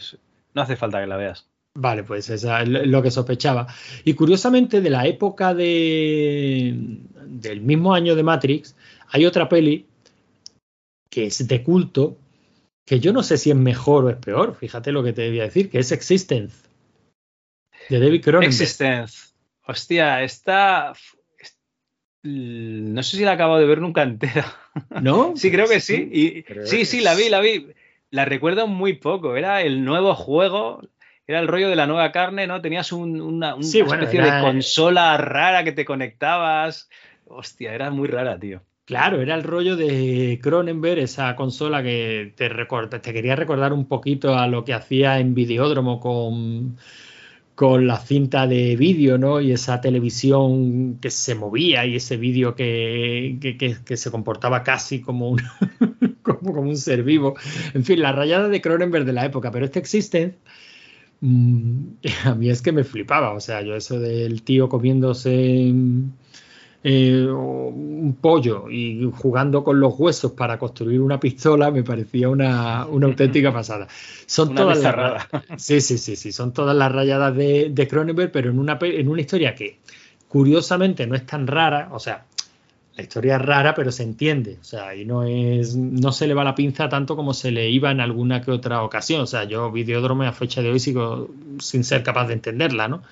No 0.54 0.62
hace 0.62 0.76
falta 0.76 1.00
que 1.00 1.06
la 1.06 1.16
veas. 1.16 1.48
Vale, 1.74 2.04
pues 2.04 2.28
esa 2.28 2.62
es 2.62 2.68
lo 2.68 3.02
que 3.02 3.10
sospechaba. 3.10 3.66
Y 4.04 4.14
curiosamente, 4.14 4.80
de 4.80 4.90
la 4.90 5.06
época 5.06 5.54
de, 5.54 6.76
del 7.40 7.60
mismo 7.60 7.94
año 7.94 8.14
de 8.14 8.22
Matrix, 8.22 8.76
hay 9.08 9.26
otra 9.26 9.48
peli 9.48 9.86
que 11.10 11.26
es 11.26 11.46
de 11.46 11.62
culto, 11.62 12.16
que 12.86 13.00
yo 13.00 13.12
no 13.12 13.22
sé 13.22 13.36
si 13.36 13.50
es 13.50 13.56
mejor 13.56 14.04
o 14.04 14.10
es 14.10 14.16
peor, 14.16 14.54
fíjate 14.54 14.92
lo 14.92 15.02
que 15.02 15.12
te 15.12 15.28
voy 15.28 15.40
a 15.40 15.44
decir, 15.44 15.70
que 15.70 15.78
es 15.78 15.92
Existence, 15.92 16.56
de 17.88 17.98
David 18.00 18.22
Cronenberg. 18.22 18.50
Existence. 18.52 19.32
Hostia, 19.66 20.22
está. 20.22 20.92
L- 22.24 22.92
No 22.94 23.02
sé 23.02 23.16
si 23.16 23.24
la 23.24 23.32
acabo 23.32 23.58
de 23.58 23.66
ver 23.66 23.80
nunca 23.80 24.02
entera. 24.02 24.46
¿No? 25.02 25.34
Sí, 25.36 25.50
creo 25.50 25.68
que 25.68 25.80
sí. 25.80 26.08
Y, 26.12 26.44
sí, 26.64 26.84
sí, 26.84 27.00
la 27.00 27.14
vi, 27.14 27.28
la 27.28 27.40
vi. 27.40 27.68
La 28.10 28.24
recuerdo 28.24 28.66
muy 28.66 28.94
poco. 28.94 29.36
Era 29.36 29.62
el 29.62 29.84
nuevo 29.84 30.14
juego. 30.14 30.80
Era 31.26 31.40
el 31.40 31.48
rollo 31.48 31.68
de 31.68 31.76
la 31.76 31.86
nueva 31.86 32.10
carne, 32.12 32.46
¿no? 32.46 32.60
Tenías 32.60 32.92
un- 32.92 33.20
una, 33.20 33.54
una 33.54 33.64
Sí, 33.64 33.82
bueno, 33.82 34.02
especie 34.04 34.20
era- 34.20 34.36
de 34.36 34.42
consola 34.42 35.16
rara 35.16 35.64
que 35.64 35.72
te 35.72 35.84
conectabas. 35.84 36.88
Hostia, 37.34 37.74
era 37.74 37.90
muy 37.90 38.08
rara, 38.08 38.38
tío. 38.38 38.62
Claro, 38.84 39.20
era 39.22 39.34
el 39.36 39.42
rollo 39.44 39.76
de 39.76 40.38
Cronenberg, 40.42 40.98
esa 40.98 41.34
consola 41.36 41.82
que 41.82 42.32
te, 42.36 42.48
recorda- 42.48 43.00
te 43.00 43.12
quería 43.12 43.36
recordar 43.36 43.72
un 43.72 43.86
poquito 43.86 44.36
a 44.36 44.46
lo 44.48 44.64
que 44.64 44.74
hacía 44.74 45.18
en 45.20 45.34
Videódromo 45.34 45.98
con, 46.00 46.76
con 47.54 47.86
la 47.86 47.98
cinta 47.98 48.46
de 48.46 48.76
vídeo, 48.76 49.18
¿no? 49.18 49.40
Y 49.40 49.52
esa 49.52 49.80
televisión 49.80 50.98
que 51.00 51.10
se 51.10 51.34
movía 51.36 51.86
y 51.86 51.96
ese 51.96 52.16
vídeo 52.16 52.54
que, 52.56 53.38
que- 53.40 53.56
que- 53.84 53.96
se 53.96 54.10
comportaba 54.10 54.62
casi 54.64 55.00
como 55.00 55.30
un, 55.30 55.40
como, 56.22 56.40
como 56.54 56.62
un 56.70 56.76
ser 56.76 57.02
vivo. 57.04 57.34
En 57.74 57.84
fin, 57.84 58.00
la 58.02 58.12
rayada 58.12 58.48
de 58.48 58.60
Cronenberg 58.60 59.04
de 59.06 59.12
la 59.14 59.24
época, 59.26 59.50
pero 59.52 59.64
este 59.66 59.78
Existence 59.78 60.36
mm, 61.20 61.84
a 62.26 62.34
mí 62.34 62.50
es 62.50 62.62
que 62.62 62.72
me 62.72 62.84
flipaba. 62.84 63.32
O 63.34 63.40
sea, 63.40 63.62
yo 63.62 63.76
eso 63.76 63.98
del 64.00 64.42
tío 64.42 64.68
comiéndose 64.68 65.72
eh, 66.84 67.26
un 67.26 68.16
pollo 68.20 68.68
y 68.68 69.08
jugando 69.14 69.62
con 69.62 69.78
los 69.78 69.94
huesos 69.96 70.32
para 70.32 70.58
construir 70.58 71.00
una 71.00 71.20
pistola 71.20 71.70
me 71.70 71.84
parecía 71.84 72.28
una, 72.28 72.86
una 72.86 73.06
auténtica 73.06 73.52
pasada. 73.52 73.86
Son 74.26 74.50
Una 74.50 74.62
todas 74.62 74.82
las 74.82 75.28
sí, 75.62 75.80
sí, 75.80 75.98
sí, 75.98 76.16
sí, 76.16 76.32
son 76.32 76.52
todas 76.52 76.76
las 76.76 76.90
rayadas 76.90 77.36
de, 77.36 77.70
de 77.70 77.88
Cronenberg, 77.88 78.32
pero 78.32 78.50
en 78.50 78.58
una, 78.58 78.78
en 78.80 79.08
una 79.08 79.20
historia 79.20 79.54
que 79.54 79.78
curiosamente 80.28 81.06
no 81.06 81.14
es 81.14 81.24
tan 81.24 81.46
rara, 81.46 81.90
o 81.92 82.00
sea, 82.00 82.24
la 82.96 83.02
historia 83.02 83.36
es 83.36 83.42
rara, 83.42 83.74
pero 83.74 83.92
se 83.92 84.02
entiende, 84.02 84.58
o 84.60 84.64
sea, 84.64 84.94
y 84.94 85.04
no 85.04 85.22
es, 85.22 85.76
no 85.76 86.12
se 86.12 86.26
le 86.26 86.34
va 86.34 86.42
la 86.44 86.54
pinza 86.54 86.88
tanto 86.88 87.16
como 87.16 87.32
se 87.32 87.50
le 87.50 87.70
iba 87.70 87.90
en 87.90 88.00
alguna 88.00 88.42
que 88.42 88.50
otra 88.50 88.82
ocasión, 88.82 89.22
o 89.22 89.26
sea, 89.26 89.44
yo 89.44 89.70
Videodrome 89.70 90.26
a 90.26 90.32
fecha 90.32 90.62
de 90.62 90.70
hoy 90.70 90.80
sigo 90.80 91.30
sin 91.58 91.84
ser 91.84 92.02
capaz 92.02 92.26
de 92.26 92.34
entenderla, 92.34 92.88
¿no? 92.88 93.02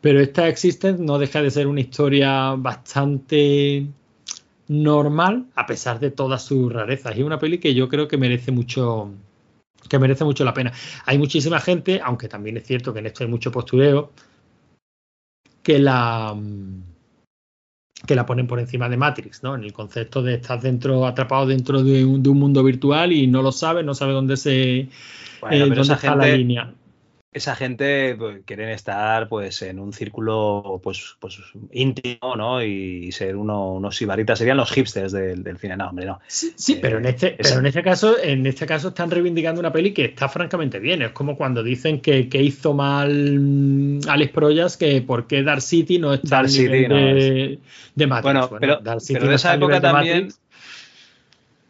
Pero 0.00 0.20
esta 0.20 0.48
Existence 0.48 1.02
no 1.02 1.18
deja 1.18 1.42
de 1.42 1.50
ser 1.50 1.66
una 1.66 1.80
historia 1.80 2.54
bastante 2.56 3.86
normal, 4.68 5.46
a 5.54 5.66
pesar 5.66 5.98
de 5.98 6.10
todas 6.10 6.44
sus 6.44 6.72
rarezas. 6.72 7.16
Y 7.16 7.22
una 7.22 7.38
peli 7.38 7.58
que 7.58 7.74
yo 7.74 7.88
creo 7.88 8.06
que 8.06 8.16
merece 8.16 8.52
mucho 8.52 9.10
que 9.88 9.98
merece 9.98 10.24
mucho 10.24 10.44
la 10.44 10.54
pena. 10.54 10.72
Hay 11.06 11.18
muchísima 11.18 11.60
gente, 11.60 12.00
aunque 12.02 12.28
también 12.28 12.56
es 12.56 12.66
cierto 12.66 12.92
que 12.92 12.98
en 12.98 13.06
esto 13.06 13.24
hay 13.24 13.30
mucho 13.30 13.50
postureo, 13.50 14.12
que 15.62 15.78
la 15.78 16.36
que 18.06 18.14
la 18.14 18.24
ponen 18.24 18.46
por 18.46 18.60
encima 18.60 18.88
de 18.88 18.96
Matrix, 18.96 19.42
¿no? 19.42 19.56
En 19.56 19.64
el 19.64 19.72
concepto 19.72 20.22
de 20.22 20.34
estar 20.34 20.60
dentro, 20.60 21.04
atrapado 21.04 21.46
dentro 21.46 21.82
de 21.82 22.04
un, 22.04 22.22
de 22.22 22.28
un 22.28 22.38
mundo 22.38 22.62
virtual 22.62 23.12
y 23.12 23.26
no 23.26 23.42
lo 23.42 23.50
sabe, 23.50 23.82
no 23.82 23.94
sabe 23.94 24.12
dónde 24.12 24.36
se 24.36 24.88
Bueno, 25.40 25.56
eh, 25.56 25.68
dónde 25.68 25.94
está 25.94 26.14
la 26.14 26.28
línea. 26.28 26.72
Esa 27.30 27.54
gente 27.54 28.16
pues, 28.18 28.38
quieren 28.46 28.70
estar 28.70 29.28
pues 29.28 29.60
en 29.62 29.78
un 29.78 29.92
círculo 29.92 30.80
pues, 30.82 31.16
pues 31.20 31.38
íntimo, 31.72 32.36
¿no? 32.36 32.62
Y 32.62 33.12
ser 33.12 33.36
uno, 33.36 33.74
unos 33.74 33.96
sibaritas. 33.96 34.38
Serían 34.38 34.56
los 34.56 34.70
hipsters 34.72 35.12
del, 35.12 35.42
del 35.42 35.58
cine. 35.58 35.76
No, 35.76 35.88
hombre, 35.90 36.06
no. 36.06 36.20
Sí, 36.26 36.52
sí, 36.56 36.72
Eh, 36.74 36.78
pero 36.80 36.98
en 36.98 37.06
este, 37.06 37.34
esa- 37.38 37.50
pero 37.50 37.60
en 37.60 37.66
este 37.66 37.82
caso, 37.82 38.16
en 38.18 38.46
este 38.46 38.66
caso 38.66 38.88
están 38.88 39.10
reivindicando 39.10 39.60
una 39.60 39.70
peli 39.72 39.92
que 39.92 40.06
está 40.06 40.28
francamente 40.28 40.78
bien. 40.78 41.02
Es 41.02 41.10
como 41.12 41.36
cuando 41.36 41.62
dicen 41.62 42.00
que, 42.00 42.28
que 42.28 42.42
hizo 42.42 42.72
mal 42.74 44.00
Alex 44.08 44.32
Proyas, 44.32 44.76
que 44.76 45.02
por 45.02 45.26
qué 45.26 45.42
Dark 45.42 45.62
City 45.62 45.98
no 45.98 46.14
está 46.14 46.28
Dark 46.36 46.44
al 46.46 46.50
City 46.50 46.88
no 46.88 46.94
de, 46.96 47.58
de 47.94 48.06
Matrix. 48.06 48.22
Bueno, 48.32 48.50
pero- 48.58 48.76
Dark 48.80 49.00
City 49.00 49.18
pero 49.18 49.28
de 49.30 49.36
esa 49.36 49.54
época 49.54 49.80
también- 49.80 50.16
Matrix. 50.24 50.40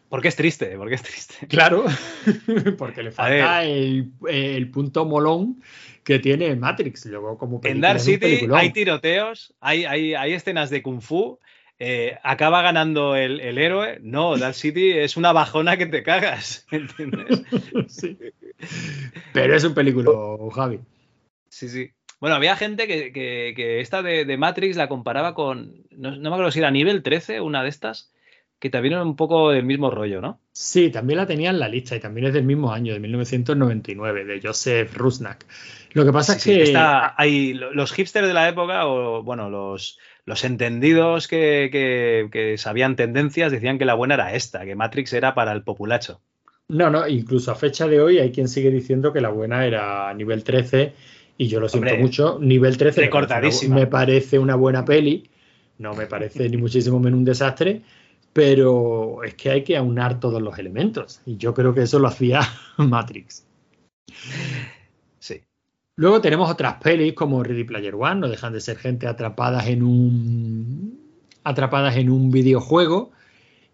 Porque 0.09 0.29
es 0.29 0.37
triste, 0.37 0.77
porque 0.79 0.95
es 0.95 1.03
triste. 1.03 1.47
Claro, 1.49 1.85
porque 2.79 3.03
le 3.03 3.11
falta 3.13 3.65
el, 3.65 4.11
el 4.29 4.71
punto 4.71 5.05
molón 5.05 5.63
que 6.05 6.19
tiene 6.19 6.55
Matrix. 6.57 7.05
Luego, 7.07 7.37
como 7.37 7.61
En 7.65 7.81
Dark 7.81 8.01
City 8.01 8.47
hay 8.55 8.71
tiroteos, 8.73 9.55
hay, 9.61 9.85
hay, 9.85 10.15
hay 10.15 10.33
escenas 10.33 10.71
de 10.71 10.83
kung 10.83 11.01
fu. 11.03 11.39
eh, 11.79 12.17
acaba 12.23 12.63
ganando 12.63 13.15
el, 13.17 13.41
el 13.41 13.59
héroe. 13.59 13.99
No, 14.01 14.37
Dark 14.39 14.55
City 14.55 14.91
es 14.93 15.17
una 15.19 15.33
bajona 15.33 15.77
que 15.77 15.87
te 15.87 16.03
cagas. 16.03 16.67
¿Entiendes? 16.71 17.43
Sí. 17.89 18.17
Pero 19.33 19.55
es 19.55 19.65
un 19.65 19.75
película, 19.75 20.11
Javi. 20.55 20.81
Sí, 21.51 21.69
sí. 21.69 21.91
Bueno, 22.21 22.35
había 22.37 22.57
gente 22.57 22.87
que, 22.89 23.13
que- 23.13 23.53
que 23.55 23.81
esta 23.81 24.03
de, 24.03 24.25
de 24.25 24.37
Matrix 24.37 24.77
la 24.77 24.89
comparaba 24.89 25.35
con. 25.35 25.85
No, 25.91 26.11
no 26.17 26.31
me 26.31 26.35
acuerdo 26.37 26.51
si 26.51 26.59
era 26.59 26.71
nivel 26.71 27.03
13, 27.03 27.41
una 27.41 27.63
de 27.63 27.69
estas, 27.69 28.11
que 28.59 28.71
también 28.71 28.95
era 28.95 29.03
un 29.05 29.17
poco 29.17 29.51
del 29.51 29.65
mismo 29.65 29.91
rollo, 29.91 30.21
¿no? 30.21 30.41
Sí, 30.53 30.91
también 30.91 31.19
la 31.19 31.27
tenía 31.27 31.51
en 31.51 31.59
la 31.61 31.69
lista 31.69 31.95
y 31.97 32.01
también 32.01 32.27
es 32.27 32.35
del 32.35 32.45
mismo 32.45 32.73
año, 32.73 32.93
de 32.93 32.99
1999, 33.01 34.25
de 34.25 34.41
Joseph 34.43 34.95
Rusnak. 34.97 35.47
Lo 35.93 36.05
que 36.05 36.13
pasa 36.13 36.33
Sí, 36.33 36.39
es 36.39 36.41
sí, 36.41 36.61
que 36.61 36.63
esta- 36.63 37.15
hay 37.21 37.55
lo- 37.55 37.73
los 37.73 37.93
hipsters 37.93 38.27
de 38.27 38.35
la 38.35 38.49
época, 38.49 38.87
o 38.87 39.23
bueno, 39.23 39.49
los, 39.51 39.99
los 40.25 40.45
entendidos 40.45 41.29
que, 41.29 41.69
que- 41.73 42.29
que 42.33 42.59
sabían 42.59 42.97
tendencias, 42.97 43.53
decían 43.53 43.79
que 43.79 43.85
la 43.85 43.95
buena 43.95 44.15
era 44.15 44.35
esta, 44.35 44.65
que 44.65 44.75
Matrix 44.77 45.13
era 45.13 45.35
para 45.35 45.53
el 45.53 45.63
populacho. 45.65 46.21
no, 46.69 46.91
no, 46.91 47.07
incluso 47.09 47.51
a 47.51 47.55
fecha 47.55 47.87
de 47.89 48.01
hoy 48.01 48.19
hay 48.19 48.31
quien 48.33 48.49
sigue 48.49 48.71
diciendo 48.71 49.13
que 49.13 49.21
la 49.21 49.31
buena 49.31 49.65
era 49.67 50.13
nivel 50.15 50.45
13 50.45 50.93
y 51.37 51.49
yo 51.49 51.61
lo 51.61 51.69
siento 51.69 51.97
Hombre, 51.97 51.97
mucho, 51.97 52.39
nivel 52.41 52.77
13 52.77 53.03
me 53.03 53.09
parece, 53.09 53.41
recortadísima. 53.41 53.75
una, 53.77 53.81
me 53.81 53.87
parece 53.87 54.39
una 54.39 54.55
buena 54.57 54.85
peli, 54.85 55.31
no 55.79 55.95
me 55.95 56.07
parece 56.07 56.49
ni 56.49 56.57
muchísimo 56.57 56.99
menos 57.01 57.19
un 57.19 57.25
desastre, 57.25 57.83
pero 58.33 59.23
es 59.25 59.35
que 59.35 59.51
hay 59.51 59.65
que 59.65 59.77
aunar 59.77 60.21
todos 60.21 60.41
los 60.41 60.59
elementos 60.59 61.21
y 61.27 61.37
yo 61.37 61.55
creo 61.55 61.75
que 61.75 61.83
eso 61.83 61.99
lo 61.99 62.09
hacía 62.09 62.41
Matrix. 62.77 63.47
Sí. 65.19 65.43
Luego 65.97 66.21
tenemos 66.21 66.51
otras 66.51 66.75
pelis 66.75 67.15
como 67.15 67.43
Ready 67.43 67.65
Player 67.65 67.95
One, 67.95 68.21
no 68.21 68.29
dejan 68.29 68.53
de 68.53 68.61
ser 68.61 68.77
gente 68.79 69.07
atrapadas 69.07 69.67
en 69.67 69.83
un 69.83 71.09
atrapadas 71.45 71.97
en 71.97 72.11
un 72.11 72.31
videojuego. 72.31 73.11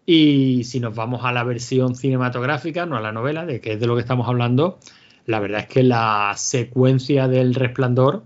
Y 0.05 0.63
si 0.65 0.79
nos 0.79 0.95
vamos 0.95 1.25
a 1.25 1.31
la 1.31 1.43
versión 1.43 1.95
cinematográfica, 1.95 2.85
no 2.85 2.95
a 2.95 3.01
la 3.01 3.11
novela, 3.11 3.45
de 3.45 3.59
que 3.59 3.73
es 3.73 3.79
de 3.79 3.87
lo 3.87 3.95
que 3.95 4.01
estamos 4.01 4.27
hablando, 4.27 4.79
la 5.25 5.39
verdad 5.39 5.61
es 5.61 5.67
que 5.67 5.83
la 5.83 6.33
secuencia 6.37 7.27
del 7.27 7.55
resplandor 7.55 8.23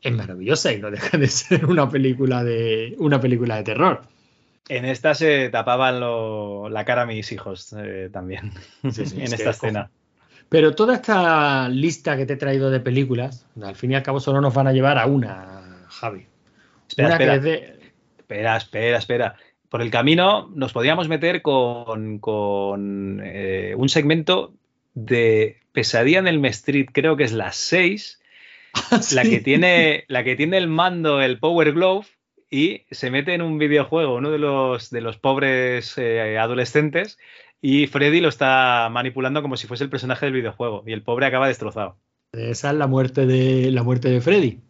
es 0.00 0.14
maravillosa 0.14 0.72
y 0.72 0.78
no 0.78 0.90
deja 0.90 1.18
de 1.18 1.26
ser 1.26 1.66
una 1.66 1.88
película 1.88 2.44
de 2.44 2.94
una 2.98 3.20
película 3.20 3.56
de 3.56 3.62
terror. 3.64 4.02
En 4.68 4.84
esta 4.84 5.14
se 5.14 5.48
tapaban 5.48 6.00
lo- 6.00 6.68
la 6.68 6.84
cara 6.84 7.02
a 7.02 7.06
mis 7.06 7.30
hijos 7.32 7.74
eh, 7.78 8.10
también, 8.12 8.52
Sí, 8.90 9.06
sí, 9.06 9.16
en 9.16 9.22
es 9.22 9.32
esta 9.34 9.50
escena. 9.50 9.90
Pero 10.48 10.74
toda 10.74 10.94
esta 10.94 11.68
lista 11.68 12.16
que 12.16 12.26
te 12.26 12.34
he 12.34 12.36
traído 12.36 12.70
de 12.70 12.80
películas, 12.80 13.46
al 13.62 13.74
fin 13.76 13.92
y 13.92 13.94
al 13.96 14.02
cabo 14.02 14.20
solo 14.20 14.40
nos 14.40 14.54
van 14.54 14.66
a 14.68 14.72
llevar 14.72 14.98
a 14.98 15.06
una, 15.06 15.86
Javi. 15.88 16.26
Espera, 16.88 17.08
una 17.08 17.14
espera. 17.16 17.32
que 17.32 17.36
es 17.38 17.42
de, 17.44 17.76
Espera, 18.18 18.56
espera, 18.56 18.98
espera. 18.98 19.36
Por 19.68 19.82
el 19.82 19.90
camino 19.90 20.50
nos 20.54 20.72
podíamos 20.72 21.08
meter 21.08 21.42
con, 21.42 22.18
con, 22.18 23.20
eh, 23.24 23.74
un 23.76 23.88
segmento 23.88 24.52
de 24.94 25.58
Pesadilla 25.72 26.18
en 26.20 26.28
el 26.28 26.44
Street, 26.46 26.88
creo 26.92 27.16
que 27.16 27.24
es 27.24 27.32
las 27.32 27.56
6, 27.56 28.20
la, 29.12 29.22
que 29.22 29.40
tiene, 29.40 30.04
la 30.08 30.24
que 30.24 30.36
tiene 30.36 30.58
el 30.58 30.68
mando, 30.68 31.20
el 31.20 31.38
Power 31.38 31.72
Glove, 31.72 32.06
y 32.50 32.82
se 32.90 33.10
mete 33.10 33.34
en 33.34 33.42
un 33.42 33.58
videojuego, 33.58 34.16
uno 34.16 34.30
de 34.30 34.38
los, 34.38 34.90
de 34.90 35.00
los 35.00 35.18
pobres 35.18 35.96
eh, 35.98 36.38
adolescentes, 36.38 37.18
y 37.60 37.86
Freddy 37.86 38.20
lo 38.20 38.28
está 38.28 38.88
manipulando 38.90 39.42
como 39.42 39.56
si 39.56 39.66
fuese 39.66 39.84
el 39.84 39.90
personaje 39.90 40.26
del 40.26 40.34
videojuego, 40.34 40.82
y 40.86 40.92
el 40.92 41.02
pobre 41.02 41.26
acaba 41.26 41.48
destrozado. 41.48 41.98
Esa 42.32 42.70
es 42.70 42.76
la 42.76 42.86
muerte 42.86 43.26
de 43.26 43.70
la 43.70 43.82
muerte 43.82 44.10
de 44.10 44.20
Freddy. 44.20 44.60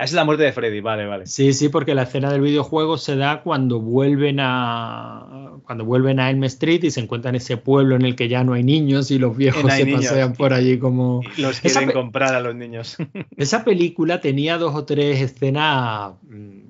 Ah, 0.00 0.04
Esa 0.04 0.12
es 0.12 0.16
la 0.16 0.24
muerte 0.24 0.44
de 0.44 0.52
Freddy, 0.52 0.80
vale, 0.80 1.04
vale. 1.06 1.26
Sí, 1.26 1.52
sí, 1.52 1.68
porque 1.68 1.94
la 1.94 2.04
escena 2.04 2.32
del 2.32 2.40
videojuego 2.40 2.96
se 2.96 3.16
da 3.16 3.42
cuando 3.42 3.80
vuelven 3.80 4.38
a 4.40 5.50
cuando 5.64 5.84
vuelven 5.84 6.18
a 6.20 6.30
Elm 6.30 6.42
Street 6.44 6.82
y 6.84 6.90
se 6.90 7.00
encuentran 7.00 7.34
ese 7.34 7.58
pueblo 7.58 7.96
en 7.96 8.02
el 8.06 8.16
que 8.16 8.26
ya 8.28 8.42
no 8.42 8.54
hay 8.54 8.64
niños 8.64 9.10
y 9.10 9.18
los 9.18 9.36
viejos 9.36 9.62
No 9.64 9.70
se 9.70 9.84
niños. 9.84 10.06
pasean 10.06 10.32
por 10.32 10.54
allí 10.54 10.78
como 10.78 11.20
Los 11.36 11.58
Esa 11.58 11.62
quieren 11.80 11.88
pe- 11.88 11.92
comprar 11.92 12.34
a 12.34 12.40
los 12.40 12.54
niños. 12.54 12.96
esa 13.36 13.62
película 13.62 14.20
tenía 14.22 14.56
dos 14.56 14.74
o 14.74 14.84
tres 14.86 15.20
escenas 15.20 16.14
mm, 16.22 16.60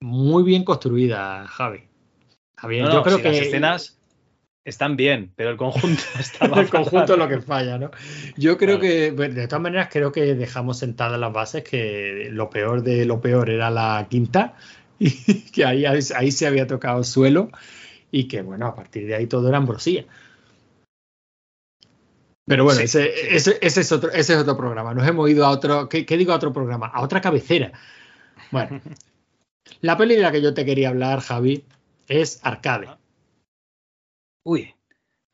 muy 0.00 0.44
bien 0.44 0.62
construidas, 0.62 1.48
Javi. 1.48 1.80
Javi, 2.56 2.80
No, 2.82 2.88
yo 2.88 2.94
no, 2.94 3.02
creo 3.02 3.16
si 3.16 3.22
que 3.22 3.28
las 3.30 3.36
escenas 3.38 3.95
están 4.66 4.96
bien, 4.96 5.32
pero 5.36 5.50
el 5.50 5.56
conjunto 5.56 6.02
está 6.18 6.46
el 6.46 6.68
conjunto 6.68 7.12
es 7.14 7.18
lo 7.18 7.28
que 7.28 7.40
falla, 7.40 7.78
¿no? 7.78 7.90
Yo 8.36 8.58
creo 8.58 8.78
Claro. 8.78 8.80
que, 8.80 9.10
bueno, 9.12 9.34
de 9.34 9.46
todas 9.46 9.62
maneras, 9.62 9.88
creo 9.90 10.10
que 10.12 10.34
dejamos 10.34 10.78
sentadas 10.78 11.18
las 11.18 11.32
bases 11.32 11.62
que 11.64 12.28
lo 12.32 12.50
peor 12.50 12.82
de 12.82 13.04
lo 13.06 13.20
peor 13.20 13.48
era 13.48 13.70
la 13.70 14.06
quinta 14.10 14.54
y 14.98 15.10
que 15.52 15.64
ahí, 15.64 15.86
ahí 15.86 16.30
se 16.32 16.46
había 16.46 16.66
tocado 16.66 17.04
suelo 17.04 17.50
y 18.10 18.28
que, 18.28 18.42
bueno, 18.42 18.66
a 18.66 18.74
partir 18.74 19.06
de 19.06 19.14
ahí 19.14 19.26
todo 19.26 19.48
era 19.48 19.58
ambrosía. 19.58 20.04
Pero 22.48 22.64
bueno, 22.64 22.78
Sí, 22.78 22.84
ese, 22.84 23.02
sí. 23.04 23.26
Ese, 23.30 23.58
ese 23.60 23.80
es 23.80 23.92
otro, 23.92 24.10
ese 24.10 24.34
es 24.34 24.38
otro 24.38 24.56
programa. 24.56 24.94
Nos 24.94 25.06
hemos 25.06 25.28
ido 25.30 25.44
a 25.46 25.50
otro, 25.50 25.88
¿qué, 25.88 26.04
qué 26.06 26.16
digo 26.16 26.32
a 26.32 26.36
otro 26.36 26.52
programa? 26.52 26.86
A 26.88 27.02
otra 27.02 27.20
cabecera. 27.20 27.72
Bueno, 28.50 28.80
La 29.80 29.96
peli 29.96 30.14
de 30.16 30.22
la 30.22 30.32
que 30.32 30.40
yo 30.42 30.54
te 30.54 30.64
quería 30.64 30.88
hablar, 30.90 31.20
Javi, 31.20 31.64
es 32.08 32.40
Arcade. 32.44 32.88
Uy, 34.48 34.72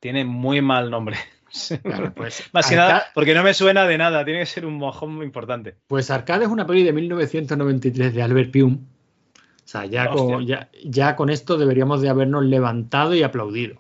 tiene 0.01 0.25
muy 0.25 0.61
mal 0.63 0.91
nombre. 0.91 1.17
Claro, 1.83 2.15
pues, 2.15 2.45
Más 2.55 2.67
que 2.67 2.77
nada, 2.77 3.05
porque 3.15 3.35
no 3.35 3.43
me 3.43 3.53
suena 3.53 3.87
de 3.87 3.99
nada, 3.99 4.25
tiene 4.25 4.41
que 4.41 4.47
ser 4.47 4.65
un 4.65 4.79
mojón 4.79 5.15
muy 5.15 5.27
importante. 5.27 5.77
Pues 5.87 6.11
Arcade 6.11 6.47
es 6.47 6.51
una 6.51 6.67
peli 6.67 6.83
de 6.83 6.95
1993 6.95 8.15
de 8.15 8.23
Albert 8.23 8.51
Pyun. 8.51 8.89
O 9.37 9.69
sea, 9.69 9.85
ya 9.85 10.07
con, 10.09 10.47
ya, 10.47 10.71
ya 10.83 11.15
con 11.15 11.29
esto 11.29 11.59
deberíamos 11.59 12.01
de 12.01 12.09
habernos 12.09 12.43
levantado 12.47 13.15
y 13.15 13.23
aplaudido. 13.23 13.77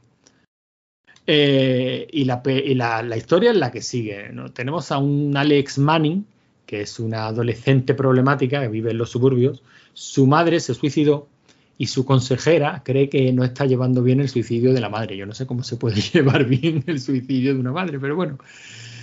Eh, 1.27 2.07
y 2.11 2.25
la, 2.25 2.43
pe- 2.43 2.63
y 2.65 2.75
la- 2.75 3.03
la 3.03 3.17
historia 3.17 3.51
es 3.53 3.57
la 3.57 3.71
que 3.71 3.81
sigue. 3.83 4.29
¿no? 4.33 4.53
Tenemos 4.53 4.93
a 4.93 4.99
un 4.99 5.35
Alex 5.37 5.79
Manning, 5.79 6.27
que 6.67 6.83
es 6.83 6.99
una 7.01 7.27
adolescente 7.27 7.95
problemática 7.95 8.61
que 8.61 8.69
vive 8.69 8.91
en 8.91 8.99
los 8.99 9.11
suburbios. 9.11 9.63
Su 9.95 10.27
madre 10.27 10.61
se 10.61 10.75
suicidó 10.75 11.29
y 11.83 11.87
su 11.89 12.05
consejera 12.05 12.81
cree 12.85 13.09
que 13.09 13.33
no 13.33 13.43
está 13.43 13.67
llevando 13.67 14.05
bien 14.05 14.21
el 14.21 14.29
suicidio 14.29 14.73
de 14.73 14.81
la 14.81 14.89
madre. 14.89 15.17
Yo 15.17 15.27
no 15.27 15.35
sé 15.35 15.49
cómo 15.49 15.65
se 15.65 15.77
puede 15.77 16.01
llevar 16.13 16.45
bien 16.45 16.85
el 16.87 17.01
suicidio 17.01 17.55
de 17.55 17.59
una 17.59 17.73
madre, 17.73 17.99
pero 17.99 18.15
bueno. 18.15 18.39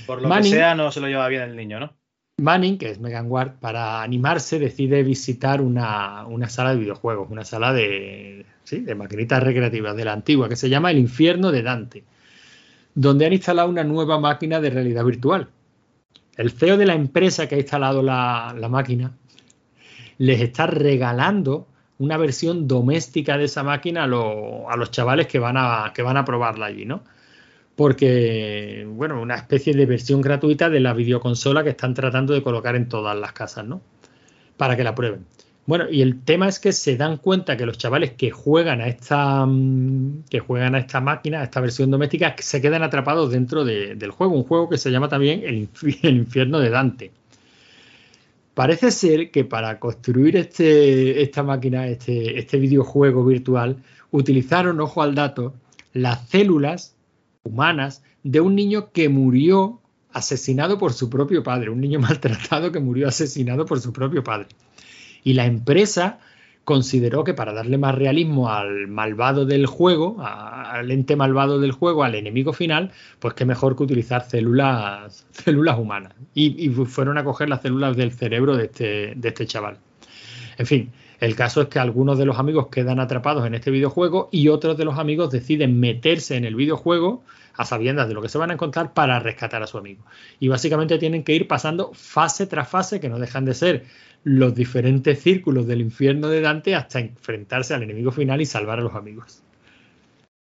Por 0.08 0.22
lo 0.22 0.30
Manning- 0.30 0.44
que 0.44 0.58
sea, 0.60 0.76
no 0.76 0.90
se 0.90 1.02
lo 1.02 1.08
lleva 1.08 1.28
bien 1.28 1.42
el 1.42 1.58
niño, 1.58 1.82
¿no? 1.82 1.94
Manning, 2.38 2.78
que 2.78 2.90
es 2.90 3.02
Megan 3.02 3.30
Ward, 3.30 3.60
para 3.60 4.02
animarse 4.02 4.60
decide 4.60 5.04
visitar 5.04 5.60
una, 5.60 6.26
una 6.26 6.48
sala 6.48 6.72
de 6.74 6.80
videojuegos, 6.80 7.30
una 7.30 7.44
sala 7.44 7.74
de, 7.74 8.46
sí, 8.64 8.80
de 8.80 8.96
maquinitas 8.96 9.44
recreativas 9.44 9.94
de 9.98 10.06
la 10.06 10.14
antigua, 10.14 10.48
que 10.48 10.56
se 10.56 10.70
llama 10.70 10.90
El 10.92 11.00
Infierno 11.00 11.52
de 11.52 11.64
Dante, 11.64 12.06
donde 12.96 13.26
han 13.26 13.34
instalado 13.34 13.68
una 13.68 13.84
nueva 13.84 14.22
máquina 14.22 14.62
de 14.62 14.70
realidad 14.70 15.04
virtual. 15.04 15.50
El 16.38 16.52
CEO 16.52 16.78
de 16.78 16.86
la 16.86 16.94
empresa 16.94 17.50
que 17.50 17.56
ha 17.56 17.60
instalado 17.60 18.02
la, 18.02 18.56
la 18.58 18.70
máquina 18.70 19.12
les 20.18 20.40
está 20.40 20.66
regalando 20.66 21.68
una 22.00 22.18
versión 22.18 22.68
doméstica 22.68 23.38
de 23.38 23.46
esa 23.46 23.64
máquina 23.64 24.04
a, 24.06 24.08
lo- 24.08 24.70
a 24.70 24.76
los 24.78 24.92
chavales 24.92 25.28
que 25.28 25.40
van 25.40 25.56
a, 25.58 25.92
que 25.94 26.02
van 26.02 26.18
a 26.18 26.26
probarla 26.26 26.66
allí, 26.68 26.86
¿no? 26.86 27.04
porque, 27.76 28.86
bueno, 28.90 29.22
una 29.22 29.36
especie 29.36 29.74
de 29.74 29.86
versión 29.86 30.22
gratuita 30.22 30.70
de 30.70 30.80
la 30.82 30.94
videoconsola 30.94 31.64
que 31.64 31.70
están 31.70 31.94
tratando 31.94 32.34
de 32.34 32.44
colocar 32.44 32.76
en 32.76 32.90
todas 32.90 33.18
las 33.18 33.32
casas, 33.34 33.66
¿no? 33.66 33.82
Para 34.58 34.76
que 34.78 34.84
la 34.84 34.96
prueben. 34.96 35.26
Bueno, 35.66 35.86
y 35.90 36.02
el 36.02 36.24
tema 36.24 36.48
es 36.48 36.60
que 36.60 36.72
se 36.74 36.98
dan 36.98 37.18
cuenta 37.18 37.56
que 37.58 37.66
los 37.66 37.78
chavales 37.78 38.14
que 38.14 38.32
juegan 38.32 38.82
a 38.82 38.88
esta 38.88 39.46
mm, 39.46 40.24
que 40.30 40.40
juegan 40.40 40.76
a 40.76 40.80
esta 40.80 41.00
máquina, 41.02 41.42
a 41.42 41.44
esta 41.46 41.62
versión 41.62 41.92
doméstica, 41.92 42.36
se 42.40 42.62
quedan 42.62 42.84
atrapados 42.84 43.32
dentro 43.32 43.64
de- 43.66 43.96
del 43.96 44.12
juego, 44.12 44.34
un 44.36 44.44
juego 44.44 44.70
que 44.70 44.78
se 44.78 44.92
llama 44.92 45.10
también 45.10 45.44
el 45.46 45.70
infierno 46.18 46.60
de 46.60 46.70
Dante. 46.72 47.12
Parece 48.60 48.92
ser 48.92 49.32
que 49.32 49.46
para 49.46 49.80
construir 49.80 50.36
este, 50.36 51.22
esta 51.22 51.44
máquina, 51.44 51.88
este, 51.88 52.38
este 52.38 52.60
videojuego 52.60 53.24
virtual, 53.24 53.78
utilizaron, 54.12 54.82
ojo 54.82 55.02
al 55.02 55.16
dato, 55.16 55.54
las 55.94 56.28
células 56.28 56.94
humanas 57.44 58.04
de 58.24 58.42
un 58.42 58.56
niño 58.56 58.92
que 58.92 59.08
murió 59.08 59.80
asesinado 60.12 60.78
por 60.78 60.92
su 60.92 61.10
propio 61.10 61.42
padre, 61.42 61.70
un 61.70 61.80
niño 61.80 62.00
maltratado 62.02 62.74
que 62.74 62.82
murió 62.82 63.08
asesinado 63.08 63.66
por 63.66 63.80
su 63.80 63.94
propio 63.94 64.26
padre. 64.26 64.48
Y 65.24 65.36
la 65.36 65.46
empresa 65.46 66.20
consideró 66.70 67.24
que 67.24 67.34
para 67.34 67.52
darle 67.52 67.80
más 67.80 67.96
realismo 67.96 68.52
al 68.52 68.88
malvado 68.88 69.44
del 69.44 69.66
juego, 69.66 70.18
al 70.22 70.92
ente 70.92 71.16
malvado 71.16 71.60
del 71.60 71.72
juego, 71.72 72.04
al 72.04 72.14
enemigo 72.14 72.54
final, 72.54 72.92
pues 73.18 73.34
qué 73.34 73.44
mejor 73.44 73.76
que 73.76 73.82
utilizar 73.82 74.30
células, 74.30 75.26
células 75.32 75.80
humanas. 75.80 76.14
Y, 76.36 76.64
y 76.64 76.70
fueron 76.70 77.18
a 77.18 77.24
coger 77.24 77.50
las 77.50 77.64
células 77.64 77.98
del 77.98 78.12
cerebro 78.12 78.56
de 78.56 78.66
este, 78.66 79.14
de 79.16 79.30
este 79.30 79.48
chaval. 79.48 79.80
En 80.60 80.68
fin, 80.68 80.92
el 81.20 81.36
caso 81.36 81.64
es 81.64 81.70
que 81.70 81.80
algunos 81.80 82.20
de 82.20 82.26
los 82.28 82.38
amigos 82.38 82.68
quedan 82.68 83.00
atrapados 83.00 83.48
en 83.48 83.56
este 83.56 83.72
videojuego 83.72 84.30
y 84.32 84.50
otros 84.50 84.78
de 84.78 84.86
los 84.86 85.00
amigos 85.00 85.32
deciden 85.32 85.80
meterse 85.80 86.36
en 86.36 86.46
el 86.46 86.54
videojuego 86.54 87.24
a 87.56 87.66
sabiendas 87.66 88.08
de 88.08 88.14
lo 88.14 88.22
que 88.22 88.30
se 88.30 88.38
van 88.38 88.52
a 88.52 88.54
encontrar 88.54 88.94
para 88.94 89.20
rescatar 89.20 89.64
a 89.64 89.68
su 89.68 89.80
amigo. 89.80 90.06
Y 90.40 90.50
básicamente 90.50 91.00
tienen 91.00 91.24
que 91.24 91.34
ir 91.34 91.48
pasando 91.48 91.90
fase 91.96 92.46
tras 92.46 92.70
fase, 92.70 93.00
que 93.00 93.10
no 93.10 93.18
dejan 93.18 93.46
de 93.46 93.56
ser 93.56 93.86
los 94.24 94.54
diferentes 94.54 95.22
círculos 95.22 95.66
del 95.68 95.82
infierno 95.82 96.28
de 96.28 96.42
Dante 96.42 96.76
hasta 96.76 97.00
enfrentarse 97.00 97.74
al 97.74 97.84
enemigo 97.84 98.12
final 98.12 98.42
y 98.42 98.46
salvar 98.46 98.80
a 98.80 98.84
los 98.84 98.96
amigos. 98.96 99.42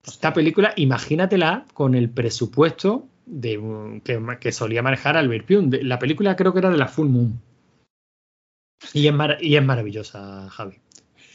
Esta 0.07 0.32
película, 0.32 0.73
imagínatela 0.77 1.66
con 1.74 1.95
el 1.95 2.09
presupuesto 2.09 3.07
de, 3.27 4.01
que, 4.05 4.20
que 4.40 4.53
solía 4.53 4.82
manejar 4.82 5.16
Albert 5.16 5.45
Pyun. 5.47 5.70
De- 5.70 5.82
La 5.82 5.99
película 5.99 6.35
creo 6.35 6.53
que 6.53 6.61
era 6.61 6.70
de 6.70 6.78
la 6.78 6.89
Full 6.89 7.09
Moon. 7.09 7.40
Y 8.95 9.07
es, 9.07 9.12
mar- 9.12 9.39
y 9.40 9.57
es 9.57 9.65
maravillosa, 9.65 10.49
Javi. 10.51 10.77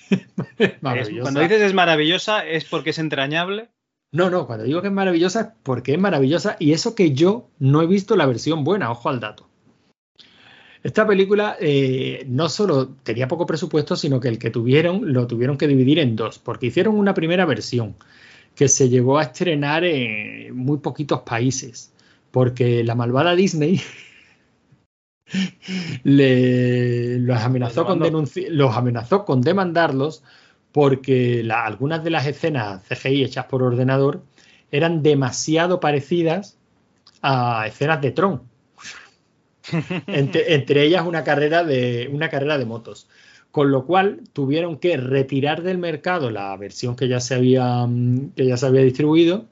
Maravillosa. 0.82 1.22
cuando 1.24 1.42
dices 1.42 1.62
es 1.62 1.74
maravillosa, 1.74 2.46
¿es 2.46 2.66
porque 2.66 2.92
es 2.92 3.00
entrañable? 3.00 3.70
No, 4.12 4.30
no, 4.30 4.46
cuando 4.48 4.64
digo 4.66 4.82
que 4.82 4.88
es 4.88 4.94
maravillosa 4.94 5.42
es 5.42 5.48
porque 5.64 5.94
es 5.94 6.00
maravillosa 6.00 6.56
y 6.60 6.74
eso 6.74 6.94
que 6.96 7.14
yo 7.14 7.50
no 7.60 7.82
he 7.82 7.88
visto 7.88 8.16
la 8.16 8.26
versión 8.28 8.64
buena, 8.64 8.92
ojo 8.92 9.10
al 9.10 9.20
dato. 9.20 9.50
Esta 10.84 11.08
película 11.08 11.56
eh, 11.60 12.26
no 12.28 12.50
solo 12.50 12.90
tenía 13.04 13.28
poco 13.28 13.46
presupuesto, 13.46 13.96
sino 13.96 14.20
que 14.20 14.28
el 14.28 14.38
que 14.38 14.50
tuvieron 14.52 15.14
lo 15.14 15.28
tuvieron 15.28 15.58
que 15.58 15.68
dividir 15.68 16.00
en 16.00 16.16
dos, 16.16 16.40
porque 16.40 16.68
hicieron 16.68 16.96
una 16.98 17.14
primera 17.14 17.46
versión 17.46 17.96
que 18.56 18.68
se 18.68 18.90
llegó 18.90 19.18
a 19.18 19.24
estrenar 19.24 19.84
en 19.86 20.56
muy 20.56 20.78
poquitos 20.80 21.22
países, 21.22 21.94
porque 22.32 22.84
la 22.84 22.96
malvada 22.96 23.36
Disney 23.36 23.82
le, 26.04 27.20
los, 27.20 27.40
amenazó 27.42 27.86
con 27.86 28.00
los 28.50 28.78
amenazó 28.78 29.26
con 29.26 29.42
demandarlos 29.42 30.24
porque 30.72 31.44
la- 31.44 31.66
algunas 31.66 32.04
de 32.04 32.10
las 32.10 32.26
escenas 32.28 32.84
CGI 32.88 33.24
hechas 33.24 33.46
por 33.46 33.64
ordenador 33.64 34.24
eran 34.72 35.04
demasiado 35.04 35.80
parecidas 35.80 36.58
a 37.22 37.66
escenas 37.68 38.02
de 38.02 38.12
Tron. 38.12 38.42
Entre, 40.08 40.84
ellas 40.84 41.06
una 41.06 41.24
carrera 41.24 41.64
de 41.64 42.10
una 42.12 42.30
carrera 42.30 42.58
de 42.58 42.66
motos. 42.66 43.08
Con 43.52 43.72
lo 43.72 43.86
cual 43.86 44.22
tuvieron 44.34 44.78
que 44.80 44.98
retirar 44.98 45.62
del 45.62 45.78
mercado 45.78 46.32
la 46.32 46.56
versión 46.58 46.96
que 46.96 47.08
ya 47.08 47.20
se 47.20 47.36
había, 47.36 47.86
mm, 47.86 48.32
que 48.36 48.48
ya 48.48 48.58
se 48.58 48.66
había 48.66 48.82
distribuido, 48.82 49.46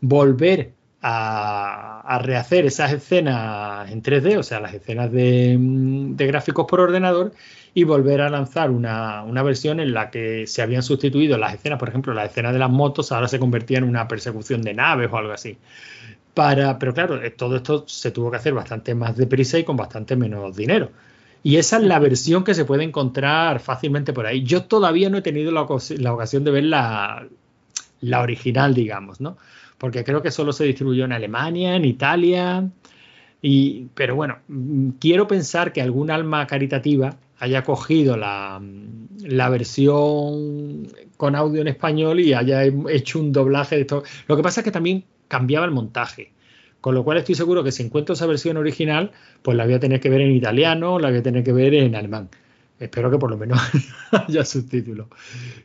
volver 0.00 0.72
a, 1.02 2.18
rehacer 2.22 2.66
esas 2.66 2.92
escenas 2.92 3.90
en 3.90 4.02
3D, 4.02 4.38
o 4.38 4.42
sea, 4.42 4.60
las 4.60 4.74
escenas 4.74 5.12
de, 5.12 5.56
mm, 5.58 6.16
de 6.16 6.26
gráficos 6.26 6.66
por 6.66 6.80
ordenador, 6.80 7.32
y 7.74 7.84
volver 7.84 8.20
a 8.22 8.30
lanzar 8.30 8.70
una, 8.70 9.22
una 9.22 9.42
versión 9.42 9.78
en 9.78 9.92
la 9.94 10.10
que 10.10 10.46
se 10.46 10.62
habían 10.62 10.82
sustituido 10.82 11.38
las 11.38 11.54
escenas, 11.54 11.78
por 11.78 11.88
ejemplo, 11.88 12.14
las 12.14 12.30
escenas 12.30 12.52
de 12.52 12.58
las 12.58 12.70
motos 12.70 13.12
ahora 13.12 13.28
se 13.28 13.38
convertían 13.38 13.84
en 13.84 13.90
una 13.90 14.08
persecución 14.08 14.62
de 14.62 14.74
naves 14.74 15.10
o 15.12 15.16
algo 15.16 15.32
así. 15.32 15.58
Para, 16.38 16.78
pero 16.78 16.94
claro, 16.94 17.20
eh, 17.22 17.30
todo 17.30 17.56
esto 17.56 17.84
se 17.88 18.10
tuvo 18.12 18.30
que 18.30 18.36
hacer 18.36 18.54
bastante 18.54 18.94
más 18.94 19.16
deprisa 19.16 19.58
y 19.58 19.64
con 19.64 19.76
bastante 19.76 20.14
menos 20.16 20.56
dinero. 20.56 20.90
Y 21.42 21.56
esa 21.56 21.78
es 21.78 21.82
la 21.84 21.98
versión 21.98 22.44
que 22.44 22.54
se 22.54 22.64
puede 22.64 22.84
encontrar 22.84 23.58
fácilmente 23.60 24.12
por 24.12 24.26
ahí. 24.26 24.42
Yo 24.44 24.64
todavía 24.64 25.10
no 25.10 25.18
he 25.18 25.22
tenido 25.22 25.50
la, 25.52 25.62
ocasi- 25.62 25.96
la 25.98 26.12
ocasión 26.14 26.44
de 26.44 26.50
ver 26.52 26.64
la, 26.64 27.26
la 28.00 28.20
original, 28.22 28.74
digamos, 28.74 29.20
¿no? 29.20 29.36
Porque 29.78 30.04
creo 30.04 30.22
que 30.22 30.30
solo 30.32 30.52
se 30.52 30.64
distribuyó 30.64 31.04
en 31.06 31.12
Alemania, 31.12 31.76
en 31.76 31.84
Italia. 31.84 32.68
Y, 33.42 33.86
pero 33.94 34.16
bueno, 34.16 34.38
mm, 34.48 34.90
quiero 35.00 35.28
pensar 35.28 35.72
que 35.72 35.82
algún 35.82 36.10
alma 36.10 36.46
caritativa 36.46 37.16
haya 37.40 37.62
cogido 37.64 38.16
la, 38.16 38.60
mm, 38.60 39.26
la 39.26 39.48
versión 39.48 40.88
con 41.18 41.34
audio 41.34 41.60
en 41.60 41.68
español 41.68 42.20
y 42.20 42.32
haya 42.32 42.64
hecho 42.64 43.18
un 43.18 43.32
doblaje 43.32 43.74
de 43.74 43.82
esto. 43.82 44.04
Lo 44.26 44.36
que 44.36 44.42
pasa 44.42 44.60
es 44.60 44.64
que 44.64 44.70
también 44.70 45.04
cambiaba 45.26 45.66
el 45.66 45.72
montaje. 45.72 46.32
Con 46.80 46.94
lo 46.94 47.04
cual 47.04 47.18
estoy 47.18 47.34
seguro 47.34 47.64
que 47.64 47.72
si 47.72 47.82
encuentro 47.82 48.14
esa 48.14 48.24
versión 48.24 48.56
original, 48.56 49.10
pues 49.42 49.56
la 49.56 49.64
voy 49.64 49.74
a 49.74 49.80
tener 49.80 50.00
que 50.00 50.08
ver 50.08 50.20
en 50.20 50.30
italiano, 50.30 50.98
la 50.98 51.10
voy 51.10 51.18
a 51.18 51.22
tener 51.22 51.42
que 51.42 51.52
ver 51.52 51.74
en 51.74 51.96
alemán. 51.96 52.30
Espero 52.78 53.10
que 53.10 53.18
por 53.18 53.30
lo 53.30 53.36
menos 53.36 53.58
haya 54.12 54.44
subtítulos. 54.44 55.08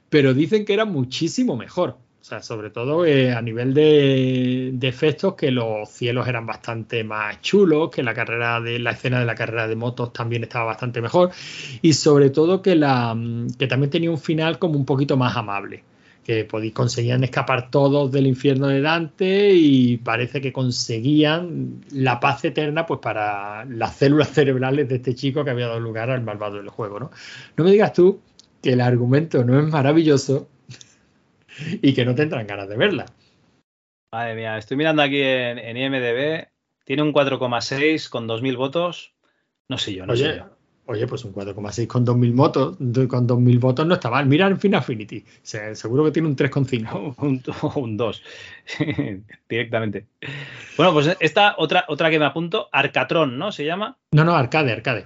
Pero 0.09 0.33
dicen 0.33 0.65
que 0.65 0.73
era 0.73 0.85
muchísimo 0.85 1.55
mejor. 1.55 1.97
O 2.23 2.25
sea, 2.25 2.41
sobre 2.41 2.69
todo 2.69 3.05
eh, 3.05 3.33
a 3.33 3.41
nivel 3.41 3.73
de, 3.73 4.71
de 4.75 4.87
efectos, 4.87 5.35
que 5.35 5.51
los 5.51 5.89
cielos 5.89 6.25
eran 6.25 6.45
bastante 6.45 7.03
más 7.03 7.41
chulos, 7.41 7.89
que 7.89 8.01
la 8.01 8.13
carrera 8.13 8.61
de 8.61 8.79
la 8.79 8.91
escena 8.91 9.19
de 9.19 9.25
la 9.25 9.35
carrera 9.35 9.67
de 9.67 9.75
motos 9.75 10.13
también 10.13 10.41
estaba 10.41 10.63
bastante 10.63 11.01
mejor. 11.01 11.31
Y 11.81 11.91
sobre 11.91 12.29
todo 12.29 12.61
que 12.61 12.77
la 12.77 13.13
que 13.59 13.67
también 13.67 13.89
tenía 13.89 14.09
un 14.09 14.19
final 14.19 14.57
como 14.57 14.79
un 14.79 14.85
poquito 14.85 15.17
más 15.17 15.35
amable 15.35 15.83
que 16.23 16.47
conseguían 16.73 17.25
escapar 17.25 17.69
todos 17.69 18.09
del 18.09 18.25
infierno 18.25 18.67
de 18.67 18.79
Dante 18.79 19.53
y 19.53 19.97
parece 19.97 20.39
que 20.39 20.53
conseguían 20.53 21.83
la 21.91 22.21
paz 22.21 22.45
eterna 22.45 22.85
pues 22.85 23.01
para 23.01 23.65
las 23.65 23.97
células 23.97 24.29
cerebrales 24.29 24.87
de 24.87 24.95
este 24.95 25.13
chico 25.13 25.43
que 25.43 25.49
había 25.49 25.67
dado 25.67 25.81
lugar 25.81 26.09
al 26.09 26.23
malvado 26.23 26.55
del 26.55 26.69
juego, 26.69 27.01
¿no? 27.01 27.11
No 27.57 27.65
me 27.65 27.71
digas 27.71 27.91
tú 27.91 28.21
que 28.61 28.71
el 28.71 28.79
argumento 28.79 29.43
no 29.43 29.59
es 29.59 29.67
maravilloso 29.67 30.47
y 31.81 31.93
que 31.93 32.05
no 32.05 32.15
tendrán 32.15 32.47
ganas 32.47 32.69
de 32.69 32.77
verla. 32.77 33.05
Madre 34.11 34.35
mía, 34.35 34.57
estoy 34.57 34.77
mirando 34.77 35.01
aquí 35.01 35.21
en, 35.21 35.57
en 35.57 35.77
IMDB. 35.77 36.47
Tiene 36.85 37.01
un 37.01 37.13
4,6 37.13 38.09
con 38.09 38.27
2.000 38.27 38.57
votos. 38.57 39.13
No 39.69 39.77
sé 39.77 39.93
yo, 39.93 40.05
no 40.05 40.15
sé 40.15 40.25
Oye, 40.25 40.37
yo. 40.37 40.49
Oye, 40.85 41.07
pues 41.07 41.23
un 41.23 41.33
4,6 41.33 41.87
con 41.87 42.05
2.000 42.05 42.33
votos, 42.35 42.77
con 43.07 43.27
2.000 43.27 43.59
votos 43.59 43.87
no 43.87 43.93
está 43.93 44.09
mal. 44.09 44.25
Mira 44.25 44.47
en 44.47 44.59
Fin 44.59 44.75
Affinity, 44.75 45.19
o 45.19 45.39
sea, 45.41 45.73
seguro 45.75 46.03
que 46.03 46.11
tiene 46.11 46.27
un 46.27 46.35
3,5. 46.35 47.15
un, 47.75 47.81
un 47.81 47.97
2 47.97 48.23
directamente. 49.49 50.07
Bueno, 50.75 50.91
pues 50.91 51.15
esta 51.21 51.55
otra, 51.57 51.85
otra 51.87 52.09
que 52.09 52.19
me 52.19 52.25
apunto, 52.25 52.67
Arcatron, 52.71 53.37
¿no? 53.37 53.53
¿Se 53.53 53.65
llama? 53.65 53.97
No, 54.11 54.25
no, 54.25 54.35
Arcade, 54.35 54.73
Arcade. 54.73 55.05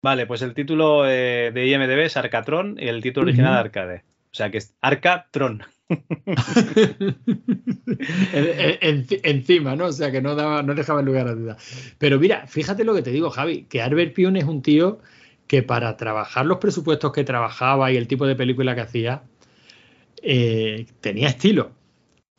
Vale, 0.00 0.26
pues 0.26 0.42
el 0.42 0.54
título 0.54 1.08
eh, 1.08 1.50
de 1.52 1.66
IMDB 1.66 2.04
es 2.04 2.16
Arcatron 2.16 2.76
y 2.78 2.86
el 2.86 3.02
título 3.02 3.26
original 3.26 3.52
Ujú. 3.52 3.60
Arcade. 3.60 4.04
O 4.34 4.36
sea 4.36 4.50
que 4.50 4.58
es 4.58 4.74
Arcatron. 4.80 5.62
En- 8.32 8.78
en- 8.80 9.06
encima, 9.22 9.76
¿no? 9.76 9.86
O 9.86 9.92
sea, 9.92 10.10
que 10.10 10.20
no, 10.20 10.34
daba, 10.34 10.62
no 10.62 10.74
dejaba 10.74 11.02
lugar 11.02 11.28
a 11.28 11.34
duda. 11.34 11.56
Pero 11.98 12.18
mira, 12.18 12.46
fíjate 12.48 12.82
lo 12.84 12.94
que 12.94 13.02
te 13.02 13.10
digo, 13.12 13.30
Javi, 13.30 13.64
que 13.64 13.80
Albert 13.80 14.12
Pion 14.14 14.36
es 14.36 14.44
un 14.44 14.60
tío 14.62 14.98
que 15.46 15.62
para 15.62 15.96
trabajar 15.96 16.46
los 16.46 16.58
presupuestos 16.58 17.12
que 17.12 17.22
trabajaba 17.22 17.92
y 17.92 17.96
el 17.96 18.08
tipo 18.08 18.26
de 18.26 18.34
película 18.34 18.74
que 18.74 18.80
hacía, 18.80 19.22
eh, 20.22 20.86
tenía 21.00 21.28
estilo. 21.28 21.70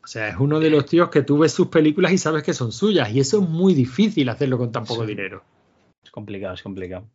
O 0.02 0.06
sea, 0.06 0.28
es 0.28 0.36
uno 0.38 0.60
de 0.60 0.68
los 0.70 0.84
tíos 0.84 1.08
que 1.08 1.22
tú 1.22 1.38
ves 1.38 1.52
sus 1.52 1.68
películas 1.68 2.12
y 2.12 2.18
sabes 2.18 2.42
que 2.42 2.52
son 2.52 2.72
suyas. 2.72 3.10
Y 3.10 3.20
eso 3.20 3.40
es 3.42 3.48
muy 3.48 3.72
difícil 3.74 4.28
hacerlo 4.28 4.58
con 4.58 4.70
tan 4.70 4.84
poco 4.84 5.02
Sí. 5.04 5.08
dinero. 5.08 5.42
Es 6.04 6.10
complicado, 6.10 6.52
es 6.54 6.62
complicado. 6.62 7.08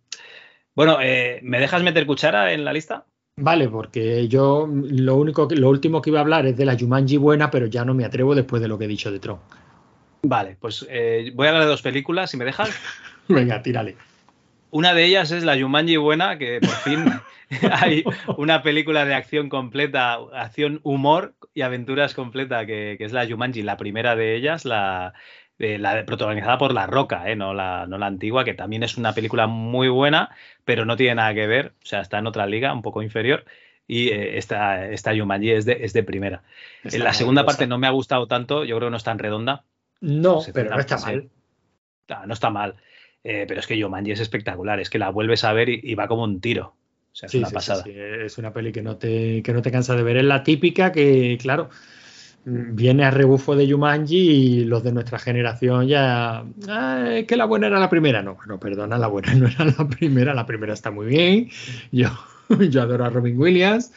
Bueno, 0.75 0.97
eh, 1.01 1.39
¿me 1.43 1.59
dejas 1.59 1.83
meter 1.83 2.05
cuchara 2.07 2.51
en 2.53 2.65
la 2.65 2.73
lista? 2.73 3.05
Vale, 3.41 3.69
porque 3.69 4.27
yo 4.27 4.69
lo 4.71 5.15
único 5.15 5.47
que, 5.47 5.55
lo 5.55 5.69
último 5.69 5.99
que 5.99 6.11
iba 6.11 6.19
a 6.19 6.21
hablar 6.21 6.45
es 6.45 6.55
de 6.55 6.63
la 6.63 6.77
Jumanji 6.77 7.17
buena, 7.17 7.49
pero 7.49 7.65
ya 7.65 7.83
no 7.83 7.95
me 7.95 8.05
atrevo 8.05 8.35
después 8.35 8.61
de 8.61 8.67
lo 8.67 8.77
que 8.77 8.85
he 8.85 8.87
dicho 8.87 9.11
de 9.11 9.19
Tron. 9.19 9.39
Vale, 10.21 10.57
pues 10.59 10.85
eh, 10.91 11.31
voy 11.33 11.47
a 11.47 11.49
hablar 11.49 11.63
de 11.63 11.69
dos 11.69 11.81
películas, 11.81 12.29
si 12.29 12.37
me 12.37 12.45
dejas. 12.45 12.69
Venga, 13.27 13.63
tírale. 13.63 13.95
Una 14.69 14.93
de 14.93 15.05
ellas 15.05 15.31
es 15.31 15.43
la 15.43 15.59
Jumanji 15.59 15.97
buena, 15.97 16.37
que 16.37 16.59
por 16.61 16.69
fin 16.69 17.03
hay 17.71 18.03
una 18.37 18.61
película 18.61 19.05
de 19.05 19.15
acción 19.15 19.49
completa, 19.49 20.19
acción, 20.33 20.79
humor 20.83 21.33
y 21.55 21.61
aventuras 21.61 22.13
completa, 22.13 22.67
que, 22.67 22.93
que 22.99 23.05
es 23.05 23.11
la 23.11 23.27
Jumanji, 23.27 23.63
la 23.63 23.75
primera 23.75 24.15
de 24.15 24.35
ellas, 24.35 24.65
la, 24.65 25.15
eh, 25.61 25.77
la 25.77 25.95
de- 25.95 26.03
protagonizada 26.03 26.57
por 26.57 26.73
La 26.73 26.87
Roca, 26.87 27.29
eh, 27.29 27.35
no, 27.35 27.53
la, 27.53 27.85
no 27.87 27.97
la 27.97 28.07
antigua, 28.07 28.43
que 28.45 28.53
también 28.53 28.83
es 28.83 28.97
una 28.97 29.13
película 29.13 29.47
muy 29.47 29.89
buena, 29.89 30.29
pero 30.65 30.85
no 30.85 30.95
tiene 30.97 31.15
nada 31.15 31.33
que 31.33 31.47
ver, 31.47 31.73
o 31.83 31.85
sea, 31.85 32.01
está 32.01 32.19
en 32.19 32.27
otra 32.27 32.45
liga, 32.47 32.73
un 32.73 32.81
poco 32.81 33.01
inferior. 33.03 33.45
Y 33.87 34.09
eh, 34.09 34.37
esta, 34.37 34.87
esta 34.89 35.15
Jumanji 35.15 35.51
es 35.51 35.65
de, 35.65 35.79
es 35.83 35.93
de 35.93 36.03
primera. 36.03 36.43
Está 36.83 36.97
la 36.99 37.13
segunda 37.13 37.45
parte 37.45 37.67
no 37.67 37.77
me 37.77 37.87
ha 37.87 37.91
gustado 37.91 38.27
tanto, 38.27 38.63
yo 38.63 38.77
creo 38.77 38.87
que 38.87 38.91
no 38.91 38.97
es 38.97 39.03
tan 39.03 39.19
redonda. 39.19 39.63
No, 39.99 40.39
se 40.41 40.53
pero 40.53 40.69
no 40.69 40.75
centra- 40.77 40.79
está 40.79 40.97
mal. 40.97 41.29
Ah, 42.09 42.25
no 42.27 42.33
está 42.33 42.49
mal. 42.49 42.75
Eh, 43.23 43.45
pero 43.47 43.59
es 43.59 43.67
que 43.67 43.81
Jumanji 43.81 44.11
es 44.11 44.19
espectacular, 44.19 44.79
es 44.79 44.89
que 44.89 44.97
la 44.99 45.09
vuelves 45.09 45.43
a 45.43 45.53
ver 45.53 45.69
y, 45.69 45.79
y 45.83 45.95
va 45.95 46.07
como 46.07 46.23
un 46.23 46.41
tiro. 46.41 46.75
O 47.11 47.15
sea, 47.15 47.27
es 47.27 47.33
Sí, 47.33 47.39
una 47.39 47.47
sí, 47.49 47.53
pasada. 47.55 47.83
sí, 47.83 47.93
Es 47.95 48.37
una 48.37 48.53
peli 48.53 48.71
que 48.71 48.81
no 48.81 48.97
te, 48.97 49.43
que 49.43 49.53
no 49.53 49.61
te 49.61 49.71
cansa 49.71 49.95
de 49.95 50.03
ver. 50.03 50.17
Es 50.17 50.23
la 50.25 50.43
típica 50.43 50.91
que, 50.91 51.37
claro, 51.39 51.69
viene 52.45 53.03
a 53.05 53.11
rebufo 53.11 53.55
de 53.55 53.69
Jumanji 53.71 54.17
y 54.17 54.65
los 54.65 54.83
de 54.83 54.91
nuestra 54.91 55.19
generación 55.19 55.87
ya. 55.87 56.43
"Ah, 56.67 57.05
es 57.11 57.25
que 57.27 57.37
la 57.37 57.45
buena 57.45 57.67
era 57.67 57.79
la 57.79 57.89
primera. 57.89 58.21
No, 58.23 58.37
no, 58.47 58.59
perdona, 58.59 58.97
la 58.97 59.07
buena 59.07 59.33
no 59.35 59.47
era 59.47 59.65
la 59.65 59.87
primera. 59.87 60.33
La 60.33 60.45
primera 60.45 60.73
está 60.73 60.91
muy 60.91 61.07
bien. 61.07 61.49
Yo, 61.91 62.09
yo 62.69 62.81
adoro 62.81 63.05
a 63.05 63.09
Robin 63.09 63.37
Williams. 63.39 63.91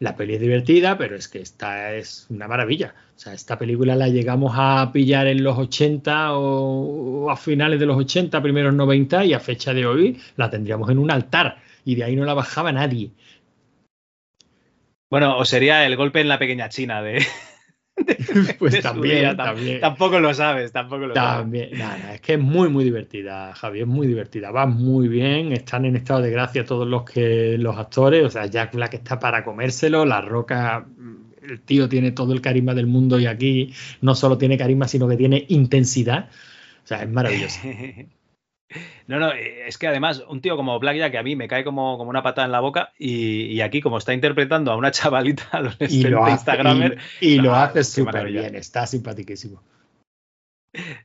La 0.00 0.16
peli 0.16 0.34
es 0.34 0.40
divertida, 0.40 0.98
pero 0.98 1.16
es 1.16 1.28
que 1.28 1.40
esta 1.40 1.94
es 1.94 2.26
una 2.30 2.48
maravilla. 2.48 2.94
O 3.16 3.18
sea, 3.18 3.32
esta 3.32 3.58
película 3.58 3.94
la 3.94 4.08
llegamos 4.08 4.52
a 4.56 4.90
pillar 4.92 5.26
en 5.28 5.42
los 5.44 5.56
80 5.56 6.34
o, 6.36 7.24
o 7.26 7.30
a 7.30 7.36
finales 7.36 7.78
de 7.80 7.86
los 7.86 7.96
80, 7.96 8.42
primeros 8.42 8.74
90 8.74 9.24
y 9.24 9.32
a 9.34 9.40
fecha 9.40 9.72
de 9.72 9.86
hoy 9.86 10.20
la 10.36 10.50
tendríamos 10.50 10.90
en 10.90 10.98
un 10.98 11.10
altar 11.12 11.58
y 11.84 11.94
de 11.94 12.04
ahí 12.04 12.16
no 12.16 12.24
la 12.24 12.34
bajaba 12.34 12.72
nadie. 12.72 13.12
Bueno, 15.10 15.38
o 15.38 15.44
sería 15.44 15.86
el 15.86 15.96
golpe 15.96 16.20
en 16.20 16.28
la 16.28 16.38
pequeña 16.38 16.68
China 16.68 17.02
de. 17.02 17.24
Pues 18.58 18.80
también, 18.80 19.36
también. 19.36 19.80
Tampoco 19.80 20.20
lo 20.20 20.32
sabes, 20.34 20.72
tampoco 20.72 21.06
lo 21.06 21.14
sabes. 21.14 21.72
Nada, 21.72 22.14
es 22.14 22.20
que 22.20 22.34
es 22.34 22.40
muy, 22.40 22.68
muy 22.68 22.84
divertida, 22.84 23.54
Javi, 23.54 23.80
es 23.80 23.86
muy 23.86 24.06
divertida, 24.06 24.50
va 24.50 24.66
muy 24.66 25.08
bien, 25.08 25.52
están 25.52 25.84
en 25.84 25.96
estado 25.96 26.22
de 26.22 26.30
gracia 26.30 26.64
todos 26.64 26.86
los 26.86 27.04
que 27.04 27.56
los 27.58 27.76
actores, 27.76 28.24
o 28.24 28.30
sea, 28.30 28.46
Jack 28.46 28.74
Black 28.74 28.94
está 28.94 29.18
para 29.18 29.44
comérselo, 29.44 30.04
La 30.04 30.20
Roca, 30.20 30.80
mm, 30.80 31.50
el 31.50 31.60
tío 31.60 31.88
tiene 31.88 32.12
todo 32.12 32.32
el 32.32 32.40
carisma 32.40 32.74
del 32.74 32.86
mundo 32.86 33.18
y 33.18 33.26
aquí 33.26 33.72
no 34.00 34.14
solo 34.14 34.38
tiene 34.38 34.56
carisma, 34.56 34.88
sino 34.88 35.08
que 35.08 35.16
tiene 35.16 35.44
intensidad, 35.48 36.28
o 36.84 36.86
sea, 36.86 37.02
es 37.02 37.10
maravilloso. 37.10 37.60
No, 39.06 39.18
no, 39.18 39.32
eh, 39.32 39.68
es 39.68 39.78
que 39.78 39.86
además 39.86 40.24
un 40.28 40.40
tío 40.40 40.56
como 40.56 40.78
Blackjack 40.78 41.12
que 41.12 41.18
a 41.18 41.22
mí 41.22 41.36
me 41.36 41.48
cae 41.48 41.64
como, 41.64 41.98
como 41.98 42.10
una 42.10 42.22
patada 42.22 42.46
en 42.46 42.52
la 42.52 42.60
boca 42.60 42.92
y, 42.98 43.44
y 43.46 43.60
aquí 43.60 43.80
como 43.80 43.98
está 43.98 44.14
interpretando 44.14 44.72
a 44.72 44.76
una 44.76 44.90
chavalita 44.90 45.44
Y 45.52 45.56
adolescente 45.56 46.10
lo 46.10 46.24
hace, 46.24 46.32
Instagramer, 46.32 46.98
y, 47.20 47.28
y 47.28 47.36
lo 47.36 47.54
ah, 47.54 47.64
hace 47.64 47.84
súper 47.84 48.26
bien, 48.26 48.54
está 48.54 48.86
simpaticísimo. 48.86 49.62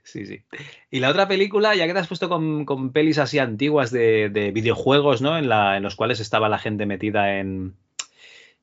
Sí, 0.04 0.26
sí. 0.26 0.42
Y 0.90 1.00
la 1.00 1.10
otra 1.10 1.28
película, 1.28 1.76
ya 1.76 1.86
que 1.86 1.94
te 1.94 2.00
has 2.00 2.08
puesto 2.08 2.28
con, 2.28 2.66
con 2.66 2.92
pelis 2.92 3.20
así 3.20 3.38
antiguas 3.38 3.92
de, 3.92 4.30
de 4.30 4.52
videojuegos, 4.52 5.22
¿no? 5.22 5.38
En, 5.38 5.48
la, 5.48 5.78
en 5.78 5.84
los 5.84 5.96
cuales 5.96 6.20
estaba 6.20 6.50
la 6.50 6.58
gente 6.58 6.88
metida 6.88 7.38
en, 7.38 7.76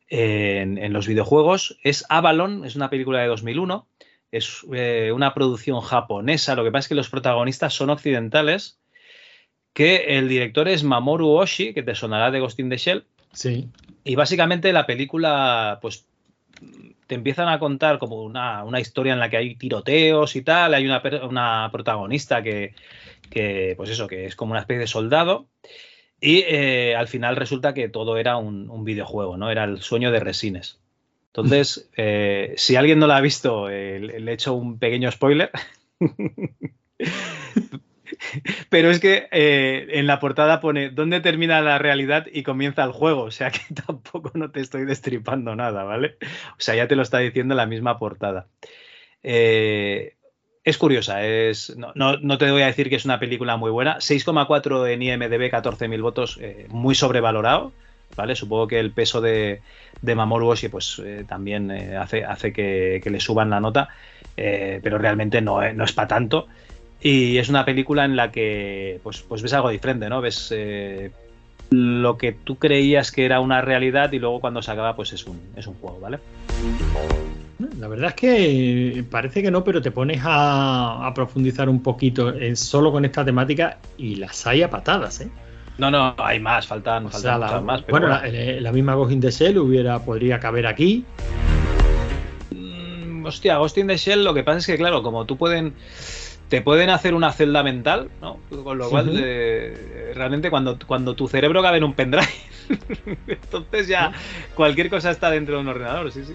en, 0.09 0.79
en 0.79 0.93
los 0.93 1.07
videojuegos, 1.07 1.79
es 1.83 2.05
Avalon, 2.09 2.65
es 2.65 2.75
una 2.77 2.91
película 2.91 3.21
de 3.21 3.29
2001, 3.29 3.87
es 4.33 4.67
eh, 4.73 5.13
una 5.15 5.35
producción 5.35 5.81
japonesa, 5.81 6.55
lo 6.55 6.65
que 6.65 6.73
pasa 6.73 6.81
es 6.81 6.89
que 6.89 6.95
los 6.95 7.11
protagonistas 7.11 7.75
son 7.75 7.91
occidentales, 7.91 8.79
que 9.77 10.17
el 10.17 10.27
director 10.27 10.69
es 10.69 10.85
Mamoru 10.85 11.33
Oshii, 11.33 11.75
que 11.75 11.83
te 11.83 11.95
sonará 11.95 12.31
de 12.31 12.41
Ghost 12.41 12.59
in 12.61 12.71
the 12.71 12.79
Shell, 12.79 13.05
Sí, 13.31 13.69
y 14.05 14.15
básicamente 14.15 14.73
la 14.73 14.87
película, 14.87 15.79
pues 15.83 16.07
te 17.07 17.15
empiezan 17.15 17.49
a 17.49 17.59
contar 17.59 17.99
como 17.99 18.23
una, 18.23 18.65
una 18.65 18.81
historia 18.81 19.13
en 19.13 19.19
la 19.19 19.29
que 19.29 19.37
hay 19.37 19.55
tiroteos 19.55 20.35
y 20.35 20.41
tal, 20.41 20.73
hay 20.73 20.87
una, 20.87 21.03
una 21.29 21.69
protagonista 21.71 22.43
que, 22.43 22.75
que, 23.29 23.75
pues 23.77 23.91
eso, 23.91 24.07
que 24.07 24.25
es 24.25 24.35
como 24.35 24.53
una 24.53 24.61
especie 24.61 24.81
de 24.81 24.87
soldado, 24.87 25.47
y 26.23 26.39
eh, 26.49 26.97
al 26.97 27.09
final 27.09 27.37
resulta 27.37 27.75
que 27.75 27.91
todo 27.91 28.17
era 28.17 28.39
un, 28.39 28.71
un 28.71 28.83
videojuego, 28.83 29.37
¿no? 29.37 29.51
Era 29.51 29.65
el 29.65 29.83
sueño 29.83 30.11
de 30.11 30.21
Resines. 30.21 30.79
Entonces, 31.27 31.91
eh, 31.99 32.55
si 32.57 32.77
alguien 32.77 32.99
no 32.99 33.07
la 33.07 33.19
ha 33.19 33.21
visto, 33.21 33.69
eh, 33.69 34.01
le 34.01 34.21
le 34.21 34.31
he 34.31 34.35
hecho 34.35 34.55
un 34.55 34.79
pequeño 34.79 35.13
spoiler. 35.13 35.51
Pero 38.71 38.91
es 38.91 39.01
que 39.01 39.29
eh, 39.31 39.87
en 39.91 40.07
la 40.07 40.21
portada 40.21 40.61
pone 40.61 40.91
dónde 40.91 41.21
termina 41.21 41.61
la 41.61 41.79
realidad 41.79 42.27
y 42.33 42.43
comienza 42.43 42.85
el 42.85 42.93
juego. 42.93 43.23
O 43.23 43.31
sea 43.31 43.51
que 43.53 43.75
tampoco 43.87 44.33
no 44.35 44.51
te 44.51 44.61
estoy 44.61 44.85
destripando 44.85 45.55
nada, 45.57 45.85
¿vale? 45.85 46.17
O 46.53 46.59
sea, 46.61 46.75
ya 46.75 46.89
te 46.89 46.97
lo 46.97 47.03
está 47.03 47.19
diciendo 47.19 47.55
la 47.55 47.67
misma 47.67 47.99
portada. 47.99 48.49
Eh, 49.23 50.15
es 50.65 50.79
curiosa, 50.79 51.25
es, 51.25 51.77
no, 51.77 51.93
no, 51.95 52.17
no 52.17 52.39
te 52.39 52.51
voy 52.51 52.63
a 52.63 52.67
decir 52.67 52.89
que 52.89 52.97
es 52.97 53.05
una 53.05 53.21
película 53.21 53.57
muy 53.57 53.71
buena. 53.71 53.99
6,4 53.99 54.89
en 54.89 55.03
IMDB, 55.03 55.51
14.000 55.51 56.03
votos, 56.03 56.39
eh, 56.41 56.67
muy 56.69 56.95
sobrevalorado. 56.95 57.73
¿Vale? 58.15 58.37
Supongo 58.37 58.69
que 58.69 58.79
el 58.79 58.93
peso 58.93 59.21
de, 59.21 59.61
de 60.01 60.15
Mamoru 60.15 60.49
Oshii 60.49 60.69
pues, 60.69 61.03
también 61.27 61.71
hace, 61.73 62.25
hace 62.25 62.53
que, 62.53 63.01
que 63.03 63.11
le 63.11 63.19
suban 63.19 63.51
la 63.51 63.61
nota, 63.61 63.89
pero 64.37 64.97
realmente 64.97 65.43
no, 65.43 65.61
no 65.73 65.85
es 65.85 65.93
para 65.93 66.09
tanto. 66.09 66.47
Y 67.01 67.39
es 67.39 67.49
una 67.49 67.65
película 67.65 68.05
en 68.05 68.17
la 68.17 68.33
que 68.33 69.01
pues, 69.03 69.23
pues 69.23 69.43
ves 69.43 69.53
algo 69.53 69.71
diferente, 69.71 70.09
¿no? 70.09 70.21
Ves 70.21 70.49
eh, 70.55 71.11
lo 71.71 72.17
que 72.17 72.33
tú 72.33 72.57
creías 72.57 73.13
que 73.13 73.25
era 73.25 73.41
una 73.41 73.61
realidad 73.61 74.13
y 74.13 74.19
luego 74.19 74.41
cuando 74.41 74.63
se 74.63 74.71
acaba 74.71 74.97
pues 74.97 75.13
es 75.13 75.27
un, 75.27 75.41
es 75.57 75.67
un 75.67 75.75
juego, 75.75 76.01
¿vale? 76.01 76.19
La 77.79 77.89
verdad 77.89 78.11
es 78.11 78.15
que 78.15 79.05
parece 79.11 79.43
que 79.43 79.51
no, 79.51 79.65
pero 79.65 79.81
te 79.81 79.91
pones 79.91 80.21
a, 80.25 81.07
a 81.07 81.15
profundizar 81.15 81.69
un 81.69 81.83
poquito 81.83 82.35
en, 82.35 82.57
solo 82.57 82.93
con 82.93 83.05
esta 83.05 83.25
temática 83.25 83.79
y 83.97 84.17
las 84.17 84.47
hay 84.47 84.63
a 84.63 84.71
patadas, 84.71 85.21
¿eh? 85.21 85.31
No, 85.79 85.91
no, 85.91 86.15
hay 86.19 86.41
más, 86.41 86.67
faltan, 86.67 87.07
O 87.07 87.11
faltan 87.11 87.21
sea, 87.21 87.39
la, 87.39 87.47
muchas 87.47 87.63
más. 87.63 87.83
pero 87.83 87.99
bueno, 87.99 88.07
bueno. 88.09 88.23
La, 88.23 88.29
eh, 88.29 88.61
la 88.61 88.73
misma 88.73 88.95
Ghost 88.95 89.13
in 89.13 89.21
the 89.21 89.31
Shell 89.31 89.59
hubiera, 89.59 89.99
podría 89.99 90.41
caber 90.41 90.67
aquí. 90.67 91.05
Mm, 92.51 93.27
hostia, 93.27 93.59
Ghost 93.59 93.77
in 93.79 93.87
the 93.87 93.97
Shell, 93.97 94.25
lo 94.25 94.33
que 94.33 94.43
pasa 94.43 94.59
es 94.59 94.67
que, 94.67 94.77
claro, 94.77 95.03
como 95.03 95.27
tú 95.27 95.37
pueden. 95.37 95.75
Te 96.49 96.61
pueden 96.63 96.91
hacer 96.91 97.15
una 97.15 97.33
celda 97.33 97.63
mental, 97.65 98.09
¿no? 98.23 98.41
Con 98.63 98.79
lo 98.79 98.89
cual, 98.89 99.11
eh, 99.21 100.13
realmente, 100.15 100.49
cuando, 100.49 100.79
cuando 100.87 101.15
tu 101.15 101.27
cerebro 101.27 101.61
cabe 101.61 101.79
en 101.79 101.85
un 101.85 101.95
pendrive, 101.95 102.29
entonces 103.27 103.89
ya 103.89 104.13
cualquier 104.55 104.89
cosa 104.89 105.11
está 105.11 105.31
dentro 105.31 105.57
de 105.57 105.63
un 105.63 105.69
ordenador, 105.69 106.13
sí, 106.13 106.23
sí. 106.25 106.35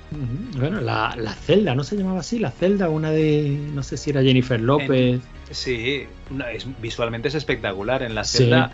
Bueno, 0.57 0.81
la, 0.81 1.15
la 1.17 1.33
celda, 1.33 1.75
¿no 1.75 1.83
se 1.83 1.95
llamaba 1.95 2.19
así? 2.19 2.39
La 2.39 2.51
celda, 2.51 2.89
una 2.89 3.11
de, 3.11 3.57
no 3.73 3.83
sé 3.83 3.95
si 3.97 4.09
era 4.09 4.21
Jennifer 4.21 4.59
López. 4.59 5.21
Sí, 5.49 6.05
una- 6.29 6.51
es, 6.51 6.65
visualmente 6.81 7.27
es 7.29 7.35
espectacular. 7.35 8.03
En 8.03 8.13
la 8.15 8.23
Sí. 8.23 8.39
celda 8.39 8.71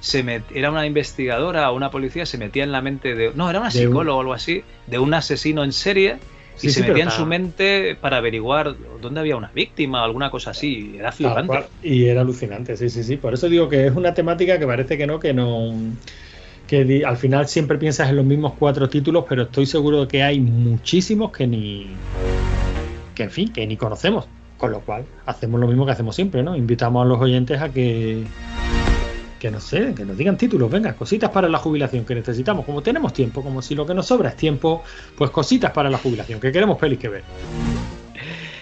se 0.00 0.24
met- 0.24 0.44
era 0.54 0.70
una 0.70 0.86
investigadora 0.86 1.70
o 1.70 1.76
una 1.76 1.90
policía, 1.90 2.24
se 2.26 2.38
metía 2.38 2.64
en 2.64 2.72
la 2.72 2.80
mente 2.80 3.14
de. 3.14 3.32
No, 3.34 3.48
era 3.50 3.58
una 3.58 3.68
un- 3.68 3.72
psicóloga 3.72 4.16
o 4.16 4.20
algo 4.20 4.32
así, 4.34 4.62
de 4.86 4.98
un 4.98 5.12
asesino 5.14 5.64
en 5.64 5.72
serie 5.72 6.16
y 6.60 6.70
se 6.70 6.82
metía 6.82 7.04
en 7.04 7.10
su 7.10 7.26
mente 7.26 7.96
para 8.00 8.18
averiguar 8.18 8.74
dónde 9.00 9.20
había 9.20 9.36
una 9.36 9.50
víctima 9.54 10.02
o 10.02 10.04
alguna 10.04 10.30
cosa 10.30 10.50
así. 10.50 10.96
Era 10.98 11.12
flipante. 11.12 11.64
Y 11.82 12.06
era 12.06 12.22
alucinante, 12.22 12.76
sí, 12.76 12.90
sí, 12.90 13.02
sí. 13.04 13.16
Por 13.16 13.34
eso 13.34 13.48
digo 13.48 13.68
que 13.68 13.86
es 13.86 13.94
una 13.94 14.14
temática 14.14 14.58
que 14.58 14.66
parece 14.66 14.96
que 14.96 15.06
no, 15.06 15.20
que 15.20 15.32
no. 15.32 15.72
Que 16.66 17.02
al 17.06 17.16
final 17.16 17.48
siempre 17.48 17.78
piensas 17.78 18.10
en 18.10 18.16
los 18.16 18.26
mismos 18.26 18.54
cuatro 18.58 18.88
títulos, 18.88 19.24
pero 19.28 19.44
estoy 19.44 19.66
seguro 19.66 20.02
de 20.02 20.08
que 20.08 20.22
hay 20.22 20.40
muchísimos 20.40 21.32
que 21.32 21.46
ni. 21.46 21.86
que 23.14 23.24
en 23.24 23.30
fin, 23.30 23.52
que 23.52 23.66
ni 23.66 23.76
conocemos. 23.76 24.28
Con 24.58 24.72
lo 24.72 24.80
cual, 24.80 25.04
hacemos 25.24 25.60
lo 25.60 25.68
mismo 25.68 25.86
que 25.86 25.92
hacemos 25.92 26.16
siempre, 26.16 26.42
¿no? 26.42 26.56
Invitamos 26.56 27.04
a 27.04 27.08
los 27.08 27.20
oyentes 27.20 27.60
a 27.62 27.68
que 27.68 28.24
que 29.38 29.50
no 29.50 29.60
sé, 29.60 29.94
que 29.94 30.04
nos 30.04 30.16
digan 30.16 30.36
títulos, 30.36 30.70
venga, 30.70 30.94
cositas 30.94 31.30
para 31.30 31.48
la 31.48 31.58
jubilación 31.58 32.04
que 32.04 32.14
necesitamos, 32.14 32.64
como 32.64 32.82
tenemos 32.82 33.12
tiempo, 33.12 33.42
como 33.42 33.62
si 33.62 33.74
lo 33.74 33.86
que 33.86 33.94
nos 33.94 34.06
sobra 34.06 34.30
es 34.30 34.36
tiempo, 34.36 34.82
pues 35.16 35.30
cositas 35.30 35.70
para 35.70 35.88
la 35.90 35.98
jubilación, 35.98 36.40
que 36.40 36.52
queremos 36.52 36.78
pelis 36.78 36.98
que 36.98 37.08
ver. 37.08 37.22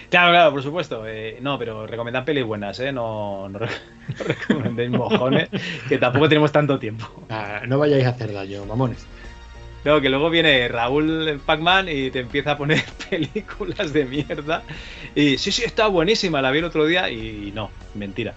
Claro, 0.09 0.31
claro, 0.31 0.51
por 0.51 0.63
supuesto. 0.63 1.05
Eh, 1.05 1.39
no, 1.41 1.59
pero 1.59 1.85
recomendad 1.85 2.23
pelis 2.23 2.45
buenas, 2.45 2.79
¿eh? 2.79 2.91
No, 2.91 3.49
no, 3.49 3.59
recomendéis 4.25 4.89
mojones, 4.89 5.49
que 5.89 5.97
tampoco 5.97 6.29
tenemos 6.29 6.51
tanto 6.51 6.79
tiempo. 6.79 7.25
Ah, 7.29 7.61
no 7.67 7.77
vayáis 7.77 8.05
a 8.05 8.09
hacer 8.09 8.31
daño, 8.31 8.65
mamones. 8.65 9.05
No, 9.83 10.01
que 10.01 10.09
luego 10.09 10.29
viene 10.29 10.67
Raúl 10.67 11.39
Pac-Man 11.45 11.87
y 11.89 12.11
te 12.11 12.19
empieza 12.19 12.51
a 12.51 12.57
poner 12.57 12.83
películas 13.09 13.93
de 13.93 14.05
mierda. 14.05 14.63
Y 15.15 15.37
sí, 15.37 15.51
sí, 15.51 15.63
está 15.63 15.87
buenísima, 15.87 16.41
la 16.41 16.51
vi 16.51 16.59
el 16.59 16.65
otro 16.65 16.85
día 16.85 17.09
y 17.09 17.51
no, 17.53 17.69
mentira. 17.93 18.33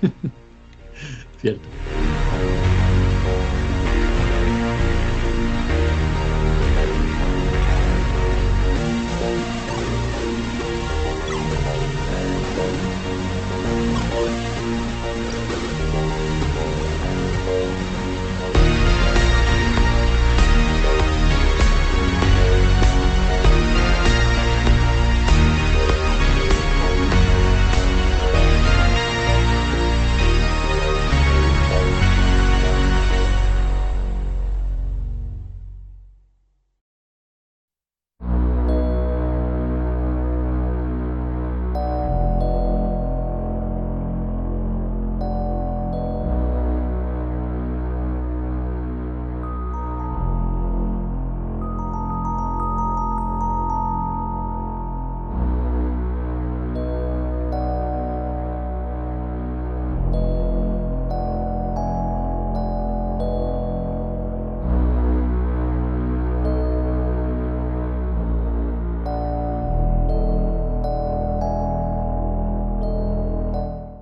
Cierto. 1.40 1.60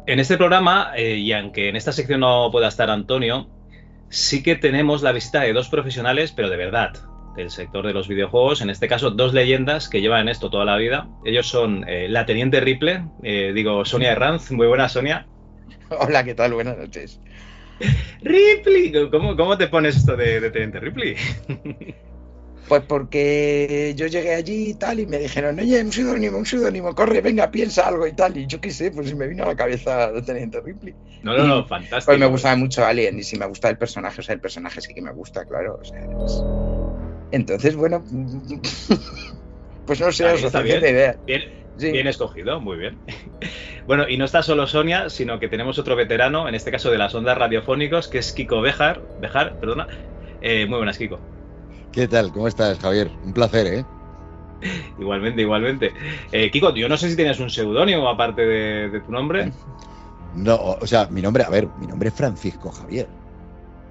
En 0.09 0.20
este 0.20 0.39
programa, 0.39 0.93
eh, 0.97 1.16
y 1.16 1.32
aunque 1.32 1.68
en 1.68 1.76
esta 1.76 1.93
sección 1.93 2.20
no 2.20 2.48
pueda 2.51 2.68
estar 2.68 2.89
Antonio, 2.89 3.47
sí 4.09 4.43
que 4.43 4.56
tenemos 4.56 5.02
la 5.02 5.12
visita 5.12 5.43
de 5.43 5.52
dos 5.52 5.68
profesionales, 5.68 6.32
pero 6.35 6.48
de 6.48 6.56
verdad, 6.56 6.94
del 7.36 7.51
sector 7.51 7.86
de 7.86 7.93
los 7.93 8.09
videojuegos, 8.09 8.62
en 8.62 8.70
este 8.70 8.89
caso 8.89 9.10
dos 9.10 9.35
leyendas 9.35 9.90
que 9.90 10.01
llevan 10.01 10.22
en 10.22 10.28
esto 10.30 10.48
toda 10.48 10.64
la 10.64 10.78
vida. 10.78 11.10
Ellos 11.26 11.47
son 11.47 11.86
eh, 11.86 12.09
la 12.09 12.24
Teniente 12.24 12.59
Ripley, 12.60 13.01
eh, 13.22 13.52
digo 13.55 13.85
Sonia 13.85 14.12
Herranz, 14.12 14.51
muy 14.51 14.66
buena 14.66 14.89
Sonia. 14.89 15.26
Hola, 15.90 16.24
¿qué 16.24 16.35
tal? 16.35 16.55
Buenas 16.55 16.78
noches. 16.78 17.20
Ripley, 18.22 19.10
¿cómo, 19.10 19.36
cómo 19.36 19.59
te 19.59 19.68
pones 19.68 19.94
esto 19.97 20.16
de, 20.16 20.40
de 20.40 20.51
Teniente 20.51 20.80
Ripley? 20.80 21.16
Pues 22.69 22.82
porque 22.86 23.95
yo 23.97 24.07
llegué 24.07 24.35
allí 24.35 24.70
y 24.70 24.74
tal, 24.74 25.01
y 25.01 25.07
me 25.07 25.19
dijeron, 25.19 25.59
oye, 25.59 25.82
un 25.82 25.90
pseudónimo, 25.90 26.39
un 26.39 26.45
pseudónimo, 26.47 26.95
corre, 26.95 27.20
venga, 27.20 27.51
piensa 27.51 27.89
algo 27.89 28.07
y 28.07 28.12
tal. 28.12 28.36
Y 28.36 28.47
yo 28.47 28.61
qué 28.61 28.70
sé, 28.70 28.90
pues 28.90 29.15
me 29.15 29.27
vino 29.27 29.45
a 29.45 29.47
la 29.47 29.57
cabeza 29.57 30.11
Teniente 30.24 30.61
Ripley. 30.61 30.95
No, 31.23 31.36
no, 31.36 31.47
no, 31.47 31.66
fantástico. 31.66 32.07
Pues 32.07 32.19
me 32.19 32.27
gustaba 32.27 32.57
mucho 32.57 32.85
Alien, 32.85 33.19
y 33.19 33.23
si 33.23 33.39
me 33.39 33.47
gusta 33.47 33.70
el 33.70 33.78
personaje, 33.78 34.20
o 34.20 34.23
sea, 34.23 34.35
el 34.35 34.40
personaje 34.40 34.81
sí 34.81 34.93
que 34.93 35.01
me 35.03 35.12
gusta, 35.12 35.45
claro. 35.47 35.78
O 35.81 35.85
sea, 35.85 35.99
es... 36.01 36.43
Entonces, 37.31 37.74
bueno, 37.77 38.05
pues 39.86 40.01
no 40.01 40.12
sé, 40.12 40.27
os 40.27 40.43
está 40.43 40.61
bien. 40.61 40.81
idea. 40.81 41.16
Bien, 41.27 41.43
Sí. 41.78 41.93
bien 41.93 42.09
escogido, 42.09 42.61
muy 42.61 42.77
bien. 42.77 42.99
Bueno, 43.86 44.07
y 44.07 44.19
no 44.19 44.27
está 44.27 44.43
solo 44.43 44.66
Sonia, 44.66 45.09
sino 45.09 45.40
que 45.40 45.49
tenemos 45.49 45.78
otro 45.78 45.97
veterano, 45.97 46.47
en 46.47 46.55
este 46.55 46.70
caso 46.70 46.90
de 46.90 46.99
las 46.99 47.15
ondas 47.15 47.39
radiofónicos, 47.39 48.09
que 48.09 48.19
es 48.19 48.35
Kiko 48.35 48.61
Bejar, 48.61 49.01
Bejar, 49.19 49.59
perdona. 49.59 49.86
Eh, 50.43 50.66
muy 50.66 50.77
buenas, 50.77 50.99
Kiko. 50.99 51.19
¿Qué 51.93 52.06
tal? 52.09 52.32
¿Cómo 52.32 52.48
estás, 52.48 52.78
Javier? 52.78 53.10
Un 53.24 53.32
placer, 53.32 53.66
¿eh? 53.66 53.85
Igualmente, 54.98 55.43
igualmente. 55.43 55.94
Eh, 56.32 56.51
Kiko, 56.51 56.74
yo 56.74 56.89
no 56.89 56.97
sé 56.97 57.10
si 57.10 57.16
tienes 57.16 57.39
un 57.40 57.51
seudónimo 57.51 58.09
aparte 58.09 58.43
de, 58.43 58.90
de 58.90 59.01
tu 59.01 59.12
nombre. 59.12 59.52
No, 60.35 60.56
o 60.81 60.86
sea, 60.86 61.06
mi 61.06 61.23
nombre, 61.23 61.44
a 61.44 61.48
ver, 61.48 61.69
mi 61.78 61.86
nombre 61.86 62.09
es 62.09 62.15
Francisco 62.15 62.70
Javier. 62.70 63.09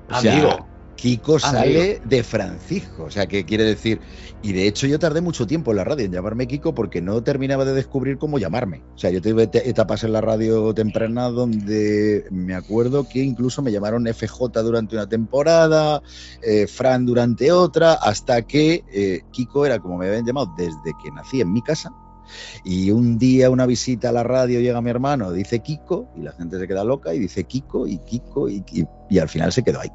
O 0.09 0.15
sea, 0.15 0.59
Kiko 0.97 1.37
sale 1.39 2.01
de 2.05 2.23
Francisco, 2.23 3.03
o 3.03 3.11
sea, 3.11 3.27
¿qué 3.27 3.45
quiere 3.45 3.63
decir? 3.63 4.01
Y 4.41 4.51
de 4.51 4.67
hecho 4.67 4.87
yo 4.87 4.97
tardé 4.97 5.21
mucho 5.21 5.45
tiempo 5.45 5.69
en 5.71 5.77
la 5.77 5.83
radio 5.83 6.05
en 6.05 6.11
llamarme 6.11 6.47
Kiko 6.47 6.73
porque 6.73 7.01
no 7.01 7.21
terminaba 7.23 7.65
de 7.65 7.73
descubrir 7.73 8.17
cómo 8.17 8.39
llamarme. 8.39 8.83
O 8.95 8.97
sea, 8.97 9.11
yo 9.11 9.21
tuve 9.21 9.43
etapas 9.53 10.03
en 10.03 10.11
la 10.13 10.21
radio 10.21 10.73
temprana 10.73 11.29
donde 11.29 12.25
me 12.31 12.55
acuerdo 12.55 13.07
que 13.07 13.19
incluso 13.19 13.61
me 13.61 13.71
llamaron 13.71 14.07
FJ 14.07 14.63
durante 14.63 14.95
una 14.95 15.07
temporada, 15.07 16.01
eh, 16.41 16.65
Fran 16.67 17.05
durante 17.05 17.51
otra, 17.51 17.93
hasta 17.93 18.41
que 18.41 18.83
eh, 18.91 19.21
Kiko 19.31 19.65
era 19.67 19.77
como 19.79 19.97
me 19.99 20.07
habían 20.07 20.25
llamado 20.25 20.51
desde 20.57 20.93
que 21.03 21.11
nací 21.11 21.41
en 21.41 21.53
mi 21.53 21.61
casa. 21.61 21.91
Y 22.65 22.89
un 22.91 23.17
día 23.19 23.49
una 23.51 23.65
visita 23.67 24.09
a 24.09 24.11
la 24.11 24.23
radio 24.23 24.59
llega 24.59 24.81
mi 24.81 24.89
hermano, 24.89 25.31
dice 25.31 25.59
Kiko, 25.59 26.09
y 26.17 26.21
la 26.23 26.33
gente 26.33 26.59
se 26.59 26.67
queda 26.67 26.83
loca 26.83 27.13
y 27.13 27.19
dice 27.19 27.43
Kiko 27.45 27.87
y 27.87 27.99
Kiko 27.99 28.49
y, 28.49 28.63
y- 28.73 28.85
y 29.09 29.19
al 29.19 29.29
final 29.29 29.53
se 29.53 29.63
quedó 29.63 29.79
ahí. 29.79 29.89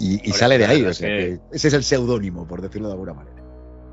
Y, 0.00 0.32
sale 0.32 0.56
de 0.58 0.66
ahí, 0.66 0.82
o 0.84 0.94
sea, 0.94 1.08
que- 1.08 1.16
que 1.50 1.56
ese 1.56 1.68
es 1.68 1.74
el 1.74 1.84
seudónimo, 1.84 2.46
por 2.46 2.62
decirlo 2.62 2.88
de 2.88 2.94
alguna 2.94 3.12
manera. 3.12 3.36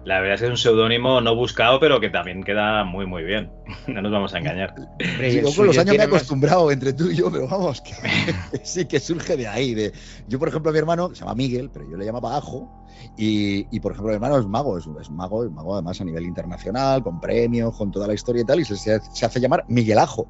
La 0.05 0.19
verdad 0.21 0.35
es 0.35 0.39
que 0.41 0.45
es 0.47 0.51
un 0.51 0.57
seudónimo 0.57 1.19
no 1.19 1.35
buscado, 1.35 1.79
pero 1.81 1.99
que 1.99 2.09
también 2.09 2.43
queda 2.43 2.85
muy, 2.85 3.05
muy 3.05 3.23
bien. 3.23 3.51
No 3.87 4.01
nos 4.01 4.11
vamos 4.11 4.33
a 4.33 4.39
engañar. 4.39 4.73
Hombre, 4.77 5.31
Sí, 5.31 5.41
yo 5.41 5.53
con 5.55 5.67
los 5.67 5.77
años 5.77 5.85
me 5.87 5.91
he 5.93 5.97
tiene 5.97 6.07
más- 6.07 6.15
acostumbrado 6.21 6.71
entre 6.71 6.93
tú 6.93 7.09
y 7.09 7.15
yo, 7.15 7.31
pero 7.31 7.47
vamos, 7.47 7.81
que, 7.81 7.93
que 8.51 8.65
sí 8.65 8.85
que 8.85 8.99
surge 8.99 9.37
de 9.37 9.47
ahí. 9.47 9.73
De, 9.73 9.93
yo, 10.27 10.39
por 10.39 10.47
ejemplo, 10.49 10.69
a 10.69 10.73
mi 10.73 10.79
hermano, 10.79 11.09
se 11.13 11.21
llama 11.21 11.35
Miguel, 11.35 11.69
pero 11.71 11.85
yo 11.89 11.97
le 11.97 12.05
llamaba 12.05 12.37
Ajo, 12.37 12.69
y, 13.15 13.67
y, 13.75 13.79
por 13.79 13.91
ejemplo, 13.91 14.09
mi 14.09 14.15
hermano 14.15 14.39
es 14.39 14.45
mago, 14.47 14.77
es, 14.77 14.85
es 15.01 15.09
mago, 15.11 15.43
es 15.45 15.51
mago 15.51 15.73
además 15.75 15.99
a 16.01 16.03
nivel 16.05 16.23
internacional, 16.25 17.03
con 17.03 17.19
premios, 17.19 17.75
con 17.77 17.91
toda 17.91 18.07
la 18.07 18.13
historia 18.13 18.41
y 18.41 18.45
tal, 18.45 18.59
y 18.59 18.65
se, 18.65 18.75
se- 18.75 19.25
hace 19.25 19.39
llamar 19.39 19.65
Miguel 19.67 19.99
Ajo. 19.99 20.27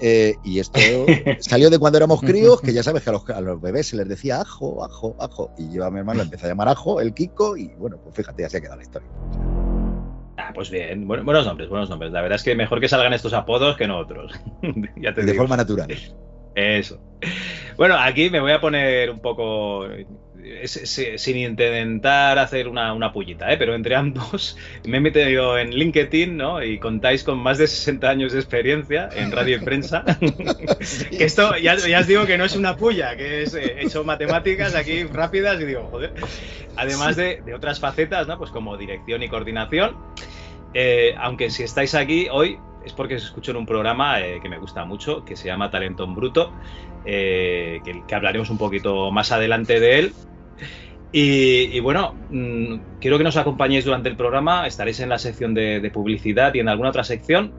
Eh, 0.00 0.34
y 0.44 0.58
esto 0.58 0.78
salió 1.40 1.70
de 1.70 1.78
cuando 1.78 1.98
éramos 1.98 2.20
críos, 2.20 2.60
que 2.60 2.72
ya 2.72 2.82
sabes 2.82 3.02
que 3.02 3.10
a 3.10 3.12
los, 3.12 3.28
a 3.30 3.40
los 3.40 3.60
bebés 3.60 3.88
se 3.88 3.96
les 3.96 4.08
decía 4.08 4.40
Ajo, 4.40 4.84
Ajo, 4.84 5.16
Ajo, 5.20 5.50
y 5.58 5.70
yo 5.70 5.84
a 5.84 5.90
mi 5.90 5.98
hermano 5.98 6.18
le 6.18 6.24
empecé 6.24 6.46
a 6.46 6.48
llamar 6.50 6.68
Ajo, 6.68 7.00
el 7.00 7.14
Kiko, 7.14 7.56
y 7.56 7.68
bueno, 7.76 7.98
pues 8.02 8.14
fíjate, 8.16 8.42
ya 8.42 8.48
se 8.50 8.58
ha 8.58 8.60
quedado 8.60 8.76
la 8.78 8.82
historia. 8.82 9.08
Ah, 10.48 10.52
pues 10.54 10.70
bien, 10.70 11.06
bueno, 11.06 11.24
buenos 11.24 11.44
nombres, 11.44 11.68
buenos 11.68 11.90
nombres. 11.90 12.10
La 12.10 12.22
verdad 12.22 12.36
es 12.36 12.42
que 12.42 12.54
mejor 12.54 12.80
que 12.80 12.88
salgan 12.88 13.12
estos 13.12 13.34
apodos 13.34 13.76
que 13.76 13.86
no 13.86 13.98
otros. 13.98 14.32
ya 14.96 15.12
te 15.12 15.20
De 15.20 15.32
digo. 15.32 15.42
forma 15.42 15.56
natural. 15.58 15.94
Eso. 16.54 16.98
Bueno, 17.76 17.96
aquí 17.98 18.30
me 18.30 18.40
voy 18.40 18.52
a 18.52 18.60
poner 18.60 19.10
un 19.10 19.20
poco. 19.20 19.86
sin 20.64 21.36
intentar 21.36 22.38
hacer 22.38 22.66
una, 22.66 22.94
una 22.94 23.12
pullita, 23.12 23.52
¿eh? 23.52 23.56
pero 23.58 23.74
entre 23.74 23.94
ambos 23.94 24.56
me 24.86 24.96
he 24.96 25.00
metido 25.00 25.58
en 25.58 25.70
LinkedIn 25.70 26.36
¿no? 26.36 26.62
y 26.62 26.78
contáis 26.78 27.22
con 27.24 27.38
más 27.38 27.58
de 27.58 27.66
60 27.66 28.08
años 28.08 28.32
de 28.32 28.38
experiencia 28.38 29.10
en 29.14 29.30
radio 29.30 29.58
y 29.58 29.60
prensa. 29.60 30.02
que 31.10 31.24
esto 31.24 31.56
ya, 31.58 31.76
ya 31.76 32.00
os 32.00 32.06
digo 32.06 32.24
que 32.24 32.38
no 32.38 32.44
es 32.46 32.56
una 32.56 32.74
puya, 32.76 33.16
que 33.16 33.42
es 33.42 33.54
eh, 33.54 33.76
he 33.80 33.84
hecho 33.84 34.02
matemáticas 34.02 34.74
aquí 34.74 35.04
rápidas 35.04 35.60
y 35.60 35.66
digo, 35.66 35.86
joder. 35.90 36.14
Además 36.76 37.16
de, 37.16 37.42
de 37.44 37.54
otras 37.54 37.78
facetas, 37.80 38.26
¿no? 38.28 38.38
Pues 38.38 38.50
como 38.50 38.76
dirección 38.76 39.22
y 39.22 39.28
coordinación. 39.28 39.96
Eh, 40.74 41.14
aunque 41.18 41.50
si 41.50 41.62
estáis 41.62 41.94
aquí 41.94 42.28
hoy 42.30 42.58
es 42.84 42.92
porque 42.92 43.16
os 43.16 43.24
escucho 43.24 43.50
en 43.50 43.56
un 43.56 43.66
programa 43.66 44.20
eh, 44.20 44.38
que 44.40 44.48
me 44.48 44.58
gusta 44.58 44.84
mucho, 44.84 45.24
que 45.24 45.36
se 45.36 45.48
llama 45.48 45.70
Talento 45.70 46.04
en 46.04 46.14
Bruto, 46.14 46.52
eh, 47.04 47.80
que, 47.84 48.14
hablaremos 48.14 48.50
un 48.50 48.58
poquito 48.58 49.10
más 49.10 49.32
adelante 49.32 49.80
de 49.80 49.98
él. 49.98 50.12
Y, 51.10 51.80
bueno, 51.80 52.14
mm, 52.30 52.98
quiero 53.00 53.16
que 53.16 53.24
nos 53.24 53.38
acompañéis 53.38 53.86
durante 53.86 54.10
el 54.10 54.16
programa. 54.16 54.66
Estaréis 54.66 55.00
en 55.00 55.08
la 55.08 55.18
sección 55.18 55.54
de 55.54 55.90
publicidad 55.92 56.52
y 56.54 56.60
en 56.60 56.68
alguna 56.68 56.90
otra 56.90 57.02
sección. 57.02 57.52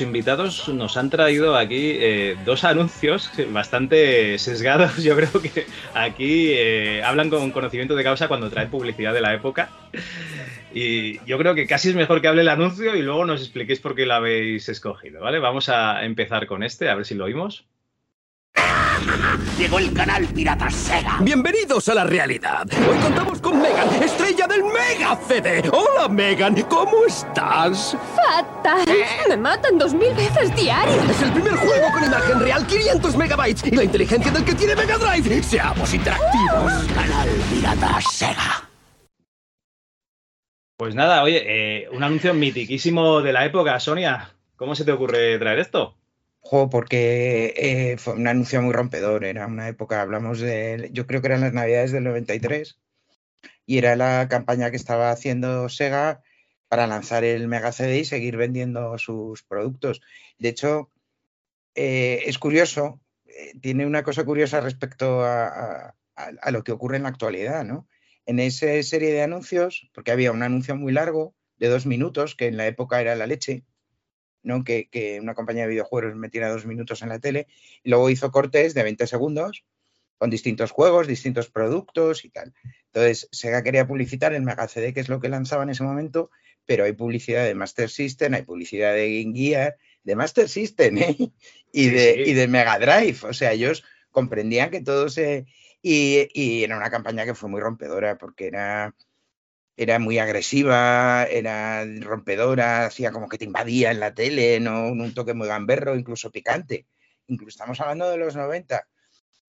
Invitados 0.00 0.68
nos 0.68 0.96
han 0.96 1.10
traído 1.10 1.56
aquí 1.56 1.96
eh, 1.98 2.36
dos 2.44 2.64
anuncios 2.64 3.30
bastante 3.50 4.38
sesgados. 4.38 4.96
Yo 5.02 5.16
creo 5.16 5.32
que 5.40 5.66
aquí 5.94 6.52
eh, 6.52 7.02
hablan 7.04 7.30
con 7.30 7.50
conocimiento 7.50 7.94
de 7.94 8.04
causa 8.04 8.28
cuando 8.28 8.50
traen 8.50 8.70
publicidad 8.70 9.12
de 9.14 9.20
la 9.20 9.34
época. 9.34 9.70
Y 10.72 11.18
yo 11.24 11.38
creo 11.38 11.54
que 11.54 11.66
casi 11.66 11.88
es 11.88 11.94
mejor 11.94 12.20
que 12.20 12.28
hable 12.28 12.42
el 12.42 12.48
anuncio 12.48 12.94
y 12.94 13.02
luego 13.02 13.24
nos 13.24 13.40
expliquéis 13.40 13.80
por 13.80 13.94
qué 13.94 14.04
lo 14.04 14.14
habéis 14.14 14.68
escogido, 14.68 15.22
¿vale? 15.22 15.38
Vamos 15.38 15.70
a 15.70 16.04
empezar 16.04 16.46
con 16.46 16.62
este, 16.62 16.90
a 16.90 16.94
ver 16.94 17.06
si 17.06 17.14
lo 17.14 17.24
oímos. 17.24 17.66
Llegó 19.56 19.78
el 19.78 19.92
canal 19.92 20.26
Pirata 20.26 20.70
Sega. 20.70 21.18
Bienvenidos 21.20 21.88
a 21.88 21.94
la 21.94 22.04
realidad. 22.04 22.66
Hoy 22.88 22.96
contamos 22.98 23.40
con 23.40 23.60
Megan, 23.60 23.88
estrella 24.02 24.46
del 24.46 24.62
Mega 24.64 25.18
CD. 25.26 25.68
Hola, 25.72 26.08
Megan, 26.08 26.54
¿cómo 26.62 27.04
estás? 27.06 27.96
¡Fatal! 28.14 28.86
Me 29.28 29.36
matan 29.36 29.78
dos 29.78 29.94
mil 29.94 30.14
veces 30.14 30.54
diario. 30.54 30.94
Es 31.10 31.22
el 31.22 31.32
primer 31.32 31.54
juego 31.54 31.92
con 31.92 32.04
imagen 32.04 32.40
real, 32.40 32.66
500 32.66 33.16
megabytes 33.16 33.64
y 33.66 33.76
la 33.76 33.84
inteligencia 33.84 34.30
del 34.30 34.44
que 34.44 34.54
tiene 34.54 34.76
Mega 34.76 34.96
Drive. 34.98 35.42
Seamos 35.42 35.92
interactivos. 35.92 36.72
Canal 36.94 37.28
Pirata 37.50 38.00
Sega. 38.00 38.68
Pues 40.76 40.94
nada, 40.94 41.24
oye, 41.24 41.42
eh, 41.44 41.88
un 41.90 42.04
anuncio 42.04 42.32
mitiquísimo 42.34 43.20
de 43.20 43.32
la 43.32 43.44
época, 43.44 43.80
Sonia. 43.80 44.30
¿Cómo 44.54 44.76
se 44.76 44.84
te 44.84 44.92
ocurre 44.92 45.36
traer 45.38 45.58
esto? 45.58 45.96
Jo, 46.40 46.70
porque 46.70 47.52
eh, 47.56 47.96
fue 47.98 48.14
un 48.14 48.26
anuncio 48.26 48.62
muy 48.62 48.72
rompedor. 48.72 49.24
Era 49.24 49.46
una 49.46 49.68
época, 49.68 50.00
hablamos 50.00 50.40
de. 50.40 50.88
Yo 50.92 51.06
creo 51.06 51.20
que 51.20 51.28
eran 51.28 51.40
las 51.42 51.52
navidades 51.52 51.92
del 51.92 52.04
93. 52.04 52.78
Y 53.66 53.78
era 53.78 53.96
la 53.96 54.28
campaña 54.28 54.70
que 54.70 54.76
estaba 54.76 55.10
haciendo 55.10 55.68
Sega 55.68 56.22
para 56.68 56.86
lanzar 56.86 57.24
el 57.24 57.48
Mega 57.48 57.72
CD 57.72 57.98
y 58.00 58.04
seguir 58.04 58.36
vendiendo 58.36 58.96
sus 58.98 59.42
productos. 59.44 60.00
De 60.38 60.48
hecho, 60.50 60.90
eh, 61.74 62.22
es 62.26 62.38
curioso, 62.38 63.00
eh, 63.26 63.52
tiene 63.60 63.86
una 63.86 64.02
cosa 64.02 64.24
curiosa 64.24 64.60
respecto 64.60 65.24
a, 65.24 65.94
a- 66.16 66.50
lo 66.50 66.64
que 66.64 66.72
ocurre 66.72 66.96
en 66.96 67.04
la 67.04 67.10
actualidad, 67.10 67.64
¿no? 67.64 67.88
En 68.26 68.40
esa 68.40 68.82
serie 68.82 69.12
de 69.12 69.22
anuncios, 69.22 69.90
porque 69.94 70.10
había 70.12 70.32
un 70.32 70.42
anuncio 70.42 70.76
muy 70.76 70.92
largo 70.92 71.34
de 71.58 71.68
dos 71.68 71.86
minutos, 71.86 72.34
que 72.36 72.46
en 72.48 72.56
la 72.56 72.66
época 72.66 73.00
era 73.00 73.14
la 73.16 73.26
leche, 73.26 73.64
¿no? 74.42 74.64
Que, 74.64 74.88
que 74.88 75.20
una 75.20 75.34
compañía 75.34 75.64
de 75.64 75.70
videojuegos 75.70 76.14
metiera 76.16 76.50
dos 76.50 76.66
minutos 76.66 77.02
en 77.02 77.08
la 77.08 77.18
tele, 77.18 77.46
y 77.82 77.90
luego 77.90 78.10
hizo 78.10 78.30
cortes 78.30 78.74
de 78.74 78.82
20 78.82 79.06
segundos 79.06 79.64
con 80.18 80.30
distintos 80.30 80.72
juegos, 80.72 81.06
distintos 81.06 81.48
productos 81.48 82.24
y 82.24 82.30
tal. 82.30 82.52
Entonces, 82.86 83.28
Sega 83.30 83.62
quería 83.62 83.86
publicitar 83.86 84.34
el 84.34 84.42
Mega 84.42 84.66
CD, 84.66 84.92
que 84.92 85.00
es 85.00 85.08
lo 85.08 85.20
que 85.20 85.28
lanzaba 85.28 85.62
en 85.62 85.70
ese 85.70 85.84
momento, 85.84 86.30
pero 86.66 86.84
hay 86.84 86.92
publicidad 86.92 87.44
de 87.44 87.54
Master 87.54 87.88
System, 87.88 88.34
hay 88.34 88.42
publicidad 88.42 88.92
de 88.92 89.22
Game 89.22 89.36
Gear, 89.36 89.76
de 90.02 90.16
Master 90.16 90.48
System 90.48 90.98
¿eh? 90.98 91.16
y, 91.72 91.84
Sí, 91.84 91.90
de, 91.90 92.14
sí. 92.24 92.30
y 92.30 92.34
de 92.34 92.48
Mega 92.48 92.78
Drive. 92.78 93.18
O 93.22 93.32
sea, 93.32 93.52
ellos 93.52 93.84
comprendían 94.10 94.70
que 94.70 94.82
todo 94.82 95.08
se... 95.08 95.46
Y, 95.80 96.28
y 96.34 96.64
era 96.64 96.76
una 96.76 96.90
campaña 96.90 97.24
que 97.24 97.34
fue 97.34 97.48
muy 97.48 97.60
rompedora 97.60 98.18
porque 98.18 98.48
era, 98.48 98.94
era 99.78 100.00
muy 100.00 100.18
agresiva, 100.18 101.24
era 101.30 101.84
rompedora, 102.00 102.86
hacía 102.86 103.12
como 103.12 103.28
que 103.28 103.38
te 103.38 103.44
invadía 103.44 103.92
en 103.92 104.00
la 104.00 104.12
tele, 104.12 104.58
¿no? 104.58 104.88
un 104.88 105.14
toque 105.14 105.34
muy 105.34 105.46
gamberro, 105.46 105.94
incluso 105.94 106.32
picante. 106.32 106.86
Incluso 107.28 107.50
estamos 107.50 107.80
hablando 107.80 108.10
de 108.10 108.16
los 108.16 108.34
90, 108.34 108.88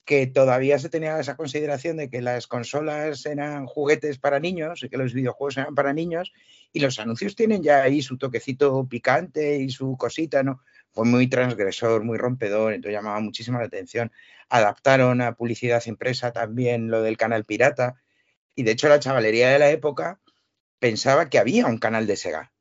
que 0.06 0.28
todavía 0.28 0.78
se 0.78 0.90
tenía 0.90 1.20
esa 1.20 1.36
consideración 1.36 1.98
de 1.98 2.12
que 2.12 2.22
las 2.22 2.46
consolas 2.46 3.26
eran 3.26 3.66
juguetes 3.66 4.20
para 4.20 4.40
niños 4.40 4.84
y 4.84 4.90
que 4.90 4.98
los 4.98 5.16
videojuegos 5.16 5.58
eran 5.58 5.74
para 5.74 5.94
niños, 5.94 6.32
y 6.72 6.80
los 6.80 7.00
anuncios 7.00 7.36
tienen 7.36 7.64
ya 7.64 7.82
ahí 7.82 8.04
su 8.04 8.20
toquecito 8.20 8.88
picante 8.88 9.58
y 9.58 9.72
su 9.72 9.98
cosita, 9.98 10.44
¿no? 10.44 10.62
Fue 10.92 11.06
muy 11.06 11.26
transgresor, 11.26 12.04
muy 12.04 12.20
rompedor, 12.20 12.74
entonces 12.74 12.96
llamaba 12.96 13.20
muchísimo 13.20 13.58
la 13.58 13.66
atención. 13.66 14.12
Adaptaron 14.48 15.22
a 15.22 15.34
publicidad 15.34 15.84
impresa 15.88 16.32
también 16.32 16.92
lo 16.92 17.02
del 17.02 17.18
canal 17.18 17.46
pirata, 17.46 17.96
y 18.56 18.64
de 18.64 18.72
hecho 18.72 18.90
la 18.90 19.00
chavalería 19.00 19.50
de 19.50 19.60
la 19.60 19.70
época 19.70 20.20
pensaba 20.80 21.30
que 21.30 21.40
había 21.40 21.68
un 21.68 21.78
canal 21.78 22.08
de 22.08 22.16
Sega. 22.16 22.52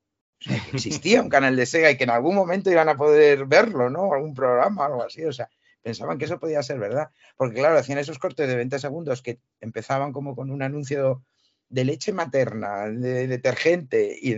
O 0.40 0.44
sea, 0.44 0.62
que 0.64 0.76
existía 0.76 1.20
un 1.20 1.28
canal 1.28 1.56
de 1.56 1.66
Sega 1.66 1.90
y 1.90 1.96
que 1.96 2.04
en 2.04 2.10
algún 2.10 2.34
momento 2.34 2.70
iban 2.70 2.88
a 2.88 2.96
poder 2.96 3.46
verlo, 3.46 3.90
¿no? 3.90 4.12
Algún 4.12 4.34
programa 4.34 4.82
o 4.82 4.84
algo 4.86 5.02
así. 5.02 5.24
O 5.24 5.32
sea, 5.32 5.48
pensaban 5.82 6.18
que 6.18 6.26
eso 6.26 6.38
podía 6.38 6.62
ser 6.62 6.78
verdad. 6.78 7.10
Porque 7.36 7.56
claro, 7.56 7.78
hacían 7.78 7.98
esos 7.98 8.18
cortes 8.18 8.48
de 8.48 8.56
20 8.56 8.78
segundos 8.78 9.22
que 9.22 9.40
empezaban 9.60 10.12
como 10.12 10.36
con 10.36 10.50
un 10.50 10.62
anuncio 10.62 11.24
de 11.68 11.84
leche 11.84 12.12
materna, 12.12 12.88
de 12.88 13.26
detergente, 13.26 14.16
y 14.20 14.36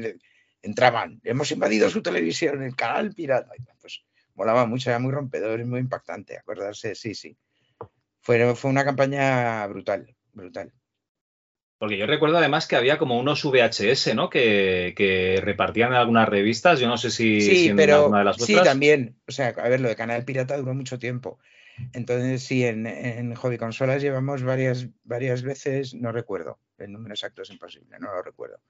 entraban, 0.63 1.21
hemos 1.25 1.51
invadido 1.53 1.89
su 1.91 2.03
televisión, 2.03 2.63
el 2.63 2.75
canal 2.75 3.13
pirata. 3.15 3.53
Pues 3.81 4.03
molaba 4.35 4.67
mucho, 4.67 4.91
era 4.91 4.99
muy 4.99 5.13
rompedor 5.13 5.61
y 5.61 5.65
muy 5.65 5.81
impactante, 5.81 6.39
acordarse, 6.39 6.95
sí, 6.95 7.15
sí. 7.15 7.37
Fue, 8.21 8.55
fue 8.55 8.71
una 8.71 8.85
campaña 8.85 9.67
brutal, 9.67 10.15
brutal. 10.33 10.73
Porque 11.81 11.97
yo 11.97 12.05
recuerdo 12.07 12.37
además 12.37 12.67
que 12.67 12.77
había 12.77 12.99
como 12.99 13.19
unos 13.19 13.43
VHS, 13.43 14.15
¿no? 14.15 14.29
Que, 14.29 14.93
que 14.95 15.41
repartían 15.43 15.93
en 15.93 15.97
algunas 15.97 16.29
revistas. 16.29 16.79
Yo 16.79 16.87
no 16.89 16.99
sé 16.99 17.11
si, 17.11 17.41
si 17.41 17.57
Sí, 17.57 17.69
en 17.69 17.77
pero 17.77 17.97
alguna 18.03 18.19
de 18.19 18.25
las 18.27 18.37
sí, 18.37 18.53
vuestras. 18.53 18.65
también. 18.69 19.17
O 19.27 19.33
sea, 19.33 19.49
a 19.49 19.69
ver, 19.71 19.81
lo 19.81 19.89
de 19.89 19.97
Canal 19.97 20.27
Pirata 20.27 20.59
duró 20.59 20.75
mucho 20.75 20.99
tiempo. 20.99 21.39
Entonces, 21.95 22.43
sí, 22.43 22.67
en, 22.67 22.87
en 22.87 23.35
Hobby 23.35 23.57
Consolas 23.57 24.03
llevamos 24.03 24.43
varias, 24.43 24.89
varias 25.05 25.41
veces, 25.41 25.95
no 25.95 26.13
recuerdo, 26.13 26.59
el 26.77 26.93
número 26.93 27.15
exacto 27.15 27.41
es 27.41 27.49
imposible, 27.51 27.99
no 27.99 28.13
lo 28.13 28.23
recuerdo. 28.23 28.61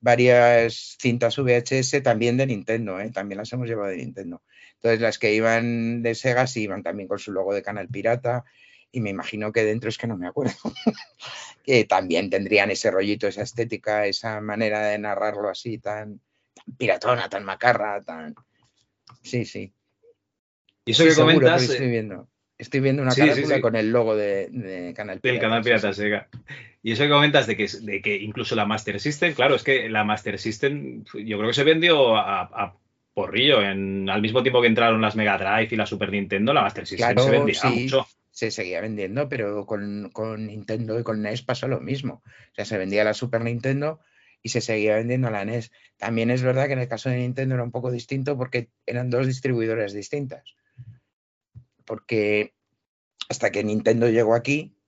Varias 0.00 0.96
cintas 0.98 1.36
VHS 1.36 2.02
también 2.02 2.38
de 2.38 2.46
Nintendo, 2.46 2.98
¿eh? 2.98 3.10
también 3.10 3.36
las 3.36 3.52
hemos 3.52 3.68
llevado 3.68 3.90
de 3.90 3.98
Nintendo. 3.98 4.42
Entonces, 4.76 5.02
las 5.02 5.18
que 5.18 5.34
iban 5.34 6.02
de 6.02 6.14
Sega 6.14 6.46
sí 6.46 6.62
iban 6.62 6.82
también 6.82 7.08
con 7.08 7.18
su 7.18 7.30
logo 7.30 7.52
de 7.52 7.60
Canal 7.60 7.88
Pirata 7.88 8.44
y 8.92 9.00
me 9.00 9.10
imagino 9.10 9.52
que 9.52 9.64
dentro 9.64 9.88
es 9.88 9.98
que 9.98 10.06
no 10.06 10.16
me 10.16 10.26
acuerdo, 10.28 10.54
que 11.64 11.84
también 11.84 12.30
tendrían 12.30 12.70
ese 12.70 12.90
rollito, 12.90 13.26
esa 13.26 13.42
estética, 13.42 14.06
esa 14.06 14.40
manera 14.40 14.80
de 14.88 14.98
narrarlo 14.98 15.48
así 15.48 15.78
tan, 15.78 16.20
tan 16.54 16.76
piratona, 16.76 17.28
tan 17.28 17.44
macarra, 17.44 18.00
tan... 18.02 18.34
Sí, 19.22 19.44
sí. 19.44 19.72
Y 20.84 20.92
eso 20.92 21.02
Sí, 21.04 21.10
que 21.10 21.14
comentas 21.16 21.62
estoy 21.62 21.86
eh, 21.86 21.90
viendo. 21.90 22.28
Estoy 22.56 22.80
viendo 22.80 23.02
una 23.02 23.12
Sí, 23.12 23.20
carátula 23.20 23.56
sí. 23.56 23.60
con 23.60 23.76
el 23.76 23.90
logo 23.90 24.16
de, 24.16 24.48
de 24.50 24.92
Canal 24.94 25.20
del 25.20 25.38
Pirata. 25.38 25.62
canal. 25.62 25.94
Sega. 25.94 26.28
Y 26.82 26.92
eso 26.92 27.04
que 27.04 27.10
comentas 27.10 27.46
de 27.46 27.56
que, 27.56 27.68
de 27.82 28.02
que 28.02 28.16
incluso 28.16 28.56
la 28.56 28.64
Master 28.66 28.98
System, 28.98 29.34
claro, 29.34 29.54
es 29.54 29.62
que 29.62 29.88
la 29.88 30.02
Master 30.04 30.38
System 30.38 31.04
yo 31.14 31.36
creo 31.38 31.48
que 31.50 31.54
se 31.54 31.64
vendió 31.64 32.16
a, 32.16 32.40
a 32.42 32.74
porrillo. 33.14 33.62
En, 33.62 34.08
al 34.08 34.22
mismo 34.22 34.42
tiempo 34.42 34.60
que 34.60 34.66
entraron 34.68 35.00
las 35.00 35.14
Mega 35.14 35.36
Drive 35.38 35.68
y 35.72 35.76
la 35.76 35.86
Super 35.86 36.10
Nintendo, 36.10 36.52
la 36.52 36.62
Master 36.62 36.86
System 36.86 37.14
Claro, 37.14 37.22
se 37.22 37.30
vendía 37.30 37.60
mucho. 37.64 38.06
Se 38.38 38.52
seguía 38.52 38.80
vendiendo, 38.80 39.28
pero 39.28 39.66
con, 39.66 40.10
con 40.12 40.46
Nintendo 40.46 40.96
y 41.00 41.02
con 41.02 41.22
NES 41.22 41.42
pasó 41.42 41.66
lo 41.66 41.80
mismo. 41.80 42.22
O 42.24 42.54
sea, 42.54 42.64
se 42.64 42.78
vendía 42.78 43.02
la 43.02 43.12
Super 43.12 43.42
Nintendo 43.42 43.98
y 44.44 44.50
se 44.50 44.60
seguía 44.60 44.94
vendiendo 44.94 45.28
la 45.28 45.44
NES. 45.44 45.72
También 45.96 46.30
es 46.30 46.44
verdad 46.44 46.68
que 46.68 46.74
en 46.74 46.78
el 46.78 46.86
caso 46.86 47.10
de 47.10 47.16
Nintendo 47.16 47.56
era 47.56 47.64
un 47.64 47.72
poco 47.72 47.90
distinto 47.90 48.38
porque 48.38 48.70
eran 48.86 49.10
dos 49.10 49.26
distribuidoras 49.26 49.92
distintas. 49.92 50.54
Porque 51.84 52.54
hasta 53.28 53.50
que 53.50 53.64
Nintendo 53.64 54.08
llegó 54.08 54.36
aquí, 54.36 54.78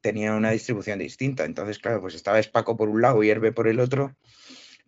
tenía 0.00 0.32
una 0.32 0.52
distribución 0.52 0.98
distinta. 0.98 1.44
Entonces, 1.44 1.78
claro, 1.78 2.00
pues 2.00 2.14
estaba 2.14 2.42
Spaco 2.42 2.78
por 2.78 2.88
un 2.88 3.02
lado 3.02 3.22
y 3.22 3.28
Herbe 3.28 3.52
por 3.52 3.68
el 3.68 3.80
otro. 3.80 4.16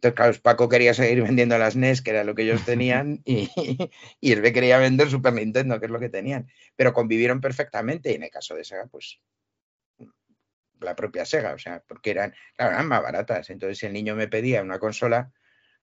Entonces, 0.04 0.16
claro, 0.16 0.32
Spaco 0.34 0.68
quería 0.68 0.92
seguir 0.92 1.22
vendiendo 1.22 1.56
las 1.56 1.76
NES, 1.76 2.02
que 2.02 2.10
era 2.10 2.24
lo 2.24 2.34
que 2.34 2.42
ellos 2.42 2.62
tenían, 2.66 3.22
y, 3.24 3.48
y 4.20 4.32
Herbe 4.32 4.52
quería 4.52 4.76
vender 4.78 5.08
Super 5.08 5.32
Nintendo, 5.32 5.80
que 5.80 5.86
es 5.86 5.92
lo 5.92 5.98
que 5.98 6.10
tenían. 6.10 6.46
Pero 6.76 6.92
convivieron 6.92 7.40
perfectamente 7.40 8.12
y 8.12 8.16
en 8.16 8.24
el 8.24 8.30
caso 8.30 8.54
de 8.54 8.64
Sega, 8.64 8.86
pues 8.86 9.18
la 10.80 10.94
propia 10.94 11.24
Sega, 11.24 11.54
o 11.54 11.58
sea, 11.58 11.82
porque 11.88 12.10
eran, 12.10 12.34
claro, 12.56 12.72
eran 12.72 12.88
más 12.88 13.02
baratas. 13.02 13.48
Entonces, 13.48 13.78
si 13.78 13.86
el 13.86 13.94
niño 13.94 14.14
me 14.14 14.28
pedía 14.28 14.62
una 14.62 14.78
consola, 14.78 15.32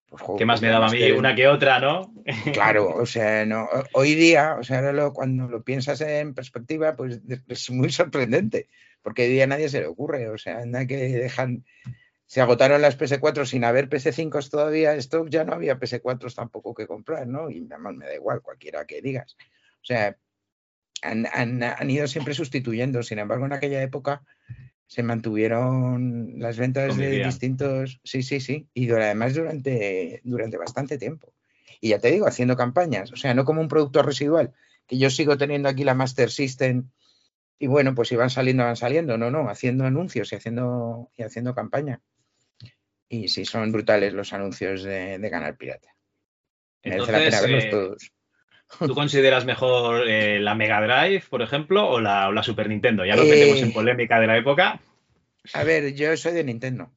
pues 0.07 0.23
¿Qué 0.37 0.45
más 0.45 0.61
me 0.61 0.67
la 0.67 0.73
daba 0.73 0.87
a 0.87 0.91
mí 0.91 1.09
una 1.11 1.33
que 1.33 1.47
otra, 1.47 1.79
no? 1.79 2.13
Claro, 2.53 2.89
o 2.95 3.05
sea, 3.05 3.45
no, 3.45 3.67
hoy 3.93 4.13
día, 4.13 4.57
o 4.59 4.63
sea, 4.63 4.91
lo- 4.91 5.13
cuando 5.13 5.47
lo 5.47 5.63
piensas 5.63 6.01
en 6.01 6.35
perspectiva, 6.35 6.95
pues 6.95 7.21
es 7.47 7.71
muy 7.71 7.89
sorprendente, 7.89 8.67
porque 9.01 9.23
hoy 9.23 9.29
día 9.29 9.45
a 9.45 9.47
nadie 9.47 9.69
se 9.69 9.79
le 9.79 9.87
ocurre, 9.87 10.29
o 10.29 10.37
sea, 10.37 10.59
anda 10.59 10.85
que 10.85 10.97
dejan, 10.97 11.65
se 12.31 12.39
agotaron 12.39 12.81
las 12.81 12.95
PS4 12.97 13.45
sin 13.45 13.65
haber 13.65 13.89
PS5 13.89 14.39
todavía, 14.49 14.95
esto 14.95 15.27
ya 15.27 15.43
no 15.43 15.51
había 15.51 15.77
PS4 15.77 16.29
tampoco 16.33 16.73
que 16.73 16.87
comprar, 16.87 17.27
¿no? 17.27 17.49
Y 17.49 17.67
además 17.69 17.93
me 17.95 18.05
da 18.05 18.15
igual, 18.15 18.41
cualquiera 18.41 18.85
que 18.85 19.01
digas. 19.01 19.35
O 19.81 19.83
sea, 19.83 20.15
han, 21.01 21.25
han- 21.33 21.61
han 21.61 21.89
ido 21.89 22.07
siempre 22.07 22.33
sustituyendo, 22.33 23.03
sin 23.03 23.19
embargo, 23.19 23.45
en 23.47 23.51
aquella 23.51 23.81
época 23.83 24.23
se 24.87 25.03
mantuvieron 25.03 26.35
las 26.39 26.57
ventas 26.57 26.95
de 26.95 27.17
distintos, 27.25 27.99
sí, 28.05 28.23
sí, 28.23 28.39
sí, 28.39 28.69
y 28.73 28.89
además 28.91 29.33
durante, 29.33 30.21
durante 30.23 30.55
bastante 30.55 30.97
tiempo. 30.97 31.33
Y 31.81 31.89
ya 31.89 31.99
te 31.99 32.11
digo, 32.11 32.27
haciendo 32.27 32.55
campañas, 32.55 33.11
o 33.11 33.17
sea, 33.17 33.33
no 33.33 33.43
como 33.43 33.59
un 33.59 33.67
producto 33.67 34.03
residual, 34.03 34.53
que 34.87 34.97
yo 34.97 35.09
sigo 35.09 35.37
teniendo 35.37 35.67
aquí 35.67 35.83
la 35.83 35.95
Master 35.95 36.31
System 36.31 36.91
y 37.59 37.67
bueno, 37.67 37.93
pues 37.93 38.07
si 38.07 38.15
van 38.15 38.29
saliendo, 38.29 38.63
van 38.63 38.77
saliendo, 38.77 39.17
no, 39.17 39.29
no, 39.31 39.49
haciendo 39.49 39.83
anuncios 39.83 40.31
y 40.31 40.35
haciendo, 40.37 41.09
y 41.17 41.23
haciendo 41.23 41.53
campaña. 41.53 41.99
Y 43.11 43.27
sí, 43.27 43.43
son 43.43 43.73
brutales 43.73 44.13
los 44.13 44.31
anuncios 44.31 44.83
de, 44.83 45.19
de 45.19 45.29
Canal 45.29 45.57
Pirata. 45.57 45.89
Merece 46.81 47.11
la 47.11 47.17
pena 47.17 47.25
Entonces, 47.25 47.41
verlos 47.41 47.63
eh, 47.65 47.69
todos. 47.69 48.11
¿Tú 48.87 48.95
consideras 48.95 49.43
mejor 49.43 50.07
eh, 50.07 50.39
la 50.39 50.55
Mega 50.55 50.79
Drive, 50.79 51.25
por 51.29 51.41
ejemplo, 51.41 51.89
o 51.89 51.99
la, 51.99 52.29
o 52.29 52.31
la 52.31 52.41
Super 52.41 52.69
Nintendo? 52.69 53.03
Ya 53.03 53.17
nos 53.17 53.25
Eh, 53.25 53.31
metemos 53.31 53.61
en 53.61 53.73
polémica 53.73 54.17
de 54.17 54.27
la 54.27 54.37
época. 54.37 54.79
A 55.51 55.63
ver, 55.65 55.93
yo 55.93 56.15
soy 56.15 56.31
de 56.31 56.45
Nintendo, 56.45 56.89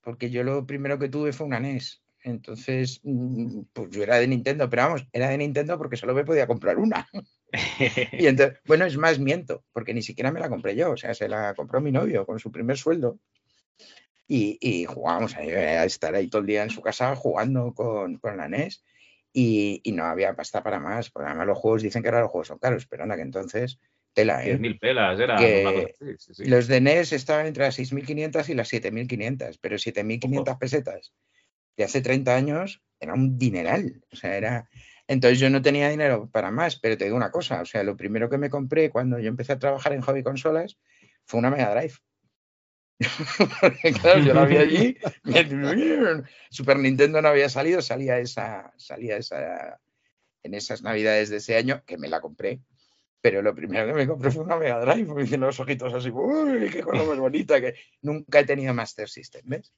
porque 0.00 0.30
yo 0.30 0.42
lo 0.42 0.66
primero 0.66 0.98
que 0.98 1.08
tuve 1.08 1.32
fue 1.32 1.46
una 1.46 1.60
NES. 1.60 2.02
Entonces, 2.24 3.00
mm, 3.04 3.60
pues 3.72 3.90
yo 3.90 4.02
era 4.02 4.16
de 4.16 4.26
Nintendo, 4.26 4.68
pero 4.68 4.82
vamos, 4.82 5.06
era 5.12 5.28
de 5.28 5.38
Nintendo 5.38 5.78
porque 5.78 5.96
solo 5.96 6.12
me 6.12 6.24
podía 6.24 6.48
comprar 6.48 6.76
una. 6.76 7.06
Y 8.18 8.26
entonces, 8.26 8.58
bueno, 8.64 8.84
es 8.84 8.96
más, 8.96 9.20
miento, 9.20 9.62
porque 9.72 9.94
ni 9.94 10.02
siquiera 10.02 10.32
me 10.32 10.40
la 10.40 10.48
compré 10.48 10.74
yo, 10.74 10.90
o 10.90 10.96
sea, 10.96 11.14
se 11.14 11.28
la 11.28 11.54
compró 11.54 11.80
mi 11.80 11.92
novio 11.92 12.26
con 12.26 12.40
su 12.40 12.50
primer 12.50 12.78
sueldo. 12.78 13.20
Y, 14.28 14.56
y 14.60 14.84
jugábamos 14.86 15.36
ahí, 15.36 15.50
a 15.50 15.84
estar 15.84 16.14
ahí 16.14 16.28
todo 16.28 16.40
el 16.40 16.46
día 16.46 16.62
en 16.62 16.70
su 16.70 16.80
casa 16.80 17.14
jugando 17.16 17.74
con, 17.74 18.18
con 18.18 18.36
la 18.36 18.48
NES 18.48 18.82
y, 19.32 19.80
y 19.82 19.92
no 19.92 20.04
había 20.04 20.34
pasta 20.34 20.62
para 20.62 20.78
más, 20.78 21.10
porque 21.10 21.28
además 21.28 21.46
los 21.46 21.58
juegos 21.58 21.82
dicen 21.82 22.02
que 22.02 22.08
ahora 22.08 22.22
los 22.22 22.30
juegos 22.30 22.48
son 22.48 22.58
caros, 22.58 22.86
pero 22.86 23.02
anda 23.02 23.16
que 23.16 23.22
entonces, 23.22 23.78
tela, 24.14 24.44
¿eh? 24.44 24.56
10.000 24.58 24.78
pelas, 24.78 25.18
era 25.18 25.36
que 25.36 25.94
así, 26.00 26.16
sí, 26.18 26.34
sí. 26.34 26.44
Los 26.44 26.66
de 26.66 26.80
NES 26.80 27.12
estaban 27.12 27.46
entre 27.46 27.64
las 27.64 27.78
6.500 27.78 28.48
y 28.48 28.54
las 28.54 28.72
7.500, 28.72 29.58
pero 29.60 29.76
7.500 29.76 30.58
pesetas 30.58 31.12
de 31.76 31.84
hace 31.84 32.00
30 32.00 32.34
años 32.34 32.82
era 33.00 33.14
un 33.14 33.38
dineral. 33.38 34.02
O 34.12 34.16
sea, 34.16 34.36
era. 34.36 34.68
Entonces 35.08 35.40
yo 35.40 35.50
no 35.50 35.62
tenía 35.62 35.88
dinero 35.88 36.30
para 36.30 36.50
más, 36.50 36.78
pero 36.78 36.96
te 36.96 37.04
digo 37.04 37.16
una 37.16 37.30
cosa: 37.30 37.60
o 37.60 37.64
sea, 37.64 37.82
lo 37.82 37.96
primero 37.96 38.30
que 38.30 38.38
me 38.38 38.50
compré 38.50 38.90
cuando 38.90 39.18
yo 39.18 39.28
empecé 39.28 39.52
a 39.52 39.58
trabajar 39.58 39.92
en 39.92 40.02
hobby 40.02 40.22
consolas 40.22 40.78
fue 41.24 41.40
una 41.40 41.50
Mega 41.50 41.74
Drive. 41.74 41.94
Porque, 43.60 43.92
claro, 44.02 44.20
yo 44.20 44.34
la 44.34 44.44
vi 44.44 44.56
allí. 44.56 44.96
Super 46.50 46.78
Nintendo 46.78 47.20
no 47.22 47.28
había 47.28 47.48
salido, 47.48 47.82
salía 47.82 48.18
esa, 48.18 48.72
salía 48.76 49.16
esa 49.16 49.80
en 50.44 50.54
esas 50.54 50.82
navidades 50.82 51.30
de 51.30 51.36
ese 51.36 51.56
año, 51.56 51.82
que 51.86 51.96
me 51.98 52.08
la 52.08 52.20
compré. 52.20 52.60
Pero 53.20 53.40
lo 53.42 53.54
primero 53.54 53.86
que 53.86 53.92
me 53.92 54.06
compré 54.08 54.32
fue 54.32 54.42
una 54.42 54.56
Mega 54.56 54.80
Drive, 54.80 55.14
me 55.14 55.36
los 55.38 55.60
ojitos 55.60 55.94
así, 55.94 56.10
uy, 56.10 56.68
qué 56.70 56.82
cosa 56.82 57.04
más 57.04 57.18
bonita, 57.18 57.60
que 57.60 57.74
nunca 58.00 58.40
he 58.40 58.44
tenido 58.44 58.74
Master 58.74 59.08
System, 59.08 59.42
¿ves? 59.44 59.72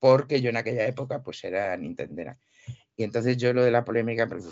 Porque 0.00 0.40
yo 0.40 0.50
en 0.50 0.56
aquella 0.56 0.86
época 0.86 1.22
pues 1.22 1.44
era 1.44 1.76
Nintendera. 1.76 2.36
Y 2.96 3.04
entonces 3.04 3.36
yo 3.36 3.52
lo 3.52 3.62
de 3.62 3.70
la 3.70 3.84
polémica, 3.84 4.26
pues, 4.26 4.44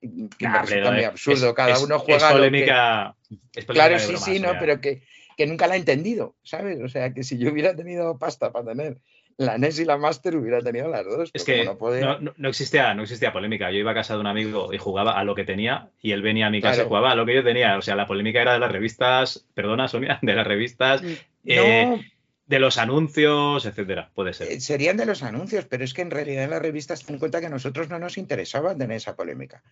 que 0.00 0.06
me 0.08 0.28
Nah, 0.40 0.60
resulta 0.60 0.66
pero 0.66 0.90
muy 0.92 1.00
es- 1.00 1.06
absurdo, 1.06 1.54
cada 1.54 1.72
es- 1.72 1.80
uno 1.82 1.96
es 1.96 2.02
juega 2.02 2.28
lo 2.28 2.34
que- 2.34 2.38
polémica, 2.40 3.16
es 3.30 3.64
polémica 3.64 3.72
Claro, 3.72 3.98
sí, 3.98 4.06
bromas, 4.08 4.24
sí, 4.24 4.40
no, 4.40 4.50
sea. 4.50 4.58
pero 4.58 4.80
que, 4.82 5.02
que 5.38 5.46
nunca 5.46 5.66
la 5.68 5.76
he 5.76 5.78
entendido, 5.78 6.34
¿sabes? 6.42 6.80
O 6.82 6.88
sea, 6.88 7.14
que 7.14 7.22
si 7.22 7.38
yo 7.38 7.50
hubiera 7.52 7.74
tenido 7.74 8.18
pasta 8.18 8.52
para 8.52 8.66
tener 8.66 8.98
la 9.36 9.56
NES 9.56 9.78
y 9.78 9.84
la 9.84 9.96
Master, 9.96 10.34
hubiera 10.36 10.60
tenido 10.60 10.88
las 10.88 11.04
dos. 11.04 11.30
Es 11.32 11.44
que 11.44 11.64
no 11.64 11.78
podía- 11.78 12.18
no, 12.36 12.48
existía, 12.48 12.92
no 12.94 13.02
existía 13.04 13.32
polémica. 13.32 13.70
Yo 13.70 13.78
iba 13.78 13.92
a 13.92 13.94
casa 13.94 14.14
de 14.14 14.20
un 14.20 14.26
amigo 14.26 14.72
y 14.74 14.78
jugaba 14.78 15.12
a 15.16 15.22
lo 15.22 15.36
que 15.36 15.44
tenía 15.44 15.90
y 16.02 16.10
él 16.10 16.22
venía 16.22 16.48
a 16.48 16.50
mi 16.50 16.60
casa 16.60 16.74
Claro. 16.74 16.86
y 16.86 16.88
jugaba 16.88 17.12
a 17.12 17.14
lo 17.14 17.24
que 17.24 17.36
yo 17.36 17.44
tenía. 17.44 17.78
O 17.78 17.82
sea, 17.82 17.94
la 17.94 18.08
polémica 18.08 18.42
era 18.42 18.54
de 18.54 18.58
las 18.58 18.72
revistas, 18.72 19.46
perdona 19.54 19.86
Sonia, 19.86 20.18
de 20.22 20.34
las 20.34 20.44
revistas, 20.46 21.02
eh, 21.46 21.86
No. 21.86 22.00
De 22.48 22.58
los 22.58 22.78
anuncios, 22.78 23.66
etcétera. 23.66 24.10
Puede 24.14 24.32
ser. 24.32 24.50
Eh, 24.50 24.60
serían 24.60 24.96
de 24.96 25.04
los 25.04 25.22
anuncios, 25.22 25.66
pero 25.66 25.84
es 25.84 25.92
que 25.92 26.00
en 26.00 26.10
realidad 26.10 26.44
en 26.44 26.50
las 26.50 26.62
revistas 26.62 27.04
ten 27.04 27.14
en 27.14 27.20
cuenta 27.20 27.40
que 27.40 27.46
a 27.46 27.50
nosotros 27.50 27.90
no 27.90 27.98
nos 27.98 28.16
interesaba 28.16 28.74
tener 28.74 28.96
esa 28.96 29.14
polémica. 29.14 29.62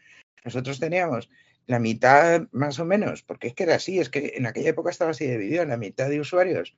Nosotros 0.44 0.78
teníamos 0.78 1.31
la 1.66 1.78
mitad 1.78 2.43
más 2.53 2.78
o 2.78 2.85
menos, 2.85 3.23
porque 3.23 3.48
es 3.48 3.55
que 3.55 3.65
era 3.65 3.77
así, 3.77 3.98
es 3.98 4.11
que 4.11 4.35
en 4.36 4.47
aquella 4.47 4.70
época 4.70 4.90
estaba 4.90 5.12
así 5.12 5.27
dividido, 5.27 5.65
la 5.65 5.78
mitad 5.78 6.11
de 6.11 6.20
usuarios, 6.20 6.77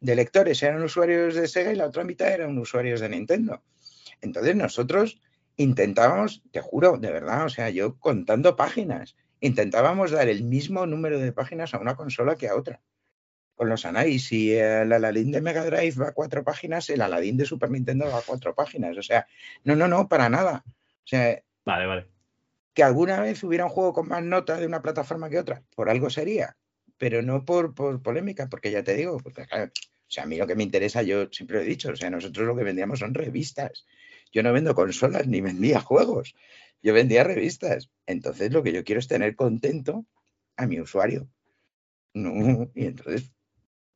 de 0.00 0.16
lectores 0.16 0.62
eran 0.62 0.82
usuarios 0.82 1.34
de 1.34 1.46
Sega 1.46 1.72
y 1.72 1.76
la 1.76 1.86
otra 1.86 2.04
mitad 2.04 2.28
eran 2.28 2.58
usuarios 2.58 3.00
de 3.00 3.10
Nintendo. 3.10 3.62
Entonces 4.22 4.56
nosotros 4.56 5.20
intentábamos, 5.56 6.42
te 6.52 6.62
juro, 6.62 6.96
de 6.96 7.12
verdad, 7.12 7.44
o 7.44 7.48
sea, 7.50 7.68
yo 7.68 7.98
contando 7.98 8.56
páginas, 8.56 9.14
intentábamos 9.40 10.10
dar 10.10 10.28
el 10.28 10.42
mismo 10.42 10.86
número 10.86 11.18
de 11.18 11.32
páginas 11.32 11.74
a 11.74 11.78
una 11.78 11.96
consola 11.96 12.36
que 12.36 12.48
a 12.48 12.56
otra 12.56 12.80
con 13.54 13.68
los 13.68 13.84
análisis. 13.84 14.26
Si 14.28 14.52
el 14.54 14.92
Aladdin 14.92 15.30
de 15.32 15.40
Mega 15.40 15.64
Drive 15.64 15.96
va 16.00 16.08
a 16.08 16.12
cuatro 16.12 16.42
páginas, 16.44 16.88
el 16.90 17.00
Aladdin 17.00 17.36
de 17.36 17.46
Super 17.46 17.70
Nintendo 17.70 18.06
va 18.06 18.18
a 18.18 18.22
cuatro 18.22 18.54
páginas. 18.54 18.96
O 18.96 19.02
sea, 19.02 19.26
no, 19.64 19.76
no, 19.76 19.88
no, 19.88 20.08
para 20.08 20.28
nada. 20.28 20.64
O 20.66 21.06
sea, 21.06 21.42
Vale, 21.64 21.86
vale. 21.86 22.06
que 22.74 22.82
alguna 22.82 23.20
vez 23.20 23.42
hubiera 23.44 23.64
un 23.64 23.70
juego 23.70 23.92
con 23.92 24.08
más 24.08 24.22
nota 24.22 24.56
de 24.58 24.66
una 24.66 24.82
plataforma 24.82 25.30
que 25.30 25.38
otra, 25.38 25.62
por 25.74 25.88
algo 25.90 26.10
sería, 26.10 26.56
pero 26.98 27.22
no 27.22 27.44
por, 27.44 27.74
por 27.74 28.02
polémica, 28.02 28.48
porque 28.48 28.70
ya 28.70 28.82
te 28.82 28.94
digo, 28.94 29.18
porque 29.18 29.46
claro, 29.46 29.70
o 29.72 30.10
sea, 30.10 30.24
a 30.24 30.26
mí 30.26 30.36
lo 30.36 30.46
que 30.46 30.54
me 30.54 30.62
interesa, 30.62 31.02
yo 31.02 31.28
siempre 31.30 31.56
lo 31.56 31.62
he 31.62 31.66
dicho, 31.66 31.90
o 31.90 31.96
sea, 31.96 32.10
nosotros 32.10 32.46
lo 32.46 32.56
que 32.56 32.64
vendíamos 32.64 32.98
son 32.98 33.14
revistas. 33.14 33.86
Yo 34.32 34.42
no 34.42 34.52
vendo 34.52 34.74
consolas 34.74 35.26
ni 35.26 35.40
vendía 35.40 35.80
juegos, 35.80 36.34
yo 36.82 36.92
vendía 36.92 37.24
revistas. 37.24 37.90
Entonces 38.06 38.52
lo 38.52 38.62
que 38.62 38.72
yo 38.72 38.84
quiero 38.84 38.98
es 38.98 39.08
tener 39.08 39.36
contento 39.36 40.04
a 40.56 40.66
mi 40.66 40.80
usuario. 40.80 41.28
No, 42.14 42.70
y 42.74 42.86
entonces 42.86 43.32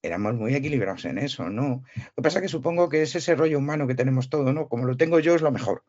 éramos 0.02 0.34
muy 0.34 0.54
equilibrados 0.54 1.04
en 1.04 1.18
eso, 1.18 1.48
¿no? 1.50 1.82
Lo 1.94 2.14
que 2.16 2.22
pasa 2.22 2.38
es 2.38 2.42
que 2.42 2.48
supongo 2.48 2.88
que 2.88 3.02
es 3.02 3.14
ese 3.14 3.34
rollo 3.34 3.58
humano 3.58 3.86
que 3.86 3.94
tenemos 3.94 4.30
todo, 4.30 4.52
¿no? 4.52 4.68
Como 4.68 4.86
lo 4.86 4.96
tengo 4.96 5.18
yo 5.20 5.34
es 5.34 5.42
lo 5.42 5.50
mejor. 5.50 5.82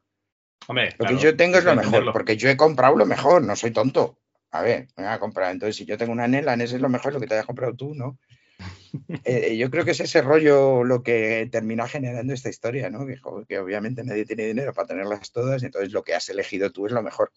Hombre, 0.68 0.91
Lo 0.98 0.98
claro, 0.98 1.18
que 1.18 1.23
yo 1.23 1.36
tengo 1.38 1.57
es 1.57 1.64
lo 1.64 1.72
mejor, 1.72 1.86
entenderlo. 1.86 2.14
porque 2.14 2.38
yo 2.38 2.49
he 2.49 2.57
comprado 2.57 2.95
lo 2.95 3.06
mejor, 3.06 3.44
no 3.44 3.56
soy 3.56 3.72
tonto. 3.72 4.18
A 4.52 4.61
ver, 4.61 4.88
me 4.98 5.03
voy 5.03 5.14
a 5.14 5.19
comprar. 5.19 5.52
Entonces, 5.52 5.76
si 5.76 5.86
yo 5.86 5.98
tengo 5.98 6.11
una 6.11 6.27
NES, 6.27 6.45
la 6.45 6.56
NES 6.56 6.73
es 6.73 6.81
lo 6.81 6.90
mejor, 6.90 7.14
lo 7.14 7.19
que 7.19 7.27
te 7.27 7.36
hayas 7.36 7.45
comprado 7.45 7.76
tú, 7.76 7.94
¿no? 7.95 8.18
Eh, 9.23 9.56
yo 9.56 9.69
creo 9.69 9.86
que 9.86 9.91
es 9.91 9.99
ese 9.99 10.22
rollo 10.22 10.84
lo 10.84 11.03
que 11.03 11.48
termina 11.52 11.88
generando 11.88 12.34
esta 12.34 12.49
historia, 12.49 12.90
¿no? 12.90 13.06
Que, 13.06 13.18
que 13.48 13.60
obviamente 13.60 14.03
nadie 14.03 14.26
tiene 14.26 14.48
dinero 14.48 14.73
para 14.73 14.88
tenerlas 14.88 15.31
todas, 15.31 15.61
entonces 15.61 15.94
lo 15.94 16.03
que 16.03 16.15
has 16.15 16.27
elegido 16.30 16.72
tú 16.72 16.88
es 16.88 16.91
lo 16.91 17.03
mejor. 17.03 17.31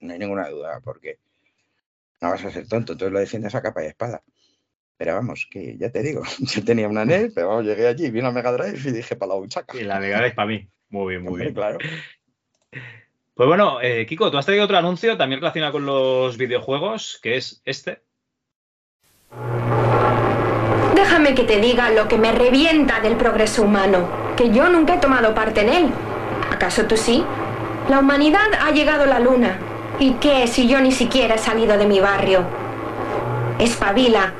No 0.00 0.12
hay 0.12 0.18
ninguna 0.18 0.48
duda, 0.48 0.80
porque 0.80 1.18
no 2.20 2.30
vas 2.30 2.44
a 2.44 2.50
ser 2.50 2.66
tonto, 2.66 2.92
entonces 2.92 3.12
lo 3.12 3.20
defiendes 3.20 3.54
a 3.54 3.62
capa 3.62 3.84
y 3.84 3.86
espada. 3.86 4.22
Pero 5.00 5.14
vamos, 5.14 5.48
que 5.50 5.78
ya 5.78 5.90
te 5.90 6.02
digo, 6.02 6.22
yo 6.40 6.62
tenía 6.62 6.86
una 6.86 7.06
NES, 7.06 7.32
pero 7.34 7.48
vamos, 7.48 7.64
llegué 7.64 7.86
allí, 7.86 8.10
vi 8.10 8.20
una 8.20 8.32
Mega 8.32 8.52
Drive 8.52 8.78
y 8.84 8.92
dije 8.92 9.16
para 9.16 9.30
la 9.30 9.36
buchaca. 9.36 9.78
Y 9.78 9.84
la 9.84 9.98
Mega 9.98 10.18
Drive 10.18 10.34
para 10.34 10.48
mí. 10.48 10.68
Muy 10.90 11.14
bien, 11.14 11.22
muy 11.22 11.30
Hombre, 11.30 11.44
bien. 11.46 11.54
claro. 11.54 11.78
Pues 13.32 13.48
bueno, 13.48 13.80
eh, 13.80 14.04
Kiko, 14.04 14.30
tú 14.30 14.36
has 14.36 14.44
traído 14.44 14.66
otro 14.66 14.76
anuncio 14.76 15.16
también 15.16 15.40
relacionado 15.40 15.72
con 15.72 15.86
los 15.86 16.36
videojuegos, 16.36 17.18
que 17.22 17.38
es 17.38 17.62
este. 17.64 18.02
Déjame 20.94 21.34
que 21.34 21.44
te 21.44 21.58
diga 21.62 21.88
lo 21.92 22.06
que 22.06 22.18
me 22.18 22.32
revienta 22.32 23.00
del 23.00 23.16
progreso 23.16 23.62
humano, 23.62 24.06
que 24.36 24.50
yo 24.50 24.68
nunca 24.68 24.96
he 24.96 24.98
tomado 24.98 25.34
parte 25.34 25.62
en 25.62 25.70
él. 25.70 25.90
¿Acaso 26.50 26.84
tú 26.84 26.98
sí? 26.98 27.24
La 27.88 28.00
humanidad 28.00 28.52
ha 28.60 28.70
llegado 28.72 29.04
a 29.04 29.06
la 29.06 29.18
luna. 29.18 29.58
¿Y 29.98 30.12
qué 30.16 30.46
si 30.46 30.68
yo 30.68 30.78
ni 30.78 30.92
siquiera 30.92 31.36
he 31.36 31.38
salido 31.38 31.78
de 31.78 31.86
mi 31.86 32.00
barrio? 32.00 32.44
Espabila. 33.58 34.34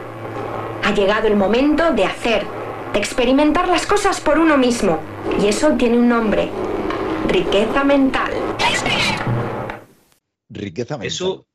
Ha 0.82 0.94
llegado 0.94 1.28
el 1.28 1.36
momento 1.36 1.93
de 1.93 2.05
hacer, 2.05 2.44
de 2.93 2.98
experimentar 2.98 3.69
las 3.69 3.86
cosas 3.86 4.20
por 4.20 4.39
uno 4.39 4.57
mismo. 4.57 5.01
Y 5.40 5.47
eso 5.47 5.77
tiene 5.77 5.98
un 5.98 6.09
nombre. 6.09 6.48
Riqueza 7.28 7.85
mental. 7.85 8.32
Riqueza 10.48 10.94
mental. 10.94 11.07
Eso, 11.07 11.47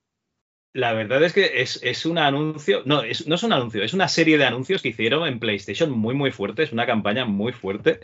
la 0.73 0.93
verdad 0.93 1.23
es 1.23 1.34
que 1.34 1.61
es, 1.61 1.80
es 1.84 2.06
un 2.06 2.18
anuncio, 2.18 2.84
no 2.85 3.02
es, 3.02 3.27
no 3.27 3.35
es 3.35 3.43
un 3.43 3.53
anuncio, 3.53 3.84
es 3.84 3.93
una 3.93 4.07
serie 4.07 4.38
de 4.38 4.45
anuncios 4.45 4.81
que 4.81 4.89
hicieron 4.89 5.27
en 5.27 5.39
PlayStation 5.39 5.89
muy, 5.91 6.14
muy 6.14 6.31
fuerte, 6.31 6.64
es 6.64 6.72
una 6.72 6.85
campaña 6.85 7.26
muy 7.26 7.53
fuerte 7.53 7.99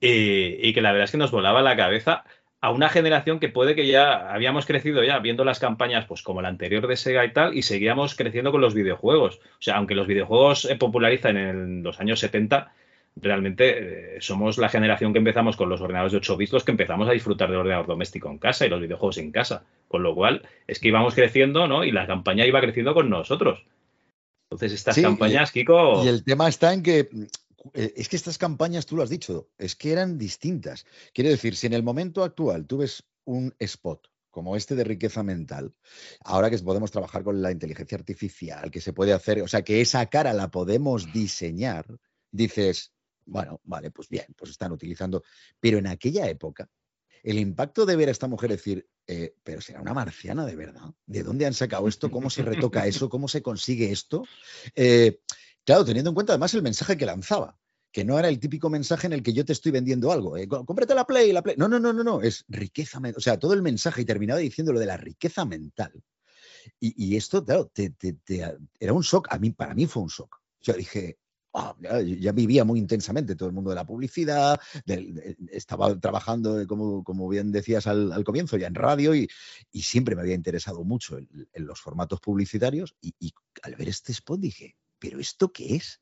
eh, 0.00 0.58
y 0.62 0.72
que 0.72 0.80
la 0.80 0.92
verdad 0.92 1.06
es 1.06 1.10
que 1.10 1.18
nos 1.18 1.30
volaba 1.30 1.62
la 1.62 1.76
cabeza 1.76 2.24
a 2.64 2.70
una 2.70 2.88
generación 2.88 3.40
que 3.40 3.50
puede 3.50 3.74
que 3.74 3.86
ya 3.86 4.32
habíamos 4.32 4.64
crecido 4.64 5.04
ya 5.04 5.18
viendo 5.18 5.44
las 5.44 5.58
campañas 5.58 6.06
pues 6.06 6.22
como 6.22 6.40
la 6.40 6.48
anterior 6.48 6.86
de 6.86 6.96
Sega 6.96 7.22
y 7.26 7.30
tal 7.30 7.54
y 7.54 7.60
seguíamos 7.60 8.14
creciendo 8.14 8.52
con 8.52 8.62
los 8.62 8.72
videojuegos. 8.72 9.36
O 9.36 9.60
sea, 9.60 9.76
aunque 9.76 9.94
los 9.94 10.06
videojuegos 10.06 10.62
se 10.62 10.74
popularizan 10.76 11.36
en 11.36 11.82
los 11.82 12.00
años 12.00 12.20
70, 12.20 12.72
realmente 13.16 14.14
eh, 14.16 14.20
somos 14.22 14.56
la 14.56 14.70
generación 14.70 15.12
que 15.12 15.18
empezamos 15.18 15.58
con 15.58 15.68
los 15.68 15.82
ordenadores 15.82 16.12
de 16.12 16.18
8 16.18 16.38
bits, 16.38 16.52
los 16.54 16.64
que 16.64 16.70
empezamos 16.70 17.06
a 17.06 17.12
disfrutar 17.12 17.50
del 17.50 17.58
ordenador 17.58 17.86
doméstico 17.86 18.30
en 18.30 18.38
casa 18.38 18.64
y 18.64 18.70
los 18.70 18.80
videojuegos 18.80 19.18
en 19.18 19.30
casa. 19.30 19.64
Con 19.86 20.02
lo 20.02 20.14
cual, 20.14 20.40
es 20.66 20.80
que 20.80 20.88
íbamos 20.88 21.14
creciendo, 21.14 21.68
¿no? 21.68 21.84
Y 21.84 21.92
la 21.92 22.06
campaña 22.06 22.46
iba 22.46 22.62
creciendo 22.62 22.94
con 22.94 23.10
nosotros. 23.10 23.62
Entonces, 24.44 24.72
estas 24.72 24.94
Sí, 24.94 25.02
campañas, 25.02 25.50
y, 25.50 25.60
Kiko. 25.60 26.02
y 26.02 26.08
el 26.08 26.24
tema 26.24 26.48
está 26.48 26.72
en 26.72 26.82
que 26.82 27.08
es 27.72 28.08
que 28.08 28.16
estas 28.16 28.38
campañas, 28.38 28.86
tú 28.86 28.96
lo 28.96 29.02
has 29.02 29.10
dicho, 29.10 29.50
es 29.58 29.74
que 29.76 29.92
eran 29.92 30.18
distintas. 30.18 30.84
Quiero 31.12 31.30
decir, 31.30 31.56
si 31.56 31.66
en 31.66 31.72
el 31.72 31.82
momento 31.82 32.22
actual 32.22 32.66
tú 32.66 32.78
ves 32.78 33.04
un 33.24 33.54
spot 33.58 34.08
como 34.30 34.56
este 34.56 34.74
de 34.74 34.82
riqueza 34.82 35.22
mental, 35.22 35.72
ahora 36.24 36.50
que 36.50 36.58
podemos 36.58 36.90
trabajar 36.90 37.22
con 37.22 37.40
la 37.40 37.52
inteligencia 37.52 37.96
artificial, 37.96 38.70
que 38.70 38.80
se 38.80 38.92
puede 38.92 39.12
hacer, 39.12 39.40
o 39.42 39.48
sea, 39.48 39.62
que 39.62 39.80
esa 39.80 40.04
cara 40.06 40.32
la 40.32 40.50
podemos 40.50 41.12
diseñar, 41.12 41.86
dices, 42.32 42.92
bueno, 43.24 43.60
vale, 43.62 43.92
pues 43.92 44.08
bien, 44.08 44.26
pues 44.36 44.50
están 44.50 44.72
utilizando. 44.72 45.22
Pero 45.60 45.78
en 45.78 45.86
aquella 45.86 46.28
época, 46.28 46.68
el 47.22 47.38
impacto 47.38 47.86
de 47.86 47.96
ver 47.96 48.08
a 48.08 48.12
esta 48.12 48.28
mujer 48.28 48.50
decir, 48.50 48.86
eh, 49.06 49.34
pero 49.42 49.60
será 49.60 49.80
una 49.80 49.94
marciana 49.94 50.44
de 50.44 50.56
verdad. 50.56 50.90
¿De 51.06 51.22
dónde 51.22 51.46
han 51.46 51.54
sacado 51.54 51.88
esto? 51.88 52.10
¿Cómo 52.10 52.28
se 52.28 52.42
retoca 52.42 52.86
eso? 52.86 53.08
¿Cómo 53.08 53.28
se 53.28 53.40
consigue 53.40 53.90
esto? 53.90 54.24
Eh, 54.74 55.20
claro, 55.64 55.84
teniendo 55.84 56.10
en 56.10 56.14
cuenta 56.14 56.32
además 56.32 56.54
el 56.54 56.62
mensaje 56.62 56.96
que 56.96 57.06
lanzaba, 57.06 57.58
que 57.92 58.04
no 58.04 58.18
era 58.18 58.28
el 58.28 58.40
típico 58.40 58.68
mensaje 58.70 59.06
en 59.06 59.12
el 59.14 59.22
que 59.22 59.32
yo 59.32 59.44
te 59.44 59.52
estoy 59.52 59.72
vendiendo 59.72 60.10
algo. 60.12 60.36
eh, 60.36 60.48
"Có- 60.48 60.64
cómprate 60.66 60.94
la 60.94 61.06
Play, 61.06 61.32
la 61.32 61.42
Play. 61.42 61.56
No, 61.56 61.68
no, 61.68 61.78
no, 61.78 61.92
no, 61.92 62.02
no, 62.04 62.20
es 62.22 62.44
riqueza 62.48 63.00
mental. 63.00 63.18
O 63.18 63.20
sea, 63.22 63.38
todo 63.38 63.52
el 63.54 63.62
mensaje 63.62 64.02
y 64.02 64.04
terminaba 64.04 64.40
diciendo 64.40 64.72
lo 64.72 64.80
de 64.80 64.86
la 64.86 64.96
riqueza 64.96 65.44
mental. 65.44 65.92
Y, 66.80 67.16
esto, 67.16 67.44
claro, 67.44 67.70
te- 67.72 67.94
era 68.80 68.92
un 68.92 69.02
shock. 69.02 69.28
A 69.30 69.38
mí, 69.38 69.50
para 69.50 69.74
mí 69.74 69.86
fue 69.86 70.02
un 70.02 70.08
shock. 70.08 70.38
Yo 70.60 70.72
dije, 70.74 71.18
"Ah, 71.52 71.74
ya, 72.20 72.32
vivía 72.32 72.64
muy 72.64 72.78
intensamente 72.80 73.36
todo 73.36 73.48
el 73.48 73.54
mundo 73.54 73.70
de 73.70 73.76
la 73.76 73.86
publicidad, 73.86 74.58
estaba 75.50 75.98
trabajando, 76.00 76.60
eh, 76.60 76.66
como, 76.66 77.04
como 77.04 77.28
bien 77.28 77.52
decías 77.52 77.86
al, 77.86 78.24
comienzo, 78.24 78.56
ya 78.56 78.66
en 78.66 78.74
radio 78.74 79.14
y, 79.14 79.28
siempre 79.72 80.14
me 80.16 80.22
había 80.22 80.34
interesado 80.34 80.84
mucho 80.84 81.18
en 81.18 81.66
los 81.66 81.80
formatos 81.80 82.20
publicitarios 82.20 82.94
y, 83.00 83.14
y 83.20 83.32
al 83.62 83.76
ver 83.76 83.88
este 83.88 84.12
spot 84.12 84.40
dije, 84.40 84.76
¿pero 85.04 85.20
esto 85.20 85.52
qué 85.52 85.76
es? 85.76 86.00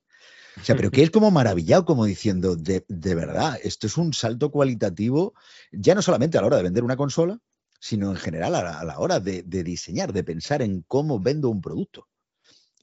O 0.60 0.64
sea, 0.64 0.76
pero 0.76 0.90
que 0.90 1.02
es 1.02 1.10
como 1.10 1.30
maravillado, 1.30 1.84
como 1.84 2.04
diciendo, 2.04 2.54
de, 2.56 2.84
de 2.88 3.14
verdad, 3.14 3.58
esto 3.62 3.86
es 3.86 3.96
un 3.96 4.12
salto 4.14 4.50
cualitativo, 4.50 5.34
ya 5.72 5.94
no 5.94 6.02
solamente 6.02 6.38
a 6.38 6.40
la 6.42 6.46
hora 6.46 6.56
de 6.58 6.62
vender 6.62 6.84
una 6.84 6.96
consola, 6.96 7.38
sino 7.80 8.10
en 8.10 8.16
general 8.16 8.54
a 8.54 8.62
la, 8.62 8.80
a 8.80 8.84
la 8.84 8.98
hora 8.98 9.18
de, 9.18 9.42
de 9.42 9.64
diseñar, 9.64 10.12
de 10.12 10.22
pensar 10.22 10.62
en 10.62 10.82
cómo 10.86 11.18
vendo 11.18 11.48
un 11.48 11.60
producto. 11.60 12.06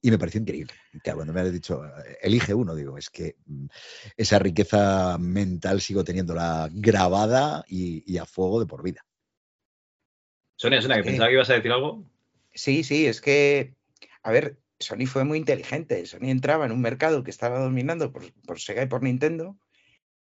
Y 0.02 0.12
me 0.12 0.18
pareció 0.18 0.42
increíble. 0.42 0.74
Claro, 1.04 1.20
cuando 1.20 1.34
me 1.34 1.42
has 1.42 1.52
dicho, 1.52 1.86
eh, 1.86 2.18
elige 2.22 2.54
uno, 2.54 2.74
digo, 2.76 2.98
es 2.98 3.10
que 3.10 3.36
mm, 3.46 3.66
esa 4.18 4.40
riqueza 4.40 5.18
mental 5.18 5.82
sigo 5.82 6.04
teniéndola 6.04 6.70
grabada 6.72 7.64
y, 7.68 8.04
y 8.12 8.18
a 8.18 8.26
fuego 8.26 8.60
de 8.60 8.66
por 8.66 8.84
vida. 8.84 9.06
Sonia, 10.56 10.82
Sonia, 10.82 10.98
que 10.98 11.04
Sí. 11.04 11.10
pensaba 11.10 11.28
que 11.30 11.34
ibas 11.36 11.50
a 11.50 11.54
decir 11.54 11.72
algo. 11.72 12.04
Sí, 12.54 12.84
sí, 12.84 13.06
es 13.06 13.22
que, 13.22 13.76
a 14.24 14.32
ver, 14.32 14.58
Sony 14.80 15.06
fue 15.08 15.24
muy 15.26 15.38
inteligente. 15.40 16.06
Sony 16.06 16.30
entraba 16.30 16.66
en 16.66 16.72
un 16.72 16.82
mercado 16.82 17.24
que 17.24 17.32
estaba 17.32 17.60
dominando 17.60 18.12
por, 18.12 18.24
por 18.44 18.60
Sega 18.60 18.84
y 18.84 18.88
por 18.88 19.04
Nintendo 19.04 19.58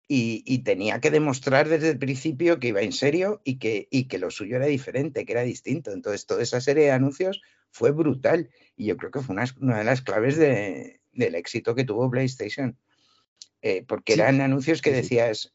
y, 0.09 0.43
y 0.47 0.61
tenía 0.65 1.01
que 1.01 1.11
demostrar 1.11 1.69
desde 1.69 1.91
el 1.91 1.99
principio 1.99 2.59
que 2.59 2.69
iba 2.69 2.81
en 2.83 2.93
serio 2.93 3.41
y 3.45 3.59
que, 3.59 3.89
y 3.91 4.09
que 4.09 4.19
lo 4.19 4.31
suyo 4.31 4.57
era 4.57 4.67
diferente, 4.67 5.25
que 5.27 5.33
era 5.33 5.43
distinto. 5.43 5.93
Entonces, 5.93 6.27
toda 6.27 6.43
esa 6.43 6.61
serie 6.61 6.85
de 6.85 6.93
anuncios 6.93 7.43
fue 7.71 7.91
brutal 7.93 8.51
y 8.77 8.87
yo 8.87 8.97
creo 8.97 9.11
que 9.11 9.21
fue 9.21 9.35
una, 9.35 9.45
una 9.61 9.79
de 9.79 9.85
las 9.85 10.03
claves 10.03 10.37
de- 10.37 11.01
del 11.13 11.35
éxito 11.35 11.75
que 11.75 11.85
tuvo 11.85 12.11
PlayStation. 12.11 12.79
Eh, 13.63 13.85
porque 13.87 14.15
Sí, 14.15 14.21
eran 14.21 14.41
anuncios 14.41 14.83
que 14.83 14.93
decías, 14.93 15.55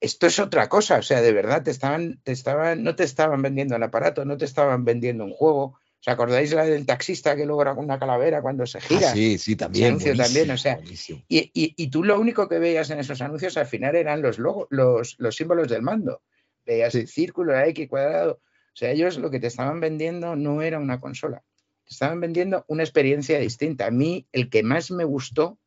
esto 0.00 0.26
es 0.26 0.38
otra 0.40 0.68
cosa, 0.68 0.98
o 0.98 1.02
sea, 1.02 1.22
de 1.22 1.32
verdad, 1.32 1.62
te 1.62 1.70
estaban, 1.70 2.20
te 2.24 2.32
estaban, 2.32 2.82
no 2.84 2.96
te 2.96 3.04
estaban 3.04 3.42
vendiendo 3.42 3.76
el 3.76 3.82
aparato, 3.82 4.24
no 4.24 4.36
te 4.36 4.44
estaban 4.46 4.84
vendiendo 4.84 5.24
un 5.24 5.32
juego. 5.32 5.78
¿Os 6.02 6.08
acordáis 6.08 6.52
la 6.52 6.64
del 6.64 6.84
taxista 6.84 7.36
que 7.36 7.46
logra 7.46 7.74
una 7.74 7.96
calavera 7.98 8.42
cuando 8.42 8.66
se 8.66 8.80
gira? 8.80 9.10
Ah, 9.10 9.14
sí, 9.14 9.38
sí, 9.38 9.54
también. 9.54 9.86
anuncio 9.86 10.16
también, 10.16 10.50
o 10.50 10.56
sea, 10.56 10.80
y, 11.28 11.38
y- 11.54 11.74
y 11.76 11.90
tú 11.90 12.02
lo 12.02 12.18
único 12.20 12.48
que 12.48 12.58
veías 12.58 12.90
en 12.90 12.98
esos 12.98 13.20
anuncios 13.22 13.56
al 13.56 13.66
final 13.66 13.94
eran 13.94 14.20
los, 14.20 14.38
logo- 14.40 14.66
los, 14.70 15.14
los 15.18 15.36
símbolos 15.36 15.68
del 15.68 15.82
mando. 15.82 16.22
Veías 16.66 16.94
el 16.96 17.06
círculo, 17.06 17.52
la 17.52 17.66
X 17.68 17.88
cuadrado. 17.88 18.32
O 18.42 18.74
sea, 18.76 18.90
ellos 18.90 19.16
lo 19.18 19.30
que 19.30 19.38
te 19.38 19.46
estaban 19.46 19.78
vendiendo 19.80 20.34
no 20.34 20.60
era 20.62 20.78
una 20.80 20.98
consola. 21.00 21.44
Te 21.84 21.92
estaban 21.94 22.20
vendiendo 22.20 22.64
una 22.68 22.82
experiencia 22.82 23.38
distinta. 23.38 23.86
A 23.86 23.90
mí, 23.92 24.26
el 24.32 24.50
que 24.50 24.62
más 24.64 24.90
me 24.90 25.04
gustó, 25.04 25.58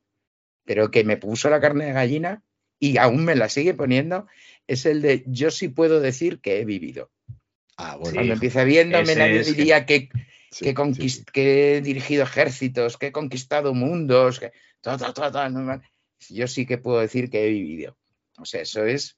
pero 0.66 0.92
que 0.92 1.04
me 1.06 1.16
puso 1.18 1.50
la 1.50 1.62
carne 1.62 1.86
de 1.86 1.94
gallina 1.94 2.44
y 2.78 2.98
aún 2.98 3.24
me 3.24 3.36
la 3.36 3.48
sigue 3.48 3.74
poniendo, 3.74 4.28
es 4.68 4.86
el 4.86 5.02
de 5.02 5.24
yo 5.28 5.50
sí 5.52 5.70
puedo 5.70 6.02
decir 6.02 6.42
que 6.42 6.60
he 6.60 6.66
vivido. 6.66 7.10
Ah, 7.78 7.98
Cuando 8.00 8.34
empieza 8.34 8.64
viéndome, 8.64 9.16
nadie 9.16 9.42
es- 9.42 9.56
diría 9.56 9.86
que, 9.86 10.10
Sí, 10.52 10.64
que, 10.64 10.74
conquist- 10.76 11.26
que 11.32 11.78
he 11.78 11.82
dirigido 11.82 12.24
ejércitos, 12.24 12.98
que 12.98 13.08
he 13.08 13.12
conquistado 13.12 13.74
mundos, 13.74 14.40
que 14.40 14.52
ta, 14.82 14.98
ta, 14.98 15.14
ta, 15.14 15.30
ta, 15.32 15.50
no 15.50 15.60
me- 15.60 15.82
yo 16.30 16.48
sí 16.48 16.66
que 16.66 16.78
puedo 16.78 17.00
decir 17.02 17.30
que 17.30 17.46
he 17.46 17.50
vivido. 17.50 17.98
O 18.38 18.46
sea, 18.46 18.62
eso 18.62 18.86
es. 18.86 19.18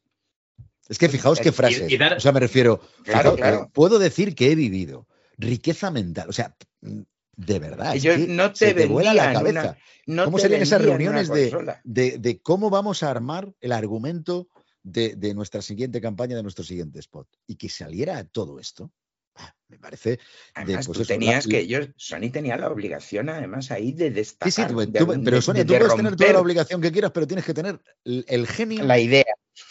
Es 0.90 0.98
que 0.98 1.10
fijaos 1.10 1.40
qué 1.40 1.50
Y- 1.50 1.52
frase. 1.52 1.86
y 1.90 1.98
dar- 1.98 2.14
O 2.18 2.20
sea, 2.20 2.32
me 2.32 2.40
refiero, 2.40 2.80
Claro, 3.04 3.34
fijaos, 3.34 3.36
claro. 3.38 3.72
puedo 3.74 4.00
decir 4.00 4.34
que 4.34 4.52
he 4.52 4.56
vivido 4.56 5.06
riqueza 5.38 5.92
mental. 5.92 6.28
O 6.30 6.34
sea, 6.34 6.56
de 6.82 7.60
verdad. 7.60 7.96
es 7.96 8.02
que 8.04 8.18
no 8.28 8.52
te 8.52 8.58
se 8.70 8.74
te 8.74 8.88
vuela 8.88 9.14
la 9.14 9.34
cabeza. 9.34 9.50
una- 9.62 9.78
no 10.08 10.26
¿Cómo 10.26 10.40
serían 10.40 10.62
esas 10.64 10.82
reuniones 10.82 11.28
de, 11.30 11.50
consola. 11.52 11.82
de- 11.84 12.18
de 12.18 12.40
cómo 12.42 12.72
vamos 12.72 13.04
a 13.04 13.12
armar 13.12 13.54
el 13.62 13.74
argumento 13.74 14.48
de, 14.92 15.16
de 15.16 15.34
nuestra 15.34 15.62
siguiente 15.62 16.00
campaña, 16.02 16.36
de 16.36 16.44
nuestro 16.44 16.64
siguiente 16.64 17.00
spot? 17.00 17.28
Y 17.48 17.56
que 17.56 17.70
saliera 17.70 18.24
todo 18.26 18.60
esto, 18.60 18.92
ah, 19.36 19.54
me 19.68 19.78
parece. 19.80 20.12
de, 20.12 20.20
Además, 20.54 20.86
pues 20.88 20.98
tú 20.98 21.02
eso, 21.04 21.14
la- 21.14 21.20
tenías 21.20 21.48
que 21.48 21.60
ellos, 21.60 21.90
Sony 21.98 22.30
tenía 22.32 22.58
la 22.58 22.70
obligación 22.70 23.30
además 23.30 23.72
ahí 23.72 23.92
de 23.92 24.12
destacar. 24.12 24.52
Sí, 24.52 24.62
sí, 24.62 24.68
tú- 24.68 24.80
de 24.80 24.86
tú- 25.00 25.12
algún- 25.12 25.24
pero 25.24 25.42
Sonia, 25.42 25.66
tú 25.66 25.74
de 25.74 25.80
puedes 25.80 25.96
tener 25.96 26.16
toda 26.16 26.34
la 26.34 26.40
obligación 26.42 26.82
que 26.82 26.92
quieras, 26.92 27.12
pero 27.12 27.28
tienes 27.28 27.46
que 27.46 27.54
tener 27.54 27.82
el, 28.06 28.26
el 28.28 28.48
genio, 28.48 28.84
la 28.86 29.00
idea. 29.00 29.26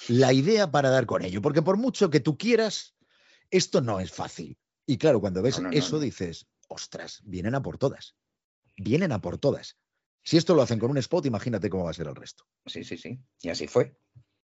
la 0.08 0.32
idea 0.32 0.70
para 0.70 0.90
dar 0.90 1.06
con 1.06 1.22
ello. 1.24 1.40
Porque 1.42 1.62
por 1.62 1.76
mucho 1.76 2.10
que 2.10 2.20
tú 2.20 2.36
quieras, 2.36 2.94
esto 3.50 3.80
no 3.80 4.00
es 4.00 4.12
fácil. 4.12 4.58
Y 4.86 4.98
claro, 4.98 5.20
cuando 5.20 5.42
ves 5.42 5.56
No, 5.58 5.64
no, 5.64 5.70
no, 5.70 5.76
eso 5.78 5.96
no. 5.96 6.00
dices, 6.02 6.46
ostras, 6.68 7.20
vienen 7.24 7.54
a 7.54 7.62
por 7.62 7.78
todas. 7.78 8.14
Vienen 8.76 9.10
a 9.12 9.20
por 9.20 9.38
todas. 9.38 9.76
Si 10.22 10.36
esto 10.36 10.54
lo 10.54 10.62
hacen 10.62 10.78
con 10.80 10.90
un 10.90 10.98
spot, 10.98 11.24
imagínate 11.26 11.70
cómo 11.70 11.84
va 11.84 11.90
a 11.90 11.94
ser 11.94 12.08
el 12.08 12.14
resto. 12.16 12.44
Sí, 12.66 12.82
sí, 12.84 12.96
sí. 12.98 13.18
Y 13.42 13.48
así 13.48 13.66
fue. 13.68 13.96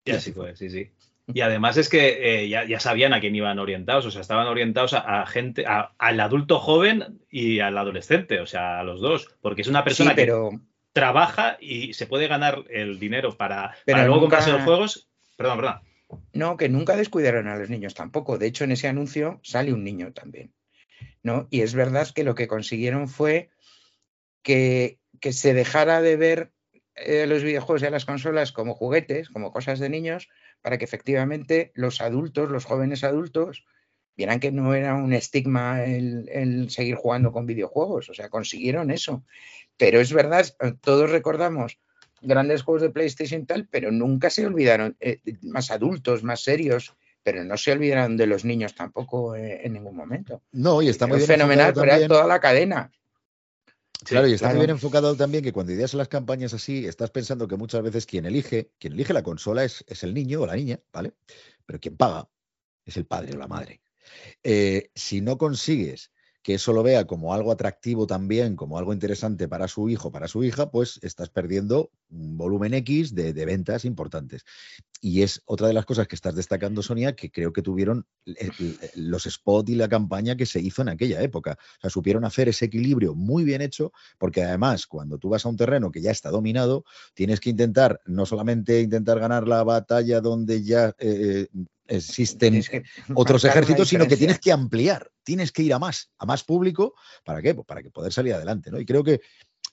Y 0.05 0.11
así 0.11 0.31
fue, 0.31 0.55
sí, 0.55 0.69
sí. 0.69 0.91
Y 1.33 1.41
además 1.41 1.77
es 1.77 1.87
que 1.87 2.43
eh, 2.43 2.49
ya, 2.49 2.65
ya 2.65 2.79
sabían 2.79 3.13
a 3.13 3.19
quién 3.21 3.35
iban 3.35 3.59
orientados, 3.59 4.05
o 4.05 4.11
sea, 4.11 4.21
estaban 4.21 4.47
orientados 4.47 4.93
a, 4.93 5.21
a 5.21 5.27
gente, 5.27 5.65
a- 5.65 5.93
al 5.97 6.19
adulto 6.19 6.59
joven 6.59 7.21
y 7.29 7.59
al 7.59 7.77
adolescente, 7.77 8.39
o 8.41 8.45
sea, 8.47 8.79
a 8.79 8.83
los 8.83 8.99
dos, 9.01 9.27
porque 9.41 9.61
es 9.61 9.67
una 9.67 9.83
persona 9.83 10.09
Sí, 10.11 10.15
pero, 10.15 10.49
que 10.49 10.59
trabaja 10.93 11.57
y 11.61 11.93
se 11.93 12.07
puede 12.07 12.27
ganar 12.27 12.65
el 12.69 12.99
dinero 12.99 13.37
para, 13.37 13.75
Pero 13.85 13.95
para 13.97 14.07
luego 14.07 14.21
nunca- 14.23 14.37
comprarse 14.37 14.51
los 14.51 14.63
juegos. 14.63 15.09
Perdón, 15.37 15.57
perdón. 15.59 15.79
No, 16.33 16.57
que 16.57 16.67
nunca 16.67 16.97
descuidaron 16.97 17.47
a 17.47 17.55
los 17.55 17.69
niños 17.69 17.93
tampoco. 17.93 18.37
De 18.37 18.47
hecho, 18.47 18.65
en 18.65 18.71
ese 18.71 18.89
anuncio 18.89 19.39
sale 19.43 19.71
un 19.71 19.83
niño 19.83 20.11
también. 20.11 20.51
¿no? 21.23 21.47
Y 21.51 21.61
es 21.61 21.73
verdad 21.75 22.09
que 22.13 22.23
lo 22.23 22.35
que 22.35 22.47
consiguieron 22.47 23.07
fue 23.07 23.51
que, 24.41 24.97
que 25.19 25.33
se 25.33 25.53
dejara 25.53 26.01
de 26.01 26.17
ver 26.17 26.51
eh, 26.95 27.25
los 27.27 27.43
videojuegos 27.43 27.81
y 27.81 27.85
a 27.85 27.89
las 27.89 28.05
consolas 28.05 28.51
como 28.51 28.75
juguetes, 28.75 29.29
como 29.29 29.51
cosas 29.51 29.79
de 29.79 29.89
niños, 29.89 30.29
para 30.61 30.77
que 30.77 30.85
efectivamente 30.85 31.71
los 31.73 32.01
adultos, 32.01 32.51
los 32.51 32.65
jóvenes 32.65 33.03
adultos, 33.03 33.65
vieran 34.15 34.39
que 34.39 34.51
no 34.51 34.73
era 34.73 34.95
un 34.95 35.13
estigma 35.13 35.83
el, 35.83 36.29
el 36.29 36.69
seguir 36.69 36.95
jugando 36.95 37.31
con 37.31 37.45
videojuegos. 37.45 38.09
O 38.09 38.13
sea, 38.13 38.29
consiguieron 38.29 38.91
eso. 38.91 39.23
Pero 39.77 39.99
es 39.99 40.13
verdad, 40.13 40.45
eh, 40.59 40.73
todos 40.81 41.09
recordamos 41.09 41.79
grandes 42.21 42.61
juegos 42.61 42.83
de 42.83 42.89
PlayStation 42.91 43.41
y 43.41 43.45
tal, 43.45 43.67
pero 43.69 43.91
nunca 43.91 44.29
se 44.29 44.45
olvidaron, 44.45 44.95
eh, 44.99 45.19
más 45.41 45.71
adultos, 45.71 46.23
más 46.23 46.41
serios, 46.41 46.95
pero 47.23 47.43
no 47.43 47.57
se 47.57 47.71
olvidaron 47.71 48.17
de 48.17 48.27
los 48.27 48.45
niños 48.45 48.75
tampoco 48.75 49.35
eh, 49.35 49.61
en 49.63 49.73
ningún 49.73 49.95
momento. 49.95 50.41
No, 50.51 50.81
y 50.81 50.89
está 50.89 51.07
muy 51.07 51.17
bien 51.17 51.27
fenomenal, 51.27 51.73
pero 51.73 51.91
era 51.91 52.07
toda 52.07 52.27
la 52.27 52.39
cadena. 52.39 52.91
Claro, 54.05 54.27
y 54.27 54.33
está 54.33 54.47
claro. 54.47 54.57
muy 54.57 54.65
bien 54.65 54.75
enfocado 54.75 55.15
también 55.15 55.43
que 55.43 55.53
cuando 55.53 55.73
ideas 55.73 55.93
las 55.93 56.07
campañas 56.07 56.53
así, 56.53 56.85
estás 56.85 57.11
pensando 57.11 57.47
que 57.47 57.55
muchas 57.55 57.83
veces 57.83 58.05
quien 58.05 58.25
elige, 58.25 58.71
quien 58.79 58.93
elige 58.93 59.13
la 59.13 59.23
consola 59.23 59.63
es, 59.63 59.83
es 59.87 60.03
el 60.03 60.13
niño 60.13 60.41
o 60.41 60.47
la 60.47 60.55
niña, 60.55 60.79
¿vale? 60.91 61.13
Pero 61.65 61.79
quien 61.79 61.97
paga 61.97 62.27
es 62.85 62.97
el 62.97 63.05
padre 63.05 63.33
o 63.35 63.37
la 63.37 63.47
madre. 63.47 63.81
Eh, 64.43 64.89
si 64.95 65.21
no 65.21 65.37
consigues 65.37 66.11
que 66.41 66.55
eso 66.55 66.73
lo 66.73 66.81
vea 66.83 67.05
como 67.05 67.33
algo 67.33 67.51
atractivo 67.51 68.07
también, 68.07 68.55
como 68.55 68.77
algo 68.77 68.93
interesante 68.93 69.47
para 69.47 69.67
su 69.67 69.89
hijo, 69.89 70.11
para 70.11 70.27
su 70.27 70.43
hija, 70.43 70.71
pues 70.71 70.99
estás 71.03 71.29
perdiendo 71.29 71.91
un 72.09 72.37
volumen 72.37 72.73
X 72.73 73.13
de, 73.13 73.33
de 73.33 73.45
ventas 73.45 73.85
importantes. 73.85 74.43
Y 75.01 75.23
es 75.23 75.41
otra 75.45 75.67
de 75.67 75.73
las 75.73 75.85
cosas 75.85 76.07
que 76.07 76.15
estás 76.15 76.35
destacando, 76.35 76.81
Sonia, 76.81 77.15
que 77.15 77.31
creo 77.31 77.53
que 77.53 77.61
tuvieron 77.61 78.05
el- 78.25 78.37
el- 78.59 79.09
los 79.09 79.23
spots 79.23 79.69
y 79.71 79.75
la 79.75 79.87
campaña 79.89 80.35
que 80.35 80.45
se 80.45 80.59
hizo 80.61 80.81
en 80.81 80.89
aquella 80.89 81.21
época. 81.21 81.57
O 81.77 81.81
sea, 81.81 81.89
supieron 81.89 82.23
hacer 82.25 82.49
ese 82.49 82.65
equilibrio 82.65 83.15
muy 83.15 83.43
bien 83.43 83.61
hecho, 83.61 83.91
porque 84.17 84.43
además, 84.43 84.85
cuando 84.87 85.17
tú 85.17 85.29
vas 85.29 85.45
a 85.45 85.49
un 85.49 85.57
terreno 85.57 85.91
que 85.91 86.01
ya 86.01 86.11
está 86.11 86.29
dominado, 86.29 86.85
tienes 87.13 87.39
que 87.39 87.49
intentar, 87.49 87.99
no 88.05 88.25
solamente 88.25 88.81
intentar 88.81 89.19
ganar 89.19 89.47
la 89.47 89.63
batalla 89.63 90.21
donde 90.21 90.63
ya 90.63 90.93
eh, 90.99 91.47
existen 91.95 92.63
otros 93.15 93.43
ejércitos, 93.45 93.87
sino 93.89 94.07
que 94.07 94.17
tienes 94.17 94.39
que 94.39 94.51
ampliar, 94.51 95.11
tienes 95.23 95.51
que 95.51 95.63
ir 95.63 95.73
a 95.73 95.79
más, 95.79 96.11
a 96.17 96.25
más 96.25 96.43
público. 96.43 96.93
¿Para 97.23 97.41
qué? 97.41 97.53
Pues 97.53 97.67
para 97.67 97.83
que 97.83 97.89
poder 97.91 98.11
salir 98.13 98.33
adelante, 98.33 98.71
¿no? 98.71 98.79
Y 98.79 98.85
creo 98.85 99.03
que, 99.03 99.21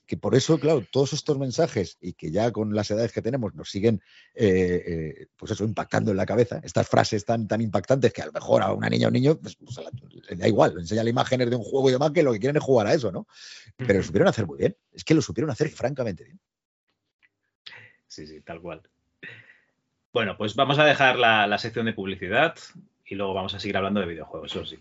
que 0.05 0.17
por 0.17 0.35
eso, 0.35 0.59
claro, 0.59 0.83
todos 0.91 1.13
estos 1.13 1.37
mensajes 1.37 1.97
y 2.01 2.13
que 2.13 2.31
ya 2.31 2.51
con 2.51 2.73
las 2.73 2.89
edades 2.91 3.11
que 3.11 3.21
tenemos 3.21 3.53
nos 3.53 3.69
siguen, 3.69 4.01
eh, 4.33 4.83
eh, 4.87 5.27
pues 5.37 5.51
eso, 5.51 5.63
impactando 5.63 6.11
en 6.11 6.17
la 6.17 6.25
cabeza, 6.25 6.59
estas 6.63 6.87
frases 6.87 7.25
tan, 7.25 7.47
tan 7.47 7.61
impactantes 7.61 8.11
que 8.11 8.21
a 8.21 8.25
lo 8.25 8.31
mejor 8.31 8.63
a 8.63 8.73
una 8.73 8.89
niña 8.89 9.05
o 9.07 9.09
un 9.09 9.13
niño 9.13 9.39
pues, 9.39 9.55
pues, 9.55 9.77
la- 9.77 9.91
le 10.29 10.35
da 10.35 10.47
igual, 10.47 10.73
le 10.75 10.81
enseña 10.81 11.07
imágenes 11.07 11.49
de 11.49 11.55
un 11.55 11.63
juego 11.63 11.89
y 11.89 11.93
demás 11.93 12.11
que 12.11 12.23
lo 12.23 12.33
que 12.33 12.39
quieren 12.39 12.57
es 12.57 12.63
jugar 12.63 12.87
a 12.87 12.93
eso, 12.93 13.11
¿no? 13.11 13.27
Pero 13.77 13.99
lo 13.99 14.03
supieron 14.03 14.27
hacer 14.27 14.45
muy 14.47 14.57
bien, 14.57 14.75
es 14.91 15.03
que 15.03 15.13
lo 15.13 15.21
supieron 15.21 15.51
hacer 15.51 15.69
francamente 15.69 16.23
bien. 16.23 16.39
Sí, 18.07 18.25
sí, 18.25 18.41
tal 18.41 18.61
cual. 18.61 18.81
Bueno, 20.11 20.35
pues 20.37 20.55
vamos 20.55 20.79
a 20.79 20.85
dejar 20.85 21.17
la, 21.17 21.45
la 21.45 21.57
sección 21.57 21.85
de 21.85 21.93
publicidad 21.93 22.55
y 23.05 23.15
luego 23.15 23.33
vamos 23.33 23.53
a 23.53 23.59
seguir 23.59 23.77
hablando 23.77 23.99
de 23.99 24.07
videojuegos, 24.07 24.51
eso 24.51 24.65
sí. 24.65 24.79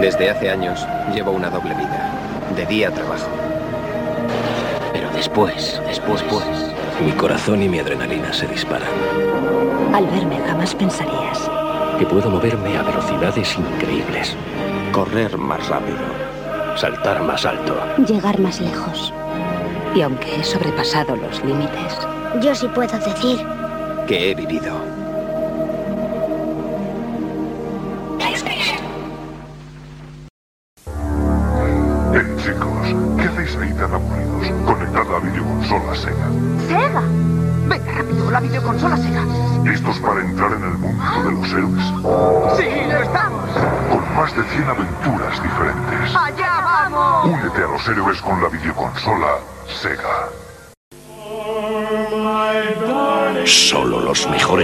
Desde 0.00 0.28
hace 0.28 0.50
años 0.50 0.86
llevo 1.14 1.30
una 1.30 1.48
doble 1.48 1.74
vida. 1.74 2.10
De 2.56 2.66
día 2.66 2.90
trabajo. 2.90 3.30
Pero 4.92 5.10
después, 5.12 5.80
después, 5.86 6.20
después, 6.20 6.74
mi 7.02 7.12
corazón 7.12 7.62
y 7.62 7.68
mi 7.68 7.78
adrenalina 7.78 8.32
se 8.32 8.46
disparan. 8.48 8.88
Al 9.94 10.06
verme 10.06 10.38
jamás 10.46 10.74
pensarías. 10.74 11.50
Que 11.98 12.06
puedo 12.06 12.28
moverme 12.28 12.76
a 12.76 12.82
velocidades 12.82 13.56
increíbles. 13.56 14.36
Correr 14.92 15.38
más 15.38 15.68
rápido. 15.68 15.98
Saltar 16.76 17.22
más 17.22 17.46
alto. 17.46 17.76
Llegar 18.06 18.38
más 18.40 18.60
lejos. 18.60 19.12
Y 19.94 20.02
aunque 20.02 20.40
he 20.40 20.44
sobrepasado 20.44 21.16
los 21.16 21.44
límites, 21.44 21.98
Yo 22.42 22.54
sí 22.54 22.66
puedo 22.68 22.98
decir. 22.98 23.38
Que 24.08 24.30
he 24.30 24.34
vivido. 24.34 25.03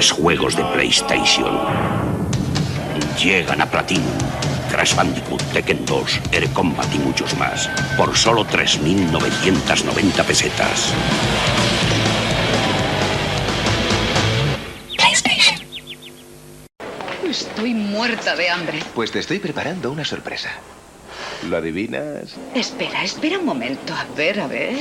Mejores 0.01 0.12
juegos 0.12 0.56
de 0.56 0.64
PlayStation 0.64 1.60
llegan 3.22 3.60
a 3.60 3.70
Platinum. 3.70 4.18
Crash 4.70 4.94
Bandicoot, 4.94 5.43
Tekken 5.52 5.85
2, 5.85 6.20
Air 6.32 6.48
Combat 6.55 6.86
y 6.94 6.98
muchos 7.01 7.36
más. 7.36 7.68
Por 7.98 8.16
solo 8.16 8.47
3.990 8.47 10.24
pesetas. 10.24 10.94
PlayStation. 14.97 15.60
Estoy 17.28 17.74
muerta 17.74 18.36
de 18.36 18.48
hambre. 18.48 18.78
Pues 18.94 19.10
te 19.10 19.18
estoy 19.18 19.39
preparando 19.39 19.93
una 19.93 20.06
sorpresa. 20.06 20.51
¿Lo 21.47 21.59
adivinas? 21.59 22.36
Espera, 22.55 23.05
espera 23.05 23.39
un 23.39 23.44
momento. 23.44 23.93
A 23.93 24.06
ver, 24.16 24.40
a 24.40 24.47
ver. 24.47 24.78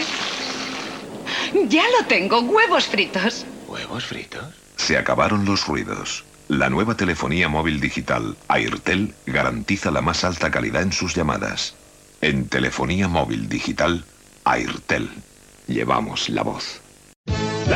Ya 1.67 1.83
lo 1.99 2.05
tengo, 2.05 2.39
huevos 2.39 2.85
fritos. 2.85 3.45
¿Huevos 3.67 4.05
fritos? 4.05 4.68
Se 4.79 4.97
acabaron 4.97 5.45
los 5.45 5.67
ruidos. 5.67 6.23
La 6.47 6.69
nueva 6.69 6.95
telefonía 6.95 7.47
móvil 7.47 7.79
digital 7.79 8.35
Airtel 8.47 9.13
garantiza 9.27 9.91
la 9.91 10.01
más 10.01 10.23
alta 10.23 10.49
calidad 10.49 10.81
en 10.81 10.93
sus 10.93 11.13
llamadas. 11.13 11.75
En 12.21 12.47
telefonía 12.47 13.07
móvil 13.07 13.49
digital 13.49 14.03
Airtel. 14.45 15.11
Llevamos 15.67 16.29
la 16.29 16.41
voz. 16.41 16.81
De 17.27 17.75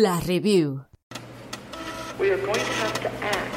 La 0.00 0.20
review. 0.20 0.84
We 2.20 2.30
are 2.30 2.36
going 2.36 2.54
to 2.54 2.60
have 2.60 3.02
to 3.02 3.10
act 3.24 3.47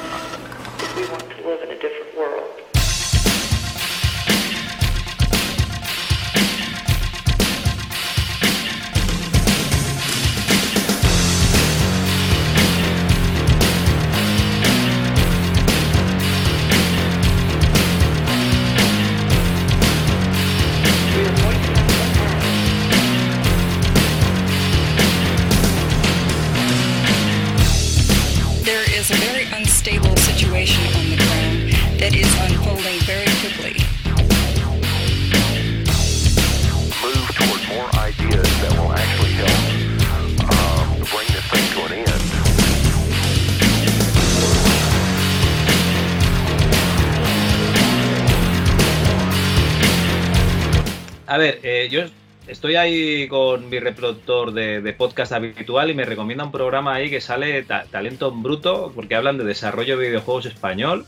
A 51.32 51.38
ver, 51.38 51.60
eh, 51.62 51.88
yo 51.90 52.02
estoy 52.46 52.76
ahí 52.76 53.26
con 53.26 53.70
mi 53.70 53.78
reproductor 53.80 54.52
de, 54.52 54.82
de 54.82 54.92
podcast 54.92 55.32
habitual 55.32 55.88
y 55.88 55.94
me 55.94 56.04
recomienda 56.04 56.44
un 56.44 56.52
programa 56.52 56.94
ahí 56.94 57.08
que 57.08 57.22
sale 57.22 57.62
Ta- 57.62 57.86
Talento 57.90 58.28
en 58.30 58.42
Bruto, 58.42 58.92
porque 58.94 59.14
hablan 59.14 59.38
de 59.38 59.44
desarrollo 59.44 59.96
de 59.96 60.08
videojuegos 60.08 60.44
español 60.44 61.06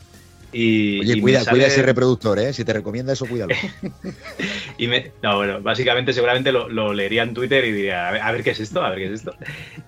Y, 0.57 1.01
Oye, 1.01 1.17
y 1.17 1.21
cuida, 1.21 1.41
sale- 1.41 1.57
cuida 1.57 1.67
ese 1.67 1.81
reproductor, 1.81 2.39
¿eh? 2.39 2.53
Si 2.53 2.63
te 2.63 2.71
recomienda 2.71 3.11
eso, 3.11 3.25
cuídalo. 3.25 3.53
Y 4.77 4.87
me, 4.87 5.11
no, 5.21 5.37
bueno, 5.37 5.61
básicamente 5.61 6.11
seguramente 6.13 6.51
lo, 6.51 6.67
lo 6.69 6.93
leería 6.93 7.23
en 7.23 7.33
Twitter 7.33 7.63
y 7.65 7.71
diría, 7.71 8.09
a 8.09 8.11
ver, 8.11 8.21
a 8.21 8.31
ver 8.33 8.43
qué 8.43 8.49
es 8.51 8.59
esto, 8.59 8.81
a 8.83 8.89
ver 8.89 8.99
qué 8.99 9.05
es 9.05 9.11
esto. 9.11 9.33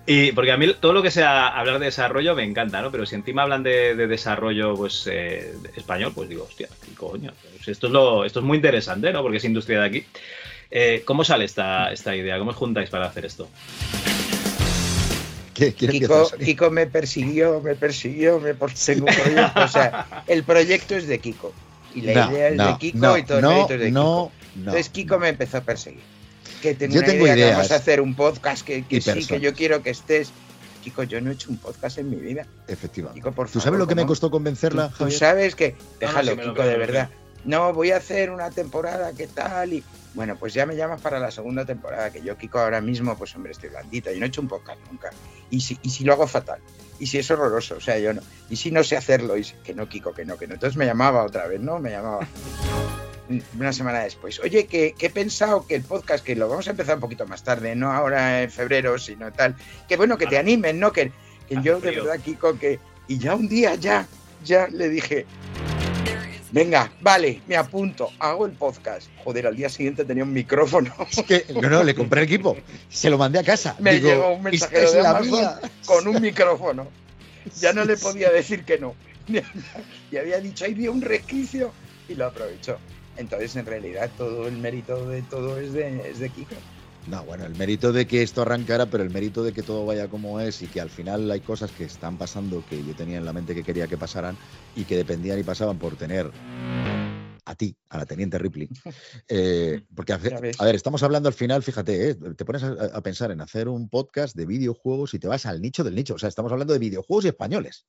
Y 0.06 0.32
porque 0.32 0.50
a 0.52 0.56
mí 0.56 0.66
todo 0.80 0.92
lo 0.94 1.02
que 1.02 1.10
sea 1.10 1.48
hablar 1.48 1.78
de 1.78 1.86
desarrollo 1.86 2.34
me 2.34 2.44
encanta, 2.44 2.80
¿no? 2.82 2.90
Pero 2.90 3.04
si 3.04 3.14
encima 3.14 3.42
hablan 3.42 3.62
de, 3.62 3.94
de 3.94 4.06
desarrollo 4.06 4.74
pues 4.74 5.06
eh, 5.10 5.52
español, 5.76 6.12
pues 6.14 6.28
digo, 6.30 6.44
hostia, 6.44 6.68
qué 6.86 6.94
coño. 6.94 7.32
Pues 7.56 7.68
esto, 7.68 7.86
es 7.88 7.92
lo, 7.92 8.24
esto 8.24 8.40
es 8.40 8.44
muy 8.46 8.56
interesante, 8.56 9.12
¿no? 9.12 9.20
Porque 9.22 9.36
es 9.38 9.44
industria 9.44 9.80
de 9.80 9.86
aquí. 9.86 10.04
Eh, 10.70 11.02
¿Cómo 11.04 11.22
sale 11.24 11.44
esta, 11.44 11.92
esta 11.92 12.14
idea? 12.16 12.38
¿Cómo 12.38 12.50
os 12.52 12.56
juntáis 12.56 12.88
para 12.90 13.06
hacer 13.06 13.24
esto? 13.26 13.48
¿Qué, 15.58 15.74
quién 15.74 15.90
Kiko? 15.90 16.30
Kiko 16.38 16.70
me 16.70 16.86
persiguió, 16.86 17.60
me 17.60 17.74
persiguió, 17.74 18.38
me 18.38 18.54
proyecto. 18.54 19.04
O 19.56 19.68
sea, 19.68 20.22
el 20.28 20.44
proyecto 20.44 20.94
es 20.94 21.08
de 21.08 21.18
Kiko. 21.18 21.52
Y 21.94 22.02
la 22.02 22.26
No, 22.26 22.30
idea 22.32 22.48
es 22.48 22.56
no, 22.56 22.66
de 22.68 22.78
Kiko 22.78 22.98
no, 22.98 23.18
y 23.18 23.22
todo 23.24 23.38
el 23.38 23.42
no, 23.44 23.50
mérito 23.50 23.74
es 23.74 23.80
de 23.80 23.90
no, 23.90 24.00
Kiko. 24.00 24.32
no. 24.54 24.60
Entonces 24.60 24.88
Kiko 24.90 25.18
me 25.18 25.28
empezó 25.30 25.56
a 25.58 25.60
perseguir. 25.62 26.00
Que 26.62 26.74
tengo 26.74 26.94
Yo 26.94 27.00
una 27.00 27.08
tengo 27.08 27.24
idea, 27.24 27.34
que 27.34 27.40
ideas. 27.40 27.56
vamos 27.56 27.72
a 27.72 27.74
hacer 27.76 28.00
un 28.00 28.14
podcast 28.14 28.64
que, 28.64 28.84
que 28.84 29.00
sí, 29.00 29.26
que 29.26 29.40
yo 29.40 29.52
quiero 29.54 29.82
que 29.82 29.90
estés. 29.90 30.30
Kiko, 30.84 31.02
yo 31.02 31.20
no 31.20 31.30
he 31.30 31.34
hecho 31.34 31.50
un 31.50 31.56
podcast 31.56 31.98
en 31.98 32.08
mi 32.10 32.16
vida. 32.16 32.46
Efectivamente. 32.68 33.20
Kiko, 33.20 33.32
por 33.32 33.46
¿Tú 33.48 33.54
favor, 33.54 33.62
sabes 33.64 33.78
lo 33.80 33.86
que 33.88 33.94
me 33.96 34.06
costó 34.06 34.30
convencerla, 34.30 34.90
Tú, 34.96 35.06
tú 35.06 35.10
sabes 35.10 35.54
que. 35.56 35.72
No, 35.72 35.76
no, 35.78 35.98
Déjalo, 36.22 36.36
Kiko, 36.36 36.62
de 36.62 36.76
verdad. 36.78 37.10
No, 37.44 37.72
voy 37.72 37.90
a 37.90 37.96
hacer 37.96 38.30
una 38.30 38.50
temporada, 38.50 39.12
¿qué 39.16 39.26
tal? 39.26 39.72
Y 39.72 39.82
bueno, 40.14 40.36
pues 40.36 40.54
ya 40.54 40.66
me 40.66 40.74
llamas 40.76 41.00
para 41.00 41.18
la 41.18 41.30
segunda 41.30 41.64
temporada, 41.64 42.10
que 42.10 42.22
yo, 42.22 42.36
Kiko, 42.36 42.58
ahora 42.58 42.80
mismo, 42.80 43.16
pues 43.16 43.34
hombre, 43.36 43.52
estoy 43.52 43.68
blandito. 43.70 44.10
Yo 44.10 44.18
no 44.18 44.24
he 44.24 44.28
hecho 44.28 44.40
un 44.40 44.48
podcast 44.48 44.80
nunca. 44.90 45.10
Y 45.50 45.60
si, 45.60 45.78
y 45.82 45.90
si 45.90 46.04
lo 46.04 46.12
hago 46.14 46.26
fatal. 46.26 46.60
Y 46.98 47.06
si 47.06 47.18
es 47.18 47.30
horroroso, 47.30 47.76
o 47.76 47.80
sea, 47.80 47.98
yo 47.98 48.12
no. 48.12 48.20
Y 48.50 48.56
si 48.56 48.70
no 48.72 48.82
sé 48.82 48.96
hacerlo, 48.96 49.36
y 49.36 49.44
si- 49.44 49.54
que 49.64 49.74
no, 49.74 49.88
Kiko, 49.88 50.12
que 50.14 50.24
no, 50.24 50.36
que 50.36 50.46
no. 50.48 50.54
Entonces 50.54 50.76
me 50.76 50.86
llamaba 50.86 51.22
otra 51.24 51.46
vez, 51.46 51.60
¿no? 51.60 51.78
Me 51.78 51.90
llamaba. 51.90 52.26
Una 53.58 53.72
semana 53.74 54.00
después. 54.00 54.40
Oye, 54.40 54.66
que, 54.66 54.94
que 54.94 55.06
he 55.06 55.10
pensado 55.10 55.66
que 55.66 55.74
el 55.74 55.82
podcast, 55.82 56.24
que 56.24 56.34
lo 56.34 56.48
vamos 56.48 56.66
a 56.66 56.70
empezar 56.70 56.94
un 56.94 57.02
poquito 57.02 57.26
más 57.26 57.44
tarde, 57.44 57.76
no 57.76 57.92
ahora 57.92 58.42
en 58.42 58.50
febrero, 58.50 58.98
sino 58.98 59.30
tal. 59.32 59.54
Que 59.86 59.96
bueno, 59.98 60.16
que 60.16 60.26
te 60.26 60.38
animen, 60.38 60.80
¿no? 60.80 60.92
Que, 60.92 61.12
que 61.46 61.60
yo, 61.62 61.78
de 61.78 61.90
verdad, 61.92 62.18
Kiko, 62.20 62.58
que. 62.58 62.80
Y 63.06 63.18
ya 63.18 63.34
un 63.34 63.46
día, 63.48 63.74
ya, 63.74 64.06
ya 64.44 64.66
le 64.68 64.88
dije, 64.88 65.26
Venga, 66.50 66.90
vale, 67.00 67.42
me 67.46 67.56
apunto, 67.56 68.10
hago 68.18 68.46
el 68.46 68.52
podcast. 68.52 69.08
Joder, 69.22 69.46
al 69.46 69.56
día 69.56 69.68
siguiente 69.68 70.04
tenía 70.04 70.24
un 70.24 70.32
micrófono. 70.32 70.94
Es 71.10 71.22
que, 71.22 71.44
no, 71.60 71.68
no, 71.68 71.84
le 71.84 71.94
compré 71.94 72.22
el 72.22 72.26
equipo. 72.26 72.56
Se 72.88 73.10
lo 73.10 73.18
mandé 73.18 73.38
a 73.38 73.44
casa. 73.44 73.76
Me 73.78 73.94
Digo, 73.94 74.08
llegó 74.08 74.28
un 74.34 74.46
"Esta 74.48 74.50
mensajero 74.70 74.86
es 74.86 74.92
de 74.94 75.00
Amazon 75.06 75.30
mía". 75.30 75.60
con 75.84 76.08
un 76.08 76.22
micrófono. 76.22 76.88
Ya 77.60 77.72
no 77.72 77.84
le 77.84 77.96
podía 77.96 78.30
decir 78.30 78.64
que 78.64 78.78
no. 78.78 78.94
Y 80.10 80.16
había 80.16 80.40
dicho, 80.40 80.64
ahí 80.64 80.72
dio 80.72 80.90
un 80.90 81.02
resquicio 81.02 81.70
y 82.08 82.14
lo 82.14 82.26
aprovechó. 82.26 82.78
Entonces, 83.18 83.54
en 83.56 83.66
realidad, 83.66 84.08
todo 84.16 84.48
el 84.48 84.56
mérito 84.56 85.06
de 85.08 85.20
todo 85.22 85.58
es 85.58 85.72
de, 85.74 86.10
es 86.10 86.18
de 86.18 86.30
Kiko. 86.30 86.54
No, 87.08 87.24
bueno, 87.24 87.46
el 87.46 87.54
mérito 87.56 87.90
de 87.92 88.06
que 88.06 88.22
esto 88.22 88.42
arrancara, 88.42 88.86
pero 88.86 89.02
el 89.02 89.08
mérito 89.10 89.42
de 89.42 89.52
que 89.52 89.62
todo 89.62 89.86
vaya 89.86 90.08
como 90.08 90.40
es 90.40 90.60
y 90.60 90.66
que 90.66 90.80
al 90.80 90.90
final 90.90 91.30
hay 91.30 91.40
cosas 91.40 91.70
que 91.70 91.84
están 91.84 92.18
pasando 92.18 92.62
que 92.68 92.84
yo 92.84 92.94
tenía 92.94 93.16
en 93.16 93.24
la 93.24 93.32
mente 93.32 93.54
que 93.54 93.62
quería 93.64 93.86
que 93.86 93.96
pasaran 93.96 94.36
y 94.76 94.84
que 94.84 94.96
dependían 94.96 95.38
y 95.38 95.42
pasaban 95.42 95.78
por 95.78 95.96
tener 95.96 96.30
a 97.46 97.54
ti, 97.54 97.74
a 97.88 97.96
la 97.98 98.04
teniente 98.06 98.38
Ripley. 98.38 98.68
Eh, 99.28 99.82
porque, 99.94 100.12
a, 100.12 100.18
ver, 100.18 100.74
estamos 100.74 101.02
hablando 101.02 101.28
al 101.28 101.34
final, 101.34 101.62
fíjate, 101.62 102.10
eh, 102.10 102.14
te 102.14 102.44
pones 102.44 102.62
a, 102.62 102.72
a 102.72 103.02
pensar 103.02 103.30
en 103.30 103.40
hacer 103.40 103.68
un 103.68 103.88
podcast 103.88 104.36
de 104.36 104.44
videojuegos 104.46 105.14
y 105.14 105.18
te 105.18 105.28
vas 105.28 105.46
al 105.46 105.62
nicho 105.62 105.84
del 105.84 105.94
nicho. 105.94 106.14
O 106.14 106.18
sea, 106.18 106.28
estamos 106.28 106.52
hablando 106.52 106.72
de 106.74 106.78
videojuegos 106.78 107.24
y 107.24 107.28
españoles. 107.28 107.86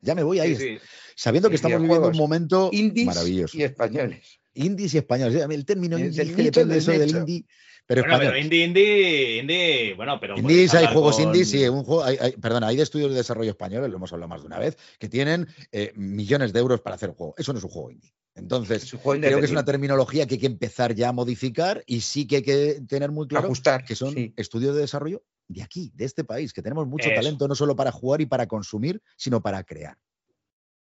Ya 0.00 0.14
me 0.14 0.22
voy 0.22 0.38
ahí, 0.40 0.54
Sí, 0.56 0.62
sí. 0.62 0.78
sabiendo 1.16 1.48
que 1.48 1.56
estamos 1.56 1.80
viviendo 1.80 2.08
un 2.08 2.16
momento 2.16 2.68
Indies 2.72 3.06
maravilloso. 3.06 3.56
y 3.56 3.62
españoles. 3.62 4.40
Indies 4.52 4.94
y 4.94 4.98
españoles. 4.98 5.42
El 5.48 5.64
término 5.64 5.98
indie 5.98 6.24
del 6.24 6.70
eso 6.72 6.90
del 6.92 7.10
indie, 7.10 7.46
pero 7.86 8.02
bueno, 8.02 8.18
pero 8.18 8.30
español. 8.30 8.44
indie, 8.44 8.64
indie, 8.64 9.38
indie, 9.40 9.94
bueno, 9.94 10.18
pero... 10.20 10.36
Indies, 10.36 10.70
podéis 10.70 10.74
hay 10.74 10.92
juegos 10.92 11.16
con- 11.16 11.24
indies, 11.24 11.50
sí, 11.50 11.68
un 11.68 11.84
juego, 11.84 12.04
hay, 12.04 12.16
hay- 12.20 12.32
perdona, 12.32 12.68
hay 12.68 12.76
de 12.76 12.82
estudios 12.82 13.10
de 13.10 13.16
desarrollo 13.16 13.50
españoles, 13.50 13.90
lo 13.90 13.96
hemos 13.96 14.12
hablado 14.12 14.28
más 14.28 14.40
de 14.40 14.46
una 14.46 14.58
vez, 14.58 14.76
que 14.98 15.08
tienen 15.08 15.46
eh, 15.72 15.92
millones 15.96 16.52
de 16.52 16.60
euros 16.60 16.80
para 16.80 16.96
hacer 16.96 17.10
un 17.10 17.14
juego. 17.14 17.34
Eso 17.36 17.52
no 17.52 17.58
es 17.58 17.64
un 17.64 17.70
juego 17.70 17.90
indie. 17.90 18.14
Entonces, 18.36 18.90
juego 18.90 19.20
creo 19.20 19.38
que 19.38 19.44
es 19.46 19.52
una 19.52 19.64
terminología 19.64 20.26
que 20.26 20.34
hay 20.34 20.40
que 20.40 20.46
empezar 20.46 20.94
ya 20.94 21.10
a 21.10 21.12
modificar 21.12 21.84
y 21.86 22.00
sí 22.00 22.26
que 22.26 22.36
hay 22.36 22.42
que 22.42 22.80
tener 22.88 23.12
muy 23.12 23.28
claro 23.28 23.46
Ajustar, 23.46 23.84
que 23.84 23.94
son 23.94 24.12
sí. 24.12 24.32
estudios 24.36 24.74
de 24.74 24.80
desarrollo 24.80 25.22
de 25.46 25.62
aquí, 25.62 25.92
de 25.94 26.04
este 26.04 26.24
país, 26.24 26.52
que 26.52 26.62
tenemos 26.62 26.86
mucho 26.88 27.10
Eso. 27.10 27.14
talento 27.14 27.46
no 27.46 27.54
solo 27.54 27.76
para 27.76 27.92
jugar 27.92 28.20
y 28.22 28.26
para 28.26 28.46
consumir, 28.46 29.00
sino 29.16 29.40
para 29.40 29.62
crear. 29.62 29.96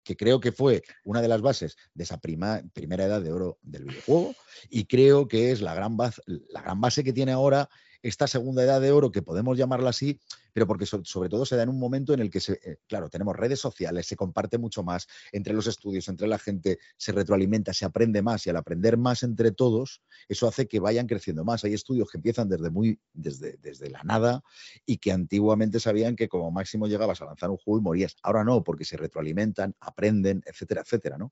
Que 0.03 0.15
creo 0.15 0.39
que 0.39 0.51
fue 0.51 0.83
una 1.05 1.21
de 1.21 1.27
las 1.27 1.41
bases 1.41 1.77
de 1.93 2.03
esa 2.03 2.17
prima- 2.19 2.61
primera 2.73 3.05
edad 3.05 3.21
de 3.21 3.31
oro 3.31 3.57
del 3.61 3.85
videojuego 3.85 4.35
y 4.69 4.85
creo 4.85 5.27
que 5.27 5.51
es 5.51 5.61
la 5.61 5.73
gran, 5.73 5.95
baz- 5.97 6.21
la 6.25 6.61
gran 6.61 6.81
base 6.81 7.03
que 7.03 7.13
tiene 7.13 7.31
ahora 7.31 7.69
esta 8.03 8.27
segunda 8.27 8.63
edad 8.63 8.79
de 8.81 8.91
oro, 8.91 9.11
que 9.11 9.23
podemos 9.23 9.57
llamarla 9.57 9.89
así, 9.89 10.19
pero 10.53 10.67
porque 10.67 10.85
so- 10.85 11.03
sobre 11.03 11.29
todo 11.29 11.45
se 11.45 11.55
da 11.55 11.63
en 11.63 11.69
un 11.69 11.79
momento 11.79 12.13
en 12.13 12.19
el 12.19 12.29
que, 12.29 12.39
se, 12.39 12.53
eh, 12.63 12.77
claro, 12.87 13.09
tenemos 13.09 13.35
redes 13.35 13.59
sociales, 13.59 14.05
se 14.05 14.15
comparte 14.15 14.59
mucho 14.59 14.83
más 14.83 15.07
entre 15.31 15.53
los 15.53 15.65
estudios, 15.67 16.07
entre 16.09 16.27
la 16.27 16.37
gente, 16.37 16.77
se 16.97 17.11
retroalimenta, 17.11 17.73
se 17.73 17.85
aprende 17.85 18.21
más 18.21 18.45
y 18.45 18.51
al 18.51 18.57
aprender 18.57 18.97
más 18.97 19.23
entre 19.23 19.51
todos, 19.51 20.03
eso 20.29 20.47
hace 20.47 20.67
que 20.67 20.79
vayan 20.79 21.07
creciendo 21.07 21.43
más. 21.43 21.63
Hay 21.63 21.73
estudios 21.73 22.09
que 22.11 22.17
empiezan 22.17 22.49
desde, 22.49 22.69
muy, 22.69 22.99
desde, 23.13 23.57
desde 23.61 23.89
la 23.89 24.03
nada 24.03 24.43
y 24.85 24.97
que 24.97 25.11
antiguamente 25.11 25.79
sabían 25.79 26.15
que 26.15 26.27
como 26.27 26.51
máximo 26.51 26.87
llegabas 26.87 27.21
a 27.21 27.25
lanzar 27.25 27.49
un 27.49 27.57
juego 27.57 27.79
y 27.79 27.83
morías. 27.83 28.15
Ahora 28.21 28.43
no, 28.43 28.63
porque 28.63 28.85
se 28.85 28.97
retroalimentan, 28.97 29.75
aprenden, 29.79 30.43
etcétera, 30.45 30.81
etcétera, 30.81 31.17
¿no? 31.17 31.31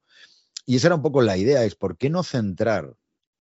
Y 0.65 0.76
esa 0.77 0.88
era 0.88 0.95
un 0.95 1.02
poco 1.02 1.22
la 1.22 1.38
idea, 1.38 1.64
es 1.65 1.76
por 1.76 1.98
qué 1.98 2.10
no 2.10 2.23
centrar 2.23 2.95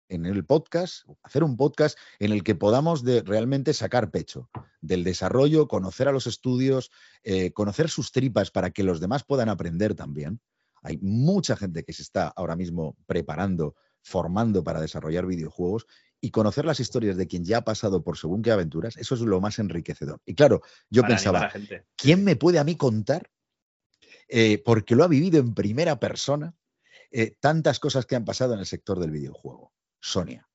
en 0.08 0.26
el 0.26 0.44
podcast, 0.44 1.04
hacer 1.22 1.44
un 1.44 1.56
podcast 1.56 1.98
en 2.18 2.32
el 2.32 2.42
que 2.42 2.54
podamos 2.54 3.04
de 3.04 3.22
realmente 3.22 3.72
sacar 3.72 4.10
pecho 4.10 4.50
del 4.80 5.04
desarrollo, 5.04 5.68
conocer 5.68 6.08
a 6.08 6.12
los 6.12 6.26
estudios, 6.26 6.90
eh, 7.22 7.52
conocer 7.52 7.88
sus 7.88 8.12
tripas 8.12 8.50
para 8.50 8.70
que 8.70 8.82
los 8.82 9.00
demás 9.00 9.24
puedan 9.24 9.48
aprender 9.48 9.94
también. 9.94 10.40
Hay 10.82 10.98
mucha 10.98 11.56
gente 11.56 11.84
que 11.84 11.92
se 11.92 12.02
está 12.02 12.28
ahora 12.28 12.56
mismo 12.56 12.96
preparando, 13.06 13.74
formando 14.02 14.62
para 14.62 14.80
desarrollar 14.80 15.26
videojuegos 15.26 15.86
y 16.20 16.30
conocer 16.30 16.64
las 16.64 16.80
historias 16.80 17.16
de 17.16 17.26
quien 17.26 17.44
ya 17.44 17.58
ha 17.58 17.64
pasado 17.64 18.02
por 18.02 18.16
según 18.16 18.42
qué 18.42 18.50
aventuras, 18.50 18.96
eso 18.96 19.14
es 19.14 19.20
lo 19.20 19.40
más 19.40 19.58
enriquecedor. 19.58 20.20
Y 20.24 20.34
claro, 20.34 20.62
yo 20.88 21.02
para 21.02 21.14
pensaba. 21.14 21.50
¿quién 21.96 22.24
me 22.24 22.36
puede 22.36 22.58
a 22.58 22.64
mí 22.64 22.76
contar? 22.76 23.30
eh, 24.28 24.62
porque 24.64 24.94
lo 24.94 25.04
ha 25.04 25.08
vivido 25.08 25.38
en 25.38 25.54
primera 25.54 25.98
persona, 25.98 26.54
eh, 27.10 27.36
tantas 27.40 27.78
cosas 27.78 28.06
que 28.06 28.16
han 28.16 28.24
pasado 28.24 28.54
en 28.54 28.60
el 28.60 28.66
sector 28.66 28.98
del 28.98 29.10
videojuego. 29.10 29.72
Sonia. 30.00 30.48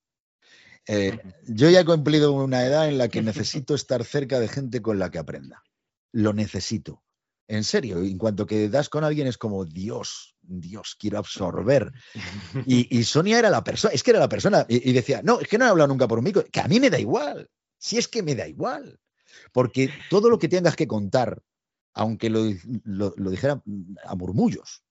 Eh, 0.88 1.19
yo 1.47 1.69
ya 1.69 1.81
he 1.81 1.85
cumplido 1.85 2.31
una 2.34 2.65
edad 2.65 2.88
en 2.89 2.97
la 2.97 3.07
que 3.09 3.22
necesito 3.23 3.76
estar 3.76 4.03
cerca 4.03 4.39
de 4.39 4.47
gente 4.47 4.81
con 4.81 4.99
la 4.99 5.11
que 5.11 5.19
aprenda. 5.19 5.63
Lo 6.11 6.34
necesito. 6.34 7.03
En 7.47 7.63
serio, 7.65 7.99
en 7.99 8.18
cuanto 8.18 8.45
que 8.45 8.69
das 8.69 8.88
con 8.88 9.03
alguien 9.03 9.27
es 9.27 9.38
como, 9.38 9.65
Dios, 9.65 10.35
Dios, 10.41 10.95
quiero 10.97 11.18
absorber. 11.18 11.91
Y, 12.65 12.97
y 12.97 13.03
Sonia 13.03 13.39
era 13.39 13.49
la 13.49 13.63
persona, 13.63 13.93
es 13.93 14.03
que 14.03 14.11
era 14.11 14.19
la 14.22 14.30
persona, 14.30 14.65
y, 14.69 14.89
y 14.89 14.93
decía, 14.93 15.22
no, 15.22 15.39
es 15.41 15.49
que 15.49 15.57
no 15.57 15.65
he 15.65 15.69
hablado 15.69 15.89
nunca 15.89 16.07
por 16.07 16.22
mí, 16.22 16.31
que 16.31 16.59
a 16.61 16.68
mí 16.69 16.80
me 16.80 16.89
da 16.89 16.97
igual, 16.97 17.49
si 17.77 17.97
es 17.97 18.07
que 18.07 18.23
me 18.23 18.35
da 18.35 18.47
igual. 18.47 18.99
Porque 19.51 19.89
todo 20.09 20.30
lo 20.30 20.39
que 20.39 20.47
tengas 20.47 20.76
que 20.77 20.88
contar, 20.88 21.41
aunque 21.93 22.30
lo, 22.30 22.45
lo- 22.84 23.13
lo 23.18 23.30
dijera 23.30 23.61
a 24.05 24.15
murmullos, 24.15 24.84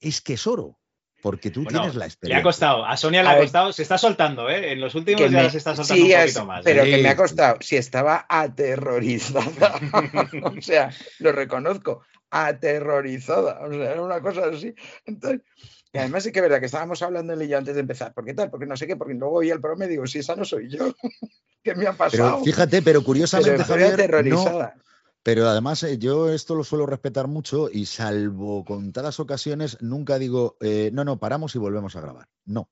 es 0.00 0.20
que 0.20 0.34
es 0.34 0.46
oro, 0.48 0.80
porque 1.24 1.50
tú 1.50 1.64
Bueno, 1.64 1.78
tienes 1.80 1.94
la 1.94 2.00
Le 2.00 2.04
ha 2.04 2.08
experiencia. 2.08 2.42
costado, 2.42 2.84
a 2.84 2.98
Sonia 2.98 3.22
le 3.22 3.28
A 3.30 3.32
ha 3.32 3.34
ver. 3.36 3.44
costado, 3.44 3.72
se 3.72 3.80
está 3.82 3.96
soltando, 3.96 4.50
¿eh? 4.50 4.72
En 4.72 4.80
los 4.82 4.94
últimos 4.94 5.22
días 5.22 5.32
me- 5.32 5.48
se 5.50 5.56
está 5.56 5.74
soltando 5.74 6.04
sí, 6.04 6.12
un 6.12 6.18
es- 6.18 6.24
poquito 6.34 6.44
más. 6.44 6.62
pero 6.62 6.82
¿eh? 6.82 6.90
que 6.90 6.98
me 7.02 7.08
ha 7.08 7.12
Sí. 7.12 7.16
costado. 7.16 7.56
Si 7.62 7.76
estaba 7.76 8.26
aterrorizada. 8.28 9.40
o 10.58 10.60
sea, 10.60 10.90
lo 11.20 11.32
reconozco. 11.32 12.02
Aterrorizada. 12.28 13.60
O 13.66 13.70
sea, 13.72 13.92
era 13.92 14.02
una 14.02 14.20
cosa 14.20 14.48
así. 14.52 14.74
Entonces, 15.06 15.40
y 15.94 15.98
además 15.98 16.26
es 16.26 16.32
que 16.32 16.40
es 16.40 16.42
verdad 16.42 16.60
que 16.60 16.66
estábamos 16.66 17.00
hablando 17.00 17.32
él 17.32 17.40
y 17.42 17.48
yo 17.48 17.56
antes 17.56 17.74
de 17.74 17.80
empezar. 17.80 18.12
¿Por 18.12 18.26
qué 18.26 18.34
tal? 18.34 18.50
Porque 18.50 18.66
no 18.66 18.76
sé 18.76 18.86
qué, 18.86 18.96
porque 18.96 19.14
luego 19.14 19.36
oí 19.36 19.48
el 19.50 19.60
programa 19.62 19.86
y 19.86 19.88
digo, 19.88 20.06
si 20.06 20.18
esa 20.18 20.36
no 20.36 20.44
soy 20.44 20.68
yo. 20.68 20.92
¿Qué 21.64 21.74
me 21.74 21.86
ha 21.86 21.94
pasado? 21.94 22.32
Pero 22.32 22.44
fíjate, 22.44 22.82
pero 22.82 23.02
curiosamente, 23.02 23.64
Pero 23.66 23.86
Javier, 23.88 24.24
no. 24.26 24.44
Pero 25.24 25.48
además 25.48 25.82
eh, 25.82 25.96
yo 25.96 26.30
esto 26.30 26.54
lo 26.54 26.64
suelo 26.64 26.84
respetar 26.84 27.28
mucho 27.28 27.70
y 27.72 27.86
salvo 27.86 28.62
contadas 28.62 29.18
ocasiones, 29.18 29.78
nunca 29.80 30.18
digo, 30.18 30.58
eh, 30.60 30.90
no, 30.92 31.02
no, 31.02 31.18
paramos 31.18 31.54
y 31.54 31.58
volvemos 31.58 31.96
a 31.96 32.02
grabar. 32.02 32.28
No, 32.44 32.70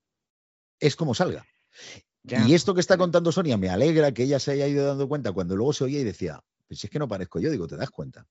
es 0.78 0.94
como 0.94 1.14
salga. 1.14 1.46
Ya. 2.22 2.46
Y 2.46 2.54
esto 2.54 2.74
que 2.74 2.80
está 2.80 2.98
contando 2.98 3.32
Sonia 3.32 3.56
me 3.56 3.70
alegra 3.70 4.12
que 4.12 4.24
ella 4.24 4.38
se 4.38 4.52
haya 4.52 4.68
ido 4.68 4.86
dando 4.86 5.08
cuenta 5.08 5.32
cuando 5.32 5.56
luego 5.56 5.72
se 5.72 5.84
oía 5.84 6.00
y 6.00 6.04
decía, 6.04 6.44
pues 6.68 6.78
si 6.78 6.86
es 6.88 6.90
que 6.90 6.98
no 6.98 7.08
parezco 7.08 7.40
yo, 7.40 7.50
digo, 7.50 7.66
te 7.66 7.76
das 7.76 7.90
cuenta. 7.90 8.26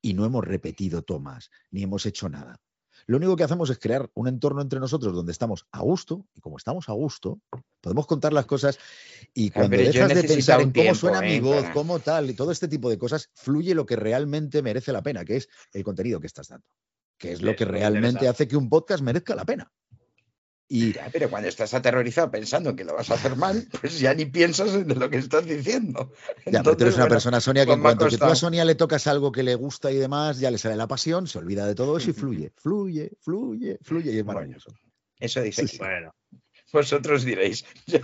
Y 0.00 0.14
no 0.14 0.24
hemos 0.24 0.44
repetido 0.44 1.02
tomas, 1.02 1.50
ni 1.72 1.82
hemos 1.82 2.06
hecho 2.06 2.28
nada. 2.28 2.60
Lo 3.06 3.16
único 3.18 3.36
que 3.36 3.44
hacemos 3.44 3.68
es 3.70 3.78
crear 3.78 4.10
un 4.14 4.28
entorno 4.28 4.62
entre 4.62 4.80
nosotros 4.80 5.14
donde 5.14 5.32
estamos 5.32 5.66
a 5.72 5.80
gusto, 5.80 6.26
y 6.34 6.40
como 6.40 6.56
estamos 6.56 6.88
a 6.88 6.92
gusto, 6.92 7.38
podemos 7.80 8.06
contar 8.06 8.32
las 8.32 8.46
cosas 8.46 8.78
y 9.34 9.50
cuando 9.50 9.76
Hombre, 9.76 9.90
dejas 9.90 10.14
de 10.14 10.24
pensar 10.24 10.60
en 10.60 10.72
cómo 10.72 10.94
suena 10.94 11.20
mi 11.20 11.34
¿eh? 11.34 11.40
voz, 11.40 11.62
para- 11.62 11.74
cómo 11.74 11.98
tal, 12.00 12.30
y 12.30 12.34
todo 12.34 12.50
este 12.50 12.68
tipo 12.68 12.88
de 12.88 12.98
cosas, 12.98 13.30
fluye 13.34 13.74
lo 13.74 13.84
que 13.86 13.96
realmente 13.96 14.62
merece 14.62 14.92
la 14.92 15.02
pena, 15.02 15.24
que 15.24 15.36
es 15.36 15.48
el 15.72 15.84
contenido 15.84 16.20
que 16.20 16.26
estás 16.26 16.48
dando. 16.48 16.66
que 17.18 17.32
es 17.32 17.42
lo 17.42 17.54
que 17.54 17.64
me 17.64 17.72
realmente 17.72 18.26
hace 18.28 18.48
que 18.48 18.56
un 18.56 18.68
podcast 18.68 19.02
merezca 19.02 19.34
la 19.34 19.44
pena. 19.44 19.72
Y 20.66 20.92
Ya, 20.94 21.08
pero 21.12 21.28
cuando 21.28 21.48
estás 21.48 21.74
aterrorizado 21.74 22.30
pensando 22.30 22.74
que 22.74 22.84
lo 22.84 22.94
vas 22.94 23.10
a 23.10 23.14
hacer 23.14 23.36
mal, 23.36 23.66
pues 23.80 23.98
ya 24.00 24.14
ni 24.14 24.24
piensas 24.24 24.74
en 24.74 24.98
lo 24.98 25.10
que 25.10 25.18
estás 25.18 25.44
diciendo. 25.44 26.10
Ya, 26.46 26.62
pero 26.62 26.76
tú 26.76 26.84
eres 26.84 26.94
Entonces, 26.94 26.94
una 26.94 27.02
bueno, 27.04 27.14
persona, 27.14 27.40
Sonia, 27.40 27.62
que 27.62 27.66
pues 27.68 27.76
en 27.76 27.82
cuanto 27.82 28.08
que 28.08 28.18
tú 28.18 28.24
a. 28.24 28.34
Sonia 28.34 28.64
le 28.64 28.74
tocas 28.74 29.06
algo 29.06 29.30
que 29.30 29.42
le 29.42 29.54
gusta 29.56 29.92
y 29.92 29.96
demás, 29.96 30.38
ya 30.40 30.50
le 30.50 30.56
sale 30.58 30.76
la 30.76 30.86
pasión, 30.88 31.26
se 31.26 31.38
olvida 31.38 31.66
de 31.66 31.74
todo 31.74 31.96
eso 31.98 32.10
y 32.10 32.12
fluye, 32.14 32.52
fluye, 32.56 33.10
fluye, 33.20 33.78
fluye 33.82 34.12
y 34.12 34.18
es 34.18 34.24
maravilloso. 34.24 34.70
Eso 35.20 35.42
dice. 35.42 35.66
Sí, 35.68 35.76
que- 35.78 35.84
Bueno, 35.84 36.14
Vosotros 36.72 37.22
diréis. 37.24 37.64
Yo, 37.86 38.00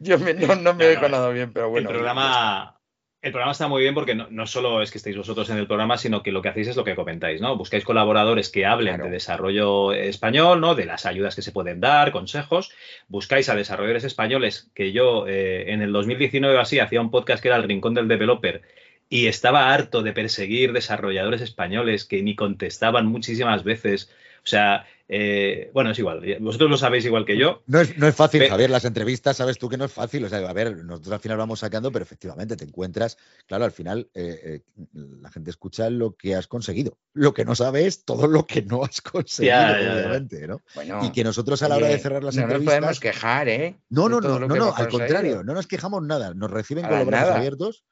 yo 0.00 0.18
me- 0.18 0.34
no, 0.34 0.56
no 0.56 0.74
me 0.74 0.90
he 0.90 0.94
no, 0.96 1.00
ganado 1.02 1.32
bien, 1.32 1.52
pero 1.52 1.70
bueno. 1.70 1.88
el 1.90 1.94
programa. 1.94 2.79
El 3.22 3.32
programa 3.32 3.52
está 3.52 3.68
muy 3.68 3.82
bien 3.82 3.92
porque 3.92 4.14
no, 4.14 4.28
no 4.30 4.46
solo 4.46 4.80
es 4.80 4.90
que 4.90 4.96
estéis 4.96 5.18
vosotros 5.18 5.50
en 5.50 5.58
el 5.58 5.66
programa, 5.66 5.98
sino 5.98 6.22
que 6.22 6.32
lo 6.32 6.40
que 6.40 6.48
hacéis 6.48 6.68
es 6.68 6.76
lo 6.76 6.84
que 6.84 6.94
comentáis, 6.94 7.42
¿no? 7.42 7.54
Buscáis 7.54 7.84
colaboradores 7.84 8.48
que 8.48 8.64
hablen 8.64 8.96
de 8.96 9.10
desarrollo 9.10 9.92
español, 9.92 10.62
¿no? 10.62 10.74
De 10.74 10.86
las 10.86 11.04
ayudas 11.04 11.36
que 11.36 11.42
se 11.42 11.52
pueden 11.52 11.80
dar, 11.80 12.12
consejos. 12.12 12.72
Buscáis 13.08 13.50
a 13.50 13.54
desarrolladores 13.54 14.04
españoles, 14.04 14.70
que 14.74 14.92
yo 14.92 15.26
eh, 15.28 15.70
en 15.70 15.82
el 15.82 15.92
2019 15.92 16.56
o 16.56 16.60
así 16.60 16.78
hacía 16.78 17.02
un 17.02 17.10
podcast 17.10 17.42
que 17.42 17.48
era 17.48 17.58
El 17.58 17.64
Rincón 17.64 17.92
del 17.92 18.08
Developer 18.08 18.62
y 19.10 19.26
estaba 19.26 19.74
harto 19.74 20.02
de 20.02 20.14
perseguir 20.14 20.72
desarrolladores 20.72 21.42
españoles 21.42 22.06
que 22.06 22.22
ni 22.22 22.34
contestaban 22.34 23.04
muchísimas 23.04 23.64
veces. 23.64 24.10
O 24.44 24.46
sea, 24.46 24.86
eh, 25.12 25.70
bueno, 25.74 25.90
es 25.90 25.98
igual. 25.98 26.22
Vosotros 26.40 26.70
lo 26.70 26.76
sabéis 26.76 27.04
igual 27.04 27.24
que 27.26 27.36
yo. 27.36 27.64
No 27.66 27.80
es, 27.80 27.98
no 27.98 28.06
es 28.06 28.14
fácil, 28.14 28.46
Javier, 28.48 28.70
las 28.70 28.84
entrevistas, 28.84 29.36
sabes 29.38 29.58
tú 29.58 29.68
que 29.68 29.76
no 29.76 29.84
es 29.86 29.92
fácil. 29.92 30.24
O 30.24 30.28
sea, 30.28 30.38
a 30.48 30.52
ver, 30.52 30.84
nosotros 30.84 31.12
al 31.14 31.18
final 31.18 31.36
vamos 31.36 31.58
sacando, 31.58 31.90
pero 31.90 32.04
efectivamente 32.04 32.56
te 32.56 32.64
encuentras, 32.64 33.18
claro, 33.46 33.64
al 33.64 33.72
final 33.72 34.08
eh, 34.14 34.62
eh, 34.72 34.88
la 34.94 35.28
gente 35.32 35.50
escucha 35.50 35.90
lo 35.90 36.14
que 36.16 36.36
has 36.36 36.46
conseguido. 36.46 36.96
Lo 37.12 37.34
que 37.34 37.44
no 37.44 37.56
sabe 37.56 37.86
es 37.86 38.04
todo 38.04 38.28
lo 38.28 38.46
que 38.46 38.62
no 38.62 38.84
has 38.84 39.00
conseguido, 39.02 39.52
Ya, 39.56 39.72
ya, 39.72 39.84
ya. 39.84 39.94
obviamente, 39.96 40.46
¿no? 40.46 40.62
Bueno, 40.76 41.04
y 41.04 41.10
que 41.10 41.24
nosotros 41.24 41.60
a 41.64 41.68
la 41.68 41.76
hora 41.76 41.88
de 41.88 41.98
cerrar 41.98 42.22
las 42.22 42.36
no 42.36 42.42
nos 42.42 42.50
entrevistas. 42.52 42.74
podemos 42.78 43.00
quejar, 43.00 43.48
¿eh? 43.48 43.80
No, 43.88 44.08
no, 44.08 44.20
no, 44.20 44.38
no, 44.38 44.46
no, 44.46 44.72
al 44.74 44.88
contrario, 44.88 45.42
no 45.42 45.54
nos 45.54 45.66
quejamos 45.66 46.02
nada, 46.04 46.34
nos 46.34 46.50
reciben 46.52 46.86
con 46.86 46.96
los 46.98 47.06
brazos 47.06 47.26
nada. 47.28 47.38
abiertos. 47.38 47.84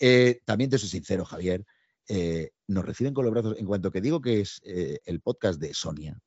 Eh, 0.00 0.40
también 0.44 0.70
te 0.70 0.78
soy 0.78 0.88
sincero, 0.88 1.24
Javier, 1.24 1.64
eh, 2.08 2.50
nos 2.66 2.84
reciben 2.84 3.14
con 3.14 3.24
los 3.24 3.32
brazos, 3.32 3.56
en 3.58 3.66
cuanto 3.66 3.90
que 3.92 4.00
digo 4.00 4.20
que 4.20 4.40
es 4.40 4.60
eh, 4.64 4.98
el 5.04 5.20
podcast 5.20 5.60
de 5.60 5.72
Sonia, 5.72 6.18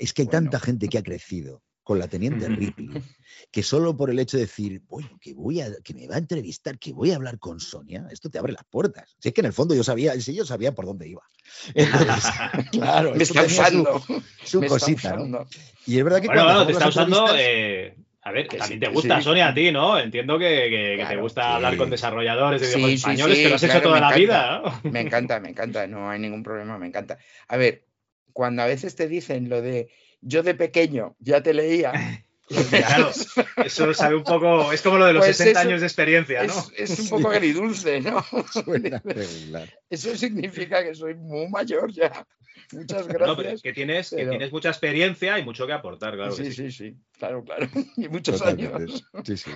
es 0.00 0.12
que 0.12 0.22
hay 0.22 0.28
tanta 0.28 0.58
gente 0.58 0.88
que 0.88 0.98
ha 0.98 1.02
crecido 1.02 1.62
con 1.82 1.98
la 1.98 2.08
teniente 2.08 2.46
Ripley, 2.48 3.02
que 3.50 3.62
solo 3.62 3.96
por 3.96 4.10
el 4.10 4.18
hecho 4.18 4.36
de 4.36 4.44
decir, 4.44 4.82
"Oye, 4.88 5.08
que 5.20 5.34
voy 5.34 5.60
a, 5.60 5.68
que 5.82 5.92
me 5.94 6.06
va 6.06 6.14
a 6.16 6.18
entrevistar, 6.18 6.78
que 6.78 6.92
voy 6.92 7.10
a 7.10 7.16
hablar 7.16 7.38
con 7.38 7.58
Sonia, 7.58 8.06
esto 8.10 8.30
te 8.30 8.38
abre 8.38 8.52
las 8.52 8.64
puertas. 8.64 9.16
Si 9.18 9.28
es 9.28 9.34
que 9.34 9.40
en 9.40 9.46
el 9.46 9.52
fondo 9.52 9.74
yo 9.74 9.82
sabía, 9.82 10.18
si 10.20 10.34
yo 10.34 10.44
sabía 10.44 10.72
por 10.72 10.86
dónde 10.86 11.08
iba. 11.08 11.22
Entonces, 11.74 12.30
claro, 12.72 13.14
Me 13.14 13.22
está 13.22 13.40
su- 13.42 13.46
usando. 13.46 14.00
su 14.44 14.60
Me 14.60 14.66
está 14.66 14.78
cosita, 14.78 15.16
¿no? 15.16 15.46
Y 15.86 15.98
es 15.98 16.04
verdad 16.04 16.20
que 16.20 16.26
Bueno, 16.28 16.44
cuando 16.44 16.64
bueno, 16.64 16.66
te 16.66 16.72
está 16.72 16.88
usando. 16.88 17.26
eh, 17.36 17.96
a 18.22 18.32
ver, 18.32 18.46
Que 18.48 18.58
también 18.58 18.80
sí, 18.80 18.86
te 18.86 18.92
gusta, 18.92 19.16
sí. 19.16 19.22
Sonia, 19.24 19.48
a 19.48 19.54
ti, 19.54 19.72
¿no? 19.72 19.98
Entiendo 19.98 20.38
que, 20.38 20.46
que- 20.70 20.96
que 20.98 21.06
te 21.08 21.16
gusta 21.16 21.46
sí. 21.46 21.52
hablar 21.54 21.76
con 21.76 21.90
desarrolladores 21.90 22.60
de 22.60 22.66
Sí, 22.68 22.72
idiomas 22.74 22.90
sí, 22.90 22.96
españoles, 22.98 23.36
sí, 23.38 23.42
que 23.42 23.48
lo 23.48 23.54
has 23.56 23.62
hecho 23.62 23.82
toda 23.82 24.00
la 24.00 24.12
vida. 24.14 24.80
Me 24.84 25.00
encanta, 25.00 25.40
me 25.40 25.48
encanta, 25.50 25.86
no 25.86 26.08
hay 26.10 26.20
ningún 26.20 26.42
problema, 26.42 26.78
me 26.78 26.86
encanta. 26.86 27.18
A 27.48 27.56
ver, 27.56 27.86
cuando 28.32 28.62
a 28.62 28.66
veces 28.66 28.94
te 28.96 29.08
dicen 29.08 29.48
lo 29.48 29.62
de 29.62 29.88
yo 30.20 30.42
de 30.42 30.54
pequeño 30.54 31.16
ya 31.18 31.42
te 31.42 31.54
leía. 31.54 31.92
Claro, 32.70 33.10
eso 33.64 33.94
sabe 33.94 34.16
un 34.16 34.24
poco. 34.24 34.72
Es 34.72 34.82
como 34.82 34.98
lo 34.98 35.06
de 35.06 35.12
los 35.12 35.24
Pues 35.24 35.36
60 35.36 35.60
eso 35.60 35.68
años 35.68 35.80
de 35.82 35.86
experiencia, 35.86 36.42
¿no? 36.42 36.52
Es, 36.76 36.90
es 36.90 36.98
un 36.98 37.08
poco 37.10 37.30
agridulce, 37.30 38.00
¿no? 38.00 38.26
Eso 39.88 40.16
significa 40.16 40.82
que 40.82 40.96
soy 40.96 41.14
muy 41.14 41.48
mayor 41.48 41.92
ya. 41.92 42.26
Muchas 42.72 43.06
No, 43.06 43.12
pero 43.12 43.24
es 43.30 43.36
gracias. 43.36 43.62
que 43.62 43.72
tienes, 43.72 44.10
que 44.10 44.26
tienes 44.26 44.50
mucha 44.52 44.68
experiencia 44.70 45.38
y 45.38 45.44
mucho 45.44 45.64
que 45.66 45.72
aportar, 45.74 46.14
claro. 46.16 46.34
que 46.34 46.46
sí, 46.46 46.52
sí. 46.52 46.72
sí, 46.72 46.96
claro, 47.18 47.44
claro. 47.44 47.68
Y 47.96 48.08
muchos 48.08 48.38
Totalmente. 48.38 48.74
años. 48.76 49.04
Sí, 49.24 49.36
sí. 49.36 49.50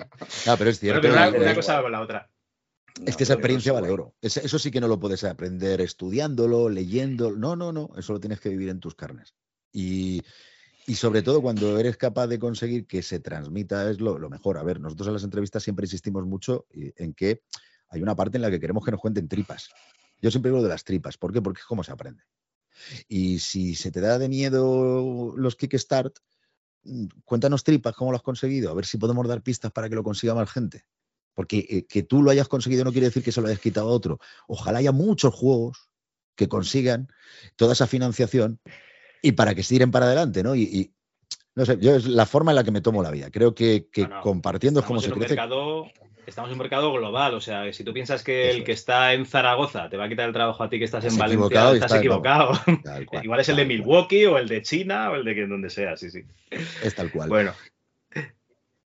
Ah, 0.47 0.55
pero 0.57 0.69
es 0.69 0.79
Bueno, 0.81 1.01
cierto. 1.01 1.01
pero 1.01 1.13
una, 1.13 1.29
una 1.29 1.55
cosa 1.55 1.75
va 1.75 1.81
con 1.83 1.91
la 1.91 1.99
otra. 2.01 2.29
Es 3.05 3.17
que 3.17 3.23
esa 3.23 3.33
experiencia 3.33 3.73
vale 3.73 3.89
oro. 3.89 4.15
Eso 4.21 4.57
sí 4.59 4.71
que 4.71 4.79
no 4.79 4.87
lo 4.87 4.99
puedes 4.99 5.23
aprender 5.23 5.81
estudiándolo, 5.81 6.69
leyendo. 6.69 7.31
No, 7.31 7.55
no, 7.55 7.71
no. 7.71 7.89
Eso 7.97 8.13
lo 8.13 8.19
tienes 8.19 8.39
que 8.39 8.49
vivir 8.49 8.69
en 8.69 8.79
tus 8.79 8.95
carnes. 8.95 9.35
Y, 9.73 10.21
y 10.87 10.95
sobre 10.95 11.21
todo 11.21 11.41
cuando 11.41 11.77
eres 11.77 11.97
capaz 11.97 12.27
de 12.27 12.39
conseguir 12.39 12.87
que 12.87 13.01
se 13.03 13.19
transmita 13.19 13.89
es 13.89 13.99
lo, 13.99 14.17
lo 14.17 14.29
mejor. 14.29 14.57
A 14.57 14.63
ver, 14.63 14.79
nosotros 14.79 15.07
en 15.07 15.13
las 15.13 15.23
entrevistas 15.23 15.63
siempre 15.63 15.85
insistimos 15.85 16.25
mucho 16.25 16.65
y- 16.71 16.93
en 17.03 17.13
que 17.13 17.41
hay 17.89 18.01
una 18.01 18.15
parte 18.15 18.37
en 18.37 18.41
la 18.43 18.49
que 18.49 18.59
queremos 18.59 18.85
que 18.85 18.91
nos 18.91 19.01
cuenten 19.01 19.27
tripas. 19.27 19.69
Yo 20.21 20.31
siempre 20.31 20.51
digo 20.51 20.63
de 20.63 20.69
las 20.69 20.83
tripas. 20.83 21.17
¿Por 21.17 21.33
qué? 21.33 21.41
Porque 21.41 21.59
es 21.59 21.65
como 21.65 21.83
se 21.83 21.91
aprende. 21.91 22.23
Y 23.07 23.39
si 23.39 23.75
se 23.75 23.91
te 23.91 24.01
da 24.01 24.17
de 24.17 24.29
miedo 24.29 25.33
los 25.35 25.55
kickstart, 25.55 26.17
mm, 26.83 27.05
cuéntanos 27.25 27.63
tripas, 27.63 27.95
cómo 27.95 28.11
lo 28.11 28.17
has 28.17 28.23
conseguido, 28.23 28.71
a 28.71 28.73
ver 28.73 28.85
si 28.85 28.97
podemos 28.97 29.27
dar 29.27 29.41
pistas 29.41 29.71
para 29.71 29.89
que 29.89 29.95
lo 29.95 30.03
consiga 30.03 30.33
más 30.33 30.49
gente. 30.49 30.85
Porque 31.35 31.59
eh, 31.69 31.85
que 31.87 32.01
tú 32.01 32.23
lo 32.23 32.31
hayas 32.31 32.47
conseguido 32.47 32.83
no 32.83 32.91
quiere 32.91 33.07
decir 33.07 33.23
que 33.23 33.31
se 33.31 33.41
lo 33.41 33.47
hayas 33.47 33.59
quitado 33.59 33.89
a 33.89 33.91
otro. 33.91 34.19
Ojalá 34.47 34.79
haya 34.79 34.91
muchos 34.91 35.33
juegos 35.35 35.89
que 36.35 36.47
consigan 36.47 37.07
toda 37.55 37.73
esa 37.73 37.85
financiación 37.87 38.59
y 39.21 39.33
para 39.33 39.53
que 39.53 39.61
se 39.61 39.75
tiren 39.75 39.91
para 39.91 40.05
adelante, 40.07 40.41
¿no? 40.43 40.55
Y, 40.55 40.63
y, 40.63 40.91
no 41.53 41.65
sé, 41.65 41.77
yo 41.79 41.95
es 41.95 42.07
la 42.07 42.25
forma 42.25 42.51
en 42.51 42.55
la 42.55 42.63
que 42.63 42.71
me 42.71 42.81
tomo 42.81 43.03
la 43.03 43.11
vida. 43.11 43.29
Creo 43.31 43.53
que, 43.53 43.87
que 43.91 44.03
No, 44.07 44.15
no. 44.15 44.21
compartiendo 44.21 44.79
es 44.79 44.85
como 44.85 44.99
se 45.01 45.11
crece. 45.11 45.35
mercado. 45.35 45.85
Estamos 46.25 46.49
en 46.49 46.53
un 46.53 46.57
mercado 46.59 46.91
global, 46.91 47.35
o 47.35 47.39
sea, 47.39 47.71
si 47.71 47.83
tú 47.83 47.93
piensas 47.93 48.23
que 48.23 48.49
Eso 48.49 48.57
el 48.57 48.63
que 48.63 48.71
está 48.71 49.13
en 49.13 49.27
Zaragoza 49.27 49.89
te 49.89 49.95
va 49.97 50.05
a 50.05 50.09
quitar 50.09 50.25
el 50.27 50.33
trabajo 50.33 50.63
a 50.63 50.69
ti 50.69 50.79
que 50.79 50.85
estás 50.85 51.03
en 51.03 51.11
Estás 51.11 51.19
Valencia, 51.19 51.71
estás 51.73 51.91
está- 51.91 51.97
equivocado. 51.99 52.53
Cual, 53.05 53.23
Igual 53.25 53.39
es 53.41 53.49
el 53.49 53.57
de 53.57 53.61
cual. 53.61 53.67
Milwaukee 53.67 54.25
o 54.25 54.37
el 54.39 54.47
de 54.47 54.63
China 54.63 55.11
o 55.11 55.15
el 55.15 55.23
de 55.23 55.45
donde 55.47 55.69
sea, 55.69 55.95
sí, 55.95 56.09
sí. 56.09 56.23
Es 56.83 56.95
tal 56.95 57.11
cual. 57.11 57.29
Bueno. 57.29 57.53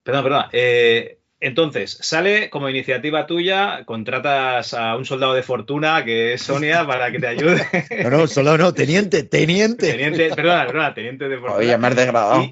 Perdón, 0.05 0.23
perdón. 0.23 0.45
Eh, 0.53 1.19
entonces, 1.45 1.99
sale 2.01 2.49
como 2.49 2.71
iniciativa 2.71 3.27
tuya, 3.27 3.85
contratas 3.85 4.73
a 4.73 4.97
un 4.97 5.05
soldado 5.05 5.35
de 5.35 5.43
fortuna 5.43 6.03
que 6.03 6.33
es 6.33 6.43
Sonia 6.43 6.87
para 6.87 7.13
que 7.13 7.19
te 7.19 7.27
ayude. 7.27 7.67
No, 8.03 8.11
no, 8.11 8.27
solo 8.27 8.57
no, 8.57 8.73
teniente, 8.73 9.25
teniente. 9.25 9.91
Teniente, 9.91 10.35
perdona, 10.35 10.67
perdona, 10.67 10.95
teniente 10.95 11.29
de 11.29 11.37
fortuna. 11.37 11.59
Oye, 11.59 11.77
más 11.77 11.95
degradado. 11.95 12.45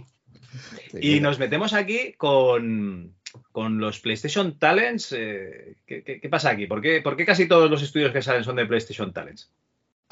Y, 1.01 1.17
y 1.17 1.21
nos 1.21 1.39
metemos 1.39 1.73
aquí 1.73 2.13
con, 2.19 3.15
con 3.51 3.79
los 3.79 3.99
PlayStation 4.01 4.59
Talents. 4.59 5.13
eh, 5.13 5.77
¿qué, 5.87 6.03
qué, 6.03 6.21
qué 6.21 6.29
pasa 6.29 6.51
aquí? 6.51 6.67
¿Por 6.67 6.83
qué, 6.83 7.01
¿Por 7.01 7.17
qué 7.17 7.25
casi 7.25 7.49
todos 7.49 7.71
los 7.71 7.83
estudios 7.83 8.13
que 8.13 8.21
salen 8.21 8.45
son 8.45 8.57
de 8.57 8.67
PlayStation 8.67 9.11
Talents? 9.11 9.51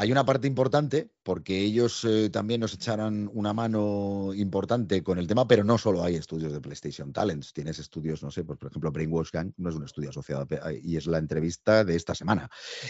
Hay 0.00 0.10
una 0.10 0.24
parte 0.24 0.46
importante 0.46 1.10
porque 1.22 1.58
ellos 1.58 2.06
eh, 2.06 2.30
también 2.30 2.62
nos 2.62 2.72
echaron 2.72 3.30
una 3.34 3.52
mano 3.52 4.32
importante 4.34 5.02
con 5.02 5.18
el 5.18 5.26
tema, 5.26 5.46
pero 5.46 5.62
no 5.62 5.76
solo 5.76 6.02
hay 6.02 6.14
estudios 6.14 6.54
de 6.54 6.60
PlayStation 6.62 7.12
Talents. 7.12 7.52
Tienes 7.52 7.78
estudios, 7.78 8.22
no 8.22 8.30
sé, 8.30 8.42
pues, 8.42 8.58
por 8.58 8.70
ejemplo, 8.70 8.90
Brainwash 8.90 9.30
Gang 9.30 9.52
no 9.58 9.68
es 9.68 9.76
un 9.76 9.84
estudio 9.84 10.08
asociado 10.08 10.48
y 10.82 10.96
es 10.96 11.06
la 11.06 11.18
entrevista 11.18 11.84
de 11.84 11.96
esta 11.96 12.14
semana. 12.14 12.48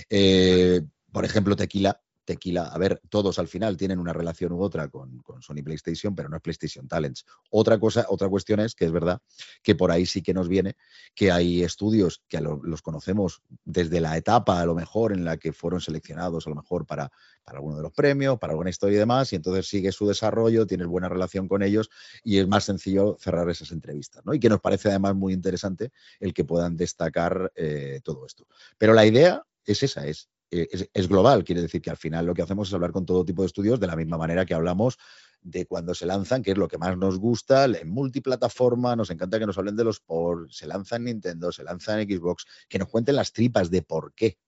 Eh, 0.09 0.83
por 1.11 1.25
ejemplo, 1.25 1.57
Tequila. 1.57 2.01
Tequila, 2.31 2.69
a 2.69 2.79
ver, 2.79 3.03
todos 3.09 3.41
al 3.41 3.49
final 3.49 3.77
tienen 3.77 3.99
una 3.99 4.13
relación 4.13 4.53
u 4.53 4.63
otra 4.63 4.87
con, 4.87 5.19
con 5.19 5.43
Sony 5.43 5.65
PlayStation, 5.65 6.15
pero 6.15 6.29
no 6.29 6.37
es 6.37 6.43
PlayStation 6.43 6.87
Talents. 6.87 7.27
Otra 7.51 7.81
cosa, 7.81 8.07
otra 8.09 8.29
cuestión 8.29 8.61
es 8.61 8.77
que 8.77 8.85
es 8.85 8.93
verdad 8.93 9.21
que 9.65 9.75
por 9.75 9.91
ahí 9.91 10.07
sí 10.07 10.23
que 10.23 10.33
nos 10.33 10.47
viene 10.47 10.77
que 11.17 11.33
hay 11.33 11.65
estudios 11.65 12.23
que 12.29 12.41
los 12.41 12.83
conocemos 12.83 13.43
desde 13.65 14.01
la 14.01 14.17
etapa 14.17 14.61
a 14.61 14.65
lo 14.65 14.77
mejor 14.77 15.13
en 15.13 15.25
la 15.25 15.39
que 15.39 15.53
fueron 15.53 15.81
seleccionados 15.81 16.47
a 16.47 16.51
lo 16.51 16.55
mejor 16.55 16.87
para, 16.87 17.11
para 17.43 17.59
alguno 17.59 17.79
de 17.79 17.83
los 17.83 17.91
premios, 17.91 18.39
para 18.39 18.53
alguna 18.53 18.71
historia 18.71 18.95
y 18.95 19.01
demás, 19.01 19.33
y 19.33 19.37
entonces 19.37 19.67
sigue 19.67 19.91
su 19.91 20.07
desarrollo, 20.07 20.69
tienes 20.69 20.87
buena 20.87 21.09
relación 21.09 21.49
con 21.49 21.65
ellos 21.65 21.91
y 22.23 22.39
es 22.39 22.47
más 22.47 22.63
sencillo 22.63 23.17
cerrar 23.19 23.51
esas 23.51 23.73
entrevistas, 23.73 24.25
¿no? 24.25 24.35
Y 24.35 24.39
que 24.39 24.49
nos 24.49 24.61
parece 24.61 24.91
además 24.91 25.17
muy 25.17 25.33
interesante 25.33 25.91
el 26.21 26.33
que 26.33 26.45
puedan 26.45 26.77
destacar 26.77 27.51
eh, 27.57 28.01
todo 28.05 28.25
esto. 28.25 28.47
Pero 28.79 28.95
la 28.95 29.05
idea 29.05 29.43
es 29.65 29.83
esa, 29.83 30.07
es, 30.07 30.29
es, 30.51 30.89
es 30.93 31.09
global, 31.09 31.45
quiere 31.45 31.63
decir 31.63 31.81
que 31.81 31.91
al 31.91 31.97
final 31.97 32.27
lo 32.27 32.35
que 32.35 32.43
hacemos 32.43 32.69
es 32.69 32.75
hablar 32.75 32.93
con 32.93 33.07
todo 33.07 33.25
tipo 33.25 33.43
de 33.43 33.47
estudios 33.47 33.81
de 33.81 33.87
la 33.87 33.97
misma 33.97 34.19
manera 34.19 34.45
que 34.45 34.55
hablamos 34.55 34.99
de 35.43 35.67
cuando 35.67 35.95
se 35.95 36.07
lanzan, 36.07 36.43
que 36.43 36.51
es 36.53 36.59
lo 36.59 36.69
que 36.69 36.77
más 36.79 36.97
nos 36.99 37.19
gusta, 37.19 37.65
en 37.65 37.89
multiplataforma, 37.89 38.95
nos 38.97 39.11
encanta 39.11 39.39
que 39.39 39.47
nos 39.47 39.57
hablen 39.59 39.77
de 39.77 39.85
los 39.85 40.01
ports, 40.01 40.57
se 40.57 40.67
lanza 40.67 40.97
en 40.97 41.05
Nintendo, 41.05 41.51
se 41.53 41.65
lanza 41.65 42.01
en 42.01 42.09
Xbox, 42.11 42.45
que 42.69 42.79
nos 42.79 42.89
cuenten 42.89 43.17
las 43.17 43.33
tripas 43.33 43.71
de 43.71 43.83
por 43.83 44.13
qué. 44.15 44.39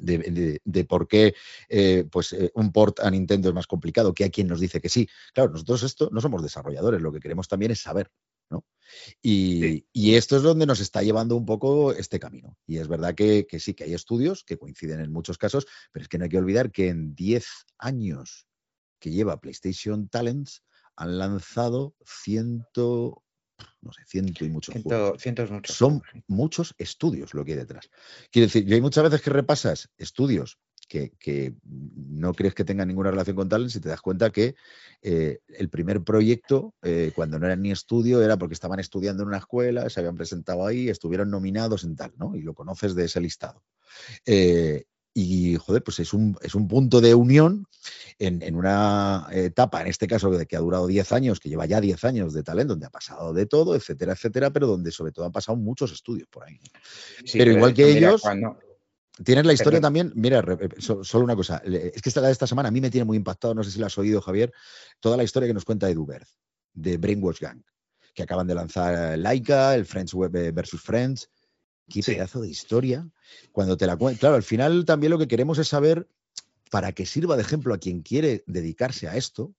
De, 0.00 0.60
de- 0.64 0.84
por 0.84 1.08
qué 1.08 1.34
eh, 1.68 2.04
pues, 2.10 2.32
eh, 2.32 2.52
un 2.54 2.70
port 2.70 3.00
a 3.00 3.10
Nintendo 3.10 3.48
es 3.48 3.54
más 3.54 3.66
complicado, 3.66 4.14
que 4.14 4.24
hay 4.24 4.30
quien 4.30 4.46
nos 4.46 4.60
dice 4.60 4.80
que 4.80 4.88
sí. 4.88 5.08
Claro, 5.34 5.50
nosotros 5.50 5.82
esto 5.82 6.08
no 6.12 6.20
somos 6.20 6.40
desarrolladores, 6.42 7.00
lo 7.02 7.12
que 7.12 7.18
queremos 7.20 7.48
también 7.48 7.72
es 7.72 7.80
saber. 7.80 8.08
¿No? 8.50 8.64
Y, 9.22 9.86
y 9.92 10.14
esto 10.14 10.36
es 10.36 10.42
donde 10.42 10.64
nos 10.66 10.80
está 10.80 11.02
llevando 11.02 11.36
un 11.36 11.44
poco 11.44 11.92
este 11.92 12.18
camino. 12.18 12.56
Y 12.66 12.78
es 12.78 12.88
verdad 12.88 13.14
que, 13.14 13.46
que 13.46 13.60
sí, 13.60 13.74
que 13.74 13.84
hay 13.84 13.94
estudios 13.94 14.44
que 14.44 14.56
coinciden 14.56 15.00
en 15.00 15.12
muchos 15.12 15.36
casos, 15.38 15.66
pero 15.92 16.02
es 16.04 16.08
que 16.08 16.18
no 16.18 16.24
hay 16.24 16.30
que 16.30 16.38
olvidar 16.38 16.70
que 16.72 16.88
en 16.88 17.14
10 17.14 17.46
años 17.78 18.46
que 18.98 19.10
lleva 19.10 19.40
PlayStation 19.40 20.08
Talents 20.08 20.64
han 20.96 21.18
lanzado 21.18 21.94
ciento, 22.04 23.22
no 23.82 23.92
sé, 23.92 24.02
ciento 24.06 24.44
y 24.44 24.48
muchos 24.48 24.72
Ciento- 24.72 24.88
juegos. 24.88 25.22
cientos 25.22 25.50
muchos 25.50 25.76
Son 25.76 26.02
muchos 26.26 26.74
estudios 26.78 27.34
lo 27.34 27.44
que 27.44 27.52
hay 27.52 27.58
detrás. 27.58 27.90
Quiero 28.32 28.46
decir, 28.46 28.64
yo 28.64 28.74
hay 28.74 28.80
muchas 28.80 29.04
veces 29.04 29.20
que 29.22 29.30
repasas 29.30 29.90
estudios 29.96 30.58
que, 30.88 31.12
que 31.18 31.54
no 31.64 32.32
crees 32.32 32.54
que 32.54 32.64
tenga 32.64 32.84
ninguna 32.84 33.10
relación 33.10 33.36
con 33.36 33.48
Talent 33.48 33.70
si 33.70 33.80
te 33.80 33.88
das 33.88 34.00
cuenta 34.00 34.30
que 34.30 34.56
eh, 35.02 35.38
el 35.48 35.68
primer 35.68 36.02
proyecto, 36.02 36.74
eh, 36.82 37.12
cuando 37.14 37.38
no 37.38 37.46
era 37.46 37.54
ni 37.56 37.70
estudio, 37.70 38.22
era 38.22 38.36
porque 38.36 38.54
estaban 38.54 38.80
estudiando 38.80 39.22
en 39.22 39.28
una 39.28 39.38
escuela, 39.38 39.88
se 39.90 40.00
habían 40.00 40.16
presentado 40.16 40.66
ahí, 40.66 40.88
estuvieron 40.88 41.30
nominados 41.30 41.84
en 41.84 41.94
tal, 41.94 42.12
¿no? 42.16 42.34
Y 42.34 42.42
lo 42.42 42.54
conoces 42.54 42.94
de 42.94 43.04
ese 43.04 43.20
listado. 43.20 43.62
Eh, 44.26 44.84
y, 45.14 45.56
joder, 45.56 45.82
pues 45.82 45.98
es 46.00 46.12
un, 46.12 46.36
es 46.42 46.54
un 46.54 46.68
punto 46.68 47.00
de 47.00 47.14
unión 47.14 47.66
en, 48.18 48.40
en 48.42 48.54
una 48.54 49.26
etapa, 49.32 49.80
en 49.80 49.88
este 49.88 50.06
caso, 50.06 50.30
de 50.30 50.46
que 50.46 50.56
ha 50.56 50.60
durado 50.60 50.86
10 50.86 51.10
años, 51.12 51.40
que 51.40 51.48
lleva 51.48 51.66
ya 51.66 51.80
10 51.80 52.04
años 52.04 52.32
de 52.34 52.42
talento, 52.42 52.74
donde 52.74 52.86
ha 52.86 52.90
pasado 52.90 53.32
de 53.32 53.46
todo, 53.46 53.74
etcétera, 53.74 54.12
etcétera, 54.12 54.50
pero 54.50 54.66
donde 54.68 54.92
sobre 54.92 55.12
todo 55.12 55.26
han 55.26 55.32
pasado 55.32 55.56
muchos 55.58 55.92
estudios 55.92 56.28
por 56.28 56.44
ahí. 56.44 56.60
Sí, 57.24 57.38
pero 57.38 57.52
igual 57.52 57.74
que 57.74 57.86
mira, 57.86 58.08
ellos, 58.08 58.22
cuando- 58.22 58.58
Tienes 59.24 59.44
la 59.46 59.52
historia 59.52 59.80
también, 59.80 60.12
mira, 60.14 60.44
so- 60.78 61.02
solo 61.02 61.24
una 61.24 61.36
cosa, 61.36 61.62
es 61.64 62.00
que 62.02 62.08
esta 62.08 62.20
la 62.20 62.28
de 62.28 62.32
esta 62.32 62.46
semana 62.46 62.68
a 62.68 62.72
mí 62.72 62.80
me 62.80 62.90
tiene 62.90 63.04
muy 63.04 63.16
impactado, 63.16 63.54
no 63.54 63.64
sé 63.64 63.70
si 63.70 63.78
la 63.80 63.86
has 63.86 63.98
oído, 63.98 64.20
Javier, 64.20 64.52
toda 65.00 65.16
la 65.16 65.24
historia 65.24 65.48
que 65.48 65.54
nos 65.54 65.64
cuenta 65.64 65.90
Edu 65.90 66.06
Berth, 66.06 66.28
de 66.72 66.96
Brainwash 66.96 67.40
Gang, 67.40 67.62
que 68.14 68.22
acaban 68.22 68.46
de 68.46 68.54
lanzar 68.54 69.14
eh, 69.14 69.16
Laika, 69.16 69.74
el 69.74 69.86
Friends 69.86 70.14
Web 70.14 70.36
eh, 70.36 70.52
versus 70.52 70.80
Friends. 70.80 71.30
Qué 71.88 72.02
pedazo 72.02 72.42
de 72.42 72.48
historia. 72.48 73.08
Cuando 73.50 73.76
te 73.76 73.86
la 73.86 73.96
claro, 73.96 74.36
al 74.36 74.42
final 74.42 74.84
también 74.84 75.10
lo 75.10 75.18
que 75.18 75.26
queremos 75.26 75.58
es 75.58 75.68
saber, 75.68 76.06
para 76.70 76.92
que 76.92 77.06
sirva 77.06 77.36
de 77.36 77.42
ejemplo 77.42 77.72
a 77.72 77.78
quien 77.78 78.02
quiere 78.02 78.44
dedicarse 78.46 79.08
a 79.08 79.16
esto, 79.16 79.54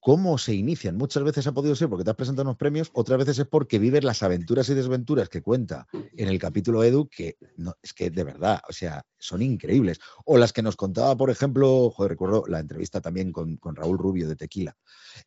cómo 0.00 0.38
se 0.38 0.54
inician. 0.54 0.96
Muchas 0.96 1.22
veces 1.22 1.46
ha 1.46 1.52
podido 1.52 1.76
ser 1.76 1.88
porque 1.88 2.04
te 2.04 2.10
has 2.10 2.16
presentado 2.16 2.48
unos 2.48 2.56
premios, 2.56 2.90
otras 2.94 3.18
veces 3.18 3.38
es 3.38 3.46
porque 3.46 3.78
vives 3.78 4.02
las 4.02 4.22
aventuras 4.22 4.68
y 4.70 4.74
desventuras 4.74 5.28
que 5.28 5.42
cuenta 5.42 5.86
en 5.92 6.28
el 6.28 6.38
capítulo 6.38 6.82
Edu, 6.82 7.08
que 7.08 7.36
es 7.82 7.92
que 7.92 8.10
de 8.10 8.24
verdad, 8.24 8.60
o 8.68 8.72
sea, 8.72 9.04
son 9.18 9.42
increíbles. 9.42 10.00
O 10.24 10.38
las 10.38 10.52
que 10.52 10.62
nos 10.62 10.76
contaba, 10.76 11.16
por 11.16 11.30
ejemplo, 11.30 11.90
joder, 11.90 12.12
recuerdo 12.12 12.44
la 12.48 12.60
entrevista 12.60 13.00
también 13.00 13.30
con, 13.30 13.58
Raúl 13.62 13.98
Rubio 13.98 14.26
de 14.28 14.36
Tequila. 14.36 14.76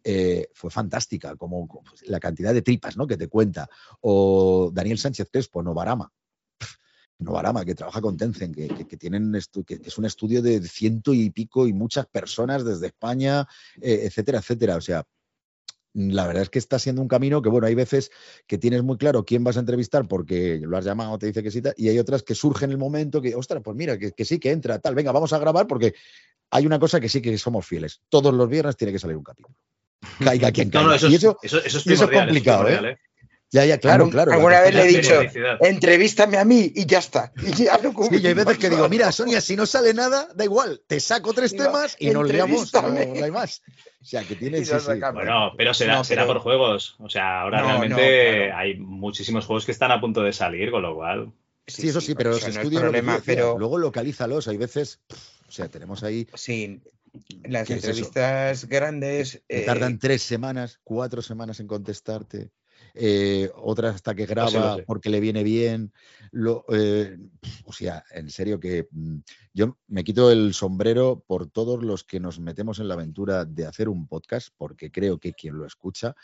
Eh, 0.03 0.47
fue 0.53 0.69
fantástica, 0.69 1.35
como 1.35 1.67
como, 1.67 1.83
pues, 1.83 2.07
la 2.07 2.19
cantidad 2.19 2.53
de 2.53 2.61
tripas 2.61 2.97
¿no? 2.97 3.07
que 3.07 3.17
te 3.17 3.27
cuenta. 3.27 3.69
O 4.01 4.71
Daniel 4.73 4.97
Sánchez 4.97 5.29
Crespo, 5.31 5.61
Novarama. 5.61 6.11
Novarama, 7.19 7.63
que 7.63 7.75
trabaja 7.75 8.01
con 8.01 8.17
Tencent, 8.17 8.55
que, 8.55 8.67
que- 8.67 8.85
que 8.85 8.97
tienen 8.97 9.31
que 9.65 9.75
es 9.83 9.97
un 9.97 10.05
estudio 10.05 10.41
de 10.41 10.61
ciento 10.67 11.13
y 11.13 11.29
pico 11.29 11.67
y 11.67 11.73
muchas 11.73 12.05
personas 12.07 12.65
desde 12.65 12.87
España, 12.87 13.47
eh, 13.81 14.01
etcétera, 14.03 14.39
etcétera. 14.39 14.75
O 14.77 14.81
sea, 14.81 15.03
la 15.93 16.25
verdad 16.25 16.43
es 16.43 16.49
que 16.49 16.57
está 16.59 16.79
siendo 16.79 17.01
un 17.03 17.07
camino 17.07 17.41
que, 17.41 17.49
bueno, 17.49 17.67
hay 17.67 17.75
veces 17.75 18.09
que 18.47 18.57
tienes 18.57 18.81
muy 18.83 18.97
claro 18.97 19.23
quién 19.25 19.43
vas 19.43 19.57
a 19.57 19.59
entrevistar 19.59 20.07
porque 20.07 20.59
lo 20.63 20.75
has 20.75 20.85
llamado, 20.85 21.17
te 21.19 21.27
dice 21.27 21.43
que 21.43 21.51
sí, 21.51 21.61
y 21.77 21.87
hay 21.89 21.99
otras 21.99 22.23
que 22.23 22.33
surgen 22.33 22.69
en 22.69 22.71
el 22.71 22.77
momento 22.79 23.21
que, 23.21 23.35
ostras, 23.35 23.61
pues 23.63 23.77
mira, 23.77 23.97
que, 23.97 24.11
que 24.11 24.25
sí, 24.25 24.39
que 24.39 24.49
entra, 24.51 24.79
tal, 24.79 24.95
venga, 24.95 25.11
vamos 25.11 25.33
a 25.33 25.37
grabar 25.39 25.67
porque 25.67 25.93
hay 26.49 26.65
una 26.65 26.79
cosa 26.79 26.99
que 26.99 27.09
sí 27.09 27.21
que 27.21 27.37
somos 27.37 27.65
fieles. 27.67 28.01
Todos 28.09 28.33
los 28.33 28.49
viernes 28.49 28.75
tiene 28.75 28.91
que 28.91 28.99
salir 28.99 29.15
un 29.17 29.23
capítulo. 29.23 29.55
Caiga 30.19 30.51
quien 30.51 30.67
No, 30.69 30.71
caiga. 30.73 30.87
no, 30.89 30.93
eso 30.95 31.07
y 31.09 31.15
es- 31.15 31.23
eso, 31.23 31.37
eso- 31.43 31.57
eso 31.59 31.77
es 31.77 31.85
y 31.87 31.93
eso 31.93 32.05
es 32.05 32.11
complicado, 32.11 32.67
¿eh? 32.69 32.79
¿eh? 32.91 32.97
Ya, 33.53 33.65
ya, 33.65 33.77
claro, 33.77 34.09
claro. 34.09 34.31
Alguna 34.33 34.61
vez 34.61 34.73
le 34.73 34.81
he 34.81 34.87
dicho, 34.87 35.13
entrevístame 35.61 36.37
a 36.37 36.43
mí 36.43 36.71
y 36.75 36.85
ya 36.87 36.97
está. 36.99 37.31
Y 37.45 37.63
ya 37.65 37.77
lo 37.77 37.91
Sí, 38.09 38.17
y 38.19 38.27
hay 38.27 38.33
veces 38.33 38.57
que 38.57 38.69
digo, 38.69 38.89
mira, 38.89 39.11
Sonia, 39.11 39.39
si 39.41 39.55
no 39.55 39.65
sale 39.67 39.93
nada, 39.93 40.27
da 40.35 40.43
igual, 40.43 40.81
te 40.87 40.99
saco 40.99 41.33
tres 41.33 41.51
Digo, 41.51 41.65
temas 41.65 41.95
y 41.99 42.09
nos 42.09 42.27
liamos, 42.27 42.73
no, 42.73 42.81
no 42.81 43.23
hay 43.23 43.31
más. 43.31 43.61
O 44.01 44.05
sea, 44.05 44.23
que 44.23 44.35
tiene, 44.35 44.57
sí, 44.65 44.73
sí. 44.79 44.99
Bueno, 45.13 45.51
pero 45.55 45.73
será, 45.73 45.95
No, 45.97 46.03
será 46.03 46.23
pero- 46.23 46.33
por 46.33 46.41
juegos. 46.41 46.95
O 46.99 47.09
sea, 47.09 47.41
ahora 47.41 47.61
No, 47.61 47.67
realmente 47.67 48.39
no, 48.39 48.45
claro. 48.47 48.57
hay 48.57 48.75
muchísimos 48.79 49.45
juegos 49.45 49.65
que 49.65 49.71
están 49.71 49.91
a 49.91 50.01
punto 50.01 50.23
de 50.23 50.33
salir, 50.33 50.71
con 50.71 50.81
lo 50.81 50.95
cual. 50.95 51.31
Sí, 51.67 51.87
eso 51.89 52.01
sí, 52.01 52.15
pero 52.15 52.31
los 52.31 52.39
eso 52.39 52.47
no 52.47 52.51
es 52.51 52.57
estudios 52.57 52.81
lo 52.81 52.87
problema, 52.89 53.13
decías, 53.17 53.35
pero- 53.37 53.57
luego 53.59 53.77
localízalos, 53.77 54.47
hay 54.47 54.57
veces, 54.57 54.99
pff, 55.07 55.19
o 55.47 55.51
sea, 55.51 55.67
tenemos 55.69 56.03
ahí 56.03 56.27
Sí, 56.33 56.81
las 57.43 57.69
entrevistas 57.69 58.65
grandes. 58.67 59.43
que 59.47 59.59
eh, 59.61 59.65
tardan 59.65 59.99
tres 59.99 60.23
semanas, 60.23 60.79
cuatro 60.83 61.21
semanas 61.21 61.59
en 61.59 61.67
contestarte, 61.67 62.49
eh, 62.93 63.49
otras 63.55 63.95
hasta 63.95 64.13
que 64.13 64.25
graba 64.25 64.77
sé. 64.77 64.83
porque 64.83 65.09
le 65.09 65.19
viene 65.19 65.43
bien. 65.43 65.91
Lo, 66.31 66.65
eh, 66.69 67.17
o 67.65 67.73
sea, 67.73 68.03
en 68.11 68.29
serio 68.29 68.59
que 68.59 68.87
mm, 68.91 69.17
yo 69.53 69.77
me 69.87 70.03
quito 70.03 70.31
el 70.31 70.53
sombrero 70.53 71.23
por 71.25 71.49
todos 71.49 71.83
los 71.83 72.03
que 72.03 72.19
nos 72.19 72.39
metemos 72.39 72.79
en 72.79 72.87
la 72.87 72.93
aventura 72.93 73.45
de 73.45 73.65
hacer 73.65 73.89
un 73.89 74.07
podcast, 74.07 74.49
porque 74.57 74.91
creo 74.91 75.17
que 75.19 75.33
quien 75.33 75.57
lo 75.57 75.65
escucha 75.65 76.15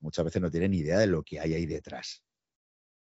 muchas 0.00 0.24
veces 0.24 0.42
no 0.42 0.50
tiene 0.50 0.68
ni 0.68 0.78
idea 0.78 0.98
de 0.98 1.06
lo 1.06 1.22
que 1.22 1.40
hay 1.40 1.54
ahí 1.54 1.66
detrás. 1.66 2.22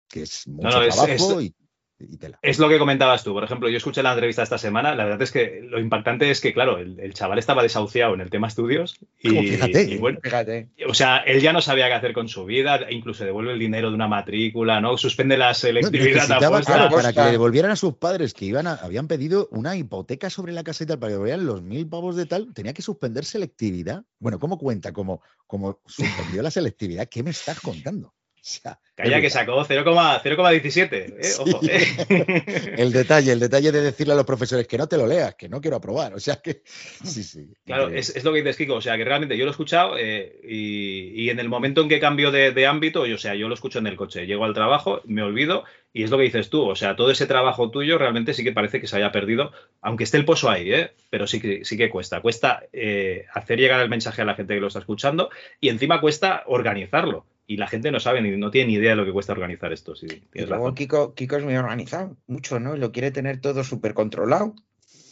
Que 0.09 0.23
es 0.23 0.47
mucho 0.47 0.81
no, 0.81 0.89
trabajo 0.89 1.41
es- 1.41 1.47
y, 1.47 1.55
y 1.99 2.17
tela. 2.17 2.39
Es 2.43 2.59
lo 2.59 2.69
que 2.69 2.79
comentabas 2.79 3.23
tú. 3.25 3.33
Por 3.33 3.45
ejemplo, 3.45 3.69
yo 3.69 3.77
escuché 3.77 4.03
la 4.03 4.13
entrevista 4.13 4.43
esta 4.43 4.59
semana. 4.59 4.95
La 4.95 5.05
verdad 5.05 5.23
es 5.23 5.31
que 5.31 5.61
lo 5.63 5.79
impactante 5.79 6.31
es 6.31 6.41
que, 6.41 6.53
claro, 6.53 6.79
el, 6.79 6.99
el 6.99 7.15
chaval 7.15 7.39
estaba 7.39 7.63
desahuciado 7.63 8.15
en 8.15 8.21
el 8.21 8.31
tema 8.31 8.49
estudios. 8.49 8.97
Y, 9.21 9.29
Como 9.29 9.43
fíjate. 9.43 9.83
y 9.85 9.99
bueno, 9.99 10.19
Fíjate. 10.23 10.69
o 10.89 10.95
sea, 10.95 11.19
él 11.19 11.41
ya 11.41 11.53
no 11.53 11.61
sabía 11.61 11.87
qué 11.87 11.95
hacer 11.95 12.13
con 12.13 12.29
su 12.29 12.45
vida. 12.45 12.81
Incluso 12.91 13.25
devuelve 13.25 13.53
el 13.53 13.59
dinero 13.59 13.89
de 13.91 13.95
una 13.95 14.09
matrícula, 14.09 14.81
¿no? 14.81 14.97
Suspende 14.99 15.37
la 15.37 15.55
selectividad 15.55 16.15
necesitaba, 16.15 16.47
apuesta. 16.47 16.73
claro, 16.75 16.95
para 16.97 17.13
que 17.13 17.21
le 17.21 17.31
devolvieran 17.31 17.71
a 17.71 17.77
sus 17.77 17.95
padres 17.95 18.35
que 18.35 18.45
iban 18.47 18.67
a- 18.67 18.75
habían 18.75 19.07
pedido 19.09 19.49
una 19.53 19.77
hipoteca 19.77 20.31
sobre 20.31 20.53
la 20.53 20.65
casa 20.65 20.85
y 20.85 20.87
tal, 20.89 20.99
para 20.99 21.11
que 21.11 21.15
devolvieran 21.15 21.47
los 21.47 21.63
mil 21.63 21.89
pavos 21.89 22.17
de 22.17 22.27
tal, 22.27 22.53
tenía 22.53 22.73
que 22.75 22.83
suspender 22.83 23.25
selectividad. 23.25 24.03
Bueno, 24.19 24.39
¿cómo 24.39 24.59
cuenta? 24.59 24.93
Como, 24.93 25.23
como 25.47 25.81
suspendió 25.87 26.43
la 26.43 26.51
selectividad, 26.51 27.09
¿qué 27.09 27.23
me 27.23 27.31
estás 27.31 27.61
contando? 27.61 28.15
Sea, 28.55 28.79
Calla, 28.95 29.23
que 29.23 29.31
sacó 29.31 29.65
0,- 29.65 30.21
0,17. 30.23 30.93
¿eh? 30.93 31.17
Sí. 31.23 31.41
Ojo, 31.41 31.61
¿eh? 31.67 32.75
El 32.77 32.93
detalle, 32.93 33.33
el 33.33 33.41
detalle 33.41 33.73
de 33.73 33.81
decirle 33.81 34.13
a 34.13 34.17
los 34.17 34.27
profesores 34.27 34.69
que 34.69 34.77
no 34.77 34.87
te 34.87 34.99
lo 34.99 35.07
leas, 35.07 35.35
que 35.35 35.49
no 35.49 35.63
quiero 35.63 35.79
aprobar. 35.79 36.13
O 36.15 36.21
sea 36.21 36.37
que 36.37 36.63
sí, 36.67 37.23
sí. 37.23 37.49
Claro, 37.65 37.89
es, 37.89 38.15
es 38.15 38.23
lo 38.23 38.33
que 38.33 38.41
dices, 38.41 38.59
Kiko. 38.59 38.75
O 38.75 38.81
sea, 38.83 38.99
que 38.99 39.05
realmente 39.05 39.37
yo 39.39 39.47
lo 39.47 39.51
he 39.51 39.53
escuchado 39.53 39.97
eh, 39.99 40.41
y, 40.45 41.23
y 41.25 41.31
en 41.31 41.41
el 41.41 41.49
momento 41.49 41.81
en 41.81 41.89
que 41.89 41.99
cambio 41.99 42.31
de, 42.31 42.53
de 42.53 42.67
ámbito, 42.67 43.07
yo, 43.07 43.15
o 43.15 43.19
sea, 43.19 43.35
yo 43.35 43.49
lo 43.49 43.55
escucho 43.55 43.79
en 43.79 43.87
el 43.87 43.97
coche, 43.97 44.27
llego 44.27 44.45
al 44.45 44.53
trabajo, 44.55 45.01
me 45.07 45.23
olvido 45.23 45.65
y 45.95 46.03
es 46.05 46.11
lo 46.11 46.19
que 46.19 46.25
dices 46.25 46.51
tú. 46.51 46.69
O 46.69 46.77
sea, 46.77 46.95
todo 46.97 47.11
ese 47.11 47.27
trabajo 47.27 47.71
tuyo 47.71 47.97
realmente 47.97 48.35
sí 48.35 48.45
que 48.45 48.53
parece 48.53 48.79
que 48.81 48.87
se 48.87 48.97
haya 48.99 49.11
perdido, 49.11 49.53
aunque 49.81 50.05
esté 50.05 50.19
el 50.19 50.27
pozo 50.27 50.51
ahí, 50.51 50.71
¿eh? 50.71 50.93
pero 51.09 51.27
sí 51.27 51.41
que, 51.41 51.65
sí 51.65 51.79
que 51.79 51.89
cuesta. 51.89 52.21
Cuesta 52.21 52.63
eh, 52.73 53.25
hacer 53.33 53.59
llegar 53.59 53.81
el 53.81 53.89
mensaje 53.89 54.21
a 54.23 54.27
la 54.27 54.35
gente 54.35 54.55
que 54.55 54.61
lo 54.61 54.67
está 54.69 54.81
escuchando 54.81 55.31
y 55.61 55.71
encima 55.71 56.01
cuesta 56.01 56.45
organizarlo. 56.47 57.25
Y 57.47 57.57
la 57.59 57.67
gente 57.67 57.91
no 57.91 58.01
sabe 58.01 58.23
ni 58.23 58.37
no 58.37 58.51
tiene 58.51 58.69
ni 58.69 58.75
idea 58.75 58.91
de 58.91 58.97
lo 58.97 59.05
que 59.05 59.13
cuesta 59.13 59.33
organizar 59.33 59.73
esto. 59.73 59.95
Sí, 59.95 60.07
Y 60.33 60.39
luego 60.41 60.55
razón. 60.55 60.75
Kiko, 60.75 61.15
Kiko 61.15 61.37
es 61.37 61.45
muy 61.45 61.57
organizado, 61.57 62.17
mucho, 62.27 62.59
¿no? 62.59 62.75
Y 62.75 62.79
Lo 62.79 62.91
quiere 62.93 63.11
tener 63.11 63.41
todo 63.41 63.65
súper 63.65 63.93
controlado. 63.95 64.55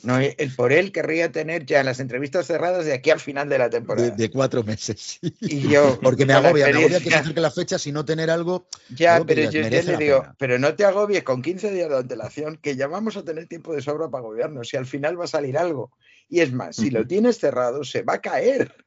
No, 0.03 0.19
él 0.19 0.35
por 0.57 0.73
él 0.73 0.91
querría 0.91 1.31
tener 1.31 1.65
ya 1.65 1.85
las 1.85 2.01
entrevistas 2.01 2.47
cerradas 2.49 2.85
de 2.85 2.93
aquí 2.93 3.11
al 3.11 3.21
final 3.21 3.49
de 3.49 3.59
la 3.59 3.71
temporada. 3.71 4.11
de, 4.11 4.17
de 4.17 4.31
cuatro 4.31 4.65
meses. 4.65 4.99
sí. 5.21 5.33
Y 5.41 5.69
yo, 5.69 5.97
Porque 6.03 6.27
me 6.27 6.33
agobia, 6.33 6.67
me 6.67 6.79
agobia 6.79 6.99
que 6.99 7.09
se 7.11 7.15
acerque 7.15 7.41
la 7.41 7.53
fecha 7.53 7.79
si 7.79 7.93
no 7.93 8.05
tener 8.05 8.29
algo. 8.29 8.67
Ya, 8.89 9.15
algo 9.17 9.27
pero 9.27 9.49
yo 9.49 9.61
merece 9.63 9.93
le 9.93 10.05
digo, 10.05 10.23
pena. 10.23 10.35
pero 10.39 10.59
no 10.59 10.75
te 10.75 10.85
agobies 10.85 11.23
con 11.23 11.41
15 11.41 11.71
días 11.71 11.89
de 11.89 11.99
antelación, 11.99 12.57
que 12.57 12.75
ya 12.75 12.89
vamos 12.89 13.17
a 13.17 13.25
tener 13.25 13.47
tiempo 13.47 13.75
de 13.75 13.83
sobra 13.83 14.09
para 14.11 14.23
agobiarnos 14.25 14.73
y 14.75 14.77
al 14.77 14.87
final 14.87 15.21
va 15.21 15.25
a 15.25 15.29
salir 15.29 15.57
algo. 15.57 15.93
Y 16.29 16.41
es 16.41 16.53
más, 16.53 16.75
si 16.75 16.91
lo 16.91 17.07
tienes 17.07 17.39
cerrado, 17.39 17.85
se 17.85 18.03
va 18.03 18.15
a 18.15 18.21
caer. 18.21 18.75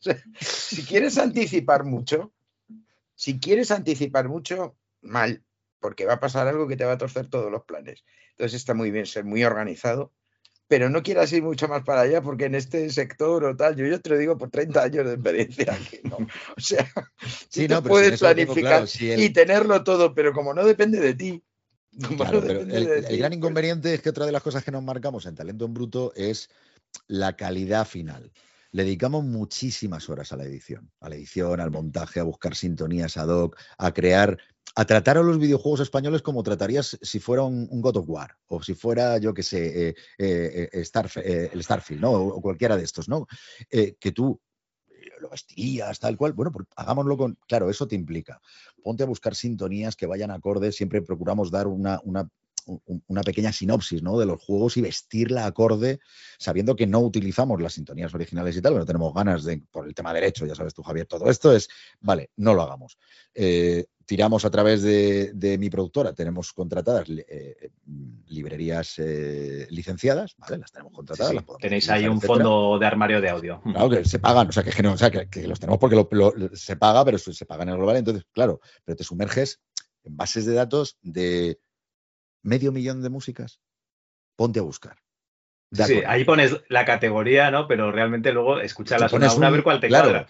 sea, 0.00 0.16
si 0.38 0.84
quieres 0.84 1.18
anticipar 1.18 1.82
mucho, 1.82 2.32
si 3.18 3.40
quieres 3.40 3.72
anticipar 3.72 4.28
mucho, 4.28 4.76
mal, 5.00 5.42
porque 5.80 6.06
va 6.06 6.14
a 6.14 6.20
pasar 6.20 6.46
algo 6.46 6.68
que 6.68 6.76
te 6.76 6.84
va 6.84 6.92
a 6.92 6.98
torcer 6.98 7.26
todos 7.28 7.50
los 7.50 7.64
planes. 7.64 8.04
Entonces 8.30 8.54
está 8.60 8.74
muy 8.74 8.92
bien 8.92 9.06
ser 9.06 9.24
muy 9.24 9.42
organizado, 9.42 10.12
pero 10.68 10.88
no 10.88 11.02
quieras 11.02 11.32
ir 11.32 11.42
mucho 11.42 11.66
más 11.66 11.82
para 11.82 12.02
allá, 12.02 12.22
porque 12.22 12.44
en 12.44 12.54
este 12.54 12.88
sector 12.90 13.44
o 13.44 13.56
tal, 13.56 13.74
yo, 13.74 13.86
yo 13.86 14.00
te 14.00 14.10
lo 14.10 14.18
digo 14.18 14.38
por 14.38 14.50
30 14.50 14.84
años 14.84 15.04
de 15.04 15.14
experiencia, 15.14 15.66
que 15.90 16.00
no. 16.04 16.18
O 16.56 16.60
sea, 16.60 16.88
Sí, 17.48 17.66
no, 17.66 17.82
puedes 17.82 18.20
planificar 18.20 18.62
claro, 18.62 18.86
si 18.86 19.10
el- 19.10 19.20
y 19.24 19.30
tenerlo 19.30 19.82
todo, 19.82 20.14
pero 20.14 20.32
como 20.32 20.54
no 20.54 20.64
depende 20.64 21.00
de 21.00 21.14
ti. 21.14 21.42
como 22.06 22.18
Claro, 22.18 22.40
no 22.40 22.46
pero 22.46 22.60
el, 22.60 22.68
de 22.68 23.02
el 23.02 23.08
ti, 23.08 23.16
gran 23.18 23.30
pues, 23.30 23.38
inconveniente 23.38 23.94
es 23.94 24.00
que 24.00 24.10
otra 24.10 24.26
de 24.26 24.32
las 24.32 24.44
cosas 24.44 24.62
que 24.62 24.70
nos 24.70 24.84
marcamos 24.84 25.26
en 25.26 25.34
Talento 25.34 25.64
en 25.64 25.74
Bruto 25.74 26.12
es 26.14 26.50
la 27.08 27.34
calidad 27.36 27.84
final. 27.84 28.30
Le 28.72 28.84
dedicamos 28.84 29.24
muchísimas 29.24 30.08
horas 30.10 30.32
a 30.32 30.36
la 30.36 30.44
edición, 30.44 30.90
a 31.00 31.08
la 31.08 31.16
edición, 31.16 31.60
al 31.60 31.70
montaje, 31.70 32.20
a 32.20 32.24
buscar 32.24 32.54
sintonías 32.54 33.16
ad 33.16 33.28
hoc, 33.28 33.56
a 33.78 33.92
crear, 33.92 34.36
a 34.76 34.84
tratar 34.84 35.16
a 35.16 35.22
los 35.22 35.38
videojuegos 35.38 35.80
españoles 35.80 36.20
como 36.22 36.42
tratarías 36.42 36.98
si 37.00 37.18
fuera 37.18 37.42
un, 37.44 37.66
un 37.70 37.80
God 37.80 37.96
of 37.96 38.08
War 38.08 38.36
o 38.46 38.62
si 38.62 38.74
fuera, 38.74 39.16
yo 39.18 39.32
que 39.32 39.42
sé, 39.42 39.88
eh, 39.88 39.94
eh, 40.18 40.68
eh, 40.72 40.80
Starf- 40.82 41.22
eh, 41.24 41.50
el 41.52 41.62
Starfield, 41.64 42.02
¿no? 42.02 42.12
O, 42.12 42.42
cualquiera 42.42 42.76
de 42.76 42.84
estos, 42.84 43.08
¿no? 43.08 43.26
Que 43.70 44.12
tú 44.12 44.40
lo 45.20 45.30
vestirías, 45.30 45.98
tal 45.98 46.16
cual. 46.16 46.32
Bueno, 46.32 46.52
pues 46.52 46.66
hagámoslo 46.76 47.16
con. 47.16 47.38
Claro, 47.46 47.70
eso 47.70 47.88
te 47.88 47.96
implica. 47.96 48.40
Ponte 48.82 49.02
a 49.02 49.06
buscar 49.06 49.34
sintonías 49.34 49.96
que 49.96 50.06
vayan 50.06 50.30
acordes. 50.30 50.76
Siempre 50.76 51.02
procuramos 51.02 51.50
dar 51.50 51.66
una, 51.66 52.00
una, 52.04 52.28
un- 52.68 53.02
una 53.08 53.22
pequeña 53.22 53.52
sinopsis 53.52 54.02
¿no? 54.02 54.18
de 54.18 54.26
los 54.26 54.42
juegos 54.42 54.76
y 54.76 54.82
vestirla 54.82 55.46
acorde, 55.46 55.98
sabiendo 56.38 56.76
que 56.76 56.86
no 56.86 57.00
utilizamos 57.00 57.60
las 57.60 57.72
sintonías 57.72 58.14
originales 58.14 58.56
y 58.56 58.62
tal, 58.62 58.72
pero 58.72 58.80
no 58.82 58.86
tenemos 58.86 59.12
ganas 59.14 59.44
de, 59.44 59.62
por 59.70 59.86
el 59.86 59.94
tema 59.94 60.12
derecho, 60.14 60.46
ya 60.46 60.54
sabes 60.54 60.74
tú, 60.74 60.82
Javier, 60.82 61.06
todo 61.06 61.28
esto 61.30 61.52
es, 61.52 61.68
vale, 62.00 62.30
no 62.36 62.54
lo 62.54 62.62
hagamos. 62.62 62.98
Eh, 63.34 63.86
tiramos 64.06 64.44
a 64.44 64.50
través 64.50 64.82
de, 64.82 65.32
de 65.34 65.58
mi 65.58 65.68
productora, 65.68 66.14
tenemos 66.14 66.52
contratadas 66.52 67.08
eh, 67.10 67.70
librerías 68.26 68.94
eh, 68.98 69.66
licenciadas, 69.70 70.34
¿vale? 70.38 70.58
Las 70.58 70.72
tenemos 70.72 70.92
contratadas. 70.92 71.30
Sí, 71.30 71.34
las 71.36 71.44
podemos 71.44 71.60
Tenéis 71.60 71.84
utilizar, 71.84 71.96
ahí 71.98 72.08
un 72.08 72.16
etcétera. 72.16 72.34
fondo 72.44 72.78
de 72.78 72.86
armario 72.86 73.20
de 73.20 73.28
audio. 73.28 73.60
Claro, 73.62 73.90
que 73.90 74.04
se 74.04 74.18
pagan, 74.18 74.48
o 74.48 74.52
sea, 74.52 74.62
que, 74.62 74.70
que 74.70 74.82
no- 74.82 74.92
o 74.92 74.96
sea, 74.96 75.10
que, 75.10 75.28
que 75.28 75.46
los 75.46 75.60
tenemos 75.60 75.78
porque 75.78 75.96
lo- 75.96 76.08
lo- 76.10 76.56
se 76.56 76.76
paga, 76.76 77.04
pero 77.04 77.18
se 77.18 77.32
se 77.34 77.44
paga 77.46 77.64
en 77.64 77.68
el 77.70 77.76
global. 77.76 77.96
Entonces, 77.96 78.24
claro, 78.32 78.60
pero 78.84 78.96
te 78.96 79.04
sumerges 79.04 79.60
en 80.04 80.16
bases 80.16 80.46
de 80.46 80.54
datos 80.54 80.96
de 81.02 81.60
medio 82.48 82.72
millón 82.72 83.02
de 83.02 83.10
músicas. 83.10 83.60
Ponte 84.36 84.60
a 84.60 84.62
buscar. 84.62 84.96
Sí, 85.70 86.02
ahí 86.06 86.24
pones 86.24 86.56
la 86.68 86.84
categoría, 86.84 87.50
¿no? 87.50 87.68
Pero 87.68 87.92
realmente 87.92 88.32
luego 88.32 88.58
escúchalas 88.60 89.10
Te 89.10 89.16
una 89.16 89.32
una 89.34 89.48
a 89.48 89.50
ver 89.50 89.62
cuál 89.62 89.80
te 89.80 89.88
claro, 89.88 90.10
cuadra. 90.10 90.28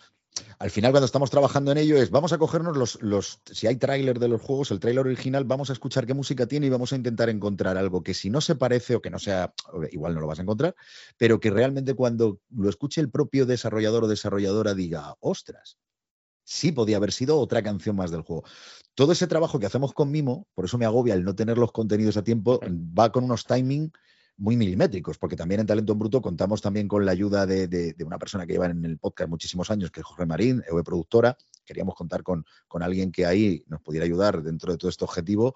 Al 0.59 0.71
final, 0.71 0.91
cuando 0.91 1.07
estamos 1.07 1.31
trabajando 1.31 1.73
en 1.73 1.79
ello, 1.79 1.97
es 1.97 2.11
vamos 2.11 2.33
a 2.33 2.39
cogernos 2.39 2.77
los, 2.77 3.01
los 3.03 3.41
si 3.51 3.67
hay 3.67 3.77
tráiler 3.77 4.19
de 4.19 4.29
los 4.29 4.41
juegos, 4.41 4.71
el 4.71 4.81
tráiler 4.81 5.07
original, 5.07 5.45
vamos 5.45 5.71
a 5.71 5.73
escuchar 5.73 6.07
qué 6.07 6.15
música 6.15 6.47
tiene 6.47 6.67
y 6.67 6.71
vamos 6.71 6.93
a 6.93 6.97
intentar 6.97 7.29
encontrar 7.29 7.77
algo 7.77 8.03
que 8.03 8.15
si 8.15 8.31
no 8.31 8.41
se 8.41 8.57
parece 8.57 8.97
o 8.97 9.03
que 9.03 9.11
no 9.11 9.19
sea, 9.19 9.53
igual 9.91 10.15
no 10.15 10.21
lo 10.21 10.27
vas 10.27 10.39
a 10.39 10.43
encontrar, 10.43 10.75
pero 11.17 11.41
que 11.41 11.51
realmente 11.51 11.95
cuando 11.95 12.41
lo 12.51 12.69
escuche 12.69 13.01
el 13.01 13.11
propio 13.11 13.47
desarrollador 13.47 14.05
o 14.05 14.09
desarrolladora 14.09 14.75
diga, 14.75 15.15
ostras, 15.21 15.79
sí 16.49 16.73
podía 16.73 16.97
haber 16.97 17.13
sido 17.13 17.39
otra 17.39 17.63
canción 17.63 17.95
más 17.95 18.11
del 18.11 18.23
juego. 18.23 18.43
Todo 18.95 19.13
ese 19.13 19.27
trabajo 19.27 19.59
que 19.59 19.67
hacemos 19.67 19.93
con 19.93 20.11
Mimo, 20.11 20.47
por 20.55 20.65
eso 20.65 20.79
me 20.79 20.87
agobia 20.87 21.13
el 21.13 21.23
no 21.23 21.35
tener 21.35 21.59
los 21.59 21.73
contenidos 21.73 22.17
a 22.17 22.25
tiempo, 22.25 22.59
va 22.99 23.13
con 23.13 23.25
unos 23.25 23.45
timing 23.45 23.93
muy 24.39 24.57
milimétricos, 24.57 25.19
porque 25.19 25.37
también 25.37 25.61
en 25.61 25.67
Talento 25.67 25.93
en 25.93 25.99
Bruto 25.99 26.23
contamos 26.23 26.63
también 26.63 26.89
con 26.89 27.05
la 27.05 27.13
ayuda 27.13 27.45
de, 27.45 27.69
de- 27.69 27.93
de 27.93 28.05
una 28.05 28.19
persona 28.19 28.47
que 28.47 28.53
lleva 28.55 28.67
en 28.67 28.85
el 28.85 28.97
podcast 28.99 29.29
muchísimos 29.29 29.71
años, 29.71 29.91
que 29.91 30.01
es 30.01 30.07
Jorge 30.07 30.27
Marín, 30.27 30.63
EOE 30.69 30.85
Productora. 30.85 31.37
Queríamos 31.67 31.95
contar 31.97 32.23
con, 32.23 32.47
con 32.67 32.83
alguien 32.83 33.13
que 33.13 33.27
ahí 33.27 33.63
nos 33.67 33.83
pudiera 33.83 34.07
ayudar 34.07 34.43
dentro 34.43 34.73
de 34.73 34.79
todo 34.79 34.89
este 34.89 35.05
objetivo 35.05 35.55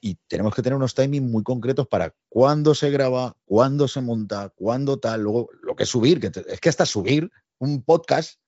y 0.00 0.16
tenemos 0.26 0.54
que 0.54 0.62
tener 0.62 0.76
unos 0.76 0.94
timings 0.94 1.28
muy 1.30 1.42
concretos 1.42 1.86
para 1.86 2.14
cuándo 2.30 2.74
se 2.74 2.90
graba, 2.90 3.36
cuándo 3.44 3.88
se 3.88 4.00
monta, 4.00 4.48
cuándo 4.54 4.98
tal, 4.98 5.22
luego 5.22 5.50
lo 5.62 5.76
que 5.76 5.82
es 5.82 5.88
subir, 5.90 6.18
que 6.18 6.30
es 6.48 6.60
que 6.60 6.68
hasta 6.70 6.86
subir 6.86 7.30
un 7.58 7.82
podcast 7.82 8.39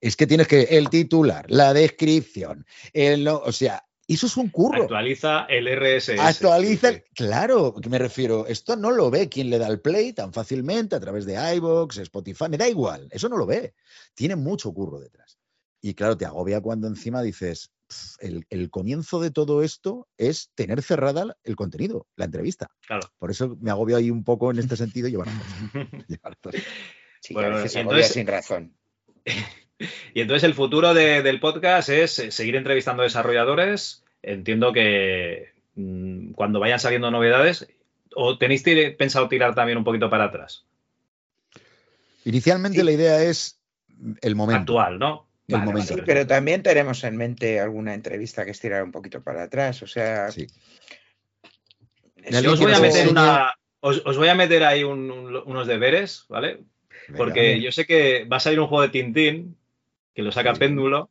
es 0.00 0.16
que 0.16 0.26
tienes 0.26 0.48
que 0.48 0.62
el 0.62 0.88
titular, 0.90 1.46
la 1.48 1.72
descripción, 1.74 2.66
el, 2.92 3.24
no- 3.24 3.38
o 3.38 3.52
sea, 3.52 3.84
eso 4.08 4.26
es 4.26 4.36
un 4.36 4.48
curro. 4.50 4.82
Actualiza 4.82 5.44
el 5.48 5.68
RSS. 5.68 6.18
Actualiza, 6.20 6.88
el- 6.90 7.04
claro, 7.14 7.74
que 7.80 7.88
me 7.88 7.98
refiero, 7.98 8.46
esto 8.46 8.76
no 8.76 8.90
lo 8.90 9.10
ve 9.10 9.28
quien 9.28 9.48
le 9.48 9.58
da 9.58 9.68
el 9.68 9.80
play 9.80 10.12
tan 10.12 10.32
fácilmente 10.32 10.96
a 10.96 11.00
través 11.00 11.24
de 11.24 11.34
iVoox, 11.56 11.96
Spotify, 11.98 12.44
me 12.50 12.58
da 12.58 12.68
igual, 12.68 13.08
eso 13.10 13.28
no 13.28 13.36
lo 13.36 13.46
ve. 13.46 13.74
Tiene 14.14 14.36
mucho 14.36 14.72
curro 14.72 14.98
detrás. 15.00 15.38
Y 15.80 15.94
claro, 15.94 16.16
te 16.16 16.26
agobia 16.26 16.60
cuando 16.60 16.86
encima 16.88 17.22
dices, 17.22 17.72
"Pf, 17.88 18.16
el, 18.20 18.46
el 18.50 18.70
comienzo 18.70 19.20
de 19.20 19.30
todo 19.30 19.62
esto 19.62 20.08
es 20.16 20.50
tener 20.54 20.82
cerrada 20.82 21.36
el 21.42 21.56
contenido, 21.56 22.06
la 22.16 22.26
entrevista. 22.26 22.70
Claro. 22.86 23.08
Por 23.18 23.30
eso 23.30 23.56
me 23.60 23.70
agobio 23.70 23.96
ahí 23.96 24.10
un 24.10 24.22
poco 24.24 24.50
en 24.52 24.58
este 24.58 24.76
sentido 24.76 25.08
y 25.08 25.16
bueno, 25.16 25.32
Sí, 27.20 27.34
Bueno, 27.34 27.56
a 27.56 27.62
veces 27.62 27.76
entonces- 27.76 28.08
sin 28.12 28.26
razón. 28.26 28.76
Y 30.14 30.20
entonces 30.20 30.44
el 30.44 30.54
futuro 30.54 30.94
de- 30.94 31.22
del 31.22 31.40
podcast 31.40 31.88
es 31.88 32.18
eh, 32.18 32.30
seguir 32.30 32.56
entrevistando 32.56 33.02
desarrolladores. 33.02 34.04
Entiendo 34.22 34.72
que 34.72 35.50
mm, 35.74 36.32
cuando 36.32 36.60
vayan 36.60 36.78
saliendo 36.80 37.10
novedades, 37.10 37.66
¿o 38.14 38.38
tenéis 38.38 38.64
tire- 38.64 38.96
pensado 38.96 39.28
tirar 39.28 39.54
también 39.54 39.78
un 39.78 39.84
poquito 39.84 40.08
para 40.10 40.24
atrás? 40.24 40.64
Inicialmente 42.24 42.84
la 42.84 42.92
idea 42.92 43.22
es 43.22 43.58
el 44.20 44.34
momento. 44.36 44.78
Actual, 44.78 44.98
¿no? 44.98 45.26
El 45.48 45.54
Vale, 45.54 45.66
momento. 45.66 45.94
Sí, 45.94 46.00
pero 46.06 46.24
también 46.26 46.62
tenemos 46.62 47.02
en 47.04 47.16
mente 47.16 47.58
alguna 47.60 47.94
entrevista 47.94 48.44
que 48.44 48.52
estirar 48.52 48.84
un 48.84 48.92
poquito 48.92 49.22
para 49.22 49.42
atrás. 49.42 49.82
O 49.82 49.86
sea, 49.86 50.30
Sí. 50.30 50.46
Yo 52.30 52.52
os 52.52 52.60
voy 52.60 52.72
a 52.72 52.78
meter 52.78 53.08
una. 53.08 53.52
Os, 53.80 54.00
os 54.06 54.16
voy 54.16 54.28
a 54.28 54.34
meter 54.36 54.62
ahí 54.62 54.84
un- 54.84 55.10
un- 55.10 55.42
unos 55.44 55.66
deberes, 55.66 56.24
¿vale? 56.28 56.60
Porque 57.16 57.60
yo 57.60 57.72
sé 57.72 57.84
que 57.84 58.24
va 58.26 58.36
a 58.36 58.40
salir 58.40 58.60
un 58.60 58.68
juego 58.68 58.82
de 58.82 58.90
Tintín, 58.90 59.56
que 60.14 60.22
lo 60.22 60.32
saca 60.32 60.52
Péndulo, 60.54 61.10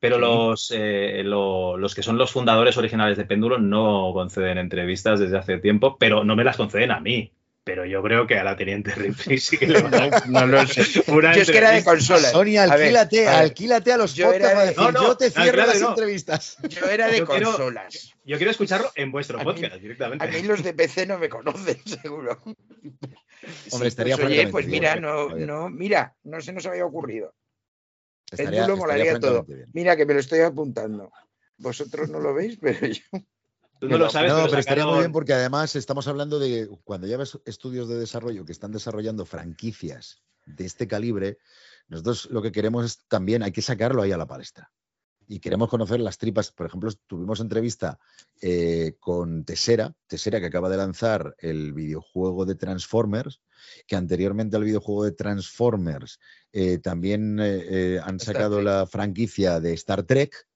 pero 0.00 0.18
los, 0.18 0.70
eh, 0.74 1.22
lo- 1.24 1.76
los 1.78 1.94
que 1.94 2.02
son 2.02 2.18
los 2.18 2.30
fundadores 2.30 2.76
originales 2.76 3.16
de 3.16 3.24
Péndulo 3.24 3.58
no 3.58 4.10
conceden 4.12 4.58
entrevistas 4.58 5.18
desde 5.20 5.38
hace 5.38 5.58
tiempo, 5.58 5.96
pero 5.98 6.24
no 6.24 6.36
me 6.36 6.44
las 6.44 6.56
conceden 6.56 6.90
a 6.90 7.00
mí. 7.00 7.32
Pero 7.66 7.86
yo 7.86 8.02
creo 8.02 8.26
que 8.26 8.38
a 8.38 8.44
la 8.44 8.56
teniente 8.56 8.94
Ripley 8.94 9.38
sí 9.38 9.56
que 9.56 9.66
le 9.66 9.80
van 9.80 9.94
a 9.94 10.20
no 10.26 10.46
lo 10.46 10.66
sé. 10.66 11.02
Una 11.10 11.34
Yo 11.34 11.40
es 11.40 11.50
que 11.50 11.56
era 11.56 11.70
de 11.70 11.82
consolas. 11.82 12.32
Sonia, 12.32 12.64
A 12.64 12.76
ver, 12.76 12.94
alquílate, 12.94 13.26
a 13.26 13.30
ver. 13.30 13.40
alquílate 13.40 13.92
a 13.92 13.96
los 13.96 14.14
Yo 14.14 14.26
podcasts 14.26 14.48
para 14.52 14.60
de- 14.60 14.66
decir, 14.68 14.82
No, 14.84 14.92
no, 14.92 15.02
yo 15.04 15.16
te 15.16 15.30
cierro 15.30 15.56
las 15.66 15.80
no. 15.80 15.88
entrevistas. 15.88 16.58
yo 16.68 16.86
era 16.90 17.06
de 17.08 17.18
Yo 17.20 17.26
quiero- 17.26 17.46
consolas. 17.52 18.12
Yo 18.26 18.36
quiero 18.36 18.50
escucharlo 18.50 18.92
en 18.96 19.10
vuestro 19.10 19.38
A 19.40 19.44
mí- 19.44 19.46
podcast 19.46 19.76
directamente. 19.76 20.22
A 20.22 20.28
mí 20.28 20.42
los 20.42 20.62
de 20.62 20.74
PC 20.74 21.06
no 21.06 21.18
me 21.18 21.30
conocen, 21.30 21.78
seguro. 22.02 22.38
Hombre, 23.70 23.88
estaría 23.88 24.16
pues, 24.16 24.26
oye, 24.28 24.48
pues 24.48 24.66
mira, 24.66 24.94
¿eh? 24.94 25.00
no, 25.00 25.30
no, 25.30 25.70
mira, 25.70 26.14
no 26.24 26.42
se 26.42 26.52
nos 26.52 26.66
había 26.66 26.84
ocurrido. 26.84 27.32
Estaría- 28.30 28.64
el 28.64 28.76
molaría 28.76 29.18
todo. 29.18 29.46
Mira 29.72 29.96
que 29.96 30.06
me 30.06 30.14
lo 30.14 30.20
estoy 30.20 30.40
apuntando. 30.40 31.12
Vosotros 31.58 32.10
no 32.10 32.18
lo 32.20 32.34
veis, 32.34 32.58
pero 32.60 32.86
yo. 32.86 33.02
Tú 33.80 33.88
no 33.88 33.98
lo 33.98 34.08
sabes, 34.08 34.30
no, 34.30 34.36
pero, 34.38 34.48
pero 34.50 34.60
estaría 34.60 34.86
muy 34.86 34.98
bien 35.00 35.12
porque 35.12 35.34
además 35.34 35.76
estamos 35.76 36.08
hablando 36.08 36.38
de 36.38 36.68
cuando 36.84 37.06
ya 37.06 37.16
ves 37.16 37.38
estudios 37.44 37.88
de 37.88 37.98
desarrollo 37.98 38.44
que 38.44 38.52
están 38.52 38.72
desarrollando 38.72 39.26
franquicias 39.26 40.22
de 40.46 40.64
este 40.64 40.86
calibre, 40.86 41.38
nosotros 41.88 42.28
lo 42.30 42.40
que 42.40 42.52
queremos 42.52 42.84
es 42.84 43.04
también, 43.08 43.42
hay 43.42 43.52
que 43.52 43.62
sacarlo 43.62 44.02
ahí 44.02 44.12
a 44.12 44.16
la 44.16 44.26
palestra. 44.26 44.70
Y 45.26 45.40
queremos 45.40 45.68
conocer 45.68 46.00
las 46.00 46.18
tripas. 46.18 46.50
Por 46.50 46.66
ejemplo, 46.66 46.90
tuvimos 47.06 47.40
entrevista 47.40 47.98
eh, 48.40 48.96
con 48.98 49.44
Tesera, 49.44 49.94
Tesera 50.06 50.40
que 50.40 50.46
acaba 50.46 50.68
de 50.68 50.76
lanzar 50.76 51.34
el 51.38 51.72
videojuego 51.72 52.44
de 52.44 52.54
Transformers, 52.54 53.40
que 53.86 53.96
anteriormente 53.96 54.56
al 54.56 54.64
videojuego 54.64 55.04
de 55.04 55.12
Transformers 55.12 56.20
eh, 56.52 56.78
también 56.78 57.38
eh, 57.40 58.00
han 58.02 58.20
sacado 58.20 58.60
la 58.60 58.86
franquicia 58.86 59.60
de 59.60 59.72
Star 59.74 60.02
Trek. 60.02 60.46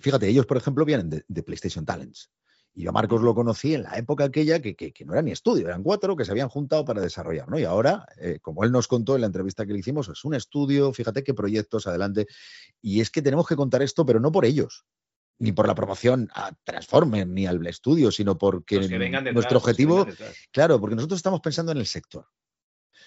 Fíjate, 0.00 0.28
ellos, 0.28 0.46
por 0.46 0.56
ejemplo, 0.56 0.84
vienen 0.84 1.10
de, 1.10 1.24
de 1.28 1.42
PlayStation 1.42 1.84
Talents. 1.84 2.30
Y 2.76 2.82
yo 2.82 2.90
a 2.90 2.92
Marcos 2.92 3.22
lo 3.22 3.34
conocí 3.36 3.74
en 3.74 3.84
la 3.84 3.96
época 3.96 4.24
aquella 4.24 4.60
que, 4.60 4.74
que- 4.74 4.92
que 4.92 5.04
no 5.04 5.12
era 5.12 5.22
ni 5.22 5.30
estudio, 5.30 5.68
eran 5.68 5.82
cuatro 5.84 6.16
que 6.16 6.24
se 6.24 6.32
habían 6.32 6.48
juntado 6.48 6.84
para 6.84 7.00
desarrollar, 7.00 7.48
¿no? 7.48 7.58
Y 7.58 7.64
ahora, 7.64 8.04
eh, 8.18 8.40
como 8.42 8.64
él 8.64 8.72
nos 8.72 8.88
contó 8.88 9.14
en 9.14 9.20
la 9.20 9.28
entrevista 9.28 9.64
que 9.64 9.72
le 9.72 9.78
hicimos, 9.78 10.08
es 10.08 10.24
un 10.24 10.34
estudio, 10.34 10.92
fíjate 10.92 11.22
qué 11.22 11.34
proyectos 11.34 11.86
adelante. 11.86 12.26
Y 12.82 13.00
es 13.00 13.10
que 13.10 13.22
tenemos 13.22 13.46
que 13.46 13.54
contar 13.54 13.80
esto, 13.82 14.04
pero 14.04 14.18
no 14.18 14.32
por 14.32 14.44
ellos, 14.44 14.84
ni 15.38 15.52
por 15.52 15.68
la 15.68 15.74
promoción 15.76 16.28
a 16.34 16.52
Transformer, 16.64 17.26
ni 17.28 17.46
al 17.46 17.64
estudio, 17.66 18.10
sino 18.10 18.36
porque 18.38 18.76
detrás, 18.88 19.22
nuestro 19.34 19.58
objetivo, 19.58 20.04
claro, 20.50 20.80
porque 20.80 20.96
nosotros 20.96 21.18
estamos 21.18 21.40
pensando 21.40 21.70
en 21.72 21.78
el 21.78 21.86
sector. 21.86 22.26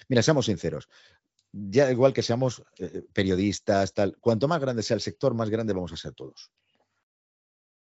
Mira, 0.07 0.21
seamos 0.21 0.45
sinceros. 0.45 0.87
Ya 1.51 1.91
igual 1.91 2.13
que 2.13 2.21
seamos 2.23 2.63
eh, 2.77 3.03
periodistas, 3.13 3.93
tal, 3.93 4.17
cuanto 4.19 4.47
más 4.47 4.61
grande 4.61 4.83
sea 4.83 4.95
el 4.95 5.01
sector, 5.01 5.33
más 5.33 5.49
grande 5.49 5.73
vamos 5.73 5.91
a 5.91 5.97
ser 5.97 6.13
todos. 6.13 6.51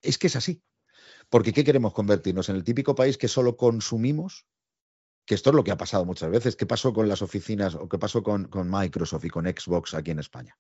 Es 0.03 0.19
que 0.19 0.27
es 0.27 0.37
así. 0.37 0.63
Porque 1.33 1.55
¿qué 1.55 1.65
queremos 1.65 1.95
convertirnos? 1.95 2.51
¿En 2.51 2.57
el 2.57 2.63
típico 2.63 2.95
país 2.95 3.17
que 3.17 3.27
solo 3.27 3.57
consumimos? 3.57 4.45
Que 5.25 5.35
esto 5.35 5.49
es 5.49 5.57
lo 5.57 5.65
que 5.65 5.71
ha 5.71 5.79
pasado 5.79 6.05
muchas 6.05 6.31
veces. 6.31 6.57
¿Qué 6.57 6.67
pasó 6.67 6.93
con 6.93 7.09
las 7.09 7.23
oficinas 7.23 7.75
o 7.75 7.89
qué 7.89 7.99
pasó 7.99 8.23
con, 8.23 8.51
Microsoft 8.67 9.25
y 9.25 9.31
con 9.31 9.47
Xbox 9.47 9.95
aquí 9.95 10.11
en 10.11 10.19
España? 10.19 10.59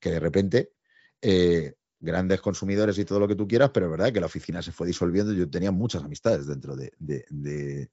Que 0.00 0.12
de 0.12 0.18
repente, 0.18 0.72
eh, 1.20 1.74
grandes 1.98 2.40
consumidores 2.40 2.98
y 2.98 3.04
todo 3.04 3.20
lo 3.20 3.28
que 3.28 3.34
tú 3.34 3.46
quieras, 3.46 3.72
pero 3.74 3.86
es 3.86 3.92
verdad 3.92 4.10
que 4.10 4.20
la 4.20 4.26
oficina 4.26 4.62
se 4.62 4.72
fue 4.72 4.86
disolviendo. 4.86 5.34
Yo 5.34 5.50
tenía 5.50 5.70
muchas 5.70 6.02
amistades 6.02 6.46
dentro 6.46 6.76
de, 6.76 7.90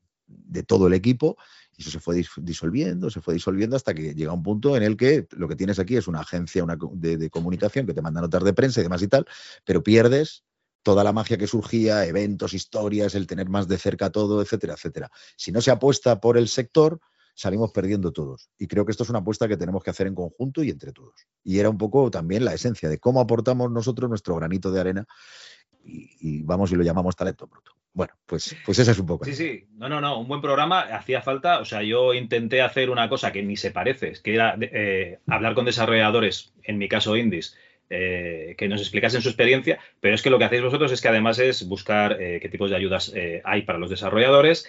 todo 0.66 0.88
el 0.88 0.94
equipo 0.94 1.36
y 1.76 1.82
eso 1.82 1.92
se 1.92 2.00
fue 2.00 2.16
dis- 2.16 2.42
disolviendo, 2.42 3.10
se 3.10 3.20
fue 3.20 3.34
disolviendo 3.34 3.76
hasta 3.76 3.94
que 3.94 4.16
llega 4.16 4.32
un 4.32 4.44
punto 4.44 4.78
en 4.78 4.84
el 4.84 4.96
que 4.96 5.28
lo 5.32 5.50
que 5.50 5.58
tienes 5.58 5.78
aquí 5.78 5.98
es 5.98 6.08
una 6.08 6.22
agencia 6.22 6.66
de 6.94 7.30
comunicación 7.30 7.86
que 7.86 7.94
te 7.94 8.02
manda 8.02 8.22
notas 8.22 8.46
de 8.46 8.54
prensa 8.54 8.80
y 8.80 8.84
demás 8.84 9.02
y 9.02 9.10
tal, 9.10 9.26
pero 9.66 9.84
pierdes 9.84 10.46
toda 10.88 11.04
la 11.04 11.12
magia 11.12 11.38
que 11.38 11.48
surgía, 11.48 12.06
eventos, 12.06 12.54
historias, 12.54 13.14
el 13.14 13.28
tener 13.28 13.50
más 13.50 13.68
de 13.68 13.78
cerca 13.78 14.10
todo, 14.10 14.42
etcétera, 14.42 14.76
etcétera. 14.76 15.12
Si 15.36 15.52
no 15.52 15.60
se 15.60 15.70
apuesta 15.70 16.22
por 16.22 16.38
el 16.38 16.48
sector, 16.48 17.02
salimos 17.36 17.74
perdiendo 17.74 18.14
todos. 18.14 18.50
Y 18.58 18.68
creo 18.68 18.86
que 18.86 18.92
esto 18.92 19.04
es 19.04 19.10
una 19.10 19.20
apuesta 19.20 19.50
que 19.50 19.58
tenemos 19.58 19.84
que 19.84 19.90
hacer 19.90 20.08
en 20.08 20.16
conjunto 20.16 20.64
y 20.64 20.70
entre 20.70 20.94
todos. 20.94 21.28
Y 21.44 21.60
era 21.60 21.70
un 21.70 21.78
poco 21.78 22.10
también 22.10 22.46
la 22.46 22.54
esencia 22.54 22.88
de 22.88 23.00
cómo 23.00 23.20
aportamos 23.20 23.70
nosotros 23.70 24.10
nuestro 24.10 24.38
granito 24.38 24.72
de 24.72 24.80
arena 24.80 25.06
y, 25.84 26.10
y 26.22 26.44
vamos 26.44 26.72
y 26.72 26.76
lo 26.76 26.84
llamamos 26.84 27.18
talento 27.18 27.48
bruto. 27.48 27.74
Bueno, 27.92 28.14
pues, 28.26 28.56
pues 28.66 28.80
esa 28.80 28.92
es 28.92 29.00
un 29.00 29.08
poco. 29.08 29.26
Sí, 29.26 29.36
sí, 29.36 29.68
no, 29.74 29.90
no, 29.90 30.00
no, 30.00 30.22
un 30.22 30.28
buen 30.30 30.40
programa 30.40 30.84
hacía 30.84 31.22
falta, 31.22 31.60
o 31.60 31.66
sea, 31.66 31.84
yo 31.84 32.14
intenté 32.14 32.62
hacer 32.62 32.90
una 32.90 33.10
cosa 33.10 33.34
que 33.34 33.44
ni 33.44 33.58
se 33.58 33.72
parece, 33.72 34.14
que 34.24 34.36
era 34.36 34.56
eh, 34.62 35.20
hablar 35.28 35.54
con 35.54 35.66
desarrolladores, 35.66 36.54
en 36.64 36.78
mi 36.78 36.88
caso 36.88 37.18
indies, 37.18 37.58
eh, 37.90 38.56
que 38.58 38.68
nos 38.68 38.82
explicasen 38.82 39.22
su 39.22 39.30
experiencia, 39.30 39.80
pero 40.02 40.16
es 40.16 40.22
que 40.22 40.30
lo 40.30 40.38
que 40.38 40.46
hacéis 40.46 40.62
vosotros 40.62 40.92
es 40.92 41.02
que 41.02 41.08
además 41.08 41.40
es 41.40 41.68
buscar 41.68 42.22
eh, 42.22 42.40
qué 42.42 42.50
tipos 42.50 42.70
de 42.70 42.76
ayudas 42.76 43.14
eh, 43.16 43.42
hay 43.46 43.62
para 43.62 43.80
los 43.80 43.90
desarrolladores, 43.90 44.68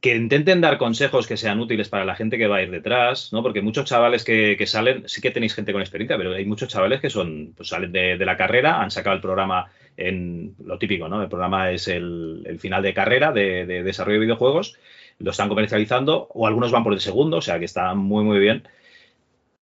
que 0.00 0.14
intenten 0.14 0.60
dar 0.60 0.78
consejos 0.78 1.26
que 1.26 1.36
sean 1.36 1.58
útiles 1.58 1.88
para 1.88 2.04
la 2.04 2.14
gente 2.14 2.38
que 2.38 2.46
va 2.46 2.56
a 2.56 2.62
ir 2.62 2.70
detrás, 2.70 3.32
¿no? 3.32 3.42
Porque 3.42 3.62
muchos 3.62 3.86
chavales 3.86 4.24
que, 4.24 4.56
salen, 4.66 5.08
sí 5.08 5.20
que 5.20 5.30
tenéis 5.30 5.54
gente 5.54 5.72
con 5.72 5.80
experiencia, 5.80 6.16
pero 6.16 6.34
hay 6.34 6.44
muchos 6.44 6.68
chavales 6.68 7.00
que 7.00 7.10
son, 7.10 7.54
pues 7.56 7.70
salen 7.70 7.90
de, 7.90 8.16
la 8.18 8.36
carrera, 8.36 8.80
han 8.80 8.90
sacado 8.90 9.16
el 9.16 9.22
programa 9.22 9.72
en 9.96 10.54
lo 10.64 10.78
típico, 10.78 11.08
¿no? 11.08 11.22
El 11.22 11.28
programa 11.28 11.72
es 11.72 11.88
el, 11.88 12.44
el 12.46 12.60
final 12.60 12.82
de 12.82 12.94
carrera 12.94 13.32
de, 13.32 13.66
de 13.66 13.82
desarrollo 13.82 14.20
de 14.20 14.26
videojuegos, 14.26 14.78
lo 15.18 15.32
están 15.32 15.48
comercializando, 15.48 16.28
o 16.32 16.46
algunos 16.46 16.70
van 16.70 16.84
por 16.84 16.92
el 16.92 17.00
segundo, 17.00 17.38
o 17.38 17.42
sea 17.42 17.58
que 17.58 17.64
está 17.64 17.94
muy, 17.94 18.22
muy 18.22 18.38
bien. 18.38 18.68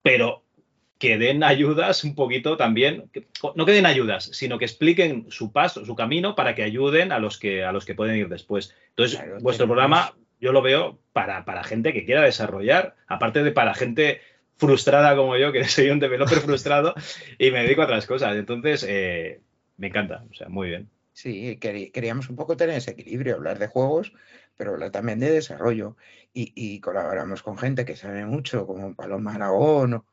Pero 0.03 0.43
que 1.03 1.17
den 1.17 1.43
ayudas 1.43 2.05
un 2.05 2.15
poquito 2.15 2.55
también, 2.55 3.09
que- 3.11 3.27
no 3.55 3.65
que 3.65 3.73
den 3.73 3.85
ayudas, 3.85 4.29
sino 4.31 4.57
que 4.57 4.63
expliquen 4.63 5.25
su 5.29 5.51
paso, 5.51 5.83
su 5.83 5.95
camino 5.95 6.33
para 6.33 6.55
que 6.55 6.63
ayuden 6.63 7.11
a 7.11 7.19
los 7.19 7.37
que, 7.37 7.65
a 7.65 7.73
los 7.73 7.83
que 7.83 7.93
pueden 7.93 8.15
ir 8.15 8.29
después. 8.29 8.73
Entonces, 8.91 9.19
vuestro 9.41 9.65
programa 9.67 10.15
yo 10.39 10.53
lo 10.53 10.61
veo 10.61 11.01
para, 11.11 11.43
para 11.43 11.65
gente 11.65 11.91
que 11.91 12.05
quiera 12.05 12.21
desarrollar, 12.21 12.95
aparte 13.05 13.43
de 13.43 13.51
para 13.51 13.73
gente 13.73 14.21
frustrada 14.55 15.13
como 15.17 15.35
yo, 15.35 15.51
que 15.51 15.63
soy 15.65 15.89
un 15.89 15.99
developer 15.99 16.37
frustrado 16.39 16.93
y 17.37 17.51
me 17.51 17.63
dedico 17.63 17.81
a 17.81 17.85
otras 17.85 18.07
cosas. 18.07 18.37
Entonces, 18.37 18.85
eh, 18.87 19.41
me 19.75 19.87
encanta, 19.87 20.23
o 20.31 20.33
sea, 20.33 20.47
muy 20.47 20.69
bien. 20.69 20.89
Sí, 21.11 21.57
queríamos 21.57 22.29
un 22.29 22.37
poco 22.37 22.55
tener 22.55 22.77
ese 22.77 22.91
equilibrio, 22.91 23.35
hablar 23.35 23.59
de 23.59 23.67
juegos, 23.67 24.13
pero 24.55 24.71
hablar 24.71 24.91
también 24.91 25.19
de 25.19 25.31
desarrollo. 25.31 25.97
Y, 26.33 26.53
y 26.55 26.79
colaboramos 26.79 27.43
con 27.43 27.57
gente 27.57 27.83
que 27.83 27.97
sabe 27.97 28.25
mucho, 28.25 28.65
como 28.65 28.95
Paloma 28.95 29.35
Aragón 29.35 29.95
o, 29.95 30.05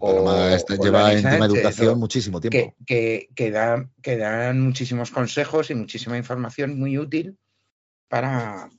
Paloma 0.00 0.54
o 0.54 0.84
lleva 0.84 1.12
en 1.12 1.22
tema 1.22 1.48
de 1.48 1.54
educación 1.54 1.98
muchísimo 1.98 2.40
tiempo. 2.40 2.74
que, 2.86 3.28
que 3.34 3.50
dan, 3.50 3.92
que 4.02 4.16
dan 4.16 4.60
muchísimos 4.60 5.10
consejos 5.10 5.70
y 5.70 5.74
muchísima 5.74 6.16
información 6.16 6.78
muy 6.78 6.98
útil 6.98 7.38
para, 8.08 8.70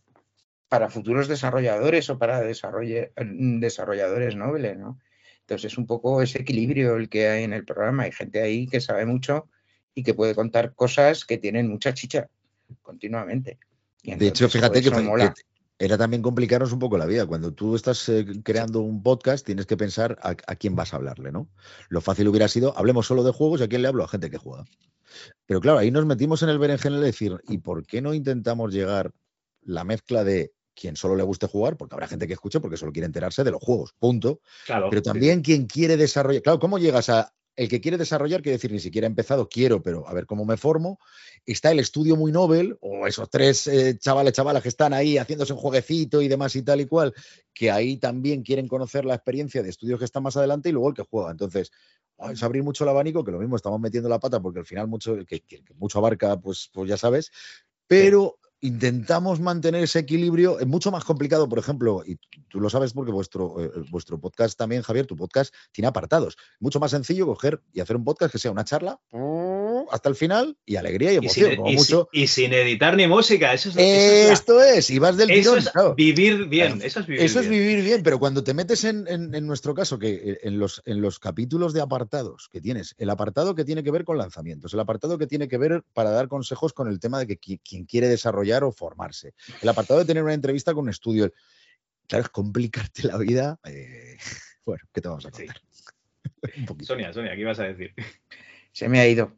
para 0.70 0.90
futuros 0.90 1.28
desarrolladores 1.28 2.10
o 2.10 2.18
para 2.18 2.42
desarrolladores 2.42 4.36
nobles, 4.36 4.78
¿no? 4.78 5.00
Entonces 5.42 5.72
es 5.72 5.78
un 5.78 5.88
poco 5.88 6.22
ese 6.22 6.42
equilibrio 6.42 6.98
el 6.98 7.08
que 7.08 7.30
hay 7.30 7.44
en 7.46 7.54
el 7.54 7.64
programa. 7.64 8.04
Hay 8.04 8.12
gente 8.12 8.42
ahí 8.42 8.68
que 8.68 8.82
sabe 8.82 9.06
mucho 9.06 9.48
y 9.96 10.04
que 10.04 10.14
puede 10.14 10.36
contar 10.36 10.74
cosas 10.74 11.24
que 11.24 11.38
tienen 11.38 11.70
mucha 11.70 11.94
chicha 11.94 12.30
continuamente. 12.82 13.58
Y 14.04 14.16
De 14.16 14.28
hecho, 14.28 14.50
fíjate 14.50 14.84
joder, 14.84 15.34
que, 15.34 15.42
era 15.80 15.98
también 15.98 16.22
complicarnos 16.22 16.72
un 16.72 16.80
poco 16.80 16.98
la 16.98 17.06
vida. 17.06 17.26
Cuando 17.26 17.54
tú 17.54 17.76
estás 17.76 18.10
eh, 18.10 18.26
creando 18.44 18.82
un 18.82 19.04
podcast, 19.04 19.46
tienes 19.46 19.66
que 19.66 19.78
pensar 19.78 20.18
a, 20.22 20.30
a 20.30 20.56
quién 20.56 20.76
vas 20.76 20.94
a 20.94 20.98
hablarle, 20.98 21.32
¿no? 21.32 21.48
Lo 21.90 22.02
fácil 22.02 22.28
hubiera 22.28 22.48
sido, 22.48 22.78
hablemos 22.78 23.06
solo 23.06 23.24
de 23.24 23.32
juegos 23.32 23.62
y 23.62 23.64
a 23.64 23.68
quién 23.68 23.84
le 23.84 23.88
hablo, 23.88 24.04
a 24.04 24.08
gente 24.08 24.30
que 24.30 24.38
juega. 24.38 24.66
Pero 25.46 25.62
claro, 25.62 25.78
ahí 25.78 25.92
nos 25.92 26.06
metimos 26.06 26.42
en 26.44 26.50
el 26.50 26.60
berenjenal 26.60 27.00
de 27.00 27.06
decir, 27.08 27.38
¿y 27.48 27.60
por 27.60 27.86
qué 27.86 28.02
no 28.02 28.14
intentamos 28.14 28.74
llegar 28.74 29.12
la 29.62 29.84
mezcla 29.84 30.24
de 30.24 30.54
quien 30.74 30.96
solo 30.96 31.16
le 31.16 31.24
guste 31.24 31.48
jugar? 31.48 31.78
Porque 31.78 31.96
habrá 31.96 32.08
gente 32.08 32.28
que 32.28 32.34
escuche 32.34 32.60
porque 32.60 32.78
solo 32.78 32.92
quiere 32.92 33.06
enterarse 33.06 33.44
de 33.44 33.52
los 33.52 33.62
juegos, 33.62 33.94
punto. 34.00 34.42
Claro, 34.66 34.90
Pero 34.90 35.02
sí, 35.02 35.06
también 35.06 35.42
quien 35.42 35.66
quiere 35.68 35.98
desarrollar. 35.98 36.42
Claro, 36.42 36.60
¿cómo 36.60 36.78
llegas 36.78 37.10
a 37.10 37.34
el 37.58 37.68
que 37.68 37.82
quiere 37.82 37.98
desarrollar? 37.98 38.42
Quiere 38.42 38.58
decir, 38.58 38.72
ni 38.72 38.80
siquiera 38.80 39.06
he 39.08 39.10
empezado, 39.10 39.50
quiero, 39.50 39.82
pero 39.84 40.08
a 40.08 40.14
ver 40.14 40.26
cómo 40.26 40.46
me 40.46 40.56
formo. 40.56 41.00
Está 41.46 41.72
el 41.72 41.80
estudio 41.80 42.16
muy 42.16 42.32
Nobel, 42.32 42.78
o 42.82 43.06
esos 43.08 43.30
tres 43.30 43.68
eh, 43.68 43.98
chavales, 44.00 44.32
chavalas 44.34 44.64
que 44.64 44.70
están 44.70 44.94
ahí 44.94 45.18
haciéndose 45.18 45.52
un 45.54 45.60
jueguecito 45.60 46.22
y 46.22 46.28
demás 46.30 46.56
y 46.56 46.62
tal 46.62 46.80
y 46.82 46.86
cual, 46.86 47.14
que 47.54 47.70
ahí 47.72 47.98
también 47.98 48.44
quieren 48.44 48.68
conocer 48.68 49.04
la 49.06 49.16
experiencia 49.16 49.62
de 49.64 49.70
estudios 49.70 50.00
que 50.00 50.06
están 50.06 50.24
más 50.24 50.38
adelante 50.38 50.70
y 50.70 50.72
luego 50.72 50.90
el 50.90 50.96
que 50.96 51.04
juega. 51.10 51.32
Entonces, 51.32 51.72
ah, 52.20 52.32
es 52.32 52.44
abrir 52.44 52.64
mucho 52.64 52.84
el 52.84 52.90
abanico, 52.92 53.24
que 53.24 53.32
lo 53.32 53.40
mismo 53.40 53.56
estamos 53.56 53.80
metiendo 53.80 54.08
la 54.08 54.20
pata 54.20 54.40
porque 54.40 54.60
al 54.60 54.66
final 54.66 54.88
mucho, 54.88 55.16
el 55.16 55.26
que, 55.26 55.42
que- 55.42 55.64
que 55.64 55.74
mucho 55.74 56.00
abarca, 56.00 56.40
pues, 56.40 56.70
pues 56.74 56.88
ya 56.90 56.98
sabes, 56.98 57.32
pero 57.88 58.38
intentamos 58.62 59.40
mantener 59.40 59.84
ese 59.84 60.00
equilibrio. 60.00 60.60
Es 60.60 60.68
mucho 60.68 60.92
más 60.92 61.04
complicado, 61.04 61.48
por 61.48 61.60
ejemplo, 61.60 62.04
y 62.06 62.18
tú 62.50 62.60
lo 62.60 62.70
sabes 62.70 62.94
porque 62.94 63.12
vuestro, 63.12 63.62
eh, 63.62 63.72
vuestro 63.90 64.20
podcast 64.20 64.58
también, 64.58 64.82
Javier, 64.82 65.06
tu 65.06 65.16
podcast 65.16 65.54
tiene 65.72 65.88
apartados. 65.88 66.38
Mucho 66.60 66.80
más 66.80 66.92
sencillo 66.92 67.26
coger 67.26 67.62
y 67.74 67.82
hacer 67.82 67.96
un 67.96 68.04
podcast 68.04 68.32
que 68.32 68.40
sea 68.40 68.52
una 68.52 68.64
charla 68.64 69.00
hasta 69.92 70.10
el 70.10 70.16
final 70.16 70.58
y 70.66 70.76
alegría 70.78 71.12
y 71.14 71.18
Y 71.18 71.30
sin, 71.30 71.44
emoción. 71.46 71.56
como 71.58 71.70
y 71.72 71.76
mucho. 71.76 72.10
sin- 72.12 72.22
y 72.24 72.28
sin 72.28 72.54
editar 72.54 72.96
ni 72.96 73.08
música, 73.08 73.54
eso 73.54 73.70
es, 73.70 73.76
es 73.78 74.28
la- 74.28 74.34
Esto 74.34 74.62
es, 74.64 74.90
y 74.90 75.00
vas 75.00 75.18
del 75.18 75.30
eso 75.32 75.52
tirón. 75.52 75.58
es 75.60 75.70
claro. 75.70 75.96
vivir 75.96 76.46
bien, 76.48 76.82
eso 76.84 77.00
es 77.02 77.08
vivir 77.08 77.22
Eso 77.24 77.40
es 77.40 77.50
bien. 77.50 77.62
vivir 77.64 77.84
bien, 77.84 78.04
pero 78.04 78.20
cuando 78.20 78.44
te 78.44 78.54
metes 78.54 78.84
en, 78.84 79.08
en- 79.08 79.34
en 79.36 79.46
nuestro 79.48 79.74
caso, 79.74 79.98
que 80.00 80.10
eh, 80.14 80.40
en 80.44 80.60
los, 80.60 80.82
en 80.86 81.02
los 81.02 81.20
capítulos 81.20 81.74
de 81.74 81.82
apartados 81.82 82.50
que 82.52 82.62
tienes, 82.62 82.96
el 82.98 83.10
apartado 83.10 83.56
que 83.56 83.66
tiene 83.66 83.84
que 83.84 83.92
ver 83.92 84.04
con 84.06 84.18
lanzamientos, 84.18 84.74
el 84.74 84.80
apartado 84.80 85.18
que 85.18 85.28
tiene 85.28 85.48
que 85.48 85.58
ver 85.58 85.84
para 85.94 86.12
dar 86.12 86.28
consejos 86.28 86.74
con 86.74 86.88
el 86.88 87.00
tema 87.00 87.20
de 87.20 87.28
que 87.28 87.40
qui- 87.40 87.62
quien 87.68 87.86
quiere 87.86 88.08
desarrollar 88.08 88.64
o 88.64 88.72
formarse, 88.72 89.34
el 89.62 89.70
apartado 89.70 90.00
de 90.00 90.06
tener 90.06 90.24
una 90.24 90.34
entrevista 90.34 90.74
con 90.74 90.84
un 90.86 90.90
estudio. 90.90 91.32
Claro, 92.08 92.24
es 92.24 92.30
complicarte 92.30 93.04
la 93.04 93.18
vida. 93.18 93.60
eh, 93.66 94.18
bueno, 94.66 94.84
¿qué 94.94 95.02
te 95.02 95.10
vamos 95.10 95.26
a 95.26 95.32
contar? 95.32 95.60
Sonia, 96.82 97.12
Sonia, 97.14 97.36
¿qué 97.36 97.42
ibas 97.42 97.60
a 97.60 97.64
decir? 97.64 97.94
Se 98.78 98.88
me 98.88 99.00
ha 99.00 99.08
ido. 99.08 99.32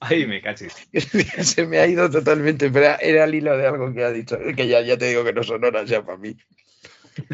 Ay, 0.00 0.26
me 0.26 0.42
cachis. 0.42 0.74
Se 1.42 1.66
me 1.66 1.78
ha 1.78 1.86
ido 1.86 2.10
totalmente, 2.10 2.68
pero 2.70 2.94
era- 3.00 3.24
el 3.24 3.34
hilo 3.34 3.56
de 3.56 3.66
algo 3.66 3.94
que 3.94 4.04
ha 4.04 4.10
dicho, 4.10 4.38
que 4.54 4.68
ya, 4.68 4.82
ya 4.82 4.98
te 4.98 5.06
digo 5.06 5.24
que 5.24 5.32
no 5.32 5.42
son 5.42 5.64
horas 5.64 5.88
ya 5.88 6.04
para 6.04 6.18
mí. 6.18 6.36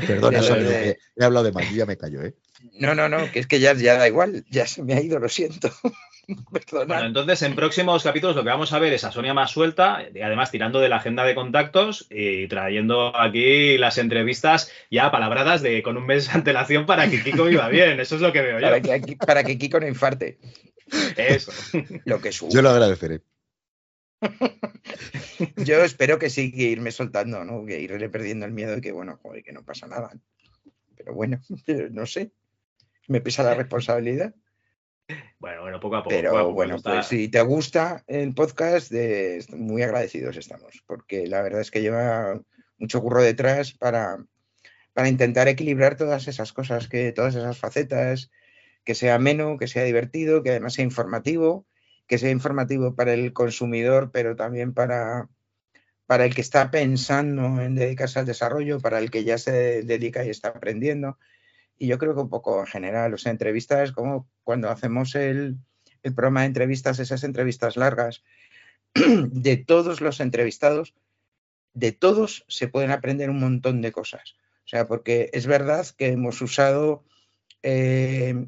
Lo 0.07 0.41
Sonia, 0.41 0.71
de- 0.71 0.95
que 0.95 0.99
he 1.17 1.25
hablado 1.25 1.47
de 1.47 1.51
más, 1.51 1.69
ya 1.75 1.85
me 1.85 1.97
callo, 1.97 2.23
¿eh? 2.23 2.37
No, 2.75 2.95
no, 2.95 3.09
no, 3.09 3.29
que 3.33 3.41
es 3.41 3.49
que 3.49 3.59
ya, 3.59 3.75
ya 3.75 3.99
da 3.99 4.07
igual, 4.07 4.45
ya 4.51 4.69
se 4.69 4.85
me 4.85 4.95
ha 4.95 5.01
ido, 5.03 5.19
lo 5.19 5.29
siento. 5.29 5.69
Bueno, 6.73 7.05
entonces 7.07 7.43
en 7.43 7.55
próximos 7.55 8.03
capítulos 8.03 8.35
lo 8.37 8.43
que 8.43 8.49
vamos 8.51 8.73
a 8.73 8.79
ver 8.79 8.93
es 8.93 9.05
a 9.05 9.13
Sonia 9.13 9.35
más 9.35 9.51
suelta, 9.51 10.03
y 10.15 10.21
además 10.21 10.51
tirando 10.51 10.81
de 10.81 10.89
la 10.89 10.97
agenda 10.97 11.25
de 11.25 11.35
contactos 11.35 12.07
y 12.11 12.49
trayendo 12.49 13.17
aquí 13.17 13.77
las 13.79 13.99
entrevistas 13.99 14.71
ya 14.91 15.11
palabradas 15.11 15.63
de 15.63 15.83
con 15.83 15.97
un 15.97 16.07
mes 16.07 16.27
de 16.27 16.33
antelación 16.33 16.87
para 16.87 17.09
que 17.11 17.23
Kiko 17.23 17.45
viva 17.45 17.69
bien. 17.69 18.01
Eso 18.01 18.17
es 18.17 18.21
lo 18.23 18.33
que 18.33 18.41
veo 18.43 18.59
yo. 18.59 18.67
Para 18.67 18.81
que, 18.81 18.93
aquí- 18.93 19.17
para 19.17 19.45
que 19.45 19.59
Kiko 19.59 19.81
no 19.81 19.87
infarte. 19.89 20.39
Eso. 21.17 21.53
Lo 22.05 22.21
que 22.21 22.31
sube. 22.31 22.51
Yo 22.53 22.61
lo 22.61 22.69
agradeceré. 22.71 23.23
Yo 25.57 25.83
espero 25.83 26.19
que 26.19 26.31
sí, 26.31 26.53
que 26.53 26.65
irme 26.65 26.91
soltando, 26.91 27.45
¿no? 27.45 27.65
Que 27.65 27.81
iré 27.81 28.09
perdiendo 28.09 28.47
el 28.47 28.53
miedo 28.53 28.77
y 28.77 28.81
que, 28.81 28.93
bueno, 28.93 29.19
joder, 29.23 29.43
que 29.43 29.53
no 29.53 29.65
pasa 29.65 29.87
nada. 29.87 30.11
Pero 30.97 31.15
bueno, 31.15 31.41
no 31.91 32.07
sé. 32.07 32.33
Me 33.09 33.21
pesa 33.21 33.43
la 33.43 33.55
responsabilidad. 33.55 34.35
Bueno, 35.45 35.61
bueno, 35.61 35.79
poco 35.79 35.97
a 35.97 36.03
poco. 36.03 36.17
Pero 36.17 36.31
poco 36.31 36.39
a 36.39 36.43
poco, 36.45 36.55
bueno, 36.55 36.77
está- 36.77 36.91
pues 36.91 37.07
si 37.07 37.29
te 37.29 37.43
gusta 37.43 38.03
el 38.07 38.33
podcast, 38.33 38.91
de- 38.91 39.45
muy 39.51 39.83
agradecidos 39.83 40.39
estamos, 40.39 40.83
porque 40.87 41.27
la 41.27 41.43
verdad 41.43 41.61
es 41.61 41.71
que 41.71 41.83
lleva 41.83 42.41
mucho 42.79 43.03
curro 43.03 43.23
detrás 43.23 43.73
para, 43.75 44.25
para 44.95 45.09
intentar 45.11 45.47
equilibrar 45.49 45.99
todas 45.99 46.29
esas 46.29 46.55
cosas, 46.55 46.89
que 46.89 47.13
todas 47.13 47.35
esas 47.35 47.59
facetas, 47.59 48.31
que 48.85 48.95
sea 48.95 49.17
ameno, 49.17 49.59
que 49.59 49.67
sea 49.67 49.85
divertido, 49.85 50.43
que 50.43 50.49
además 50.49 50.73
sea 50.73 50.85
informativo, 50.87 51.67
que 52.07 52.17
sea 52.17 52.31
informativo 52.31 52.95
para 52.97 53.13
el 53.13 53.35
consumidor, 53.35 54.11
pero 54.11 54.37
también 54.37 54.73
para, 54.73 55.29
para 56.07 56.25
el 56.25 56.35
que 56.35 56.41
está 56.41 56.71
pensando 56.71 57.61
en 57.61 57.75
dedicarse 57.75 58.19
al 58.19 58.25
desarrollo, 58.25 58.81
para 58.81 58.99
el 58.99 59.11
que 59.11 59.25
ya 59.25 59.37
se 59.37 59.83
dedica 59.83 60.25
y 60.25 60.31
está 60.31 60.49
aprendiendo. 60.49 61.19
Y 61.79 61.89
yo 61.89 61.99
creo 61.99 62.15
que 62.15 62.21
un 62.21 62.29
poco 62.29 62.61
en 62.61 62.67
general, 62.67 63.15
o 63.15 63.19
sea, 63.19 63.33
entrevistas, 63.33 63.93
como 63.93 64.29
cuando 64.43 64.71
hacemos 64.71 65.15
el, 65.15 65.59
el 66.03 66.15
programa 66.15 66.43
de 66.43 66.47
entrevistas, 66.47 66.99
esas 66.99 67.25
entrevistas 67.25 67.77
largas, 67.77 68.23
de 68.95 69.57
todos 69.57 70.01
los 70.01 70.21
entrevistados, 70.21 70.95
de 71.73 71.93
todos 71.93 72.45
se 72.49 72.69
pueden 72.69 72.91
aprender 72.91 73.31
un 73.31 73.41
montón 73.41 73.83
de 73.83 73.93
cosas. 73.93 74.37
O 74.65 74.69
sea, 74.69 74.87
porque 74.87 75.31
es 75.33 75.47
verdad 75.47 75.87
que 75.97 76.09
hemos 76.09 76.41
usado 76.41 77.05
eh, 77.63 78.47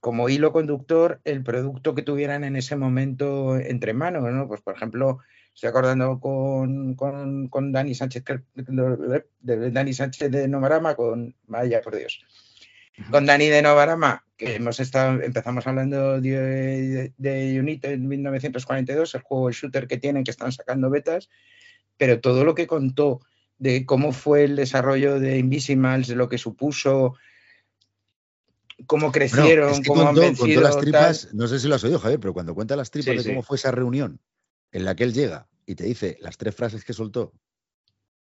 como 0.00 0.28
hilo 0.28 0.52
conductor 0.52 1.20
el 1.24 1.42
producto 1.42 1.94
que 1.94 2.02
tuvieran 2.02 2.44
en 2.44 2.56
ese 2.56 2.76
momento 2.76 3.56
entre 3.56 3.94
manos, 3.94 4.24
¿no? 4.32 4.48
Pues, 4.48 4.60
por 4.60 4.74
ejemplo, 4.74 5.18
estoy 5.54 5.68
acordando 5.68 6.20
con, 6.20 6.94
con, 6.94 7.48
con 7.48 7.72
Dani 7.72 7.94
Sánchez, 7.94 8.24
de 8.54 9.70
Dani 9.70 9.92
Sánchez 9.92 10.30
de 10.30 10.48
Nomarama, 10.48 10.94
con, 10.94 11.34
vaya 11.46 11.80
por 11.80 11.96
Dios, 11.96 12.24
con 13.10 13.26
Dani 13.26 13.46
de 13.48 13.62
Novarama, 13.62 14.24
que 14.36 14.56
hemos 14.56 14.80
estado, 14.80 15.20
empezamos 15.22 15.66
hablando 15.66 16.20
de, 16.20 16.32
de, 16.40 17.12
de 17.16 17.60
Unit 17.60 17.84
en 17.86 18.06
1942, 18.08 19.14
el 19.14 19.22
juego 19.22 19.48
el 19.48 19.54
shooter 19.54 19.86
que 19.86 19.98
tienen, 19.98 20.24
que 20.24 20.30
están 20.30 20.52
sacando 20.52 20.90
betas, 20.90 21.28
pero 21.96 22.20
todo 22.20 22.44
lo 22.44 22.54
que 22.54 22.66
contó 22.66 23.20
de 23.58 23.86
cómo 23.86 24.12
fue 24.12 24.44
el 24.44 24.56
desarrollo 24.56 25.18
de 25.18 25.38
Invisimals, 25.38 26.08
de 26.08 26.16
lo 26.16 26.28
que 26.28 26.38
supuso, 26.38 27.14
cómo 28.86 29.06
Bueno, 29.06 29.12
crecieron, 29.12 29.70
es 29.72 29.80
que 29.80 29.88
cómo 29.88 30.02
han 30.02 30.06
contó, 30.08 30.20
vencido. 30.20 30.46
contó 30.46 30.60
las 30.60 30.74
tal. 30.74 30.82
tripas, 30.82 31.34
no 31.34 31.46
sé 31.48 31.58
si 31.58 31.68
lo 31.68 31.74
has 31.76 31.84
oído, 31.84 31.98
Javier, 31.98 32.20
pero 32.20 32.34
cuando 32.34 32.54
cuenta 32.54 32.76
las 32.76 32.90
tripas 32.90 33.12
Sí, 33.12 33.16
de 33.16 33.22
sí. 33.22 33.28
cómo 33.30 33.42
fue 33.42 33.56
esa 33.56 33.70
reunión 33.70 34.20
en 34.72 34.84
la 34.84 34.94
que 34.94 35.04
él 35.04 35.14
llega 35.14 35.48
y 35.64 35.74
te 35.74 35.84
dice 35.84 36.18
las 36.20 36.36
tres 36.36 36.54
frases 36.54 36.84
que 36.84 36.92
soltó, 36.92 37.32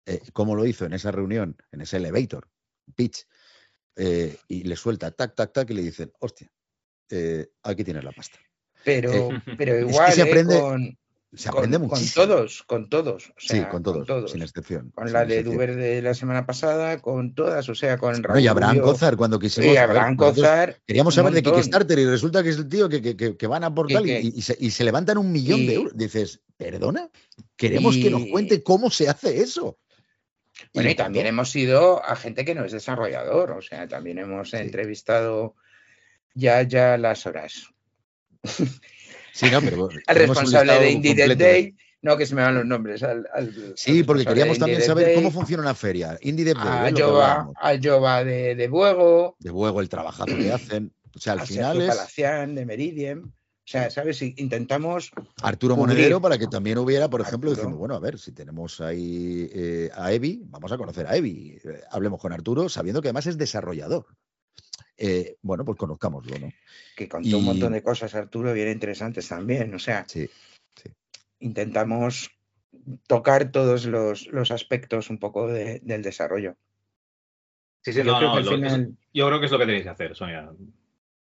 eh, 0.07 0.21
cómo 0.33 0.57
lo 0.57 0.67
hizo 0.67 0.85
en 0.85 0.93
esa 0.95 1.13
reunión, 1.13 1.57
en 1.71 1.81
ese 1.83 1.99
elevator, 1.99 2.49
pitch, 2.97 3.25
eh, 3.97 4.37
y 4.49 4.63
le 4.65 4.77
suelta 4.77 5.11
tac, 5.11 5.35
tac, 5.35 5.53
tac, 5.53 5.71
y 5.71 5.75
le 5.75 5.83
dicen, 5.83 6.13
hostia, 6.21 6.51
eh, 7.11 7.49
aquí 7.63 7.85
tienes 7.85 8.05
la 8.05 8.13
pasta. 8.13 8.39
Pero, 8.85 9.13
Eh, 9.13 9.43
pero 9.59 9.75
es 9.75 9.85
que 9.85 9.91
igual, 9.91 10.13
se 10.13 10.23
aprende- 10.23 10.61
con, 10.61 10.99
Se 11.35 11.49
aprende 11.49 11.79
con, 11.79 12.01
todos, 12.15 12.63
con 12.65 12.89
todos. 12.91 13.29
o 13.31 13.33
sí, 13.39 13.63
con 13.71 13.83
todos, 13.83 14.31
sin 14.31 14.43
excepción. 14.43 14.91
Con 14.91 15.07
sin 15.07 15.13
la 15.15 15.25
de. 15.25 15.43
Duber 15.43 15.77
de 15.77 16.03
la 16.03 16.13
semana 16.15 16.45
pasada, 16.45 16.99
con 17.01 17.35
todas, 17.35 17.67
o 17.71 17.75
sea, 17.75 17.97
con 17.97 18.21
Bueno, 18.21 18.39
y 18.39 18.47
Abraham. 18.49 18.81
Cozar, 18.81 19.17
cuando 19.17 19.39
quisimos. 19.39 19.71
Ver, 19.71 19.79
Abraham 19.79 20.17
Cozar, 20.17 20.81
Queríamos 20.87 21.15
saber 21.15 21.33
de. 21.33 21.43
Kickstarter 21.43 21.99
y 21.99 22.05
resulta 22.07 22.43
que 22.43 22.51
es 22.51 22.57
el 22.59 22.69
tío 22.69 22.89
que, 22.89 23.01
que- 23.01 23.37
que- 23.37 23.47
van 23.47 23.65
a 23.65 23.69
aportar 23.69 24.03
Que- 24.03 24.21
y, 24.21 24.33
y 24.37 24.43
se, 24.43 24.57
y 24.61 24.71
se 24.73 24.85
levantan 24.85 25.17
un 25.17 25.33
millón 25.33 25.61
de 25.67 25.73
y- 25.73 25.77
euros. 25.77 25.97
Dices, 25.97 26.43
¿perdona? 26.59 27.09
Queremos 27.57 27.97
que 27.97 28.11
nos 28.11 28.23
y- 28.23 28.31
cuente 28.31 28.63
cómo 28.63 28.91
se 28.91 29.09
hace 29.09 29.41
eso. 29.41 29.79
Bueno, 30.75 30.91
y 30.91 30.95
también 30.95 31.27
hemos 31.27 31.55
ido 31.57 32.05
a 32.05 32.15
gente 32.17 32.45
que 32.45 32.55
no 32.55 32.65
es 32.65 32.73
desarrollador, 32.73 33.53
o 33.53 33.63
sea, 33.63 33.89
también 33.89 34.19
hemos 34.19 34.53
entrevistado 34.55 35.55
ya, 36.35 36.63
ya 36.63 36.97
las 36.99 37.27
horas. 37.27 37.69
Sí, 39.35 39.47
no, 39.51 39.63
pero 39.63 39.89
Al 40.09 40.17
responsable 40.17 40.79
de 40.79 40.91
Indie 40.91 41.15
Dead. 41.15 41.35
Day, 41.39 41.75
no 42.03 42.19
que 42.19 42.27
se 42.27 42.35
me 42.35 42.43
van 42.43 42.55
los 42.55 42.67
nombres, 42.67 43.03
al, 43.03 43.27
al- 43.33 43.73
Sí, 43.77 44.01
al 44.01 44.05
porque 44.05 44.27
queríamos 44.27 44.59
también 44.59 44.81
Dead 44.81 44.87
saber 44.87 45.07
Day, 45.07 45.15
cómo 45.15 45.31
funciona 45.31 45.63
una 45.63 45.75
feria. 45.75 46.19
Indie 46.21 46.45
Dev 46.45 46.59
Day, 46.59 46.67
a 46.69 46.89
¿eh? 46.91 46.93
que 46.95 47.03
Jova, 47.03 47.33
hablábamos. 47.33 47.55
a 47.59 47.79
Jova 47.83 48.25
de, 48.25 48.55
de 48.55 48.69
Buego, 48.69 49.37
De 49.39 49.49
luego 49.49 49.81
el 49.81 49.89
trabajazo 49.89 50.37
que 50.37 50.53
hacen. 50.53 50.93
O 51.15 51.19
sea, 51.19 51.33
al 51.33 51.47
final 51.47 51.81
es 51.81 51.89
Palacián 51.89 52.55
de 52.55 52.67
Meridian. 52.67 53.33
O 53.65 53.69
sea, 53.73 53.91
¿sabes? 53.91 54.21
I- 54.23 54.35
Intentamos 54.39 55.13
Arturo 55.43 55.77
cubrir. 55.77 55.95
Monedero 55.95 56.21
para 56.21 56.37
que 56.37 56.49
también 56.49 56.79
hubiera, 56.79 57.09
por 57.09 57.21
ejemplo, 57.21 57.51
Arturo. 57.51 57.63
diciendo, 57.69 57.79
bueno, 57.79 57.95
a 57.95 58.01
ver, 58.01 58.19
si 58.19 58.33
tenemos 58.33 58.81
ahí 58.81 59.49
eh, 59.55 59.91
a 59.95 60.13
Evi, 60.13 60.43
vamos 60.47 60.73
a 60.73 60.77
conocer 60.79 61.07
a 61.07 61.17
Evi. 61.17 61.59
Eh, 61.65 61.81
hablemos 61.91 62.21
con 62.21 62.33
Arturo, 62.33 62.69
sabiendo 62.69 63.01
que 63.01 63.09
además 63.09 63.27
es 63.29 63.39
desarrollador. 63.39 64.07
Eh, 64.97 65.37
bueno, 65.43 65.65
pues 65.65 65.79
conozcámoslo, 65.79 66.39
¿no? 66.39 66.53
que 66.97 67.09
contó 67.09 67.29
Y- 67.29 67.35
un 67.35 67.45
montón 67.45 67.73
de 67.73 67.83
cosas, 67.83 68.15
Arturo, 68.15 68.53
bien 68.53 68.69
interesantes 68.69 69.29
también. 69.29 69.73
O 69.75 69.79
sea, 69.79 70.05
Sí, 70.09 70.29
intentamos 71.39 72.31
tocar 73.07 73.51
todos 73.53 73.87
los, 73.87 74.27
los 74.29 74.51
aspectos 74.51 75.09
un 75.11 75.19
poco 75.19 75.47
de- 75.47 75.81
del 75.85 76.03
desarrollo. 76.03 76.57
Sí, 77.83 77.93
sí, 77.93 77.99
Yo 77.99 78.05
no, 78.05 78.19
creo 78.19 78.29
no, 78.29 78.35
que 78.35 78.39
al 78.41 78.45
lo- 78.45 78.51
final- 78.53 78.83
es- 78.83 79.09
yo 79.15 79.27
creo 79.29 79.41
que 79.41 79.47
es 79.47 79.53
lo 79.53 79.59
que 79.59 79.67
tenéis 79.67 79.83
que 79.85 79.89
hacer, 79.91 80.15
Sonia. 80.15 80.51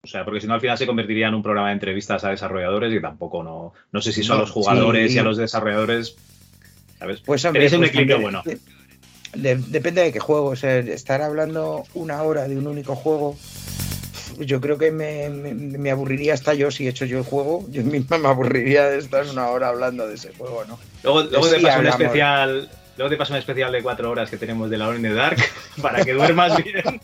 O 0.05 0.07
sea, 0.07 0.23
porque 0.23 0.39
si 0.41 0.47
no 0.47 0.53
al 0.53 0.61
final 0.61 0.77
se 0.77 0.85
convertiría 0.87 1.27
en 1.27 1.33
un 1.33 1.43
programa 1.43 1.67
de 1.69 1.73
entrevistas 1.73 2.23
a 2.23 2.29
desarrolladores 2.29 2.93
y 2.93 3.01
tampoco 3.01 3.43
no. 3.43 3.73
No 3.91 4.01
sé 4.01 4.11
si 4.13 4.23
son 4.23 4.37
No, 4.37 4.41
los 4.43 4.51
jugadores 4.51 5.09
sí. 5.11 5.17
y 5.17 5.19
a 5.19 5.23
los 5.23 5.35
desarrolladores. 5.37 6.15
¿Sabes? 6.99 7.21
Pues 7.25 7.43
hombre, 7.43 7.59
Tenéis 7.61 7.73
un 7.73 7.79
pues, 7.79 7.89
equilibrio 7.89 8.21
bueno. 8.21 8.41
de- 8.45 8.59
de- 9.35 9.55
depende 9.67 10.01
de 10.03 10.13
qué 10.13 10.19
juego. 10.19 10.47
O 10.49 10.55
sea, 10.55 10.77
estar 10.77 11.21
hablando 11.21 11.83
una 11.95 12.21
hora 12.23 12.47
de 12.47 12.57
un 12.57 12.67
único 12.67 12.95
juego, 12.95 13.35
yo 14.39 14.61
creo 14.61 14.77
que 14.77 14.91
me, 14.91 15.29
me- 15.29 15.53
me 15.53 15.91
aburriría 15.91 16.33
hasta 16.35 16.53
yo 16.53 16.69
si 16.71 16.85
he 16.85 16.89
hecho 16.89 17.05
yo 17.05 17.17
el 17.17 17.23
juego. 17.25 17.65
Yo 17.69 17.83
misma 17.83 18.17
me 18.17 18.27
aburriría 18.27 18.85
de 18.85 18.99
estar 18.99 19.25
una 19.25 19.49
hora 19.49 19.69
hablando 19.69 20.07
de 20.07 20.15
ese 20.15 20.33
juego, 20.35 20.63
¿no? 20.67 20.77
Luego, 21.03 21.23
luego 21.23 21.47
Sí, 21.47 21.55
te 21.57 21.61
paso 21.61 21.79
un 21.79 21.87
especial. 21.87 22.69
Luego 22.97 23.09
te 23.09 23.17
paso 23.17 23.33
un 23.33 23.39
especial 23.39 23.71
de 23.71 23.81
cuatro 23.83 24.09
horas 24.09 24.29
que 24.29 24.37
tenemos 24.37 24.69
de 24.69 24.77
la 24.77 24.95
in 24.95 25.01
the 25.01 25.13
Dark 25.13 25.37
para 25.81 26.03
que 26.03 26.13
duermas 26.13 26.63
bien. 26.63 27.01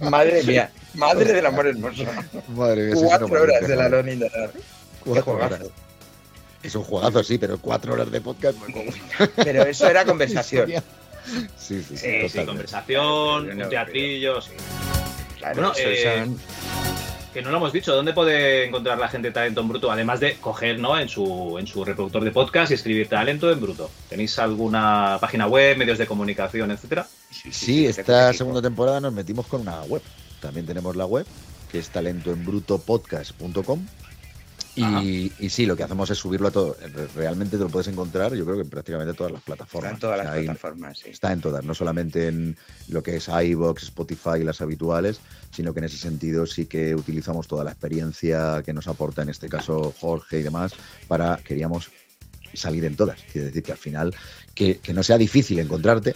Madre 0.00 0.42
mía, 0.42 0.70
madre 0.94 1.32
del 1.32 1.46
amor 1.46 1.66
hermoso. 1.66 2.04
Madre 2.48 2.92
mía, 2.92 2.94
Cuatro 3.06 3.28
no 3.28 3.40
horas 3.40 3.66
de 3.66 3.76
la 3.76 4.12
in 4.12 4.18
the 4.18 4.28
Dark. 4.28 4.52
Cuatro 5.04 5.32
horas. 5.34 5.60
Es 6.62 6.74
un 6.74 6.82
juegazo, 6.82 7.22
sí, 7.22 7.38
pero 7.38 7.58
cuatro 7.58 7.92
horas 7.94 8.10
de 8.10 8.20
podcast. 8.20 8.58
Pero 9.36 9.62
eso 9.62 9.88
era 9.88 10.04
conversación. 10.04 10.72
Sí, 11.58 11.82
sí, 11.82 11.96
sí. 11.96 12.20
Sí, 12.22 12.28
sí, 12.28 12.44
conversación, 12.46 13.50
un 13.50 13.68
teatrillo, 13.68 14.40
sí. 14.40 14.52
Claro, 15.38 15.54
Bueno, 15.56 15.72
eso 15.72 15.88
eh, 15.88 16.24
son- 16.24 16.38
que 17.36 17.42
no 17.42 17.50
lo 17.50 17.58
hemos 17.58 17.72
dicho, 17.72 17.94
¿dónde 17.94 18.14
puede 18.14 18.64
encontrar 18.64 18.96
la 18.98 19.08
gente 19.08 19.30
talento 19.30 19.60
en 19.60 19.68
bruto? 19.68 19.90
Además 19.92 20.20
de 20.20 20.36
coger 20.36 20.78
¿no? 20.78 20.98
en, 20.98 21.06
su, 21.06 21.58
en 21.58 21.66
su 21.66 21.84
reproductor 21.84 22.24
de 22.24 22.30
podcast 22.30 22.70
y 22.70 22.74
escribir 22.74 23.10
talento 23.10 23.52
en 23.52 23.60
bruto. 23.60 23.90
¿Tenéis 24.08 24.38
alguna 24.38 25.18
página 25.20 25.46
web, 25.46 25.76
medios 25.76 25.98
de 25.98 26.06
comunicación, 26.06 26.70
etcétera? 26.70 27.06
Sí, 27.50 27.84
esta 27.84 28.32
segunda 28.32 28.62
temporada 28.62 29.00
nos 29.00 29.12
metimos 29.12 29.46
con 29.48 29.60
una 29.60 29.82
web. 29.82 30.00
También 30.40 30.64
tenemos 30.64 30.96
la 30.96 31.04
web, 31.04 31.26
que 31.70 31.78
es 31.78 31.90
talentoenbrutopodcast.com. 31.90 33.86
Y, 34.76 35.32
y 35.38 35.48
sí, 35.50 35.64
lo 35.66 35.74
que 35.76 35.82
hacemos 35.84 36.10
es 36.10 36.18
subirlo 36.18 36.48
a 36.48 36.50
todo. 36.50 36.76
Re- 36.80 37.08
Realmente 37.14 37.56
te 37.56 37.62
lo 37.64 37.68
puedes 37.70 37.88
encontrar, 37.88 38.34
yo 38.34 38.44
creo 38.44 38.56
que 38.56 38.62
en 38.62 38.68
prácticamente 38.70 39.14
todas 39.14 39.32
las 39.32 39.42
plataformas. 39.42 39.92
Está 39.92 39.96
en 39.96 40.00
todas 40.00 40.20
O 40.20 40.22
las 40.22 40.32
sea, 40.34 40.42
plataformas, 40.44 40.98
sí. 40.98 41.10
Está 41.10 41.32
en 41.32 41.40
todas, 41.40 41.64
no 41.64 41.74
solamente 41.74 42.28
en 42.28 42.56
lo 42.88 43.02
que 43.02 43.16
es 43.16 43.28
iVoox, 43.28 43.82
Spotify, 43.84 44.44
las 44.44 44.60
habituales, 44.60 45.20
sino 45.50 45.72
que 45.72 45.78
en 45.80 45.84
ese 45.86 45.96
sentido 45.96 46.46
sí 46.46 46.66
que 46.66 46.94
utilizamos 46.94 47.48
toda 47.48 47.64
la 47.64 47.70
experiencia 47.70 48.62
que 48.64 48.72
nos 48.72 48.86
aporta, 48.88 49.22
en 49.22 49.30
este 49.30 49.48
caso 49.48 49.94
Jorge 49.98 50.40
y 50.40 50.42
demás, 50.42 50.72
para, 51.08 51.38
queríamos 51.38 51.90
salir 52.52 52.84
en 52.84 52.96
todas. 52.96 53.20
Quiere 53.32 53.46
decir 53.48 53.62
que 53.62 53.72
al 53.72 53.78
final, 53.78 54.14
que, 54.54 54.78
que 54.78 54.92
no 54.92 55.02
sea 55.02 55.18
difícil 55.18 55.58
encontrarte, 55.58 56.14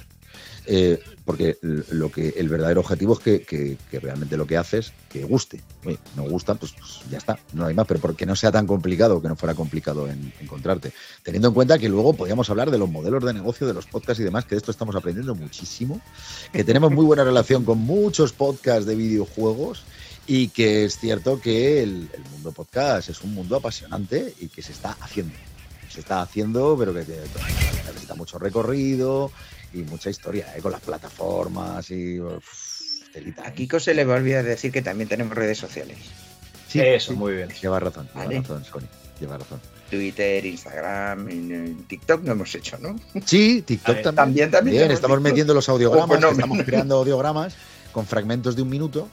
eh, 0.66 1.00
porque 1.24 1.58
lo 1.62 2.10
que 2.10 2.30
el 2.36 2.48
verdadero 2.48 2.80
objetivo 2.80 3.12
es 3.14 3.20
que, 3.20 3.78
realmente 3.92 4.36
lo 4.36 4.47
que 4.47 4.56
haces 4.56 4.92
que 5.08 5.24
guste. 5.24 5.60
Oye, 5.84 5.98
no 6.16 6.24
gusta, 6.24 6.55
pues, 6.55 6.72
pues 6.72 7.00
ya 7.10 7.18
está, 7.18 7.39
no 7.52 7.66
hay 7.66 7.74
más, 7.74 7.86
pero 7.86 8.00
porque 8.00 8.26
no 8.26 8.34
sea 8.34 8.50
tan 8.50 8.66
complicado, 8.66 9.22
que 9.22 9.28
no 9.28 9.36
fuera 9.36 9.55
complicado 9.55 10.08
en, 10.08 10.32
encontrarte. 10.40 10.92
Teniendo 11.22 11.48
en 11.48 11.55
cuenta 11.55 11.78
que 11.78 11.89
luego 11.89 12.14
podíamos 12.14 12.50
hablar 12.50 12.70
de 12.70 12.78
los 12.78 12.90
modelos 12.90 13.24
de 13.24 13.32
negocio 13.32 13.66
de 13.66 13.74
los 13.74 13.86
podcasts 13.86 14.20
y 14.20 14.24
demás, 14.24 14.44
que 14.44 14.56
de 14.56 14.58
esto 14.58 14.70
estamos 14.70 14.97
aprendiendo 14.97 15.34
muchísimo, 15.34 16.00
que 16.52 16.64
tenemos 16.64 16.90
muy 16.90 17.05
buena 17.05 17.24
relación 17.24 17.64
con 17.64 17.78
muchos 17.78 18.32
podcasts 18.32 18.86
de 18.86 18.97
videojuegos 18.97 19.84
y 20.26 20.48
que 20.48 20.84
es 20.84 20.98
cierto 20.98 21.40
que 21.40 21.82
el, 21.82 22.08
mundo 22.32 22.52
podcast 22.52 23.08
es 23.08 23.20
un 23.22 23.34
mundo 23.34 23.56
apasionante 23.56 24.34
y 24.40 24.48
que 24.48 24.62
se 24.62 24.72
está 24.72 24.97
haciendo. 25.00 25.34
Se 25.89 26.00
está 26.00 26.22
haciendo, 26.22 26.76
pero 26.78 26.94
que 26.94 27.00
necesita 27.00 28.14
mucho 28.14 28.39
recorrido 28.39 29.32
y 29.73 29.78
mucha 29.78 30.10
historia 30.10 30.47
¿eh? 30.57 30.60
con 30.60 30.73
las 30.73 30.81
plataformas 30.81 31.90
y 31.90 32.20
uf, 32.20 33.10
telita. 33.12 33.47
A 33.47 33.52
Kiko 33.52 33.78
se 33.81 33.94
le 33.94 34.05
va 34.05 34.15
a 34.15 34.16
olvidar 34.18 34.44
decir 34.44 34.73
que 34.73 34.82
también 34.82 35.08
tenemos 35.08 35.34
redes 35.36 35.58
sociales. 35.58 35.99
Sí, 36.68 36.81
Eso, 36.81 37.12
sí. 37.12 37.18
muy 37.18 37.34
bien. 37.34 37.49
Lleva 37.60 37.81
razón, 37.81 38.07
lleva 38.15 38.24
Vale. 38.26 38.40
razón, 38.40 38.65
Sony. 38.65 38.81
Lleva 39.20 39.39
razón. 39.39 39.60
Twitter, 39.90 40.47
Instagram, 40.47 41.28
en, 41.28 41.50
en 41.52 41.84
TikTok 41.84 42.23
no 42.23 42.32
hemos 42.32 42.55
hecho, 42.55 42.78
¿no? 42.78 42.94
Sí, 43.24 43.62
TikTok 43.62 43.94
ver, 43.97 44.05
también. 44.05 44.15
también, 44.16 44.50
también 44.52 44.90
estamos 44.92 45.16
TikTok. 45.18 45.20
metiendo 45.31 45.52
los 45.55 45.68
audiogramas, 45.68 46.05
Oh, 46.05 46.08
pues 46.08 46.20
no, 46.20 46.31
estamos 46.31 46.58
creando 46.65 46.97
audiogramas 46.97 47.55
con 47.92 48.07
fragmentos 48.07 48.55
de 48.55 48.62
un 48.62 48.68
minuto. 48.70 49.08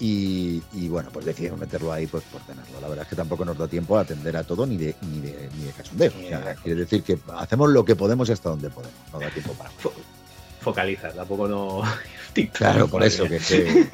Y, 0.00 0.62
y, 0.74 0.88
bueno, 0.88 1.10
pues 1.12 1.26
decidimos 1.26 1.58
meterlo 1.58 1.92
ahí 1.92 2.06
pues 2.06 2.22
por 2.24 2.40
tenerlo. 2.42 2.80
La 2.80 2.88
verdad 2.88 3.02
es 3.04 3.08
que 3.10 3.16
tampoco 3.16 3.44
nos 3.44 3.58
da 3.58 3.66
tiempo 3.66 3.98
a 3.98 4.02
atender 4.02 4.36
a 4.36 4.44
todo 4.44 4.64
ni 4.64 4.76
de, 4.76 4.94
ni 5.02 5.20
de, 5.20 5.48
ni 5.56 5.64
de 5.64 5.72
cachondeo. 5.72 6.12
Ni 6.16 6.26
O 6.26 6.28
sea, 6.28 6.54
quiere 6.54 6.80
decir 6.80 7.02
que 7.02 7.18
hacemos 7.36 7.70
lo 7.70 7.84
que 7.84 7.96
podemos 7.96 8.28
y 8.28 8.32
hasta 8.32 8.50
donde 8.50 8.70
podemos. 8.70 8.94
No 9.12 9.18
da 9.18 9.28
tiempo 9.30 9.52
para. 9.54 9.70
más. 9.70 9.78
Focaliza, 10.60 11.10
tampoco 11.10 11.48
no. 11.48 11.82
Claro, 12.52 12.86
por 12.86 13.02
eso, 13.02 13.24
que, 13.24 13.38
que 13.40 13.88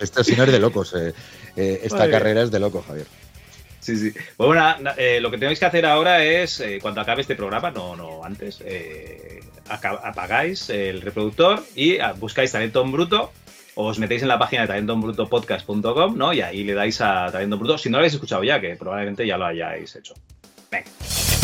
esto 0.00 0.22
si 0.22 0.36
no 0.36 0.44
es 0.44 0.52
de 0.52 0.58
locos. 0.58 0.92
eh, 0.94 1.14
eh, 1.56 1.80
esta 1.84 1.98
Madre 2.00 2.10
carrera 2.10 2.42
es 2.42 2.50
de 2.50 2.60
locos, 2.60 2.84
Javier. 2.86 3.06
Sí, 3.80 3.96
sí. 3.96 4.12
Pues 4.36 4.46
bueno, 4.48 4.74
eh, 4.98 5.20
lo 5.20 5.30
que 5.30 5.38
tenéis 5.38 5.58
que 5.60 5.64
hacer 5.64 5.86
ahora 5.86 6.22
es, 6.24 6.60
eh, 6.60 6.78
cuando 6.82 7.00
acabe 7.00 7.22
este 7.22 7.36
programa, 7.36 7.70
no, 7.70 7.94
no 7.96 8.24
antes, 8.24 8.60
eh, 8.64 9.40
apagáis 9.68 10.68
el 10.70 11.00
reproductor 11.00 11.62
y 11.74 11.98
ah, 12.00 12.12
buscáis 12.12 12.52
Talento 12.52 12.82
en 12.82 12.92
Bruto, 12.92 13.32
os 13.76 13.98
metéis 13.98 14.22
en 14.22 14.28
la 14.28 14.38
página 14.38 14.62
de 14.62 14.68
talentoenbrutopodcast.com, 14.68 16.16
¿no? 16.16 16.32
Y 16.32 16.40
ahí 16.40 16.64
le 16.64 16.74
dais 16.74 17.00
a 17.00 17.30
Talento 17.30 17.56
en 17.56 17.60
Bruto, 17.60 17.78
si 17.78 17.90
no 17.90 17.98
lo 17.98 17.98
habéis 17.98 18.14
escuchado 18.14 18.42
ya, 18.42 18.60
que 18.60 18.74
probablemente 18.76 19.26
ya 19.26 19.36
lo 19.36 19.46
hayáis 19.46 19.94
hecho. 19.94 20.14
Venga. 20.70 21.35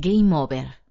Game 0.00 0.32
over. 0.32 0.83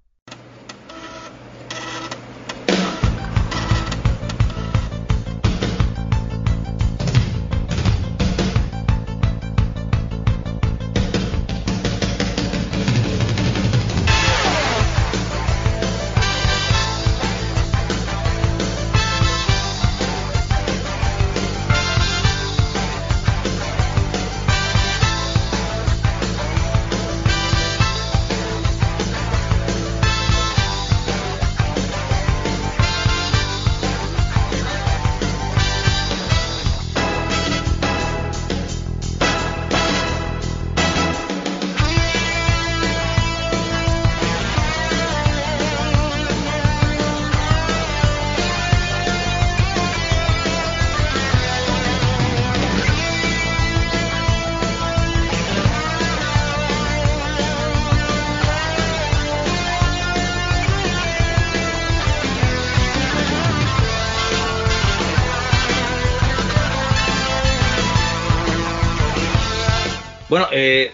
Bueno, 70.43 70.47
eh, 70.51 70.91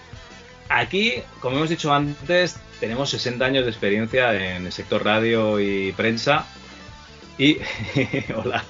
aquí, 0.69 1.15
como 1.39 1.57
hemos 1.57 1.69
dicho 1.69 1.93
antes, 1.93 2.57
tenemos 2.79 3.09
60 3.09 3.43
años 3.43 3.65
de 3.65 3.71
experiencia 3.71 4.33
en 4.33 4.65
el 4.65 4.71
sector 4.71 5.03
radio 5.03 5.59
y 5.59 5.91
prensa. 5.93 6.45
Y. 7.37 7.57
Hola. 8.35 8.63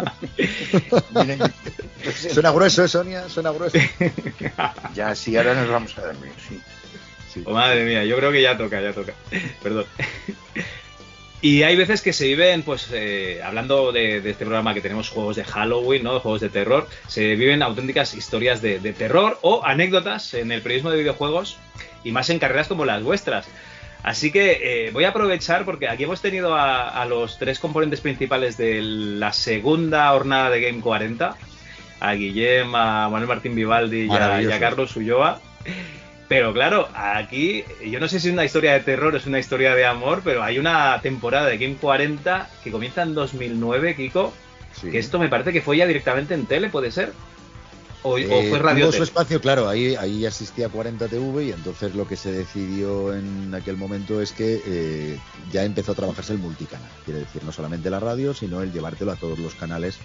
Suena 2.32 2.52
grueso, 2.52 2.84
¿eh, 2.84 2.88
Sonia? 2.88 3.28
Suena 3.28 3.52
grueso. 3.52 3.78
Ya, 4.96 5.16
sí, 5.16 5.36
ahora 5.38 5.54
nos 5.54 5.70
vamos 5.70 5.98
a 5.98 6.02
dormir, 6.02 6.32
sí. 6.48 7.44
Oh, 7.46 7.54
madre 7.54 7.86
mía, 7.86 8.04
yo 8.06 8.18
creo 8.18 8.32
que 8.32 8.42
ya 8.42 8.58
toca, 8.58 8.82
ya 8.82 8.94
toca. 8.94 9.14
Perdón. 9.62 9.86
Y 11.42 11.64
hay 11.64 11.78
veces 11.78 12.02
que 12.02 12.12
se 12.12 12.28
viven, 12.28 12.64
pues, 12.64 12.90
eh, 12.92 13.40
hablando 13.44 13.94
de, 13.94 14.20
de 14.20 14.32
este 14.32 14.46
programa 14.46 14.74
que 14.74 14.82
tenemos 14.82 15.10
juegos 15.10 15.38
de 15.38 15.46
Halloween, 15.46 16.04
¿no? 16.04 16.20
Juegos 16.20 16.42
de 16.42 16.50
terror, 16.50 16.88
se 17.08 17.36
viven 17.36 17.64
auténticas 17.64 18.14
historias 18.14 18.62
de, 18.62 18.80
de 18.80 18.92
terror 18.92 19.40
o 19.42 19.64
anécdotas 19.64 20.34
en 20.34 20.52
el 20.52 20.62
periodismo 20.62 20.92
de 20.92 20.98
videojuegos 20.98 21.58
y 22.04 22.12
más 22.12 22.30
en 22.30 22.40
carreras 22.40 22.68
como 22.68 22.84
las 22.84 23.04
vuestras. 23.04 23.48
Así 24.04 24.32
que 24.32 24.88
eh, 24.88 24.92
voy 24.92 25.04
a 25.04 25.10
aprovechar 25.10 25.66
porque 25.66 25.88
aquí 25.88 26.04
hemos 26.04 26.22
tenido 26.22 26.56
a, 26.56 26.90
a 26.90 27.06
los 27.06 27.38
tres 27.38 27.60
componentes 27.60 28.02
principales 28.02 28.58
de 28.58 28.82
la 28.82 29.34
segunda 29.34 30.10
jornada 30.10 30.50
de 30.50 30.62
Game 30.62 30.82
40, 30.82 31.38
a 32.00 32.14
Guillem, 32.14 32.74
a 32.76 33.10
Manuel 33.10 33.28
Martín 33.28 33.56
Vivaldi 33.56 34.06
y 34.06 34.12
a, 34.12 34.42
y 34.42 34.52
a. 34.52 34.60
Carlos 34.60 34.96
Ulloa. 34.96 35.42
Pero 36.30 36.54
claro, 36.54 36.88
aquí 36.94 37.64
yo 37.84 38.00
no 38.00 38.08
sé 38.08 38.20
si 38.20 38.28
es 38.28 38.34
una 38.34 38.46
historia 38.46 38.74
de 38.74 38.82
terror 38.82 39.14
o 39.14 39.18
es 39.18 39.26
una 39.26 39.40
historia 39.40 39.74
de 39.76 39.84
amor, 39.86 40.22
pero 40.24 40.44
hay 40.44 40.60
una 40.60 41.02
temporada 41.02 41.48
de 41.48 41.58
Game 41.58 41.76
40 41.76 42.48
que 42.64 42.72
comienza 42.72 43.02
en 43.02 43.16
2009, 43.16 43.96
Kiko, 43.96 44.32
Sí. 44.72 44.92
que 44.92 45.00
esto 45.00 45.18
me 45.18 45.28
parece 45.28 45.52
que 45.52 45.62
fue 45.62 45.76
ya 45.78 45.88
directamente 45.88 46.36
en 46.36 46.46
tele, 46.46 46.70
¿puede 46.70 46.92
ser? 46.92 47.12
¿O, 48.02 48.12
o 48.12 48.18
Eh, 48.18 48.48
fue 48.50 48.60
radio 48.60 48.86
tuvo 48.86 48.98
su 48.98 49.04
espacio, 49.04 49.42
claro, 49.42 49.68
ahí, 49.68 49.96
ahí 49.96 50.26
asistía 50.26 50.70
40 50.70 51.08
TV 51.10 51.46
y 51.46 51.52
entonces 51.52 51.96
lo 51.96 52.08
que 52.08 52.16
se 52.16 52.32
decidió 52.32 53.14
en 53.14 53.54
aquel 53.54 53.76
momento 53.76 54.22
es 54.22 54.32
que 54.32 54.62
eh, 54.66 55.20
ya 55.52 55.64
empezó 55.66 55.92
a 55.92 55.96
trabajarse 55.96 56.34
el 56.34 56.40
multicanal. 56.40 56.90
Quiere 57.04 57.22
decir, 57.22 57.44
no 57.44 57.52
solamente 57.52 57.90
la 57.90 58.00
radio, 58.00 58.34
sino 58.34 58.62
el 58.62 58.72
llevártelo 58.72 59.12
a 59.12 59.16
todos 59.18 59.38
los 59.38 59.54
canales, 59.56 59.98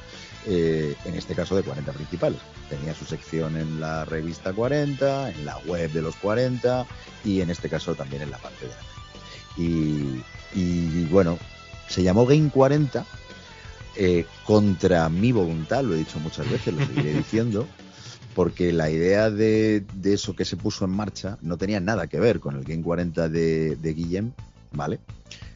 eh, 0.46 0.96
en 1.04 1.14
este 1.14 1.34
caso 1.34 1.54
de 1.54 1.62
40 1.62 1.92
principales. 1.92 2.40
Tenía 2.68 2.94
su 2.94 3.04
sección 3.04 3.56
en 3.56 3.80
la 3.80 4.04
revista 4.04 4.52
40, 4.52 5.30
en 5.30 5.44
la 5.44 5.58
web 5.58 5.90
de 5.92 6.02
los 6.02 6.16
40 6.16 6.86
y 7.24 7.42
en 7.42 7.50
este 7.50 7.68
caso 7.68 7.94
también 7.94 8.22
en 8.22 8.30
la 8.30 8.38
parte 8.38 8.66
de 8.66 8.72
la. 8.72 8.94
Y, 9.56 10.22
y, 10.52 11.04
bueno, 11.10 11.38
se 11.88 12.02
llamó 12.02 12.26
Game 12.26 12.50
40 12.50 13.04
eh, 13.96 14.26
contra 14.44 15.08
mi 15.08 15.30
voluntad, 15.30 15.84
lo 15.84 15.94
he 15.94 15.98
dicho 15.98 16.18
muchas 16.18 16.50
veces, 16.50 16.74
lo 16.74 16.84
seguiré 16.84 17.12
diciendo, 17.18 17.68
porque 18.34 18.72
la 18.72 18.90
idea 18.90 19.30
de, 19.30 19.84
eso 20.04 20.34
que 20.34 20.44
se 20.44 20.56
puso 20.56 20.84
en 20.84 20.90
marcha 20.90 21.38
no 21.42 21.56
tenía 21.56 21.80
nada 21.80 22.06
que 22.06 22.18
ver 22.20 22.40
con 22.40 22.56
el 22.56 22.64
Game 22.64 22.82
40 22.82 23.28
de, 23.28 23.76
de 23.76 23.94
Guillem, 23.94 24.32
¿vale? 24.72 24.98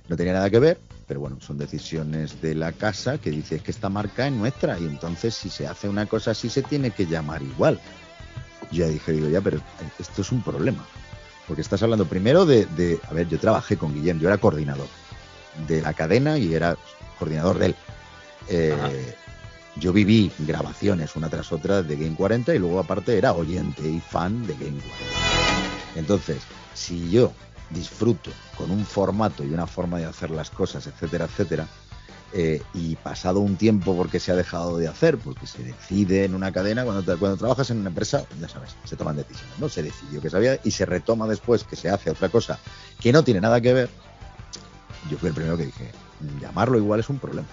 No 0.08 0.16
tenía 0.16 0.32
nada 0.32 0.48
que 0.48 0.58
ver, 0.58 0.78
pero 1.06 1.20
bueno, 1.20 1.38
son 1.40 1.58
decisiones 1.58 2.40
de 2.40 2.54
la 2.54 2.72
casa 2.72 3.18
que 3.18 3.30
dice 3.30 3.56
"Es 3.56 3.62
que 3.62 3.70
esta 3.70 3.88
marca 3.88 4.26
es 4.26 4.32
nuestra 4.32 4.78
y 4.78 4.84
entonces 4.86 5.34
si 5.34 5.50
se 5.50 5.66
hace 5.66 5.88
una 5.88 6.06
cosa 6.06 6.30
así 6.30 6.48
se 6.48 6.62
tiene 6.62 6.90
que 6.92 7.06
llamar 7.06 7.42
igual. 7.42 7.78
Yo 8.70 8.84
ya 8.84 8.88
dije, 8.92 9.12
digo, 9.12 9.28
ya, 9.28 9.40
pero 9.40 9.60
esto 9.98 10.22
es 10.22 10.30
un 10.32 10.42
problema. 10.42 10.86
Porque 11.46 11.62
estás 11.62 11.82
hablando 11.82 12.04
primero 12.06 12.44
de, 12.44 12.66
de- 12.66 13.00
a 13.08 13.14
ver, 13.14 13.26
yo 13.28 13.38
trabajé 13.38 13.76
con 13.76 13.94
Guillem, 13.94 14.18
yo 14.18 14.28
era 14.28 14.38
coordinador 14.38 14.86
de 15.66 15.80
la 15.80 15.94
cadena 15.94 16.38
y 16.38 16.54
era 16.54 16.76
coordinador 17.18 17.58
de 17.58 17.66
él. 17.66 17.74
Eh, 18.50 19.14
yo 19.78 19.92
viví 19.92 20.30
grabaciones 20.40 21.16
una 21.16 21.28
tras 21.28 21.52
otra 21.52 21.82
de 21.82 21.96
Game 21.96 22.16
40 22.16 22.54
y 22.54 22.58
luego 22.58 22.80
aparte 22.80 23.16
era 23.16 23.32
oyente 23.32 23.88
y 23.88 24.00
fan 24.00 24.46
de 24.46 24.54
Game 24.54 24.80
40. 24.80 24.88
Entonces, 25.96 26.38
si 26.74 27.10
yo 27.10 27.32
disfruto 27.70 28.30
con 28.56 28.70
un 28.70 28.84
formato 28.84 29.44
y 29.44 29.48
una 29.48 29.66
forma 29.66 29.98
de 29.98 30.06
hacer 30.06 30.30
las 30.30 30.50
cosas, 30.50 30.86
etcétera, 30.86 31.26
etcétera, 31.26 31.66
eh, 32.32 32.62
y 32.74 32.96
pasado 32.96 33.40
un 33.40 33.56
tiempo 33.56 33.96
porque 33.96 34.20
se 34.20 34.32
ha 34.32 34.36
dejado 34.36 34.76
de 34.76 34.86
hacer, 34.86 35.16
porque 35.16 35.46
se 35.46 35.62
decide 35.62 36.24
en 36.24 36.34
una 36.34 36.52
cadena, 36.52 36.84
cuando, 36.84 37.18
cuando 37.18 37.38
trabajas 37.38 37.70
en 37.70 37.78
una 37.78 37.88
empresa, 37.88 38.24
ya 38.40 38.48
sabes, 38.48 38.76
se 38.84 38.96
toman 38.96 39.16
decisiones, 39.16 39.58
¿no? 39.58 39.68
Se 39.68 39.82
decidió 39.82 40.20
que 40.20 40.28
se 40.28 40.36
había 40.36 40.60
y 40.62 40.70
se 40.70 40.84
retoma 40.84 41.26
después 41.26 41.64
que 41.64 41.76
se 41.76 41.88
hace 41.88 42.10
otra 42.10 42.28
cosa 42.28 42.58
que 43.00 43.12
no 43.12 43.22
tiene 43.22 43.40
nada 43.40 43.60
que 43.60 43.72
ver. 43.72 43.90
Yo 45.10 45.16
fui 45.16 45.28
el 45.28 45.34
primero 45.34 45.56
que 45.56 45.66
dije, 45.66 45.90
llamarlo 46.40 46.76
igual 46.76 47.00
es 47.00 47.08
un 47.08 47.18
problema. 47.18 47.48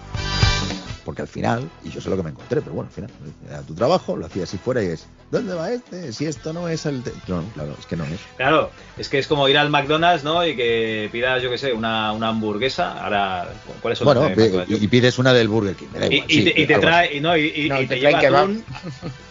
Porque 1.06 1.22
al 1.22 1.28
final, 1.28 1.70
y 1.84 1.90
yo 1.90 2.00
sé 2.00 2.10
lo 2.10 2.16
que 2.16 2.24
me 2.24 2.30
encontré, 2.30 2.60
pero 2.60 2.74
bueno, 2.74 2.88
al 2.88 2.92
final, 2.92 3.10
era 3.48 3.62
tu 3.62 3.74
trabajo, 3.74 4.16
lo 4.16 4.26
hacías 4.26 4.48
así 4.48 4.58
fuera 4.58 4.82
y 4.82 4.88
es, 4.88 5.06
¿dónde 5.30 5.54
va 5.54 5.70
este? 5.72 6.12
Si 6.12 6.26
esto 6.26 6.52
no 6.52 6.68
es 6.68 6.86
el... 6.86 7.02
te-". 7.02 7.12
No, 7.28 7.42
claro, 7.54 7.74
es 7.78 7.86
que 7.86 7.96
no 7.96 8.04
es. 8.04 8.20
Claro, 8.36 8.70
es 8.96 9.08
que 9.08 9.18
es 9.18 9.26
como 9.26 9.48
ir 9.48 9.58
al 9.58 9.70
McDonald's, 9.70 10.24
¿no? 10.24 10.46
Y 10.46 10.56
que 10.56 11.08
pidas, 11.12 11.42
yo 11.42 11.50
qué 11.50 11.58
sé, 11.58 11.72
una, 11.72 12.12
una 12.12 12.28
hamburguesa. 12.28 13.02
Ahora, 13.02 13.52
¿cuáles 13.82 13.98
son 13.98 14.06
Bueno, 14.06 14.22
las 14.22 14.30
de 14.30 14.36
pi- 14.36 14.42
McDonald's? 14.42 14.72
y, 14.80 14.84
y 14.84 14.88
pides 14.88 15.18
una 15.18 15.32
del 15.32 15.48
Burger 15.48 15.74
King, 15.76 15.86
me 15.92 15.98
da 16.00 16.06
Y, 16.06 16.14
igual, 16.14 16.30
y 16.30 16.34
sí, 16.34 16.44
te, 16.44 16.60
y 16.60 16.66
trae, 16.66 17.16
y, 17.16 17.20
no, 17.20 17.36
y, 17.36 17.46
y- 17.54 17.68
No, 17.68 17.80
y 17.80 17.84
y 17.84 17.86
te 17.86 17.94
te 17.94 18.00
lleva 18.00 18.18
atún 18.20 18.64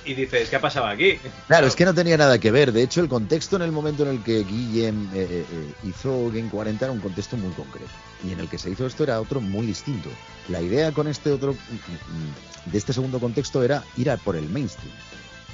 y 0.06 0.14
dices, 0.14 0.49
¿qué 0.49 0.56
ha 0.57 0.61
pasado 0.61 0.85
aquí? 0.85 1.17
Claro, 1.48 1.65
es 1.67 1.75
que 1.75 1.83
no 1.85 1.93
tenía 1.93 2.15
nada 2.17 2.38
que 2.40 2.51
ver. 2.51 2.72
De 2.72 2.83
hecho, 2.83 3.01
el 3.01 3.07
contexto 3.09 3.56
en 3.56 3.64
el 3.64 3.72
momento 3.72 4.03
en 4.03 4.09
el 4.09 4.24
que 4.24 4.43
Guillem 4.43 5.06
eh, 5.14 5.27
eh, 5.30 5.45
eh, 5.51 5.74
hizo 5.83 6.27
Game 6.30 6.49
40 6.49 6.85
era 6.85 6.91
un 6.91 6.99
contexto 6.99 7.38
muy 7.38 7.51
concreto. 7.53 7.90
Y 8.24 8.32
en 8.32 8.40
el 8.40 8.48
que 8.49 8.57
se 8.59 8.69
hizo 8.69 8.85
esto 8.85 9.03
era 9.03 9.19
otro 9.19 9.41
muy 9.41 9.65
distinto. 9.65 10.09
La 10.49 10.61
idea 10.61 10.91
con 10.91 11.07
este 11.07 11.32
otro, 11.32 11.53
mm, 11.53 11.56
mm, 11.56 12.72
de 12.72 12.77
este 12.77 12.93
segundo 12.93 13.19
contexto 13.19 13.64
era 13.64 13.83
ir 13.98 14.09
a 14.11 14.17
por 14.17 14.35
el 14.35 14.48
mainstream. 14.49 14.93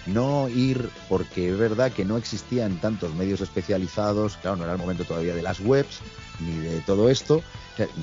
No 0.08 0.50
ir 0.50 0.90
porque 1.08 1.50
es 1.50 1.58
verdad 1.58 1.92
que 1.92 2.06
no 2.06 2.18
existían 2.18 2.80
tantos 2.82 3.14
medios 3.14 3.42
especializados, 3.42 4.38
claro, 4.38 4.58
no 4.58 4.64
era 4.64 4.74
el 4.74 4.80
momento 4.80 5.04
todavía 5.04 5.36
de 5.36 5.44
las 5.44 5.60
webs 5.60 6.00
ni 6.40 6.56
de 6.58 6.80
todo 6.82 7.10
esto. 7.10 7.44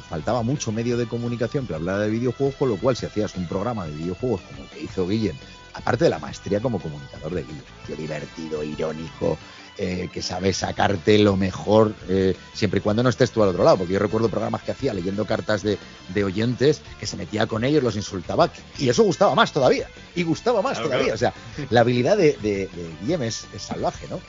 Faltaba 0.08 0.42
mucho 0.42 0.72
medio 0.72 0.96
de 0.96 1.06
comunicación 1.06 1.66
que 1.66 1.74
hablara 1.74 2.00
de 2.00 2.10
videojuegos, 2.10 2.54
con 2.56 2.68
lo 2.68 2.76
cual 2.76 2.96
si 2.96 3.06
hacías 3.06 3.34
un 3.36 3.46
programa 3.46 3.86
de 3.86 3.92
videojuegos 3.92 4.40
como 4.42 4.62
el 4.62 4.68
que 4.70 4.82
hizo 4.82 5.06
Guillem, 5.06 5.36
aparte 5.74 6.04
de 6.04 6.10
la 6.10 6.18
maestría 6.18 6.60
como 6.60 6.80
comunicador 6.80 7.34
de 7.34 7.42
Guillem, 7.42 7.64
tío 7.86 7.96
divertido, 7.96 8.62
irónico, 8.62 9.38
eh, 9.78 10.08
que 10.12 10.22
sabe 10.22 10.52
sacarte 10.52 11.18
lo 11.18 11.36
mejor 11.36 11.94
eh, 12.08 12.34
siempre 12.52 12.78
y 12.78 12.82
cuando 12.82 13.02
no 13.02 13.08
estés 13.08 13.30
tú 13.30 13.42
al 13.42 13.50
otro 13.50 13.62
lado, 13.64 13.78
porque 13.78 13.92
yo 13.94 13.98
recuerdo 14.00 14.28
programas 14.28 14.62
que 14.62 14.72
hacía 14.72 14.92
leyendo 14.92 15.24
cartas 15.24 15.62
de, 15.62 15.78
de 16.12 16.24
oyentes 16.24 16.82
que 16.98 17.06
se 17.06 17.16
metía 17.16 17.46
con 17.46 17.64
ellos, 17.64 17.82
los 17.82 17.96
insultaba, 17.96 18.50
y 18.78 18.88
eso 18.88 19.02
gustaba 19.04 19.34
más 19.34 19.52
todavía, 19.52 19.86
y 20.14 20.22
gustaba 20.24 20.62
más 20.62 20.74
Claro, 20.78 20.88
todavía, 20.88 21.14
claro. 21.14 21.14
o 21.14 21.18
sea, 21.18 21.66
la 21.70 21.80
habilidad 21.80 22.16
de, 22.16 22.36
de, 22.42 22.68
de 22.68 22.90
Guillem 23.02 23.22
es, 23.22 23.46
es 23.54 23.62
salvaje, 23.62 24.06
¿no? 24.10 24.20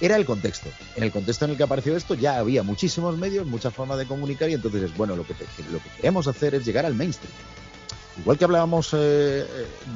Era 0.00 0.14
el 0.14 0.24
contexto. 0.24 0.68
En 0.94 1.02
el 1.02 1.10
contexto 1.10 1.44
en 1.44 1.50
el 1.50 1.56
que 1.56 1.64
apareció 1.64 1.96
esto 1.96 2.14
ya 2.14 2.38
había 2.38 2.62
muchísimos 2.62 3.16
medios, 3.18 3.46
muchas 3.46 3.74
formas 3.74 3.98
de 3.98 4.06
comunicar 4.06 4.48
y 4.48 4.54
entonces 4.54 4.82
es 4.84 4.96
bueno, 4.96 5.16
lo 5.16 5.26
que, 5.26 5.34
te- 5.34 5.44
lo 5.72 5.78
que 5.78 5.88
queremos 5.96 6.28
hacer 6.28 6.54
es 6.54 6.64
llegar 6.64 6.86
al 6.86 6.94
mainstream. 6.94 7.32
Igual 8.18 8.36
que 8.36 8.44
hablábamos 8.44 8.90
eh, 8.94 9.46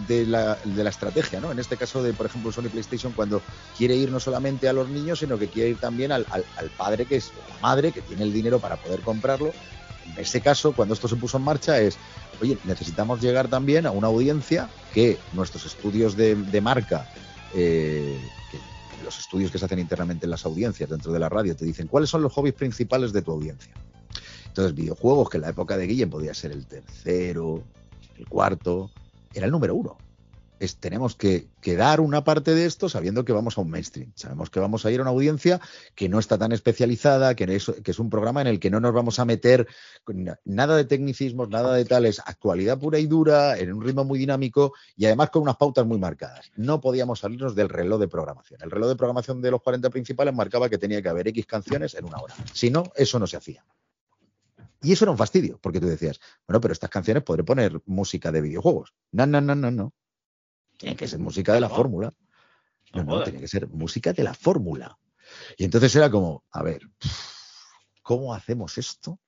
de, 0.07 0.27
la, 0.27 0.57
de 0.65 0.85
la 0.85 0.91
estrategia, 0.91 1.41
¿no? 1.41 1.51
En 1.51 1.59
este 1.59 1.77
caso 1.77 2.03
de, 2.03 2.13
por 2.13 2.27
ejemplo, 2.27 2.53
Sony 2.53 2.69
PlayStation, 2.71 3.13
cuando 3.13 3.43
quiere 3.77 3.97
ir 3.97 4.13
no 4.13 4.21
solamente 4.21 4.69
a 4.69 4.73
los 4.73 4.89
niños, 4.89 5.19
sino 5.19 5.39
que 5.39 5.49
quiere 5.49 5.71
ir 5.71 5.79
también 5.79 6.13
al, 6.13 6.25
padre, 6.77 7.07
que 7.07 7.17
es 7.17 7.33
la 7.49 7.61
madre, 7.61 7.91
que 7.91 8.01
tiene 8.01 8.23
el 8.23 8.33
dinero 8.33 8.61
para 8.61 8.77
poder 8.77 9.01
comprarlo. 9.01 9.53
En 10.07 10.19
ese 10.21 10.41
caso, 10.41 10.73
cuando 10.73 10.95
esto 10.95 11.09
se 11.09 11.17
puso 11.17 11.37
en 11.39 11.45
marcha, 11.45 11.81
es, 11.81 11.99
oye, 12.41 12.59
necesitamos 12.65 13.21
llegar 13.21 13.49
también 13.49 13.87
a 13.87 13.91
una 13.91 14.07
audiencia 14.07 14.69
que 14.95 15.19
nuestros 15.33 15.67
estudios 15.67 16.17
de, 16.17 16.37
de 16.37 16.61
marca, 16.61 17.11
eh, 17.55 18.21
que 18.53 18.59
los 19.05 19.19
estudios 19.19 19.51
que 19.51 19.59
se 19.59 19.65
hacen 19.65 19.81
internamente 19.81 20.27
en 20.27 20.31
las 20.31 20.45
audiencias 20.45 20.89
dentro 20.89 21.13
de 21.13 21.19
la 21.19 21.29
radio, 21.29 21.57
te 21.57 21.65
dicen 21.65 21.89
cuáles 21.89 22.09
son 22.09 22.23
los 22.23 22.33
hobbies 22.33 22.55
principales 22.55 23.13
de 23.13 23.23
tu 23.23 23.33
audiencia. 23.33 23.73
Entonces, 24.47 24.75
videojuegos, 24.75 25.29
que 25.31 25.39
en 25.39 25.43
la 25.43 25.49
época 25.49 25.77
de 25.77 25.87
Guillem 25.87 26.11
podía 26.11 26.35
ser 26.35 26.53
el 26.53 26.67
tercero, 26.67 27.63
el 28.17 28.29
cuarto, 28.29 28.91
era 29.35 29.47
el 29.47 29.53
número 29.53 29.75
uno. 29.75 29.99
Es, 30.59 30.77
tenemos 30.77 31.17
que, 31.17 31.49
que 31.61 31.75
dar 31.75 32.01
una 32.01 32.23
parte 32.23 32.55
de 32.55 32.67
esto 32.67 32.89
sabiendo 32.89 33.25
que 33.25 33.33
vamos 33.33 33.59
a 33.59 33.63
un 33.63 33.71
mainstream. 33.71 34.13
Sabemos 34.15 34.49
que 34.49 34.61
vamos 34.61 34.87
a 34.87 34.93
ir 34.93 35.01
a 35.01 35.03
una 35.03 35.11
audiencia 35.11 35.61
que 35.97 36.09
no 36.09 36.21
está 36.21 36.39
tan 36.39 36.53
especializada, 36.53 37.35
que 37.35 37.53
es, 37.57 37.73
que 37.83 37.91
es 37.91 37.99
un 37.99 38.11
programa 38.11 38.43
en 38.43 38.47
el 38.47 38.61
que 38.61 38.71
no 38.71 38.79
nos 38.79 38.95
vamos 38.95 39.19
a 39.19 39.25
meter 39.25 39.67
nada 40.45 40.77
de 40.77 40.85
tecnicismos, 40.85 41.49
nada 41.49 41.75
de 41.75 41.85
tales, 41.85 42.23
actualidad 42.25 42.79
pura 42.79 43.01
y 43.01 43.07
dura, 43.07 43.59
en 43.59 43.73
un 43.73 43.83
ritmo 43.83 44.05
muy 44.05 44.21
dinámico 44.21 44.73
y 44.97 45.07
además 45.07 45.31
con 45.31 45.43
unas 45.43 45.57
pautas 45.57 45.85
muy 45.85 45.99
marcadas. 45.99 46.53
No 46.55 46.81
podíamos 46.81 47.19
salirnos 47.19 47.57
del 47.57 47.69
reloj 47.69 47.99
de 47.99 48.07
programación. 48.07 48.61
El 48.63 48.71
reloj 48.71 48.91
de 48.91 48.97
programación 48.97 49.43
de 49.43 49.51
los 49.51 49.63
40 49.63 49.91
principales 49.91 50.33
marcaba 50.33 50.69
que 50.69 50.79
tenía 50.79 51.03
que 51.03 51.09
haber 51.09 51.27
X 51.27 51.45
canciones 51.45 51.95
en 51.95 52.05
una 52.05 52.19
hora. 52.19 52.37
Si 52.53 52.71
no, 52.71 52.85
eso 52.95 53.19
no 53.19 53.27
se 53.27 53.37
hacía. 53.37 53.65
Y 54.83 54.93
eso 54.93 55.05
era 55.05 55.13
un 55.13 55.19
fastidio, 55.19 55.59
porque 55.61 55.81
tú 55.81 55.87
decías, 55.87 56.21
bueno, 56.47 56.61
pero 56.61 56.73
estas 56.73 56.91
canciones 56.91 57.23
podré 57.23 57.45
poner 57.45 57.81
música 57.87 58.33
de 58.33 58.41
videojuegos. 58.41 58.95
No, 59.13 59.27
no, 59.27 59.41
no, 59.41 59.55
no, 59.55 59.71
no. 59.71 59.93
Tiene 60.77 60.97
que 60.97 61.07
ser 61.07 61.21
música 61.21 61.53
de 61.53 61.61
la 61.61 61.69
fórmula. 61.69 62.13
No, 62.95 63.05
no, 63.05 63.23
tiene 63.23 63.41
que 63.41 63.49
ser 63.49 63.69
música 63.69 64.13
de 64.13 64.25
la 64.25 64.35
fórmula. 64.35 64.99
Y 65.57 65.65
entonces 65.65 65.95
era 65.95 66.11
como, 66.11 66.45
a 66.51 66.63
ver, 66.63 66.83
¿cómo 68.03 68.35
hacemos 68.35 68.77
esto? 68.77 69.19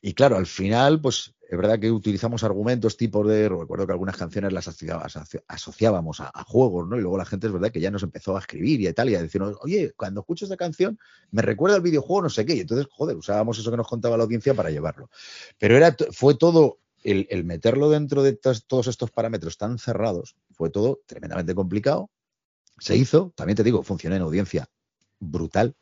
Y 0.00 0.14
claro, 0.14 0.36
al 0.36 0.46
final, 0.46 1.00
pues 1.00 1.34
es 1.48 1.56
verdad 1.56 1.78
que 1.78 1.90
utilizamos 1.90 2.42
argumentos 2.42 2.96
tipos 2.96 3.28
de, 3.28 3.48
recuerdo 3.48 3.86
que 3.86 3.92
algunas 3.92 4.16
canciones 4.16 4.52
las 4.52 4.68
asociábamos 4.68 6.20
a, 6.20 6.44
juegos, 6.44 6.88
¿no? 6.88 6.96
Y 6.96 7.00
luego 7.00 7.18
la 7.18 7.24
gente 7.24 7.46
es 7.46 7.52
verdad 7.52 7.70
que 7.70 7.80
ya 7.80 7.90
nos 7.90 8.02
empezó 8.02 8.36
a 8.36 8.40
escribir 8.40 8.80
y 8.80 8.86
a 8.86 8.92
tal, 8.92 9.10
y 9.10 9.14
a 9.14 9.22
decirnos, 9.22 9.56
oye, 9.62 9.92
cuando 9.96 10.20
escucho 10.20 10.46
esta 10.46 10.56
canción 10.56 10.98
me 11.30 11.42
recuerda 11.42 11.76
al 11.76 11.82
videojuego 11.82 12.22
no 12.22 12.30
sé 12.30 12.44
qué, 12.44 12.54
y 12.54 12.60
entonces, 12.60 12.86
joder, 12.90 13.16
usábamos 13.16 13.58
eso 13.58 13.70
que 13.70 13.76
nos 13.76 13.86
contaba 13.86 14.16
la 14.16 14.24
audiencia 14.24 14.54
para 14.54 14.70
llevarlo. 14.70 15.10
Pero 15.58 15.76
era, 15.76 15.94
fue 16.12 16.34
todo, 16.34 16.78
el, 17.04 17.44
meterlo 17.44 17.90
dentro 17.90 18.22
de 18.22 18.32
todos 18.66 18.86
estos 18.86 19.10
parámetros 19.10 19.58
tan 19.58 19.78
cerrados, 19.78 20.36
fue 20.52 20.70
todo 20.70 21.00
tremendamente 21.06 21.54
complicado. 21.54 22.10
Se 22.78 22.96
hizo, 22.96 23.32
también 23.36 23.56
te 23.56 23.62
digo, 23.62 23.82
funcionó 23.82 24.16
en 24.16 24.22
audiencia 24.22 24.68
brutal. 25.20 25.76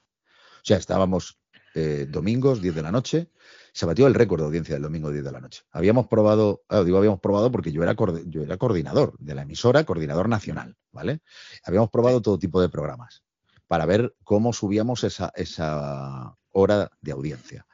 O 0.56 0.64
sea, 0.64 0.76
estábamos 0.76 1.38
eh, 1.74 2.06
domingos, 2.08 2.60
10 2.60 2.74
de 2.74 2.82
la 2.82 2.92
noche, 2.92 3.28
se 3.72 3.86
batió 3.86 4.06
el 4.06 4.14
récord 4.14 4.40
de 4.40 4.46
audiencia 4.46 4.74
del 4.74 4.82
domingo 4.82 5.10
10 5.10 5.24
de 5.24 5.32
la 5.32 5.40
noche. 5.40 5.62
Habíamos 5.70 6.06
probado, 6.06 6.62
ah, 6.68 6.82
digo 6.82 6.98
habíamos 6.98 7.20
probado 7.20 7.50
porque 7.50 7.72
yo 7.72 7.82
era, 7.82 7.94
yo 8.26 8.42
era 8.42 8.56
coordinador 8.58 9.16
de 9.18 9.34
la 9.34 9.42
emisora, 9.42 9.84
coordinador 9.84 10.28
nacional, 10.28 10.76
¿vale? 10.92 11.22
Habíamos 11.64 11.90
probado 11.90 12.20
todo 12.20 12.38
tipo 12.38 12.60
de 12.60 12.68
programas 12.68 13.22
para 13.66 13.86
ver 13.86 14.14
cómo 14.24 14.52
subíamos 14.52 15.04
esa, 15.04 15.32
esa 15.34 16.36
hora 16.50 16.90
de 17.00 17.12
audiencia. 17.12 17.66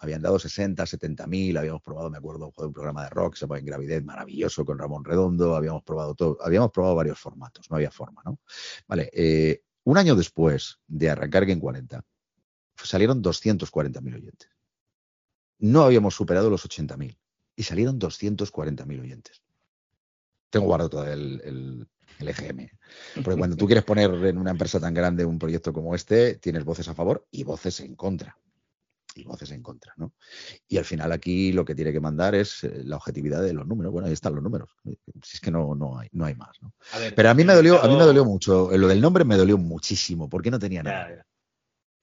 Habían 0.00 0.22
dado 0.22 0.38
60, 0.40 0.84
70 0.84 1.26
mil, 1.28 1.56
habíamos 1.56 1.80
probado, 1.80 2.10
me 2.10 2.18
acuerdo, 2.18 2.52
un 2.56 2.72
programa 2.72 3.04
de 3.04 3.10
rock, 3.10 3.36
se 3.36 3.46
En 3.46 3.64
Gravidez, 3.64 4.04
maravilloso, 4.04 4.64
con 4.64 4.78
Ramón 4.78 5.04
Redondo, 5.04 5.54
habíamos 5.54 5.84
probado 5.84 6.14
todo, 6.14 6.38
habíamos 6.42 6.72
probado 6.72 6.96
varios 6.96 7.18
formatos, 7.18 7.70
no 7.70 7.76
había 7.76 7.92
forma, 7.92 8.20
¿no? 8.24 8.40
Vale, 8.88 9.08
eh, 9.12 9.62
un 9.84 9.96
año 9.96 10.16
después 10.16 10.80
de 10.88 11.10
arrancar 11.10 11.46
Game 11.46 11.60
40, 11.60 12.04
salieron 12.82 13.22
240.000 13.22 14.14
oyentes. 14.14 14.53
No 15.64 15.82
habíamos 15.82 16.14
superado 16.14 16.50
los 16.50 16.68
80.000 16.68 17.16
y 17.56 17.62
salieron 17.62 17.98
240.000 17.98 19.00
oyentes. 19.00 19.42
Tengo 20.50 20.66
guardado 20.66 20.90
todo 20.90 21.06
el, 21.10 21.40
el, 21.42 21.88
el 22.18 22.28
EGM. 22.28 22.68
Porque 23.24 23.38
cuando 23.38 23.56
tú 23.56 23.64
quieres 23.64 23.82
poner 23.82 24.10
en 24.26 24.36
una 24.36 24.50
empresa 24.50 24.78
tan 24.78 24.92
grande 24.92 25.24
un 25.24 25.38
proyecto 25.38 25.72
como 25.72 25.94
este, 25.94 26.36
tienes 26.36 26.64
voces 26.64 26.86
a 26.88 26.94
favor 26.94 27.26
y 27.30 27.44
voces 27.44 27.80
en 27.80 27.94
contra. 27.96 28.36
Y 29.14 29.24
voces 29.24 29.52
en 29.52 29.62
contra, 29.62 29.94
¿no? 29.96 30.12
Y 30.68 30.76
al 30.76 30.84
final 30.84 31.12
aquí 31.12 31.50
lo 31.52 31.64
que 31.64 31.74
tiene 31.74 31.92
que 31.92 32.00
mandar 32.00 32.34
es 32.34 32.64
eh, 32.64 32.82
la 32.84 32.96
objetividad 32.96 33.42
de 33.42 33.54
los 33.54 33.66
números. 33.66 33.90
Bueno, 33.90 34.08
ahí 34.08 34.12
están 34.12 34.34
los 34.34 34.42
números. 34.42 34.68
Si 35.22 35.36
es 35.36 35.40
que 35.40 35.50
no, 35.50 35.74
no, 35.74 35.98
hay, 35.98 36.08
no 36.12 36.26
hay 36.26 36.34
más, 36.34 36.60
¿no? 36.60 36.74
A 36.92 36.98
ver, 36.98 37.14
Pero 37.14 37.30
a 37.30 37.34
mí 37.34 37.42
me 37.42 37.54
dolió, 37.54 37.82
a 37.82 37.88
mí 37.88 37.96
me 37.96 38.04
dolió 38.04 38.26
mucho. 38.26 38.76
Lo 38.76 38.86
del 38.86 39.00
nombre 39.00 39.24
me 39.24 39.36
dolió 39.36 39.56
muchísimo, 39.56 40.28
porque 40.28 40.50
no 40.50 40.58
tenía 40.58 40.82
nada. 40.82 41.24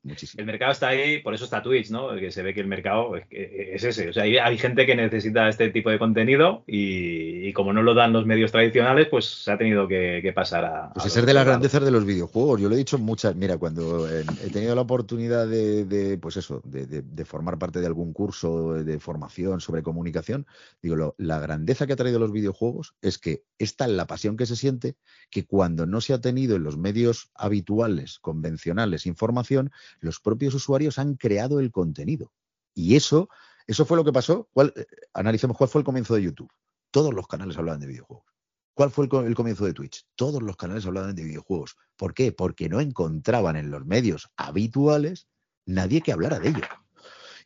Muchísimo. 0.03 0.39
El 0.41 0.47
mercado 0.47 0.71
está 0.71 0.87
ahí, 0.87 1.19
por 1.21 1.33
eso 1.35 1.45
está 1.45 1.61
Twitch, 1.61 1.91
¿no? 1.91 2.15
Que 2.15 2.31
se 2.31 2.41
ve 2.41 2.55
que 2.55 2.61
el 2.61 2.65
mercado 2.67 3.15
es, 3.17 3.25
es 3.29 3.83
ese. 3.83 4.09
O 4.09 4.13
sea, 4.13 4.23
hay, 4.23 4.37
hay 4.37 4.57
gente 4.57 4.87
que 4.87 4.95
necesita 4.95 5.47
este 5.47 5.69
tipo 5.69 5.91
de 5.91 5.99
contenido 5.99 6.63
y, 6.65 7.47
y 7.47 7.53
como 7.53 7.71
no 7.71 7.83
lo 7.83 7.93
dan 7.93 8.11
los 8.11 8.25
medios 8.25 8.51
tradicionales, 8.51 9.07
pues 9.09 9.25
se 9.25 9.51
ha 9.51 9.57
tenido 9.59 9.87
que, 9.87 10.19
que 10.23 10.33
pasar 10.33 10.65
a. 10.65 10.93
Pues 10.93 11.05
a 11.05 11.07
esa 11.07 11.19
es 11.19 11.25
de 11.27 11.33
las 11.35 11.45
grandezas 11.45 11.83
de 11.83 11.91
los 11.91 12.03
videojuegos. 12.05 12.59
Yo 12.59 12.67
lo 12.67 12.73
he 12.73 12.79
dicho 12.79 12.97
muchas. 12.97 13.35
Mira, 13.35 13.57
cuando 13.59 14.09
eh, 14.11 14.25
he 14.43 14.49
tenido 14.49 14.73
la 14.73 14.81
oportunidad 14.81 15.47
de, 15.47 15.85
de, 15.85 16.17
pues 16.17 16.35
eso, 16.37 16.61
de, 16.65 16.87
de- 16.87 17.03
de 17.03 17.25
formar 17.25 17.59
parte 17.59 17.79
de 17.79 17.85
algún 17.85 18.11
curso 18.11 18.73
de 18.73 18.99
formación 18.99 19.61
sobre 19.61 19.83
comunicación, 19.83 20.47
digo, 20.81 20.95
lo- 20.95 21.15
la 21.19 21.37
grandeza 21.39 21.85
que 21.85 21.93
ha 21.93 21.97
traído 21.97 22.17
los 22.17 22.31
videojuegos 22.31 22.95
es 23.03 23.19
que 23.19 23.43
es 23.59 23.75
tal 23.75 23.97
la 23.97 24.07
pasión 24.07 24.35
que 24.35 24.47
se 24.47 24.55
siente 24.55 24.95
que 25.29 25.45
cuando 25.45 25.85
no 25.85 26.01
se 26.01 26.13
ha 26.13 26.21
tenido 26.21 26.55
en 26.55 26.63
los 26.63 26.77
medios 26.77 27.29
habituales, 27.35 28.17
convencionales, 28.19 29.05
información, 29.05 29.71
los 29.99 30.19
propios 30.19 30.53
usuarios 30.53 30.99
han 30.99 31.15
creado 31.15 31.59
el 31.59 31.71
contenido. 31.71 32.31
Y 32.73 32.95
eso, 32.95 33.29
eso 33.67 33.85
fue 33.85 33.97
lo 33.97 34.05
que 34.05 34.13
pasó. 34.13 34.49
¿Cuál, 34.53 34.73
eh, 34.75 34.85
analicemos 35.13 35.57
cuál 35.57 35.69
fue 35.69 35.81
el 35.81 35.85
comienzo 35.85 36.15
de 36.15 36.23
YouTube. 36.23 36.51
Todos 36.91 37.13
los 37.13 37.27
canales 37.27 37.57
hablaban 37.57 37.81
de 37.81 37.87
videojuegos. 37.87 38.25
¿Cuál 38.73 38.89
fue 38.89 39.05
el 39.05 39.35
comienzo 39.35 39.65
de 39.65 39.73
Twitch? 39.73 40.05
Todos 40.15 40.41
los 40.41 40.55
canales 40.55 40.85
hablaban 40.85 41.15
de 41.15 41.23
videojuegos. 41.23 41.77
¿Por 41.97 42.13
qué? 42.13 42.31
Porque 42.31 42.69
no 42.69 42.79
encontraban 42.79 43.55
en 43.57 43.69
los 43.69 43.85
medios 43.85 44.29
habituales 44.37 45.27
nadie 45.65 46.01
que 46.01 46.11
hablara 46.11 46.39
de 46.39 46.49
ello. 46.49 46.61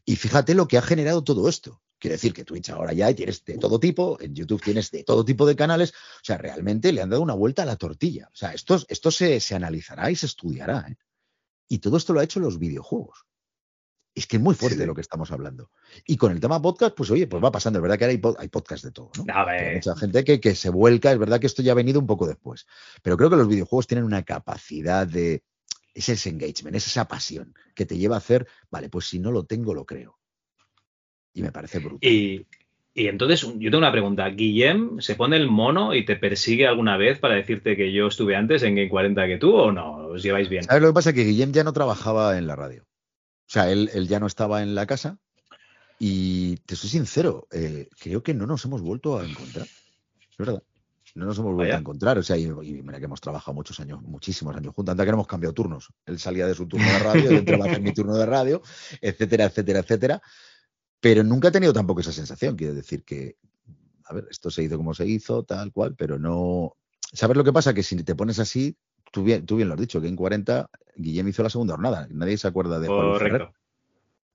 Y 0.06 0.16
fíjate 0.16 0.54
lo 0.54 0.68
que 0.68 0.78
ha 0.78 0.82
generado 0.82 1.24
todo 1.24 1.50
esto. 1.50 1.82
Quiere 1.98 2.16
decir 2.16 2.34
que 2.34 2.44
Twitch 2.44 2.70
ahora 2.70 2.94
ya 2.94 3.14
tienes 3.14 3.44
de 3.44 3.58
todo 3.58 3.80
tipo, 3.80 4.20
en 4.22 4.36
YouTube 4.36 4.62
tienes 4.62 4.92
de 4.92 5.04
todo 5.04 5.26
tipo 5.26 5.46
de 5.46 5.56
canales. 5.56 5.92
O 5.92 6.24
sea, 6.24 6.38
realmente 6.38 6.92
le 6.92 7.02
han 7.02 7.10
dado 7.10 7.24
una 7.24 7.34
vuelta 7.34 7.64
a 7.64 7.66
la 7.66 7.78
tortilla. 7.78 8.30
O 8.32 8.36
sea, 8.36 8.54
esto, 8.54 8.80
esto 8.88 9.10
se, 9.10 9.40
se 9.40 9.56
analizará 9.56 10.12
y 10.12 10.16
se 10.16 10.28
estudiará. 10.28 10.86
¿eh? 10.88 10.96
Y 11.68 11.80
todo 11.80 11.98
esto 11.98 12.14
lo 12.14 12.19
ha 12.19 12.24
hecho 12.24 12.40
los 12.40 12.60
videojuegos. 12.60 13.26
Es 14.14 14.27
que 14.27 14.38
es 14.38 14.42
muy 14.42 14.56
fuerte 14.56 14.85
lo 14.85 14.95
que 14.95 15.02
estamos 15.02 15.30
hablando. 15.32 15.72
Y 16.08 16.16
con 16.16 16.32
el 16.32 16.40
tema 16.40 16.61
podcast, 16.61 16.95
pues 16.95 17.11
oye, 17.11 17.27
pues 17.27 17.44
va 17.44 17.52
pasando. 17.52 17.80
Es 17.80 17.84
verdad 17.84 17.98
que 17.98 18.06
ahora 18.06 18.14
hay, 18.14 18.44
hay 18.44 18.48
podcast 18.48 18.85
de 18.85 18.92
todo, 18.92 19.11
¿no? 19.18 19.34
A 19.34 19.50
hay 19.50 19.76
mucha 19.76 19.95
gente 19.98 20.24
que, 20.24 20.40
que 20.40 20.56
se 20.56 20.69
vuelca. 20.69 21.11
Es 21.11 21.19
verdad 21.19 21.40
que 21.40 21.48
esto 21.48 21.61
ya 21.61 21.74
ha 21.74 21.76
venido 21.76 22.00
un 22.00 22.08
poco 22.08 22.26
después. 22.26 22.66
Pero 23.02 23.18
creo 23.18 23.30
que 23.30 23.35
los 23.35 23.48
videojuegos 23.50 23.88
tienen 23.88 24.06
una 24.06 24.24
capacidad 24.24 25.06
de. 25.06 25.44
Es 25.94 26.10
ese 26.10 26.30
engagement, 26.30 26.76
es 26.76 26.88
esa 26.88 27.08
pasión 27.08 27.53
que 27.74 27.85
te 27.85 27.98
lleva 27.98 28.16
a 28.16 28.19
hacer, 28.19 28.48
vale, 28.69 28.90
pues 28.90 29.08
si 29.08 29.19
no 29.19 29.32
lo 29.32 29.45
tengo, 29.45 29.74
lo 29.74 29.85
creo. 29.85 30.19
Y 31.34 31.42
me 31.42 31.53
parece 31.53 31.80
brutal. 31.80 32.10
Y, 32.10 32.45
y 32.98 33.08
entonces, 33.10 33.42
yo 33.42 33.70
tengo 33.70 33.80
una 33.80 33.92
pregunta. 33.92 34.30
¿Guillem 34.30 35.02
se 35.02 35.16
pone 35.16 35.36
el 35.36 35.50
mono 35.50 35.94
y 35.94 36.06
te 36.06 36.16
persigue 36.16 36.66
alguna 36.66 36.96
vez 36.96 37.20
para 37.20 37.36
decirte 37.36 37.76
que 37.76 37.92
yo 37.92 38.08
estuve 38.08 38.38
antes 38.38 38.64
en 38.64 38.76
Game 38.76 38.88
40 38.88 39.28
que 39.28 39.38
tú 39.38 39.54
o 39.54 39.72
no? 39.74 40.08
¿Os 40.08 40.24
lleváis 40.24 40.48
bien? 40.48 40.64
¿Sabes 40.64 40.82
lo 40.82 40.88
que 40.88 40.94
pasa? 40.94 41.12
Que 41.12 41.26
Guillem 41.26 41.52
ya 41.52 41.66
no 41.66 41.74
trabajaba 41.74 42.38
en 42.38 42.48
la 42.48 42.56
radio. 42.56 42.84
O 42.84 43.52
sea, 43.52 43.70
él, 43.70 43.90
él 43.94 44.08
ya 44.08 44.22
no 44.22 44.28
estaba 44.28 44.64
en 44.64 44.76
la 44.76 44.86
casa. 44.88 45.18
Y 46.00 46.56
te 46.66 46.78
soy 46.78 46.90
sincero, 46.90 47.48
eh, 47.52 47.90
creo 48.00 48.24
que 48.24 48.34
no 48.34 48.48
nos 48.48 48.64
hemos 48.64 48.82
vuelto 48.82 49.20
a 49.20 49.26
encontrar. 49.26 49.66
Es 49.66 50.38
verdad. 50.38 50.64
No 51.16 51.26
nos 51.26 51.38
hemos 51.38 51.54
vuelto 51.54 51.68
Vaya. 51.68 51.76
a 51.76 51.80
encontrar. 51.80 52.18
O 52.18 52.24
sea, 52.24 52.38
y, 52.38 52.44
y 52.44 52.82
mira 52.82 53.00
que 53.00 53.06
hemos 53.06 53.20
trabajado 53.20 53.54
muchos 53.54 53.78
años, 53.82 54.02
muchísimos 54.04 54.56
años 54.56 54.74
juntos. 54.74 54.94
Anda 54.94 55.04
que 55.04 55.12
no 55.12 55.18
hemos 55.18 55.28
cambiado 55.28 55.54
turnos. 55.54 55.90
Él 56.06 56.18
salía 56.18 56.48
de 56.48 56.56
su 56.56 56.66
turno 56.66 56.86
de 56.86 57.00
radio, 57.00 57.32
yo 57.32 57.38
entraba 57.40 57.66
a 57.66 57.68
hacer 57.70 57.82
mi 57.82 57.94
turno 57.94 58.16
de 58.16 58.26
radio, 58.26 58.62
etcétera, 59.02 59.46
etcétera, 59.46 59.80
etcétera. 59.80 60.22
Pero 61.06 61.24
nunca 61.24 61.50
he 61.50 61.51
tenido 61.51 61.72
tampoco 61.72 62.01
esa 62.01 62.11
sensación. 62.11 62.56
Quiero 62.56 62.74
decir 62.74 63.03
que, 63.03 63.38
a 64.06 64.14
ver, 64.16 64.25
esto 64.32 64.50
se 64.50 64.64
hizo 64.64 64.75
como 64.75 64.95
se 64.95 65.06
hizo, 65.06 65.43
tal 65.43 65.72
cual, 65.72 65.93
pero 65.95 66.17
no. 66.17 66.77
¿Sabes 67.14 67.38
lo 67.38 67.43
que 67.43 67.53
pasa? 67.53 67.75
Que 67.75 67.84
si 67.84 67.95
te 68.03 68.16
pones 68.16 68.40
así, 68.40 68.75
tú 69.11 69.24
bien, 69.24 69.45
tú 69.45 69.58
bien 69.58 69.67
lo 69.67 69.75
has 69.75 69.80
dicho, 69.80 70.01
que 70.01 70.08
en 70.08 70.16
40 70.16 70.67
Guillem 70.95 71.27
hizo 71.27 71.43
la 71.43 71.51
segunda 71.51 71.75
jornada. 71.75 72.08
Nadie 72.09 72.40
se 72.40 72.48
acuerda 72.48 72.80
de 72.80 72.88
Juan 72.88 73.09
Luis 73.09 73.19
Ferrer. 73.19 73.51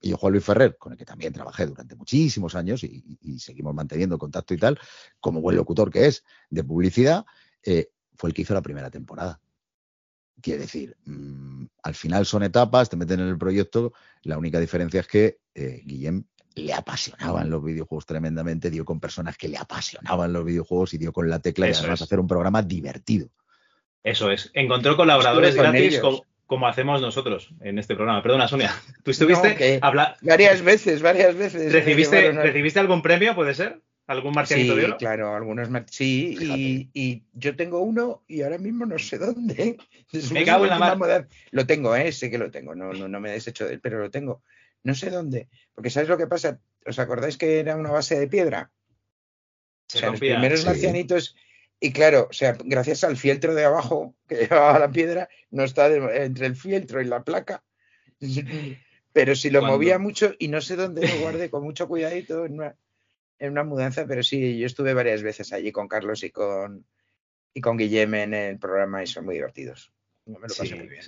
Y 0.00 0.10
yo, 0.10 0.16
Juan 0.16 0.32
Luis 0.32 0.44
Ferrer, 0.44 0.76
con 0.78 0.92
el 0.92 0.99
que 0.99 1.05
también 1.05 1.32
trabajé 1.32 1.66
durante 1.66 1.97
muchísimos 1.97 2.55
años 2.55 2.84
y, 2.84 3.18
y 3.20 3.40
seguimos 3.40 3.74
manteniendo 3.74 4.16
contacto 4.16 4.55
y 4.55 4.58
tal, 4.58 4.78
como 5.18 5.40
buen 5.40 5.57
locutor 5.57 5.90
que 5.90 6.07
es 6.07 6.23
de 6.50 6.62
publicidad, 6.62 7.26
eh, 7.65 7.90
fue 8.15 8.31
el 8.31 8.34
que 8.34 8.42
hizo 8.42 8.55
la 8.55 8.62
primera 8.62 8.92
temporada. 8.92 9.40
Quiere 10.40 10.60
decir, 10.60 10.97
mm, 11.05 11.65
al 11.82 11.94
final 11.97 12.26
son 12.26 12.44
etapas, 12.44 12.89
te 12.89 12.97
meten 12.97 13.18
en 13.18 13.26
el 13.26 13.39
proyecto, 13.39 13.92
la 14.23 14.39
única 14.39 14.60
diferencia 14.60 15.00
es 15.00 15.08
que 15.08 15.40
eh, 15.52 15.82
Guillem 15.84 16.26
le 16.55 16.73
apasionaban 16.75 17.49
los 17.51 17.62
videojuegos 17.65 18.07
tremendamente, 18.07 18.70
dio 18.70 18.85
con 18.85 19.01
personas 19.01 19.37
que 19.37 19.49
le 19.49 19.57
apasionaban 19.59 20.33
los 20.33 20.45
videojuegos 20.45 20.95
y 20.95 20.99
dio 20.99 21.12
con 21.12 21.29
la 21.31 21.39
tecla 21.39 21.69
y 21.69 21.73
además 21.73 22.01
es. 22.01 22.03
hacer 22.07 22.19
un 22.20 22.27
programa 22.27 22.62
divertido. 22.62 23.29
Eso 24.03 24.31
es. 24.31 24.51
Encontró 24.55 24.97
colaboradores 24.97 25.55
con 25.55 25.65
gratis 25.65 26.01
como, 26.47 26.67
hacemos 26.67 27.01
nosotros 27.01 27.51
en 27.61 27.79
este 27.79 27.95
programa. 27.95 28.23
Perdona, 28.23 28.49
Sonia. 28.49 28.73
¿Tú 29.05 29.12
estuviste 29.12 29.79
No, 29.81 29.87
habla- 29.87 30.17
Varias 30.23 30.62
veces, 30.62 31.01
varias 31.03 31.37
veces. 31.37 31.67
me 31.67 31.70
¿Recibiste, 31.70 32.33
¿Recibiste 32.33 32.81
algún 32.81 33.03
premio, 33.03 33.35
puede 33.37 33.55
ser? 33.55 33.81
¿Algún 34.09 34.33
marcianito 34.35 34.75
Sí, 34.75 34.81
de 34.81 34.87
oro? 34.87 34.97
claro, 34.97 35.37
algunos 35.37 35.70
mar- 35.70 35.87
sí, 35.89 36.37
y, 36.41 36.91
y 36.93 37.23
yo 37.33 37.55
tengo 37.55 37.79
uno 37.79 38.25
y 38.27 38.43
ahora 38.43 38.59
mismo 38.59 38.85
no 38.85 38.99
sé 38.99 39.19
dónde. 39.19 39.77
Después 40.11 40.33
Me 40.33 40.45
cago 40.45 40.65
en 40.65 40.70
la 40.70 40.79
mar. 40.81 40.99
moda- 40.99 41.29
Lo 41.53 41.65
tengo, 41.67 41.95
¿eh? 41.95 42.11
sé 42.11 42.29
que 42.29 42.39
lo 42.39 42.51
tengo, 42.51 42.75
no, 42.75 42.93
no, 42.93 43.07
no 43.07 43.20
me 43.20 43.29
he 43.31 43.33
deshecho 43.35 43.67
de 43.69 43.75
él, 43.75 43.81
pero 43.81 44.01
lo 44.01 44.11
tengo. 44.11 44.43
No 44.83 44.94
sé 44.94 45.10
dónde, 45.10 45.49
porque 45.75 45.91
¿sabes 45.91 46.09
lo 46.09 46.17
que 46.17 46.26
pasa? 46.26 46.60
¿Os 46.86 46.99
acordáis 46.99 47.36
que 47.36 47.60
era 47.60 47.76
una 47.76 47.91
base 47.91 48.18
de 48.18 48.28
piedra? 48.28 48.70
Se 49.89 49.99
o 49.99 50.00
sea, 50.00 50.10
los 50.10 50.20
primeros 50.20 50.60
Sí. 50.60 50.67
marcianitos, 50.67 51.36
y 51.81 51.92
claro, 51.92 52.28
o 52.31 52.33
sea, 52.33 52.57
gracias 52.65 53.05
al 53.05 53.17
fieltro 53.17 53.55
de 53.55 53.65
abajo 53.65 54.15
que 54.28 54.36
llevaba 54.36 54.78
la 54.78 54.91
piedra, 54.91 55.28
no 55.50 55.65
está 55.65 55.89
de- 55.89 56.25
entre 56.25 56.47
el 56.47 56.57
fieltro 56.57 57.00
y 57.02 57.05
la 57.07 57.23
placa. 57.25 57.62
Pero 59.12 59.34
si 59.34 59.50
lo 59.50 59.62
movía 59.62 59.99
mucho 59.99 60.34
y 60.39 60.49
no 60.49 60.60
sé 60.60 60.76
dónde 60.76 61.02
lo 61.09 61.18
guardé 61.18 61.50
con 61.50 61.65
mucho 61.65 61.89
cuidadito 61.89 62.47
en 62.47 62.52
una, 62.55 62.76
en 63.41 63.50
una 63.50 63.65
mudanza, 63.65 64.07
pero 64.07 64.23
sí, 64.23 64.57
yo 64.57 64.67
estuve 64.67 64.94
varias 64.94 65.23
veces 65.25 65.52
allí 65.52 65.73
con 65.73 65.89
Carlos 65.89 66.23
y 66.23 66.31
con, 66.31 66.86
y 67.52 67.60
con 67.60 67.76
Guillem 67.76 68.15
en 68.15 68.34
el 68.34 68.59
programa 68.60 69.02
y 69.02 69.09
son 69.09 69.25
muy 69.25 69.34
divertidos. 69.34 69.92
Me 70.26 70.34
lo 70.34 70.41
pasé 70.42 70.67
Sí. 70.67 70.75
muy 70.76 70.86
bien. 70.86 71.02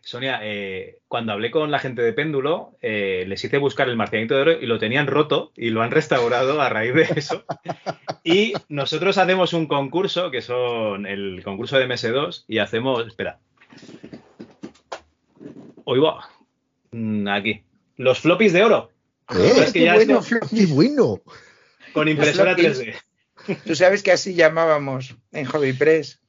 Sonia, 0.00 0.40
eh, 0.42 0.98
cuando 1.06 1.32
hablé 1.32 1.50
con 1.50 1.70
la 1.70 1.78
gente 1.78 2.02
de 2.02 2.12
Péndulo, 2.12 2.76
eh, 2.82 3.24
les 3.28 3.44
hice 3.44 3.58
buscar 3.58 3.88
el 3.88 3.96
marcianito 3.96 4.34
de 4.34 4.42
oro 4.42 4.52
y 4.60 4.66
lo 4.66 4.78
tenían 4.78 5.06
roto 5.06 5.52
y 5.56 5.70
lo 5.70 5.82
han 5.82 5.92
restaurado 5.92 6.60
a 6.60 6.68
raíz 6.68 6.94
de 6.94 7.02
eso. 7.16 7.44
Y 8.24 8.54
nosotros 8.68 9.18
hacemos 9.18 9.52
un 9.52 9.66
concurso, 9.66 10.30
que 10.30 10.42
son 10.42 11.06
el 11.06 11.42
concurso 11.44 11.78
de 11.78 11.86
MS2, 11.86 12.44
y 12.48 12.58
hacemos. 12.58 13.06
Espera. 13.06 13.38
Hoy 15.84 16.00
va. 16.00 16.28
Mm, 16.90 17.28
Aquí. 17.28 17.62
Los 17.96 18.18
floppies 18.20 18.52
de 18.52 18.64
oro. 18.64 18.90
¿Eh? 19.30 19.52
Es 19.58 19.72
que 19.72 19.80
qué 19.80 19.84
ya 19.84 19.94
bueno, 19.94 20.20
¡Qué 20.50 20.66
bueno! 20.66 21.20
con 21.92 22.08
impresora 22.08 22.54
floppies. 22.54 22.80
3D. 23.46 23.58
Tú 23.64 23.74
sabes 23.74 24.02
que 24.02 24.12
así 24.12 24.34
llamábamos 24.34 25.16
en 25.32 25.44
Hobby 25.46 25.72
Press 25.72 26.20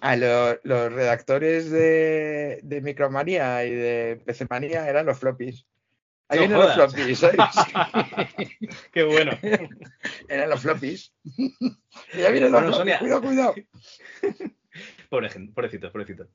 a 0.00 0.16
lo- 0.16 0.58
los 0.62 0.92
redactores 0.92 1.70
de, 1.70 2.60
de 2.62 2.80
Micromanía 2.80 3.64
y 3.64 3.70
de 3.74 4.20
PC 4.24 4.46
Manía 4.48 4.88
eran 4.88 5.06
los 5.06 5.18
floppies. 5.18 5.66
Ahí 6.28 6.38
No 6.38 6.46
vienen 6.46 6.58
los 6.58 6.74
floppies, 6.74 7.18
¿sabes? 7.18 7.38
Qué 8.92 9.02
bueno. 9.02 9.32
eran 10.28 10.50
los 10.50 10.60
floppies. 10.60 11.12
Ya 12.16 12.30
vienen 12.30 12.52
los 12.52 12.62
Bueno, 12.62 12.74
floppies. 12.74 12.76
Sonia. 12.76 12.98
Cuidado, 13.00 13.20
cuidado. 13.22 13.54
Pobre 15.08 15.28
gente, 15.28 15.52
pobrecitos, 15.52 15.90
pobrecitos. 15.90 16.28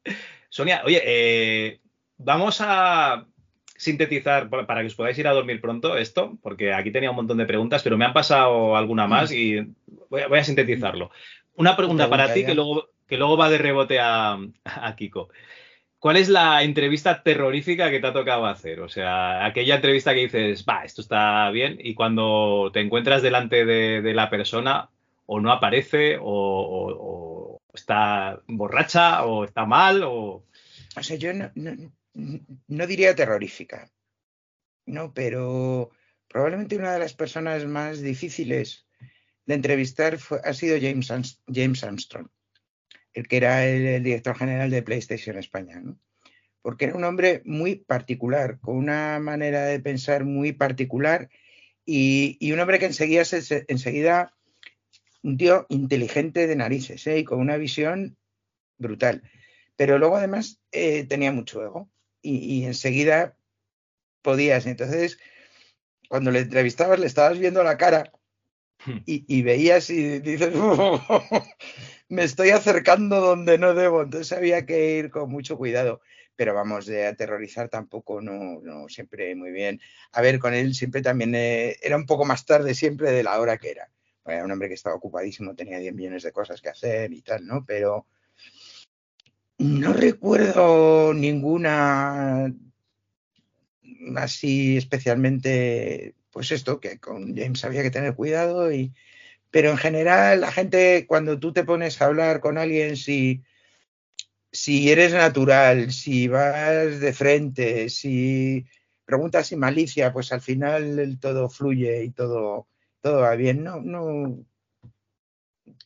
Sonia, 0.50 0.82
oye, 0.86 1.02
eh, 1.06 1.80
vamos 2.18 2.58
a 2.60 3.26
sintetizar 3.78 4.50
pa- 4.50 4.68
para 4.68 4.82
que 4.82 4.88
os 4.88 4.96
podáis 4.96 5.18
ir 5.18 5.28
a 5.28 5.34
dormir 5.34 5.62
pronto 5.62 5.98
esto, 5.98 6.38
porque 6.42 6.74
aquí 6.74 6.92
tenía 6.92 7.10
un 7.10 7.16
montón 7.16 7.38
de 7.38 7.46
preguntas, 7.46 7.82
pero 7.84 7.98
me 7.98 8.04
han 8.06 8.14
pasado 8.14 8.76
alguna 8.76 9.08
más 9.08 9.32
y 9.32 9.62
voy 10.10 10.22
a, 10.22 10.28
voy 10.28 10.40
a 10.40 10.44
sintetizarlo. 10.44 11.10
Una 11.56 11.76
pregunta 11.78 12.04
Pregunta 12.04 12.10
para 12.10 12.34
ti 12.34 12.46
que 12.46 12.54
luego, 12.54 12.90
que 13.08 13.18
luego 13.18 13.38
va 13.38 13.50
de 13.50 13.58
rebote 13.58 14.00
a, 14.00 14.38
Kiko. 14.98 15.30
¿Cuál 16.00 16.18
es 16.18 16.30
la 16.30 16.64
entrevista 16.64 17.24
terrorífica 17.24 17.90
que 17.90 18.00
te 18.00 18.08
ha 18.08 18.14
tocado 18.14 18.46
hacer? 18.46 18.80
O 18.82 18.90
sea, 18.90 19.46
aquella 19.46 19.76
entrevista 19.76 20.14
que 20.14 20.22
dices, 20.22 20.66
va, 20.68 20.84
esto 20.84 21.02
está 21.02 21.50
bien, 21.50 21.78
y 21.80 21.96
cuando 21.96 22.70
te 22.74 22.82
encuentras 22.82 23.22
delante 23.22 23.66
de, 23.66 24.14
la 24.14 24.30
persona, 24.30 24.90
o 25.26 25.40
no 25.40 25.52
aparece, 25.52 26.18
o, 26.22 27.60
está 27.74 28.42
borracha, 28.48 29.26
o 29.26 29.46
está 29.46 29.66
mal, 29.66 30.04
o. 30.04 30.46
O 30.98 31.04
sea, 31.04 31.18
yo 31.18 31.32
no, 31.34 32.88
diría 32.88 33.16
terrorífica, 33.16 33.90
no, 34.86 35.14
pero 35.14 35.90
probablemente 36.28 36.78
una 36.78 36.94
de 36.94 37.00
las 37.00 37.14
personas 37.14 37.66
más 37.66 38.02
difíciles 38.02 38.86
de 39.46 39.56
entrevistar 39.56 40.18
ha 40.44 40.54
sido 40.54 40.78
James, 40.80 41.12
James 41.48 41.84
Armstrong, 41.84 42.30
el 43.16 43.28
que 43.28 43.38
era 43.38 43.66
el, 43.68 43.86
el 43.88 44.04
director 44.04 44.38
general 44.38 44.70
de 44.72 44.84
PlayStation 44.84 45.38
España, 45.38 45.82
¿no? 45.82 45.98
Porque 46.62 46.86
era 46.86 46.96
un 46.96 47.04
hombre 47.06 47.42
muy 47.46 47.76
particular, 47.76 48.60
con 48.60 48.78
una 48.78 49.20
manera 49.20 49.66
de 49.66 49.80
pensar 49.80 50.26
muy 50.26 50.52
particular 50.54 51.30
y, 51.86 52.38
y 52.40 52.52
un 52.54 52.60
hombre 52.60 52.80
que 52.80 52.88
enseguida, 52.88 53.26
se- 53.26 53.42
se- 53.44 53.66
enseguida 53.70 54.34
un 55.24 55.38
tío 55.38 55.66
inteligente 55.70 56.48
de 56.48 56.56
narices 56.56 57.06
¿eh? 57.08 57.20
y 57.20 57.24
con 57.24 57.40
una 57.40 57.58
visión 57.58 58.18
brutal. 58.78 59.24
Pero 59.76 60.00
luego 60.00 60.18
además 60.18 60.62
eh, 60.72 61.06
tenía 61.06 61.32
mucho 61.32 61.64
ego 61.64 61.90
y, 62.22 62.38
y 62.38 62.66
enseguida 62.66 63.38
podías. 64.22 64.66
Entonces, 64.68 65.20
cuando 66.10 66.32
le 66.32 66.40
entrevistabas, 66.40 67.00
le 67.00 67.08
estabas 67.08 67.40
viendo 67.40 67.64
la 67.64 67.78
cara 67.78 68.12
y, 69.06 69.26
y 69.28 69.42
veías 69.44 69.90
y 69.90 70.20
dices, 70.20 70.54
me 72.10 72.24
estoy 72.24 72.50
acercando 72.50 73.20
donde 73.22 73.58
no 73.58 73.74
debo. 73.74 74.04
Entonces 74.04 74.32
había 74.32 74.66
que 74.66 74.98
ir 74.98 75.10
con 75.10 75.30
mucho 75.30 75.58
cuidado. 75.58 76.02
Pero 76.36 76.54
vamos, 76.54 76.86
de 76.86 77.08
aterrorizar 77.08 77.70
tampoco, 77.70 78.20
no, 78.20 78.60
no, 78.62 78.90
siempre 78.90 79.34
muy 79.36 79.52
bien. 79.52 79.80
A 80.12 80.22
ver, 80.22 80.38
con 80.38 80.54
él 80.54 80.76
siempre 80.76 81.02
también 81.02 81.34
eh, 81.34 81.78
era 81.82 81.96
un 81.96 82.06
poco 82.06 82.26
más 82.26 82.46
tarde 82.46 82.74
siempre 82.76 83.12
de 83.12 83.24
la 83.24 83.40
hora 83.40 83.58
que 83.58 83.72
era. 83.72 83.90
Era 84.26 84.44
un 84.44 84.52
hombre 84.52 84.68
que 84.68 84.74
estaba 84.74 84.96
ocupadísimo, 84.96 85.56
tenía 85.56 85.80
10 85.80 85.94
millones 85.94 86.24
de 86.24 86.32
cosas 86.34 86.60
que 86.60 86.70
hacer 86.70 87.14
y 87.14 87.22
tal, 87.22 87.46
¿no? 87.46 87.64
Pero 87.64 88.06
no 89.60 89.94
recuerdo 89.94 91.14
ninguna 91.14 92.54
así 94.18 94.78
especialmente, 94.78 96.16
pues 96.32 96.52
esto, 96.52 96.80
que 96.80 97.00
con 97.00 97.36
James 97.36 97.64
había 97.64 97.84
que 97.84 97.92
tener 97.92 98.16
cuidado 98.16 98.72
y... 98.72 98.94
Pero 99.56 99.70
en 99.70 99.78
general, 99.78 100.42
la 100.42 100.52
gente, 100.52 101.06
cuando 101.08 101.40
tú 101.40 101.54
te 101.54 101.64
pones 101.64 102.02
a 102.02 102.08
hablar 102.08 102.42
con 102.42 102.58
alguien, 102.58 102.98
si, 102.98 103.42
si 104.52 104.92
eres 104.92 105.14
natural, 105.14 105.94
si 105.94 106.28
vas 106.28 107.00
de 107.00 107.14
frente, 107.14 107.88
si 107.88 108.66
preguntas 109.06 109.48
sin 109.48 109.60
malicia, 109.60 110.12
pues 110.12 110.34
al 110.34 110.42
final 110.42 111.18
todo 111.22 111.50
fluye 111.50 112.04
y 112.04 112.10
todo, 112.10 112.68
todo 113.00 113.22
va 113.22 113.34
bien. 113.38 113.64
No, 113.64 113.80
no. 113.80 114.44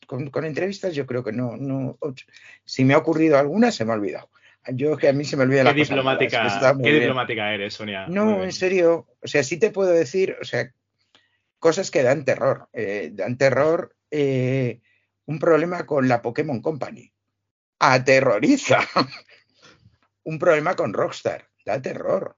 Con, 0.08 0.30
con 0.30 0.44
entrevistas 0.44 0.92
yo 0.92 1.06
creo 1.06 1.22
que 1.22 1.30
no, 1.30 1.56
no. 1.56 1.96
Si 2.64 2.84
me 2.84 2.94
ha 2.94 2.98
ocurrido 2.98 3.38
alguna, 3.38 3.70
se 3.70 3.84
me 3.84 3.92
ha 3.92 3.94
olvidado. 3.94 4.30
Yo 4.72 4.96
que 4.96 5.10
a 5.10 5.12
mí 5.12 5.24
se 5.24 5.36
me 5.36 5.44
olvida 5.44 5.60
Qué 5.60 5.64
la 5.66 5.74
cosa 5.74 5.94
diplomática, 5.94 6.74
muy 6.74 6.82
qué 6.82 6.90
bien. 6.90 7.02
diplomática 7.02 7.54
eres, 7.54 7.74
Sonia. 7.74 8.08
No, 8.08 8.42
en 8.42 8.50
serio. 8.50 9.06
O 9.22 9.28
sea, 9.28 9.44
sí 9.44 9.60
te 9.60 9.70
puedo 9.70 9.92
decir, 9.92 10.36
o 10.40 10.44
sea, 10.44 10.72
cosas 11.60 11.90
que 11.90 12.02
dan 12.02 12.24
terror. 12.24 12.68
eh, 12.72 13.10
dan 13.14 13.38
terror 13.38 13.96
eh, 14.10 14.80
un 15.26 15.38
problema 15.38 15.86
con 15.86 16.08
la 16.08 16.22
Pokémon 16.22 16.60
Company. 16.60 17.12
Aterroriza. 17.78 18.80
un 20.24 20.38
problema 20.38 20.74
con 20.74 20.92
Rockstar. 20.92 21.48
Da 21.64 21.80
terror. 21.80 22.36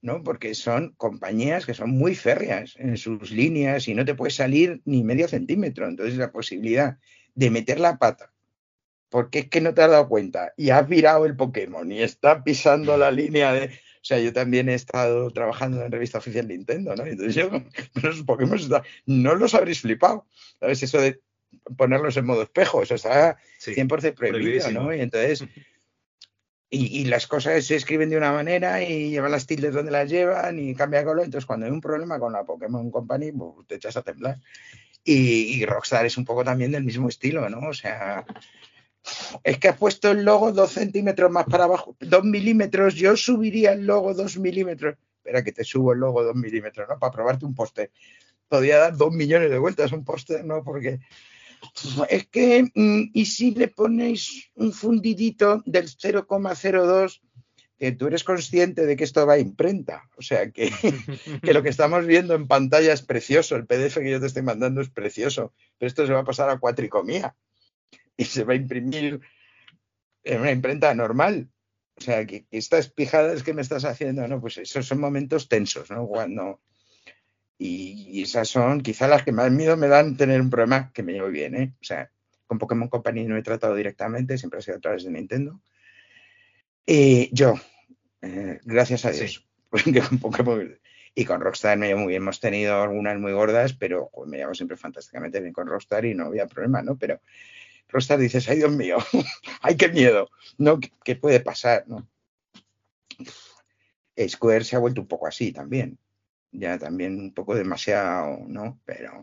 ¿no? 0.00 0.22
Porque 0.22 0.54
son 0.54 0.94
compañías 0.96 1.66
que 1.66 1.74
son 1.74 1.90
muy 1.90 2.14
férreas 2.14 2.74
en 2.76 2.96
sus 2.96 3.30
líneas 3.30 3.88
y 3.88 3.94
no 3.94 4.04
te 4.04 4.14
puedes 4.14 4.34
salir 4.34 4.80
ni 4.84 5.02
medio 5.02 5.28
centímetro. 5.28 5.86
Entonces 5.86 6.16
la 6.16 6.32
posibilidad 6.32 6.98
de 7.34 7.50
meter 7.50 7.80
la 7.80 7.98
pata, 7.98 8.32
porque 9.08 9.40
es 9.40 9.48
que 9.48 9.60
no 9.60 9.74
te 9.74 9.82
has 9.82 9.90
dado 9.90 10.08
cuenta 10.08 10.52
y 10.56 10.70
has 10.70 10.88
virado 10.88 11.26
el 11.26 11.36
Pokémon 11.36 11.90
y 11.90 12.02
está 12.02 12.42
pisando 12.42 12.96
la 12.96 13.10
línea 13.10 13.52
de... 13.52 13.70
O 14.00 14.04
sea, 14.04 14.18
yo 14.20 14.32
también 14.32 14.68
he 14.68 14.74
estado 14.74 15.30
trabajando 15.30 15.82
en 15.84 15.92
revista 15.92 16.18
oficial 16.18 16.48
Nintendo, 16.48 16.94
¿no? 16.94 17.04
Entonces 17.04 17.34
yo, 17.34 17.50
los 18.02 18.22
Pokémon 18.22 18.58
no 19.06 19.34
los 19.34 19.54
habréis 19.54 19.80
flipado. 19.80 20.26
¿Sabes? 20.60 20.82
Eso 20.82 21.00
de 21.00 21.20
ponerlos 21.76 22.16
en 22.16 22.26
modo 22.26 22.42
espejo, 22.42 22.82
eso 22.82 22.94
está 22.94 23.38
100% 23.60 24.14
prohibido. 24.14 24.70
¿no? 24.70 24.94
Y 24.94 25.00
entonces... 25.00 25.44
Y, 26.70 27.00
y 27.00 27.04
las 27.06 27.26
cosas 27.26 27.64
se 27.64 27.76
escriben 27.76 28.10
de 28.10 28.18
una 28.18 28.30
manera 28.30 28.82
y 28.82 29.08
llevan 29.08 29.32
las 29.32 29.46
tildes 29.46 29.72
donde 29.72 29.90
las 29.90 30.10
llevan 30.10 30.58
y 30.58 30.74
cambia 30.74 31.02
color. 31.02 31.24
Entonces, 31.24 31.46
cuando 31.46 31.64
hay 31.64 31.72
un 31.72 31.80
problema 31.80 32.18
con 32.18 32.34
la 32.34 32.44
Pokémon 32.44 32.90
Company, 32.90 33.32
pues, 33.32 33.66
te 33.66 33.76
echas 33.76 33.96
a 33.96 34.02
temblar. 34.02 34.36
Y, 35.02 35.62
y 35.62 35.64
Rockstar 35.64 36.04
es 36.04 36.18
un 36.18 36.26
poco 36.26 36.44
también 36.44 36.70
del 36.70 36.84
mismo 36.84 37.08
estilo, 37.08 37.48
¿no? 37.48 37.70
O 37.70 37.72
sea, 37.72 38.26
es 39.44 39.58
que 39.58 39.68
has 39.68 39.76
puesto 39.76 40.10
el 40.10 40.24
logo 40.24 40.52
dos 40.52 40.72
centímetros 40.72 41.30
más 41.30 41.46
para 41.46 41.64
abajo, 41.64 41.96
dos 42.00 42.24
milímetros. 42.24 42.94
Yo 42.94 43.16
subiría 43.16 43.72
el 43.72 43.86
logo 43.86 44.14
dos 44.14 44.38
milímetros. 44.38 44.96
Espera, 45.18 45.42
que 45.42 45.52
te 45.52 45.64
subo 45.64 45.92
el 45.92 46.00
logo 46.00 46.22
dos 46.22 46.36
milímetros, 46.36 46.88
¿no? 46.88 46.98
Para 46.98 47.12
probarte 47.12 47.44
un 47.44 47.54
póster. 47.54 47.90
Podría 48.48 48.78
dar 48.78 48.96
dos 48.96 49.12
millones 49.12 49.50
de 49.50 49.58
vueltas 49.58 49.92
un 49.92 50.04
póster, 50.04 50.44
¿no? 50.44 50.64
Porque 50.64 51.00
es 52.08 52.26
que, 52.28 52.70
mm, 52.74 53.10
¿y 53.12 53.26
si 53.26 53.52
le 53.52 53.68
ponéis 53.68 54.50
un 54.54 54.72
fundidito 54.72 55.62
del 55.66 55.88
0,02? 55.88 57.20
Que 57.78 57.92
tú 57.92 58.08
eres 58.08 58.24
consciente 58.24 58.86
de 58.86 58.96
que 58.96 59.04
esto 59.04 59.24
va 59.24 59.34
a 59.34 59.38
imprenta. 59.38 60.08
O 60.16 60.22
sea, 60.22 60.50
que, 60.50 60.70
que 61.42 61.54
lo 61.54 61.62
que 61.62 61.68
estamos 61.68 62.06
viendo 62.06 62.34
en 62.34 62.48
pantalla 62.48 62.92
es 62.92 63.02
precioso. 63.02 63.54
El 63.54 63.66
PDF 63.66 63.98
que 63.98 64.10
yo 64.10 64.20
te 64.20 64.26
estoy 64.26 64.42
mandando 64.42 64.80
es 64.80 64.90
precioso. 64.90 65.52
Pero 65.78 65.88
esto 65.88 66.06
se 66.06 66.12
va 66.12 66.20
a 66.20 66.24
pasar 66.24 66.50
a 66.50 66.58
cuatricomía. 66.58 67.36
Y 68.18 68.24
se 68.24 68.44
va 68.44 68.52
a 68.52 68.56
imprimir 68.56 69.20
en 70.24 70.40
una 70.40 70.50
imprenta 70.50 70.92
normal. 70.94 71.48
O 71.96 72.00
sea, 72.00 72.26
que, 72.26 72.44
que 72.44 72.58
estas 72.58 72.90
pijadas 72.90 73.42
que 73.42 73.54
me 73.54 73.62
estás 73.62 73.84
haciendo, 73.84 74.28
¿no? 74.28 74.40
Pues 74.40 74.58
esos 74.58 74.86
son 74.86 75.00
momentos 75.00 75.48
tensos, 75.48 75.90
¿no? 75.90 76.06
Cuando, 76.06 76.60
y, 77.56 78.08
y 78.10 78.22
esas 78.22 78.48
son 78.48 78.82
quizás 78.82 79.08
las 79.08 79.22
que 79.22 79.32
más 79.32 79.50
miedo 79.50 79.76
me 79.76 79.88
dan 79.88 80.16
tener 80.16 80.40
un 80.40 80.50
problema 80.50 80.92
que 80.92 81.02
me 81.02 81.12
llevo 81.12 81.28
bien, 81.28 81.56
¿eh? 81.56 81.74
O 81.80 81.84
sea, 81.84 82.10
con 82.46 82.58
Pokémon 82.58 82.88
Company 82.88 83.24
no 83.24 83.36
he 83.36 83.42
tratado 83.42 83.74
directamente, 83.74 84.38
siempre 84.38 84.58
ha 84.58 84.62
sido 84.62 84.78
a 84.78 84.80
través 84.80 85.04
de 85.04 85.10
Nintendo. 85.10 85.60
Y 86.86 87.34
yo, 87.34 87.54
eh, 88.22 88.60
gracias 88.64 89.04
a 89.04 89.10
Dios, 89.10 89.46
porque 89.68 90.00
con 90.08 90.18
Pokémon 90.18 90.78
y 91.14 91.24
con 91.24 91.40
Rockstar 91.40 91.76
me 91.76 91.88
llevo 91.88 92.00
muy 92.00 92.10
bien. 92.10 92.22
Hemos 92.22 92.38
tenido 92.38 92.80
algunas 92.80 93.18
muy 93.18 93.32
gordas, 93.32 93.72
pero 93.72 94.10
me 94.26 94.38
llevo 94.38 94.54
siempre 94.54 94.76
fantásticamente 94.76 95.40
bien 95.40 95.52
con 95.52 95.66
Rockstar 95.66 96.04
y 96.04 96.14
no 96.14 96.26
había 96.26 96.46
problema, 96.46 96.80
¿no? 96.80 96.96
Pero 96.96 97.20
Rockstar 97.88 98.18
dices, 98.18 98.48
ay 98.48 98.58
Dios 98.58 98.70
mío, 98.72 98.98
ay 99.62 99.76
qué 99.76 99.88
miedo, 99.88 100.28
¿no? 100.58 100.78
¿Qué, 100.80 100.92
qué 101.04 101.16
puede 101.16 101.40
pasar, 101.40 101.84
no? 101.86 102.06
Square 104.28 104.64
se 104.64 104.76
ha 104.76 104.80
vuelto 104.80 105.00
un 105.00 105.06
poco 105.06 105.26
así 105.26 105.52
también 105.52 105.98
ya 106.50 106.78
también 106.78 107.20
un 107.20 107.34
poco 107.34 107.54
demasiado, 107.54 108.38
¿no? 108.48 108.80
Pero, 108.86 109.20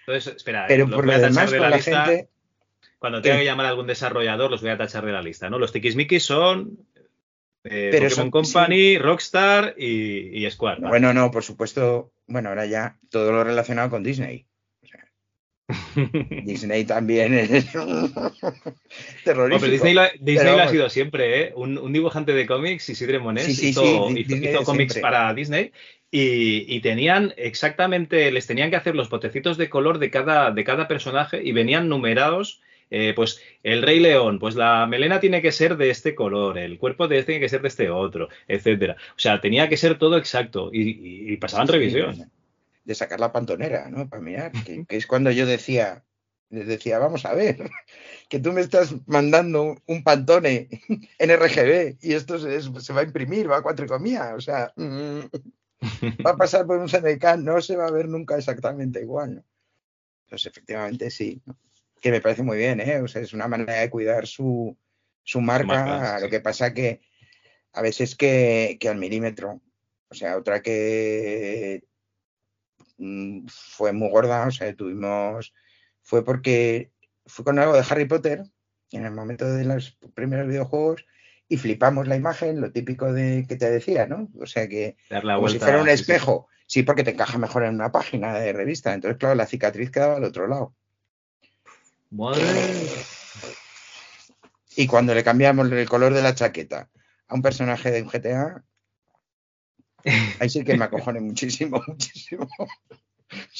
Entonces, 0.00 0.34
espera, 0.34 0.64
pero 0.66 0.86
los 0.88 0.96
por 0.96 1.06
lo 1.06 1.16
demás 1.16 1.48
de 1.48 1.60
la 1.60 1.70
la 1.70 1.76
lista. 1.76 2.04
gente, 2.06 2.28
Cuando 2.98 3.22
tenga 3.22 3.38
que 3.38 3.44
llamar 3.44 3.66
a 3.66 3.68
algún 3.68 3.86
desarrollador, 3.86 4.50
los 4.50 4.60
voy 4.60 4.70
a 4.70 4.76
tachar 4.76 5.06
de 5.06 5.12
la 5.12 5.22
lista, 5.22 5.48
¿no? 5.48 5.60
Los 5.60 5.70
Tikismikis 5.72 6.24
son 6.24 6.76
eh, 7.62 7.90
Pero 7.92 8.08
Pokémon 8.08 8.10
son- 8.10 8.30
Company, 8.32 8.98
Rockstar 8.98 9.76
y, 9.78 10.44
y 10.44 10.50
Square. 10.50 10.80
¿vale? 10.80 10.88
bueno, 10.90 11.14
no, 11.14 11.30
por 11.30 11.44
supuesto, 11.44 12.10
bueno, 12.26 12.48
ahora 12.48 12.66
ya 12.66 12.98
todo 13.10 13.30
lo 13.30 13.44
relacionado 13.44 13.88
con 13.88 14.02
Disney. 14.02 14.44
Disney 16.44 16.84
también 16.84 17.34
es 17.34 17.50
terrorífico. 19.24 19.70
Disney, 19.70 19.94
lo, 19.94 20.02
Disney 20.20 20.36
Pero 20.36 20.56
lo 20.56 20.62
ha 20.62 20.68
sido 20.68 20.88
siempre, 20.90 21.40
¿eh? 21.42 21.52
Un, 21.54 21.78
un 21.78 21.92
dibujante 21.92 22.32
de 22.32 22.46
cómics, 22.46 22.88
Isidre 22.88 23.18
Monés, 23.18 23.44
Sí, 23.46 23.54
sí, 23.54 23.68
hizo, 23.68 24.08
sí, 24.08 24.24
hizo- 24.26 24.64
cómics 24.64 24.98
para 24.98 25.32
Disney 25.34 25.72
y, 26.10 26.64
y 26.74 26.80
tenían 26.80 27.34
exactamente, 27.36 28.30
les 28.32 28.46
tenían 28.46 28.70
que 28.70 28.76
hacer 28.76 28.94
los 28.96 29.08
potecitos 29.08 29.56
de 29.56 29.68
color 29.70 29.98
de 29.98 30.10
cada, 30.10 30.50
de 30.50 30.64
cada 30.64 30.88
personaje 30.88 31.40
y 31.42 31.52
venían 31.52 31.88
numerados. 31.88 32.60
eh, 32.92 33.12
pues 33.14 33.40
el 33.62 33.82
Rey 33.82 34.00
León, 34.00 34.40
pues 34.40 34.56
la 34.56 34.84
melena 34.88 35.20
tiene 35.20 35.40
que 35.42 35.52
ser 35.52 35.76
de 35.76 35.90
este 35.90 36.16
color, 36.16 36.58
el 36.58 36.76
cuerpo 36.78 37.06
de 37.06 37.18
este 37.18 37.32
tiene 37.32 37.40
que 37.44 37.48
ser 37.48 37.62
de 37.62 37.68
este 37.68 37.88
otro, 37.90 38.28
etcétera. 38.48 38.96
O 39.10 39.18
sea, 39.18 39.40
tenía 39.40 39.68
que 39.68 39.76
ser 39.76 39.96
todo 39.96 40.16
exacto 40.16 40.70
y, 40.72 40.80
y- 40.90 41.32
y 41.32 41.36
pasaban 41.36 41.68
revisión. 41.68 42.28
De 42.90 42.96
sacar 42.96 43.20
la 43.20 43.30
pantonera, 43.32 43.88
¿no? 43.88 44.08
Para 44.08 44.20
mirar, 44.20 44.50
que, 44.64 44.84
que 44.84 44.96
es 44.96 45.06
cuando 45.06 45.30
yo 45.30 45.46
decía, 45.46 46.04
les 46.48 46.66
decía, 46.66 46.98
vamos 46.98 47.24
a 47.24 47.34
ver, 47.34 47.70
que 48.28 48.40
tú 48.40 48.52
me 48.52 48.62
estás 48.62 48.92
mandando 49.06 49.76
un 49.86 50.02
pantone 50.02 50.68
en 51.18 51.30
RGB 51.30 51.98
y 52.02 52.14
esto 52.14 52.36
se, 52.40 52.56
es- 52.56 52.68
se 52.80 52.92
va 52.92 53.02
a 53.02 53.04
imprimir, 53.04 53.48
va 53.48 53.58
a 53.58 53.62
cuatricomía, 53.62 54.34
o 54.34 54.40
sea, 54.40 54.72
mm, 54.74 55.20
va 56.26 56.30
a 56.32 56.36
pasar 56.36 56.66
por 56.66 56.78
un 56.78 56.88
CNK, 56.88 57.36
no 57.38 57.60
se 57.60 57.76
va 57.76 57.86
a 57.86 57.92
ver 57.92 58.08
nunca 58.08 58.36
exactamente 58.36 59.00
igual, 59.00 59.36
¿no? 59.36 59.44
Pues 60.28 60.46
efectivamente 60.46 61.10
sí, 61.12 61.40
¿no? 61.46 61.56
que 62.00 62.10
me 62.10 62.20
parece 62.20 62.42
muy 62.42 62.58
bien, 62.58 62.80
¿eh? 62.80 63.00
O 63.00 63.06
sea, 63.06 63.22
es 63.22 63.32
una 63.34 63.46
manera 63.46 63.74
de 63.74 63.90
cuidar 63.90 64.26
su, 64.26 64.76
su 65.22 65.40
marca, 65.40 65.84
marca, 65.84 66.18
lo 66.20 66.28
que 66.28 66.40
pasa 66.40 66.74
que 66.74 67.02
a 67.72 67.82
veces 67.82 68.16
que, 68.16 68.78
que 68.80 68.88
al 68.88 68.96
milímetro, 68.98 69.60
o 70.08 70.14
sea, 70.14 70.36
otra 70.36 70.60
que 70.60 71.84
mm, 73.00 73.46
fue 73.48 73.92
muy 73.92 74.10
gorda, 74.10 74.46
o 74.46 74.50
sea, 74.50 74.74
tuvimos, 74.76 75.52
fue 76.02 76.24
porque 76.24 76.92
fue 77.26 77.44
con 77.44 77.58
algo 77.58 77.74
de 77.74 77.84
Harry 77.88 78.06
Potter, 78.06 78.44
en 78.92 79.04
el 79.04 79.12
momento 79.12 79.50
de 79.50 79.64
los 79.64 79.98
primeros 80.14 80.46
videojuegos, 80.46 81.04
y 81.48 81.56
flipamos 81.56 82.06
la 82.06 82.16
imagen, 82.16 82.60
lo 82.60 82.70
típico 82.70 83.12
de 83.12 83.44
que 83.48 83.56
te 83.56 83.70
decía, 83.70 84.06
¿no? 84.06 84.28
O 84.40 84.46
sea 84.46 84.68
que 84.68 84.96
Dar 85.10 85.24
la 85.24 85.34
como 85.34 85.48
si 85.48 85.58
fuera 85.58 85.80
un 85.80 85.86
sí. 85.86 85.92
espejo, 85.92 86.48
sí, 86.66 86.84
porque 86.84 87.02
te 87.02 87.10
encaja 87.10 87.38
mejor 87.38 87.64
en 87.64 87.74
una 87.74 87.90
página 87.90 88.38
de 88.38 88.52
revista, 88.52 88.94
entonces 88.94 89.18
claro, 89.18 89.34
la 89.34 89.46
cicatriz 89.46 89.90
quedaba 89.90 90.16
al 90.16 90.24
otro 90.24 90.46
lado. 90.46 90.74
Madre. 92.10 92.42
Y 94.76 94.86
cuando 94.86 95.14
le 95.14 95.24
cambiamos 95.24 95.70
el 95.70 95.88
color 95.88 96.14
de 96.14 96.22
la 96.22 96.34
chaqueta 96.34 96.88
a 97.26 97.34
un 97.34 97.42
personaje 97.42 97.90
de 97.90 98.02
un 98.02 98.08
GTA, 98.08 98.64
ahí 100.38 100.48
sí 100.48 100.64
que 100.64 100.76
me 100.76 100.84
acojoné 100.84 101.20
muchísimo, 101.20 101.82
muchísimo. 101.86 102.48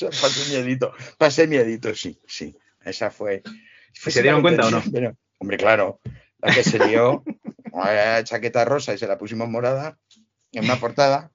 Pasé 0.01 0.51
miedito, 0.51 0.93
pasé 1.19 1.47
miedito, 1.47 1.95
sí, 1.95 2.21
sí. 2.27 2.57
Esa 2.85 3.11
fue. 3.11 3.43
fue 3.95 4.13
¿Se 4.13 4.23
dieron 4.23 4.43
cuenta 4.43 4.67
o 4.67 4.71
no? 4.71 4.83
Pero, 4.93 5.17
hombre, 5.39 5.57
claro, 5.57 6.01
la 6.39 6.55
que 6.55 6.65
se 6.65 6.79
la 7.73 8.25
chaqueta 8.25 8.65
rosa 8.65 8.95
y 8.95 8.99
se 8.99 9.07
la 9.07 9.19
pusimos 9.19 9.49
morada 9.49 9.99
en 10.53 10.65
una 10.65 10.81
portada, 10.81 11.33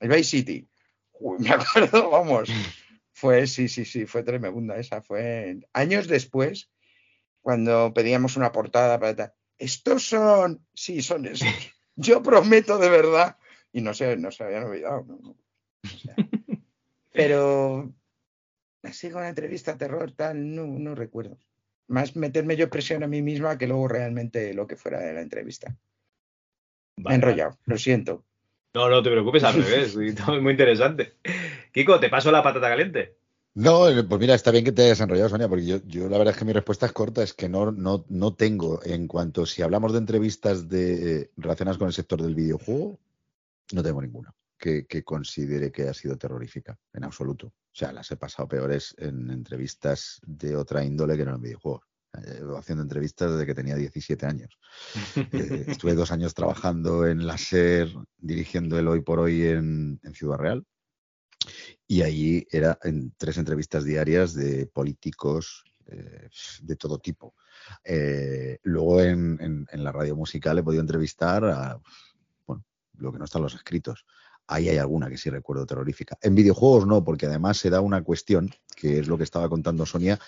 el 0.00 0.08
Bay 0.08 0.24
City. 0.24 0.68
Uy, 1.20 1.38
me 1.38 1.50
acuerdo, 1.50 2.10
vamos. 2.10 2.50
Fue, 3.12 3.46
sí, 3.46 3.68
sí, 3.68 3.84
sí, 3.84 4.06
fue 4.06 4.22
tremenda 4.22 4.76
esa. 4.76 5.02
Fue 5.02 5.58
años 5.72 6.06
después, 6.06 6.70
cuando 7.40 7.92
pedíamos 7.94 8.36
una 8.36 8.52
portada 8.52 9.00
para. 9.00 9.34
Estos 9.56 10.04
son, 10.04 10.64
sí, 10.72 11.02
son 11.02 11.26
esos. 11.26 11.48
Yo 11.96 12.22
prometo 12.22 12.78
de 12.78 12.90
verdad. 12.90 13.37
Y 13.72 13.80
no 13.80 13.94
sé, 13.94 14.16
no 14.16 14.30
se 14.30 14.44
habían 14.44 14.64
olvidado. 14.64 15.04
no, 15.04 15.18
no. 15.18 15.30
O 15.30 15.98
sea, 15.98 16.14
pero 17.12 17.92
así 18.82 19.10
con 19.10 19.22
la 19.22 19.28
entrevista 19.28 19.76
terror, 19.76 20.12
tal, 20.12 20.54
no, 20.54 20.66
no 20.66 20.94
recuerdo. 20.94 21.38
Más 21.88 22.16
meterme 22.16 22.56
yo 22.56 22.68
presión 22.70 23.02
a 23.02 23.08
mí 23.08 23.22
misma 23.22 23.56
que 23.58 23.66
luego 23.66 23.88
realmente 23.88 24.52
lo 24.54 24.66
que 24.66 24.76
fuera 24.76 25.00
de 25.00 25.14
la 25.14 25.22
entrevista. 25.22 25.68
Me 26.96 27.02
he 27.02 27.04
Vale, 27.04 27.16
enrollado, 27.16 27.58
lo 27.64 27.78
siento. 27.78 28.24
No, 28.74 28.88
no 28.88 29.02
te 29.02 29.10
preocupes, 29.10 29.44
al 29.44 29.54
revés. 29.64 29.96
muy 29.96 30.50
interesante. 30.52 31.14
Kiko, 31.72 31.98
te 32.00 32.08
paso 32.10 32.30
la 32.30 32.42
patata 32.42 32.68
caliente. 32.68 33.16
No, 33.54 33.88
eh, 33.88 34.04
pues 34.04 34.20
mira, 34.20 34.34
está 34.34 34.50
bien 34.52 34.64
que 34.64 34.72
te 34.72 34.82
hayas 34.84 35.00
enrollado, 35.00 35.30
Sonia, 35.30 35.48
porque 35.48 35.66
yo, 35.66 35.78
yo 35.86 36.08
la 36.08 36.18
verdad 36.18 36.32
es 36.34 36.38
que 36.38 36.44
mi 36.44 36.52
respuesta 36.52 36.86
es 36.86 36.92
corta, 36.92 37.22
es 37.22 37.34
que 37.34 37.48
no, 37.48 37.72
no, 37.72 38.04
no 38.08 38.34
tengo, 38.34 38.80
en 38.84 39.08
cuanto 39.08 39.46
si 39.46 39.62
hablamos 39.62 39.92
de 39.92 39.98
entrevistas 39.98 40.68
de, 40.68 41.22
eh, 41.22 41.30
relacionadas 41.36 41.78
con 41.78 41.88
el 41.88 41.92
sector 41.94 42.22
del 42.22 42.36
videojuego, 42.36 42.98
no 43.72 43.82
tengo 43.82 44.00
ninguna 44.02 44.32
que, 44.58 44.86
que 44.86 45.02
considere 45.04 45.70
que 45.70 45.88
ha 45.88 45.94
sido 45.94 46.16
terrorífica, 46.16 46.76
en 46.92 47.04
absoluto. 47.04 47.46
O 47.48 47.52
sea, 47.78 47.92
las 47.92 48.10
he 48.10 48.16
pasado 48.16 48.48
peores 48.48 48.94
en 48.98 49.30
entrevistas 49.30 50.20
de 50.26 50.56
otra 50.56 50.84
índole 50.84 51.16
que 51.16 51.24
no 51.24 51.34
en 51.36 51.42
videojuegos. 51.42 51.82
Eh, 52.24 52.40
haciendo 52.56 52.82
entrevistas 52.82 53.30
desde 53.30 53.44
que 53.46 53.54
tenía 53.54 53.76
17 53.76 54.26
años. 54.26 54.58
Eh, 55.32 55.64
estuve 55.68 55.94
dos 55.94 56.10
años 56.10 56.32
trabajando 56.34 57.06
en 57.06 57.26
la 57.26 57.36
SER, 57.38 57.88
dirigiendo 58.16 58.78
el 58.78 58.88
Hoy 58.88 59.02
por 59.02 59.20
Hoy 59.20 59.44
en, 59.46 60.00
en 60.02 60.14
Ciudad 60.14 60.38
Real. 60.38 60.64
Y 61.86 62.02
allí 62.02 62.46
era 62.50 62.78
en 62.82 63.12
tres 63.16 63.38
entrevistas 63.38 63.84
diarias 63.84 64.34
de 64.34 64.66
políticos 64.66 65.64
eh, 65.86 66.28
de 66.62 66.76
todo 66.76 66.98
tipo. 66.98 67.34
Eh, 67.84 68.58
luego 68.62 69.00
en, 69.02 69.38
en- 69.40 69.66
en 69.70 69.84
la 69.84 69.92
radio 69.92 70.16
musical 70.16 70.58
he 70.58 70.62
podido 70.62 70.80
entrevistar 70.82 71.44
a 71.44 71.78
lo 72.98 73.12
que 73.12 73.18
no 73.18 73.24
están 73.24 73.42
los 73.42 73.54
escritos. 73.54 74.04
Ahí 74.46 74.68
hay 74.70 74.78
alguna 74.78 75.10
que 75.10 75.18
sí 75.18 75.28
recuerdo 75.28 75.66
terrorífica. 75.66 76.16
En 76.22 76.34
videojuegos 76.34 76.86
no, 76.86 77.04
porque 77.04 77.26
además 77.26 77.58
se 77.58 77.68
da 77.68 77.82
una 77.82 78.02
cuestión, 78.02 78.50
que 78.74 78.98
es 78.98 79.06
lo 79.06 79.18
que 79.18 79.24
estaba 79.24 79.48
contando 79.48 79.84
Sonia, 79.84 80.18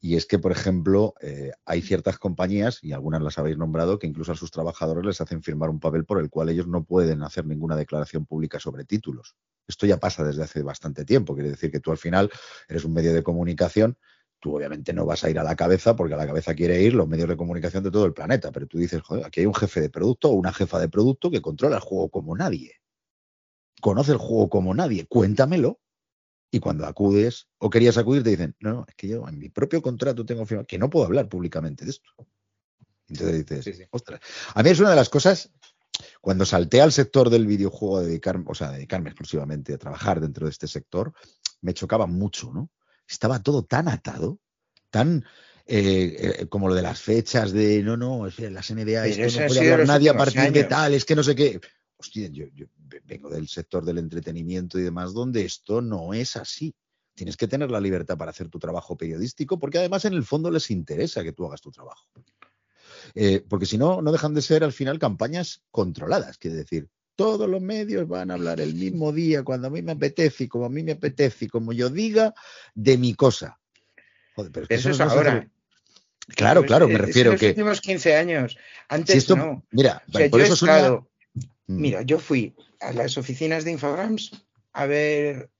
y 0.00 0.16
es 0.16 0.26
que, 0.26 0.40
por 0.40 0.50
ejemplo, 0.50 1.14
eh, 1.20 1.52
hay 1.64 1.80
ciertas 1.80 2.18
compañías, 2.18 2.82
y 2.82 2.92
algunas 2.92 3.22
las 3.22 3.38
habéis 3.38 3.58
nombrado, 3.58 3.98
que 4.00 4.08
incluso 4.08 4.32
a 4.32 4.36
sus 4.36 4.50
trabajadores 4.50 5.04
les 5.04 5.20
hacen 5.20 5.42
firmar 5.42 5.70
un 5.70 5.78
papel 5.78 6.04
por 6.04 6.18
el 6.18 6.30
cual 6.30 6.48
ellos 6.48 6.66
no 6.66 6.82
pueden 6.82 7.22
hacer 7.22 7.46
ninguna 7.46 7.76
declaración 7.76 8.26
pública 8.26 8.58
sobre 8.58 8.84
títulos. 8.84 9.36
Esto 9.68 9.86
ya 9.86 9.98
pasa 9.98 10.24
desde 10.24 10.42
hace 10.42 10.62
bastante 10.62 11.04
tiempo, 11.04 11.34
quiere 11.34 11.50
decir 11.50 11.70
que 11.70 11.78
tú 11.78 11.92
al 11.92 11.98
final 11.98 12.28
eres 12.68 12.84
un 12.84 12.92
medio 12.92 13.14
de 13.14 13.22
comunicación, 13.22 13.96
tú 14.40 14.56
obviamente 14.56 14.92
no 14.92 15.06
vas 15.06 15.22
a 15.22 15.30
ir 15.30 15.38
a 15.38 15.44
la 15.44 15.54
cabeza 15.54 15.94
porque 15.94 16.14
a 16.14 16.16
la 16.16 16.26
cabeza 16.26 16.54
quiere 16.54 16.82
ir 16.82 16.94
los 16.94 17.06
medios 17.06 17.28
de 17.28 17.36
comunicación 17.36 17.84
de 17.84 17.90
todo 17.90 18.06
el 18.06 18.14
planeta, 18.14 18.50
pero 18.50 18.66
tú 18.66 18.78
dices, 18.78 19.02
joder, 19.02 19.24
aquí 19.24 19.40
hay 19.40 19.46
un 19.46 19.54
jefe 19.54 19.80
de 19.80 19.90
producto 19.90 20.30
o 20.30 20.32
una 20.32 20.52
jefa 20.52 20.80
de 20.80 20.88
producto 20.88 21.30
que 21.30 21.42
controla 21.42 21.76
el 21.76 21.82
juego 21.82 22.08
como 22.08 22.36
nadie. 22.36 22.72
Conoce 23.80 24.12
el 24.12 24.18
juego 24.18 24.48
como 24.48 24.74
nadie, 24.74 25.06
cuéntamelo. 25.06 25.78
Y 26.52 26.58
cuando 26.58 26.84
acudes 26.84 27.48
o 27.58 27.70
querías 27.70 27.96
acudir, 27.96 28.24
te 28.24 28.30
dicen, 28.30 28.56
no, 28.58 28.72
no, 28.72 28.86
es 28.88 28.94
que 28.96 29.06
yo 29.06 29.28
en 29.28 29.38
mi 29.38 29.50
propio 29.50 29.80
contrato 29.80 30.26
tengo 30.26 30.44
firmado 30.44 30.66
que 30.66 30.78
no 30.78 30.90
puedo 30.90 31.06
hablar 31.06 31.28
públicamente 31.28 31.84
de 31.84 31.92
esto. 31.92 32.10
Entonces 33.08 33.46
dices, 33.64 33.88
ostras. 33.90 34.20
A 34.54 34.62
mí 34.62 34.70
es 34.70 34.80
una 34.80 34.90
de 34.90 34.96
las 34.96 35.08
cosas, 35.08 35.52
cuando 36.20 36.44
salté 36.44 36.80
al 36.80 36.92
sector 36.92 37.30
del 37.30 37.46
videojuego, 37.46 37.98
a 37.98 38.02
dedicarme, 38.02 38.46
o 38.48 38.54
sea, 38.54 38.70
a 38.70 38.72
dedicarme 38.72 39.10
exclusivamente 39.10 39.74
a 39.74 39.78
trabajar 39.78 40.20
dentro 40.20 40.46
de 40.46 40.50
este 40.50 40.66
sector, 40.66 41.12
me 41.60 41.74
chocaba 41.74 42.06
mucho, 42.06 42.52
¿no? 42.52 42.70
Estaba 43.10 43.42
todo 43.42 43.64
tan 43.64 43.88
atado, 43.88 44.38
tan 44.90 45.24
eh, 45.66 46.36
eh, 46.40 46.46
como 46.48 46.68
lo 46.68 46.74
de 46.74 46.82
las 46.82 47.00
fechas 47.00 47.52
de 47.52 47.82
no, 47.82 47.96
no, 47.96 48.26
es 48.26 48.36
que 48.36 48.50
las 48.50 48.72
NDA, 48.72 49.06
esto 49.06 49.22
eso 49.22 49.40
no 49.40 49.46
puede 49.48 49.72
hablar 49.72 49.86
nadie 49.86 50.10
a 50.10 50.16
partir 50.16 50.52
de 50.52 50.64
tal, 50.64 50.94
es 50.94 51.04
que 51.04 51.14
no 51.16 51.22
sé 51.22 51.34
qué. 51.34 51.60
Hostia, 51.96 52.28
yo, 52.28 52.46
yo 52.54 52.66
vengo 53.04 53.28
del 53.28 53.46
sector 53.46 53.84
del 53.84 53.98
entretenimiento 53.98 54.78
y 54.78 54.82
demás, 54.82 55.12
donde 55.12 55.44
esto 55.44 55.82
no 55.82 56.14
es 56.14 56.36
así. 56.36 56.74
Tienes 57.14 57.36
que 57.36 57.46
tener 57.46 57.70
la 57.70 57.80
libertad 57.80 58.16
para 58.16 58.30
hacer 58.30 58.48
tu 58.48 58.58
trabajo 58.58 58.96
periodístico, 58.96 59.58
porque 59.58 59.78
además 59.78 60.04
en 60.06 60.14
el 60.14 60.24
fondo 60.24 60.50
les 60.50 60.70
interesa 60.70 61.22
que 61.22 61.32
tú 61.32 61.46
hagas 61.46 61.60
tu 61.60 61.70
trabajo. 61.70 62.06
Eh, 63.14 63.44
porque 63.46 63.66
si 63.66 63.76
no, 63.76 64.00
no 64.00 64.12
dejan 64.12 64.34
de 64.34 64.42
ser 64.42 64.64
al 64.64 64.72
final 64.72 64.98
campañas 64.98 65.62
controladas, 65.70 66.38
quiere 66.38 66.56
decir, 66.56 66.88
todos 67.24 67.48
los 67.50 67.60
medios 67.60 68.08
van 68.08 68.30
a 68.30 68.34
hablar 68.34 68.60
el 68.62 68.74
mismo 68.74 69.12
día, 69.12 69.42
cuando 69.42 69.68
a 69.68 69.70
mí 69.70 69.82
me 69.82 69.92
apetece 69.92 70.44
y 70.44 70.48
como 70.48 70.64
a 70.64 70.70
mí 70.70 70.82
me 70.82 70.92
apetece 70.92 71.44
y 71.44 71.48
como 71.48 71.72
yo 71.74 71.90
diga, 71.90 72.32
de 72.74 72.96
mi 72.96 73.12
cosa. 73.14 73.58
Joder, 74.34 74.50
pero 74.50 74.62
es 74.64 74.68
que 74.68 74.74
Eso 74.76 74.90
es 74.90 75.00
ahora. 75.00 75.46
Claro, 76.34 76.64
claro, 76.64 76.86
me 76.88 76.94
Es- 76.94 77.00
es 77.00 77.06
refiero 77.06 77.32
los 77.32 77.40
que. 77.40 77.48
últimos 77.48 77.80
15 77.82 78.16
años. 78.16 78.56
Antes 78.88 79.12
Si 79.12 79.18
esto- 79.18 79.36
no. 79.36 79.62
mira, 79.70 80.02
O 80.08 80.12
sea, 80.12 80.30
por 80.30 80.40
yo 80.40 80.46
eso 80.46 80.52
he 80.66 80.70
estado- 80.70 81.10
Mm. 81.66 81.80
Mira, 81.80 82.02
yo 82.02 82.18
fui 82.18 82.54
a 82.80 82.92
las 82.92 83.18
oficinas 83.18 83.64
de 83.64 83.72
Infogrames 83.72 84.30
a 84.72 84.86
ver 84.86 85.50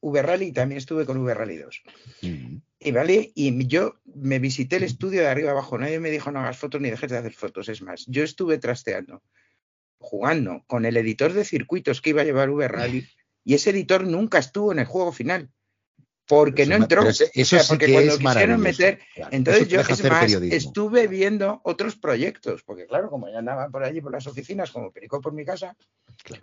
V-Rally 0.00 0.46
y 0.46 0.52
también 0.52 0.78
estuve 0.78 1.06
con 1.06 1.18
V-Rally 1.18 1.56
2. 1.58 1.82
Mm. 2.22 2.56
Y 2.80 2.90
vale, 2.90 3.30
y 3.34 3.66
yo 3.66 3.94
me 4.14 4.38
visité 4.38 4.76
el 4.76 4.82
estudio 4.84 5.20
de 5.20 5.28
arriba 5.28 5.52
abajo. 5.52 5.78
Nadie 5.78 5.98
me 6.00 6.10
dijo 6.10 6.30
no 6.30 6.40
hagas 6.40 6.58
fotos 6.58 6.80
ni 6.80 6.90
dejes 6.90 7.10
de 7.10 7.18
hacer 7.18 7.32
fotos. 7.32 7.68
Es 7.68 7.80
más, 7.80 8.04
yo 8.06 8.22
estuve 8.24 8.58
trasteando, 8.58 9.22
jugando 9.98 10.62
con 10.66 10.84
el 10.84 10.96
editor 10.96 11.32
de 11.32 11.44
circuitos 11.44 12.00
que 12.00 12.10
iba 12.10 12.22
a 12.22 12.24
llevar 12.24 12.50
V-Rally 12.50 13.08
y 13.44 13.54
ese 13.54 13.70
editor 13.70 14.06
nunca 14.06 14.38
estuvo 14.38 14.72
en 14.72 14.78
el 14.80 14.86
juego 14.86 15.12
final. 15.12 15.50
Porque 16.28 16.62
Eso 16.62 16.70
no 16.70 16.76
entró. 16.78 17.02
O 17.02 17.08
eso 17.08 17.24
sea, 17.44 17.60
sí 17.62 17.68
porque 17.68 17.86
que 17.86 17.92
cuando 17.92 18.12
es 18.14 18.18
quisieron 18.18 18.60
meter. 18.60 18.98
claro. 19.14 19.30
Entonces 19.32 19.62
Eso 19.62 19.70
yo, 19.70 19.80
es 19.80 19.90
hacer 19.90 20.10
más, 20.10 20.20
periodismo. 20.22 20.56
estuve 20.56 21.06
viendo 21.06 21.60
otros 21.62 21.94
proyectos. 21.94 22.64
Porque 22.64 22.86
claro, 22.86 23.10
como 23.10 23.28
ya 23.28 23.38
andaba 23.38 23.68
por 23.68 23.84
allí 23.84 24.00
por 24.00 24.10
las 24.10 24.26
oficinas, 24.26 24.72
como 24.72 24.90
Perico 24.90 25.20
por 25.20 25.32
mi 25.32 25.44
casa, 25.44 25.76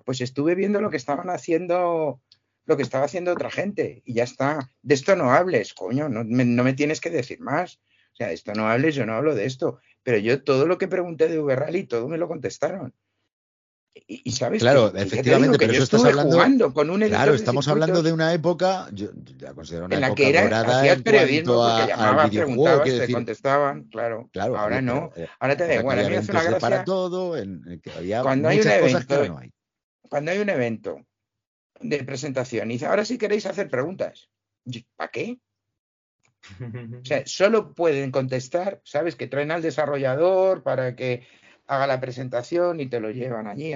pues 0.05 0.21
estuve 0.21 0.55
viendo 0.55 0.79
lo 0.79 0.89
que 0.89 0.95
estaban 0.95 1.29
haciendo 1.29 2.21
lo 2.65 2.77
que 2.77 2.83
estaba 2.83 3.03
haciendo 3.03 3.33
otra 3.33 3.51
gente 3.51 4.01
y 4.05 4.13
ya 4.13 4.23
está. 4.23 4.71
De 4.81 4.95
esto 4.95 5.17
no 5.17 5.33
hables, 5.33 5.73
coño, 5.73 6.07
no 6.07 6.23
me, 6.23 6.45
no 6.45 6.63
me 6.63 6.71
tienes 6.71 7.01
que 7.01 7.09
decir 7.09 7.41
más. 7.41 7.81
O 8.13 8.15
sea, 8.15 8.27
de 8.27 8.35
esto 8.35 8.53
no 8.53 8.69
hables, 8.69 8.95
yo 8.95 9.05
no 9.05 9.15
hablo 9.15 9.35
de 9.35 9.45
esto. 9.45 9.79
Pero 10.03 10.17
yo 10.17 10.43
todo 10.43 10.65
lo 10.65 10.77
que 10.77 10.87
pregunté 10.87 11.27
de 11.27 11.39
V-Rally, 11.39 11.83
todo 11.83 12.07
me 12.07 12.17
lo 12.17 12.29
contestaron. 12.29 12.93
Y, 13.95 14.23
y 14.25 14.31
sabes 14.31 14.61
Claro, 14.63 14.91
que- 14.91 15.01
efectivamente, 15.01 15.57
que 15.57 15.65
pero 15.65 15.73
yo 15.73 15.83
eso 15.83 15.97
estás 15.97 16.03
hablando. 16.05 16.31
jugando 16.35 16.73
con 16.73 16.89
un 16.89 17.01
claro, 17.01 17.33
estamos 17.35 17.67
hablando 17.67 18.01
de 18.01 18.11
una 18.11 18.33
época, 18.33 18.87
yo 18.91 19.09
la 19.39 19.53
considero 19.53 19.85
una 19.85 19.95
en 19.95 20.01
la 20.01 20.07
época 20.07 20.21
que 20.23 20.29
era, 20.29 20.41
dorada 20.41 20.79
hacías 20.79 20.97
en 20.97 21.03
periodismo 21.03 21.53
cuanto 21.55 21.83
a- 21.83 21.87
llamabas, 21.87 22.31
preguntabas, 22.31 22.83
te 22.85 22.91
decir, 22.99 23.15
contestaban, 23.15 23.83
claro. 23.85 24.29
Claro, 24.33 24.57
Ahora 24.57 24.81
no, 24.81 25.11
eh, 25.15 25.27
ahora 25.39 25.55
te 25.57 25.67
da 25.67 25.75
igual. 25.75 25.99
que 25.99 26.05
A 26.05 26.09
mí 26.09 26.15
hace 26.15 26.31
una 26.31 26.39
para 26.41 26.59
gracia 26.59 26.83
todo, 26.85 27.37
en, 27.37 27.61
en 27.67 27.79
que 27.81 27.91
había 27.91 28.21
cuando 28.23 28.49
hay 28.49 28.59
un 28.59 28.67
que 28.67 28.75
evento, 28.75 29.27
no 29.27 29.37
hay. 29.37 29.51
cuando 30.09 30.31
hay 30.31 30.39
un 30.39 30.49
evento 30.49 31.05
de 31.79 32.03
presentación 32.03 32.71
y 32.71 32.75
dice, 32.75 32.87
ahora 32.87 33.05
sí 33.05 33.17
queréis 33.19 33.45
hacer 33.45 33.69
preguntas. 33.69 34.29
¿Para 34.95 35.11
qué? 35.11 35.39
O 37.01 37.05
sea, 37.05 37.23
solo 37.25 37.73
pueden 37.73 38.11
contestar, 38.11 38.81
¿sabes? 38.83 39.15
Que 39.15 39.27
traen 39.27 39.51
al 39.51 39.61
desarrollador 39.61 40.63
para 40.63 40.95
que 40.95 41.25
haga 41.67 41.87
la 41.87 41.99
presentación 41.99 42.79
y 42.79 42.87
te 42.87 42.99
lo 42.99 43.11
llevan 43.11 43.47
allí, 43.47 43.73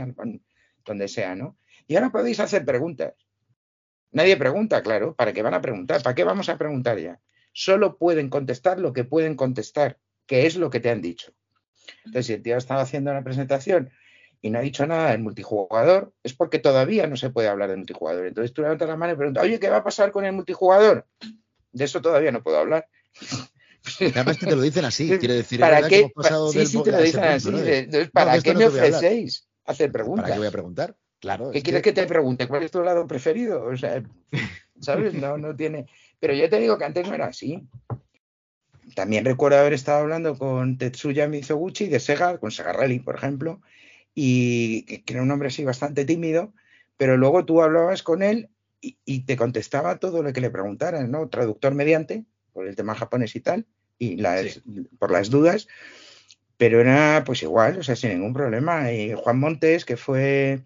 donde 0.86 1.08
sea, 1.08 1.36
¿no? 1.36 1.58
Y 1.88 1.96
ahora 1.96 2.12
podéis 2.12 2.40
hacer 2.40 2.66
preguntas. 2.66 3.14
Nadie 4.12 4.38
pregunta, 4.38 4.82
claro. 4.82 5.16
¿Para 5.16 5.34
qué 5.34 5.42
van 5.42 5.54
a 5.54 5.62
preguntar? 5.62 6.02
¿Para 6.02 6.16
qué 6.16 6.24
vamos 6.24 6.50
a 6.50 6.58
preguntar 6.58 6.98
ya? 6.98 7.20
Solo 7.54 7.98
pueden 7.98 8.30
contestar 8.30 8.80
lo 8.80 8.94
que 8.94 9.04
pueden 9.04 9.36
contestar, 9.36 9.98
que 10.26 10.46
es 10.46 10.56
lo 10.56 10.70
que 10.70 10.80
te 10.80 10.90
han 10.90 11.02
dicho. 11.02 11.34
Entonces, 12.06 12.26
si 12.28 12.34
el 12.34 12.42
tío 12.42 12.58
estaba 12.58 12.82
haciendo 12.82 13.12
una 13.12 13.24
presentación 13.24 13.92
y 14.42 14.50
no 14.50 14.60
ha 14.60 14.62
dicho 14.62 14.86
nada 14.86 15.12
del 15.12 15.22
multijugador, 15.22 16.14
es 16.24 16.34
porque 16.34 16.60
todavía 16.60 17.08
no 17.08 17.16
se 17.16 17.30
puede 17.30 17.48
hablar 17.48 17.70
de 17.70 17.78
multijugador. 17.78 18.28
Entonces 18.28 18.54
tú 18.54 18.62
levantas 18.62 18.88
la 18.88 18.96
mano 18.96 19.14
y 19.14 19.16
preguntas, 19.16 19.44
oye, 19.44 19.60
¿qué 19.60 19.70
va 19.70 19.78
a 19.78 19.84
pasar 19.84 20.12
con 20.12 20.26
el 20.26 20.34
multijugador? 20.34 21.06
De 21.72 21.86
eso 21.86 22.02
todavía 22.02 22.32
no 22.32 22.44
puedo 22.44 22.58
hablar. 22.58 22.88
Además 24.00 24.38
que 24.38 24.46
te 24.46 24.56
lo 24.56 24.62
dicen 24.62 24.86
así, 24.86 25.18
quiere 25.18 25.36
decir, 25.36 25.60
¿Para 25.60 25.88
qué? 25.88 26.12
hemos 26.16 26.52
sí, 26.52 26.58
del 26.60 26.68
sí, 26.68 26.84
te 26.84 26.92
lo 26.92 27.02
dicen 27.02 27.22
punto, 27.22 27.58
así. 27.58 28.10
¿para 28.12 28.42
qué 28.42 28.54
no 28.54 28.60
me 28.60 28.66
ofrecéis 28.68 29.48
hacer 29.66 29.92
preguntas? 29.92 30.24
¿Para 30.24 30.34
qué 30.36 30.40
voy 30.40 30.48
a 30.48 30.52
preguntar? 30.52 30.96
Claro. 31.20 31.52
¿Qué 31.52 31.58
es 31.60 31.64
quieres 31.64 31.82
que- 31.82 31.94
que 31.94 32.02
te 32.02 32.08
pregunte? 32.08 32.48
¿Cuál 32.48 32.64
es 32.64 32.72
tu 32.72 32.82
lado 32.84 33.08
preferido? 33.08 33.64
O 33.66 33.76
sea, 33.76 34.04
¿sabes? 34.80 35.14
No, 35.14 35.38
no 35.38 35.56
tiene. 35.56 35.88
Pero 36.20 36.34
yo 36.34 36.50
te 36.50 36.60
digo 36.60 36.78
que 36.78 36.86
antes 36.86 37.08
no 37.08 37.14
era 37.16 37.26
así. 37.28 37.68
También 38.96 39.26
recuerdo 39.26 39.60
haber 39.60 39.74
estado 39.74 40.00
hablando 40.02 40.38
con 40.38 40.78
Tetsuya 40.78 41.28
Mizoguchi 41.28 41.88
de 41.88 42.00
Sega, 42.00 42.38
con 42.40 42.52
Sega 42.52 42.74
Rally, 42.74 43.00
por 43.00 43.16
ejemplo, 43.16 43.62
y 44.16 44.84
que 44.84 45.04
que 45.04 45.14
era 45.14 45.22
un 45.24 45.32
hombre 45.32 45.50
así 45.50 45.64
bastante 45.64 46.06
tímido, 46.06 46.54
pero 46.98 47.18
luego 47.18 47.46
tú 47.46 47.62
hablabas 47.62 48.02
con 48.02 48.24
él 48.24 48.50
y, 48.82 48.98
y 49.06 49.26
te 49.26 49.36
contestaba 49.38 49.98
todo 50.00 50.24
lo 50.24 50.32
que 50.34 50.42
le 50.42 50.50
preguntaras, 50.50 51.08
¿no? 51.08 51.28
Traductor 51.30 51.74
mediante, 51.76 52.26
por 52.54 52.68
el 52.68 52.76
tema 52.76 52.96
japonés 52.96 53.36
y 53.36 53.42
tal, 53.42 53.66
y 54.00 54.18
las, 54.18 54.62
por 55.00 55.12
las 55.12 55.30
dudas, 55.30 55.68
pero 56.58 56.82
era 56.82 57.24
pues 57.26 57.44
igual, 57.44 57.80
o 57.80 57.84
sea, 57.84 57.96
sin 57.96 58.12
ningún 58.12 58.34
problema. 58.34 58.92
Y 58.92 59.14
Juan 59.14 59.40
Montes, 59.40 59.86
que 59.86 59.98
fue 59.98 60.64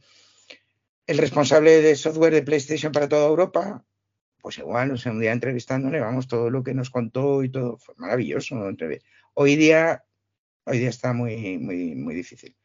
el 1.07 1.17
responsable 1.17 1.81
de 1.81 1.95
software 1.95 2.33
de 2.33 2.43
PlayStation 2.43 2.91
para 2.91 3.09
toda 3.09 3.27
Europa, 3.27 3.83
pues 4.41 4.57
igual, 4.57 4.91
o 4.91 4.97
sea, 4.97 5.11
un 5.11 5.19
día 5.19 5.33
entrevistándole, 5.33 5.99
vamos, 5.99 6.27
todo 6.27 6.49
lo 6.49 6.63
que 6.63 6.73
nos 6.73 6.89
contó 6.89 7.43
y 7.43 7.49
todo, 7.49 7.77
fue 7.77 7.93
maravilloso. 7.97 8.55
Hoy 9.33 9.55
día, 9.55 10.03
hoy 10.65 10.79
día 10.79 10.89
está 10.89 11.13
muy, 11.13 11.57
muy, 11.57 11.95
muy 11.95 12.15
difícil. 12.15 12.55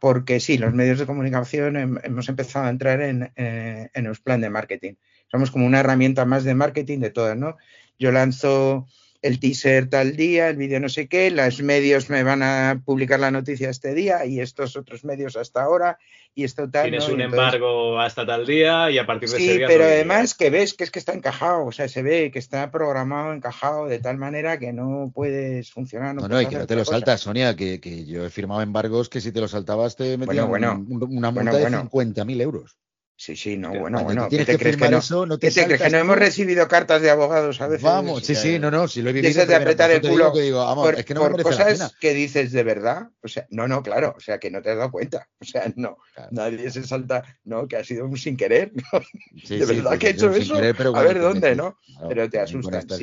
Porque 0.00 0.40
sí, 0.40 0.58
los 0.58 0.74
medios 0.74 0.98
de 0.98 1.06
comunicación 1.06 1.74
hem- 1.76 2.00
hemos 2.02 2.28
empezado 2.28 2.66
a 2.66 2.70
entrar 2.70 3.00
en, 3.00 3.32
eh, 3.36 3.88
en 3.94 4.06
el 4.06 4.16
plan 4.16 4.40
de 4.40 4.50
marketing. 4.50 4.94
Somos 5.30 5.50
como 5.50 5.66
una 5.66 5.80
herramienta 5.80 6.24
más 6.24 6.44
de 6.44 6.54
marketing 6.54 6.98
de 6.98 7.10
todas, 7.10 7.36
¿no? 7.38 7.56
Yo 7.98 8.12
lanzo 8.12 8.86
el 9.24 9.40
teaser 9.40 9.88
tal 9.88 10.16
día, 10.16 10.50
el 10.50 10.56
vídeo 10.56 10.78
no 10.80 10.90
sé 10.90 11.08
qué, 11.08 11.30
los 11.30 11.62
medios 11.62 12.10
me 12.10 12.22
van 12.22 12.42
a 12.42 12.82
publicar 12.84 13.18
la 13.20 13.30
noticia 13.30 13.70
este 13.70 13.94
día 13.94 14.26
y 14.26 14.40
estos 14.40 14.76
otros 14.76 15.02
medios 15.02 15.34
hasta 15.36 15.62
ahora 15.62 15.98
y 16.34 16.44
esto 16.44 16.68
tal. 16.68 16.82
Tienes 16.90 17.08
¿no? 17.08 17.14
un 17.14 17.20
entonces- 17.22 17.38
embargo 17.54 17.98
hasta 18.00 18.26
tal 18.26 18.44
día 18.44 18.90
y 18.90 18.98
a 18.98 19.06
partir 19.06 19.30
de 19.30 19.36
ese 19.36 19.46
Sí, 19.46 19.56
día. 19.58 19.66
pero 19.66 19.84
todo 19.84 19.88
el 19.88 19.94
día. 19.94 20.04
además 20.12 20.34
que 20.34 20.50
ves 20.50 20.74
que 20.74 20.84
es 20.84 20.90
que 20.90 20.98
está 20.98 21.14
encajado, 21.14 21.64
o 21.64 21.72
sea, 21.72 21.88
se 21.88 22.02
ve 22.02 22.30
que 22.30 22.38
está 22.38 22.70
programado, 22.70 23.32
encajado 23.32 23.86
de 23.86 23.98
tal 23.98 24.18
manera 24.18 24.58
que 24.58 24.74
no 24.74 25.10
puedes 25.14 25.70
funcionar. 25.70 26.14
No, 26.14 26.28
no, 26.28 26.40
y 26.42 26.46
que 26.46 26.58
no 26.58 26.66
te 26.66 26.76
lo 26.76 26.84
saltas, 26.84 27.22
Sonia, 27.22 27.56
que, 27.56 27.80
que 27.80 28.04
yo 28.04 28.26
he 28.26 28.30
firmado 28.30 28.60
embargos 28.60 29.08
que 29.08 29.22
si 29.22 29.32
te 29.32 29.40
lo 29.40 29.48
saltabas 29.48 29.96
te 29.96 30.18
metían 30.18 30.48
bueno. 30.48 30.72
un- 30.74 31.02
un- 31.02 31.16
una 31.18 31.30
multa 31.30 31.52
bueno. 31.52 31.78
de 31.82 31.88
50.000 31.88 32.40
euros. 32.42 32.76
Sí, 33.16 33.36
sí, 33.36 33.56
no, 33.56 33.68
bueno, 33.68 34.02
cuando 34.02 34.04
bueno. 34.04 34.22
tú 34.24 34.24
¿Qué 34.24 34.30
tienes 34.30 34.46
te 34.46 34.52
que 34.52 34.58
crees 34.58 34.76
que 34.76 34.80
firmar 34.80 34.90
no? 34.90 34.98
eso, 34.98 35.24
no 35.24 35.38
te 35.38 35.48
¿Qué 35.48 35.54
te 35.54 35.66
crees 35.66 35.82
que 35.82 35.90
no 35.90 35.98
hemos 35.98 36.18
recibido 36.18 36.66
cartas 36.66 37.00
de 37.00 37.10
abogados 37.10 37.60
a 37.60 37.68
veces? 37.68 37.84
Vamos, 37.84 38.24
sí, 38.24 38.34
sí, 38.34 38.58
no, 38.58 38.72
no, 38.72 38.88
si 38.88 39.02
lo 39.02 39.10
he 39.10 39.12
de 39.12 39.20
vivido. 39.20 39.30
esas 39.30 39.48
de 39.48 39.54
apretar 39.54 39.92
el 39.92 40.00
culo 40.00 40.32
que 40.32 40.40
digo, 40.40 40.58
vamos, 40.58 40.84
por, 40.84 40.98
es 40.98 41.04
que 41.04 41.14
no 41.14 41.20
por 41.20 41.40
cosas 41.42 41.94
que 42.00 42.12
dices 42.12 42.50
de 42.50 42.64
verdad. 42.64 43.10
O 43.22 43.28
sea, 43.28 43.46
no, 43.50 43.68
no, 43.68 43.84
claro, 43.84 44.14
o 44.16 44.20
sea, 44.20 44.38
que 44.38 44.50
no 44.50 44.62
te 44.62 44.70
has 44.70 44.78
dado 44.78 44.90
cuenta. 44.90 45.28
O 45.44 45.46
sea, 45.46 45.70
no, 45.76 45.98
nadie 46.30 46.70
se 46.70 46.84
salta, 46.84 47.22
no, 47.44 47.68
que 47.68 47.76
ha 47.76 47.84
sido 47.84 48.06
un 48.06 48.16
sin 48.16 48.36
querer. 48.36 48.72
¿no? 48.74 49.00
Sí, 49.44 49.58
de 49.58 49.66
verdad 49.66 49.98
que 49.98 50.06
he 50.06 50.10
hecho 50.10 50.30
eso. 50.30 50.54
querer, 50.54 50.74
pero 50.74 50.96
a 50.96 51.02
ver 51.02 51.20
dónde, 51.20 51.50
metes, 51.50 51.56
¿no? 51.56 51.78
claro, 51.84 52.08
pero 52.08 52.30
te 52.30 52.40
asustan, 52.40 52.80
estas 52.80 52.98
O 52.98 53.02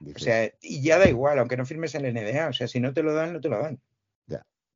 dices, 0.00 0.22
sea, 0.22 0.52
y 0.60 0.82
ya 0.82 0.98
da 0.98 1.08
igual, 1.08 1.38
aunque 1.38 1.56
no 1.56 1.64
firmes 1.64 1.94
el 1.94 2.12
NDA. 2.12 2.48
O 2.48 2.52
sea, 2.52 2.66
si 2.66 2.80
no 2.80 2.92
te 2.92 3.04
lo 3.04 3.14
dan, 3.14 3.32
no 3.32 3.40
te 3.40 3.48
lo 3.48 3.62
dan. 3.62 3.80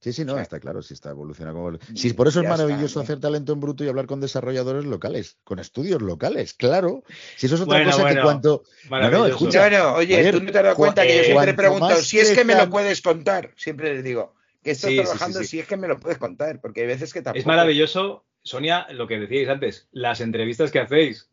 Sí, 0.02 0.12
sí, 0.12 0.24
no, 0.24 0.32
O 0.32 0.34
sea, 0.34 0.42
está 0.42 0.58
claro, 0.58 0.82
sí 0.82 0.94
está 0.94 1.10
evolucionando. 1.10 1.62
Como... 1.62 1.78
Sí, 1.94 2.12
por 2.12 2.26
eso 2.26 2.40
es 2.40 2.44
está, 2.44 2.56
maravilloso 2.56 2.98
¿no? 2.98 3.04
hacer 3.04 3.20
talento 3.20 3.52
en 3.52 3.60
bruto 3.60 3.84
y 3.84 3.88
hablar 3.88 4.06
con 4.06 4.20
desarrolladores 4.20 4.84
locales, 4.84 5.38
con 5.44 5.60
estudios 5.60 6.02
locales, 6.02 6.54
claro. 6.54 7.04
Si 7.36 7.46
eso 7.46 7.54
es 7.54 7.60
otra 7.60 7.76
Bueno, 7.78 7.92
cosa 7.92 8.08
que 8.08 8.14
bueno, 8.14 8.22
cuanto. 8.24 8.64
No, 8.90 9.26
escucha. 9.26 9.70
No, 9.70 9.94
oye, 9.94 10.32
tú 10.32 10.42
no 10.42 10.50
te 10.50 10.58
has 10.58 10.64
dado 10.64 10.76
cuenta 10.76 11.02
que 11.04 11.14
yo 11.14 11.22
eh, 11.22 11.24
siempre 11.26 11.70
más 11.70 12.00
si 12.00 12.18
es 12.18 12.32
que 12.32 12.44
me 12.44 12.56
lo 12.56 12.68
puedes 12.68 13.00
contar. 13.00 13.52
Siempre 13.54 13.94
les 13.94 14.02
digo 14.02 14.34
que 14.64 14.72
estás 14.72 14.90
Sí, 14.90 14.96
sí, 14.96 15.02
sí, 15.02 15.04
trabajando, 15.04 15.38
sí. 15.38 15.46
si 15.46 15.60
es 15.60 15.68
que 15.68 15.76
me 15.76 15.86
lo 15.86 16.00
puedes 16.00 16.18
contar, 16.18 16.60
porque 16.60 16.80
hay 16.80 16.88
veces 16.88 17.12
que 17.12 17.22
tampoco. 17.22 17.38
Es 17.38 17.46
maravilloso, 17.46 18.24
Sonia, 18.42 18.88
lo 18.90 19.06
que 19.06 19.20
decíais 19.20 19.48
antes, 19.48 19.86
las 19.92 20.20
entrevistas 20.20 20.72
que 20.72 20.80
hacéis. 20.80 21.28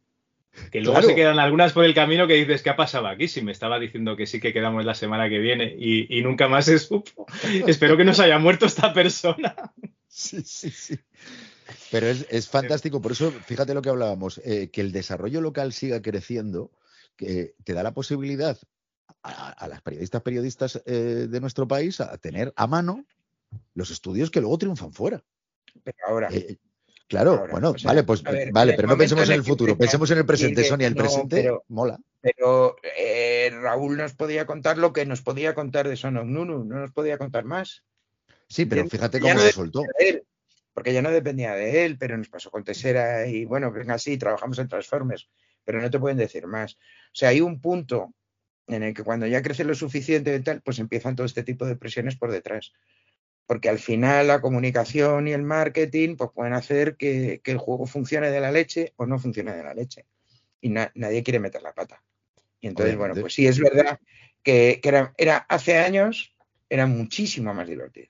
Que 0.71 0.81
luego 0.81 0.93
Claro. 0.93 1.07
se 1.07 1.15
quedan 1.15 1.39
algunas 1.39 1.73
por 1.73 1.85
el 1.85 1.93
camino 1.93 2.27
que 2.27 2.33
dices, 2.33 2.61
¿qué 2.63 2.69
ha 2.71 2.75
pasado 2.75 3.07
aquí? 3.07 3.27
Si 3.27 3.41
me 3.41 3.51
estaba 3.51 3.79
diciendo 3.79 4.15
que 4.15 4.25
sí 4.25 4.39
que 4.39 4.51
quedamos 4.51 4.83
la 4.83 4.95
semana 4.95 5.29
que 5.29 5.39
viene 5.39 5.75
y, 5.77 6.17
y 6.17 6.21
nunca 6.21 6.47
más 6.47 6.65
se 6.65 6.79
supo. 6.79 7.25
Espero 7.67 7.95
que 7.97 8.03
no 8.03 8.13
se 8.13 8.23
haya 8.23 8.39
muerto 8.39 8.65
esta 8.65 8.93
persona. 8.93 9.55
Sí, 10.07 10.41
sí, 10.43 10.69
sí. 10.71 10.99
Pero 11.91 12.07
es, 12.07 12.25
es 12.29 12.49
fantástico, 12.49 12.99
por 13.01 13.11
eso, 13.11 13.31
fíjate 13.31 13.73
lo 13.73 13.81
que 13.81 13.89
hablábamos, 13.89 14.39
eh, 14.43 14.69
que 14.71 14.81
el 14.81 14.91
desarrollo 14.91 15.39
local 15.39 15.71
siga 15.71 16.01
creciendo, 16.01 16.71
que 17.15 17.53
te 17.63 17.73
da 17.73 17.83
la 17.83 17.93
posibilidad 17.93 18.57
a, 19.23 19.49
a 19.51 19.67
las 19.67 19.81
periodistas, 19.81 20.21
periodistas 20.21 20.81
eh, 20.85 21.27
de 21.29 21.39
nuestro 21.39 21.67
país 21.67 22.01
a 22.01 22.17
tener 22.17 22.53
a 22.55 22.67
mano 22.67 23.05
los 23.75 23.91
estudios 23.91 24.29
que 24.31 24.41
luego 24.41 24.57
triunfan 24.57 24.93
fuera. 24.93 25.23
Pero 25.83 25.97
ahora. 26.07 26.29
Eh, 26.31 26.57
claro, 27.09 27.31
Ahora, 27.31 27.51
bueno, 27.51 27.69
o 27.71 27.77
sea, 27.77 27.89
vale, 27.89 28.03
pues 28.03 28.23
ver, 28.23 28.51
vale, 28.53 28.73
pero 28.75 28.87
no 28.87 28.97
pensemos 28.97 29.27
en 29.27 29.35
el 29.35 29.43
futuro, 29.43 29.77
pensemos 29.77 30.09
en 30.11 30.19
el 30.19 30.25
presente, 30.25 30.63
Sonia, 30.63 30.87
el 30.87 30.95
no, 30.95 31.03
presente 31.03 31.35
pero- 31.35 31.65
mola. 31.67 31.99
Pero 32.21 32.75
eh, 32.97 33.49
Raúl 33.61 33.97
nos 33.97 34.13
podía 34.13 34.45
contar 34.45 34.77
lo 34.77 34.93
que 34.93 35.05
nos 35.05 35.21
podía 35.21 35.53
contar 35.55 35.87
de 35.89 35.97
Son 35.97 36.15
of 36.17 36.25
Nunu, 36.25 36.63
no 36.63 36.79
nos 36.79 36.91
podía 36.91 37.17
contar 37.17 37.43
más. 37.43 37.83
Sí, 38.47 38.65
pero 38.65 38.87
fíjate 38.87 39.19
cómo 39.19 39.33
no 39.33 39.39
se 39.41 39.51
soltó. 39.51 39.83
él, 39.99 40.23
porque 40.73 40.93
ya 40.93 41.01
no 41.01 41.11
dependía 41.11 41.53
de 41.55 41.85
él, 41.85 41.97
pero 41.97 42.17
nos 42.17 42.29
pasó 42.29 42.49
con 42.51 42.63
Tesera 42.63 43.27
y 43.27 43.43
bueno, 43.45 43.71
venga, 43.71 43.97
sí, 43.97 44.17
trabajamos 44.17 44.57
en 44.59 44.67
Transformers, 44.69 45.29
pero 45.65 45.81
no 45.81 45.89
te 45.91 45.99
pueden 45.99 46.17
decir 46.17 46.47
más. 46.47 46.73
O 46.75 47.13
sea, 47.13 47.29
hay 47.29 47.41
un 47.41 47.59
punto 47.59 48.13
en 48.67 48.83
el 48.83 48.93
que 48.93 49.03
cuando 49.03 49.25
ya 49.27 49.41
crece 49.41 49.63
lo 49.63 49.73
suficiente 49.75 50.35
y 50.35 50.39
tal, 50.41 50.61
pues 50.61 50.79
empiezan 50.79 51.15
todo 51.15 51.25
este 51.25 51.43
tipo 51.43 51.65
de 51.65 51.75
presiones 51.75 52.15
por 52.15 52.31
detrás. 52.31 52.71
Porque 53.49 53.67
al 53.67 53.79
final 53.79 54.27
la 54.27 54.41
comunicación 54.41 55.27
y 55.27 55.31
el 55.31 55.41
marketing 55.41 56.17
pues 56.17 56.29
pueden 56.35 56.53
hacer 56.53 56.97
que, 56.97 57.41
que 57.43 57.49
el 57.49 57.57
juego 57.57 57.87
funcione 57.87 58.29
de 58.29 58.39
la 58.39 58.51
leche 58.51 58.93
o 58.95 59.07
no 59.07 59.17
funcione 59.17 59.55
de 59.55 59.63
la 59.63 59.73
leche. 59.73 60.05
Y 60.61 60.69
na- 60.69 60.91
nadie 60.93 61.23
quiere 61.23 61.39
meter 61.39 61.63
la 61.63 61.73
pata. 61.73 62.03
Y 62.59 62.67
entonces, 62.67 62.95
bueno, 62.95 63.15
pues 63.15 63.33
sí, 63.33 63.47
es 63.47 63.57
verdad 63.59 63.99
que, 64.43 64.79
que 64.83 64.89
era, 64.89 65.15
era 65.17 65.37
hace 65.49 65.79
años 65.79 66.35
era 66.69 66.85
muchísimo 66.85 67.51
más 67.51 67.67
divertido. 67.67 68.09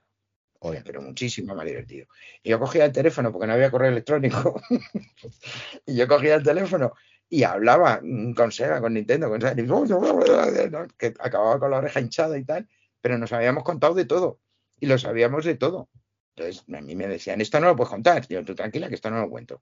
Pero 0.84 1.01
muchísimo 1.01 1.56
más 1.56 1.66
divertido. 1.66 2.08
Y 2.43 2.50
yo 2.50 2.59
cogía 2.59 2.84
el 2.84 2.92
teléfono 2.92 3.32
porque 3.32 3.48
no 3.48 3.53
había 3.53 3.72
correo 3.72 3.92
electrónico. 3.92 4.61
y 5.85 5.95
yo 5.95 6.06
cogía 6.09 6.35
el 6.35 6.43
teléfono 6.43 6.92
y 7.30 7.43
hablaba 7.43 8.01
mm, 8.03 8.34
con 8.34 8.51
Sega, 8.51 8.82
con 8.82 8.93
Nintendo, 8.93 9.30
con 9.30 9.40
Sony, 9.40 9.64
¿no? 9.66 10.85
que 10.98 11.14
acababa 11.18 11.58
con 11.61 11.72
la 11.72 11.77
oreja 11.77 12.01
hinchada 12.01 12.38
y 12.38 12.43
tal, 12.43 12.68
pero 13.00 13.18
nos 13.18 13.32
habíamos 13.32 13.64
contado 13.64 13.93
de 13.93 14.03
todo 14.03 14.42
y 14.80 14.85
lo 14.88 14.98
sabíamos 14.98 15.45
de 15.45 15.56
todo. 15.56 15.90
Entonces 16.35 16.64
a 16.74 16.82
mí 16.82 16.95
me 16.95 17.08
decían, 17.08 17.41
esto 17.41 17.59
no 17.59 17.67
lo 17.67 17.75
puedes 17.75 17.90
contar. 17.91 18.25
Yo, 18.27 18.43
tú 18.45 18.56
tranquila, 18.56 18.88
que 18.90 18.95
esto 18.95 19.09
no 19.11 19.19
lo 19.22 19.30
cuento. 19.30 19.61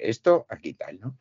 Esto 0.00 0.46
aquí 0.48 0.74
tal, 0.74 1.00
¿no? 1.00 1.18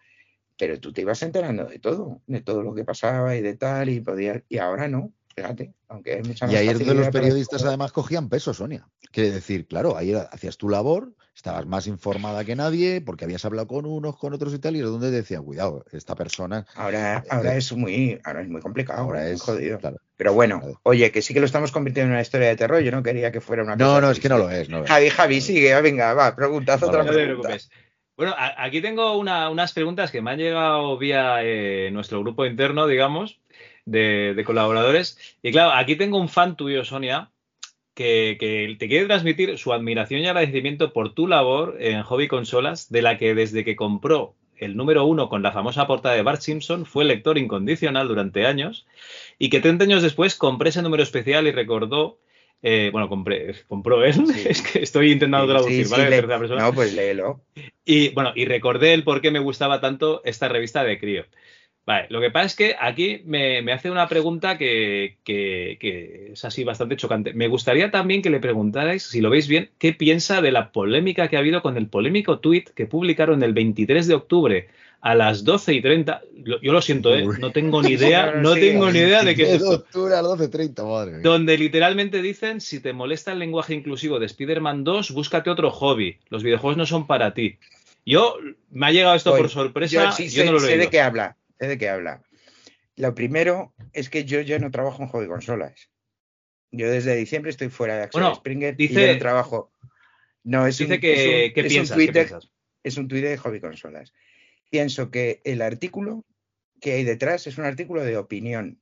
Pero 0.58 0.80
tú 0.80 0.94
te 0.94 1.02
ibas 1.02 1.22
enterando 1.24 1.66
de 1.66 1.80
todo, 1.80 2.22
de 2.28 2.42
todo 2.42 2.62
lo 2.62 2.76
que 2.76 2.84
pasaba 2.84 3.36
y 3.36 3.42
de 3.42 3.56
tal, 3.56 3.90
y 3.90 4.02
podías, 4.02 4.44
y 4.50 4.60
ahora 4.60 4.88
no. 4.88 5.12
Fíjate, 5.36 5.74
aunque 5.88 6.14
hay 6.14 6.22
mucha 6.22 6.46
Y 6.46 6.50
más 6.50 6.58
ahí 6.58 6.68
es 6.68 6.74
donde 6.78 6.94
los 6.94 7.08
para- 7.08 7.12
periodistas 7.24 7.64
además 7.64 7.92
cogían 7.92 8.30
peso, 8.30 8.54
Sonia. 8.54 8.88
Quiere 9.12 9.32
decir, 9.32 9.66
claro, 9.66 9.98
ahí 9.98 10.14
hacías 10.14 10.58
tu 10.58 10.70
labor, 10.70 11.16
estabas 11.36 11.66
más 11.66 11.88
informada 11.88 12.46
que 12.46 12.56
nadie, 12.56 13.02
porque 13.02 13.26
habías 13.26 13.44
hablado 13.46 13.68
con 13.68 13.88
unos, 13.88 14.16
con 14.18 14.34
otros 14.34 14.54
y 14.54 14.60
tal, 14.60 14.76
y 14.76 14.80
es 14.82 14.86
donde 14.86 15.10
decían, 15.10 15.44
cuidado, 15.44 15.84
esta 15.92 16.14
persona. 16.14 16.68
Ahora, 16.76 17.24
ahora 17.32 17.56
es 17.56 17.74
muy, 17.74 18.20
ahora 18.24 18.44
es 18.44 18.48
muy 18.50 18.62
complicado, 18.62 19.02
Ahora 19.02 19.28
es- 19.28 19.42
jodido. 19.42 19.80
claro. 19.80 19.98
Pero 20.16 20.34
bueno, 20.34 20.62
oye, 20.84 21.12
que 21.12 21.22
sí 21.22 21.34
que 21.34 21.40
lo 21.40 21.46
estamos 21.46 21.72
convirtiendo 21.72 22.08
en 22.10 22.14
una 22.14 22.22
historia 22.22 22.48
de 22.48 22.56
terror. 22.56 22.82
Yo 22.82 22.92
no 22.92 23.02
quería 23.04 23.32
que 23.32 23.42
fuera 23.42 23.64
una 23.64 23.76
No, 23.76 23.86
cosa 23.88 24.02
no, 24.02 24.12
es 24.12 24.20
que 24.20 24.30
no 24.30 24.38
lo 24.38 24.50
es. 24.50 24.70
No. 24.70 24.86
Javi, 24.86 25.10
Javi, 25.10 25.42
sigue, 25.42 25.82
venga, 25.82 26.14
va, 26.14 26.36
pregunta, 26.36 26.76
haz 26.76 26.82
No, 26.82 26.88
otra 26.90 27.04
no 27.04 27.10
te 27.10 27.16
pregunta. 27.16 27.48
preocupes. 27.48 27.72
Bueno, 28.16 28.36
a- 28.38 28.64
aquí 28.64 28.80
tengo 28.82 29.18
una- 29.18 29.50
unas 29.50 29.74
preguntas 29.74 30.12
que 30.12 30.22
me 30.22 30.32
han 30.32 30.38
llegado 30.38 30.98
vía 31.00 31.38
eh, 31.42 31.90
nuestro 31.92 32.20
grupo 32.22 32.46
interno, 32.46 32.86
digamos, 32.86 33.40
de, 33.86 34.34
de 34.36 34.44
colaboradores. 34.44 35.18
Y 35.42 35.52
claro, 35.52 35.72
aquí 35.72 35.96
tengo 35.96 36.20
un 36.20 36.30
fan 36.30 36.56
tuyo, 36.56 36.86
Sonia, 36.86 37.32
que, 37.96 38.38
que 38.40 38.76
te 38.78 38.88
quiere 38.88 39.08
transmitir 39.08 39.58
su 39.58 39.74
admiración 39.74 40.22
y 40.22 40.28
agradecimiento 40.28 40.94
por 40.94 41.14
tu 41.16 41.28
labor 41.28 41.78
en 41.80 42.04
Hobby 42.04 42.28
Consolas, 42.28 42.92
de 42.92 43.02
la 43.02 43.18
que 43.18 43.34
desde 43.36 43.64
que 43.64 43.76
compró 43.76 44.36
el 44.58 44.78
número 44.78 45.06
uno 45.06 45.28
con 45.28 45.42
la 45.44 45.52
famosa 45.52 45.88
portada 45.88 46.16
de 46.16 46.22
Bart 46.22 46.42
Simpson 46.42 46.86
fue 46.86 47.06
lector 47.06 47.38
incondicional 47.40 48.08
durante 48.08 48.46
años 48.46 48.86
y 49.40 49.50
que 49.50 49.60
30 49.60 49.84
años 49.86 50.02
después 50.04 50.36
compré 50.36 50.70
ese 50.70 50.82
número 50.82 51.04
especial 51.04 51.48
y 51.48 51.52
recordó, 51.52 52.20
eh, 52.62 52.90
bueno, 52.92 53.10
compré, 53.10 53.56
compró 53.68 54.04
él, 54.06 54.16
es 54.48 54.62
que 54.62 54.82
estoy 54.84 55.12
intentando 55.12 55.48
traducir, 55.52 55.86
sí, 55.86 55.92
¿vale? 55.92 56.04
sí, 56.04 56.10
De 56.10 56.10
le- 56.12 56.22
tercera 56.22 56.40
persona. 56.40 56.62
No, 56.64 56.74
pues 56.74 56.94
léelo. 56.94 57.42
Y 57.86 58.10
bueno, 58.10 58.32
y 58.36 58.46
recordé 58.46 58.94
el 58.94 59.04
por 59.04 59.22
qué 59.22 59.32
me 59.32 59.40
gustaba 59.40 59.82
tanto 59.82 60.22
esta 60.24 60.48
revista 60.48 60.84
de 60.84 61.00
crío. 61.00 61.26
Vale, 61.86 62.08
lo 62.10 62.22
que 62.22 62.32
pasa 62.32 62.46
es 62.46 62.56
que 62.56 62.76
aquí 62.80 63.24
me, 63.26 63.62
me 63.62 63.74
hace 63.74 63.92
una 63.92 64.08
pregunta 64.08 64.58
que, 64.58 65.18
que- 65.26 65.76
que 65.82 66.32
es 66.32 66.46
así 66.46 66.64
bastante 66.64 66.96
chocante. 66.96 67.34
Me 67.34 67.50
gustaría 67.50 67.92
también 67.92 68.22
que 68.22 68.30
le 68.30 68.40
preguntarais, 68.40 69.04
si 69.04 69.20
lo 69.20 69.30
veis 69.30 69.50
bien, 69.50 69.70
qué 69.80 69.92
piensa 69.92 70.42
de 70.42 70.54
la 70.54 70.72
polémica 70.72 71.28
que 71.28 71.36
ha 71.36 71.40
habido 71.40 71.62
con 71.62 71.76
el 71.76 71.88
polémico 71.88 72.40
tuit 72.40 72.70
que 72.70 72.86
publicaron 72.86 73.44
el 73.44 73.52
23 73.52 74.08
de 74.08 74.14
octubre 74.14 74.70
a 75.06 75.16
las 75.16 75.44
12 75.44 75.74
y 75.74 75.82
30. 75.82 76.22
Lo- 76.46 76.62
Yo 76.62 76.72
lo 76.72 76.82
siento, 76.82 77.14
¿eh? 77.14 77.26
no 77.38 77.52
tengo 77.52 77.82
ni 77.82 77.90
idea, 77.94 78.32
No, 78.36 78.54
tengo 78.54 78.90
ni 78.90 79.00
idea 79.00 79.22
de 79.24 79.36
qué 79.36 79.44
es 79.44 79.50
esto. 79.56 79.70
octubre 79.72 80.16
a 80.16 80.22
las 80.22 80.32
12.30, 80.32 80.84
madre 80.88 81.12
mía. 81.12 81.20
Donde 81.22 81.58
literalmente 81.58 82.22
dicen, 82.22 82.62
si 82.62 82.80
te 82.80 82.94
molesta 82.94 83.34
el 83.34 83.40
lenguaje 83.40 83.74
inclusivo 83.74 84.18
de 84.20 84.26
Spider-Man 84.28 84.84
2, 84.86 85.12
búscate 85.12 85.50
otro 85.50 85.72
hobby. 85.72 86.20
Los 86.30 86.42
videojuegos 86.42 86.78
no 86.78 86.86
son 86.86 87.06
para 87.06 87.34
ti. 87.34 87.58
Yo, 88.06 88.38
me 88.72 88.88
ha 88.88 88.92
llegado 88.92 89.16
esto 89.16 89.36
por 89.36 89.50
sorpresa, 89.50 90.06
Yo 90.06 90.12
sí 90.14 90.30
sé, 90.30 90.38
yo 90.38 90.46
no 90.46 90.54
lo 90.54 90.58
he 90.60 90.62
sé 90.62 90.78
de 90.78 90.90
qué 90.90 91.02
habla, 91.02 91.36
sé 91.60 91.68
de 91.68 91.78
qué 91.78 91.90
habla. 91.90 92.22
Lo 92.96 93.14
primero 93.14 93.74
es 93.92 94.10
que 94.10 94.24
yo 94.24 94.40
ya 94.40 94.58
no 94.60 94.72
trabajo 94.72 95.04
en 95.04 95.10
hobby 95.10 95.28
consolas. 95.28 95.90
Yo 96.72 96.90
desde 96.90 97.16
diciembre 97.16 97.52
estoy 97.52 97.68
fuera 97.70 97.96
de 97.98 98.04
Axel 98.04 98.22
Bueno, 98.22 98.36
Springer 98.36 98.74
y 98.78 98.88
dice- 98.88 99.08
yo 99.08 99.14
no 99.14 99.20
trabajo. 99.20 99.72
No, 100.46 100.66
es 100.68 100.78
dice 100.78 100.94
un, 100.96 101.00
que- 101.02 101.14
es 101.14 101.20
un- 101.20 101.24
¿qué 101.26 101.46
es 101.46 101.48
un 101.48 101.54
¿Qué 101.54 101.64
piensas? 102.14 102.50
es 102.84 102.98
un 102.98 103.08
tuit 103.08 103.24
de 103.24 103.38
hobby 103.38 103.60
consolas. 103.60 104.14
Pienso 104.74 105.12
que 105.12 105.40
el 105.44 105.62
artículo 105.62 106.26
que 106.82 106.94
hay 106.94 107.04
detrás 107.04 107.46
es 107.46 107.60
un 107.60 107.66
artículo 107.66 108.04
de 108.04 108.18
opinión 108.18 108.82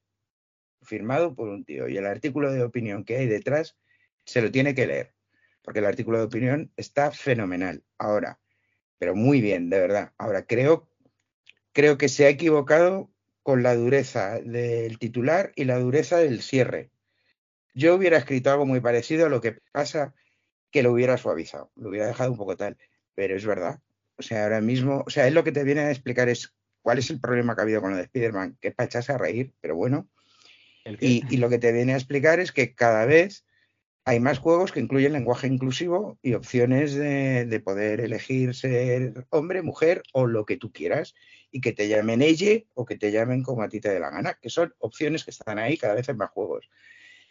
firmado 0.82 1.36
por 1.36 1.50
un 1.50 1.66
tío 1.66 1.90
y 1.90 1.98
el 1.98 2.06
artículo 2.06 2.50
de 2.50 2.64
opinión 2.64 3.04
que 3.04 3.18
hay 3.18 3.28
detrás 3.28 3.76
se 4.24 4.42
lo 4.42 4.50
tiene 4.52 4.74
que 4.74 4.88
leer 4.88 5.14
porque 5.62 5.80
el 5.80 5.86
artículo 5.86 6.20
de 6.20 6.24
opinión 6.24 6.72
está 6.78 7.12
fenomenal 7.12 7.84
ahora, 7.98 8.40
pero 9.00 9.16
muy 9.16 9.42
bien, 9.42 9.70
de 9.70 9.82
verdad. 9.82 10.14
Ahora 10.18 10.46
creo 10.46 10.88
creo 11.74 11.98
que 11.98 12.08
se 12.08 12.24
ha 12.24 12.30
equivocado 12.30 13.12
con 13.44 13.62
la 13.62 13.76
dureza 13.76 14.40
del 14.40 14.98
titular 14.98 15.52
y 15.58 15.66
la 15.66 15.78
dureza 15.78 16.20
del 16.20 16.42
cierre. 16.42 16.90
Yo 17.74 17.96
hubiera 17.96 18.16
escrito 18.16 18.50
algo 18.50 18.66
muy 18.66 18.80
parecido 18.80 19.26
a 19.26 19.30
lo 19.30 19.42
que 19.42 19.60
pasa 19.74 20.16
que 20.72 20.84
lo 20.84 20.94
hubiera 20.94 21.18
suavizado, 21.18 21.70
lo 21.76 21.90
hubiera 21.90 22.08
dejado 22.08 22.32
un 22.32 22.38
poco 22.38 22.56
tal, 22.56 22.78
pero 23.14 23.36
es 23.36 23.46
verdad. 23.46 23.82
O 24.18 24.22
sea, 24.22 24.44
ahora 24.44 24.62
mismo, 24.62 25.04
o 25.06 25.10
sea, 25.10 25.28
él 25.28 25.34
lo 25.34 25.44
que 25.44 25.52
te 25.52 25.64
viene 25.64 25.82
a 25.82 25.92
explicar 25.92 26.30
es 26.30 26.54
cuál 26.82 26.98
es 27.00 27.10
el 27.10 27.20
problema 27.20 27.56
que 27.56 27.62
ha 27.62 27.64
habido 27.64 27.82
con 27.82 27.92
lo 27.92 27.98
de 27.98 28.04
Spider-Man, 28.04 28.58
que 28.60 28.70
es 28.70 28.76
para 28.76 28.86
echarse 28.86 29.12
a 29.12 29.18
reír, 29.18 29.54
pero 29.62 29.76
bueno. 29.76 30.10
Y, 31.00 31.24
y 31.30 31.38
lo 31.38 31.50
que 31.50 31.60
te 31.60 31.72
viene 31.72 31.94
a 31.94 31.98
explicar 31.98 32.40
es 32.40 32.52
que 32.52 32.74
cada 32.74 33.06
vez 33.06 33.46
hay 34.04 34.20
más 34.20 34.40
juegos 34.40 34.72
que 34.72 34.80
incluyen 34.80 35.14
lenguaje 35.14 35.48
inclusivo 35.48 36.18
y 36.24 36.34
opciones 36.34 36.96
de, 36.96 37.46
de 37.46 37.60
poder 37.60 38.02
elegir 38.02 38.56
ser 38.56 39.28
hombre, 39.30 39.62
mujer 39.62 40.02
o 40.14 40.26
lo 40.26 40.46
que 40.46 40.58
tú 40.58 40.72
quieras 40.72 41.14
y 41.52 41.62
que 41.62 41.72
te 41.72 41.88
llamen 41.88 42.22
ella 42.22 42.64
o 42.74 42.86
que 42.86 42.98
te 42.98 43.12
llamen 43.12 43.44
como 43.44 43.62
a 43.62 43.70
ti 43.70 43.80
te 43.80 43.90
dé 43.90 44.00
la 44.00 44.10
gana, 44.10 44.40
que 44.42 44.50
son 44.50 44.74
opciones 44.80 45.24
que 45.24 45.32
están 45.32 45.60
ahí 45.60 45.78
cada 45.78 45.94
vez 45.94 46.10
en 46.10 46.18
más 46.18 46.32
juegos. 46.32 46.70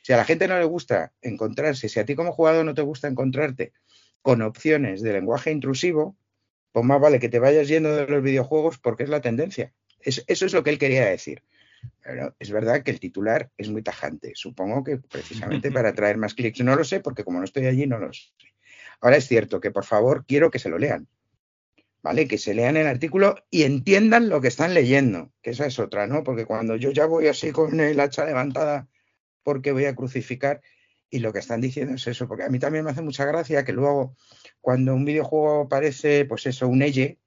Si 0.02 0.12
a 0.12 0.16
la 0.16 0.24
gente 0.24 0.46
no 0.46 0.58
le 0.58 0.64
gusta 0.64 1.12
encontrarse, 1.22 1.88
si 1.88 1.98
a 1.98 2.04
ti 2.04 2.14
como 2.14 2.32
jugador 2.32 2.64
no 2.64 2.74
te 2.74 2.82
gusta 2.82 3.08
encontrarte 3.08 3.72
con 4.22 4.40
opciones 4.42 5.02
de 5.02 5.12
lenguaje 5.12 5.50
intrusivo, 5.50 6.16
pues 6.72 6.84
más 6.84 7.00
vale 7.00 7.18
que 7.18 7.28
te 7.28 7.38
vayas 7.38 7.68
yendo 7.68 7.94
de 7.94 8.06
los 8.06 8.22
videojuegos 8.22 8.78
porque 8.78 9.02
es 9.04 9.08
la 9.08 9.20
tendencia. 9.20 9.72
Es- 10.00 10.24
eso 10.26 10.46
es 10.46 10.52
lo 10.52 10.62
que 10.62 10.70
él 10.70 10.78
quería 10.78 11.06
decir. 11.06 11.42
Pero 12.02 12.34
es 12.38 12.50
verdad 12.50 12.82
que 12.82 12.90
el 12.90 13.00
titular 13.00 13.50
es 13.56 13.70
muy 13.70 13.82
tajante. 13.82 14.32
Supongo 14.34 14.84
que 14.84 14.98
precisamente 14.98 15.70
para 15.72 15.90
atraer 15.90 16.16
más 16.18 16.34
clics. 16.34 16.60
No 16.62 16.76
lo 16.76 16.84
sé 16.84 17.00
porque 17.00 17.24
como 17.24 17.38
no 17.38 17.44
estoy 17.44 17.66
allí 17.66 17.86
no 17.86 17.98
lo 17.98 18.12
sé. 18.12 18.28
Ahora 19.00 19.16
es 19.16 19.26
cierto 19.26 19.60
que 19.60 19.70
por 19.70 19.84
favor 19.84 20.24
quiero 20.26 20.50
que 20.50 20.58
se 20.58 20.68
lo 20.68 20.78
lean. 20.78 21.08
¿Vale? 22.02 22.26
Que 22.26 22.38
se 22.38 22.54
lean 22.54 22.78
el 22.78 22.86
artículo 22.86 23.34
y 23.50 23.64
entiendan 23.64 24.30
lo 24.30 24.40
que 24.40 24.48
están 24.48 24.72
leyendo. 24.72 25.32
Que 25.42 25.50
esa 25.50 25.66
es 25.66 25.78
otra, 25.78 26.06
¿no? 26.06 26.22
Porque 26.24 26.46
cuando 26.46 26.76
yo 26.76 26.90
ya 26.92 27.04
voy 27.04 27.26
así 27.28 27.52
con 27.52 27.78
el 27.80 28.00
hacha 28.00 28.24
levantada 28.24 28.88
porque 29.42 29.72
voy 29.72 29.84
a 29.84 29.94
crucificar 29.94 30.62
y 31.10 31.18
lo 31.18 31.32
que 31.32 31.40
están 31.40 31.60
diciendo 31.60 31.94
es 31.94 32.06
eso. 32.06 32.28
Porque 32.28 32.44
a 32.44 32.48
mí 32.48 32.58
también 32.58 32.84
me 32.84 32.92
hace 32.92 33.02
mucha 33.02 33.24
gracia 33.24 33.64
que 33.64 33.72
luego 33.72 34.16
cuando 34.60 34.94
un 34.94 35.04
videojuego 35.04 35.62
aparece, 35.62 36.24
pues 36.24 36.46
eso, 36.46 36.68
un 36.68 36.82
elle, 36.82 37.18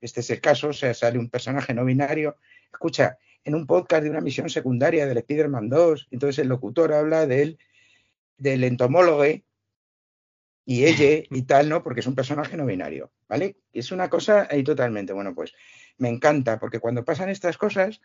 este 0.00 0.20
es 0.20 0.30
el 0.30 0.40
caso, 0.40 0.68
o 0.68 0.72
sea, 0.72 0.92
sale 0.94 1.18
un 1.18 1.30
personaje 1.30 1.74
no 1.74 1.84
binario. 1.84 2.36
Escucha, 2.72 3.18
en 3.44 3.54
un 3.54 3.66
podcast 3.66 4.02
de 4.02 4.10
una 4.10 4.20
misión 4.20 4.50
secundaria 4.50 5.06
del 5.06 5.18
Spider-Man 5.18 5.68
2, 5.68 6.08
entonces 6.10 6.38
el 6.40 6.48
locutor 6.48 6.92
habla 6.92 7.26
del, 7.26 7.58
del 8.36 8.64
entomólogo 8.64 9.24
y 9.24 10.84
ella 10.84 11.24
y 11.30 11.42
tal, 11.42 11.68
¿no? 11.68 11.82
Porque 11.82 12.00
es 12.00 12.06
un 12.06 12.14
personaje 12.14 12.56
no 12.56 12.66
binario, 12.66 13.10
¿vale? 13.28 13.56
Y 13.72 13.78
es 13.78 13.90
una 13.90 14.10
cosa 14.10 14.46
ahí 14.50 14.62
totalmente, 14.62 15.12
bueno, 15.12 15.34
pues 15.34 15.54
me 15.96 16.08
encanta, 16.08 16.58
porque 16.58 16.78
cuando 16.78 17.04
pasan 17.04 17.28
estas 17.28 17.56
cosas, 17.56 18.00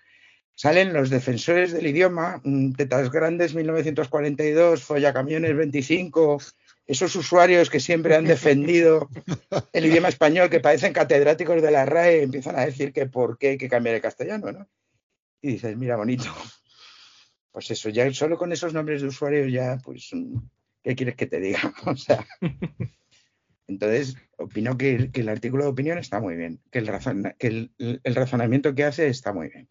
salen 0.55 0.93
los 0.93 1.09
defensores 1.09 1.71
del 1.73 1.87
idioma, 1.87 2.41
Tetas 2.77 3.11
Grandes 3.11 3.53
1942, 3.55 4.83
Follacamiones 4.83 5.55
25, 5.55 6.39
esos 6.85 7.15
usuarios 7.15 7.69
que 7.69 7.79
siempre 7.79 8.15
han 8.15 8.25
defendido 8.25 9.09
el 9.73 9.85
idioma 9.85 10.09
español, 10.09 10.49
que 10.49 10.59
parecen 10.59 10.93
catedráticos 10.93 11.61
de 11.61 11.71
la 11.71 11.85
RAE, 11.85 12.23
empiezan 12.23 12.57
a 12.57 12.65
decir 12.65 12.91
que 12.93 13.05
por 13.05 13.37
qué 13.37 13.49
hay 13.49 13.57
que 13.57 13.69
cambiar 13.69 13.95
el 13.95 14.01
castellano, 14.01 14.51
¿no? 14.51 14.67
Y 15.41 15.53
dices, 15.53 15.75
mira, 15.77 15.95
bonito. 15.97 16.25
Pues 17.51 17.69
eso, 17.71 17.89
ya 17.89 18.11
solo 18.13 18.37
con 18.37 18.51
esos 18.51 18.73
nombres 18.73 19.01
de 19.01 19.07
usuarios 19.09 19.51
ya, 19.51 19.77
pues, 19.83 20.09
mm, 20.11 20.37
¿qué 20.83 20.95
quieres 20.95 21.15
que 21.15 21.27
te 21.27 21.39
diga? 21.39 21.59
O 21.85 21.95
sea, 21.95 22.25
entonces, 23.67 24.15
opino 24.37 24.77
que, 24.77 24.95
el- 24.95 25.11
que 25.11 25.21
el 25.21 25.29
artículo 25.29 25.63
de 25.65 25.69
opinión 25.69 25.97
está 25.97 26.19
muy 26.19 26.35
bien, 26.35 26.59
que, 26.71 26.79
el, 26.79 26.87
razona- 26.87 27.35
que 27.37 27.47
el, 27.47 27.71
el 27.77 28.15
razonamiento 28.15 28.75
que 28.75 28.83
hace 28.83 29.07
está 29.07 29.33
muy 29.33 29.49
bien. 29.49 29.69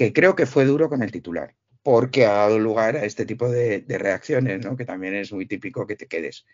Que 0.00 0.14
creo 0.14 0.34
que 0.34 0.46
fue 0.46 0.64
duro 0.64 0.88
con 0.88 1.02
el 1.02 1.12
titular, 1.12 1.54
porque 1.82 2.24
ha 2.24 2.32
dado 2.32 2.58
lugar 2.58 2.96
a 2.96 3.04
este 3.04 3.26
tipo 3.26 3.50
de, 3.50 3.84
reacciones. 3.86 4.66
Que 4.78 4.86
también 4.86 5.14
es 5.14 5.30
muy 5.30 5.44
típico 5.44 5.86
que 5.86 5.94
te 5.94 6.06
quedes 6.06 6.46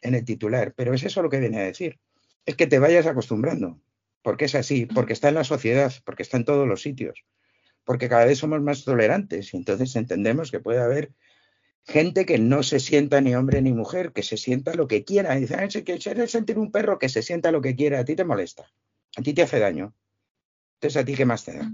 en 0.00 0.16
el 0.16 0.24
titular. 0.24 0.74
Pero 0.74 0.92
es 0.92 1.04
eso 1.04 1.22
lo 1.22 1.30
que 1.30 1.38
viene 1.38 1.60
a 1.60 1.62
decir. 1.62 2.00
Es 2.44 2.56
que 2.56 2.66
te 2.66 2.80
vayas 2.80 3.06
acostumbrando, 3.06 3.80
porque 4.22 4.46
es 4.46 4.56
así, 4.56 4.86
porque 4.86 5.12
está 5.12 5.28
en 5.28 5.36
la 5.36 5.44
sociedad, 5.44 5.92
porque 6.04 6.24
está 6.24 6.36
en 6.36 6.44
todos 6.44 6.66
los 6.66 6.82
sitios, 6.82 7.24
porque 7.84 8.08
cada 8.08 8.24
vez 8.24 8.38
somos 8.38 8.60
más 8.60 8.82
tolerantes 8.82 9.54
y 9.54 9.56
entonces 9.56 9.94
entendemos 9.94 10.50
que 10.50 10.58
puede 10.58 10.80
haber 10.80 11.12
gente 11.84 12.26
que 12.26 12.40
no 12.40 12.64
se 12.64 12.80
sienta 12.80 13.20
ni 13.20 13.36
hombre 13.36 13.62
ni 13.62 13.72
mujer, 13.72 14.10
que 14.10 14.24
se 14.24 14.36
sienta 14.36 14.74
lo 14.74 14.88
que 14.88 15.04
quiera. 15.04 15.38
Y 15.38 15.42
dice, 15.42 15.54
"Ah, 15.54 15.70
si 15.70 15.84
quieres 15.84 16.32
sentir 16.32 16.58
un 16.58 16.72
perro, 16.72 16.98
que 16.98 17.08
se 17.08 17.22
sienta 17.22 17.52
lo 17.52 17.60
que 17.60 17.76
quiera, 17.76 18.00
a 18.00 18.04
ti 18.04 18.16
te 18.16 18.24
molesta, 18.24 18.68
a 19.16 19.22
ti 19.22 19.32
te 19.32 19.42
hace 19.42 19.60
daño. 19.60 19.94
Entonces, 20.80 21.00
¿a 21.00 21.04
ti 21.04 21.14
qué 21.14 21.24
más 21.24 21.44
te 21.44 21.56
da? 21.56 21.70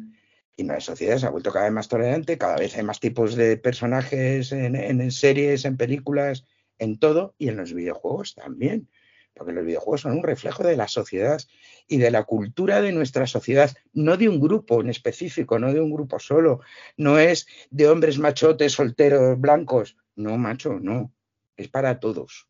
Y 0.60 0.64
la 0.64 0.78
sociedad 0.80 1.16
se 1.18 1.26
ha 1.26 1.30
vuelto 1.30 1.52
cada 1.52 1.64
vez 1.66 1.72
más 1.74 1.88
tolerante, 1.88 2.36
cada 2.38 2.56
vez 2.56 2.76
hay 2.76 2.82
más 2.84 3.00
tipos 3.00 3.34
de 3.34 3.56
personajes 3.56 4.52
en, 4.52 4.76
en- 4.76 5.00
en 5.00 5.10
series, 5.10 5.64
en 5.64 5.76
películas, 5.76 6.44
en 6.78 6.98
todo, 6.98 7.34
y 7.38 7.48
en 7.48 7.56
los 7.56 7.72
videojuegos 7.72 8.34
también. 8.34 8.88
Porque 9.34 9.52
los 9.52 9.64
videojuegos 9.64 10.02
son 10.02 10.12
un 10.18 10.22
reflejo 10.22 10.62
de 10.64 10.76
la 10.76 10.86
sociedad 10.88 11.40
y 11.88 11.96
de 11.98 12.10
la 12.10 12.24
cultura 12.24 12.82
de 12.82 12.92
nuestra 12.92 13.26
sociedad, 13.26 13.70
no 13.94 14.16
de 14.18 14.28
un 14.28 14.38
grupo 14.40 14.80
en 14.82 14.90
específico, 14.90 15.58
no 15.58 15.72
de 15.72 15.80
un 15.80 15.90
grupo 15.92 16.18
solo, 16.18 16.60
no 16.96 17.18
es 17.18 17.46
de 17.70 17.88
hombres 17.88 18.18
machotes, 18.18 18.72
solteros, 18.72 19.40
blancos. 19.40 19.96
No, 20.16 20.36
macho, 20.36 20.78
no. 20.80 21.12
Es 21.56 21.68
para 21.68 22.00
todos. 22.00 22.48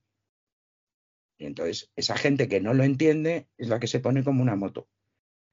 Y 1.39 1.47
entonces, 1.47 1.91
esa 1.97 2.17
gente 2.17 2.49
que 2.49 2.61
no 2.61 2.73
lo 2.73 2.85
entiende 2.85 3.49
es 3.59 3.67
la 3.69 3.81
que 3.81 3.89
se 3.89 3.99
pone 3.99 4.23
como 4.23 4.43
una 4.43 4.55
moto. 4.55 4.89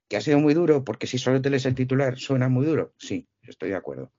¿Que 0.08 0.16
ha 0.16 0.20
sido 0.20 0.38
muy 0.38 0.54
duro? 0.54 0.84
Porque 0.84 1.06
si 1.06 1.18
solo 1.18 1.40
te 1.42 1.50
lees 1.50 1.66
el 1.66 1.74
titular, 1.74 2.18
suena 2.18 2.48
muy 2.48 2.64
duro. 2.66 2.94
Sí, 2.98 3.26
estoy 3.42 3.70
de 3.70 3.76
acuerdo. 3.76 4.10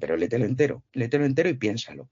pero 0.00 0.16
lételo 0.16 0.44
entero, 0.44 0.82
lételo 0.92 1.24
entero 1.24 1.48
y 1.48 1.54
piénsalo. 1.54 2.08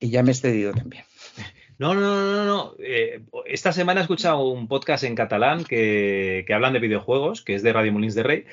Y 0.00 0.10
ya 0.10 0.22
me 0.22 0.30
he 0.30 0.32
excedido 0.32 0.72
también. 0.72 1.04
No, 1.76 1.92
no, 1.92 2.00
no, 2.00 2.32
no, 2.32 2.44
no. 2.44 2.76
Eh, 2.78 3.24
esta 3.46 3.72
semana 3.72 3.98
he 4.00 4.02
escuchado 4.02 4.46
un 4.48 4.68
podcast 4.68 5.02
en 5.02 5.16
catalán 5.16 5.64
que, 5.64 6.44
que 6.46 6.54
hablan 6.54 6.72
de 6.72 6.78
videojuegos, 6.78 7.42
que 7.42 7.56
es 7.56 7.64
de 7.64 7.72
Radio 7.72 7.90
Molins 7.92 8.14
de 8.14 8.22
Rey, 8.22 8.44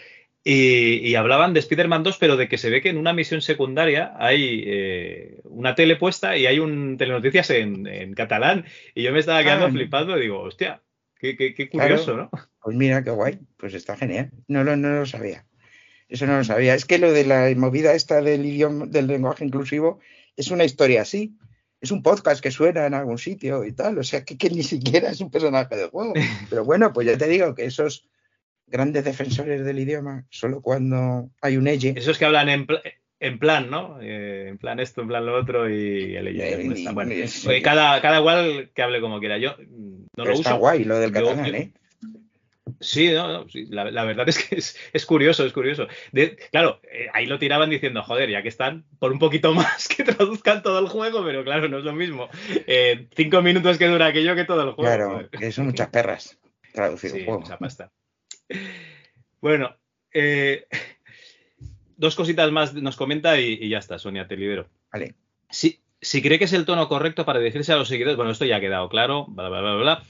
y, 0.43 1.07
y 1.07 1.13
hablaban 1.13 1.53
de 1.53 1.59
Spider-Man 1.59 2.01
2, 2.01 2.17
pero 2.17 2.35
de 2.35 2.47
que 2.47 2.57
se 2.57 2.71
ve 2.71 2.81
que 2.81 2.89
en 2.89 2.97
una 2.97 3.13
misión 3.13 3.41
secundaria 3.43 4.15
hay 4.17 4.63
eh, 4.65 5.39
una 5.43 5.75
tele 5.75 5.97
puesta 5.97 6.35
y 6.35 6.47
hay 6.47 6.57
un 6.57 6.97
telenoticias 6.97 7.51
en, 7.51 7.85
en 7.85 8.15
catalán. 8.15 8.65
Y 8.95 9.03
yo 9.03 9.11
me 9.11 9.19
estaba 9.19 9.43
quedando 9.43 9.67
Ah. 9.67 9.71
flipando 9.71 10.17
y 10.17 10.21
digo, 10.21 10.39
hostia, 10.39 10.81
qué, 11.21 11.35
qué- 11.37 11.53
qué 11.53 11.69
Claro. 11.69 11.95
curioso, 11.95 12.17
¿no? 12.17 12.29
Pues 12.63 12.75
mira, 12.75 13.03
qué 13.03 13.11
guay. 13.11 13.39
Pues 13.57 13.73
está 13.73 13.95
genial. 13.95 14.31
No 14.47 14.63
lo, 14.63 14.75
no 14.75 14.89
lo 14.89 15.05
sabía. 15.05 15.45
Eso 16.09 16.25
no 16.27 16.37
lo 16.37 16.43
sabía. 16.43 16.75
Es 16.75 16.85
que 16.85 16.97
lo 16.97 17.13
de 17.13 17.25
la 17.25 17.49
movida 17.55 17.93
esta 17.93 18.21
del 18.21 18.45
idioma, 18.45 18.85
del 18.87 19.07
lenguaje 19.07 19.45
inclusivo, 19.45 19.99
es 20.35 20.51
una 20.51 20.65
historia 20.65 21.03
así. 21.03 21.37
Es 21.79 21.89
un 21.91 22.03
podcast 22.03 22.41
que 22.43 22.51
suena 22.51 22.85
en 22.85 22.93
algún 22.93 23.17
sitio 23.17 23.63
y 23.65 23.71
tal. 23.71 23.97
O 23.97 24.03
sea, 24.03 24.23
que, 24.25 24.37
que 24.37 24.49
ni 24.49 24.61
siquiera 24.63 25.09
es 25.09 25.21
un 25.21 25.31
personaje 25.31 25.75
de 25.75 25.87
juego. 25.87 26.13
Pero 26.49 26.65
bueno, 26.65 26.91
pues 26.93 27.07
ya 27.07 27.17
te 27.17 27.27
digo 27.27 27.55
que 27.55 27.65
esos 27.65 28.07
grandes 28.67 29.03
defensores 29.03 29.63
del 29.65 29.79
idioma, 29.79 30.25
solo 30.29 30.61
cuando 30.61 31.29
hay 31.41 31.57
un 31.57 31.67
elle. 31.67 31.93
Esos 31.97 32.17
que 32.17 32.25
hablan 32.25 32.49
en, 32.49 32.67
en 33.21 33.39
plan, 33.39 33.69
¿no? 33.69 33.99
Eh, 34.01 34.47
en 34.49 34.57
plan 34.57 34.79
esto, 34.79 35.01
en 35.01 35.07
plan 35.07 35.25
lo 35.25 35.35
otro 35.39 35.69
y 35.69 36.15
el 36.15 36.27
Eh, 36.27 36.63
no 36.65 36.73
está. 36.73 36.91
Bueno, 36.91 37.11
oye, 37.13 37.61
cada, 37.61 38.01
cada 38.01 38.19
igual 38.19 38.71
que 38.75 38.81
hable 38.81 38.99
como 38.99 39.19
quiera. 39.19 39.37
Yo 39.37 39.55
no 40.17 40.25
lo 40.25 40.31
Está 40.33 40.49
uso. 40.55 40.57
guay 40.59 40.83
lo 40.83 40.97
del 40.99 41.11
catalán, 41.11 41.45
yo- 41.45 41.53
¿eh? 41.55 41.71
Sí, 42.79 43.11
no, 43.11 43.27
no, 43.27 43.49
sí, 43.49 43.67
la, 43.69 43.91
la 43.91 44.05
verdad 44.05 44.27
es 44.27 44.39
que 44.43 44.55
es, 44.57 44.75
es 44.91 45.05
curioso, 45.05 45.45
es 45.45 45.53
curioso. 45.53 45.87
De- 46.11 46.35
claro, 46.51 46.79
eh, 46.91 47.07
ahí 47.13 47.27
lo 47.27 47.37
tiraban 47.37 47.69
diciendo, 47.69 48.01
joder, 48.01 48.29
ya 48.29 48.41
que 48.41 48.49
están, 48.49 48.85
por 48.97 49.11
un 49.11 49.19
poquito 49.19 49.53
más 49.53 49.87
que 49.87 50.03
traduzcan 50.03 50.63
todo 50.63 50.79
el 50.79 50.87
juego, 50.87 51.23
pero 51.23 51.43
claro, 51.43 51.69
no 51.69 51.77
es 51.77 51.83
lo 51.83 51.93
mismo. 51.93 52.27
Eh, 52.65 53.07
cinco 53.15 53.41
minutos 53.43 53.77
que 53.77 53.87
dura 53.87 54.07
aquello 54.07 54.35
que 54.35 54.45
todo 54.45 54.63
el 54.63 54.71
juego. 54.71 54.81
Claro, 54.95 55.29
que 55.29 55.51
son 55.51 55.67
muchas 55.67 55.89
perras 55.89 56.39
traducir 56.73 57.11
Sí, 57.11 57.19
un 57.19 57.25
juego. 57.25 57.39
mucha 57.41 57.57
pasta. 57.59 57.91
Bueno, 59.41 59.75
eh, 60.13 60.65
dos 62.01 62.15
cositas 62.15 62.51
más 62.51 62.73
nos 62.73 62.97
comenta 62.97 63.39
y, 63.39 63.57
y 63.61 63.69
ya 63.69 63.77
está, 63.77 63.97
Sonia, 63.99 64.27
te 64.27 64.35
libero. 64.35 64.67
Vale. 64.91 65.15
Si, 65.49 65.79
si 66.01 66.21
cree 66.21 66.39
que 66.39 66.45
es 66.45 66.53
el 66.53 66.65
tono 66.65 66.89
correcto 66.89 67.23
para 67.23 67.39
dirigirse 67.39 67.71
a 67.71 67.77
los 67.77 67.87
seguidores, 67.87 68.17
bueno, 68.17 68.31
esto 68.31 68.45
ya 68.45 68.57
ha 68.57 68.59
quedado 68.59 68.89
claro, 68.89 69.27
bla, 69.29 69.47
bla, 69.47 69.61
bla, 69.61 69.75
bla, 69.75 69.81
bla. 69.81 70.03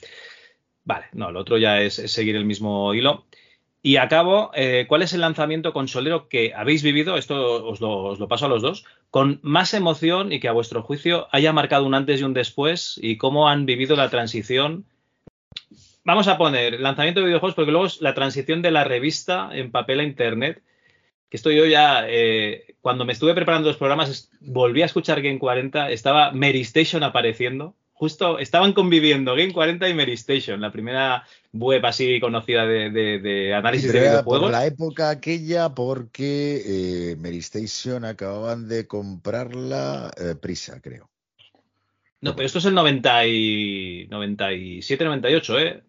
Vale, 0.84 1.06
no, 1.14 1.32
lo 1.32 1.42
otro 1.42 1.58
ya 1.58 1.82
es, 1.82 2.00
es 2.00 2.11
seguir 2.11 2.36
el 2.36 2.45
mismo 2.45 2.94
hilo. 2.94 3.26
Y 3.84 3.98
acabo, 3.98 4.52
eh, 4.53 4.86
¿cuál 4.88 5.02
es 5.02 5.14
el 5.14 5.22
lanzamiento 5.22 5.74
consolero 5.74 6.30
que 6.30 6.53
habéis 6.56 6.84
vivido? 6.84 7.18
Esto 7.18 7.66
os 7.66 7.82
lo, 7.82 8.03
os 8.03 8.20
lo 8.20 8.28
paso 8.28 8.45
a 8.45 8.50
los 8.50 8.61
dos, 8.61 8.86
con 9.10 9.40
más 9.42 9.74
emoción 9.74 10.32
y 10.32 10.40
que 10.40 10.48
a 10.48 10.53
vuestro 10.53 10.84
juicio 10.84 11.28
haya 11.32 11.52
marcado 11.52 11.86
un 11.86 11.95
antes 11.95 12.22
y 12.22 12.24
un 12.24 12.34
después 12.34 13.00
y 13.02 13.18
cómo 13.18 13.50
han 13.50 13.66
vivido 13.66 13.95
la 13.95 14.10
transición. 14.10 14.86
Vamos 16.03 16.28
a 16.28 16.38
poner 16.38 16.80
lanzamiento 16.80 17.20
de 17.20 17.28
videojuegos 17.28 17.56
porque 17.56 17.72
luego 17.72 17.88
es 17.88 18.02
la 18.02 18.14
transición 18.14 18.61
de 18.61 18.72
la 18.72 18.84
revista 18.84 19.50
en 19.52 19.72
papel 19.72 20.00
a 20.00 20.03
internet. 20.03 20.61
Que 21.32 21.38
esto 21.38 21.50
yo 21.50 21.66
ya, 21.66 22.03
eh, 22.10 22.76
cuando 22.82 23.06
me 23.06 23.14
estuve 23.14 23.34
preparando 23.34 23.69
los 23.69 23.77
programas, 23.77 24.30
volví 24.42 24.82
a 24.82 24.85
escuchar 24.85 25.22
Game 25.22 25.40
40, 25.40 25.90
estaba 25.90 26.32
Mary 26.34 26.60
Station 26.61 27.03
apareciendo. 27.03 27.74
Justo 27.93 28.38
estaban 28.38 28.74
conviviendo 28.74 29.34
Game 29.35 29.53
40 29.53 29.88
y 29.88 29.93
Mary 29.93 30.14
Station, 30.14 30.60
la 30.60 30.72
primera 30.74 31.24
web 31.53 31.85
así 31.85 32.19
conocida 32.19 32.66
de, 32.68 32.90
de- 32.90 33.19
de 33.19 33.53
análisis 33.53 33.93
de 33.93 34.00
era 34.00 34.24
por 34.24 34.40
videojuegos. 34.40 34.51
la 34.51 34.66
época 34.66 35.10
aquella 35.10 35.69
porque 35.74 37.11
eh, 37.11 37.16
Mary 37.16 37.38
Station 37.38 38.03
acababan 38.03 38.68
de 38.68 38.85
comprarla 38.88 40.11
eh, 40.18 40.35
Prisa, 40.35 40.82
creo. 40.82 41.10
No, 42.19 42.35
pero 42.35 42.45
esto 42.45 42.60
es 42.60 42.66
el 42.66 42.74
90 42.76 43.26
y 43.27 44.08
97, 44.10 45.06
98, 45.06 45.60
¿eh? 45.60 45.84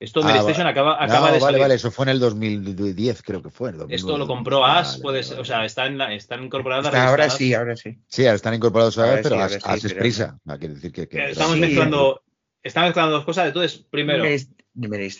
Esto 0.00 0.22
Mary 0.22 0.38
Ah, 0.38 0.68
acaba, 0.68 0.94
acaba 1.04 1.18
no, 1.20 1.26
de 1.26 1.32
vale, 1.32 1.40
salir. 1.40 1.60
vale, 1.60 1.74
eso 1.74 1.90
fue 1.90 2.06
en 2.06 2.08
el 2.08 2.20
2010, 2.20 3.22
creo 3.22 3.42
que 3.42 3.50
fue. 3.50 3.68
en 3.68 3.74
el 3.74 3.78
2009, 3.80 3.96
Esto 3.96 4.16
lo 4.18 4.26
compró 4.26 4.64
As, 4.64 4.92
Vale, 4.92 5.02
puede 5.02 5.22
ser, 5.22 5.38
o 5.38 5.44
sea, 5.44 5.64
está 5.66 5.84
en 5.86 5.98
la, 5.98 6.14
están 6.14 6.42
incorporadas 6.42 6.86
Está- 6.86 6.96
la 6.98 7.08
ahora 7.10 7.28
sí, 7.28 7.52
ahora 7.52 7.76
sí. 7.76 7.98
Sí, 8.08 8.24
ahora 8.24 8.36
están 8.36 8.54
incorporados 8.54 8.96
a 8.96 9.04
Ahora 9.04 9.20
pero 9.22 9.36
sí, 9.36 9.42
As, 9.42 9.52
sí, 9.52 9.58
As 9.62 9.84
es 9.84 9.92
pero- 9.92 10.00
Prisa. 10.00 10.38
Ah, 10.46 10.56
quiere 10.56 10.74
decir 10.74 10.90
que, 10.92 11.02
Estamos 11.30 11.54
sí, 11.54 11.60
mezclando, 11.60 12.22
estamos 12.62 12.88
mezclando 12.88 13.12
dos 13.12 13.24
cosas. 13.26 13.48
Entonces, 13.48 13.84
primero, 13.90 14.24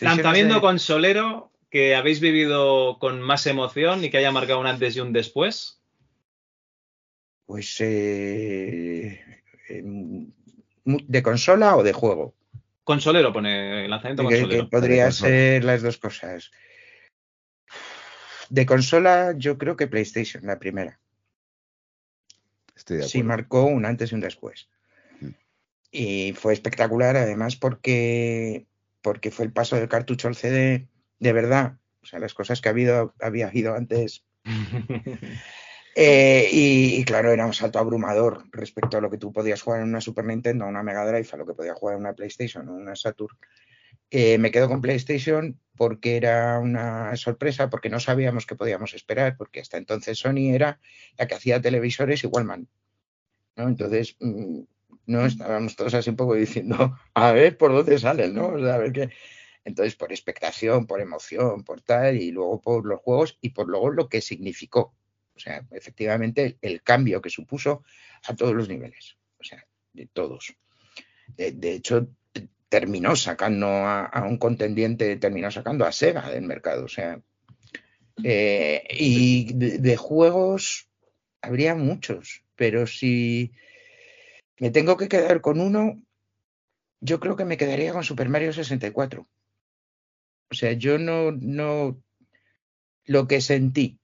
lanzamiento 0.01 0.55
de- 0.55 0.61
consolero 0.61 1.51
que 1.69 1.93
habéis 1.95 2.19
vivido 2.19 2.97
con 2.97 3.21
más 3.21 3.45
emoción 3.45 4.03
y 4.03 4.09
que 4.09 4.17
haya 4.17 4.31
marcado 4.31 4.59
un 4.59 4.65
antes 4.65 4.95
y 4.95 4.99
un 4.99 5.13
después. 5.13 5.79
Pues 7.45 7.75
eh, 7.81 9.19
de 10.85 11.21
consola 11.23 11.75
o 11.77 11.83
de 11.83 11.93
juego. 11.93 12.33
Consolero, 12.83 13.31
pone 13.31 13.87
lanzamiento 13.87 14.23
Que, 14.27 14.35
que 14.35 14.41
consolero. 14.41 14.69
podría 14.69 15.03
consola. 15.05 15.29
ser 15.29 15.63
las 15.63 15.81
dos 15.81 15.97
cosas. 15.97 16.51
De 18.49 18.65
consola, 18.65 19.33
yo 19.37 19.57
creo 19.57 19.75
que 19.75 19.87
PlayStation, 19.87 20.45
la 20.45 20.59
primera. 20.59 20.99
Estoy 22.75 22.97
de 22.97 23.03
Sí, 23.03 23.23
marcó 23.23 23.63
un 23.65 23.85
antes 23.85 24.11
y 24.11 24.15
un 24.15 24.21
después. 24.21 24.67
Mm. 25.19 25.29
Y 25.91 26.33
fue 26.33 26.53
espectacular, 26.53 27.15
además, 27.15 27.55
porque, 27.55 28.65
porque 29.01 29.31
fue 29.31 29.45
el 29.45 29.53
paso 29.53 29.75
del 29.75 29.87
cartucho 29.89 30.27
al 30.27 30.35
CD 30.35 30.87
de 31.19 31.33
verdad. 31.33 31.77
O 32.01 32.05
sea, 32.07 32.19
las 32.19 32.33
cosas 32.33 32.59
que 32.61 32.69
ha 32.69 32.71
habido, 32.71 33.13
había 33.21 33.47
habido 33.47 33.75
antes. 33.75 34.25
Eh, 35.95 36.47
y, 36.51 36.95
y 36.95 37.03
claro, 37.03 37.31
era 37.31 37.45
un 37.45 37.53
salto 37.53 37.79
abrumador 37.79 38.45
respecto 38.51 38.97
a 38.97 39.01
lo 39.01 39.09
que 39.09 39.17
tú 39.17 39.33
podías 39.33 39.61
jugar 39.61 39.81
en 39.81 39.89
una 39.89 40.01
Super 40.01 40.25
Nintendo, 40.25 40.65
una 40.65 40.83
Mega 40.83 41.05
Drive, 41.05 41.27
a 41.33 41.37
lo 41.37 41.45
que 41.45 41.53
podías 41.53 41.77
jugar 41.77 41.95
en 41.95 42.01
una 42.01 42.13
PlayStation 42.13 42.67
o 42.69 42.73
una 42.73 42.95
Saturn. 42.95 43.37
Eh, 44.09 44.37
me 44.37 44.51
quedo 44.51 44.67
con 44.67 44.81
PlayStation 44.81 45.59
porque 45.75 46.17
era 46.17 46.59
una 46.59 47.15
sorpresa, 47.15 47.69
porque 47.69 47.89
no 47.89 47.99
sabíamos 47.99 48.45
qué 48.45 48.55
podíamos 48.55 48.93
esperar, 48.93 49.35
porque 49.37 49.61
hasta 49.61 49.77
entonces 49.77 50.19
Sony 50.19 50.53
era 50.53 50.79
la 51.17 51.27
que 51.27 51.35
hacía 51.35 51.61
televisores 51.61 52.23
y 52.23 52.27
Wallman. 52.27 52.67
¿no? 53.55 53.67
Entonces, 53.67 54.15
mm, 54.19 54.61
no 55.07 55.25
estábamos 55.25 55.75
todos 55.75 55.93
así 55.93 56.09
un 56.09 56.15
poco 56.15 56.35
diciendo, 56.35 56.97
a 57.13 57.31
ver 57.31 57.57
por 57.57 57.73
dónde 57.73 57.97
salen, 57.99 58.33
¿no? 58.33 58.47
O 58.47 58.59
sea, 58.59 58.75
a 58.75 58.77
ver 58.77 58.91
qué. 58.91 59.09
Entonces, 59.63 59.95
por 59.95 60.11
expectación, 60.11 60.87
por 60.87 61.01
emoción, 61.01 61.63
por 61.63 61.81
tal, 61.81 62.17
y 62.17 62.31
luego 62.31 62.61
por 62.61 62.85
los 62.85 62.99
juegos 62.99 63.37
y 63.41 63.49
por 63.51 63.67
luego 63.67 63.91
lo 63.91 64.09
que 64.09 64.21
significó. 64.21 64.95
Sea, 65.41 65.65
efectivamente, 65.71 66.57
el, 66.61 66.83
cambio 66.83 67.21
que 67.21 67.29
supuso 67.29 67.83
a 68.23 68.35
todos 68.35 68.53
los 68.53 68.69
niveles. 68.69 69.17
O 69.39 69.43
sea, 69.43 69.65
de 69.93 70.05
todos. 70.05 70.55
De, 71.35 71.73
hecho, 71.73 72.09
terminó 72.69 73.15
sacando 73.15 73.67
a, 73.67 74.05
a 74.05 74.23
un 74.25 74.37
contendiente, 74.37 75.15
terminó 75.17 75.49
sacando 75.49 75.85
a 75.85 75.91
Sega 75.91 76.29
del 76.29 76.43
mercado. 76.43 76.85
O 76.85 76.87
sea, 76.87 77.19
eh, 78.23 78.83
y 78.91 79.51
de, 79.53 79.79
de 79.79 79.97
juegos 79.97 80.87
habría 81.41 81.73
muchos, 81.73 82.43
pero 82.55 82.85
si 82.85 83.51
me 84.59 84.69
tengo 84.69 84.95
que 84.95 85.07
quedar 85.07 85.41
con 85.41 85.59
uno, 85.59 85.99
yo 86.99 87.19
creo 87.19 87.35
que 87.35 87.45
me 87.45 87.57
quedaría 87.57 87.93
con 87.93 88.03
Super 88.03 88.29
Mario 88.29 88.53
64. 88.53 89.27
O 90.51 90.53
sea, 90.53 90.73
yo 90.73 90.99
no, 90.99 91.31
no, 91.31 91.99
lo 93.05 93.27
que 93.27 93.41
sentí 93.41 94.00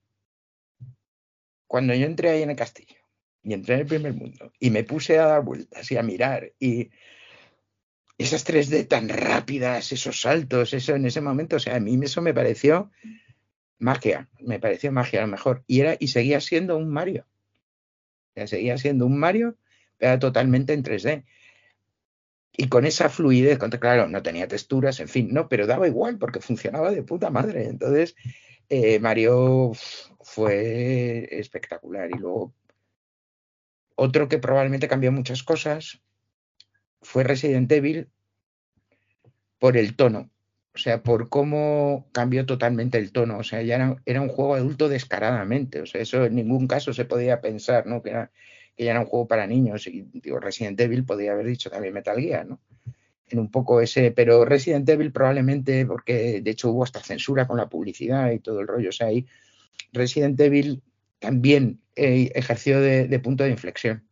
cuando 1.68 1.94
yo 1.94 2.06
entré 2.06 2.30
ahí 2.30 2.42
en 2.42 2.50
el 2.50 2.56
castillo 2.56 2.96
y 3.44 3.54
entré 3.54 3.74
en 3.74 3.80
el 3.80 3.86
primer 3.86 4.14
mundo 4.14 4.52
y 4.58 4.70
me 4.70 4.82
puse 4.82 5.18
a 5.18 5.26
dar 5.26 5.44
vueltas 5.44 5.88
y 5.92 5.96
a 5.96 6.02
mirar 6.02 6.52
y 6.58 6.90
esas 8.18 8.44
3D 8.44 8.88
tan 8.88 9.08
rápidas, 9.08 9.92
esos 9.92 10.20
saltos, 10.20 10.74
eso 10.74 10.96
en 10.96 11.06
ese 11.06 11.20
momento, 11.20 11.54
o 11.54 11.60
sea, 11.60 11.76
a 11.76 11.80
mí 11.80 11.96
eso 12.02 12.20
me 12.20 12.34
pareció 12.34 12.90
magia, 13.78 14.28
me 14.40 14.58
pareció 14.58 14.90
magia 14.90 15.20
a 15.20 15.22
lo 15.22 15.28
mejor 15.28 15.62
y 15.68 15.80
era 15.80 15.96
y 16.00 16.08
seguía 16.08 16.40
siendo 16.40 16.76
un 16.76 16.90
Mario. 16.90 17.26
O 18.34 18.46
seguía 18.46 18.76
siendo 18.76 19.06
un 19.06 19.18
Mario, 19.18 19.56
pero 19.98 20.18
totalmente 20.18 20.72
en 20.72 20.82
3D. 20.82 21.24
Y 22.52 22.68
con 22.68 22.86
esa 22.86 23.08
fluidez, 23.08 23.58
claro, 23.58 24.08
no 24.08 24.22
tenía 24.22 24.48
texturas, 24.48 24.98
en 24.98 25.08
fin, 25.08 25.28
no, 25.32 25.48
pero 25.48 25.66
daba 25.66 25.86
igual 25.86 26.18
porque 26.18 26.40
funcionaba 26.40 26.90
de 26.90 27.04
puta 27.04 27.30
madre. 27.30 27.66
Entonces, 27.66 28.16
eh, 28.68 28.98
Mario 29.00 29.72
fue 30.20 31.28
espectacular. 31.30 32.10
Y 32.10 32.18
luego, 32.18 32.54
otro 33.94 34.28
que 34.28 34.38
probablemente 34.38 34.88
cambió 34.88 35.12
muchas 35.12 35.42
cosas 35.42 36.00
fue 37.02 37.24
Resident 37.24 37.70
Evil 37.72 38.08
por 39.58 39.76
el 39.76 39.96
tono. 39.96 40.30
O 40.74 40.78
sea, 40.78 41.02
por 41.02 41.28
cómo 41.28 42.08
cambió 42.12 42.46
totalmente 42.46 42.98
el 42.98 43.10
tono. 43.10 43.38
O 43.38 43.42
sea, 43.42 43.62
ya 43.62 43.76
era, 43.76 43.96
era 44.06 44.20
un 44.20 44.28
juego 44.28 44.54
adulto 44.54 44.88
descaradamente. 44.88 45.80
O 45.80 45.86
sea, 45.86 46.00
eso 46.00 46.24
en 46.24 46.36
ningún 46.36 46.68
caso 46.68 46.92
se 46.92 47.04
podía 47.04 47.40
pensar, 47.40 47.86
¿no? 47.86 48.02
Que, 48.02 48.10
era, 48.10 48.30
que 48.76 48.84
ya 48.84 48.92
era 48.92 49.00
un 49.00 49.06
juego 49.06 49.26
para 49.26 49.46
niños. 49.46 49.86
Y 49.88 50.02
digo, 50.12 50.38
Resident 50.38 50.78
Evil 50.80 51.04
podría 51.04 51.32
haber 51.32 51.46
dicho 51.46 51.70
también 51.70 51.94
Metal 51.94 52.16
Gear, 52.20 52.46
¿no? 52.46 52.60
En 53.30 53.38
un 53.38 53.50
poco 53.50 53.80
ese, 53.80 54.10
pero 54.10 54.44
Resident 54.44 54.88
Evil 54.88 55.12
probablemente, 55.12 55.84
porque 55.86 56.40
de 56.40 56.50
hecho 56.50 56.70
hubo 56.70 56.84
hasta 56.84 57.00
censura 57.00 57.46
con 57.46 57.56
la 57.58 57.68
publicidad 57.68 58.30
y 58.32 58.38
todo 58.38 58.60
el 58.60 58.66
rollo. 58.68 58.88
O 58.88 58.92
sea, 58.92 59.08
ahí 59.08 59.26
Resident 59.92 60.40
Evil 60.40 60.82
también 61.18 61.80
eh, 61.96 62.30
ejerció 62.34 62.80
de, 62.80 63.06
de 63.08 63.18
punto 63.20 63.44
de 63.44 63.50
inflexión. 63.50 64.04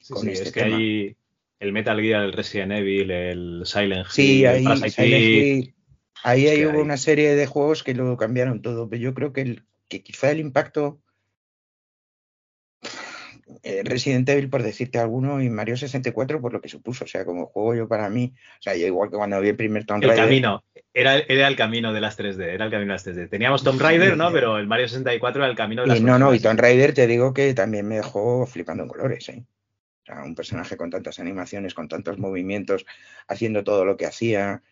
Sí, 0.00 0.12
con 0.14 0.22
sí, 0.22 0.30
este 0.30 0.44
es 0.44 0.52
que 0.52 0.60
tema. 0.60 0.76
hay 0.76 1.16
el 1.58 1.72
Metal 1.72 2.00
Gear, 2.00 2.22
el 2.24 2.32
Resident 2.32 2.72
Evil, 2.72 3.10
el 3.10 3.62
Silent 3.64 4.06
Hill, 4.06 4.12
Sí, 4.12 4.44
el 4.44 4.48
ahí, 4.68 4.90
Silent. 4.90 4.98
Hill, 5.24 5.74
ahí, 6.22 6.64
hubo 6.64 6.70
hay- 6.72 6.76
una 6.82 6.96
serie 6.96 7.34
de 7.34 7.46
juegos 7.46 7.82
que 7.82 7.94
lo 7.94 8.16
cambiaron 8.16 8.62
todo, 8.62 8.88
pero 8.88 9.02
yo 9.02 9.14
creo 9.14 9.32
que, 9.32 9.40
el, 9.40 9.64
que 9.88 10.02
quizá 10.02 10.30
el 10.30 10.38
impacto 10.40 11.00
eh, 13.62 13.82
Resident 13.84 14.28
Evil, 14.28 14.50
por 14.50 14.62
decirte 14.62 14.98
alguno, 14.98 15.40
y 15.40 15.48
Mario 15.48 15.76
64 15.76 16.40
por 16.40 16.52
lo 16.52 16.60
que 16.60 16.68
supuso, 16.68 17.04
o 17.04 17.06
sea, 17.06 17.24
como 17.24 17.46
juego 17.46 17.74
yo 17.74 17.88
para 17.88 18.08
mí, 18.08 18.32
o 18.58 18.62
sea, 18.62 18.76
yo 18.76 18.86
igual 18.86 19.08
que 19.10 19.16
cuando 19.16 19.40
vi 19.40 19.50
el 19.50 19.56
primer 19.56 19.84
Tomb 19.84 20.02
El 20.02 20.10
Raider, 20.10 20.24
camino, 20.24 20.64
era, 20.92 21.18
era 21.18 21.46
el 21.46 21.56
camino 21.56 21.92
de 21.92 22.00
las 22.00 22.18
3D, 22.18 22.42
era 22.42 22.64
el 22.64 22.70
camino 22.70 22.92
de 22.92 22.94
las 22.94 23.06
3D. 23.06 23.28
Teníamos 23.28 23.62
Tomb 23.62 23.80
Raider, 23.80 24.16
¿no? 24.16 24.32
Pero 24.32 24.58
el 24.58 24.66
Mario 24.66 24.88
64 24.88 25.42
era 25.42 25.50
el 25.50 25.56
camino 25.56 25.82
de 25.82 25.88
las 25.88 25.98
y 25.98 26.02
no, 26.02 26.18
no, 26.18 26.34
y. 26.34 26.40
Tomb 26.40 26.58
Raider 26.58 26.92
te 26.92 27.06
digo 27.06 27.32
que 27.32 27.54
también 27.54 27.86
me 27.86 27.96
dejó 27.96 28.46
flipando 28.46 28.82
en 28.82 28.88
colores, 28.88 29.28
¿eh? 29.28 29.44
O 30.02 30.06
sea, 30.06 30.22
un 30.24 30.34
personaje 30.34 30.76
con 30.76 30.90
tantas 30.90 31.18
animaciones, 31.18 31.74
con 31.74 31.88
tantos 31.88 32.18
movimientos, 32.18 32.86
haciendo 33.28 33.62
todo 33.62 33.84
lo 33.84 33.96
que 33.96 34.06
hacía, 34.06 34.62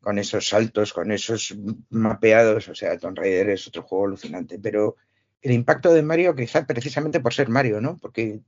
con 0.00 0.18
esos 0.18 0.48
saltos, 0.48 0.92
con 0.92 1.12
esos 1.12 1.56
mapeados, 1.90 2.68
o 2.68 2.74
sea, 2.74 2.98
Tomb 2.98 3.18
Raider 3.18 3.50
es 3.50 3.66
otro 3.66 3.82
juego 3.82 4.06
alucinante, 4.06 4.58
pero 4.58 4.96
el 5.44 5.52
impacto 5.52 5.92
de 5.92 6.02
Mario 6.02 6.34
quizás 6.34 6.64
precisamente 6.66 7.20
por 7.20 7.32
ser 7.34 7.48
Mario, 7.48 7.80
¿no? 7.80 7.96
Porque 7.98 8.40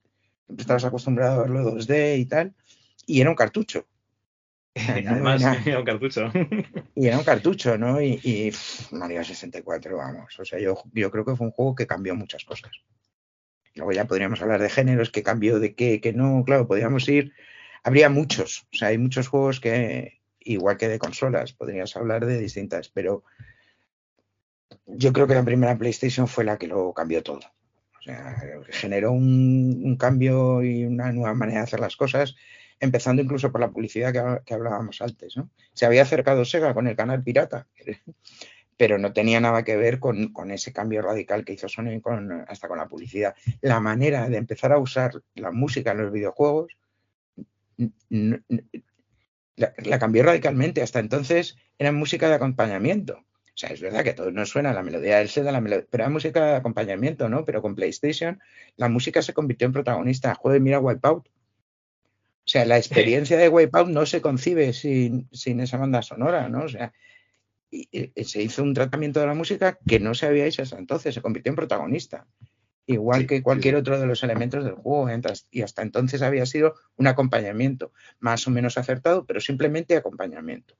siempre 0.47 0.62
estabas 0.62 0.84
acostumbrado 0.84 1.41
a 1.41 1.42
verlo 1.42 1.75
2D 1.76 2.18
y 2.18 2.25
tal, 2.26 2.55
y 3.07 3.20
era 3.20 3.31
un 3.31 3.36
cartucho. 3.36 3.86
No 5.05 5.12
Además, 5.12 5.41
era- 5.42 5.62
era 5.66 5.78
un 5.78 5.84
cartucho. 5.84 6.33
y 6.94 7.07
era 7.07 7.18
un 7.18 7.25
cartucho, 7.25 7.78
¿no? 7.78 8.00
Y, 8.00 8.20
y, 8.23 8.50
pff, 8.50 8.92
Mario 8.92 9.23
64, 9.25 9.97
vamos. 9.97 10.39
O 10.39 10.44
sea, 10.44 10.58
yo, 10.58 10.83
yo 10.92 11.10
creo 11.10 11.25
que 11.25 11.36
fue 11.36 11.47
un 11.47 11.52
juego 11.52 11.75
que 11.75 11.86
cambió 11.86 12.15
muchas 12.15 12.44
cosas. 12.44 12.73
Luego 13.75 13.92
ya 13.92 14.07
podríamos 14.07 14.41
hablar 14.41 14.60
de 14.62 14.70
géneros, 14.70 15.10
que 15.10 15.23
cambió 15.23 15.58
de 15.60 15.75
qué, 15.75 16.00
que 16.00 16.12
no, 16.15 16.42
claro, 16.44 16.66
podríamos 16.66 17.07
ir. 17.08 17.33
Habría 17.83 18.08
muchos, 18.08 18.66
o 18.73 18.76
sea, 18.76 18.89
hay 18.89 18.99
muchos 18.99 19.28
juegos 19.28 19.60
que, 19.60 20.20
igual 20.41 20.76
que 20.78 20.89
de 20.89 20.99
consolas, 20.99 21.52
podrías 21.52 21.94
hablar 21.97 22.25
de 22.26 22.39
distintas, 22.39 22.89
pero 22.89 23.23
yo 24.86 25.12
creo 25.12 25.27
que 25.27 25.35
la 25.35 25.45
primera 25.45 25.77
PlayStation 25.77 26.28
fue 26.28 26.45
la 26.45 26.59
que 26.59 26.67
lo 26.67 26.93
cambió 26.93 27.23
todo. 27.23 27.41
O 27.99 28.03
sea, 28.03 28.36
generó 28.70 29.12
un, 29.12 29.97
cambio 29.99 30.62
y 30.62 30.85
una 30.85 31.12
nueva 31.12 31.35
manera 31.35 31.61
de 31.61 31.65
hacer 31.65 31.81
las 31.81 31.97
cosas, 31.97 32.36
empezando 32.78 33.23
incluso 33.23 33.51
por 33.51 33.61
la 33.61 33.70
publicidad 33.70 34.12
que, 34.12 34.19
ha- 34.19 34.43
que 34.45 34.55
hablábamos 34.55 35.01
antes, 35.03 35.36
¿no? 35.36 35.51
Se 35.73 35.86
había 35.86 36.03
acercado 36.03 36.45
Sega 36.45 36.73
con 36.73 36.86
el 36.86 36.95
canal 36.95 37.23
pirata, 37.23 37.67
pero 38.77 38.99
no 38.99 39.12
tenía 39.12 39.41
nada 39.41 39.65
que 39.65 39.77
ver 39.77 39.99
con, 39.99 40.33
ese 40.51 40.73
cambio 40.73 41.03
radical 41.03 41.45
que 41.45 41.55
hizo 41.55 41.69
Sony 41.69 42.01
con, 42.01 42.45
hasta 42.49 42.69
con 42.69 42.78
la 42.78 42.86
publicidad. 42.86 43.35
La 43.61 43.81
manera 43.81 44.28
de 44.28 44.36
empezar 44.36 44.73
a 44.73 44.78
usar 44.78 45.23
la 45.35 45.51
música 45.51 45.93
en 45.93 45.99
los 45.99 46.12
videojuegos 46.12 46.77
la 49.57 49.99
cambió 49.99 50.23
radicalmente. 50.23 50.83
Hasta 50.83 51.01
entonces 51.01 51.57
era 51.78 51.93
música 51.93 52.28
de 52.28 52.35
acompañamiento. 52.35 53.25
O 53.57 53.59
sea, 53.59 53.70
es 53.70 53.81
verdad 53.81 54.05
que 54.05 54.10
a 54.10 54.15
todos 54.15 54.35
nos 54.35 54.51
suena 54.51 54.75
la 54.75 54.83
melodía 54.83 55.17
del 55.17 55.31
Zelda, 55.31 55.51
la 55.51 55.62
pero 55.62 55.86
era 56.05 56.10
música 56.10 56.44
de 56.44 56.57
acompañamiento, 56.57 57.31
¿no? 57.31 57.47
Pero 57.47 57.62
con 57.62 57.75
PlayStation 57.75 58.39
la 58.76 58.91
música 58.91 59.23
se 59.23 59.33
convirtió 59.33 59.65
en 59.65 59.73
protagonista. 59.73 60.35
Joder, 60.35 60.60
mira 60.60 60.78
Wipeout. 60.78 61.26
O 61.26 61.33
sea, 62.44 62.67
la 62.67 62.76
experiencia 62.76 63.39
de 63.39 63.49
Wipeout 63.49 63.89
no 63.89 64.05
se 64.05 64.20
concibe 64.20 64.75
sin, 64.75 65.26
sin 65.33 65.60
esa 65.60 65.78
banda 65.78 66.02
sonora, 66.02 66.51
¿no? 66.51 66.65
O 66.65 66.68
sea, 66.68 66.93
y- 67.70 67.89
y 68.15 68.25
se 68.25 68.43
hizo 68.43 68.62
un 68.62 68.75
tratamiento 68.75 69.20
de 69.20 69.26
la 69.26 69.35
música 69.35 69.78
que 69.86 70.01
no 70.01 70.15
se 70.15 70.26
había 70.26 70.44
hecho 70.44 70.60
hasta 70.62 70.78
entonces, 70.78 71.15
se 71.15 71.23
convirtió 71.23 71.49
en 71.51 71.57
protagonista. 71.57 72.26
Igual 72.85 73.26
que 73.26 73.43
cualquier 73.43 73.76
otro 73.76 73.99
de 73.99 74.07
los 74.07 74.23
elementos 74.23 74.65
del 74.65 74.75
juego. 74.75 75.09
Y 75.51 75.62
hasta 75.62 75.81
entonces 75.81 76.20
había 76.20 76.44
sido 76.44 76.75
un 76.97 77.07
acompañamiento, 77.07 77.93
más 78.20 78.47
o 78.47 78.51
menos 78.51 78.76
acertado, 78.76 79.25
pero 79.25 79.41
simplemente 79.41 79.97
acompañamiento. 79.97 80.75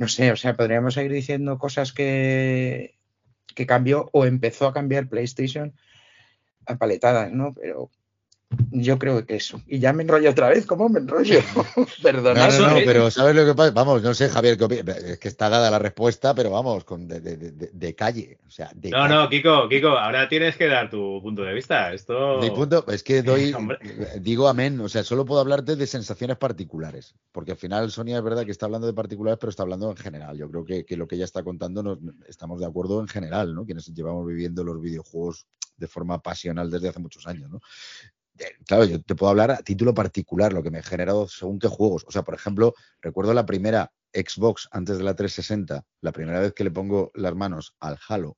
No 0.00 0.08
sé, 0.08 0.32
o 0.32 0.36
sea, 0.36 0.56
podríamos 0.56 0.94
seguir 0.94 1.12
diciendo 1.12 1.58
cosas 1.58 1.92
que, 1.92 2.96
que 3.54 3.66
cambió 3.66 4.08
o 4.14 4.24
empezó 4.24 4.66
a 4.66 4.72
cambiar 4.72 5.10
PlayStation 5.10 5.74
a 6.64 6.78
paletadas, 6.78 7.30
¿no? 7.32 7.52
Pero 7.52 7.90
yo 8.72 8.98
creo 8.98 9.24
que 9.24 9.36
eso. 9.36 9.60
Y 9.66 9.78
ya 9.78 9.92
me 9.92 10.02
enrollo 10.02 10.30
otra 10.30 10.48
vez, 10.48 10.66
¿cómo 10.66 10.88
me 10.88 10.98
enrollo? 11.00 11.40
Perdonad. 12.02 12.50
No, 12.52 12.58
no, 12.68 12.68
no, 12.74 12.80
pero 12.84 13.10
¿sabes 13.10 13.34
lo 13.36 13.46
que 13.46 13.54
pasa? 13.54 13.70
Vamos, 13.72 14.02
no 14.02 14.12
sé, 14.14 14.28
Javier, 14.28 14.56
qué 14.58 14.84
es 15.12 15.18
que 15.18 15.28
está 15.28 15.48
dada 15.48 15.70
la 15.70 15.78
respuesta, 15.78 16.34
pero 16.34 16.50
vamos, 16.50 16.84
con 16.84 17.06
de, 17.06 17.20
de- 17.20 17.36
de- 17.36 17.70
de 17.72 17.94
calle. 17.94 18.38
O 18.46 18.50
sea, 18.50 18.70
de 18.74 18.90
No, 18.90 18.98
calle. 18.98 19.14
no, 19.14 19.28
Kiko, 19.28 19.68
Kiko, 19.68 19.88
ahora 19.90 20.28
tienes 20.28 20.56
que 20.56 20.66
dar 20.66 20.90
tu 20.90 21.20
punto 21.22 21.42
de 21.42 21.54
vista. 21.54 21.92
Esto. 21.92 22.38
Mi 22.40 22.50
punto 22.50 22.84
es 22.88 23.02
que 23.02 23.22
doy, 23.22 23.54
digo 24.20 24.48
amén, 24.48 24.80
o 24.80 24.88
sea, 24.88 25.04
solo 25.04 25.24
puedo 25.24 25.40
hablarte 25.40 25.76
de 25.76 25.86
sensaciones 25.86 26.36
particulares, 26.36 27.14
porque 27.32 27.52
al 27.52 27.58
final 27.58 27.90
Sonia 27.90 28.18
es 28.18 28.24
verdad 28.24 28.44
que 28.44 28.50
está 28.50 28.66
hablando 28.66 28.86
de 28.86 28.94
particulares, 28.94 29.38
pero 29.40 29.50
está 29.50 29.62
hablando 29.62 29.90
en 29.90 29.96
general. 29.96 30.36
Yo 30.36 30.50
creo 30.50 30.64
que, 30.64 30.84
que 30.84 30.96
lo 30.96 31.06
que 31.06 31.14
ella 31.16 31.24
está 31.24 31.42
contando 31.44 31.82
nos, 31.82 31.98
estamos 32.26 32.58
de 32.60 32.66
acuerdo 32.66 33.00
en 33.00 33.08
general, 33.08 33.54
¿no? 33.54 33.64
Quienes 33.64 33.86
llevamos 33.94 34.26
viviendo 34.26 34.64
los 34.64 34.80
videojuegos 34.80 35.46
de 35.76 35.88
forma 35.88 36.20
pasional 36.20 36.70
desde 36.70 36.88
hace 36.88 36.98
muchos 36.98 37.26
años, 37.26 37.50
¿no? 37.50 37.60
Claro, 38.66 38.84
yo 38.84 39.02
te 39.02 39.14
puedo 39.14 39.30
hablar 39.30 39.50
a 39.50 39.58
título 39.58 39.94
particular, 39.94 40.52
lo 40.52 40.62
que 40.62 40.70
me 40.70 40.78
ha 40.78 40.82
generado 40.82 41.28
según 41.28 41.58
qué 41.58 41.68
juegos. 41.68 42.04
O 42.06 42.10
sea, 42.10 42.22
por 42.22 42.34
ejemplo, 42.34 42.74
recuerdo 43.00 43.34
la 43.34 43.46
primera 43.46 43.92
Xbox 44.12 44.68
antes 44.72 44.98
de 44.98 45.04
la 45.04 45.14
360, 45.14 45.84
la 46.00 46.12
primera 46.12 46.40
vez 46.40 46.52
que 46.52 46.64
le 46.64 46.70
pongo 46.70 47.10
las 47.14 47.34
manos 47.34 47.74
al 47.80 47.98
Halo 48.08 48.36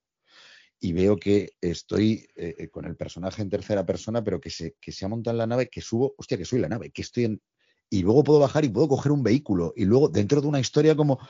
y 0.83 0.93
veo 0.93 1.17
que 1.17 1.53
estoy 1.61 2.27
eh, 2.35 2.57
eh, 2.59 2.69
con 2.69 2.85
el 2.87 2.97
personaje 2.97 3.41
en 3.41 3.49
tercera 3.49 3.87
persona, 3.87 4.25
pero 4.25 4.41
que 4.41 4.51
se, 4.51 4.75
que 4.81 4.91
se 4.91 5.05
ha 5.05 5.09
montado 5.09 5.35
en 5.35 5.39
la 5.39 5.47
nave, 5.47 5.69
que 5.69 5.81
subo, 5.81 6.13
hostia, 6.19 6.37
que 6.37 6.45
soy 6.45 6.59
la 6.59 6.69
nave, 6.69 6.91
que 6.91 7.03
estoy 7.03 7.25
en... 7.25 7.41
Y 7.89 8.03
luego 8.03 8.25
puedo 8.25 8.41
bajar 8.41 8.65
y 8.65 8.69
puedo 8.69 8.89
coger 8.89 9.13
un 9.13 9.23
vehículo. 9.23 9.73
Y 9.77 9.85
luego, 9.85 10.09
dentro 10.09 10.41
de 10.41 10.49
una 10.49 10.59
historia 10.59 10.97
como... 10.97 11.21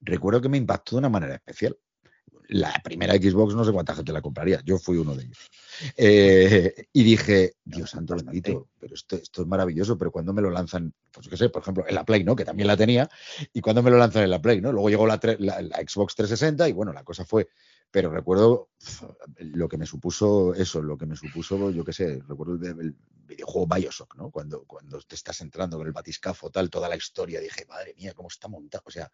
Recuerdo 0.00 0.40
que 0.40 0.48
me 0.48 0.56
impactó 0.56 0.96
de 0.96 1.00
una 1.00 1.08
manera 1.08 1.36
especial. 1.36 1.78
La 2.48 2.72
primera 2.82 3.14
Xbox 3.14 3.54
no 3.54 3.64
sé 3.64 3.70
cuánta 3.70 3.94
gente 3.94 4.12
la 4.12 4.20
compraría, 4.20 4.60
yo 4.64 4.76
fui 4.78 4.96
uno 4.96 5.14
de 5.14 5.22
ellos. 5.24 5.38
Eh, 5.96 6.86
y 6.92 7.02
dije, 7.04 7.54
Dios 7.64 7.90
santo 7.90 8.14
bendito, 8.16 8.68
pero 8.78 8.94
esto, 8.94 9.16
esto 9.16 9.42
es 9.42 9.48
maravilloso, 9.48 9.96
pero 9.96 10.10
cuando 10.10 10.32
me 10.32 10.42
lo 10.42 10.50
lanzan, 10.50 10.92
pues 11.12 11.28
qué 11.28 11.36
sé, 11.36 11.48
por 11.48 11.62
ejemplo, 11.62 11.84
en 11.86 11.94
la 11.94 12.04
Play, 12.04 12.24
¿no? 12.24 12.34
Que 12.34 12.44
también 12.44 12.66
la 12.66 12.76
tenía, 12.76 13.08
y 13.52 13.60
cuando 13.60 13.82
me 13.82 13.90
lo 13.90 13.98
lanzan 13.98 14.24
en 14.24 14.30
la 14.30 14.42
Play, 14.42 14.60
¿no? 14.60 14.72
Luego 14.72 14.90
llegó 14.90 15.06
la, 15.06 15.20
tre- 15.20 15.36
la- 15.38 15.62
la 15.62 15.76
Xbox 15.78 16.14
360 16.16 16.68
y 16.68 16.72
bueno, 16.72 16.92
la 16.92 17.04
cosa 17.04 17.24
fue, 17.24 17.48
pero 17.90 18.10
recuerdo 18.10 18.70
lo 19.38 19.68
que 19.68 19.78
me 19.78 19.86
supuso 19.86 20.52
eso, 20.54 20.82
lo 20.82 20.98
que 20.98 21.06
me 21.06 21.16
supuso, 21.16 21.70
yo 21.70 21.84
qué 21.84 21.92
sé, 21.92 22.20
recuerdo 22.28 22.54
el, 22.54 22.80
el 22.80 22.96
videojuego 23.26 23.68
Bioshock, 23.72 24.16
¿no? 24.16 24.30
Cuando, 24.30 24.64
cuando 24.64 25.00
te 25.02 25.14
estás 25.14 25.40
entrando 25.40 25.78
con 25.78 25.86
el 25.86 25.92
batiscafo, 25.92 26.50
tal, 26.50 26.68
toda 26.68 26.88
la 26.88 26.96
historia, 26.96 27.40
dije, 27.40 27.64
madre 27.68 27.94
mía, 27.96 28.12
cómo 28.12 28.28
está 28.28 28.48
montado. 28.48 28.82
O 28.86 28.90
sea, 28.90 29.10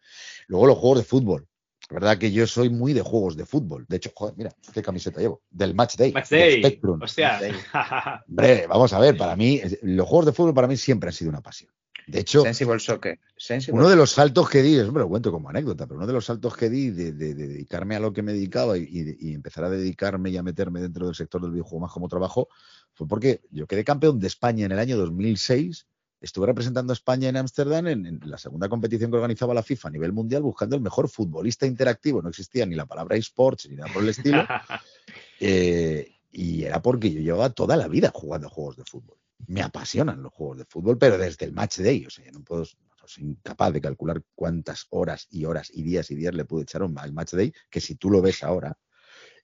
luego 0.47 0.65
los 0.67 0.77
juegos 0.77 0.97
de 0.99 1.03
fútbol. 1.05 1.47
La 1.89 1.95
verdad 1.95 2.17
que 2.17 2.31
yo 2.31 2.45
soy 2.47 2.69
muy 2.69 2.91
de 2.93 3.01
juegos 3.01 3.37
de 3.37 3.45
fútbol. 3.45 3.85
De 3.87 3.95
hecho, 3.97 4.11
joder, 4.13 4.35
mira, 4.37 4.51
qué 4.73 4.81
camiseta 4.81 5.21
llevo. 5.21 5.41
Del 5.49 5.73
Match 5.73 5.95
Day. 5.95 6.11
Match 6.11 6.29
del 6.29 6.39
Day. 6.61 6.61
Spectrum. 6.71 7.01
Hostia. 7.01 7.39
Hombre, 8.27 8.67
vamos 8.67 8.91
a 8.93 8.99
ver, 8.99 9.15
para 9.17 9.35
mí, 9.35 9.61
los 9.83 10.05
juegos 10.07 10.25
de 10.25 10.33
fútbol 10.33 10.53
para 10.53 10.67
mí 10.67 10.75
siempre 10.75 11.09
han 11.09 11.13
sido 11.13 11.29
una 11.29 11.41
pasión. 11.41 11.71
De 12.07 12.19
hecho, 12.19 12.41
Sensible 12.43 12.79
Soccer. 12.79 13.19
Sensible 13.35 13.79
uno 13.79 13.89
de 13.89 13.97
los 13.97 14.11
saltos 14.11 14.49
que 14.49 14.61
di, 14.61 14.75
es 14.77 14.89
me 14.93 14.99
lo 14.99 15.09
cuento 15.09 15.29
como 15.29 15.49
anécdota, 15.49 15.85
pero 15.87 15.97
uno 15.97 16.07
de 16.07 16.13
los 16.13 16.23
saltos 16.25 16.55
que 16.55 16.69
di 16.69 16.89
de, 16.89 17.11
de- 17.11 17.33
de 17.33 17.47
dedicarme 17.47 17.97
a 17.97 17.99
lo 17.99 18.13
que 18.13 18.21
me 18.21 18.31
dedicaba 18.31 18.77
y, 18.77 18.83
y- 18.83 19.29
y 19.31 19.33
empezar 19.33 19.65
a 19.65 19.69
dedicarme 19.69 20.29
y 20.29 20.37
a 20.37 20.43
meterme 20.43 20.79
dentro 20.81 21.05
del 21.05 21.15
sector 21.15 21.41
del 21.41 21.51
videojuego 21.51 21.81
más 21.81 21.91
como 21.91 22.07
trabajo 22.07 22.47
fue 22.93 23.07
porque 23.09 23.41
yo 23.51 23.67
quedé 23.67 23.83
campeón 23.83 24.19
de 24.19 24.27
España 24.27 24.65
en 24.65 24.71
el 24.71 24.79
año 24.79 24.97
2006. 24.97 25.85
Estuve 26.19 26.47
representando 26.47 26.91
a 26.91 26.95
España 26.95 27.29
en 27.29 27.37
Ámsterdam 27.37 27.87
en, 27.87 28.05
en 28.05 28.19
la 28.25 28.37
segunda 28.37 28.67
competición 28.69 29.11
que 29.11 29.17
organizaba 29.17 29.53
la 29.53 29.61
FIFA 29.63 29.87
a 29.89 29.91
nivel 29.91 30.13
mundial 30.13 30.41
buscando 30.41 30.75
el 30.75 30.81
mejor 30.81 31.09
futbolista 31.09 31.65
interactivo. 31.65 32.21
No 32.21 32.29
existía 32.29 32.65
ni 32.65 32.75
la 32.75 32.85
palabra 32.85 33.15
esports 33.15 33.69
ni 33.69 33.75
nada 33.75 33.91
por 33.93 34.03
el 34.03 34.09
estilo. 34.09 34.45
Eh, 35.39 36.15
y 36.31 36.63
era 36.63 36.81
porque 36.81 37.11
yo 37.11 37.21
llevaba 37.21 37.49
toda 37.51 37.77
la 37.77 37.87
vida 37.87 38.11
jugando 38.13 38.49
juegos 38.49 38.77
de 38.77 38.83
fútbol. 38.85 39.17
Me 39.47 39.61
apasionan 39.61 40.21
los 40.23 40.33
juegos 40.33 40.57
de 40.57 40.65
fútbol, 40.65 40.97
pero 40.97 41.17
desde 41.17 41.45
el 41.45 41.53
match 41.53 41.77
day. 41.77 42.05
O 42.05 42.09
sea, 42.09 42.25
yo 42.25 42.31
no 42.31 42.43
puedo, 42.43 42.61
no 42.61 43.07
soy 43.07 43.23
incapaz 43.23 43.71
de 43.73 43.81
calcular 43.81 44.21
cuántas 44.35 44.87
horas 44.89 45.27
y 45.29 45.45
horas 45.45 45.69
y 45.73 45.83
días 45.83 46.09
y 46.11 46.15
días 46.15 46.33
le 46.33 46.45
pude 46.45 46.63
echar 46.63 46.81
a 46.81 46.85
un- 46.85 46.97
al 46.97 47.13
match 47.13 47.33
day, 47.33 47.53
que 47.69 47.79
si 47.79 47.95
tú 47.95 48.09
lo 48.09 48.21
ves 48.21 48.43
ahora, 48.43 48.77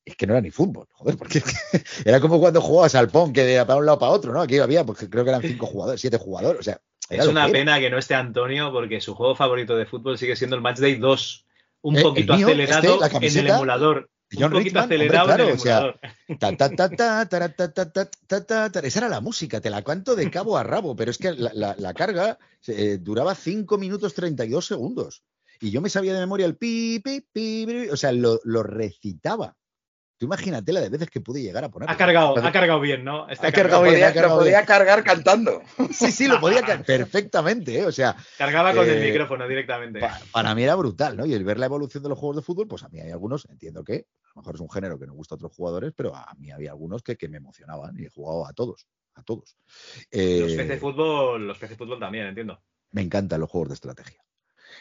es 0.06 0.16
que 0.16 0.28
no 0.28 0.34
era 0.34 0.42
ni 0.42 0.52
fútbol, 0.52 0.88
joder, 0.92 1.18
porque 1.18 1.42
era 2.06 2.20
como 2.20 2.40
cuando 2.40 2.62
jugabas 2.62 2.96
al 2.96 3.10
pong, 3.10 3.32
que 3.34 3.44
de 3.44 3.66
para 3.66 3.80
un 3.80 3.86
lado 3.86 4.00
para 4.00 4.12
otro, 4.12 4.34
¿no? 4.34 4.42
Aquí 4.42 4.58
había, 4.60 4.84
porque 4.86 5.10
creo 5.10 5.24
que 5.24 5.30
eran 5.30 5.42
cinco 5.42 5.66
jugadores, 5.66 6.02
siete 6.02 6.18
jugadores, 6.18 6.60
o 6.60 6.64
sea, 6.64 6.82
era 7.10 7.24
Es 7.24 7.30
una 7.30 7.46
que 7.46 7.52
era. 7.52 7.60
pena 7.60 7.80
que 7.80 7.90
no 7.90 7.98
esté 7.98 8.16
Antonio 8.16 8.72
porque 8.72 9.00
su 9.02 9.16
juego 9.16 9.36
favorito 9.36 9.76
de 9.76 9.86
fútbol 9.86 10.18
sigue 10.18 10.36
siendo 10.36 10.56
el 10.56 10.62
Matchday 10.62 10.96
2. 10.96 11.46
Un 11.82 11.96
Eh, 11.96 12.00
el 12.00 12.04
poquito 12.04 12.36
mío, 12.38 12.48
acelerado 12.48 12.82
este, 12.82 12.88
la 12.90 12.96
en 12.96 13.04
el 13.04 13.12
camiseta 13.12 13.56
emulador. 13.56 14.10
de 14.30 14.38
Un 14.38 14.42
John 14.44 14.52
poquito 14.52 14.64
Rickman, 14.64 14.84
hombre, 14.84 14.96
acelerado 14.96 15.26
claro, 15.28 15.44
en 15.44 15.50
el 15.50 15.56
o 15.56 15.60
sea, 15.60 15.78
emulador. 15.78 16.00
ta, 16.40 16.58
ta, 16.58 16.70
ta, 16.70 16.90
ta, 16.90 17.26
tara, 17.30 17.50
ta, 17.56 17.72
ta, 17.74 17.92
ta, 17.92 18.10
ta, 18.28 18.46
ta, 18.46 18.70
ta. 18.72 18.80
Esa 18.80 19.00
era 19.00 19.10
la 19.10 19.20
música, 19.22 19.60
te 19.62 19.70
la 19.70 19.82
canto 19.84 20.16
de 20.16 20.32
cabo 20.32 20.58
a 20.58 20.64
rabo, 20.64 20.96
pero 20.96 21.12
es 21.12 21.18
que 21.18 21.32
la, 21.34 21.52
la- 21.54 21.76
la 21.78 21.94
carga 21.94 22.40
eh, 22.68 22.98
duraba 23.02 23.36
5 23.36 23.78
minutos 23.78 24.14
32 24.14 24.66
segundos. 24.66 25.24
Y 25.60 25.72
yo 25.72 25.82
me 25.82 25.90
sabía 25.90 26.14
de 26.14 26.20
memoria 26.20 26.46
el 26.46 26.56
pi, 26.58 27.00
pi, 27.04 27.22
pi, 27.22 27.66
pi, 27.66 27.90
o 27.90 27.96
sea, 27.98 28.12
lo, 28.14 28.40
lo 28.44 28.64
recitaba. 28.64 29.56
Tú 30.18 30.28
imagínate 30.28 30.72
la 30.72 30.80
de 30.82 30.90
veces 30.90 31.10
que 31.10 31.20
pude 31.22 31.42
llegar 31.42 31.64
a 31.64 31.70
poner. 31.70 31.90
Ha 31.90 31.98
cargado, 31.98 32.38
ha 32.38 32.52
cargado 32.52 32.80
bien, 32.80 33.04
¿no? 33.04 33.28
Está 33.30 33.48
Ha 33.48 33.52
cargado 33.52 33.82
bien, 33.84 33.96
Podía- 33.96 34.08
ha 34.10 34.14
cargado 34.14 34.36
lo 34.36 34.42
podía 34.42 34.58
bien. 34.60 34.66
cargar 34.68 35.04
cantando. 35.04 35.62
Sí, 35.92 36.12
sí, 36.12 36.28
lo 36.28 36.40
podía 36.40 36.62
cargar 36.66 36.86
perfectamente, 36.86 37.80
¿eh? 37.80 37.86
O 37.86 37.92
sea, 37.92 38.16
Cargaba 38.38 38.74
con 38.74 38.88
el 38.88 39.02
eh, 39.04 39.08
micrófono 39.08 39.48
directamente. 39.48 40.00
pa- 40.00 40.20
para 40.32 40.54
mí 40.56 40.64
era 40.64 40.76
brutal, 40.76 41.18
¿no? 41.18 41.26
Y 41.26 41.34
el 41.34 41.44
ver 41.44 41.58
la 41.60 41.66
evolución 41.66 42.04
de 42.04 42.10
los 42.10 42.18
juegos 42.18 42.38
de 42.38 42.42
fútbol, 42.44 42.68
pues 42.68 42.84
a 42.84 42.90
mí 42.90 43.00
hay 43.00 43.12
algunos, 43.12 43.46
entiendo 43.50 43.84
que 43.84 44.06
a 44.24 44.30
lo 44.36 44.42
mejor 44.42 44.56
es 44.56 44.62
un 44.62 44.70
género 44.70 45.00
que 45.00 45.08
no 45.08 45.14
gusta 45.14 45.36
a 45.36 45.38
otros 45.38 45.52
jugadores, 45.56 45.92
pero 45.96 46.16
a 46.16 46.34
mí 46.38 46.52
había 46.52 46.72
algunos 46.72 47.02
que, 47.04 47.18
que 47.18 47.28
me 47.28 47.38
emocionaban 47.38 47.98
y 48.00 48.06
he 48.06 48.10
jugado 48.10 48.46
a 48.48 48.54
todos, 48.54 48.88
a 49.16 49.24
todos. 49.24 49.58
Los 49.66 50.08
Eh, 50.12 50.56
PC 50.58 50.78
fútbol, 50.78 51.48
los 51.48 51.58
PC 51.58 51.76
fútbol 51.76 52.00
también, 52.00 52.28
entiendo. 52.28 52.62
me 52.92 53.02
encantan 53.02 53.40
los 53.42 53.50
juegos 53.50 53.70
de 53.70 53.74
estrategia. 53.76 54.24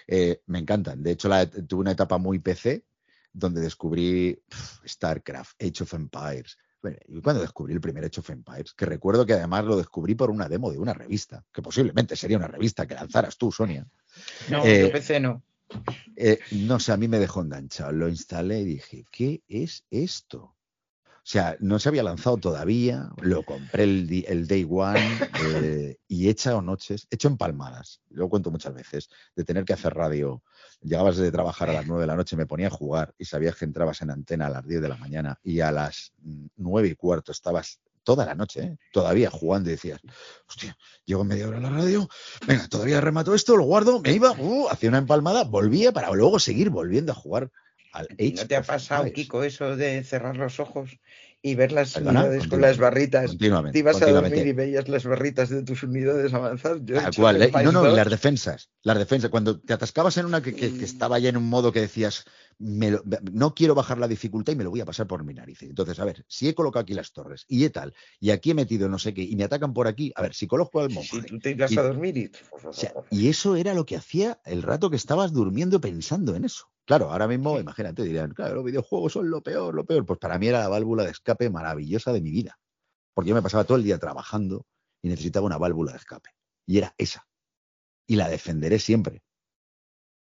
Eh, 0.06 0.40
me 0.46 0.58
encantan. 0.58 1.02
De 1.02 1.10
hecho, 1.12 1.28
la- 1.28 1.46
tuve 1.50 1.80
una 1.80 1.92
etapa 1.92 2.18
muy 2.18 2.38
PC 2.38 2.84
donde 3.32 3.60
descubrí 3.60 4.38
StarCraft, 4.86 5.62
Age 5.62 5.82
of 5.82 5.94
Empires. 5.94 6.58
Bueno, 6.82 6.98
y 7.08 7.20
cuando 7.20 7.42
descubrí 7.42 7.74
el 7.74 7.80
primer 7.80 8.04
Age 8.04 8.20
of 8.20 8.30
Empires, 8.30 8.74
que 8.74 8.86
recuerdo 8.86 9.24
que 9.24 9.34
además 9.34 9.64
lo 9.64 9.76
descubrí 9.76 10.14
por 10.14 10.30
una 10.30 10.48
demo 10.48 10.70
de 10.70 10.78
una 10.78 10.92
revista, 10.92 11.44
que 11.52 11.62
posiblemente 11.62 12.16
sería 12.16 12.38
una 12.38 12.48
revista 12.48 12.86
que 12.86 12.94
lanzaras 12.94 13.36
tú, 13.36 13.52
Sonia. 13.52 13.86
No, 14.50 14.64
Eh, 14.64 14.82
yo 14.82 14.92
PC 14.92 15.20
no. 15.20 15.42
Eh, 16.16 16.38
no 16.50 16.80
sé, 16.80 16.92
a 16.92 16.96
mí 16.96 17.08
me 17.08 17.18
dejó 17.18 17.40
enganchado. 17.40 17.92
Lo 17.92 18.08
instalé 18.08 18.60
y 18.60 18.64
dije, 18.64 19.04
¿qué 19.10 19.42
es 19.48 19.84
esto? 19.90 20.54
O 21.22 21.24
sea, 21.24 21.56
no 21.60 21.78
se 21.78 21.88
había 21.88 22.02
lanzado 22.02 22.36
todavía, 22.36 23.10
lo 23.20 23.44
compré 23.44 23.84
el, 23.84 24.46
day 24.48 24.66
one 24.68 24.98
eh, 25.44 25.96
y 26.08 26.26
he 26.26 26.30
echado 26.30 26.60
noches, 26.62 27.06
he 27.10 27.14
hecho 27.14 27.28
empalmadas, 27.28 28.00
lo 28.10 28.28
cuento 28.28 28.50
muchas 28.50 28.74
veces, 28.74 29.08
de 29.36 29.44
tener 29.44 29.64
que 29.64 29.72
hacer 29.72 29.94
radio. 29.94 30.42
Llegabas 30.82 31.16
de 31.16 31.30
trabajar 31.30 31.70
a 31.70 31.74
las 31.74 31.86
9 31.86 32.02
de 32.02 32.06
la 32.06 32.16
noche, 32.16 32.36
me 32.36 32.46
ponía 32.46 32.66
a 32.66 32.70
jugar 32.70 33.14
y 33.18 33.24
sabías 33.24 33.56
que 33.56 33.64
entrabas 33.64 34.02
en 34.02 34.10
antena 34.10 34.46
a 34.46 34.50
las 34.50 34.66
10 34.66 34.82
de 34.82 34.88
la 34.88 34.96
mañana 34.96 35.38
y 35.42 35.60
a 35.60 35.70
las 35.70 36.12
mm, 36.18 36.46
9 36.56 36.88
y 36.88 36.94
cuarto 36.94 37.32
estabas 37.32 37.80
toda 38.02 38.26
la 38.26 38.34
noche, 38.34 38.60
¿eh? 38.60 38.78
todavía 38.92 39.30
jugando 39.30 39.68
y 39.68 39.72
decías, 39.72 40.00
hostia, 40.48 40.76
llego 41.04 41.24
media 41.24 41.48
hora 41.48 41.58
a 41.58 41.60
la 41.60 41.70
radio, 41.70 42.08
venga, 42.46 42.66
todavía 42.68 43.00
remato 43.00 43.34
esto, 43.34 43.56
lo 43.56 43.64
guardo, 43.64 44.00
me 44.00 44.12
iba, 44.12 44.32
uh, 44.32 44.68
hacía 44.70 44.88
una 44.88 44.98
empalmada, 44.98 45.44
volvía 45.44 45.92
para 45.92 46.10
luego 46.10 46.38
seguir 46.38 46.70
volviendo 46.70 47.12
a 47.12 47.14
jugar 47.14 47.50
al 47.92 48.08
¿Y 48.18 48.32
Age 48.32 48.42
¿No 48.42 48.48
te 48.48 48.56
ha 48.56 48.62
pasado. 48.62 49.12
Kiko, 49.12 49.44
eso 49.44 49.76
de 49.76 50.02
cerrar 50.02 50.36
los 50.36 50.58
ojos 50.60 50.98
y 51.42 51.56
ver 51.56 51.72
las 51.72 51.94
Perdona, 51.94 52.20
unidades 52.20 52.46
con 52.46 52.60
las 52.60 52.78
barritas? 52.78 53.26
continuamente, 53.26 53.72
Te 53.72 53.78
ibas 53.80 54.00
a 54.00 54.06
dormir 54.06 54.46
y 54.46 54.52
veías 54.52 54.88
las 54.88 55.04
barritas 55.04 55.48
de 55.50 55.64
tus 55.64 55.82
unidades 55.82 56.32
avanzar. 56.32 56.78
Yo 56.84 56.96
he 56.96 57.10
cual, 57.10 57.42
¿eh? 57.42 57.50
No, 57.52 57.72
no, 57.72 57.82
y 57.82 57.88
2. 57.88 57.96
las 57.96 58.10
defensas, 58.10 58.70
las 58.82 58.98
defensas, 58.98 59.30
cuando 59.30 59.58
te 59.58 59.72
atascabas 59.72 60.16
en 60.18 60.26
una 60.26 60.40
que, 60.40 60.54
que- 60.54 60.72
que 60.72 60.84
estaba 60.84 61.18
ya 61.18 61.30
en 61.30 61.36
un 61.36 61.48
modo 61.48 61.72
que 61.72 61.80
decías, 61.80 62.24
me 62.58 62.92
lo- 62.92 63.02
no 63.32 63.54
quiero 63.54 63.74
bajar 63.74 63.98
la 63.98 64.06
dificultad 64.06 64.52
y 64.52 64.56
me 64.56 64.64
lo 64.64 64.70
voy 64.70 64.80
a 64.80 64.84
pasar 64.84 65.06
por 65.08 65.24
mi 65.24 65.34
nariz. 65.34 65.62
Entonces, 65.62 65.98
a 65.98 66.04
ver, 66.04 66.24
si 66.28 66.48
he 66.48 66.54
colocado 66.54 66.82
aquí 66.82 66.94
las 66.94 67.12
torres 67.12 67.44
y 67.48 67.64
he 67.64 67.70
tal, 67.70 67.92
y 68.20 68.30
aquí 68.30 68.52
he 68.52 68.54
metido 68.54 68.88
no 68.88 68.98
sé 68.98 69.12
qué, 69.12 69.22
y 69.22 69.34
me 69.34 69.44
atacan 69.44 69.74
por 69.74 69.88
aquí, 69.88 70.12
a 70.14 70.22
ver, 70.22 70.34
si 70.34 70.46
coloco 70.46 70.80
al 70.80 70.90
monje. 70.90 71.08
Si 71.08 71.22
tú 71.22 71.40
te 71.40 71.50
ibas 71.50 71.72
y- 71.72 71.78
a 71.78 71.82
dormir 71.82 72.16
y... 72.16 72.30
o 72.64 72.72
sea, 72.72 72.92
y 73.10 73.28
eso 73.28 73.56
era 73.56 73.74
lo 73.74 73.84
que 73.84 73.96
hacía 73.96 74.40
el 74.44 74.62
rato 74.62 74.90
que 74.90 74.96
estabas 74.96 75.32
durmiendo 75.32 75.80
pensando 75.80 76.36
en 76.36 76.44
eso. 76.44 76.68
Claro, 76.92 77.10
ahora 77.10 77.26
mismo, 77.26 77.58
imagínate, 77.58 78.02
dirán, 78.02 78.34
claro, 78.34 78.56
los 78.56 78.64
videojuegos 78.66 79.14
son 79.14 79.30
lo 79.30 79.40
peor, 79.40 79.74
lo 79.74 79.86
peor. 79.86 80.04
Pues 80.04 80.18
para 80.18 80.38
mí 80.38 80.48
era 80.48 80.58
la 80.60 80.68
válvula 80.68 81.04
de 81.04 81.10
escape 81.12 81.48
maravillosa 81.48 82.12
de 82.12 82.20
mi 82.20 82.30
vida. 82.30 82.58
Porque 83.14 83.30
yo 83.30 83.34
me 83.34 83.40
pasaba 83.40 83.64
todo 83.64 83.78
el 83.78 83.82
día 83.82 83.96
trabajando 83.98 84.66
y 85.00 85.08
necesitaba 85.08 85.46
una 85.46 85.56
válvula 85.56 85.92
de 85.92 85.96
escape. 85.96 86.28
Y 86.66 86.76
era 86.76 86.94
esa. 86.98 87.26
Y 88.06 88.16
la 88.16 88.28
defenderé 88.28 88.78
siempre. 88.78 89.22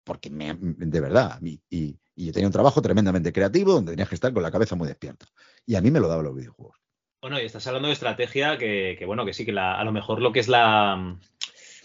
Porque 0.03 0.29
me- 0.29 0.53
de 0.53 1.01
verdad, 1.01 1.39
y, 1.41 1.59
y- 1.71 1.99
y 2.13 2.25
yo 2.27 2.33
tenía 2.33 2.45
un 2.47 2.53
trabajo 2.53 2.83
tremendamente 2.83 3.33
creativo 3.33 3.73
donde 3.73 3.93
tenías 3.93 4.09
que 4.09 4.13
estar 4.15 4.31
con 4.31 4.43
la 4.43 4.51
cabeza 4.51 4.75
muy 4.75 4.87
despierta. 4.87 5.25
Y 5.65 5.73
a 5.75 5.81
mí 5.81 5.89
me 5.89 5.99
lo 5.99 6.07
daban 6.07 6.25
los 6.25 6.35
videojuegos. 6.35 6.77
Bueno, 7.19 7.41
y 7.41 7.45
estás 7.45 7.65
hablando 7.65 7.87
de 7.87 7.95
estrategia 7.95 8.59
que, 8.59 8.95
que, 8.99 9.05
bueno, 9.07 9.25
que 9.25 9.33
sí, 9.33 9.43
que 9.43 9.53
la- 9.53 9.79
a 9.79 9.83
lo 9.83 9.91
mejor 9.91 10.21
lo 10.21 10.31
que 10.31 10.39
es 10.41 10.47
la, 10.47 11.17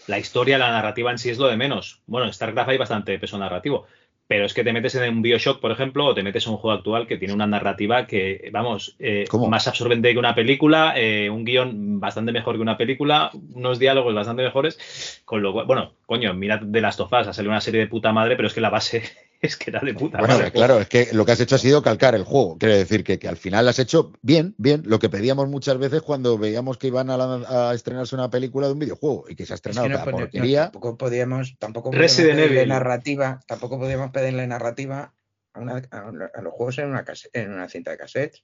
la 0.05 0.19
historia, 0.19 0.59
la 0.59 0.69
narrativa 0.69 1.09
en 1.09 1.17
sí 1.17 1.31
es 1.31 1.39
lo 1.39 1.47
de 1.47 1.57
menos. 1.57 2.03
Bueno, 2.05 2.27
en 2.27 2.33
StarCraft 2.33 2.69
hay 2.69 2.77
bastante 2.77 3.17
peso 3.17 3.39
narrativo, 3.39 3.87
pero 4.27 4.45
es 4.45 4.53
que 4.53 4.63
te 4.63 4.73
metes 4.73 4.95
en 4.95 5.13
un 5.13 5.21
Bioshock, 5.21 5.59
por 5.59 5.71
ejemplo, 5.71 6.05
o 6.05 6.13
te 6.15 6.23
metes 6.23 6.45
en 6.45 6.53
un 6.53 6.57
juego 6.57 6.77
actual 6.77 7.05
que 7.05 7.17
tiene 7.17 7.33
una 7.33 7.45
narrativa 7.45 8.07
que, 8.07 8.49
vamos, 8.51 8.95
eh, 8.99 9.25
más 9.47 9.67
absorbente 9.67 10.11
que 10.11 10.19
una 10.19 10.33
película, 10.33 10.93
eh, 10.97 11.29
un 11.29 11.45
guion 11.45 11.99
bastante 11.99 12.31
mejor 12.31 12.55
que 12.55 12.61
una 12.61 12.77
película, 12.77 13.29
unos 13.53 13.77
diálogos 13.77 14.15
bastante 14.15 14.43
mejores, 14.43 15.21
con 15.25 15.43
lo 15.43 15.53
cual, 15.53 15.67
bueno, 15.67 15.93
coño, 16.05 16.33
mira 16.33 16.57
de 16.57 16.81
las 16.81 16.97
tofas, 16.97 17.27
ha 17.27 17.33
salido 17.33 17.51
una 17.51 17.61
serie 17.61 17.81
de 17.81 17.87
puta 17.87 18.11
madre, 18.11 18.35
pero 18.35 18.47
es 18.47 18.53
que 18.53 18.61
la 18.61 18.69
base 18.71 19.03
es 19.45 19.55
que 19.57 19.69
era 19.71 19.79
de 19.79 19.93
puta 19.93 20.17
Bueno, 20.19 20.35
madre. 20.37 20.51
claro, 20.51 20.79
es 20.79 20.87
que 20.89 21.09
lo 21.13 21.25
que 21.25 21.31
has 21.31 21.39
hecho 21.39 21.55
ha 21.55 21.59
sido 21.59 21.81
calcar 21.81 22.15
el 22.15 22.23
juego. 22.23 22.57
Quiere 22.57 22.77
decir 22.77 23.03
que, 23.03 23.17
que 23.19 23.27
al 23.27 23.37
final 23.37 23.67
has 23.67 23.79
hecho 23.79 24.11
bien, 24.21 24.55
bien, 24.57 24.83
lo 24.85 24.99
que 24.99 25.09
pedíamos 25.09 25.47
muchas 25.47 25.77
veces 25.77 26.01
cuando 26.01 26.37
veíamos 26.37 26.77
que 26.77 26.87
iban 26.87 27.09
a, 27.09 27.17
la- 27.17 27.69
a 27.69 27.73
estrenarse 27.73 28.15
una 28.15 28.29
película 28.29 28.67
de 28.67 28.73
un 28.73 28.79
videojuego 28.79 29.25
y 29.29 29.35
que 29.35 29.45
se 29.45 29.53
ha 29.53 29.55
Es 29.55 29.59
estrenado 29.59 29.87
que 29.87 29.89
no, 29.93 29.95
cada 29.99 30.05
pone- 30.05 30.17
no, 30.17 30.21
porquería. 30.25 30.63
tampoco 30.63 30.97
podíamos, 30.97 31.55
tampoco 31.59 31.91
podíamos 31.91 32.15
pedirle 32.15 32.65
narrativa, 32.67 33.39
tampoco 33.47 33.79
podíamos 33.79 34.11
pedirle 34.11 34.47
narrativa 34.47 35.13
a, 35.53 35.59
una- 35.59 35.81
a- 35.91 36.11
a 36.33 36.41
los 36.41 36.53
juegos 36.53 36.77
en 36.79 36.89
una, 36.89 37.05
en 37.33 37.51
una 37.53 37.69
cinta 37.69 37.91
de 37.91 37.97
cassettes. 37.97 38.43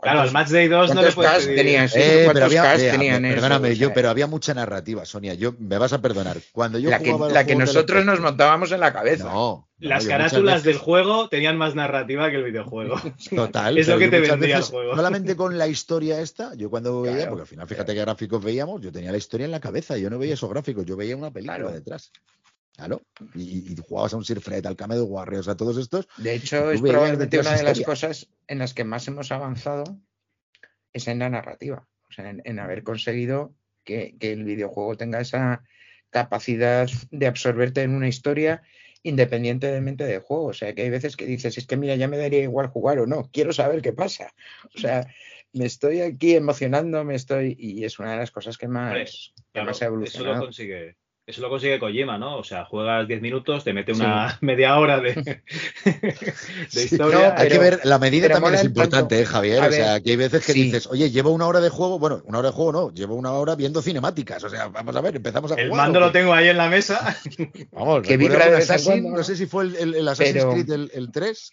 Claro, 0.00 0.20
al 0.20 0.30
¿Cuántos- 0.30 0.32
Match 0.32 0.48
Day 0.50 0.68
2 0.68 0.94
no 0.94 1.02
le 1.02 1.10
puedes 1.12 1.46
pedir- 1.46 1.58
Eh, 1.92 2.22
¿cuántos 2.24 2.32
pero 2.34 2.44
había, 2.46 2.62
cast 2.62 2.82
vea, 2.82 2.92
tenían 2.92 3.22
perdóname, 3.22 3.74
yo, 3.76 3.92
pero 3.92 4.10
había 4.10 4.28
mucha 4.28 4.54
narrativa, 4.54 5.04
Sonia. 5.04 5.34
Yo 5.34 5.54
me 5.58 5.76
vas 5.76 5.92
a 5.92 6.00
perdonar. 6.00 6.36
Cuando 6.52 6.78
yo 6.78 6.88
la 6.88 7.00
que, 7.00 7.12
la 7.32 7.44
que 7.44 7.56
nosotros 7.56 8.04
nos 8.04 8.20
montábamos 8.20 8.70
en 8.70 8.78
la 8.78 8.92
cabeza. 8.92 9.24
No, 9.24 9.32
no, 9.32 9.68
Las 9.80 10.06
carátulas 10.06 10.62
del 10.62 10.78
juego 10.78 11.28
tenían 11.28 11.56
más 11.58 11.74
narrativa 11.74 12.30
que 12.30 12.36
el 12.36 12.44
videojuego. 12.44 12.94
Total. 13.34 13.76
Es 13.76 13.88
lo 13.88 13.98
que 13.98 14.06
te 14.08 14.20
vendía 14.20 14.58
el 14.58 14.62
juego. 14.62 14.94
Solamente 14.94 15.34
con 15.34 15.58
la 15.58 15.66
historia 15.66 16.20
esta, 16.20 16.54
yo 16.54 16.70
cuando 16.70 17.02
veía, 17.02 17.16
Claro, 17.16 17.30
porque 17.30 17.42
al 17.42 17.48
final 17.48 17.66
fíjate 17.66 17.94
qué 17.94 18.00
gráficos 18.00 18.44
veíamos, 18.44 18.80
yo 18.80 18.92
tenía 18.92 19.10
la 19.10 19.18
historia 19.18 19.46
en 19.46 19.50
la 19.50 19.60
cabeza, 19.60 19.96
yo 19.98 20.08
no 20.10 20.18
veía 20.20 20.34
esos 20.34 20.48
gráficos, 20.48 20.86
yo 20.86 20.96
veía 20.96 21.16
una 21.16 21.32
película 21.32 21.58
Claro. 21.58 21.72
detrás. 21.72 22.12
Claro. 22.78 23.02
Y, 23.34 23.72
y 23.72 23.76
jugabas 23.76 24.14
a 24.14 24.16
un 24.16 24.24
Sir 24.24 24.40
Fred, 24.40 24.64
al 24.64 24.76
Cameo 24.76 25.04
Warriors, 25.04 25.48
a 25.48 25.56
todos 25.56 25.76
estos. 25.78 26.06
De 26.16 26.32
hecho, 26.34 26.70
es 26.70 26.80
probablemente 26.80 27.40
una 27.40 27.56
de 27.56 27.64
las 27.64 27.80
cosas 27.80 28.28
en 28.46 28.60
las 28.60 28.72
que 28.72 28.84
más 28.84 29.08
hemos 29.08 29.32
avanzado 29.32 29.98
es 30.92 31.08
en 31.08 31.18
la 31.18 31.28
narrativa. 31.28 31.88
O 32.08 32.12
sea, 32.12 32.30
en, 32.30 32.40
en 32.44 32.60
haber 32.60 32.84
conseguido 32.84 33.52
que, 33.82 34.14
que 34.20 34.32
el 34.32 34.44
videojuego 34.44 34.96
tenga 34.96 35.20
esa 35.20 35.64
capacidad 36.10 36.88
de 37.10 37.26
absorberte 37.26 37.82
en 37.82 37.90
una 37.96 38.06
historia 38.06 38.62
independientemente 39.02 40.04
del 40.04 40.20
juego. 40.20 40.46
O 40.46 40.52
sea, 40.54 40.72
que 40.72 40.82
hay 40.82 40.90
veces 40.90 41.16
que 41.16 41.26
dices, 41.26 41.58
es 41.58 41.66
que 41.66 41.76
mira, 41.76 41.96
ya 41.96 42.06
me 42.06 42.16
daría 42.16 42.42
igual 42.44 42.68
jugar 42.68 43.00
o 43.00 43.08
no, 43.08 43.28
quiero 43.32 43.52
saber 43.52 43.82
qué 43.82 43.92
pasa. 43.92 44.32
O 44.76 44.78
sea, 44.78 45.04
me 45.52 45.66
estoy 45.66 46.00
aquí 46.02 46.36
emocionando, 46.36 47.02
me 47.02 47.16
estoy... 47.16 47.56
Y 47.58 47.84
es 47.84 47.98
una 47.98 48.12
de 48.12 48.18
las 48.18 48.30
cosas 48.30 48.56
que 48.56 48.68
más, 48.68 48.92
Hombre, 48.92 49.04
que 49.04 49.42
Claro, 49.52 49.66
más 49.66 49.82
ha 49.82 49.84
eso 49.84 49.90
lo 49.90 49.94
evolucionado. 49.96 50.40
consigue. 50.44 50.96
Eso 51.28 51.42
lo 51.42 51.50
consigue 51.50 51.78
Kojima, 51.78 52.16
¿no? 52.16 52.38
O 52.38 52.42
sea, 52.42 52.64
juegas 52.64 53.06
10 53.06 53.20
minutos, 53.20 53.62
te 53.62 53.74
mete 53.74 53.92
una 53.92 54.38
media 54.40 54.78
hora 54.78 54.98
de, 54.98 55.12
de 55.84 56.12
Sí, 56.70 56.80
historia. 56.80 57.18
no, 57.18 57.34
hay 57.36 57.48
que 57.48 57.58
ver, 57.58 57.80
la 57.84 57.98
medida 57.98 58.30
también 58.30 58.54
es 58.54 58.62
tanto. 58.62 58.80
importante, 58.80 59.20
¿eh, 59.20 59.26
Javier? 59.26 59.62
A 59.62 59.66
o 59.66 59.70
sea, 59.70 60.00
que 60.00 60.10
hay 60.12 60.16
veces 60.16 60.46
que 60.46 60.54
sí. 60.54 60.62
dices, 60.62 60.86
oye, 60.86 61.10
llevo 61.10 61.30
una 61.32 61.46
hora 61.46 61.60
de 61.60 61.68
juego, 61.68 61.98
bueno, 61.98 62.22
una 62.24 62.38
hora 62.38 62.48
de 62.48 62.54
juego 62.54 62.72
no, 62.72 62.94
llevo 62.94 63.14
una 63.14 63.32
hora 63.32 63.56
viendo 63.56 63.82
cinemáticas, 63.82 64.42
o 64.42 64.48
sea, 64.48 64.68
vamos 64.68 64.96
a 64.96 65.02
ver, 65.02 65.16
empezamos 65.16 65.52
a 65.52 65.56
El 65.56 65.68
jugar. 65.68 65.84
mando 65.84 65.98
¿o 65.98 66.02
lo 66.02 66.12
tengo 66.12 66.32
ahí 66.32 66.48
en 66.48 66.56
la 66.56 66.70
mesa. 66.70 67.14
Vamos, 67.72 68.02
que 68.06 68.14
en 68.14 68.32
Assassin, 68.32 68.86
cuando, 68.92 69.10
no 69.10 69.16
¿no? 69.18 69.22
sé 69.22 69.36
si 69.36 69.44
fue 69.44 69.64
el, 69.64 69.76
el- 69.76 69.94
el 69.96 70.08
Assassin's 70.08 70.34
Pero- 70.38 70.52
Creed 70.52 70.70
el, 70.70 70.90
el 70.94 71.12
3, 71.12 71.50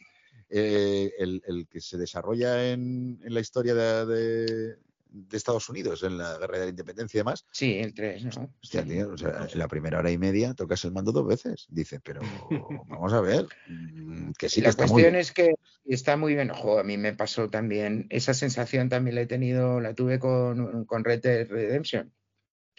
eh, 0.52 1.12
el, 1.20 1.42
el 1.48 1.68
que 1.68 1.82
se 1.82 1.98
desarrolla 1.98 2.72
en, 2.72 3.20
en 3.26 3.34
la 3.34 3.42
historia 3.42 3.74
de, 3.76 4.06
de- 4.06 4.76
de 5.10 5.38
Estados 5.38 5.70
Unidos, 5.70 6.04
en 6.04 6.18
la 6.18 6.38
guerra 6.38 6.60
de 6.60 6.64
la 6.66 6.70
independencia 6.70 7.18
y 7.18 7.22
demás. 7.22 7.46
Sí, 7.52 7.78
el 7.78 7.94
3, 7.94 8.38
¿no? 8.38 8.54
Hostia, 8.62 8.84
tío, 8.84 9.14
o 9.14 9.18
sea, 9.18 9.48
en 9.52 9.60
la 9.60 9.68
primera 9.68 10.00
hora 10.00 10.12
y 10.12 10.18
media 10.18 10.54
tocas 10.54 10.84
el 10.86 10.92
mando 10.92 11.12
dos 11.12 11.26
veces. 11.26 11.68
Dice, 11.70 12.00
pero 12.00 12.22
vamos 12.88 13.14
a 13.14 13.22
ver, 13.22 13.48
mm, 13.68 14.32
que 14.38 14.50
sí 14.50 14.60
Y 14.60 14.62
que 14.62 14.66
la 14.66 14.70
está 14.72 14.88
cuestión 14.88 15.16
es 15.16 15.32
que 15.32 15.56
está 15.86 16.18
muy 16.18 16.36
bien. 16.36 16.52
Ojo, 16.52 16.80
a 16.80 16.84
mí 16.84 16.98
me 16.98 17.14
pasó 17.14 17.50
también, 17.50 18.08
esa 18.10 18.34
sensación 18.34 18.90
también 18.90 19.16
la 19.16 19.22
he 19.22 19.28
tenido, 19.28 19.80
la 19.80 19.94
tuve 19.94 20.20
con, 20.20 20.86
con 20.86 21.04
Red 21.04 21.22
Dead 21.22 21.48
Redemption. 21.48 22.12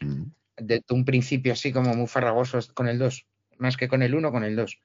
Mm. 0.00 0.24
De 0.58 0.82
un 0.90 1.04
principio 1.04 1.52
así 1.52 1.72
como 1.72 1.94
muy 1.94 2.06
farragoso 2.06 2.58
con 2.74 2.88
el 2.88 2.98
2, 2.98 3.26
más 3.58 3.76
que 3.76 3.88
con 3.88 4.02
el 4.02 4.14
1, 4.14 4.30
con 4.30 4.44
el 4.44 4.56
2. 4.56 4.78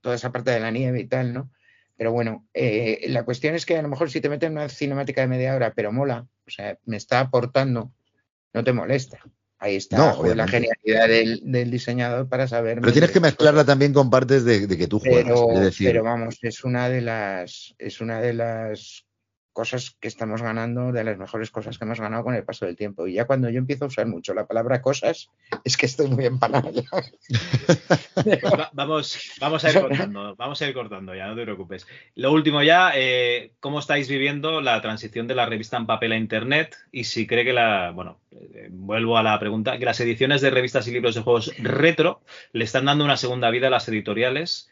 Toda 0.00 0.16
esa 0.16 0.32
parte 0.32 0.50
de 0.50 0.60
la 0.60 0.70
nieve 0.70 1.00
y 1.00 1.06
tal, 1.06 1.32
¿no? 1.32 1.50
Pero 1.96 2.12
bueno, 2.12 2.46
eh, 2.54 3.04
la 3.08 3.24
cuestión 3.24 3.54
es 3.54 3.66
que 3.66 3.76
a 3.76 3.82
lo 3.82 3.88
mejor 3.88 4.10
si 4.10 4.20
te 4.20 4.28
meten 4.28 4.52
una 4.52 4.68
cinemática 4.68 5.20
de 5.20 5.28
media 5.28 5.54
hora, 5.54 5.72
pero 5.74 5.92
mola, 5.92 6.26
o 6.46 6.50
sea, 6.50 6.78
me 6.84 6.96
está 6.96 7.20
aportando, 7.20 7.92
no 8.52 8.64
te 8.64 8.72
molesta. 8.72 9.18
Ahí 9.58 9.76
está 9.76 9.96
No, 9.96 10.34
la 10.34 10.48
genialidad 10.48 11.06
del, 11.06 11.40
del 11.44 11.70
diseñador 11.70 12.28
para 12.28 12.48
saber. 12.48 12.80
Pero 12.80 12.92
tienes 12.92 13.12
que 13.12 13.20
mezclarla 13.20 13.64
también 13.64 13.92
con 13.92 14.10
partes 14.10 14.44
de, 14.44 14.66
de 14.66 14.76
que 14.76 14.88
tú 14.88 14.98
juegas. 14.98 15.22
pero, 15.22 15.52
es 15.52 15.60
decir, 15.60 15.86
pero 15.86 16.02
vamos, 16.02 16.38
es 16.42 16.64
una 16.64 16.88
de 16.88 17.00
las 17.00 17.72
es 17.78 18.00
una 18.00 18.20
de 18.20 18.32
las 18.32 19.06
cosas 19.52 19.96
que 20.00 20.08
estamos 20.08 20.42
ganando, 20.42 20.92
de 20.92 21.04
las 21.04 21.18
mejores 21.18 21.50
cosas 21.50 21.78
que 21.78 21.84
hemos 21.84 22.00
ganado 22.00 22.24
con 22.24 22.34
el 22.34 22.44
paso 22.44 22.66
del 22.66 22.76
tiempo. 22.76 23.06
Y 23.06 23.14
ya 23.14 23.26
cuando 23.26 23.50
yo 23.50 23.58
empiezo 23.58 23.84
a 23.84 23.88
usar 23.88 24.06
mucho 24.06 24.34
la 24.34 24.46
palabra 24.46 24.82
cosas, 24.82 25.30
es 25.64 25.76
que 25.76 25.86
estoy 25.86 26.08
muy. 26.08 26.28
Va- 26.32 26.50
vamos, 28.72 29.32
vamos 29.40 29.64
a 29.64 29.70
ir 29.70 29.80
cortando, 29.80 30.34
vamos 30.36 30.62
a 30.62 30.68
ir 30.68 30.74
cortando 30.74 31.14
ya, 31.14 31.26
no 31.26 31.36
te 31.36 31.42
preocupes. 31.42 31.86
Lo 32.14 32.32
último 32.32 32.62
ya, 32.62 32.92
eh, 32.94 33.52
¿cómo 33.60 33.78
estáis 33.78 34.08
viviendo 34.08 34.60
la 34.60 34.80
transición 34.80 35.26
de 35.26 35.34
la 35.34 35.46
revista 35.46 35.76
en 35.76 35.86
papel 35.86 36.12
a 36.12 36.16
internet? 36.16 36.76
Y 36.90 37.04
si 37.04 37.26
cree 37.26 37.44
que 37.44 37.52
la, 37.52 37.90
bueno, 37.90 38.20
eh, 38.30 38.68
vuelvo 38.70 39.18
a 39.18 39.22
la 39.22 39.38
pregunta, 39.38 39.78
que 39.78 39.84
las 39.84 40.00
ediciones 40.00 40.40
de 40.40 40.50
revistas 40.50 40.86
y 40.88 40.92
libros 40.92 41.14
de 41.14 41.22
juegos 41.22 41.52
retro 41.58 42.22
le 42.52 42.64
están 42.64 42.86
dando 42.86 43.04
una 43.04 43.16
segunda 43.16 43.50
vida 43.50 43.66
a 43.66 43.70
las 43.70 43.88
editoriales 43.88 44.70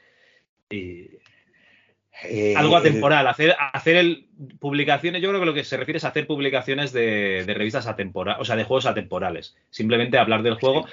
Eh, 2.25 2.55
algo 2.57 2.77
atemporal, 2.77 3.27
hacer, 3.27 3.57
hacer 3.73 3.97
el, 3.97 4.29
publicaciones, 4.59 5.23
yo 5.23 5.29
creo 5.29 5.41
que 5.41 5.47
lo 5.47 5.55
que 5.55 5.65
se 5.65 5.77
refiere 5.77 5.99
es 5.99 6.05
a 6.05 6.09
hacer 6.09 6.27
publicaciones 6.27 6.93
de, 6.93 7.45
de 7.47 7.55
revistas 7.55 7.87
atemporales, 7.87 8.41
o 8.41 8.45
sea, 8.45 8.57
de 8.57 8.65
juegos 8.65 8.87
atemporales. 8.87 9.57
Simplemente 9.71 10.19
hablar 10.19 10.43
del 10.43 10.55
juego, 10.55 10.87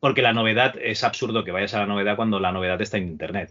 porque 0.00 0.22
la 0.22 0.32
novedad 0.32 0.74
es 0.80 1.04
absurdo 1.04 1.44
que 1.44 1.52
vayas 1.52 1.74
a 1.74 1.80
la 1.80 1.86
novedad 1.86 2.16
cuando 2.16 2.38
la 2.38 2.52
novedad 2.52 2.80
está 2.82 2.98
en 2.98 3.08
internet. 3.08 3.50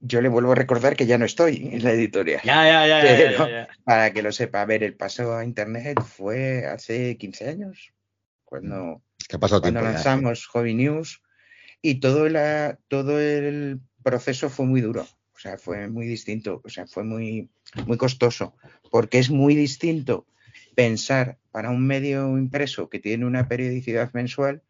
Yo 0.00 0.20
le 0.20 0.28
vuelvo 0.28 0.52
a 0.52 0.54
recordar 0.54 0.94
que 0.94 1.06
ya 1.06 1.18
no 1.18 1.24
estoy 1.24 1.70
en 1.72 1.82
la 1.82 1.92
editorial. 1.92 2.40
Ya, 2.44 2.64
ya, 2.64 2.86
ya, 2.86 3.04
ya, 3.04 3.10
ya, 3.10 3.16
Pero, 3.16 3.38
ya, 3.38 3.50
ya. 3.50 3.68
Para 3.84 4.12
que 4.12 4.22
lo 4.22 4.30
sepa, 4.30 4.62
a 4.62 4.66
ver, 4.66 4.84
el 4.84 4.94
paso 4.94 5.34
a 5.34 5.44
internet 5.44 6.00
fue 6.00 6.66
hace 6.66 7.16
15 7.16 7.48
años, 7.48 7.92
cuando, 8.44 9.02
pasado 9.40 9.62
cuando 9.62 9.80
lanzamos 9.80 10.46
Hobby 10.46 10.74
News 10.74 11.22
y 11.82 11.96
todo, 12.00 12.28
la, 12.28 12.78
todo 12.88 13.18
el 13.18 13.80
proceso 14.02 14.50
fue 14.50 14.66
muy 14.66 14.80
duro, 14.80 15.06
o 15.36 15.38
sea, 15.38 15.58
fue 15.58 15.88
muy 15.88 16.06
distinto, 16.06 16.62
o 16.64 16.68
sea, 16.70 16.86
fue 16.86 17.04
muy, 17.04 17.50
muy 17.86 17.98
costoso, 17.98 18.54
porque 18.90 19.18
es 19.18 19.28
muy 19.28 19.54
distinto 19.54 20.26
pensar 20.74 21.36
para 21.52 21.70
un 21.70 21.86
medio 21.86 22.38
impreso 22.38 22.88
que 22.88 23.00
tiene 23.00 23.26
una 23.26 23.46
periodicidad 23.46 24.12
mensual 24.14 24.62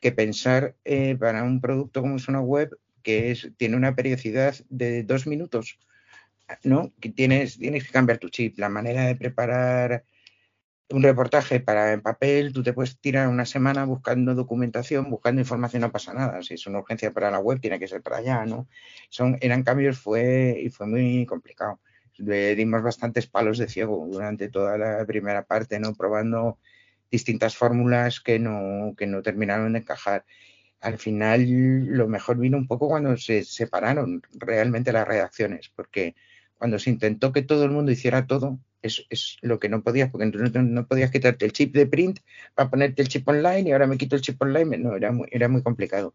que 0.00 0.10
pensar 0.10 0.74
eh, 0.84 1.16
para 1.16 1.44
un 1.44 1.60
producto 1.60 2.00
como 2.00 2.16
es 2.16 2.26
una 2.26 2.40
web 2.40 2.76
que 3.04 3.30
es, 3.30 3.50
tiene 3.56 3.76
una 3.76 3.94
periodicidad 3.94 4.56
de 4.68 5.04
dos 5.04 5.28
minutos, 5.28 5.78
¿no? 6.64 6.92
Tienes, 7.14 7.58
tienes 7.58 7.84
que 7.84 7.92
cambiar 7.92 8.18
tu 8.18 8.30
chip, 8.30 8.58
la 8.58 8.68
manera 8.68 9.06
de 9.06 9.14
preparar 9.14 10.04
un 10.90 11.02
reportaje 11.02 11.60
para 11.60 11.92
en 11.92 12.00
papel, 12.00 12.52
tú 12.52 12.62
te 12.62 12.72
puedes 12.72 12.98
tirar 12.98 13.28
una 13.28 13.46
semana 13.46 13.84
buscando 13.84 14.34
documentación, 14.34 15.08
buscando 15.10 15.40
información, 15.40 15.82
no 15.82 15.92
pasa 15.92 16.12
nada. 16.12 16.42
Si 16.42 16.54
es 16.54 16.66
una 16.66 16.80
urgencia 16.80 17.12
para 17.12 17.30
la 17.30 17.38
web, 17.38 17.60
tiene 17.60 17.78
que 17.78 17.88
ser 17.88 18.02
para 18.02 18.18
allá, 18.18 18.44
¿no? 18.44 18.68
Son, 19.08 19.38
eran 19.40 19.62
cambios 19.62 19.98
fue, 19.98 20.58
y 20.60 20.70
fue 20.70 20.86
muy 20.86 21.26
complicado. 21.26 21.80
Le 22.16 22.56
dimos 22.56 22.82
bastantes 22.82 23.26
palos 23.26 23.58
de 23.58 23.68
ciego 23.68 24.06
durante 24.10 24.48
toda 24.48 24.76
la 24.78 25.04
primera 25.06 25.44
parte, 25.44 25.78
¿no? 25.78 25.94
Probando 25.94 26.58
distintas 27.10 27.56
fórmulas 27.56 28.20
que 28.20 28.38
no, 28.38 28.94
que 28.96 29.06
no 29.06 29.22
terminaron 29.22 29.72
de 29.72 29.80
encajar. 29.80 30.24
Al 30.80 30.98
final, 30.98 31.46
lo 31.86 32.08
mejor 32.08 32.38
vino 32.38 32.56
un 32.56 32.66
poco 32.66 32.88
cuando 32.88 33.16
se 33.16 33.44
separaron 33.44 34.22
realmente 34.32 34.92
las 34.92 35.06
redacciones, 35.06 35.68
porque 35.74 36.16
cuando 36.60 36.78
se 36.80 36.90
intentó 36.90 37.32
que 37.32 37.42
todo 37.42 37.64
el 37.66 37.72
mundo 37.72 37.92
hiciera 37.92 38.28
todo, 38.28 38.60
es, 38.82 39.06
es 39.10 39.38
lo 39.42 39.60
que 39.60 39.70
no 39.70 39.82
podías, 39.84 40.10
porque 40.12 40.26
no, 40.28 40.62
no- 40.62 40.88
podías 40.88 41.12
quitarte 41.12 41.46
el 41.46 41.52
chip 41.54 41.74
de 41.74 41.86
print 41.88 42.20
para 42.54 42.70
ponerte 42.70 43.02
el 43.02 43.08
chip 43.08 43.28
online 43.28 43.70
y 43.70 43.72
ahora 43.72 43.88
me 43.88 43.98
quito 43.98 44.16
el 44.16 44.22
chip 44.22 44.40
online. 44.42 44.78
No, 44.78 44.96
era 44.96 45.12
muy, 45.12 45.28
era 45.32 45.48
muy 45.48 45.62
complicado. 45.64 46.14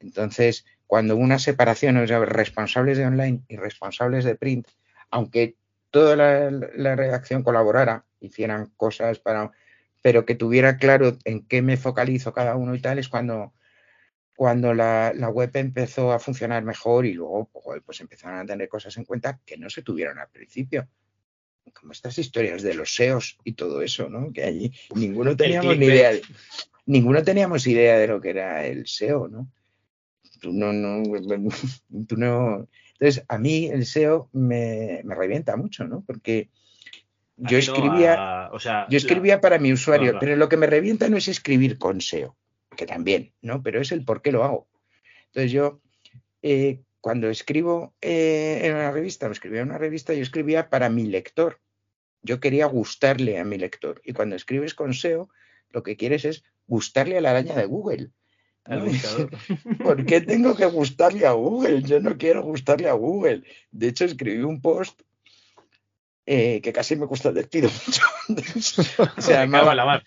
Entonces, 0.00 0.64
cuando 0.86 1.16
hubo 1.16 1.22
una 1.24 1.38
separación, 1.38 1.96
o 1.96 2.06
sea, 2.06 2.20
responsables 2.24 2.98
de 2.98 3.06
online 3.06 3.42
y 3.48 3.56
responsables 3.56 4.24
de 4.24 4.36
print, 4.36 4.68
aunque 5.10 5.56
toda 5.90 6.16
la, 6.16 6.50
la 6.50 6.96
redacción 6.96 7.42
colaborara, 7.42 8.04
hicieran 8.20 8.72
cosas 8.76 9.18
para, 9.18 9.52
pero 10.02 10.26
que 10.26 10.34
tuviera 10.34 10.76
claro 10.78 11.16
en 11.24 11.46
qué 11.46 11.62
me 11.62 11.76
focalizo 11.76 12.32
cada 12.32 12.56
uno 12.56 12.74
y 12.74 12.80
tal, 12.80 12.98
es 12.98 13.08
cuando, 13.08 13.54
cuando 14.36 14.74
la, 14.74 15.12
la 15.14 15.28
web 15.30 15.50
empezó 15.54 16.12
a 16.12 16.18
funcionar 16.18 16.62
mejor 16.62 17.06
y 17.06 17.14
luego 17.14 17.50
pues 17.84 18.00
empezaron 18.00 18.38
a 18.38 18.46
tener 18.46 18.68
cosas 18.68 18.96
en 18.98 19.04
cuenta 19.04 19.40
que 19.44 19.56
no 19.56 19.70
se 19.70 19.82
tuvieron 19.82 20.18
al 20.18 20.28
principio. 20.28 20.86
Como 21.74 21.92
estas 21.92 22.16
historias 22.18 22.62
de 22.62 22.74
los 22.74 22.94
SEOs 22.94 23.38
y 23.44 23.52
todo 23.54 23.82
eso, 23.82 24.08
¿no? 24.08 24.32
Que 24.32 24.44
allí 24.44 24.72
ninguno 24.94 25.36
teníamos 25.36 25.76
ni 25.78 25.86
idea. 25.86 26.12
de- 26.12 26.22
ninguno 26.86 27.22
teníamos 27.24 27.66
idea 27.66 27.98
de 27.98 28.06
lo 28.06 28.20
que 28.20 28.30
era 28.30 28.64
el 28.66 28.86
SEO, 28.86 29.28
¿no? 29.28 29.48
Tú 30.40 30.52
no, 30.52 30.72
no, 30.72 31.02
tú 32.08 32.16
no. 32.16 32.68
Entonces, 32.98 33.24
a 33.28 33.38
mí 33.38 33.66
el 33.66 33.84
SEO 33.84 34.28
me, 34.32 35.00
me 35.04 35.14
revienta 35.14 35.56
mucho, 35.56 35.84
¿no? 35.84 36.02
Porque 36.06 36.50
yo 37.36 37.52
no, 37.52 37.58
escribía, 37.58 38.46
a- 38.46 38.50
o 38.52 38.58
sea, 38.60 38.86
yo 38.88 38.96
escribía 38.98 39.40
para 39.40 39.58
mi 39.58 39.72
usuario, 39.72 40.12
claro. 40.12 40.18
pero 40.20 40.36
lo 40.36 40.48
que 40.48 40.56
me 40.56 40.66
revienta 40.66 41.08
no 41.08 41.16
es 41.16 41.28
escribir 41.28 41.78
con 41.78 42.00
SEO, 42.00 42.36
que 42.76 42.86
también, 42.86 43.32
¿no? 43.42 43.62
Pero 43.62 43.80
es 43.80 43.92
el 43.92 44.04
por 44.04 44.22
qué 44.22 44.32
lo 44.32 44.44
hago. 44.44 44.68
Entonces 45.26 45.52
yo, 45.52 45.80
eh, 46.42 46.80
cuando 47.00 47.28
escribo 47.28 47.94
eh, 48.00 48.60
en 48.62 48.74
una 48.74 48.90
revista, 48.90 49.28
o 49.28 49.32
escribía 49.32 49.62
en 49.62 49.68
una 49.68 49.78
revista, 49.78 50.14
yo 50.14 50.22
escribía 50.22 50.70
para 50.70 50.88
mi 50.88 51.04
lector. 51.04 51.60
Yo 52.22 52.40
quería 52.40 52.66
gustarle 52.66 53.38
a 53.38 53.44
mi 53.44 53.58
lector. 53.58 54.00
Y 54.04 54.12
cuando 54.12 54.36
escribes 54.36 54.74
con 54.74 54.94
SEO, 54.94 55.28
lo 55.70 55.82
que 55.82 55.96
quieres 55.96 56.24
es 56.24 56.44
gustarle 56.66 57.18
a 57.18 57.20
la 57.20 57.30
araña 57.30 57.54
de 57.54 57.66
Google. 57.66 58.10
¿Por 59.82 60.06
qué 60.06 60.20
tengo 60.20 60.56
que 60.56 60.66
gustarle 60.66 61.26
a 61.26 61.32
Google? 61.32 61.82
Yo 61.82 62.00
no 62.00 62.18
quiero 62.18 62.42
gustarle 62.42 62.88
a 62.88 62.94
Google. 62.94 63.44
De 63.70 63.88
hecho, 63.88 64.04
escribí 64.04 64.42
un 64.42 64.60
post 64.60 65.00
eh, 66.26 66.60
que 66.60 66.72
casi 66.72 66.96
me 66.96 67.06
cuesta 67.06 67.28
el 67.28 67.36
despido 67.36 67.70
mucho. 67.86 68.02
Se 69.20 69.32
llamaba. 69.32 70.02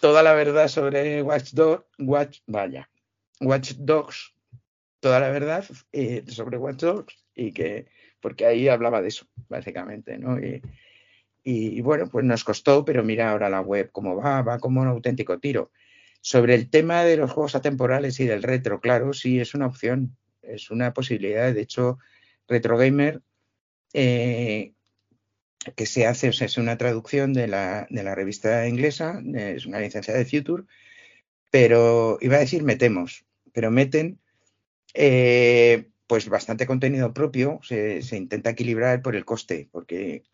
Toda 0.00 0.22
la 0.22 0.34
verdad 0.34 0.68
sobre 0.68 1.22
Watch 1.22 1.52
Dogs, 1.52 1.84
Watch, 1.98 2.40
vaya, 2.46 2.88
Watch 3.40 3.72
Dogs, 3.78 4.34
toda 5.00 5.20
la 5.20 5.30
verdad 5.30 5.64
eh, 5.92 6.24
sobre 6.28 6.58
Watch 6.58 6.80
Dogs 6.80 7.24
y 7.34 7.52
que, 7.52 7.86
porque 8.20 8.46
ahí 8.46 8.68
hablaba 8.68 9.02
de 9.02 9.08
eso, 9.08 9.26
básicamente, 9.48 10.18
¿no? 10.18 10.38
Y, 10.38 10.62
y, 11.48 11.80
bueno, 11.80 12.08
pues 12.08 12.24
nos 12.24 12.42
costó, 12.42 12.84
pero 12.84 13.04
mira 13.04 13.30
ahora 13.30 13.48
la 13.48 13.60
web 13.60 13.90
cómo 13.92 14.16
va, 14.16 14.42
va 14.42 14.58
como 14.58 14.80
un 14.80 14.88
auténtico 14.88 15.38
tiro. 15.38 15.70
Sobre 16.20 16.56
el 16.56 16.68
tema 16.70 17.04
de 17.04 17.16
los 17.16 17.30
juegos 17.30 17.54
atemporales 17.54 18.18
y 18.18 18.26
del 18.26 18.42
retro, 18.42 18.80
claro, 18.80 19.12
sí 19.12 19.38
es 19.38 19.54
una 19.54 19.66
opción, 19.66 20.16
es 20.42 20.72
una 20.72 20.92
posibilidad. 20.92 21.54
De 21.54 21.60
hecho, 21.60 21.98
Retro 22.48 22.76
Gamer, 22.76 23.22
eh, 23.92 24.72
que 25.74 25.86
se 25.86 26.06
hace, 26.06 26.28
o 26.28 26.32
sea, 26.32 26.46
es 26.46 26.58
una 26.58 26.78
traducción 26.78 27.32
de 27.32 27.48
la, 27.48 27.86
de 27.90 28.02
la 28.02 28.14
revista 28.14 28.68
inglesa, 28.68 29.22
es 29.34 29.66
una 29.66 29.80
licencia 29.80 30.14
de 30.14 30.24
Future, 30.24 30.64
pero 31.50 32.18
iba 32.20 32.36
a 32.36 32.40
decir 32.40 32.62
metemos, 32.62 33.24
pero 33.52 33.70
meten 33.70 34.20
eh, 34.94 35.90
pues 36.06 36.28
bastante 36.28 36.66
contenido 36.66 37.12
propio, 37.12 37.60
se, 37.62 38.02
se 38.02 38.16
intenta 38.16 38.50
equilibrar 38.50 39.02
por 39.02 39.16
el 39.16 39.24
coste, 39.24 39.68
porque 39.72 40.24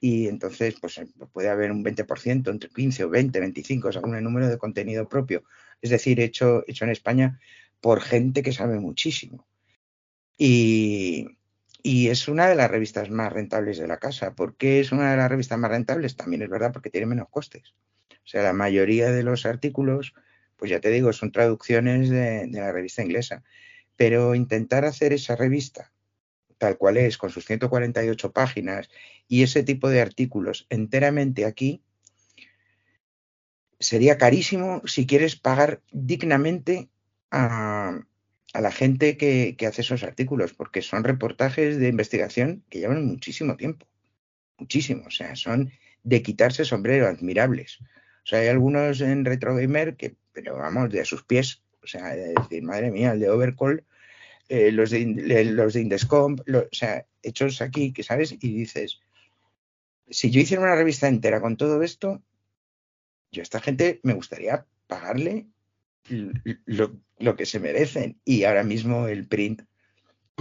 y 0.00 0.28
entonces 0.28 0.74
pues 0.80 1.00
puede 1.32 1.48
haber 1.48 1.72
un 1.72 1.82
20%, 1.82 2.50
entre 2.50 2.68
15 2.68 3.04
o 3.04 3.08
20, 3.08 3.40
25, 3.40 3.90
según 3.90 4.14
el 4.16 4.22
número 4.22 4.48
de 4.48 4.58
contenido 4.58 5.08
propio, 5.08 5.44
es 5.80 5.88
decir, 5.88 6.20
hecho, 6.20 6.62
hecho 6.66 6.84
en 6.84 6.90
España 6.90 7.40
por 7.80 8.02
gente 8.02 8.42
que 8.42 8.52
sabe 8.52 8.78
muchísimo. 8.80 9.46
Y, 10.36 11.38
y 11.84 12.08
es 12.08 12.28
una 12.28 12.48
de 12.48 12.54
las 12.56 12.70
revistas 12.70 13.10
más 13.10 13.30
rentables 13.30 13.78
de 13.78 13.86
la 13.86 13.98
casa. 13.98 14.34
¿Por 14.34 14.56
qué 14.56 14.80
es 14.80 14.90
una 14.90 15.10
de 15.10 15.18
las 15.18 15.30
revistas 15.30 15.58
más 15.58 15.70
rentables? 15.70 16.16
También 16.16 16.40
es 16.40 16.48
verdad 16.48 16.72
porque 16.72 16.88
tiene 16.88 17.06
menos 17.06 17.28
costes. 17.28 17.74
O 18.10 18.26
sea, 18.26 18.42
la 18.42 18.54
mayoría 18.54 19.12
de 19.12 19.22
los 19.22 19.44
artículos, 19.44 20.14
pues 20.56 20.70
ya 20.70 20.80
te 20.80 20.88
digo, 20.88 21.12
son 21.12 21.30
traducciones 21.30 22.08
de, 22.08 22.46
de 22.46 22.58
la 22.58 22.72
revista 22.72 23.02
inglesa. 23.02 23.44
Pero 23.96 24.34
intentar 24.34 24.86
hacer 24.86 25.12
esa 25.12 25.36
revista 25.36 25.92
tal 26.56 26.78
cual 26.78 26.96
es, 26.96 27.18
con 27.18 27.28
sus 27.28 27.44
148 27.44 28.32
páginas 28.32 28.88
y 29.28 29.42
ese 29.42 29.62
tipo 29.62 29.90
de 29.90 30.00
artículos 30.00 30.66
enteramente 30.70 31.44
aquí, 31.44 31.82
sería 33.78 34.16
carísimo 34.16 34.80
si 34.86 35.06
quieres 35.06 35.36
pagar 35.36 35.82
dignamente 35.92 36.88
a, 37.30 38.00
a 38.54 38.62
la 38.62 38.72
gente 38.72 39.18
que, 39.18 39.56
que 39.58 39.66
hace 39.66 39.82
esos 39.82 40.04
artículos, 40.04 40.54
porque 40.54 40.82
son 40.82 41.04
reportajes 41.04 41.78
de 41.78 41.88
investigación 41.88 42.64
que 42.70 42.80
llevan 42.80 43.06
muchísimo 43.06 43.56
tiempo, 43.58 43.86
muchísimo, 44.58 45.04
o 45.06 45.10
sea, 45.10 45.36
son 45.36 45.72
de 46.04 46.22
quitarse 46.22 46.64
sombrero, 46.64 47.08
admirables. 47.08 47.80
O 47.80 48.26
sea, 48.26 48.40
hay 48.40 48.48
algunos 48.48 49.00
en 49.02 49.24
Retro 49.24 49.56
Gamer 49.56 49.96
que, 49.96 50.16
pero 50.32 50.56
vamos, 50.56 50.90
de 50.90 51.04
sus 51.04 51.24
pies, 51.24 51.62
o 51.82 51.86
sea, 51.88 52.14
de 52.16 52.34
decir, 52.34 52.62
madre 52.62 52.90
mía, 52.90 53.12
el 53.12 53.20
de 53.20 53.30
Overcall, 53.30 53.84
eh, 54.48 54.72
los, 54.72 54.90
de, 54.90 55.06
le- 55.06 55.44
los 55.46 55.74
de 55.74 55.82
Indescomp, 55.82 56.40
lo- 56.46 56.60
o 56.62 56.68
sea, 56.74 57.06
hechos 57.22 57.62
aquí, 57.62 57.92
que 57.92 58.02
sabes, 58.04 58.32
y 58.32 58.54
dices, 58.54 59.00
si 60.08 60.30
yo 60.30 60.40
hiciera 60.40 60.62
una 60.62 60.76
revista 60.76 61.08
entera 61.08 61.40
con 61.40 61.56
todo 61.56 61.82
esto, 61.82 62.22
yo 63.30 63.42
a 63.42 63.44
esta 63.44 63.60
gente 63.60 64.00
me 64.02 64.14
gustaría 64.14 64.66
pagarle 64.86 65.46
lo, 66.08 67.36
que 67.36 67.46
se 67.46 67.60
merecen. 67.60 68.20
Y 68.24 68.44
ahora 68.44 68.62
mismo 68.62 69.08
el 69.08 69.26
print 69.26 69.62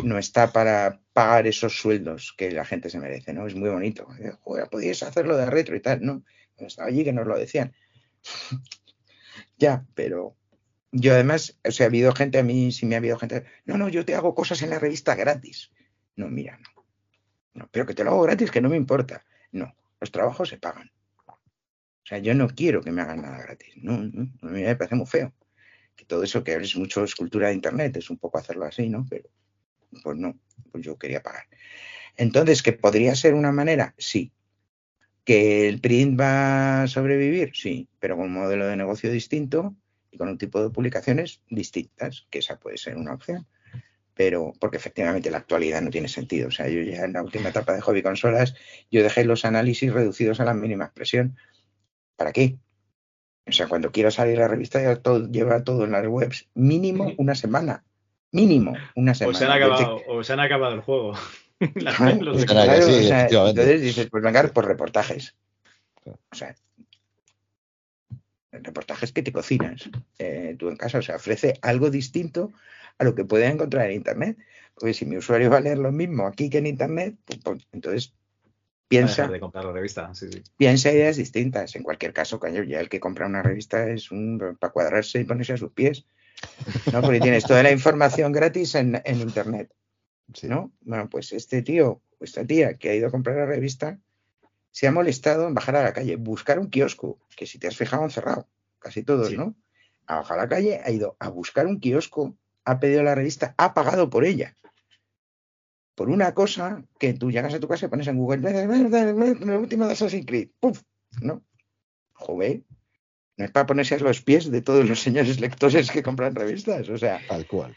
no 0.03 0.17
está 0.17 0.51
para 0.51 1.01
pagar 1.13 1.47
esos 1.47 1.77
sueldos 1.77 2.33
que 2.37 2.51
la 2.51 2.65
gente 2.65 2.89
se 2.89 2.99
merece, 2.99 3.33
¿no? 3.33 3.47
Es 3.47 3.55
muy 3.55 3.69
bonito. 3.69 4.07
Eh, 4.19 4.31
Joder, 4.41 4.69
podíais 4.69 5.03
hacerlo 5.03 5.37
de 5.37 5.45
retro 5.45 5.75
y 5.75 5.81
tal, 5.81 6.03
¿no? 6.03 6.23
Estaba 6.57 6.87
allí 6.87 7.03
que 7.03 7.13
nos 7.13 7.27
lo 7.27 7.37
decían. 7.37 7.73
ya, 9.57 9.85
pero 9.93 10.35
yo 10.91 11.13
además, 11.13 11.59
o 11.65 11.71
sea, 11.71 11.87
ha 11.87 11.89
habido 11.89 12.13
gente, 12.13 12.39
a 12.39 12.43
mí 12.43 12.71
sí 12.71 12.85
me 12.85 12.95
ha 12.95 12.99
habido 12.99 13.17
gente, 13.17 13.45
no, 13.65 13.77
no, 13.77 13.89
yo 13.89 14.05
te 14.05 14.15
hago 14.15 14.35
cosas 14.35 14.61
en 14.61 14.69
la 14.69 14.79
revista 14.79 15.15
gratis. 15.15 15.71
No, 16.15 16.29
mira, 16.29 16.57
no. 16.57 16.85
No, 17.55 17.69
pero 17.71 17.85
que 17.85 17.93
te 17.93 18.03
lo 18.03 18.11
hago 18.11 18.21
gratis, 18.23 18.51
que 18.51 18.61
no 18.61 18.69
me 18.69 18.77
importa. 18.77 19.25
No, 19.51 19.75
los 19.99 20.11
trabajos 20.11 20.49
se 20.49 20.57
pagan. 20.57 20.91
O 21.27 22.05
sea, 22.05 22.17
yo 22.17 22.33
no 22.33 22.47
quiero 22.49 22.81
que 22.81 22.91
me 22.91 23.01
hagan 23.01 23.21
nada 23.21 23.37
gratis. 23.39 23.75
No, 23.77 23.97
no, 23.97 24.29
me 24.41 24.75
parece 24.75 24.95
muy 24.95 25.05
feo. 25.05 25.33
Que 25.95 26.05
todo 26.05 26.23
eso 26.23 26.43
que 26.43 26.55
es 26.55 26.75
mucho 26.75 27.03
escultura 27.03 27.49
de 27.49 27.55
internet, 27.55 27.97
es 27.97 28.09
un 28.09 28.17
poco 28.17 28.37
hacerlo 28.37 28.65
así, 28.65 28.89
¿no? 28.89 29.05
Pero 29.09 29.29
pues 30.01 30.17
no, 30.17 30.39
pues 30.71 30.83
yo 30.83 30.97
quería 30.97 31.21
pagar. 31.21 31.45
Entonces, 32.15 32.63
¿que 32.63 32.73
podría 32.73 33.15
ser 33.15 33.33
una 33.33 33.51
manera? 33.51 33.93
Sí. 33.97 34.31
¿Que 35.23 35.69
el 35.69 35.79
print 35.79 36.19
va 36.19 36.83
a 36.83 36.87
sobrevivir? 36.87 37.51
Sí, 37.55 37.87
pero 37.99 38.17
con 38.17 38.25
un 38.25 38.33
modelo 38.33 38.67
de 38.67 38.75
negocio 38.75 39.11
distinto 39.11 39.75
y 40.11 40.17
con 40.17 40.29
un 40.29 40.37
tipo 40.37 40.61
de 40.61 40.69
publicaciones 40.69 41.41
distintas, 41.49 42.27
que 42.29 42.39
esa 42.39 42.59
puede 42.59 42.77
ser 42.77 42.97
una 42.97 43.13
opción. 43.13 43.47
Pero, 44.15 44.53
porque 44.59 44.77
efectivamente 44.77 45.31
la 45.31 45.39
actualidad 45.39 45.81
no 45.81 45.89
tiene 45.89 46.07
sentido. 46.07 46.49
O 46.49 46.51
sea, 46.51 46.67
yo 46.69 46.81
ya 46.81 47.05
en 47.05 47.13
la 47.13 47.23
última 47.23 47.49
etapa 47.49 47.73
de 47.73 47.81
hobby 47.81 48.03
consolas, 48.03 48.53
yo 48.91 49.01
dejé 49.01 49.23
los 49.25 49.43
análisis 49.43 49.91
reducidos 49.91 50.39
a 50.39 50.45
la 50.45 50.53
mínima 50.53 50.85
expresión. 50.85 51.35
¿Para 52.15 52.31
qué? 52.31 52.57
O 53.45 53.51
sea, 53.51 53.67
cuando 53.67 53.91
quiera 53.91 54.09
salir 54.11 54.37
la 54.37 54.47
revista, 54.47 54.81
ya 54.81 54.95
todo, 54.95 55.29
lleva 55.29 55.63
todo 55.63 55.83
en 55.83 55.91
las 55.91 56.07
webs, 56.07 56.47
mínimo 56.53 57.11
una 57.17 57.35
semana. 57.35 57.83
Mínimo 58.31 58.73
una 58.95 59.11
O 59.11 59.15
semana. 59.15 59.37
se, 59.37 59.45
han 59.45 59.51
Yo 59.51 59.57
te- 59.67 59.73
acabado, 59.83 60.01
o 60.07 60.23
se 60.23 60.33
han 60.33 60.39
acabado 60.39 60.73
el 60.75 60.81
juego. 60.81 61.13
Las- 61.75 61.99
los 61.99 62.35
pues 62.35 62.41
de- 62.41 62.45
claro, 62.47 62.73
sí, 62.81 62.91
o 62.91 62.93
sea, 63.03 63.17
efectivamente. 63.19 63.61
entonces 63.61 63.81
dices, 63.81 64.07
pues 64.09 64.23
venga, 64.23 64.43
por 64.47 64.65
reportajes. 64.65 65.35
O 66.05 66.35
sea, 66.35 66.55
reportajes 68.51 69.11
que 69.11 69.23
te 69.23 69.31
cocinas 69.31 69.89
eh, 70.19 70.55
tú 70.57 70.69
en 70.69 70.75
casa. 70.77 70.99
O 70.99 71.01
sea, 71.01 71.15
ofrece 71.15 71.53
algo 71.61 71.89
distinto 71.89 72.51
a 72.97 73.03
lo 73.03 73.15
que 73.15 73.25
puedes 73.25 73.51
encontrar 73.51 73.89
en 73.89 73.97
Internet. 73.97 74.37
Porque 74.75 74.93
si 74.93 75.05
mi 75.05 75.17
usuario 75.17 75.49
va 75.49 75.57
a 75.57 75.61
leer 75.61 75.77
lo 75.77 75.91
mismo 75.91 76.25
aquí 76.27 76.49
que 76.49 76.57
en 76.59 76.67
Internet, 76.67 77.15
pues, 77.25 77.39
pues, 77.43 77.67
entonces 77.71 78.13
piensa, 78.99 79.23
dejar 79.23 79.33
de 79.33 79.39
comprar 79.39 79.65
la 79.65 79.71
revista. 79.71 80.13
Sí, 80.13 80.27
sí. 80.31 80.43
piensa 80.57 80.91
ideas 80.91 81.17
distintas. 81.17 81.75
En 81.75 81.83
cualquier 81.83 82.13
caso, 82.13 82.39
ya 82.65 82.79
el 82.79 82.89
que 82.89 82.99
compra 82.99 83.25
una 83.25 83.43
revista 83.43 83.89
es 83.89 84.11
un 84.11 84.57
para 84.59 84.73
cuadrarse 84.73 85.19
y 85.19 85.23
ponerse 85.23 85.53
a 85.53 85.57
sus 85.57 85.71
pies. 85.71 86.05
¿no? 86.91 87.01
Porque 87.01 87.19
tienes 87.19 87.43
toda 87.45 87.63
la 87.63 87.71
información 87.71 88.31
gratis 88.31 88.75
en, 88.75 89.01
en 89.03 89.21
Internet. 89.21 89.73
¿no? 90.43 90.71
Bueno, 90.81 91.09
pues 91.09 91.31
este 91.33 91.61
tío 91.61 92.01
o 92.19 92.23
esta 92.23 92.45
tía 92.45 92.77
que 92.77 92.89
ha 92.89 92.95
ido 92.95 93.07
a 93.07 93.11
comprar 93.11 93.35
la 93.37 93.45
revista 93.45 93.99
se 94.71 94.87
ha 94.87 94.91
molestado 94.91 95.47
en 95.47 95.53
bajar 95.53 95.75
a 95.75 95.83
la 95.83 95.93
calle, 95.93 96.15
buscar 96.15 96.57
un 96.57 96.69
kiosco, 96.69 97.19
que 97.35 97.45
si 97.45 97.59
te 97.59 97.67
has 97.67 97.77
fijado 97.77 98.03
han 98.03 98.09
cerrado, 98.09 98.47
casi 98.79 99.03
todos, 99.03 99.31
¿no? 99.33 99.55
Ha 100.07 100.15
bajado 100.15 100.39
a 100.39 100.43
la 100.43 100.49
calle, 100.49 100.81
ha 100.83 100.89
ido 100.89 101.15
a 101.19 101.29
buscar 101.29 101.67
un 101.67 101.79
kiosco, 101.79 102.35
ha 102.65 102.79
pedido 102.79 103.03
la 103.03 103.13
revista, 103.13 103.53
ha 103.57 103.75
pagado 103.75 104.09
por 104.09 104.25
ella. 104.25 104.57
Por 105.95 106.09
una 106.09 106.33
cosa 106.33 106.83
que 106.99 107.13
tú 107.13 107.31
llegas 107.31 107.53
a 107.53 107.59
tu 107.59 107.67
casa 107.67 107.85
y 107.85 107.89
pones 107.89 108.07
en 108.07 108.17
Google, 108.17 108.41
la 108.41 109.59
última 109.59 109.85
de 109.87 109.93
Assassin's 109.93 110.25
Creed, 110.25 110.49
¡puf! 110.59 110.81
¿no? 111.21 111.43
Joder, 112.13 112.61
no 113.37 113.45
es 113.45 113.51
para 113.51 113.65
ponerse 113.65 113.95
a 113.95 113.99
los 113.99 114.21
pies 114.21 114.49
de 114.51 114.61
todos 114.61 114.87
los 114.87 114.99
señores 114.99 115.39
lectores 115.39 115.91
que 115.91 116.03
compran 116.03 116.35
revistas, 116.35 116.89
o 116.89 116.97
sea. 116.97 117.21
Tal 117.27 117.45
cual. 117.45 117.75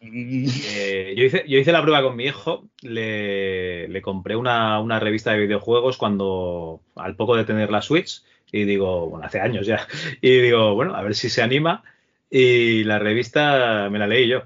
Eh, 0.00 1.14
yo, 1.16 1.24
hice, 1.24 1.44
yo 1.48 1.58
hice 1.58 1.72
la 1.72 1.82
prueba 1.82 2.02
con 2.02 2.16
mi 2.16 2.24
hijo. 2.24 2.68
Le, 2.82 3.88
le 3.88 4.02
compré 4.02 4.36
una, 4.36 4.80
una 4.80 5.00
revista 5.00 5.32
de 5.32 5.40
videojuegos 5.40 5.96
cuando, 5.96 6.80
al 6.94 7.16
poco 7.16 7.36
de 7.36 7.44
tener 7.44 7.70
la 7.70 7.82
Switch, 7.82 8.22
y 8.52 8.64
digo, 8.64 9.08
bueno, 9.08 9.26
hace 9.26 9.40
años 9.40 9.66
ya, 9.66 9.86
y 10.20 10.38
digo, 10.38 10.74
bueno, 10.74 10.94
a 10.94 11.02
ver 11.02 11.14
si 11.14 11.28
se 11.28 11.42
anima. 11.42 11.82
Y 12.30 12.84
la 12.84 12.98
revista 12.98 13.88
me 13.90 13.98
la 13.98 14.06
leí 14.06 14.28
yo, 14.28 14.42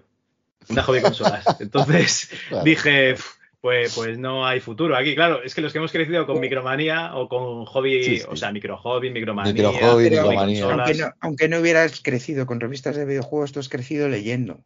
una 0.69 0.83
hobby 0.83 1.01
consolas. 1.01 1.45
Entonces 1.61 2.31
Claro. 2.49 2.65
dije, 2.65 3.13
"Uf, 3.15 3.37
pues, 3.61 3.95
pues 3.95 4.19
no 4.19 4.45
hay 4.47 4.59
futuro 4.61 4.97
aquí. 4.97 5.15
Claro, 5.15 5.43
es 5.43 5.55
que 5.55 5.61
los 5.61 5.71
que 5.73 5.79
hemos 5.79 5.93
crecido 5.93 6.27
con 6.27 6.41
Micromanía 6.41 7.15
o 7.15 7.29
con 7.29 7.65
hobby, 7.67 8.03
Sí, 8.03 8.19
sí. 8.19 8.25
o 8.29 8.35
sea, 8.37 8.51
micro 8.51 8.77
hobby, 8.77 9.11
Micromanía, 9.11 9.53
Micro 9.53 9.71
hobby, 9.73 9.87
hobby 9.87 10.11
Micromanía. 10.11 10.63
consolas. 10.65 10.89
Aunque 10.89 11.01
no, 11.03 11.13
aunque 11.21 11.49
no 11.49 11.59
hubieras 11.61 12.01
crecido 12.01 12.45
con 12.47 12.59
revistas 12.59 12.97
de 12.97 13.05
videojuegos, 13.05 13.53
tú 13.53 13.61
has 13.61 13.69
crecido 13.69 14.09
leyendo. 14.09 14.65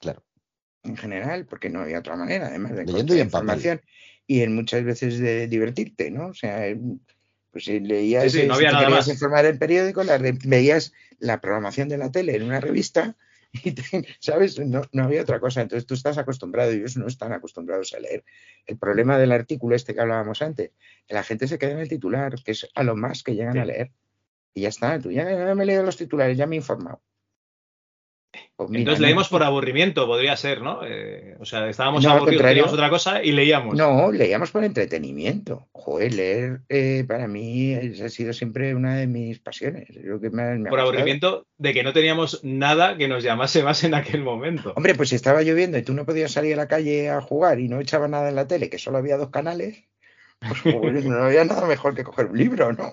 Claro. 0.00 0.22
En 0.82 0.96
general, 0.96 1.46
porque 1.46 1.70
no 1.70 1.80
había 1.80 1.98
otra 1.98 2.16
manera, 2.16 2.48
además 2.48 2.74
de 2.76 2.84
Leyendo 2.84 3.14
y 3.14 3.20
información 3.20 3.80
y 4.26 4.42
en 4.42 4.54
muchas 4.54 4.84
veces 4.84 5.18
de 5.18 5.46
divertirte, 5.48 6.10
¿no? 6.10 6.28
O 6.28 6.34
sea, 6.34 6.66
eh, 6.68 6.78
pues 7.50 7.64
si 7.64 7.80
leías, 7.80 8.30
Sí, 8.32 8.42
sí, 8.42 8.46
no 8.46 8.54
si 8.54 8.58
había 8.58 8.68
te 8.68 8.74
nada 8.74 8.86
querías 8.86 9.06
más. 9.08 9.14
informar 9.14 9.44
el 9.46 9.58
periódico, 9.58 10.04
la 10.04 10.18
veías 10.44 10.92
la 11.18 11.40
programación 11.40 11.88
de 11.88 11.98
la 11.98 12.10
tele 12.12 12.36
en 12.36 12.42
una 12.44 12.60
revista 12.60 13.16
y, 13.64 13.72
te- 13.72 14.06
¿sabes? 14.20 14.58
No, 14.58 14.82
no 14.92 15.04
había 15.04 15.22
otra 15.22 15.40
cosa. 15.40 15.62
Entonces 15.62 15.86
tú 15.86 15.94
estás 15.94 16.18
acostumbrado 16.18 16.72
y 16.72 16.76
ellos 16.76 16.96
no 16.96 17.06
están 17.06 17.32
acostumbrados 17.32 17.92
a 17.94 18.00
leer. 18.00 18.24
El 18.66 18.78
problema 18.78 19.18
del 19.18 19.32
artículo 19.32 19.74
este 19.76 19.94
que 19.94 20.00
hablábamos 20.00 20.42
antes, 20.42 20.72
que 21.06 21.14
la 21.14 21.22
gente 21.24 21.48
se 21.48 21.58
queda 21.58 21.72
en 21.72 21.78
el 21.80 21.88
titular, 21.88 22.34
que 22.44 22.52
es 22.52 22.68
a 22.74 22.82
lo 22.82 22.96
más 22.96 23.22
que 23.22 23.34
llegan 23.34 23.58
a 23.58 23.64
leer. 23.64 23.92
Y 24.54 24.62
ya 24.62 24.68
está, 24.68 24.98
tú 25.00 25.10
ya 25.10 25.24
no 25.24 25.54
me 25.54 25.62
he 25.64 25.66
leído 25.66 25.82
los 25.82 25.96
titulares, 25.96 26.36
ya 26.36 26.46
me 26.46 26.56
he 26.56 26.58
informado. 26.58 27.02
Pues 28.60 28.68
mira, 28.68 28.80
Entonces 28.80 29.00
leímos 29.00 29.30
por 29.30 29.42
aburrimiento, 29.42 30.06
podría 30.06 30.36
ser, 30.36 30.60
¿no? 30.60 30.80
Eh, 30.84 31.34
o 31.40 31.46
sea, 31.46 31.66
estábamos 31.70 32.04
No, 32.04 32.10
aburridos, 32.10 32.44
teníamos 32.44 32.72
otra 32.74 32.90
cosa 32.90 33.24
y 33.24 33.32
leíamos. 33.32 33.74
No, 33.74 34.12
leíamos 34.12 34.50
por 34.50 34.64
entretenimiento. 34.64 35.66
Joder, 35.72 36.12
leer 36.12 36.60
eh, 36.68 37.04
para 37.08 37.26
mí 37.26 37.72
ha 37.74 38.08
sido 38.10 38.34
siempre 38.34 38.74
una 38.74 38.96
de 38.96 39.06
mis 39.06 39.38
pasiones. 39.38 39.88
es 39.88 40.04
Lo 40.04 40.20
que 40.20 40.28
me, 40.28 40.58
me 40.58 40.68
por 40.68 40.78
aburrimiento 40.78 41.46
de 41.56 41.72
que 41.72 41.82
no 41.82 41.94
teníamos 41.94 42.44
nada 42.44 42.98
que 42.98 43.08
nos 43.08 43.24
llamase 43.24 43.62
más 43.62 43.82
en 43.82 43.94
aquel 43.94 44.22
momento. 44.22 44.74
Hombre, 44.76 44.94
pues 44.94 45.08
si 45.08 45.14
estaba 45.14 45.40
lloviendo 45.40 45.78
y 45.78 45.82
tú 45.82 45.94
no 45.94 46.04
podías 46.04 46.30
salir 46.30 46.52
a 46.52 46.58
la 46.58 46.68
calle 46.68 47.08
a 47.08 47.22
jugar 47.22 47.60
y 47.60 47.68
no 47.68 47.80
echaba 47.80 48.08
nada 48.08 48.28
en 48.28 48.36
la 48.36 48.46
tele, 48.46 48.68
que 48.68 48.76
solo 48.76 48.98
había 48.98 49.16
dos 49.16 49.30
canales, 49.30 49.84
pues 50.38 50.60
joder, 50.60 51.02
no 51.06 51.24
había 51.24 51.46
nada 51.46 51.66
mejor 51.66 51.94
que 51.94 52.04
coger 52.04 52.26
un 52.26 52.36
libro, 52.36 52.74
¿no? 52.74 52.90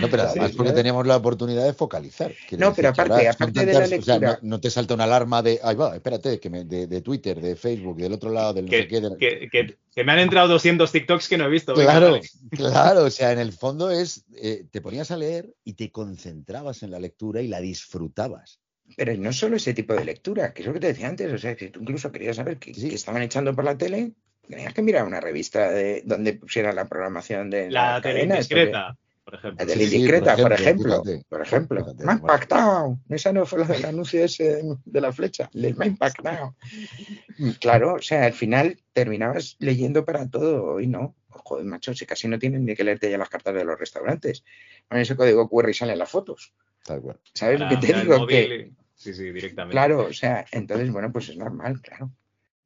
No, 0.00 0.08
pero 0.08 0.22
Sí, 0.24 0.28
además 0.30 0.52
porque 0.56 0.72
teníamos 0.72 1.06
la 1.06 1.16
oportunidad 1.16 1.64
de 1.64 1.72
focalizar. 1.74 2.30
No, 2.30 2.36
pero 2.48 2.58
decir 2.68 2.82
que 2.82 2.88
aparte- 2.88 3.12
ahora 3.14 3.30
aparte 3.30 3.60
de 3.66 3.72
la 3.72 3.80
tantas- 3.80 3.98
o 3.98 4.02
sea, 4.02 4.14
lectura- 4.18 4.38
no, 4.42 4.48
no 4.48 4.60
te 4.60 4.70
salta 4.70 4.94
una 4.94 5.04
alarma 5.04 5.42
de, 5.42 5.60
ay 5.62 5.74
va, 5.76 5.94
espérate, 5.96 6.38
que 6.40 6.50
me- 6.50 6.64
de, 6.64 6.86
de 6.86 7.00
Twitter, 7.02 7.40
de 7.40 7.56
Facebook, 7.56 7.96
del 7.98 8.12
otro 8.12 8.30
lado, 8.30 8.54
del 8.54 8.66
no 8.66 8.70
sé 8.70 8.78
Que, 8.78 8.88
qué. 8.88 9.00
de- 9.00 9.16
que- 9.18 9.48
que- 9.50 9.76
que 9.94 10.04
me 10.04 10.12
han 10.12 10.20
entrado 10.20 10.48
200 10.48 10.90
TikToks 10.92 11.28
que 11.28 11.36
no 11.36 11.44
he 11.46 11.50
visto. 11.50 11.74
Claro, 11.74 12.18
claro, 12.50 13.04
o 13.04 13.10
sea, 13.10 13.32
en 13.32 13.38
el 13.38 13.52
fondo 13.52 13.90
es, 13.90 14.24
eh, 14.36 14.64
te 14.70 14.80
ponías 14.80 15.10
a 15.10 15.16
leer 15.16 15.54
y 15.64 15.74
te 15.74 15.90
concentrabas 15.90 16.82
en 16.82 16.90
la 16.90 16.98
lectura 16.98 17.42
y 17.42 17.48
la 17.48 17.60
disfrutabas. 17.60 18.60
Pero 18.96 19.14
no 19.16 19.32
solo 19.32 19.56
ese 19.56 19.74
tipo 19.74 19.94
de 19.94 20.04
lectura, 20.04 20.52
que 20.52 20.62
es 20.62 20.66
lo 20.68 20.74
que 20.74 20.80
te 20.80 20.88
decía 20.88 21.08
antes, 21.08 21.32
o 21.32 21.38
sea, 21.38 21.56
que 21.56 21.68
tú 21.68 21.80
incluso 21.80 22.10
querías 22.12 22.36
saber 22.36 22.58
qué, 22.58 22.72
estaban 22.72 23.22
echando 23.22 23.54
por 23.54 23.64
la 23.64 23.76
tele, 23.76 24.12
tenías 24.46 24.74
que 24.74 24.82
mirar 24.82 25.06
una 25.06 25.20
revista 25.20 25.70
de 25.70 26.02
donde 26.04 26.34
pusiera 26.34 26.72
la 26.72 26.86
programación 26.88 27.48
de 27.48 27.70
La 27.70 27.92
las 27.94 28.02
tele 28.02 28.24
indiscreta, 28.24 28.96
por 29.32 29.38
ejemplo. 29.38 29.66
Sí, 29.66 29.72
sí, 29.72 29.84
indiscreta, 29.96 30.34
por 30.36 30.42
por 30.42 30.52
ejemplo, 30.52 31.02
fíjate. 31.02 31.24
por 31.28 31.42
ejemplo. 31.42 31.84
Fíjate, 31.84 32.04
Me 32.04 32.12
ha 32.12 32.14
impactado. 32.16 32.98
Esa 33.08 33.32
no 33.32 33.46
fue 33.46 33.60
la 33.60 33.64
del 33.66 33.84
anuncio 33.86 34.22
ese 34.24 34.62
de 34.84 35.00
la 35.00 35.12
flecha. 35.12 35.48
Le 35.54 35.72
me 35.74 35.86
ha 35.86 35.88
impactado. 35.88 36.54
Claro, 37.60 37.94
o 37.94 38.02
sea, 38.02 38.26
al 38.26 38.34
final 38.34 38.78
terminabas 38.92 39.56
leyendo 39.58 40.04
para 40.04 40.28
todo. 40.28 40.74
Hoy 40.74 40.86
no. 40.86 41.14
Joder, 41.28 41.64
macho, 41.64 41.94
si 41.94 42.04
casi 42.04 42.28
no 42.28 42.38
tienen 42.38 42.64
ni 42.66 42.74
que 42.74 42.84
leerte 42.84 43.10
ya 43.10 43.16
las 43.16 43.30
cartas 43.30 43.54
de 43.54 43.64
los 43.64 43.78
restaurantes. 43.78 44.44
Con 44.88 44.98
ese 44.98 45.16
código 45.16 45.48
QR 45.48 45.70
y 45.70 45.74
salen 45.74 45.98
las 45.98 46.10
fotos. 46.10 46.52
Tal 46.84 47.00
cual. 47.00 47.18
¿Sabes 47.32 47.58
lo 47.58 47.68
que 47.68 47.76
te 47.78 47.92
digo? 47.94 48.26
Que, 48.26 48.42
y- 48.42 48.82
Sí, 48.94 49.14
sí, 49.14 49.32
directamente. 49.32 49.72
Claro, 49.72 50.06
o 50.06 50.12
sea, 50.12 50.44
entonces, 50.52 50.92
bueno, 50.92 51.10
pues 51.10 51.28
es 51.30 51.36
normal, 51.36 51.80
claro. 51.80 52.12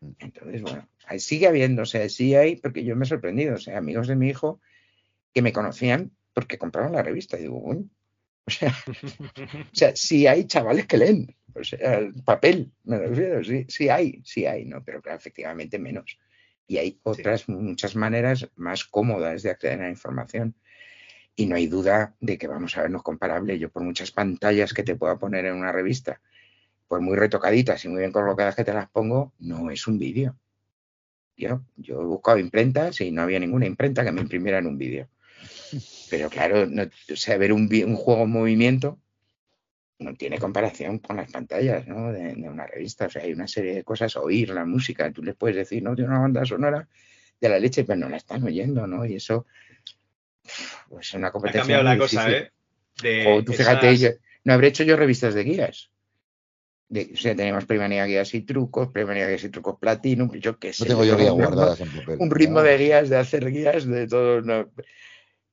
Mm. 0.00 0.10
Entonces, 0.18 0.62
bueno, 0.62 0.88
ahí 1.06 1.18
sigue 1.20 1.46
habiendo, 1.46 1.82
o 1.82 1.86
sea, 1.86 2.08
sí 2.10 2.34
hay, 2.34 2.56
porque 2.56 2.84
yo 2.84 2.94
me 2.96 3.04
he 3.06 3.08
sorprendido, 3.08 3.54
o 3.54 3.58
sea, 3.58 3.78
amigos 3.78 4.08
de 4.08 4.16
mi 4.16 4.28
hijo 4.28 4.60
que 5.32 5.40
me 5.42 5.52
conocían 5.52 6.10
porque 6.36 6.58
compraron 6.58 6.92
la 6.92 7.02
revista. 7.02 7.38
Y 7.38 7.44
digo, 7.44 7.58
bueno, 7.58 7.88
o 8.46 8.50
sea, 8.50 8.74
o 9.72 9.74
sea, 9.74 9.96
sí 9.96 10.26
hay 10.26 10.46
chavales 10.46 10.86
que 10.86 10.98
leen, 10.98 11.34
o 11.54 11.64
sea, 11.64 11.94
el 11.94 12.12
papel, 12.12 12.70
me 12.84 12.98
refiero, 12.98 13.42
sí, 13.42 13.64
sí 13.68 13.88
hay, 13.88 14.20
sí 14.22 14.44
hay, 14.44 14.66
¿no? 14.66 14.84
Pero 14.84 15.00
claro, 15.00 15.16
efectivamente 15.16 15.78
menos. 15.78 16.18
Y 16.66 16.76
hay 16.76 17.00
otras 17.04 17.48
muchas 17.48 17.96
maneras 17.96 18.50
más 18.54 18.84
cómodas 18.84 19.42
de 19.42 19.50
acceder 19.50 19.80
a 19.80 19.84
la 19.84 19.88
información. 19.88 20.54
Y 21.34 21.46
no 21.46 21.56
hay 21.56 21.68
duda 21.68 22.14
de 22.20 22.36
que 22.36 22.48
vamos 22.48 22.76
a 22.76 22.82
vernos 22.82 23.02
comparable. 23.02 23.58
Yo 23.58 23.70
por 23.70 23.82
muchas 23.82 24.10
pantallas 24.10 24.74
que 24.74 24.82
te 24.82 24.94
pueda 24.94 25.18
poner 25.18 25.46
en 25.46 25.54
una 25.54 25.72
revista, 25.72 26.20
por 26.86 27.00
muy 27.00 27.16
retocaditas 27.16 27.82
y 27.86 27.88
muy 27.88 28.00
bien 28.00 28.12
colocadas 28.12 28.56
que 28.56 28.64
te 28.64 28.74
las 28.74 28.90
pongo, 28.90 29.32
no 29.38 29.70
es 29.70 29.86
un 29.86 29.98
vídeo. 29.98 30.36
Yo, 31.34 31.62
yo 31.76 32.02
he 32.02 32.04
buscado 32.04 32.38
imprentas 32.38 33.00
y 33.00 33.10
no 33.10 33.22
había 33.22 33.38
ninguna 33.38 33.64
imprenta 33.64 34.04
que 34.04 34.12
me 34.12 34.20
imprimiera 34.20 34.58
en 34.58 34.66
un 34.66 34.76
vídeo. 34.76 35.08
Pero 36.10 36.28
claro, 36.30 36.66
no, 36.66 36.82
o 36.84 37.16
sea, 37.16 37.36
ver 37.38 37.52
un, 37.52 37.68
un 37.86 37.96
juego 37.96 38.22
en 38.24 38.30
movimiento, 38.30 39.00
no 39.98 40.14
tiene 40.14 40.38
comparación 40.38 40.98
con 40.98 41.16
las 41.16 41.30
pantallas 41.32 41.86
¿no? 41.86 42.12
de, 42.12 42.34
de 42.34 42.48
una 42.48 42.66
revista. 42.66 43.06
O 43.06 43.10
sea, 43.10 43.22
hay 43.22 43.32
una 43.32 43.48
serie 43.48 43.74
de 43.74 43.84
cosas, 43.84 44.14
oír 44.16 44.50
la 44.50 44.64
música, 44.64 45.10
tú 45.10 45.22
les 45.22 45.34
puedes 45.34 45.56
decir, 45.56 45.82
no, 45.82 45.94
tiene 45.94 46.10
una 46.10 46.20
banda 46.20 46.44
sonora 46.44 46.86
de 47.40 47.48
la 47.48 47.58
leche, 47.58 47.84
pero 47.84 47.98
no 47.98 48.08
la 48.08 48.16
están 48.18 48.42
oyendo, 48.44 48.86
¿no? 48.86 49.04
Y 49.06 49.16
eso, 49.16 49.46
pues 50.88 51.08
es 51.08 51.14
una 51.14 51.28
Ha 51.28 51.32
competencia. 51.32 51.60
cambiado 51.62 51.82
la 51.84 51.90
muy 51.90 51.98
cosa, 51.98 52.26
difícil. 52.26 52.46
¿eh? 52.46 52.52
De 53.02 53.24
Jo, 53.24 53.44
tú 53.44 53.52
fíjate, 53.52 53.96
yo- 53.96 54.10
no 54.44 54.52
habré 54.52 54.68
hecho 54.68 54.84
yo 54.84 54.96
revistas 54.96 55.34
de 55.34 55.44
guías. 55.44 55.90
De- 56.88 57.10
o 57.12 57.16
sea, 57.16 57.34
tenemos 57.34 57.64
Primanía 57.64 58.04
Guías 58.06 58.32
y 58.34 58.42
Trucos, 58.42 58.88
Primanía 58.92 59.26
Guías 59.26 59.42
y 59.44 59.48
Trucos 59.48 59.76
Platinum, 59.80 60.30
yo 60.38 60.58
qué 60.58 60.72
sé. 60.72 60.84
No 60.84 60.88
tengo 60.90 61.04
yo 61.04 61.16
guías 61.16 61.32
guardadas 61.32 61.80
en 61.80 61.88
papel. 61.90 62.16
Un 62.20 62.30
ritmo 62.30 62.62
de 62.62 62.78
guías, 62.78 63.08
de 63.10 63.16
hacer 63.16 63.50
guías, 63.50 63.86
de 63.86 64.06
todo. 64.06 64.40
¿no? 64.42 64.70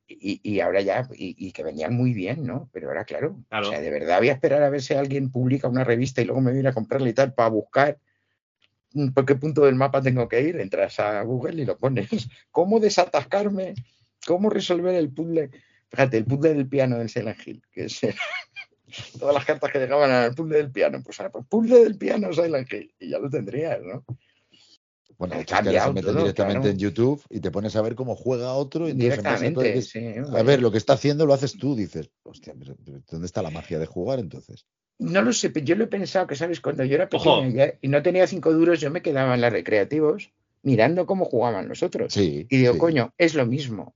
Y, 0.07 0.41
y 0.43 0.59
ahora 0.59 0.82
ya, 0.82 1.07
y, 1.14 1.35
y 1.48 1.51
que 1.51 1.64
venían 1.64 1.93
muy 1.93 2.14
bien, 2.14 2.45
¿no? 2.45 2.69
Pero 2.73 2.90
ahora, 2.90 3.06
claro, 3.06 3.40
o 3.49 3.64
sea, 3.64 3.80
de 3.80 3.90
verdad 3.90 4.19
voy 4.19 4.30
a 4.30 4.33
esperar 4.33 4.61
a 4.61 4.69
ver 4.69 4.82
si 4.82 4.93
alguien 4.93 5.32
publica 5.32 5.67
una 5.67 5.83
revista 5.83 6.22
y 6.22 6.25
luego 6.25 6.41
me 6.41 6.51
viene 6.51 6.69
a 6.69 6.73
comprarla 6.73 7.09
y 7.09 7.14
tal 7.14 7.33
para 7.33 7.49
buscar 7.49 7.98
por 9.14 9.25
qué 9.25 9.35
punto 9.35 9.65
del 9.65 9.75
mapa 9.75 10.01
tengo 10.01 10.27
que 10.27 10.41
ir. 10.41 10.59
Entras 10.59 10.99
a 10.99 11.22
Google 11.23 11.61
y 11.61 11.65
lo 11.65 11.77
pones. 11.77 12.09
¿Cómo 12.51 12.80
desatascarme? 12.80 13.73
¿Cómo 14.25 14.49
resolver 14.49 14.95
el 14.95 15.11
puzzle? 15.11 15.49
Fíjate, 15.90 16.17
el 16.17 16.25
puzzle 16.25 16.53
del 16.53 16.67
piano 16.67 16.98
del 16.98 17.09
Silent 17.09 17.48
Hill, 17.48 17.64
que 17.72 17.85
es 17.85 18.01
todas 19.19 19.33
las 19.33 19.45
cartas 19.45 19.72
que 19.72 19.80
llegaban 19.80 20.11
al 20.11 20.35
puzzle 20.35 20.57
del 20.57 20.72
piano. 20.72 21.01
Pues, 21.03 21.19
ah, 21.19 21.30
pues 21.32 21.45
puzzle 21.48 21.80
del 21.83 21.98
piano 21.98 22.32
Silent 22.33 22.72
Hill, 22.72 22.93
y 22.99 23.09
ya 23.09 23.19
lo 23.19 23.30
tendrías, 23.30 23.82
¿no? 23.82 24.03
Bueno, 25.17 25.35
que 25.35 25.40
ahora 25.40 25.45
se 25.45 25.53
cambiado 25.64 25.93
mete 25.93 26.08
todo, 26.08 26.17
directamente 26.19 26.61
claro. 26.61 26.72
en 26.74 26.77
YouTube 26.80 27.22
y 27.30 27.40
te 27.40 27.51
pones 27.51 27.75
a 27.75 27.82
ver 27.82 27.95
cómo 27.95 28.16
juega 28.16 28.53
otro. 28.53 28.88
y 28.88 28.92
a 28.92 28.93
Directamente, 28.95 29.74
que- 29.74 29.82
sí. 29.82 30.14
A 30.33 30.43
ver, 30.43 30.61
lo 30.61 30.72
que 30.72 30.77
está 30.77 30.93
haciendo 30.93 31.25
lo 31.25 31.33
haces 31.33 31.58
tú, 31.58 31.75
dices, 31.75 32.09
hostia, 32.24 32.53
pero- 32.58 32.75
¿dónde 33.09 33.25
está 33.25 33.42
la 33.42 33.50
magia 33.51 33.80
de 33.80 33.85
jugar 33.85 34.19
entonces? 34.19 34.66
No 35.00 35.22
lo 35.22 35.33
sé, 35.33 35.50
pero 35.50 35.66
yo 35.66 35.75
lo 35.75 35.85
he 35.85 35.88
pensado 35.88 36.27
que, 36.27 36.35
¿sabes? 36.35 36.61
Cuando 36.61 36.83
yo 36.85 36.95
era 36.95 37.09
pequeño 37.09 37.50
ya- 37.50 37.74
y 37.82 37.88
no 37.88 38.01
tenía 38.03 38.27
cinco 38.27 38.53
duros, 38.53 38.80
yo 38.80 38.92
me 38.92 39.01
quedaba 39.01 39.33
en 39.35 39.42
las 39.42 39.51
recreativos 39.51 40.32
mirando 40.61 41.06
cómo 41.06 41.25
jugaban 41.25 41.67
los 41.67 41.83
otros. 41.83 42.14
Sí. 42.14 42.48
Y 42.50 42.58
digo, 42.58 42.74
sí. 42.74 42.80
coño, 42.80 43.14
es 43.17 43.33
lo 43.33 43.45
mismo. 43.45 43.95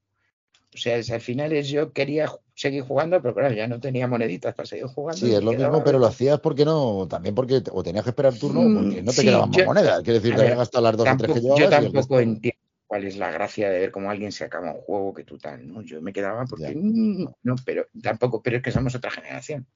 O 0.74 0.78
sea, 0.78 0.98
es- 0.98 1.10
al 1.12 1.22
final 1.22 1.54
es 1.54 1.70
yo 1.70 1.94
quería 1.94 2.30
seguir 2.58 2.82
jugando, 2.84 3.22
pero 3.22 3.36
claro, 3.36 3.53
ya 3.53 3.68
no 3.68 3.80
tenía 3.80 4.08
moneditas 4.08 4.56
para 4.56 4.66
seguir 4.66 4.88
jugando. 4.88 5.19
Sí, 5.26 5.32
es 5.34 5.44
lo 5.44 5.53
mismo, 5.53 5.84
pero 5.84 6.00
lo 6.00 6.08
hacías 6.08 6.40
porque 6.40 6.66
no, 6.66 7.08
también 7.08 7.36
porque 7.36 7.61
o 7.72 7.84
tenías 7.84 8.03
que 8.03 8.10
esperar 8.10 8.34
turno 8.34 8.61
o 8.61 8.64
porque 8.74 9.02
no 9.03 9.11
te 9.11 9.22
Sí, 9.22 9.27
quedaban 9.27 9.50
más 9.52 9.60
yo- 9.60 9.66
monedas. 9.66 10.02
Quiere 10.02 10.19
decir, 10.19 10.36
te 10.36 10.42
habías 10.42 10.58
gastado 10.58 10.84
las 10.84 10.98
dos 10.98 11.08
o 11.08 11.18
tres 11.18 11.19
que 11.19 11.26
tampoco- 11.27 11.56
llevabas. 11.56 11.84
Yo 11.84 11.92
tampoco 11.92 12.19
entiendo 12.19 12.60
cuál 12.88 13.03
es 13.03 13.18
la 13.18 13.32
gracia 13.32 13.69
de 13.69 13.80
ver 13.80 13.92
cómo 13.92 14.10
alguien 14.10 14.32
se 14.32 14.44
acaba 14.45 14.72
un 14.74 14.82
juego 14.82 15.14
que 15.14 15.24
tú 15.24 15.38
tal, 15.38 15.68
¿no? 15.72 15.82
Yo 15.84 16.02
me 16.02 16.11
quedaba 16.11 16.45
porque 16.45 16.74
mm, 16.76 17.27
no, 17.44 17.56
pero 17.64 17.86
tampoco, 18.02 18.42
pero 18.42 18.58
es 18.58 18.64
que 18.64 18.72
somos 18.72 18.95
otra 18.95 19.11
generación. 19.11 19.68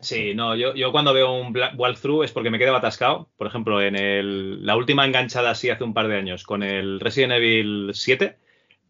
Sí, 0.00 0.34
no, 0.34 0.56
yo, 0.56 0.74
yo 0.74 0.90
cuando 0.90 1.12
veo 1.14 1.32
un 1.32 1.54
walkthrough 1.76 2.24
es 2.24 2.32
porque 2.32 2.50
me 2.50 2.58
quedo 2.58 2.74
atascado. 2.74 3.28
Por 3.36 3.46
ejemplo, 3.46 3.80
en 3.80 3.94
el, 3.94 4.64
la 4.66 4.74
última 4.74 5.04
enganchada 5.06 5.50
así 5.50 5.70
hace 5.70 5.84
un 5.84 5.94
par 5.94 6.08
de 6.08 6.16
años 6.16 6.42
con 6.44 6.62
el 6.64 6.98
Resident 6.98 7.34
Evil 7.34 7.90
7, 7.94 8.38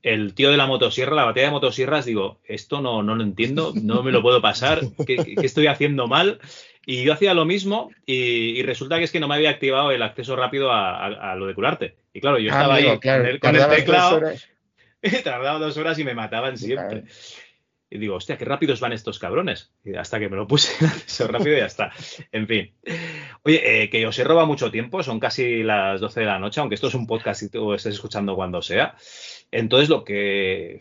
el 0.02 0.34
tío 0.34 0.50
de 0.50 0.56
la 0.56 0.66
motosierra, 0.66 1.14
la 1.14 1.24
batalla 1.24 1.46
de 1.46 1.52
motosierras, 1.52 2.04
digo, 2.04 2.40
esto 2.44 2.80
no, 2.80 3.02
no 3.02 3.14
lo 3.14 3.22
entiendo, 3.22 3.72
no 3.80 4.02
me 4.02 4.10
lo 4.12 4.20
puedo 4.22 4.40
pasar, 4.42 4.80
¿qué, 5.06 5.16
qué 5.16 5.46
estoy 5.46 5.66
haciendo 5.68 6.08
mal? 6.08 6.40
Y 6.84 7.04
yo 7.04 7.12
hacía 7.12 7.34
lo 7.34 7.44
mismo 7.44 7.90
y, 8.04 8.14
y 8.58 8.62
resulta 8.64 8.98
que 8.98 9.04
es 9.04 9.12
que 9.12 9.20
no 9.20 9.28
me 9.28 9.36
había 9.36 9.50
activado 9.50 9.92
el 9.92 10.02
acceso 10.02 10.34
rápido 10.34 10.72
a, 10.72 10.96
a- 11.06 11.32
a 11.32 11.36
lo 11.36 11.46
de 11.46 11.54
curarte. 11.54 11.94
Y 12.12 12.20
claro, 12.20 12.38
yo 12.38 12.50
Ah, 12.52 12.56
estaba 12.56 12.74
amigo, 12.74 12.90
ahí 12.92 12.98
claro, 12.98 13.22
con, 13.22 13.30
el, 13.30 13.40
con 13.40 13.54
el 13.56 13.76
teclado, 13.76 14.20
tardaba 15.24 15.58
dos 15.58 15.76
horas 15.76 15.98
y 15.98 16.04
me 16.04 16.14
mataban 16.14 16.56
siempre. 16.58 17.04
Y 17.90 17.98
digo, 17.98 18.16
hostia, 18.16 18.38
qué 18.38 18.44
rápidos 18.46 18.80
van 18.80 18.92
estos 18.94 19.18
cabrones. 19.18 19.70
Y 19.84 19.94
hasta 19.94 20.18
que 20.18 20.28
me 20.30 20.36
lo 20.36 20.46
puse 20.46 20.72
en 20.82 20.90
acceso 20.90 21.28
rápido 21.28 21.56
y 21.56 21.60
ya 21.60 21.66
está. 21.66 21.92
En 22.32 22.48
fin. 22.48 22.72
Oye, 23.44 23.82
eh, 23.84 23.90
que 23.90 24.06
os 24.06 24.18
he 24.18 24.24
robado 24.24 24.46
mucho 24.46 24.70
tiempo, 24.70 25.02
son 25.02 25.20
casi 25.20 25.62
las 25.62 26.00
12 26.00 26.20
de 26.20 26.26
la 26.26 26.38
noche, 26.38 26.60
aunque 26.60 26.74
esto 26.76 26.88
es 26.88 26.94
un 26.94 27.06
podcast 27.06 27.42
y 27.42 27.50
tú 27.50 27.74
estés 27.74 27.94
escuchando 27.94 28.34
cuando 28.34 28.62
sea. 28.62 28.96
Entonces, 29.52 29.88
lo 29.90 30.02
que, 30.02 30.80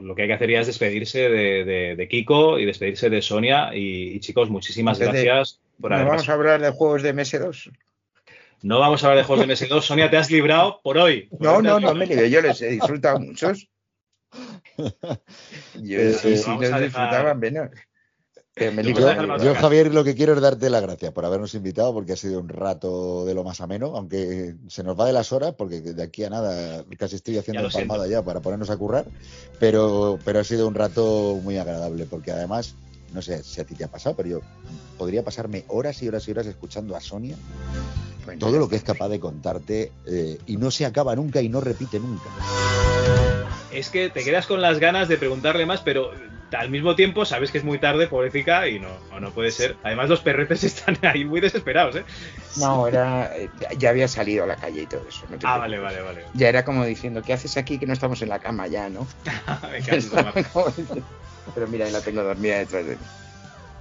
lo, 0.00 0.14
que 0.14 0.22
hay 0.22 0.28
que 0.28 0.34
hacer 0.34 0.50
ya 0.50 0.60
es 0.60 0.66
despedirse 0.66 1.28
de, 1.28 1.64
de- 1.64 1.96
de 1.96 2.08
Kiko 2.08 2.58
y 2.58 2.64
despedirse 2.64 3.10
de 3.10 3.20
Sonia. 3.22 3.70
Y, 3.74 4.14
y, 4.16 4.20
chicos, 4.20 4.48
muchísimas 4.50 4.98
gracias 4.98 5.60
por 5.80 5.90
¿No 5.90 5.96
haber 5.96 6.08
vamos 6.08 6.28
a 6.28 6.32
hablar 6.32 6.60
de 6.62 6.70
juegos 6.70 7.02
de 7.02 7.14
MS2? 7.14 7.72
No 8.62 8.78
vamos 8.80 9.04
a 9.04 9.08
hablar 9.08 9.18
de 9.18 9.24
juegos 9.26 9.46
de 9.46 9.52
MS2. 9.54 9.80
Sonia, 9.82 10.10
te 10.10 10.16
has 10.16 10.30
librado 10.30 10.80
por 10.82 10.96
hoy. 10.96 11.28
No, 11.38 11.60
no, 11.60 11.78
no 11.78 11.94
me 11.94 12.06
nivel, 12.06 12.30
yo 12.30 12.40
les 12.40 12.60
he 12.62 12.68
disfrutado 12.70 13.20
muchos. 13.20 13.68
Yo 14.78 14.90
sí, 15.74 15.94
eh, 15.94 16.12
sí, 16.36 16.42
vamos 16.46 16.62
los 16.62 16.72
a 16.72 16.80
dejar- 16.80 16.82
disfrutaba 16.82 17.34
menos. 17.34 17.70
Me 18.58 18.82
Yo, 18.94 19.54
Javier, 19.54 19.92
lo 19.92 20.02
que 20.02 20.14
quiero 20.14 20.32
es 20.32 20.40
darte 20.40 20.70
las 20.70 20.80
gracias 20.80 21.12
por 21.12 21.26
habernos 21.26 21.54
invitado, 21.54 21.92
porque 21.92 22.14
ha 22.14 22.16
sido 22.16 22.40
un 22.40 22.48
rato 22.48 23.26
de 23.26 23.34
lo 23.34 23.44
más 23.44 23.60
ameno, 23.60 23.92
aunque 23.94 24.54
se 24.68 24.82
nos 24.82 24.98
va 24.98 25.04
de 25.04 25.12
las 25.12 25.30
horas, 25.30 25.52
porque 25.58 25.82
de 25.82 26.02
aquí 26.02 26.24
a 26.24 26.30
nada 26.30 26.82
casi 26.96 27.16
estoy 27.16 27.36
haciendo 27.36 27.64
Ya 27.64 27.70
siento. 27.70 27.82
empalmada 27.82 28.08
ya 28.08 28.24
para 28.24 28.40
ponernos 28.40 28.70
a 28.70 28.78
currar, 28.78 29.04
pero, 29.60 30.18
pero 30.24 30.40
ha 30.40 30.44
sido 30.44 30.66
un 30.68 30.74
rato 30.74 31.38
muy 31.42 31.58
agradable, 31.58 32.06
porque 32.06 32.32
además, 32.32 32.74
no 33.12 33.20
sé 33.20 33.44
si 33.44 33.60
a 33.60 33.64
ti 33.64 33.74
te 33.74 33.84
ha 33.84 33.88
pasado, 33.88 34.16
pero 34.16 34.28
yo 34.30 34.40
podría 34.96 35.22
pasarme 35.22 35.66
horas 35.68 36.02
y 36.02 36.08
horas 36.08 36.26
y 36.26 36.30
horas 36.30 36.46
escuchando 36.46 36.96
a 36.96 37.00
Sonia 37.00 37.36
todo 38.38 38.58
lo 38.58 38.70
que 38.70 38.76
es 38.76 38.82
capaz 38.82 39.08
de 39.10 39.20
contarte 39.20 39.92
eh, 40.06 40.38
y 40.46 40.56
no 40.56 40.70
se 40.70 40.86
acaba 40.86 41.14
nunca 41.14 41.42
y 41.42 41.50
no 41.50 41.60
repite 41.60 42.00
nunca. 42.00 42.24
Es 43.70 43.90
que 43.90 44.08
te 44.08 44.24
quedas 44.24 44.46
con 44.46 44.62
las 44.62 44.78
ganas 44.80 45.08
de 45.08 45.18
preguntarle 45.18 45.66
más, 45.66 45.82
pero 45.82 46.10
al 46.52 46.70
mismo 46.70 46.94
tiempo 46.94 47.24
sabes 47.24 47.50
que 47.50 47.58
es 47.58 47.64
muy 47.64 47.78
tarde, 47.78 48.06
pobrecita, 48.06 48.68
y 48.68 48.78
no, 48.78 48.88
no, 49.10 49.20
no 49.20 49.30
puede 49.32 49.50
ser. 49.50 49.76
Además, 49.82 50.08
los 50.08 50.20
perretes 50.20 50.64
están 50.64 50.98
ahí 51.02 51.24
muy 51.24 51.40
desesperados, 51.40 51.96
¿eh? 51.96 52.04
No, 52.56 52.86
era, 52.86 53.30
ya 53.76 53.90
había 53.90 54.08
salido 54.08 54.44
a 54.44 54.46
la 54.46 54.56
calle 54.56 54.82
y 54.82 54.86
todo 54.86 55.04
eso. 55.08 55.26
no 55.30 55.38
Ah, 55.42 55.58
vale, 55.58 55.78
vale, 55.78 56.00
vale. 56.00 56.24
Ya 56.34 56.48
era 56.48 56.64
como 56.64 56.84
diciendo, 56.84 57.22
¿qué 57.22 57.32
haces 57.32 57.56
aquí 57.56 57.78
que 57.78 57.86
no 57.86 57.92
estamos 57.92 58.22
en 58.22 58.28
la 58.28 58.38
cama 58.38 58.66
ya, 58.66 58.88
no? 58.88 59.06
Me. 60.94 61.02
Pero 61.54 61.68
mira, 61.68 61.88
la 61.90 62.00
tengo 62.00 62.22
dormida 62.22 62.58
detrás 62.58 62.86
de 62.86 62.96
mí. 62.96 63.02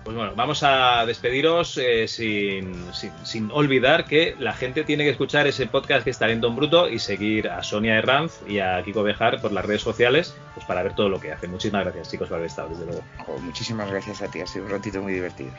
Pues 0.05 0.15
bueno, 0.15 0.33
vamos 0.35 0.61
a 0.61 1.03
despediros 1.07 1.79
eh, 1.79 2.07
sin, 2.07 2.93
sin, 2.93 3.11
sin 3.23 3.49
olvidar 3.51 4.05
que 4.05 4.35
la 4.37 4.53
gente 4.53 4.83
tiene 4.83 5.03
que 5.03 5.09
escuchar 5.09 5.47
ese 5.47 5.65
podcast 5.65 6.03
que 6.03 6.11
es 6.11 6.19
Talento 6.19 6.47
en 6.47 6.55
Bruto 6.55 6.87
y 6.87 6.99
seguir 6.99 7.49
a 7.49 7.63
Sonia 7.63 7.97
Herranz 7.97 8.33
y 8.47 8.59
a 8.59 8.83
Kiko 8.83 9.01
Bejar 9.01 9.41
por 9.41 9.51
las 9.51 9.65
redes 9.65 9.81
sociales 9.81 10.35
pues 10.53 10.63
para 10.67 10.83
ver 10.83 10.93
todo 10.93 11.09
lo 11.09 11.19
que 11.19 11.31
hacen. 11.31 11.49
Muchísimas 11.49 11.85
gracias, 11.85 12.11
chicos, 12.11 12.29
por 12.29 12.37
haber 12.37 12.45
estado, 12.45 12.69
desde 12.69 12.85
luego. 12.85 13.03
Muchísimas 13.41 13.89
gracias 13.89 14.21
a 14.21 14.27
ti, 14.29 14.41
ha 14.41 14.45
sido 14.45 14.65
un 14.65 14.71
ratito 14.71 15.01
muy 15.01 15.11
divertido. 15.11 15.49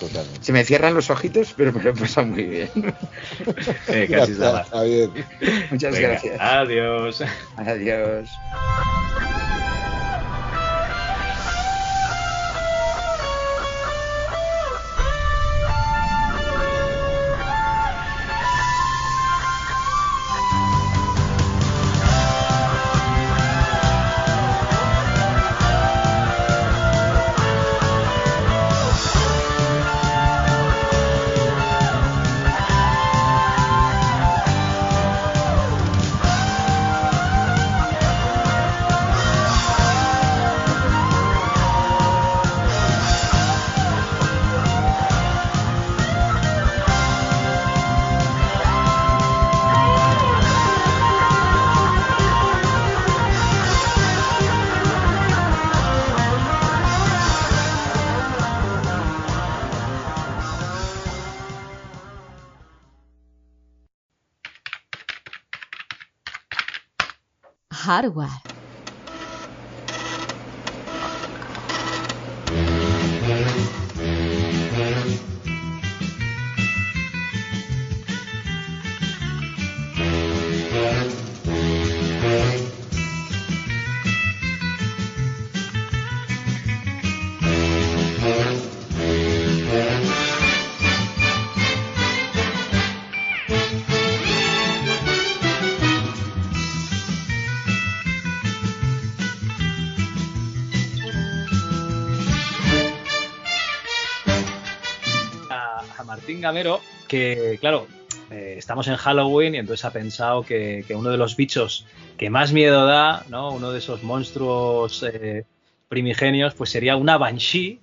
Totalmente. 0.00 0.42
Se 0.42 0.52
me 0.54 0.64
cierran 0.64 0.94
los 0.94 1.10
ojitos, 1.10 1.52
pero 1.54 1.70
me 1.74 1.82
lo 1.82 1.90
he 1.90 1.94
pasado 1.94 2.28
muy 2.28 2.44
bien. 2.44 2.70
Eh, 3.88 4.08
casi 4.10 4.32
nada. 4.32 4.66
Muchas 5.70 5.92
Venga, 5.92 6.08
gracias. 6.08 6.40
Adiós. 6.40 7.22
Adiós. 7.56 8.30
Hardware. 68.02 68.51
Que, 107.08 107.58
claro, 107.60 107.86
eh, 108.30 108.54
estamos 108.58 108.88
en 108.88 108.96
Halloween 108.96 109.54
y 109.54 109.58
entonces 109.58 109.84
ha 109.84 109.92
pensado 109.92 110.42
que, 110.42 110.84
uno 110.94 111.10
de 111.10 111.16
los 111.16 111.36
bichos 111.36 111.86
que 112.16 112.30
más 112.30 112.52
miedo 112.52 112.86
da, 112.86 113.24
¿no? 113.28 113.50
Uno 113.52 113.72
de 113.72 113.78
esos 113.78 114.02
monstruos 114.02 115.02
eh, 115.02 115.44
primigenios, 115.88 116.54
pues 116.54 116.70
sería 116.70 116.96
una 116.96 117.18
Banshee. 117.18 117.80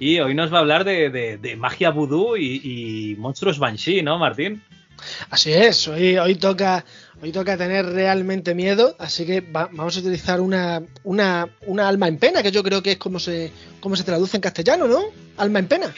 Y 0.00 0.20
hoy 0.20 0.34
nos 0.34 0.52
va 0.52 0.58
a 0.58 0.60
hablar 0.60 0.84
de, 0.84 1.56
magia 1.58 1.90
vudú 1.90 2.36
y, 2.36 3.16
monstruos 3.18 3.58
Banshee, 3.58 4.02
¿no, 4.02 4.18
Martín? 4.18 4.62
Así 5.30 5.52
es, 5.52 5.86
hoy, 5.88 6.18
hoy 6.18 6.34
toca 6.34 6.84
hoy 7.22 7.32
toca 7.32 7.56
tener 7.56 7.86
realmente 7.86 8.54
miedo, 8.54 8.94
así 8.98 9.26
que 9.26 9.40
va- 9.40 9.68
vamos 9.72 9.96
a 9.96 10.00
utilizar 10.00 10.40
una, 10.40 10.82
una, 11.04 11.48
una 11.66 11.88
alma 11.88 12.08
en 12.08 12.18
pena, 12.18 12.42
que 12.42 12.52
yo 12.52 12.62
creo 12.62 12.82
que 12.82 12.92
es 12.92 12.98
como 12.98 13.18
se, 13.18 13.52
como 13.80 13.96
se 13.96 14.04
traduce 14.04 14.36
en 14.36 14.40
castellano, 14.40 14.86
¿no? 14.86 15.02
Alma 15.36 15.58
en 15.58 15.66
pena. 15.66 15.94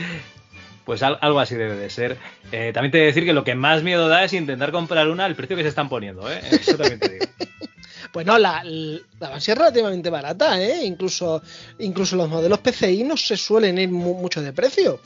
Pues 0.90 1.04
al- 1.04 1.18
algo 1.20 1.38
así 1.38 1.54
debe 1.54 1.76
de 1.76 1.88
ser. 1.88 2.16
Eh, 2.50 2.72
también 2.74 2.90
te 2.90 2.98
he 2.98 3.02
de 3.02 3.06
decir 3.06 3.24
que 3.24 3.32
lo 3.32 3.44
que 3.44 3.54
más 3.54 3.84
miedo 3.84 4.08
da 4.08 4.24
es 4.24 4.32
intentar 4.32 4.72
comprar 4.72 5.08
una 5.08 5.24
al 5.24 5.36
precio 5.36 5.54
que 5.56 5.62
se 5.62 5.68
están 5.68 5.88
poniendo, 5.88 6.28
¿eh? 6.28 6.40
Eso 6.50 6.76
también 6.76 6.98
te 6.98 7.08
digo. 7.12 7.26
Pues 8.12 8.26
no, 8.26 8.38
la, 8.38 8.64
la 8.64 9.36
es 9.36 9.46
relativamente 9.46 10.10
barata, 10.10 10.60
¿eh? 10.60 10.84
Incluso, 10.84 11.44
incluso 11.78 12.16
los 12.16 12.28
modelos 12.28 12.58
PCI 12.58 13.04
no 13.04 13.16
se 13.16 13.36
suelen 13.36 13.78
ir 13.78 13.88
mu- 13.88 14.14
mucho 14.20 14.42
de 14.42 14.52
precio. 14.52 14.98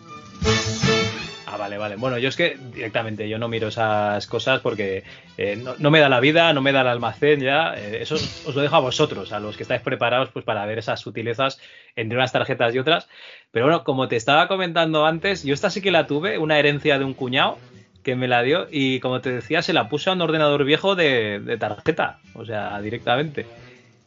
Ah, 1.54 1.56
vale, 1.56 1.78
vale. 1.78 1.94
Bueno, 1.94 2.18
yo 2.18 2.28
es 2.28 2.34
que 2.34 2.58
directamente 2.72 3.28
yo 3.28 3.38
no 3.38 3.46
miro 3.46 3.68
esas 3.68 4.26
cosas 4.26 4.60
porque 4.60 5.04
eh, 5.38 5.56
no, 5.78 5.90
me 5.92 6.00
da 6.00 6.08
la 6.08 6.18
vida, 6.18 6.52
no 6.52 6.62
me 6.62 6.72
da 6.72 6.80
el 6.80 6.88
almacén 6.88 7.38
ya. 7.40 7.74
Eh, 7.76 8.02
eso 8.02 8.16
os 8.16 8.44
os 8.44 8.56
lo 8.56 8.62
dejo 8.62 8.74
a 8.74 8.80
vosotros, 8.80 9.32
a 9.32 9.38
los 9.38 9.56
que 9.56 9.62
estáis 9.62 9.80
preparados 9.80 10.30
pues 10.30 10.44
para 10.44 10.66
ver 10.66 10.78
esas 10.78 10.98
sutilezas 10.98 11.60
entre 11.94 12.18
unas 12.18 12.32
tarjetas 12.32 12.74
y 12.74 12.80
otras. 12.80 13.08
Pero 13.52 13.66
bueno, 13.66 13.84
como 13.84 14.08
te 14.08 14.16
estaba 14.16 14.48
comentando 14.48 15.06
antes, 15.06 15.44
yo 15.44 15.54
esta 15.54 15.70
sí 15.70 15.80
que 15.80 15.92
la 15.92 16.08
tuve, 16.08 16.38
una 16.38 16.58
herencia 16.58 16.98
de 16.98 17.04
un 17.04 17.14
cuñado 17.14 17.56
que 18.02 18.16
me 18.16 18.26
la 18.26 18.42
dio 18.42 18.66
y 18.68 18.98
como 18.98 19.20
te 19.20 19.30
decía, 19.30 19.62
se 19.62 19.72
la 19.72 19.88
puse 19.88 20.10
a 20.10 20.14
un 20.14 20.22
ordenador 20.22 20.64
viejo 20.64 20.96
de, 20.96 21.38
de 21.38 21.56
tarjeta, 21.56 22.18
o 22.34 22.44
sea, 22.44 22.80
directamente. 22.80 23.46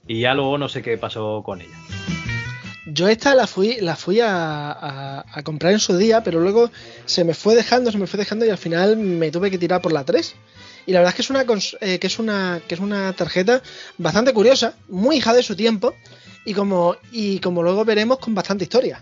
Y 0.05 0.19
ya 0.19 0.33
luego 0.33 0.57
no 0.57 0.67
sé 0.67 0.81
qué 0.81 0.97
pasó 0.97 1.43
con 1.43 1.61
ella. 1.61 2.16
Yo 2.89 3.09
esta 3.09 3.35
la 3.35 3.47
fui, 3.47 3.77
la 3.81 3.95
fui 3.97 4.21
a, 4.21 4.71
a- 4.71 5.43
comprar 5.43 5.73
en 5.73 5.79
su 5.79 5.97
día, 5.97 6.23
pero 6.23 6.39
luego 6.39 6.71
se 7.05 7.25
me 7.25 7.33
fue 7.33 7.53
dejando, 7.53 7.91
se 7.91 7.97
me 7.97 8.07
fue 8.07 8.17
dejando 8.17 8.45
y 8.45 8.49
al 8.49 8.57
final 8.57 8.95
me 8.95 9.29
tuve 9.29 9.51
que 9.51 9.57
tirar 9.57 9.81
por 9.81 9.91
la 9.91 10.05
3. 10.05 10.35
Y 10.85 10.93
la 10.93 10.99
verdad 10.99 11.09
es 11.09 11.15
que 11.15 11.21
es 11.23 11.29
una, 11.29 11.45
eh, 11.81 11.99
que 11.99 12.07
es 12.07 12.17
una, 12.17 12.61
que 12.65 12.75
es 12.75 12.79
una 12.81 13.11
tarjeta 13.11 13.61
bastante 13.97 14.33
curiosa, 14.33 14.73
muy 14.87 15.17
hija 15.17 15.33
de 15.33 15.43
su 15.43 15.53
tiempo 15.55 15.95
y 16.45 16.53
como, 16.53 16.95
y 17.11 17.39
como 17.39 17.61
luego 17.61 17.83
veremos 17.83 18.19
con 18.19 18.33
bastante 18.33 18.63
historia. 18.63 19.01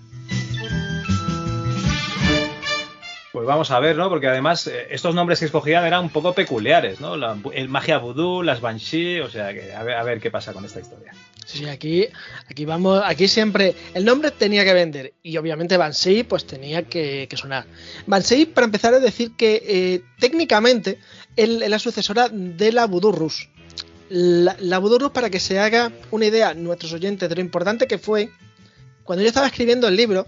Pues 3.32 3.46
vamos 3.46 3.70
a 3.70 3.80
ver, 3.80 3.98
¿no? 3.98 4.10
Porque 4.10 4.28
además 4.30 4.66
eh, 4.66 4.88
estos 4.90 5.14
nombres 5.14 5.40
que 5.40 5.46
escogían 5.46 5.86
eran 5.86 6.02
un 6.06 6.10
poco 6.10 6.34
peculiares, 6.34 7.00
¿no? 7.02 7.14
El 7.52 7.70
magia 7.70 8.00
vudú, 8.00 8.42
las 8.42 8.62
banshee, 8.62 9.20
o 9.20 9.30
sea 9.30 9.54
que 9.54 9.74
a 9.74 9.84
ver, 9.84 9.96
a 9.96 10.04
ver 10.04 10.20
qué 10.20 10.32
pasa 10.32 10.54
con 10.54 10.66
esta 10.66 10.80
historia. 10.80 11.14
Sí, 11.46 11.60
sí, 11.60 11.66
aquí, 11.66 12.08
aquí 12.50 12.66
vamos, 12.66 13.02
aquí 13.06 13.28
siempre 13.28 13.76
el 13.94 14.04
nombre 14.04 14.32
tenía 14.32 14.66
que 14.66 14.74
vender 14.74 15.14
y 15.22 15.38
obviamente 15.38 15.78
Banshee 15.78 16.24
pues 16.24 16.46
tenía 16.46 16.84
que, 16.84 17.28
que 17.30 17.38
sonar. 17.38 17.68
Banshee, 18.08 18.48
para 18.48 18.66
empezar, 18.66 18.96
es 18.96 19.02
decir 19.04 19.34
que 19.38 19.62
eh, 19.64 20.04
técnicamente 20.20 21.00
es 21.36 21.50
la 21.50 21.78
sucesora 21.78 22.30
de 22.30 22.72
la 22.72 22.88
Voodoo 22.88 23.12
Rush. 23.12 23.46
La, 24.10 24.80
Voodoo 24.80 24.98
Rush, 24.98 25.12
para 25.12 25.30
que 25.30 25.40
se 25.40 25.60
haga 25.60 25.92
una 26.10 26.26
idea 26.26 26.56
nuestros 26.56 26.94
oyentes 26.94 27.30
de 27.30 27.36
lo 27.36 27.42
importante 27.42 27.86
que 27.86 28.00
fue, 28.00 28.32
cuando 29.04 29.22
yo 29.22 29.28
estaba 29.28 29.48
escribiendo 29.48 29.88
el 29.88 29.96
libro, 29.96 30.26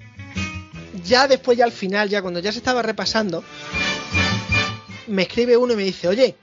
ya 1.04 1.28
después, 1.28 1.58
ya 1.58 1.66
al 1.66 1.72
final, 1.72 2.10
ya 2.10 2.22
cuando 2.22 2.40
ya 2.40 2.52
se 2.52 2.60
estaba 2.60 2.84
repasando, 2.84 3.44
me 5.08 5.24
escribe 5.24 5.58
uno 5.58 5.74
y 5.74 5.78
me 5.78 5.84
dice, 5.84 6.08
oye, 6.08 6.36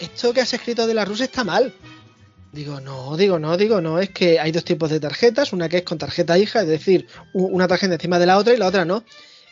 esto 0.00 0.32
que 0.32 0.40
has 0.40 0.52
escrito 0.52 0.88
de 0.88 0.94
la 0.94 1.04
Rus 1.04 1.20
está 1.20 1.44
mal. 1.44 1.72
Digo, 2.56 2.80
no, 2.80 3.18
digo, 3.18 3.38
no, 3.38 3.58
digo, 3.58 3.82
no, 3.82 3.98
es 3.98 4.08
que 4.08 4.40
hay 4.40 4.50
dos 4.50 4.64
tipos 4.64 4.88
de 4.88 4.98
tarjetas, 4.98 5.52
una 5.52 5.68
que 5.68 5.76
es 5.76 5.82
con 5.82 5.98
tarjeta 5.98 6.38
hija, 6.38 6.62
es 6.62 6.66
decir, 6.66 7.06
una 7.34 7.68
tarjeta 7.68 7.92
encima 7.92 8.18
de 8.18 8.24
la 8.24 8.38
otra 8.38 8.54
y 8.54 8.56
la 8.56 8.66
otra 8.66 8.86
no. 8.86 9.04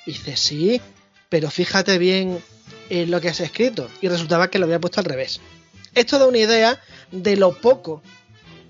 Y 0.07 0.12
dice, 0.12 0.39
sí, 0.39 0.81
pero 1.28 1.50
fíjate 1.50 1.99
bien 1.99 2.42
en 2.89 3.10
lo 3.10 3.20
que 3.20 3.28
has 3.28 3.41
escrito. 3.41 3.91
Y 4.00 4.08
resultaba 4.08 4.49
que 4.49 4.58
lo 4.58 4.65
había 4.65 4.81
puesto 4.81 5.00
al 5.00 5.05
revés. 5.05 5.42
Esto 5.94 6.18
da 6.18 6.26
una 6.26 6.39
idea 6.39 6.81
de 7.10 7.36
lo 7.36 7.60
poco 7.60 8.02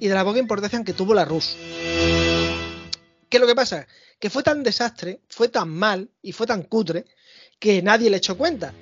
y 0.00 0.08
de 0.08 0.14
la 0.14 0.24
poca 0.24 0.40
importancia 0.40 0.82
que 0.82 0.94
tuvo 0.94 1.14
la 1.14 1.24
Rus. 1.24 1.54
¿Qué 3.28 3.36
es 3.36 3.40
lo 3.40 3.46
que 3.46 3.54
pasa? 3.54 3.86
Que 4.18 4.30
fue 4.30 4.42
tan 4.42 4.64
desastre, 4.64 5.20
fue 5.28 5.46
tan 5.46 5.68
mal 5.68 6.10
y 6.22 6.32
fue 6.32 6.48
tan 6.48 6.64
cutre 6.64 7.04
que 7.60 7.82
nadie 7.82 8.10
le 8.10 8.16
echó 8.16 8.36
cuenta. 8.36 8.74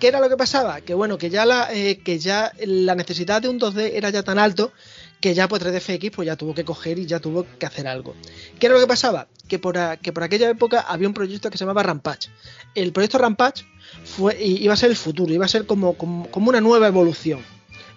¿Qué 0.00 0.08
era 0.08 0.20
lo 0.20 0.28
que 0.28 0.36
pasaba? 0.36 0.80
Que 0.82 0.94
bueno, 0.94 1.16
que 1.16 1.30
ya 1.30 1.46
la, 1.46 1.72
eh, 1.72 1.98
que 1.98 2.18
ya 2.18 2.52
la 2.58 2.94
necesidad 2.94 3.40
de 3.40 3.48
un 3.48 3.58
2D 3.58 3.92
era 3.94 4.10
ya 4.10 4.22
tan 4.22 4.38
alto 4.38 4.72
que 5.20 5.34
ya 5.34 5.48
pues 5.48 5.62
3DFX 5.62 6.12
pues 6.12 6.26
ya 6.26 6.36
tuvo 6.36 6.54
que 6.54 6.64
coger 6.64 6.98
y 6.98 7.06
ya 7.06 7.20
tuvo 7.20 7.46
que 7.58 7.66
hacer 7.66 7.86
algo. 7.86 8.14
¿Qué 8.58 8.66
era 8.66 8.74
lo 8.74 8.80
que 8.80 8.86
pasaba? 8.86 9.28
Que 9.48 9.58
por, 9.58 9.76
que 9.98 10.12
por 10.12 10.22
aquella 10.22 10.50
época 10.50 10.80
había 10.80 11.08
un 11.08 11.14
proyecto 11.14 11.50
que 11.50 11.58
se 11.58 11.64
llamaba 11.64 11.82
Rampage. 11.82 12.28
El 12.74 12.92
proyecto 12.92 13.18
Rampage 13.18 13.64
fue, 14.04 14.36
iba 14.42 14.74
a 14.74 14.76
ser 14.76 14.90
el 14.90 14.96
futuro, 14.96 15.32
iba 15.32 15.44
a 15.44 15.48
ser 15.48 15.66
como, 15.66 15.94
como, 15.94 16.30
como 16.30 16.50
una 16.50 16.60
nueva 16.60 16.86
evolución. 16.86 17.40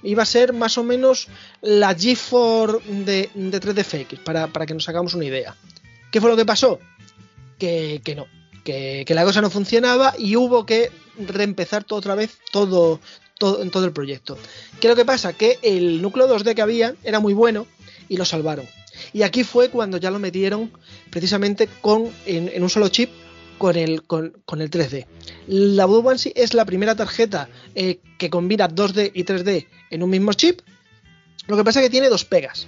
Iba 0.01 0.23
a 0.23 0.25
ser 0.25 0.53
más 0.53 0.77
o 0.77 0.83
menos 0.83 1.27
la 1.61 1.93
G4 1.95 2.81
de, 2.83 3.29
de 3.33 3.59
3DFX, 3.59 4.23
para, 4.23 4.47
para 4.47 4.65
que 4.65 4.73
nos 4.73 4.87
hagamos 4.87 5.13
una 5.13 5.25
idea. 5.25 5.55
¿Qué 6.11 6.21
fue 6.21 6.29
lo 6.29 6.37
que 6.37 6.45
pasó? 6.45 6.79
Que, 7.57 7.99
que 8.03 8.15
no, 8.15 8.27
que, 8.63 9.03
que 9.05 9.13
la 9.13 9.25
cosa 9.25 9.41
no 9.41 9.49
funcionaba 9.49 10.13
y 10.17 10.37
hubo 10.37 10.65
que 10.65 10.89
reempezar 11.17 11.83
todo 11.83 11.99
otra 11.99 12.15
vez 12.15 12.37
todo, 12.51 13.01
todo, 13.39 13.63
en 13.63 13.71
todo 13.71 13.85
el 13.85 13.91
proyecto. 13.91 14.37
¿Qué 14.79 14.87
es 14.87 14.91
lo 14.91 14.95
que 14.95 15.05
pasa? 15.05 15.33
Que 15.33 15.57
el 15.63 16.03
núcleo 16.03 16.27
2D 16.27 16.53
que 16.53 16.61
había 16.61 16.93
era 17.03 17.19
muy 17.19 17.33
bueno 17.33 17.65
y 18.07 18.17
lo 18.17 18.25
salvaron. 18.25 18.67
Y 19.13 19.23
aquí 19.23 19.43
fue 19.43 19.69
cuando 19.69 19.97
ya 19.97 20.11
lo 20.11 20.19
metieron 20.19 20.71
precisamente 21.09 21.67
con, 21.81 22.11
en, 22.27 22.61
un 22.61 22.69
solo 22.69 22.89
chip 22.89 23.09
con 23.57 23.75
el, 23.75 24.03
con 24.03 24.61
el 24.61 24.69
3D. 24.69 25.07
La 25.47 25.85
Voodoo 25.85 26.03
Banshee 26.03 26.33
es 26.35 26.53
la 26.53 26.63
primera 26.65 26.95
tarjeta 26.95 27.49
eh, 27.73 27.99
que 28.19 28.29
combina 28.29 28.69
2D 28.69 29.11
y 29.15 29.23
3D 29.23 29.65
en 29.89 30.03
un 30.03 30.09
mismo 30.11 30.33
chip. 30.33 30.61
Lo 31.47 31.57
que 31.57 31.63
pasa 31.63 31.79
es 31.79 31.87
que 31.87 31.89
tiene 31.89 32.09
dos 32.09 32.23
pegas. 32.23 32.67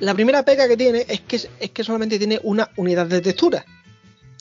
La 0.00 0.12
primera 0.12 0.44
pega 0.44 0.68
que 0.68 0.76
tiene 0.76 1.06
es 1.08 1.20
que, 1.20 1.36
es 1.36 1.70
que 1.70 1.84
solamente 1.84 2.18
tiene 2.18 2.38
una 2.42 2.70
unidad 2.76 3.06
de 3.06 3.22
textura. 3.22 3.64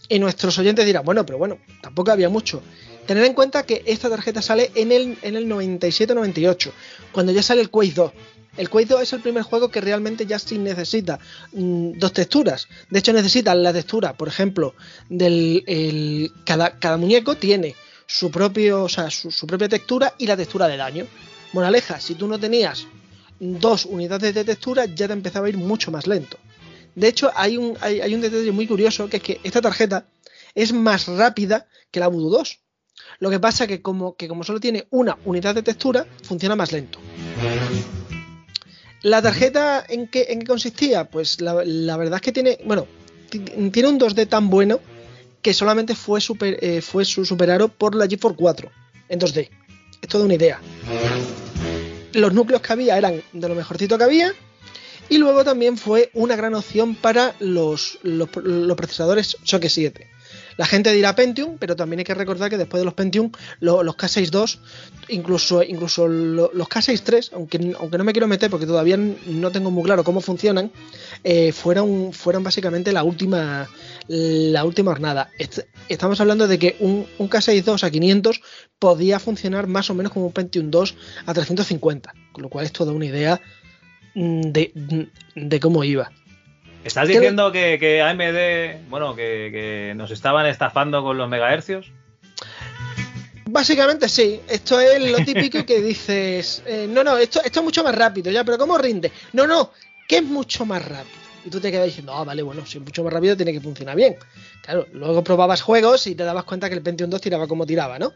Y 0.09 0.19
nuestros 0.19 0.57
oyentes 0.59 0.85
dirán, 0.85 1.05
bueno, 1.05 1.25
pero 1.25 1.37
bueno, 1.37 1.59
tampoco 1.81 2.11
había 2.11 2.29
mucho. 2.29 2.61
Tener 3.05 3.23
en 3.25 3.33
cuenta 3.33 3.63
que 3.63 3.83
esta 3.85 4.09
tarjeta 4.09 4.41
sale 4.41 4.71
en 4.75 4.91
el, 4.91 5.17
en 5.21 5.35
el 5.35 5.47
97-98, 5.47 6.71
cuando 7.11 7.31
ya 7.31 7.43
sale 7.43 7.61
el 7.61 7.69
Quake 7.69 7.93
2. 7.93 8.11
El 8.57 8.69
Quake 8.69 8.87
2 8.87 9.01
es 9.01 9.13
el 9.13 9.19
primer 9.21 9.43
juego 9.43 9.69
que 9.69 9.81
realmente 9.81 10.25
ya 10.25 10.39
sí 10.39 10.57
necesita 10.57 11.19
mm, 11.53 11.99
dos 11.99 12.13
texturas. 12.13 12.67
De 12.89 12.99
hecho, 12.99 13.11
necesita 13.13 13.53
la 13.53 13.73
textura, 13.73 14.13
por 14.13 14.27
ejemplo, 14.27 14.73
del 15.09 15.63
el- 15.67 16.31
cada, 16.45 16.79
cada 16.79 16.97
muñeco 16.97 17.35
tiene 17.35 17.75
su 18.07 18.31
propio, 18.31 18.83
o 18.83 18.89
sea, 18.89 19.09
su, 19.11 19.29
su 19.31 19.45
propia 19.45 19.67
textura 19.69 20.13
y 20.17 20.25
la 20.25 20.37
textura 20.37 20.67
de 20.67 20.77
daño. 20.77 21.05
Moraleja, 21.53 21.99
si 21.99 22.15
tú 22.15 22.27
no 22.27 22.39
tenías 22.39 22.87
dos 23.39 23.85
unidades 23.85 24.33
de 24.33 24.43
textura, 24.45 24.85
ya 24.85 25.07
te 25.07 25.13
empezaba 25.13 25.47
a 25.47 25.49
ir 25.49 25.57
mucho 25.57 25.91
más 25.91 26.07
lento. 26.07 26.37
De 26.95 27.07
hecho, 27.09 27.29
hay 27.35 27.57
un, 27.57 27.77
hay, 27.81 27.99
hay 27.99 28.15
un 28.15 28.21
detalle 28.21 28.51
muy 28.53 28.65
curioso, 28.67 29.09
que 29.09 29.17
es 29.17 29.23
que 29.23 29.39
esta 29.43 29.59
tarjeta 29.61 30.05
es 30.55 30.71
más 30.71 31.07
rápida 31.07 31.67
que 31.91 31.99
la 31.99 32.07
Voodoo 32.07 32.29
2. 32.37 32.59
Lo 33.19 33.29
que 33.29 33.39
pasa 33.39 33.67
que 33.67 33.81
como, 33.81 34.15
que 34.15 34.27
como 34.27 34.43
solo 34.43 34.59
tiene 34.59 34.87
una 34.89 35.17
unidad 35.25 35.55
de 35.55 35.63
textura, 35.63 36.05
funciona 36.23 36.55
más 36.55 36.71
lento. 36.71 36.99
¿La 39.01 39.21
tarjeta 39.21 39.85
en 39.87 40.07
qué, 40.07 40.39
consistía? 40.47 41.09
Pues 41.09 41.39
la, 41.39 41.53
verdad 41.53 42.15
es 42.15 42.21
que 42.21 42.31
tiene, 42.31 42.57
un 42.65 43.99
2D 43.99 44.27
tan 44.27 44.49
bueno 44.49 44.79
que 45.41 45.53
solamente 45.53 45.93
fue, 45.93 46.19
super, 46.21 46.57
eh, 46.59 46.81
superado 46.81 47.69
por 47.69 47.93
la 47.93 48.07
GeForce 48.07 48.35
4 48.35 48.71
en 49.09 49.19
2D. 49.19 49.49
Es 50.01 50.09
toda 50.09 50.25
una 50.25 50.33
idea. 50.33 50.59
Los 52.13 52.33
núcleos 52.33 52.61
que 52.61 52.73
había 52.73 52.97
eran 52.97 53.21
de 53.31 53.47
lo 53.47 53.53
mejorcito 53.53 53.97
que 53.97 54.05
había. 54.05 54.33
Y 55.07 55.19
luego 55.19 55.43
también 55.43 55.77
fue 55.77 56.09
una 56.13 56.35
gran 56.35 56.55
opción 56.55 56.95
para 56.95 57.35
los, 57.39 57.99
los, 58.01 58.27
procesadores 58.29 59.37
Socket 59.43 59.69
7. 59.69 60.09
La 60.57 60.65
gente 60.65 60.91
dirá 60.93 61.13
Pentium, 61.15 61.57
pero 61.57 61.75
también 61.75 61.99
hay 61.99 62.05
que 62.05 62.13
recordar 62.13 62.49
que 62.49 62.57
después 62.57 62.79
de 62.79 62.85
los 62.85 62.93
Pentium, 62.93 63.31
lo- 63.59 63.83
los 63.83 63.95
K6 63.97 64.29
II, 64.31 64.59
incluso, 65.09 65.61
incluso 65.63 66.07
lo- 66.07 66.49
los 66.53 66.67
K6 66.69 67.03
III, 67.05 67.29
aunque, 67.33 67.75
aunque 67.79 67.97
no 67.97 68.03
me 68.05 68.13
quiero 68.13 68.27
meter 68.27 68.49
porque 68.49 68.65
todavía 68.65 68.95
no 68.97 69.51
tengo 69.51 69.69
muy 69.71 69.83
claro 69.83 70.03
cómo 70.03 70.21
funcionan, 70.21 70.71
eh, 71.23 71.51
fueron, 71.51 72.13
fueron 72.13 72.43
básicamente 72.43 72.93
la 72.93 73.03
última, 73.03 73.67
la 74.07 74.63
última 74.63 74.91
hornada. 74.91 75.29
Est- 75.37 75.65
estamos 75.89 76.21
hablando 76.21 76.47
de 76.47 76.57
que 76.57 76.77
un, 76.79 77.05
un 77.17 77.29
K6 77.29 77.63
II 77.67 77.75
a 77.87 77.91
500 77.91 78.41
podía 78.79 79.19
funcionar 79.19 79.67
más 79.67 79.89
o 79.89 79.93
menos 79.93 80.11
como 80.13 80.27
un 80.27 80.31
Pentium 80.33 80.71
2 80.71 80.95
a 81.25 81.33
350, 81.33 82.13
con 82.31 82.43
lo 82.43 82.49
cual 82.49 82.65
esto 82.65 82.85
da 82.85 82.91
una 82.93 83.05
idea 83.05 83.41
mm, 84.13 84.41
de, 84.51 85.09
de 85.35 85.59
cómo 85.59 85.83
iba. 85.83 86.11
¿Estás 86.85 87.07
¿Qué- 87.07 87.13
diciendo 87.15 87.51
que, 87.51 87.77
que 87.79 88.01
AMD, 88.01 88.87
bueno, 88.89 89.15
que, 89.15 89.49
que 89.51 89.93
nos 89.95 90.11
estaban 90.11 90.45
estafando 90.45 91.01
con 91.03 91.17
los 91.17 91.27
megahercios? 91.27 91.87
Básicamente 93.47 94.07
sí, 94.07 94.39
esto 94.47 94.79
es 94.79 95.11
lo 95.11 95.17
típico 95.25 95.65
que 95.65 95.81
dices, 95.81 96.61
eh, 96.65 96.87
no, 96.89 97.03
no, 97.03 97.17
esto, 97.17 97.41
esto 97.43 97.59
es 97.59 97.63
mucho 97.63 97.83
más 97.83 97.95
rápido, 97.95 98.31
ya, 98.31 98.43
pero 98.43 98.57
¿cómo 98.59 98.77
rinde? 98.77 99.11
No, 99.33 99.47
no, 99.47 99.71
que 100.07 100.17
es 100.17 100.23
mucho 100.23 100.65
más 100.65 100.83
rápido. 100.87 101.15
Y 101.45 101.49
tú 101.49 101.59
te 101.59 101.71
quedas 101.71 101.85
diciendo, 101.85 102.13
ah, 102.13 102.23
vale, 102.23 102.41
bueno, 102.43 102.65
si 102.65 102.77
es 102.77 102.83
mucho 102.83 103.03
más 103.03 103.13
rápido 103.13 103.35
tiene 103.35 103.51
que 103.53 103.61
funcionar 103.61 103.95
bien. 103.95 104.15
Claro, 104.61 104.87
luego 104.93 105.23
probabas 105.23 105.61
juegos 105.61 106.05
y 106.07 106.15
te 106.15 106.23
dabas 106.23 106.43
cuenta 106.43 106.69
que 106.69 106.75
el 106.75 106.81
Pentium 106.81 107.09
2 107.09 107.21
tiraba 107.21 107.47
como 107.47 107.65
tiraba, 107.65 107.97
¿no? 107.99 108.13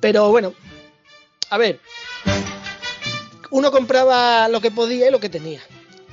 Pero 0.00 0.30
bueno, 0.30 0.52
a 1.50 1.56
ver, 1.58 1.80
uno 3.50 3.70
compraba 3.70 4.48
lo 4.48 4.60
que 4.60 4.70
podía 4.70 5.08
y 5.08 5.10
lo 5.10 5.20
que 5.20 5.30
tenía. 5.30 5.60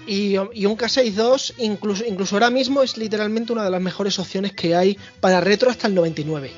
Y, 0.06 0.36
y 0.54 0.66
un 0.66 0.78
K6-2, 0.78 1.56
incluso, 1.60 2.06
incluso 2.06 2.36
ahora 2.36 2.50
mismo, 2.50 2.84
es 2.84 2.98
literalmente 2.98 3.54
una 3.54 3.64
de 3.64 3.72
las 3.72 3.82
mejores 3.82 4.20
opciones 4.20 4.54
que 4.54 4.76
hay 4.76 4.98
para 5.20 5.42
retro 5.42 5.70
hasta 5.70 5.88
el 5.88 5.96
99. 5.96 6.52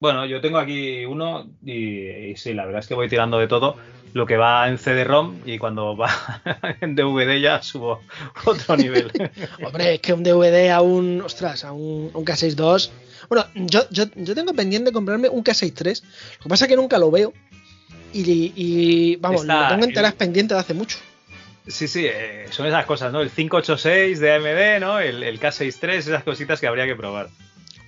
Bueno, 0.00 0.26
yo 0.26 0.40
tengo 0.40 0.58
aquí 0.58 1.04
uno 1.04 1.50
y, 1.64 2.30
y 2.30 2.36
sí, 2.36 2.52
la 2.52 2.66
verdad 2.66 2.80
es 2.80 2.86
que 2.86 2.94
voy 2.94 3.08
tirando 3.08 3.38
de 3.38 3.48
todo 3.48 3.76
lo 4.14 4.26
que 4.26 4.36
va 4.36 4.68
en 4.68 4.78
CD-ROM 4.78 5.40
y 5.44 5.58
cuando 5.58 5.96
va 5.96 6.08
en 6.80 6.94
DVD 6.94 7.40
ya 7.40 7.62
subo 7.62 8.00
otro 8.46 8.76
nivel. 8.76 9.10
Hombre, 9.64 9.94
es 9.94 10.00
que 10.00 10.14
un 10.14 10.22
DVD 10.22 10.70
a 10.70 10.80
un. 10.80 11.20
Ostras, 11.20 11.64
a 11.64 11.72
un, 11.72 12.10
a 12.14 12.18
un 12.18 12.24
K6-2. 12.24 12.90
Bueno, 13.28 13.46
yo, 13.54 13.88
yo, 13.90 14.04
yo 14.14 14.34
tengo 14.34 14.54
pendiente 14.54 14.90
de 14.90 14.94
comprarme 14.94 15.28
un 15.28 15.42
K6-3. 15.42 16.02
Lo 16.02 16.42
que 16.44 16.48
pasa 16.48 16.64
es 16.64 16.68
que 16.68 16.76
nunca 16.76 16.98
lo 16.98 17.10
veo. 17.10 17.32
Y, 18.14 18.52
y, 18.54 19.16
vamos, 19.16 19.42
Está- 19.42 19.62
lo 19.64 19.68
tengo 19.70 19.84
enteras 19.86 20.14
pendiente 20.14 20.54
de 20.54 20.60
hace 20.60 20.72
mucho. 20.72 20.98
Sí, 21.66 21.88
sí, 21.88 22.06
eh, 22.06 22.46
son 22.50 22.66
esas 22.66 22.84
cosas, 22.86 23.12
¿no? 23.12 23.20
El 23.22 23.30
586 23.30 24.20
de 24.20 24.32
AMD, 24.34 24.80
¿no? 24.80 25.00
El, 25.00 25.22
el 25.22 25.40
K63, 25.40 25.88
esas 25.94 26.22
cositas 26.22 26.60
que 26.60 26.66
habría 26.66 26.86
que 26.86 26.94
probar. 26.94 27.28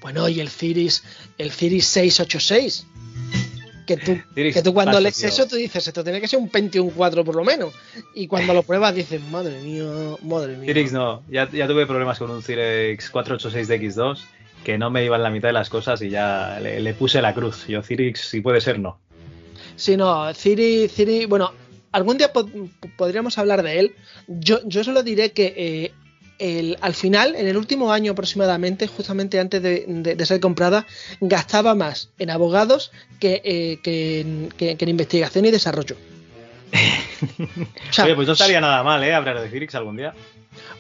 Bueno, 0.01 0.29
y 0.29 0.41
el 0.41 0.49
Ciris, 0.49 1.05
el 1.39 1.53
Ciris 1.53 1.87
686. 1.87 2.87
Que 3.87 3.97
tú, 3.97 4.19
Ciris 4.35 4.55
que 4.55 4.63
tú 4.63 4.75
cuando 4.75 4.93
paso, 4.93 5.01
lees 5.03 5.17
tío. 5.17 5.29
eso, 5.29 5.47
tú 5.47 5.55
dices, 5.57 5.87
esto 5.87 6.03
tiene 6.03 6.21
que 6.21 6.27
ser 6.27 6.41
un 6.41 6.49
Pentium 6.49 6.91
4 6.91 7.25
por 7.25 7.37
lo 7.37 7.45
menos. 7.45 7.73
Y 8.15 8.27
cuando 8.27 8.53
lo 8.53 8.63
pruebas, 8.65 8.95
dices, 8.95 9.21
madre 9.31 9.61
mía, 9.61 9.85
madre 10.23 10.57
mía. 10.57 10.67
Cyrix 10.67 10.93
no, 10.93 11.23
ya, 11.29 11.49
ya 11.51 11.69
tuve 11.69 11.87
problemas 11.87 12.19
con 12.19 12.31
un 12.31 12.43
Cyrix 12.43 13.11
486 13.11 13.69
de 13.69 13.81
X2 13.81 14.19
que 14.65 14.77
no 14.79 14.91
me 14.91 15.05
iban 15.05 15.23
la 15.23 15.31
mitad 15.31 15.49
de 15.51 15.53
las 15.53 15.69
cosas 15.71 16.03
y 16.03 16.11
ya 16.11 16.59
le, 16.61 16.81
le 16.81 16.95
puse 16.95 17.23
la 17.23 17.33
cruz. 17.35 17.67
Yo, 17.69 17.83
Cyrix, 17.83 18.21
si 18.29 18.41
puede 18.41 18.61
ser, 18.61 18.81
no. 18.81 18.99
Sí, 19.77 19.97
no, 19.97 20.33
Ciri, 20.35 20.89
Ciri, 20.89 21.27
bueno, 21.27 21.53
algún 21.93 22.19
día 22.19 22.33
pod- 22.33 22.71
podríamos 22.97 23.39
hablar 23.39 23.63
de 23.63 23.79
él. 23.81 23.95
Yo, 24.27 24.61
yo 24.65 24.83
solo 24.85 25.03
diré 25.03 25.33
que 25.33 25.55
eh, 25.57 25.93
el- 26.39 26.77
al 26.81 26.95
final, 26.95 27.35
en 27.37 27.47
el 27.47 27.57
último 27.57 27.93
año 27.93 28.13
aproximadamente, 28.13 28.87
justamente 28.87 29.39
antes 29.41 29.63
de, 29.63 29.85
de- 29.87 30.15
de 30.17 30.27
ser 30.27 30.41
comprada, 30.41 30.87
gastaba 31.21 31.75
más 31.75 32.11
en 32.19 32.31
abogados 32.31 32.91
que, 33.21 33.41
eh, 33.45 33.79
que 33.83 34.21
en, 34.21 34.49
que- 34.57 34.77
que 34.77 34.85
en 34.85 34.89
investigación 34.91 35.45
y 35.47 35.51
desarrollo. 35.51 35.97
O 37.91 37.93
sea, 37.93 38.05
Oye, 38.05 38.15
pues 38.15 38.27
no 38.27 38.35
estaría 38.35 38.61
nada 38.61 38.83
mal, 38.83 39.03
¿eh? 39.03 39.15
Hablar 39.15 39.41
de 39.41 39.49
Cyrix 39.49 39.75
algún 39.75 39.97
día. 39.97 40.13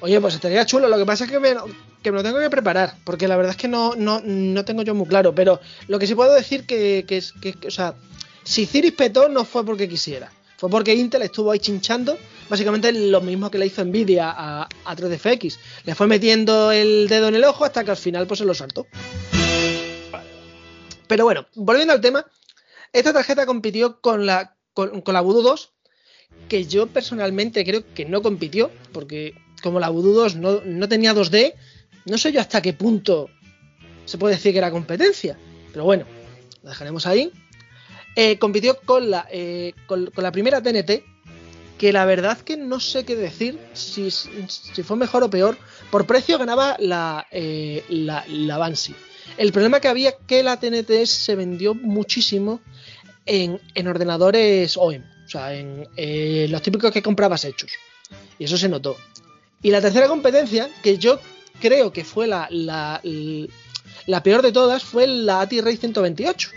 Oye, 0.00 0.20
pues 0.20 0.34
estaría 0.34 0.66
chulo. 0.66 0.88
Lo 0.88 0.98
que 0.98 1.06
pasa 1.06 1.24
es 1.24 1.30
que 1.30 1.38
me, 1.40 1.54
que 2.02 2.10
me 2.10 2.18
lo 2.18 2.22
tengo 2.22 2.38
que 2.38 2.50
preparar, 2.50 2.94
porque 3.04 3.26
la 3.28 3.36
verdad 3.36 3.52
es 3.52 3.56
que 3.56 3.68
no, 3.68 3.94
no, 3.96 4.20
no 4.22 4.64
tengo 4.64 4.82
yo 4.82 4.94
muy 4.94 5.06
claro. 5.06 5.34
Pero 5.34 5.60
lo 5.88 5.98
que 5.98 6.06
sí 6.06 6.14
puedo 6.14 6.34
decir 6.34 6.66
que, 6.66 7.04
que, 7.08 7.22
que, 7.40 7.66
o 7.66 7.70
sea, 7.70 7.94
si 8.46 8.64
Ciris 8.64 8.92
petó 8.92 9.28
no 9.28 9.44
fue 9.44 9.66
porque 9.66 9.88
quisiera, 9.88 10.30
fue 10.56 10.70
porque 10.70 10.94
Intel 10.94 11.22
estuvo 11.22 11.50
ahí 11.50 11.58
chinchando, 11.58 12.16
básicamente 12.48 12.92
lo 12.92 13.20
mismo 13.20 13.50
que 13.50 13.58
le 13.58 13.66
hizo 13.66 13.84
Nvidia 13.84 14.30
a, 14.30 14.68
a 14.84 14.96
3DFX. 14.96 15.58
Le 15.84 15.94
fue 15.94 16.06
metiendo 16.06 16.70
el 16.70 17.08
dedo 17.08 17.28
en 17.28 17.34
el 17.34 17.44
ojo 17.44 17.64
hasta 17.64 17.84
que 17.84 17.90
al 17.90 17.96
final 17.96 18.26
pues 18.26 18.38
se 18.38 18.44
lo 18.44 18.54
saltó. 18.54 18.86
Pero 21.08 21.24
bueno, 21.24 21.46
volviendo 21.54 21.92
al 21.92 22.00
tema, 22.00 22.24
esta 22.92 23.12
tarjeta 23.12 23.46
compitió 23.46 24.00
con 24.00 24.24
la, 24.24 24.56
con, 24.72 25.02
con 25.02 25.12
la 25.12 25.20
Voodoo 25.20 25.42
2, 25.42 25.72
que 26.48 26.64
yo 26.64 26.86
personalmente 26.86 27.64
creo 27.64 27.82
que 27.94 28.04
no 28.04 28.22
compitió, 28.22 28.70
porque 28.92 29.34
como 29.62 29.80
la 29.80 29.90
Voodoo 29.90 30.14
2 30.14 30.36
no, 30.36 30.60
no 30.64 30.88
tenía 30.88 31.14
2D, 31.14 31.54
no 32.06 32.16
sé 32.16 32.32
yo 32.32 32.40
hasta 32.40 32.62
qué 32.62 32.72
punto 32.72 33.28
se 34.04 34.18
puede 34.18 34.36
decir 34.36 34.52
que 34.52 34.58
era 34.58 34.70
competencia. 34.70 35.36
Pero 35.72 35.84
bueno, 35.84 36.06
lo 36.62 36.70
dejaremos 36.70 37.06
ahí. 37.06 37.30
Eh, 38.18 38.38
compitió 38.38 38.78
con 38.80 39.10
la, 39.10 39.28
eh, 39.30 39.74
con, 39.86 40.10
la 40.16 40.32
primera 40.32 40.62
TNT, 40.62 41.04
que 41.76 41.92
la 41.92 42.06
verdad 42.06 42.38
que 42.38 42.56
no 42.56 42.80
sé 42.80 43.04
qué 43.04 43.14
decir, 43.14 43.58
si, 43.74 44.10
si 44.10 44.82
fue 44.82 44.96
mejor 44.96 45.22
o 45.22 45.30
peor. 45.30 45.58
Por 45.90 46.06
precio 46.06 46.38
ganaba 46.38 46.76
la, 46.80 47.26
eh, 47.30 47.84
la, 47.90 48.24
la. 48.26 48.72
El 49.36 49.52
problema 49.52 49.80
que 49.80 49.88
había 49.88 50.16
que 50.16 50.42
la 50.42 50.58
TNT 50.58 51.04
se 51.04 51.36
vendió 51.36 51.74
muchísimo 51.74 52.60
en, 53.26 53.60
en 53.74 53.86
ordenadores 53.86 54.78
OEM, 54.78 55.02
o 55.26 55.28
sea, 55.28 55.54
en 55.54 55.86
eh, 55.96 56.46
los 56.48 56.62
típicos 56.62 56.92
que 56.92 57.02
comprabas 57.02 57.44
hechos. 57.44 57.70
Y 58.38 58.44
eso 58.44 58.56
se 58.56 58.68
notó. 58.68 58.96
Y 59.60 59.70
la 59.70 59.82
tercera 59.82 60.08
competencia, 60.08 60.70
que 60.82 60.96
yo 60.96 61.20
creo 61.60 61.92
que 61.92 62.04
fue 62.04 62.26
la, 62.26 62.48
la, 62.50 63.02
la 64.06 64.22
peor 64.22 64.40
de 64.40 64.52
todas, 64.52 64.84
fue 64.84 65.06
la 65.06 65.40
ATI 65.40 65.60
Race 65.60 65.78
128. 65.78 66.50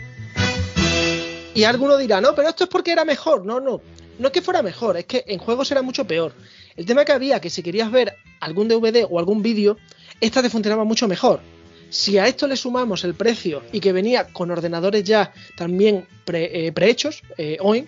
Y 1.59 1.65
alguno 1.65 1.97
dirá, 1.97 2.21
no, 2.21 2.33
pero 2.33 2.47
esto 2.47 2.63
es 2.63 2.69
porque 2.69 2.93
era 2.93 3.03
mejor. 3.03 3.45
No, 3.45 3.59
no. 3.59 3.81
No 4.17 4.27
es 4.27 4.31
que 4.31 4.41
fuera 4.41 4.61
mejor, 4.61 4.95
es 4.95 5.03
que 5.03 5.25
en 5.27 5.39
juegos 5.39 5.69
era 5.71 5.81
mucho 5.81 6.05
peor. 6.05 6.31
El 6.77 6.85
tema 6.85 7.03
que 7.03 7.11
había, 7.11 7.41
que 7.41 7.49
si 7.49 7.61
querías 7.61 7.91
ver 7.91 8.15
algún 8.39 8.69
DVD 8.69 9.05
o 9.09 9.19
algún 9.19 9.41
vídeo, 9.41 9.75
esta 10.21 10.41
te 10.41 10.49
funcionaba 10.49 10.85
mucho 10.85 11.05
mejor. 11.09 11.41
Si 11.89 12.17
a 12.17 12.27
esto 12.27 12.47
le 12.47 12.55
sumamos 12.55 13.03
el 13.03 13.13
precio 13.13 13.61
y 13.73 13.81
que 13.81 13.91
venía 13.91 14.31
con 14.31 14.51
ordenadores 14.51 15.03
ya 15.03 15.33
también 15.57 16.07
eh, 16.31 16.71
prehechos, 16.73 17.23
eh, 17.37 17.57
OEM, 17.59 17.87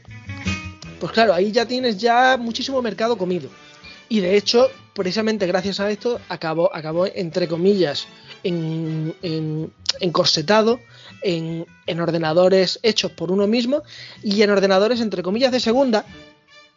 pues 0.99 1.13
claro, 1.13 1.33
ahí 1.33 1.53
ya 1.53 1.65
tienes 1.65 1.97
ya 1.97 2.35
muchísimo 2.37 2.81
mercado 2.81 3.17
comido. 3.17 3.49
Y 4.09 4.19
de 4.19 4.35
hecho, 4.35 4.69
precisamente 4.93 5.47
gracias 5.47 5.79
a 5.79 5.89
esto, 5.89 6.19
acabó, 6.27 6.75
acabó 6.75 7.05
entre 7.05 7.47
comillas, 7.47 8.05
en, 8.43 9.15
en, 9.21 9.71
encorsetado 10.01 10.81
en, 11.21 11.65
en 11.87 11.99
ordenadores 11.99 12.79
hechos 12.83 13.11
por 13.11 13.31
uno 13.31 13.47
mismo 13.47 13.83
y 14.23 14.41
en 14.41 14.49
ordenadores, 14.49 15.01
entre 15.01 15.23
comillas, 15.23 15.51
de 15.51 15.59
segunda. 15.59 16.05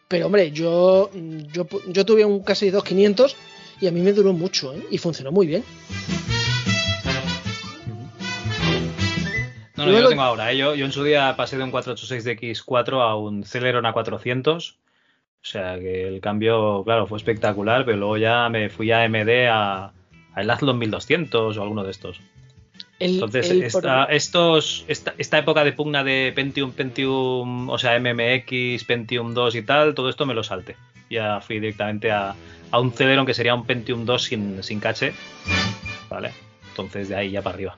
Pero 0.08 0.26
hombre, 0.26 0.50
yo, 0.50 1.10
yo, 1.52 1.66
yo 1.88 2.04
tuve 2.04 2.24
un 2.24 2.42
casi 2.42 2.70
2500 2.70 3.36
y 3.80 3.88
a 3.88 3.90
mí 3.90 4.00
me 4.00 4.12
duró 4.12 4.32
mucho 4.32 4.74
¿eh? 4.74 4.82
y 4.90 4.98
funcionó 4.98 5.32
muy 5.32 5.46
bien. 5.46 5.64
No, 9.76 9.86
no, 9.86 9.92
yo 9.92 10.00
lo 10.00 10.08
tengo 10.08 10.22
ahora. 10.22 10.52
¿eh? 10.52 10.56
Yo, 10.56 10.74
yo 10.74 10.84
en 10.84 10.92
su 10.92 11.02
día 11.02 11.34
pasé 11.36 11.56
de 11.56 11.64
un 11.64 11.70
486 11.70 12.24
de 12.24 12.38
X4 12.38 13.00
a 13.00 13.16
un 13.16 13.44
Celeron 13.44 13.84
A400. 13.84 14.76
O 14.76 15.46
sea 15.46 15.78
que 15.78 16.06
el 16.06 16.20
cambio, 16.20 16.82
claro, 16.84 17.06
fue 17.06 17.18
espectacular, 17.18 17.84
pero 17.84 17.98
luego 17.98 18.16
ya 18.16 18.48
me 18.48 18.70
fui 18.70 18.92
a 18.92 19.02
AMD 19.02 19.48
a, 19.50 19.92
a 20.34 20.40
el 20.40 20.50
Athlon 20.50 20.78
1200 20.78 21.56
o 21.56 21.62
alguno 21.62 21.84
de 21.84 21.90
estos. 21.90 22.20
El, 23.00 23.14
Entonces, 23.14 23.50
el- 23.50 23.62
esta, 23.64 24.04
estos, 24.04 24.84
esta, 24.88 25.14
esta 25.18 25.38
época 25.38 25.64
de 25.64 25.72
pugna 25.72 26.04
de 26.04 26.32
Pentium, 26.34 26.72
Pentium, 26.72 27.68
o 27.68 27.78
sea, 27.78 27.98
MMX, 27.98 28.84
Pentium 28.84 29.34
2 29.34 29.54
y 29.56 29.62
tal, 29.62 29.94
todo 29.94 30.08
esto 30.08 30.26
me 30.26 30.34
lo 30.34 30.44
salté. 30.44 30.76
Ya 31.10 31.40
fui 31.40 31.56
directamente 31.58 32.10
a, 32.12 32.34
a 32.70 32.80
un 32.80 32.92
Celeron 32.92 33.26
que 33.26 33.34
sería 33.34 33.54
un 33.54 33.66
Pentium 33.66 34.04
2 34.04 34.22
sin, 34.22 34.62
sin 34.62 34.80
caché. 34.80 35.12
Vale. 36.08 36.32
Entonces 36.70 37.08
de 37.08 37.16
ahí 37.16 37.30
ya 37.30 37.42
para 37.42 37.54
arriba. 37.54 37.76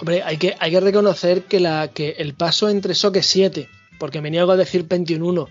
Hombre, 0.00 0.22
hay 0.22 0.36
que, 0.36 0.54
hay 0.58 0.70
que 0.70 0.80
reconocer 0.80 1.42
que, 1.44 1.60
la, 1.60 1.88
que 1.88 2.10
el 2.18 2.34
paso 2.34 2.68
entre 2.68 2.94
Socket 2.94 3.22
7, 3.22 3.68
porque 3.98 4.20
me 4.20 4.30
niego 4.30 4.52
a 4.52 4.56
decir 4.56 4.86
Pentium 4.86 5.22
1, 5.22 5.48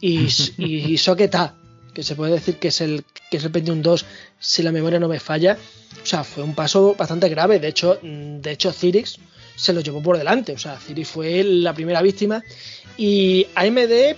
y, 0.00 0.26
y, 0.58 0.92
y 0.92 0.98
Socket 0.98 1.34
A, 1.36 1.54
que 1.94 2.02
se 2.02 2.14
puede 2.16 2.32
decir 2.32 2.56
que 2.56 2.68
es 2.68 2.80
el 2.80 3.04
que 3.32 3.38
es 3.38 3.44
el 3.44 3.50
Pentium 3.50 3.80
2, 3.80 4.04
si 4.38 4.62
la 4.62 4.70
memoria 4.72 5.00
no 5.00 5.08
me 5.08 5.18
falla, 5.18 5.56
o 6.02 6.06
sea, 6.06 6.22
fue 6.22 6.42
un 6.44 6.54
paso 6.54 6.94
bastante 6.96 7.28
grave. 7.30 7.58
De 7.58 7.68
hecho, 7.68 7.98
mm, 8.02 8.40
de 8.40 8.50
hecho 8.52 8.72
Cyrix 8.72 9.18
se 9.56 9.72
lo 9.72 9.80
llevó 9.80 10.02
por 10.02 10.18
delante. 10.18 10.52
O 10.52 10.58
sea, 10.58 10.76
Cyrix 10.78 11.08
fue 11.08 11.42
la 11.42 11.72
primera 11.72 12.02
víctima. 12.02 12.42
Y 12.98 13.46
AMD 13.54 14.16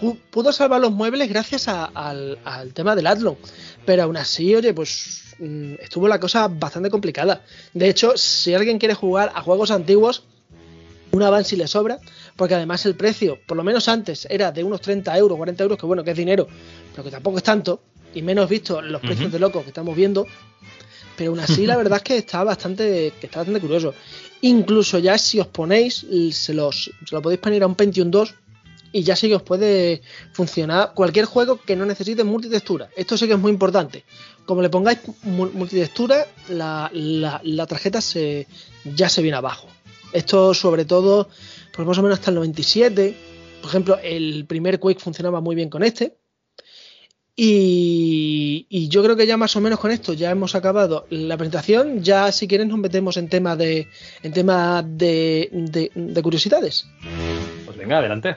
pu- 0.00 0.18
pudo 0.30 0.52
salvar 0.52 0.80
los 0.80 0.92
muebles 0.92 1.28
gracias 1.30 1.68
al, 1.68 2.38
tema 2.74 2.94
del 2.94 3.06
Athlon. 3.06 3.36
Pero 3.86 4.02
aún 4.02 4.16
así, 4.18 4.54
oye, 4.54 4.74
pues 4.74 5.34
mm, 5.38 5.74
estuvo 5.80 6.06
la 6.06 6.20
cosa 6.20 6.48
bastante 6.48 6.90
complicada. 6.90 7.42
De 7.72 7.88
hecho, 7.88 8.12
si 8.16 8.52
alguien 8.54 8.78
quiere 8.78 8.94
jugar 8.94 9.32
a 9.34 9.40
juegos 9.42 9.70
antiguos, 9.70 10.24
una 11.12 11.28
Banshee 11.30 11.56
le 11.56 11.66
sobra, 11.66 11.98
porque 12.36 12.54
además 12.54 12.86
el 12.86 12.94
precio, 12.94 13.38
por 13.46 13.56
lo 13.56 13.64
menos 13.64 13.88
antes, 13.88 14.26
era 14.30 14.52
de 14.52 14.62
unos 14.62 14.80
30 14.80 15.16
euros, 15.18 15.36
40 15.36 15.62
euros, 15.64 15.76
que 15.78 15.84
bueno, 15.86 16.04
que 16.04 16.12
es 16.12 16.16
dinero, 16.16 16.46
pero 16.92 17.02
que 17.02 17.10
tampoco 17.10 17.38
es 17.38 17.42
tanto, 17.42 17.82
y 18.14 18.22
menos 18.22 18.48
visto 18.48 18.80
los 18.82 19.00
precios 19.00 19.30
de 19.32 19.38
locos 19.38 19.62
que 19.62 19.68
estamos 19.70 19.94
viendo. 19.96 20.26
Pero 21.16 21.30
aún 21.30 21.40
así, 21.40 21.66
la 21.66 21.76
verdad 21.82 21.98
es 21.98 22.02
que 22.02 22.16
está 22.18 22.42
bastante, 22.44 23.12
que 23.20 23.26
está 23.26 23.40
bastante 23.40 23.60
curioso. 23.60 23.94
Incluso 24.42 24.98
ya 24.98 25.18
si 25.18 25.38
os 25.40 25.46
ponéis, 25.48 26.06
se, 26.32 26.54
los, 26.54 26.84
se 27.06 27.14
lo 27.14 27.20
podéis 27.22 27.40
poner 27.40 27.62
a 27.62 27.66
un 27.66 27.74
Pentium 27.74 28.10
2 28.10 28.34
y 28.92 29.02
ya 29.02 29.14
sí 29.14 29.28
que 29.28 29.36
os 29.36 29.42
puede 29.42 30.02
funcionar 30.32 30.92
cualquier 30.94 31.24
juego 31.26 31.60
que 31.60 31.76
no 31.76 31.84
necesite 31.86 32.24
multitextura. 32.24 32.88
Esto 32.96 33.16
sí 33.16 33.26
que 33.26 33.34
es 33.34 33.38
muy 33.38 33.52
importante. 33.52 34.04
como 34.46 34.62
le 34.62 34.68
pongáis 34.70 34.98
mu- 35.22 35.50
multitextura, 35.52 36.26
la, 36.48 36.90
la- 36.92 37.40
la 37.44 37.66
tarjeta 37.66 38.00
se, 38.00 38.48
ya 38.84 39.08
se 39.08 39.22
viene 39.22 39.36
abajo. 39.36 39.68
Esto 40.12 40.54
sobre 40.54 40.84
todo, 40.86 41.28
pues 41.72 41.86
más 41.86 41.98
o 41.98 42.02
menos 42.02 42.18
hasta 42.18 42.30
el 42.32 42.36
97. 42.36 43.14
Por 43.60 43.68
ejemplo, 43.68 43.98
el 44.02 44.44
primer 44.46 44.80
Quake 44.80 44.98
funcionaba 44.98 45.40
muy 45.40 45.54
bien 45.54 45.68
con 45.70 45.84
este. 45.84 46.16
Y, 47.42 48.66
y 48.68 48.88
yo 48.88 49.02
creo 49.02 49.16
que 49.16 49.26
ya 49.26 49.38
más 49.38 49.56
o 49.56 49.62
menos 49.62 49.78
con 49.80 49.90
esto 49.90 50.12
ya 50.12 50.30
hemos 50.30 50.54
acabado 50.54 51.06
la 51.08 51.38
presentación. 51.38 52.02
Ya 52.02 52.30
si 52.32 52.46
quieres 52.46 52.66
nos 52.66 52.78
metemos 52.78 53.16
en 53.16 53.30
tema 53.30 53.56
de, 53.56 53.88
en 54.22 54.32
tema 54.34 54.82
de, 54.86 55.48
de- 55.50 55.90
de 55.94 56.22
curiosidades. 56.22 56.84
Pues 57.64 57.78
venga, 57.78 57.96
adelante. 57.96 58.36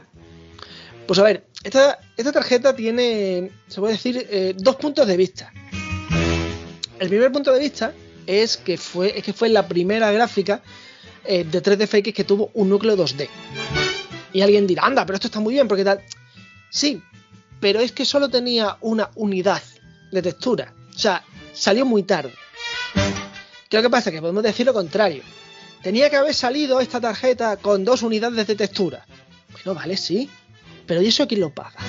Pues 1.05 1.19
a 1.19 1.23
ver, 1.23 1.43
esta, 1.65 1.99
esta 2.15 2.31
tarjeta 2.31 2.73
tiene, 2.77 3.51
se 3.67 3.81
puede 3.81 3.93
decir, 3.95 4.25
eh, 4.29 4.53
dos 4.57 4.77
puntos 4.77 5.05
de 5.05 5.17
vista. 5.17 5.51
El 6.97 7.09
primer 7.09 7.29
punto 7.31 7.51
de 7.51 7.59
vista 7.59 7.93
es 8.25 8.55
que 8.55 8.77
fue, 8.77 9.17
es 9.17 9.23
que 9.25 9.33
fue 9.33 9.49
la 9.49 9.67
primera 9.67 10.13
gráfica 10.13 10.61
eh, 11.25 11.43
de 11.43 11.61
3DFX 11.61 12.13
que 12.13 12.23
tuvo 12.23 12.51
un 12.53 12.69
núcleo 12.69 12.95
2D. 12.95 13.27
Y 14.31 14.39
alguien 14.39 14.65
dirá, 14.65 14.83
anda, 14.85 15.05
pero 15.05 15.15
esto 15.15 15.27
está 15.27 15.41
muy 15.41 15.55
bien, 15.55 15.67
porque 15.67 15.83
tal. 15.83 15.99
Sí, 16.69 17.01
pero 17.63 17.79
es 17.79 17.93
que 17.93 18.03
solo 18.03 18.27
tenía 18.27 18.75
una 18.81 19.09
unidad 19.15 19.63
de 20.11 20.21
textura. 20.21 20.73
O 20.93 20.99
sea, 20.99 21.23
salió 21.53 21.85
muy 21.85 22.03
tarde. 22.03 22.33
¿Qué 23.69 23.77
lo 23.77 23.83
que 23.83 23.89
pasa? 23.89 24.11
Que 24.11 24.19
podemos 24.19 24.43
decir 24.43 24.65
lo 24.65 24.73
contrario. 24.73 25.23
Tenía 25.81 26.09
que 26.09 26.17
haber 26.17 26.33
salido 26.33 26.81
esta 26.81 26.99
tarjeta 26.99 27.55
con 27.55 27.85
dos 27.85 28.03
unidades 28.03 28.47
de 28.47 28.55
textura. 28.55 29.05
Bueno, 29.53 29.79
vale, 29.79 29.95
sí. 29.95 30.29
Pero 30.85 31.01
¿y 31.01 31.07
eso 31.07 31.25
quién 31.25 31.39
lo 31.39 31.51
paga? 31.51 31.79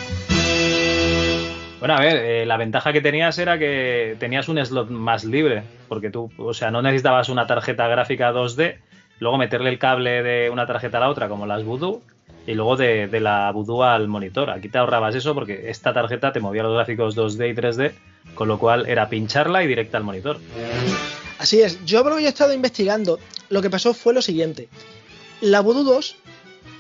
Bueno, 1.81 1.97
a 1.97 2.01
ver, 2.01 2.19
eh, 2.19 2.47
la 2.47 2.57
ventaja 2.57 2.93
que 2.93 3.01
tenías 3.01 3.36
era 3.39 3.59
que 3.59 4.15
tenías 4.20 4.49
un 4.49 4.65
slot 4.65 4.91
más 4.91 5.25
libre, 5.25 5.65
porque 5.89 6.09
tú, 6.09 6.31
o 6.39 6.55
sea, 6.55 6.70
no 6.70 6.83
necesitabas 6.83 7.28
una 7.28 7.49
tarjeta 7.49 7.89
gráfica 7.89 8.33
2D, 8.33 8.78
luego 9.19 9.39
meterle 9.39 9.70
el 9.70 9.81
cable 9.81 10.23
de 10.23 10.51
una 10.51 10.69
tarjeta 10.69 10.99
a 10.99 11.01
la 11.01 11.11
otra, 11.11 11.28
como 11.28 11.47
las 11.47 11.65
Voodoo, 11.65 12.01
y 12.47 12.55
luego 12.55 12.77
de, 12.77 13.09
la 13.20 13.51
Voodoo 13.53 13.83
al 13.83 14.09
monitor. 14.09 14.51
Aquí 14.51 14.69
te 14.69 14.78
ahorrabas 14.78 15.15
eso 15.15 15.35
porque 15.35 15.70
esta 15.70 15.93
tarjeta 15.93 16.33
te 16.33 16.41
movía 16.41 16.62
los 16.62 16.75
gráficos 16.75 17.17
2D 17.17 17.51
y 17.51 17.55
3D, 17.55 17.93
con 18.35 18.49
lo 18.49 18.59
cual 18.59 18.86
era 18.86 19.09
pincharla 19.09 19.65
y 19.65 19.67
directa 19.67 19.97
al 19.97 20.05
monitor. 20.05 20.39
Así 21.39 21.61
es, 21.61 21.85
yo 21.85 22.03
lo 22.05 22.17
que 22.17 22.25
he 22.25 22.28
estado 22.28 22.53
investigando, 22.53 23.19
lo 23.49 23.62
que 23.62 23.70
pasó 23.70 23.94
fue 23.94 24.15
lo 24.15 24.23
siguiente. 24.23 24.69
La 25.41 25.61
Voodoo 25.61 25.85
2 25.85 26.17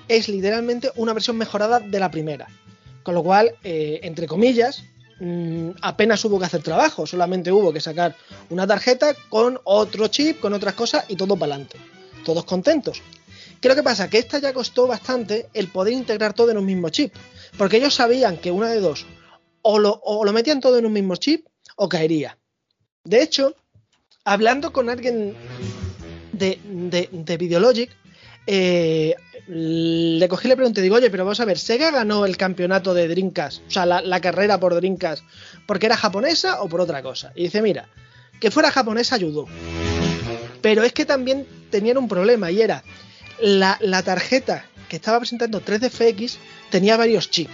es 0.08 0.28
literalmente 0.28 0.90
una 0.96 1.12
versión 1.12 1.36
mejorada 1.36 1.80
de 1.80 1.98
la 1.98 2.10
primera. 2.10 2.46
Con 3.02 3.14
lo 3.14 3.22
cual, 3.22 3.54
eh, 3.64 4.00
entre 4.02 4.26
comillas, 4.26 4.84
mm, 5.20 5.70
apenas 5.82 6.24
hubo 6.24 6.38
que 6.38 6.46
hacer 6.46 6.62
trabajo, 6.62 7.06
solamente 7.06 7.52
hubo 7.52 7.72
que 7.72 7.80
sacar 7.80 8.16
una 8.48 8.66
tarjeta 8.66 9.14
con 9.28 9.60
otro 9.64 10.08
chip, 10.08 10.40
con 10.40 10.54
otras 10.54 10.74
cosas 10.74 11.04
y 11.08 11.16
todo 11.16 11.36
para 11.36 11.54
adelante. 11.54 11.78
Todos 12.24 12.44
contentos. 12.44 13.02
¿Qué 13.64 13.70
lo 13.70 13.76
que 13.76 13.82
pasa? 13.82 14.10
Que 14.10 14.18
esta 14.18 14.38
ya 14.40 14.52
costó 14.52 14.86
bastante 14.86 15.48
el 15.54 15.68
poder 15.68 15.94
integrar 15.94 16.34
todo 16.34 16.50
en 16.50 16.58
un 16.58 16.66
mismo 16.66 16.90
chip. 16.90 17.14
Porque 17.56 17.78
ellos 17.78 17.94
sabían 17.94 18.36
que 18.36 18.50
una 18.50 18.68
de 18.68 18.78
dos, 18.78 19.06
o 19.62 19.78
lo, 19.78 20.02
o 20.04 20.22
lo 20.22 20.34
metían 20.34 20.60
todo 20.60 20.76
en 20.76 20.84
un 20.84 20.92
mismo 20.92 21.16
chip 21.16 21.46
o 21.76 21.88
caería. 21.88 22.36
De 23.04 23.22
hecho, 23.22 23.56
hablando 24.22 24.70
con 24.70 24.90
alguien 24.90 25.34
de, 26.32 26.60
de, 26.62 27.08
de 27.10 27.36
Videologic, 27.38 27.90
eh, 28.46 29.14
le 29.46 30.28
cogí 30.28 30.46
y 30.46 30.50
le 30.50 30.56
pregunté, 30.56 30.82
digo, 30.82 30.96
oye, 30.96 31.08
pero 31.08 31.24
vamos 31.24 31.40
a 31.40 31.46
ver, 31.46 31.58
¿Sega 31.58 31.90
ganó 31.90 32.26
el 32.26 32.36
campeonato 32.36 32.92
de 32.92 33.08
Dreamcast? 33.08 33.62
O 33.66 33.70
sea, 33.70 33.86
la, 33.86 34.02
la 34.02 34.20
carrera 34.20 34.60
por 34.60 34.74
Dreamcast, 34.74 35.24
porque 35.66 35.86
era 35.86 35.96
japonesa 35.96 36.60
o 36.60 36.68
por 36.68 36.82
otra 36.82 37.02
cosa? 37.02 37.32
Y 37.34 37.44
dice, 37.44 37.62
mira, 37.62 37.88
que 38.40 38.50
fuera 38.50 38.70
japonesa 38.70 39.14
ayudó. 39.14 39.46
Pero 40.60 40.82
es 40.82 40.92
que 40.92 41.06
también 41.06 41.46
tenían 41.70 41.96
un 41.96 42.08
problema 42.08 42.50
y 42.50 42.60
era 42.60 42.84
la, 43.40 44.02
tarjeta 44.02 44.64
que 44.88 44.96
estaba 44.96 45.18
presentando 45.18 45.62
3DFX 45.62 46.36
tenía 46.70 46.96
varios 46.96 47.30
chips. 47.30 47.52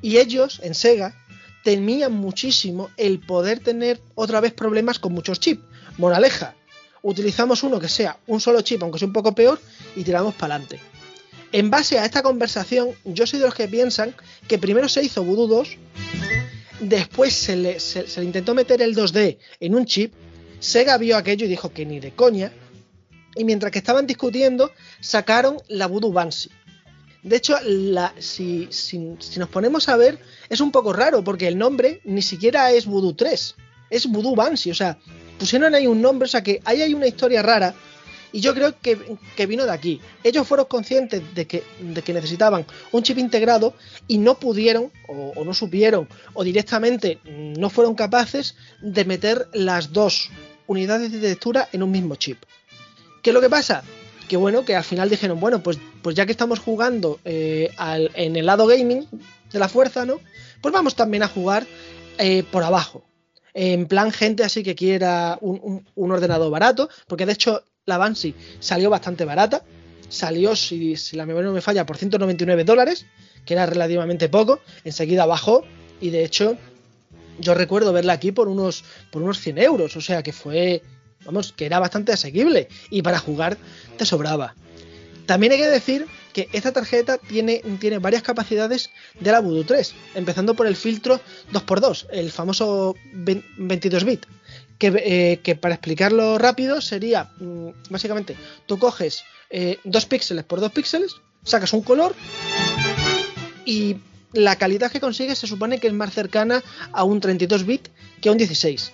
Y 0.00 0.18
ellos, 0.18 0.60
en 0.62 0.74
Sega, 0.74 1.14
temían 1.62 2.12
muchísimo 2.12 2.90
el 2.96 3.20
poder 3.20 3.60
tener 3.60 4.00
otra 4.14 4.40
vez 4.40 4.52
problemas 4.52 4.98
con 4.98 5.12
muchos 5.12 5.38
chips. 5.38 5.62
Moraleja, 5.98 6.54
utilizamos 7.02 7.62
uno 7.62 7.78
que 7.78 7.88
sea 7.88 8.18
un 8.26 8.40
solo 8.40 8.62
chip, 8.62 8.82
aunque 8.82 8.98
sea 8.98 9.06
un 9.06 9.12
poco 9.12 9.34
peor, 9.34 9.60
y 9.94 10.02
tiramos 10.02 10.34
para 10.34 10.56
adelante. 10.56 10.80
En 11.52 11.70
base 11.70 11.98
a 11.98 12.04
esta 12.04 12.22
conversación, 12.22 12.90
yo 13.04 13.26
soy 13.26 13.38
de 13.38 13.44
los 13.44 13.54
que 13.54 13.68
piensan 13.68 14.14
que 14.48 14.58
primero 14.58 14.88
se 14.88 15.04
hizo 15.04 15.22
Voodoo 15.22 15.46
2, 15.46 15.76
después 16.80 17.34
se 17.34 17.56
le, 17.56 17.78
se 17.78 18.06
le 18.16 18.24
intentó 18.24 18.54
meter 18.54 18.80
el 18.80 18.96
2D 18.96 19.38
en 19.60 19.74
un 19.74 19.84
chip, 19.84 20.14
Sega 20.60 20.96
vio 20.96 21.16
aquello 21.16 21.46
y 21.46 21.48
dijo 21.48 21.72
que 21.72 21.84
ni 21.84 21.98
de 21.98 22.12
coña, 22.12 22.52
y 23.36 23.44
mientras 23.44 23.72
que 23.72 23.78
estaban 23.78 24.06
discutiendo, 24.06 24.70
sacaron 25.00 25.56
la 25.68 25.86
Voodoo 25.86 26.12
Banshee. 26.12 26.50
De 27.22 27.36
hecho, 27.36 27.56
la- 27.64 28.12
si, 28.18 28.68
nos 29.36 29.48
ponemos 29.48 29.88
a 29.88 29.96
ver, 29.96 30.18
es 30.48 30.60
un 30.60 30.72
poco 30.72 30.92
raro, 30.92 31.22
porque 31.22 31.46
el 31.48 31.56
nombre 31.56 32.00
ni 32.04 32.22
siquiera 32.22 32.70
es 32.72 32.86
Voodoo 32.86 33.14
3, 33.14 33.54
es 33.90 34.06
Voodoo 34.06 34.34
Banshee, 34.34 34.70
o 34.72 34.74
sea, 34.74 34.98
pusieron 35.38 35.74
ahí 35.74 35.86
un 35.86 36.02
nombre, 36.02 36.26
o 36.26 36.28
sea 36.28 36.42
que 36.42 36.60
ahí 36.64 36.82
hay 36.82 36.94
una 36.94 37.06
historia 37.06 37.42
rara, 37.42 37.74
y 38.34 38.40
yo 38.40 38.54
creo 38.54 38.74
que, 38.80 38.98
que 39.36 39.44
vino 39.46 39.66
de 39.66 39.72
aquí. 39.72 40.00
Ellos 40.24 40.48
fueron 40.48 40.64
conscientes 40.66 41.22
de 41.34 41.46
que, 41.46 41.62
de 41.80 42.00
que 42.00 42.14
necesitaban 42.14 42.64
un 42.90 43.02
chip 43.02 43.18
integrado 43.18 43.74
y 44.08 44.16
no 44.16 44.38
pudieron, 44.38 44.90
o, 45.06 45.44
no 45.44 45.52
supieron, 45.52 46.08
o 46.32 46.42
directamente 46.42 47.18
no 47.26 47.68
fueron 47.68 47.94
capaces 47.94 48.56
de 48.80 49.04
meter 49.04 49.48
las 49.52 49.92
dos 49.92 50.30
unidades 50.66 51.12
de 51.12 51.20
textura 51.20 51.68
en 51.72 51.82
un 51.82 51.90
mismo 51.90 52.16
chip. 52.16 52.42
¿Qué 53.22 53.30
es 53.30 53.34
lo 53.34 53.40
que 53.40 53.48
pasa? 53.50 53.82
Que 54.28 54.36
bueno, 54.36 54.64
que 54.64 54.74
al 54.76 54.84
final 54.84 55.08
dijeron, 55.10 55.38
bueno, 55.40 55.62
pues, 55.62 55.78
pues 56.02 56.14
ya 56.16 56.26
que 56.26 56.32
estamos 56.32 56.58
jugando 56.58 57.20
eh, 57.24 57.70
en 58.14 58.36
el 58.36 58.46
lado 58.46 58.66
gaming 58.66 59.06
de 59.52 59.58
la 59.58 59.68
fuerza, 59.68 60.04
¿no? 60.06 60.20
Pues 60.60 60.72
vamos 60.72 60.94
también 60.94 61.22
a 61.22 61.28
jugar 61.28 61.66
eh, 62.18 62.42
por 62.50 62.62
abajo. 62.62 63.04
En 63.54 63.86
plan, 63.86 64.10
gente 64.12 64.44
así 64.44 64.62
que 64.62 64.74
quiera 64.74 65.36
un, 65.42 65.84
un- 65.94 66.10
ordenador 66.12 66.50
barato, 66.50 66.88
porque 67.06 67.26
de 67.26 67.32
hecho 67.32 67.62
la 67.84 67.98
Banshee 67.98 68.34
salió 68.60 68.88
bastante 68.90 69.24
barata. 69.24 69.62
Salió, 70.08 70.54
si, 70.56 70.96
si 70.96 71.16
la 71.16 71.26
memoria 71.26 71.48
no 71.48 71.54
me 71.54 71.60
falla, 71.60 71.84
por 71.86 71.96
199 71.98 72.64
dólares, 72.64 73.06
que 73.44 73.54
era 73.54 73.66
relativamente 73.66 74.28
poco. 74.28 74.60
Enseguida 74.84 75.26
bajó 75.26 75.64
y 76.00 76.10
de 76.10 76.24
hecho 76.24 76.56
yo 77.38 77.54
recuerdo 77.54 77.92
verla 77.92 78.14
aquí 78.14 78.32
por 78.32 78.48
unos, 78.48 78.84
por 79.10 79.22
unos 79.22 79.38
100 79.40 79.58
euros, 79.58 79.96
o 79.96 80.00
sea 80.00 80.22
que 80.22 80.32
fue, 80.32 80.82
vamos, 81.24 81.52
que 81.52 81.66
era 81.66 81.78
bastante 81.78 82.12
asequible 82.12 82.68
y 82.90 83.02
para 83.02 83.18
jugar 83.18 83.56
te 83.96 84.06
sobraba. 84.06 84.54
También 85.26 85.52
hay 85.52 85.58
que 85.58 85.68
decir 85.68 86.06
que 86.32 86.48
esta 86.52 86.72
tarjeta 86.72 87.18
tiene, 87.18 87.62
tiene 87.78 87.98
varias 87.98 88.22
capacidades 88.22 88.90
de 89.20 89.30
la 89.30 89.40
Voodoo 89.40 89.64
3, 89.64 89.94
empezando 90.14 90.54
por 90.54 90.66
el 90.66 90.76
filtro 90.76 91.20
2x2, 91.52 92.06
el 92.10 92.30
famoso 92.30 92.96
22 93.12 94.04
bit, 94.04 94.26
que, 94.78 94.92
eh, 94.96 95.40
que 95.42 95.54
para 95.54 95.74
explicarlo 95.74 96.38
rápido 96.38 96.80
sería, 96.80 97.30
mm, 97.38 97.68
básicamente, 97.90 98.36
tú 98.66 98.78
coges 98.78 99.24
eh, 99.50 99.78
2 99.84 100.06
píxeles 100.06 100.44
por 100.44 100.60
2 100.60 100.72
píxeles, 100.72 101.12
sacas 101.44 101.72
un 101.72 101.82
color 101.82 102.14
y 103.64 103.96
la 104.32 104.56
calidad 104.56 104.90
que 104.90 105.00
consigues 105.00 105.38
se 105.38 105.46
supone 105.46 105.78
que 105.78 105.88
es 105.88 105.92
más 105.92 106.12
cercana 106.12 106.62
a 106.92 107.04
un 107.04 107.20
32 107.20 107.66
bit 107.66 107.88
que 108.20 108.28
a 108.28 108.32
un 108.32 108.38
16. 108.38 108.92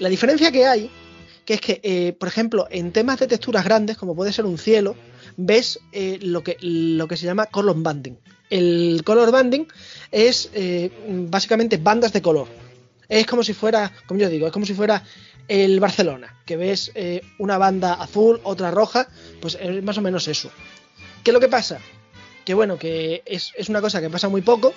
La 0.00 0.08
diferencia 0.08 0.50
que 0.50 0.66
hay, 0.66 0.90
que 1.44 1.54
es 1.54 1.60
que, 1.60 1.80
eh, 1.82 2.12
por 2.12 2.28
ejemplo, 2.28 2.66
en 2.70 2.92
temas 2.92 3.18
de 3.18 3.26
texturas 3.26 3.64
grandes, 3.64 3.96
como 3.96 4.14
puede 4.14 4.32
ser 4.32 4.44
un 4.44 4.58
cielo, 4.58 4.96
ves 5.36 5.80
eh, 5.92 6.18
lo, 6.22 6.42
que, 6.42 6.56
lo 6.60 7.08
que 7.08 7.16
se 7.16 7.26
llama 7.26 7.46
color 7.46 7.76
banding. 7.82 8.18
El 8.48 9.02
color 9.04 9.30
banding 9.30 9.66
es 10.10 10.50
eh, 10.54 10.90
básicamente 11.28 11.76
bandas 11.76 12.12
de 12.12 12.22
color. 12.22 12.48
Es 13.08 13.26
como 13.26 13.42
si 13.42 13.54
fuera, 13.54 13.92
como 14.06 14.20
yo 14.20 14.28
digo, 14.28 14.46
es 14.46 14.52
como 14.52 14.66
si 14.66 14.74
fuera 14.74 15.02
el 15.48 15.80
Barcelona, 15.80 16.40
que 16.46 16.56
ves 16.56 16.92
una 17.38 17.58
banda 17.58 17.94
azul, 17.94 18.40
otra 18.44 18.70
roja, 18.70 19.08
pues 19.40 19.58
es 19.60 19.82
más 19.82 19.98
o 19.98 20.00
menos 20.00 20.28
eso. 20.28 20.48
¿Qué 21.24 21.32
es 21.32 21.34
lo 21.34 21.40
que 21.40 21.48
pasa? 21.48 21.80
Que 22.44 22.54
bueno, 22.54 22.78
que 22.78 23.22
es, 23.26 23.52
es 23.56 23.68
una 23.68 23.80
cosa 23.80 24.00
que 24.00 24.10
pasa 24.10 24.28
muy 24.28 24.42
poco 24.42 24.72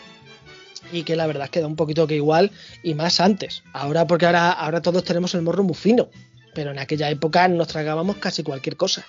y 0.91 1.03
que 1.03 1.15
la 1.15 1.27
verdad 1.27 1.45
es 1.45 1.49
que 1.49 1.61
da 1.61 1.67
un 1.67 1.75
poquito 1.75 2.07
que 2.07 2.15
igual 2.15 2.51
y 2.81 2.93
más 2.93 3.19
antes. 3.19 3.63
Ahora 3.73 4.07
porque 4.07 4.25
ahora, 4.25 4.51
ahora 4.51 4.81
todos 4.81 5.03
tenemos 5.03 5.33
el 5.35 5.41
morro 5.41 5.63
muy 5.63 5.75
fino, 5.75 6.09
pero 6.53 6.71
en 6.71 6.79
aquella 6.79 7.09
época 7.09 7.47
nos 7.47 7.67
tragábamos 7.67 8.17
casi 8.17 8.43
cualquier 8.43 8.77
cosa. 8.77 9.05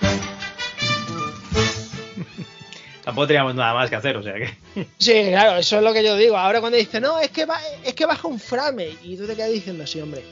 Tampoco 3.04 3.26
teníamos 3.26 3.54
nada 3.54 3.74
más 3.74 3.88
que 3.88 3.96
hacer, 3.96 4.16
o 4.16 4.22
sea 4.22 4.34
que. 4.34 4.50
Sí, 4.98 5.12
claro, 5.28 5.58
eso 5.58 5.78
es 5.78 5.82
lo 5.82 5.92
que 5.92 6.04
yo 6.04 6.16
digo. 6.16 6.36
Ahora 6.36 6.60
cuando 6.60 6.78
dice, 6.78 7.00
no, 7.00 7.18
es 7.20 7.30
que, 7.30 7.46
va, 7.46 7.58
es 7.84 7.94
que 7.94 8.06
baja 8.06 8.28
un 8.28 8.38
frame 8.38 8.96
y 9.02 9.16
tú 9.16 9.26
te 9.26 9.34
quedas 9.34 9.52
diciendo, 9.52 9.86
sí, 9.86 10.00
hombre. 10.00 10.22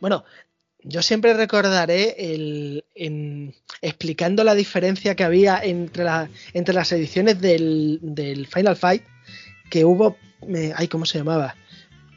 Bueno, 0.00 0.24
yo 0.84 1.02
siempre 1.02 1.34
recordaré 1.34 2.16
el, 2.18 2.84
en, 2.94 3.54
explicando 3.80 4.42
la 4.42 4.54
diferencia 4.54 5.14
que 5.14 5.24
había 5.24 5.60
entre, 5.62 6.04
la, 6.04 6.28
entre 6.54 6.74
las 6.74 6.90
ediciones 6.92 7.40
del, 7.40 7.98
del 8.02 8.46
Final 8.46 8.76
Fight, 8.76 9.04
que 9.70 9.84
hubo, 9.84 10.16
eh, 10.48 10.72
ay, 10.74 10.88
¿cómo 10.88 11.06
se 11.06 11.18
llamaba? 11.18 11.54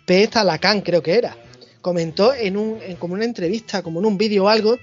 P. 0.05 0.27
Talacan 0.27 0.81
creo 0.81 1.03
que 1.03 1.15
era, 1.15 1.37
comentó 1.85 2.33
en 2.33 2.57
un, 2.57 2.79
como 2.97 3.13
una 3.13 3.25
entrevista, 3.25 3.83
como 3.83 3.99
en 3.99 4.07
un 4.07 4.17
vídeo 4.17 4.45
o 4.45 4.49
algo, 4.49 4.79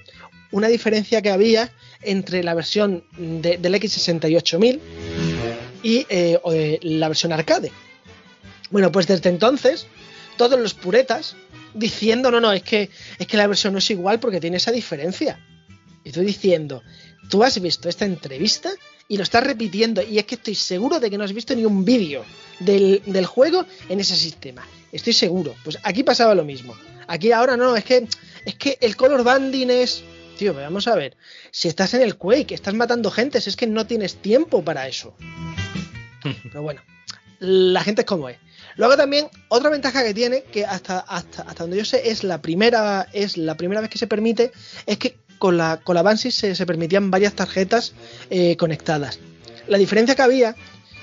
una 0.51 0.69
diferencia 0.69 1.21
que 1.21 1.31
había 1.31 1.69
entre 2.01 2.41
la 2.45 2.53
versión 2.53 3.03
de- 3.17 3.57
del 3.57 3.75
X68000 3.75 4.79
y 5.83 6.05
eh, 6.07 6.39
eh, 6.49 6.79
la 6.81 7.09
versión 7.09 7.33
arcade. 7.33 7.73
Bueno, 8.71 8.89
pues 8.89 9.05
desde 9.07 9.27
entonces, 9.29 9.85
todos 10.37 10.57
los 10.57 10.73
puretas 10.75 11.35
diciendo, 11.73 12.31
no, 12.31 12.39
no, 12.39 12.53
es 12.53 12.63
que, 12.63 12.89
es 13.19 13.27
que 13.27 13.35
la 13.35 13.47
versión 13.47 13.73
no 13.73 13.79
es 13.79 13.89
igual 13.91 14.21
porque 14.21 14.39
tiene 14.39 14.55
esa 14.55 14.71
diferencia. 14.71 15.45
Y 16.05 16.09
estoy 16.09 16.25
diciendo, 16.25 16.83
tú 17.29 17.43
has 17.43 17.59
visto 17.59 17.89
esta 17.89 18.05
entrevista 18.05 18.71
y 19.07 19.17
lo 19.17 19.23
estás 19.23 19.43
repitiendo 19.43 20.01
y 20.01 20.17
es 20.17 20.25
que 20.25 20.35
estoy 20.35 20.55
seguro 20.55 20.99
de 20.99 21.09
que 21.09 21.17
no 21.17 21.23
has 21.23 21.33
visto 21.33 21.55
ni 21.55 21.65
un 21.65 21.85
vídeo 21.85 22.23
del, 22.59 23.01
del 23.05 23.25
juego 23.25 23.65
en 23.89 23.99
ese 23.99 24.15
sistema. 24.15 24.65
Estoy 24.91 25.13
seguro. 25.13 25.55
Pues 25.63 25.79
aquí 25.83 26.03
pasaba 26.03 26.35
lo 26.35 26.45
mismo. 26.45 26.75
Aquí 27.07 27.31
ahora 27.31 27.57
no, 27.57 27.75
es 27.75 27.83
que, 27.83 28.07
es 28.45 28.55
que 28.55 28.77
el 28.81 28.95
color 28.95 29.23
banding 29.23 29.69
es... 29.69 30.03
Tío, 30.37 30.53
vamos 30.53 30.87
a 30.87 30.95
ver. 30.95 31.15
Si 31.51 31.67
estás 31.67 31.93
en 31.93 32.01
el 32.01 32.15
Quake, 32.15 32.55
estás 32.55 32.73
matando 32.73 33.11
gente, 33.11 33.39
si 33.39 33.49
es 33.49 33.55
que 33.55 33.67
no 33.67 33.85
tienes 33.85 34.15
tiempo 34.15 34.63
para 34.63 34.87
eso. 34.87 35.15
Pero 36.43 36.61
bueno, 36.63 36.81
la 37.39 37.83
gente 37.83 38.01
es 38.01 38.07
como 38.07 38.29
es. 38.29 38.37
Luego 38.75 38.97
también, 38.97 39.27
otra 39.49 39.69
ventaja 39.69 40.03
que 40.03 40.13
tiene, 40.13 40.43
que 40.43 40.65
hasta, 40.65 40.99
hasta, 40.99 41.43
hasta 41.43 41.63
donde 41.63 41.77
yo 41.77 41.85
sé, 41.85 42.09
es 42.09 42.23
la 42.23 42.41
primera, 42.41 43.07
es 43.13 43.37
la 43.37 43.55
primera 43.55 43.81
vez 43.81 43.89
que 43.89 43.99
se 43.99 44.07
permite, 44.07 44.51
es 44.85 44.97
que 44.97 45.17
con 45.39 45.57
la, 45.57 45.79
con 45.83 45.95
la 45.95 46.15
se, 46.17 46.65
permitían 46.65 47.11
varias 47.11 47.33
tarjetas 47.33 47.93
eh, 48.29 48.55
conectadas. 48.57 49.19
La 49.67 49.77
diferencia 49.77 50.15
que 50.15 50.21
había, 50.21 50.55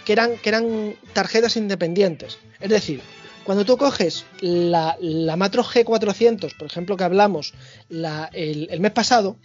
que 0.04 0.12
eran, 0.12 0.36
que 0.38 0.48
eran 0.48 0.94
tarjetas 1.12 1.56
independientes. 1.56 2.38
Es 2.60 2.70
decir, 2.70 3.00
cuando 3.44 3.64
tú 3.64 3.76
coges 3.76 4.24
la, 4.40 4.96
la 5.00 5.36
Macro 5.36 5.64
G400, 5.64 6.56
por 6.56 6.66
ejemplo, 6.66 6.96
que 6.96 7.04
hablamos 7.04 7.54
la- 7.88 8.30
el, 8.32 8.68
el 8.70 8.80
mes 8.80 8.92
pasado, 8.92 9.36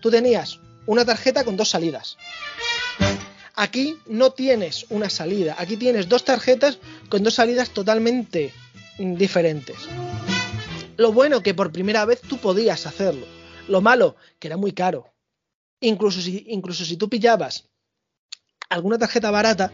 tú 0.00 0.10
tenías 0.10 0.58
una 0.86 1.04
tarjeta 1.04 1.44
con 1.44 1.56
dos 1.56 1.70
salidas. 1.70 2.16
Aquí 3.54 3.98
no 4.06 4.30
tienes 4.30 4.86
una 4.88 5.10
salida, 5.10 5.56
aquí 5.58 5.76
tienes 5.76 6.08
dos 6.08 6.24
tarjetas 6.24 6.78
con 7.08 7.22
dos 7.22 7.34
salidas 7.34 7.70
totalmente 7.70 8.52
mm, 8.98 9.14
diferentes. 9.14 9.76
Lo 10.96 11.12
bueno 11.12 11.42
que 11.42 11.52
por 11.54 11.70
primera 11.72 12.04
vez 12.04 12.20
tú 12.22 12.38
podías 12.38 12.86
hacerlo. 12.86 13.26
Lo 13.68 13.80
malo 13.80 14.16
que 14.38 14.48
era 14.48 14.56
muy 14.56 14.72
caro. 14.72 15.06
Incluso 15.80 16.20
si, 16.20 16.44
incluso 16.48 16.84
si 16.84 16.96
tú 16.96 17.08
pillabas 17.08 17.64
alguna 18.68 18.98
tarjeta 18.98 19.30
barata, 19.30 19.70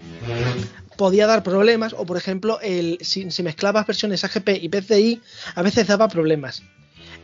podía 0.97 1.26
dar 1.26 1.42
problemas. 1.42 1.92
O 1.92 2.05
por 2.07 2.17
ejemplo, 2.17 2.58
si, 3.00 3.26
mezclabas 3.42 3.86
versiones 3.86 4.25
AGP 4.25 4.49
y 4.60 4.68
PCI, 4.68 5.20
a 5.55 5.62
veces 5.62 5.86
daba 5.86 6.08
problemas. 6.08 6.62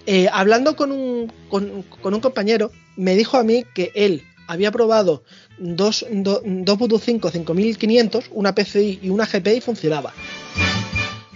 Eh, 0.06 0.28
hablando 0.32 0.76
con 0.76 0.92
un, 0.92 1.32
con, 1.48 1.84
un 2.04 2.20
compañero, 2.20 2.70
me 2.96 3.16
dijo 3.16 3.38
a 3.38 3.42
mí 3.42 3.64
que 3.74 3.90
él 3.94 4.22
había 4.46 4.70
probado 4.70 5.24
dos, 5.58 6.04
do- 6.10 6.42
dos 6.44 6.78
Voodoo 6.78 6.98
5 6.98 7.30
5500, 7.30 8.26
una 8.32 8.54
PCI 8.54 9.00
y 9.02 9.08
una 9.08 9.24
GP 9.26 9.46
y 9.56 9.60
funcionaba. 9.62 10.12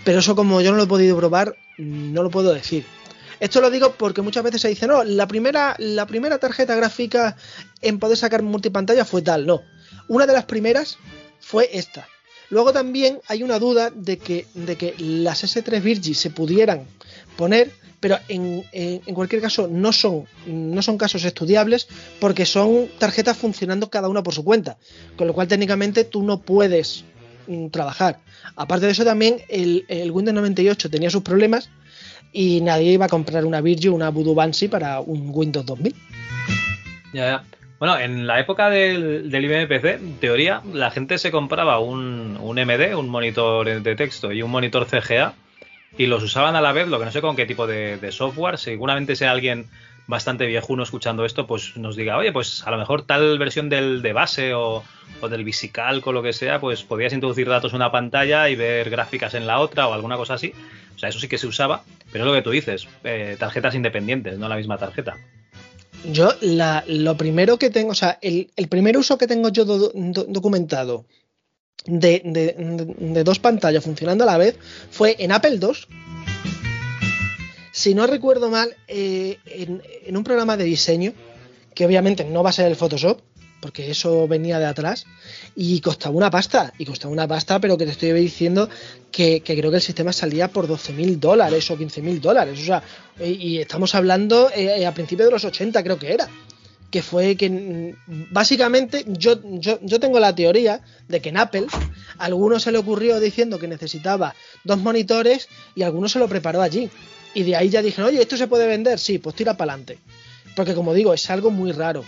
Pero 0.05 0.21
eso 0.21 0.37
como 0.37 0.61
yo 0.61 0.71
no 0.71 0.77
lo 0.77 0.83
he 0.85 0.87
podido 0.87 1.17
probar, 1.17 1.57
no 1.79 2.23
lo 2.23 2.31
puedo 2.31 2.53
decir. 2.53 2.85
Esto 3.41 3.60
lo 3.60 3.70
digo 3.70 3.92
porque 3.97 4.23
muchas 4.23 4.42
veces 4.42 4.60
se 4.62 4.68
dice, 4.68 4.86
no, 4.86 5.05
la 5.05 5.26
primera, 5.28 5.76
la 5.78 6.07
primera 6.07 6.39
tarjeta 6.39 6.75
gráfica 6.75 7.36
en 7.83 7.99
poder 7.99 8.17
sacar 8.17 8.42
multipantalla 8.42 9.05
fue 9.05 9.23
tal. 9.23 9.47
No, 9.47 9.62
una 10.08 10.26
de 10.26 10.33
las 10.33 10.44
primeras 10.44 10.99
fue 11.41 11.68
esta. 11.73 12.07
Luego 12.50 12.73
también 12.73 13.20
hay 13.28 13.42
una 13.42 13.58
duda 13.58 13.91
de 13.94 14.18
que, 14.18 14.47
de 14.55 14.76
que 14.76 14.94
las 14.99 15.44
S3 15.44 15.83
Virgi 15.83 16.15
se 16.15 16.31
pudieran 16.31 16.84
poner, 17.36 17.70
pero 18.00 18.18
en, 18.28 18.65
en- 18.73 19.15
cualquier 19.15 19.42
caso 19.42 19.68
no 19.70 19.92
son, 19.92 20.25
no 20.47 20.81
son 20.83 20.97
casos 20.99 21.25
estudiables 21.25 21.89
porque 22.20 22.47
son 22.47 22.89
tarjetas 22.99 23.36
funcionando 23.36 23.91
cada 23.91 24.08
una 24.08 24.23
por 24.23 24.34
su 24.34 24.44
cuenta, 24.44 24.78
con 25.17 25.26
lo 25.26 25.34
cual 25.34 25.47
técnicamente 25.47 26.05
tú 26.05 26.23
no 26.23 26.41
puedes 26.41 27.05
mm, 27.49 27.68
trabajar. 27.68 28.20
Aparte 28.57 28.86
de 28.86 28.92
eso 28.92 29.05
también 29.05 29.42
el, 29.49 29.84
el 29.89 30.10
Windows 30.10 30.34
98 30.34 30.89
tenía 30.91 31.10
sus 31.10 31.23
problemas 31.23 31.68
y 32.33 32.61
nadie 32.61 32.93
iba 32.93 33.07
a 33.07 33.09
comprar 33.09 33.45
una 33.45 33.61
Virgil, 33.61 33.91
una 33.91 34.11
Voodoo 34.11 34.35
Banshee 34.35 34.69
para 34.69 35.01
un 35.01 35.31
Windows 35.33 35.67
2000. 35.67 35.95
Ya, 37.13 37.27
ya. 37.27 37.45
Bueno, 37.79 37.99
en 37.99 38.27
la 38.27 38.41
época 38.41 38.71
del, 38.71 39.31
del 39.31 39.45
IBM 39.45 39.69
PC, 39.69 39.95
en 39.95 40.17
teoría, 40.19 40.63
la 40.73 40.91
gente 40.91 41.17
se 41.17 41.31
compraba 41.31 41.79
un, 41.79 42.37
un 42.41 42.57
MD, 42.57 42.97
un 42.97 43.09
monitor 43.09 43.83
de 43.83 43.95
texto 43.95 44.33
y 44.33 44.43
un 44.43 44.51
monitor 44.51 44.87
CGA 44.87 45.35
y 45.97 46.07
los 46.07 46.23
usaban 46.23 46.57
a 46.57 46.61
la 46.61 46.73
vez, 46.73 46.89
lo 46.89 46.99
que 46.99 47.05
no 47.05 47.13
sé 47.13 47.21
con 47.21 47.37
qué 47.37 47.47
tipo 47.47 47.69
de, 47.69 47.97
de 47.99 48.11
software. 48.11 48.59
Seguramente 48.59 49.15
sea 49.15 49.31
alguien 49.31 49.67
bastante 50.09 50.47
viejuno 50.47 50.83
escuchando 50.83 51.25
esto, 51.25 51.47
pues 51.47 51.77
nos 51.77 51.95
diga, 51.95 52.17
oye, 52.17 52.33
pues 52.33 52.67
a 52.67 52.70
lo 52.73 52.78
mejor 52.78 53.03
tal 53.03 53.39
versión 53.39 53.69
del 53.69 54.03
de 54.03 54.12
base 54.12 54.55
o, 54.55 54.83
o 55.20 55.28
del 55.28 55.45
VisiCalc 55.45 56.05
o 56.07 56.12
lo 56.12 56.23
que 56.23 56.33
sea, 56.33 56.61
pues 56.61 56.83
podías 56.83 57.12
introducir 57.12 57.49
datos 57.49 57.70
en 57.73 57.77
una 57.77 57.93
pantalla 57.93 58.49
y 58.49 58.57
ver 58.57 58.91
gráficas 58.91 59.35
en 59.35 59.47
la 59.47 59.61
otra 59.61 59.87
o 59.87 59.93
alguna 59.93 60.17
cosa 60.17 60.35
así. 60.35 60.53
O 60.97 60.99
sea, 60.99 61.11
eso 61.11 61.20
sí 61.20 61.28
que 61.28 61.39
se 61.39 61.47
usaba, 61.47 61.85
pero 62.11 62.25
es 62.25 62.28
lo 62.28 62.35
que 62.35 62.43
tú 62.43 62.51
dices, 62.51 62.89
eh, 63.05 63.37
tarjetas 63.39 63.75
independientes, 63.77 64.37
no 64.39 64.49
la 64.49 64.57
misma 64.57 64.78
tarjeta. 64.78 65.15
Yo 66.11 66.33
la- 66.41 66.83
lo 66.89 67.17
primero 67.17 67.59
que 67.59 67.70
tengo, 67.70 67.91
o 67.91 67.95
sea, 67.95 68.19
el, 68.23 68.51
el 68.57 68.69
primer 68.69 68.97
uso 68.97 69.19
que 69.19 69.27
tengo 69.27 69.51
yo 69.51 69.65
do- 69.65 69.93
do- 69.95 70.25
documentado 70.28 71.05
de- 71.87 72.23
de- 72.25 72.55
de 72.99 73.25
dos 73.25 73.39
pantallas 73.39 73.85
funcionando 73.85 74.25
a 74.25 74.27
la 74.27 74.39
vez 74.39 74.59
fue 74.91 75.17
en 75.19 75.33
Apple 75.33 75.59
II. 75.61 75.73
Si 77.79 77.95
no 77.95 78.09
recuerdo 78.09 78.51
mal, 78.51 78.75
eh, 78.89 79.39
en, 79.47 80.17
un 80.17 80.25
programa 80.25 80.57
de 80.57 80.65
diseño, 80.65 81.13
que 81.77 81.87
obviamente 81.87 82.25
no 82.25 82.43
va 82.43 82.51
a 82.51 82.53
ser 82.53 82.67
el 82.67 82.75
Photoshop, 82.75 83.21
porque 83.61 83.89
eso 83.89 84.27
venía 84.27 84.59
de 84.59 84.67
atrás, 84.67 85.07
y 85.55 85.81
costaba 85.81 86.17
una 86.17 86.29
pasta, 86.29 86.73
y 86.77 86.85
costaba 86.85 87.13
una 87.13 87.29
pasta, 87.29 87.61
pero 87.61 87.79
que 87.79 87.85
te 87.85 87.93
estoy 87.93 88.11
diciendo 88.15 88.69
que, 89.13 89.45
creo 89.45 89.71
que 89.71 89.77
el 89.77 89.83
sistema 89.83 90.13
salía 90.13 90.49
por 90.49 90.67
12 90.67 90.93
mil 90.93 91.21
dólares 91.21 91.71
o 91.71 91.79
15 91.79 92.03
mil 92.03 92.21
dólares, 92.21 92.59
o 92.61 92.65
sea, 92.65 92.83
y, 93.21 93.31
y 93.31 93.59
estamos 93.59 93.95
hablando 93.95 94.51
eh, 94.53 94.85
a 94.85 94.93
principios 94.93 95.29
de 95.29 95.33
los 95.35 95.45
80 95.45 95.81
creo 95.85 96.01
que 96.01 96.13
era, 96.13 96.29
que 96.91 97.01
fue 97.01 97.37
que 97.37 97.49
mm, 97.49 98.33
básicamente 98.33 99.05
yo, 99.07 99.41
yo, 99.61 99.79
yo 99.83 100.01
tengo 100.01 100.19
la 100.19 100.35
teoría 100.35 100.81
de 101.07 101.21
que 101.21 101.29
en 101.29 101.37
Apple 101.37 101.67
a 102.19 102.25
alguno 102.25 102.59
se 102.59 102.73
le 102.73 102.79
ocurrió 102.79 103.21
diciendo 103.21 103.61
que 103.61 103.69
necesitaba 103.69 104.35
dos 104.65 104.79
monitores 104.79 105.49
y 105.77 105.83
alguno 105.83 106.09
se 106.09 106.19
lo 106.19 106.29
preparó 106.29 106.61
allí. 106.61 106.91
Y 107.39 107.44
de 107.44 107.55
ahí 107.55 107.68
ya 107.68 107.83
dijeron, 107.83 108.08
oye, 108.08 108.20
¿esto 108.20 108.36
se 108.36 108.49
puede 108.49 108.67
vender? 108.67 108.99
Sí, 108.99 109.20
pues 109.20 109.36
tira 109.36 109.57
para 109.57 109.75
adelante. 109.75 110.00
Porque 110.57 110.75
como 110.75 110.92
digo, 110.92 111.15
es 111.15 111.31
algo 111.31 111.52
muy 111.52 111.70
raro. 111.70 112.05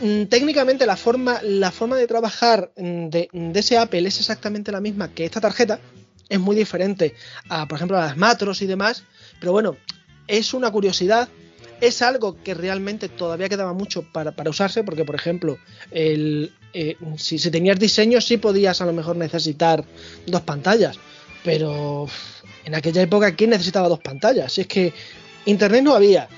Mm, 0.00 0.24
Técnicamente 0.24 0.84
la 0.84 0.96
forma, 0.96 1.40
la 1.44 1.70
forma 1.70 1.94
de 1.96 2.08
trabajar 2.08 2.72
mm, 2.76 3.06
de, 3.06 3.28
de 3.32 3.60
ese 3.60 3.78
Apple 3.78 4.08
es 4.08 4.18
exactamente 4.18 4.72
la 4.72 4.80
misma 4.80 5.14
que 5.14 5.24
esta 5.24 5.40
tarjeta. 5.40 5.78
Es 6.28 6.40
muy 6.40 6.56
diferente 6.56 7.14
a, 7.48 7.68
por 7.68 7.76
ejemplo, 7.76 7.96
a 7.96 8.00
las 8.00 8.16
Matros 8.16 8.62
y 8.62 8.66
demás. 8.66 9.04
Pero 9.38 9.52
bueno, 9.52 9.76
es 10.26 10.54
una 10.54 10.72
curiosidad. 10.72 11.28
Es 11.80 12.02
algo 12.02 12.42
que 12.42 12.54
realmente 12.54 13.08
todavía 13.08 13.48
quedaba 13.48 13.74
mucho 13.74 14.02
para, 14.12 14.32
para 14.32 14.50
usarse, 14.50 14.82
porque 14.82 15.04
por 15.04 15.14
ejemplo, 15.14 15.56
el, 15.92 16.52
eh, 16.72 16.96
si, 17.16 17.38
si 17.38 17.48
tenías 17.52 17.78
diseño, 17.78 18.20
sí 18.20 18.38
podías 18.38 18.80
a 18.80 18.86
lo 18.86 18.92
mejor 18.92 19.14
necesitar 19.14 19.84
dos 20.26 20.40
pantallas. 20.40 20.98
Pero 21.44 22.08
en 22.68 22.74
aquella 22.74 23.00
época, 23.02 23.34
¿quién 23.34 23.50
necesitaba 23.50 23.88
dos 23.88 24.00
pantallas? 24.00 24.52
Si 24.52 24.60
es 24.60 24.66
que 24.66 24.92
internet 25.46 25.82
no 25.82 25.94
había, 25.94 26.28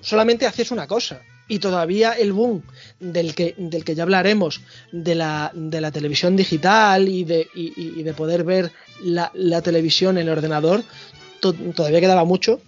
solamente 0.00 0.44
hacías 0.44 0.72
una 0.72 0.88
cosa. 0.88 1.22
Y 1.46 1.58
todavía 1.60 2.12
el 2.12 2.32
boom 2.32 2.62
del 2.98 3.34
que, 3.34 3.54
del 3.58 3.84
que 3.84 3.94
ya 3.94 4.02
hablaremos, 4.02 4.60
de 4.90 5.14
la, 5.14 5.52
de 5.54 5.80
la 5.80 5.92
televisión 5.92 6.34
digital 6.36 7.08
y 7.08 7.22
de, 7.24 7.46
y- 7.54 8.02
de 8.02 8.12
poder 8.14 8.42
ver 8.42 8.72
la, 9.02 9.30
la 9.34 9.60
televisión 9.62 10.16
en 10.18 10.24
el 10.24 10.30
ordenador, 10.30 10.82
to- 11.40 11.52
todavía 11.54 12.00
quedaba 12.00 12.24
mucho. 12.24 12.60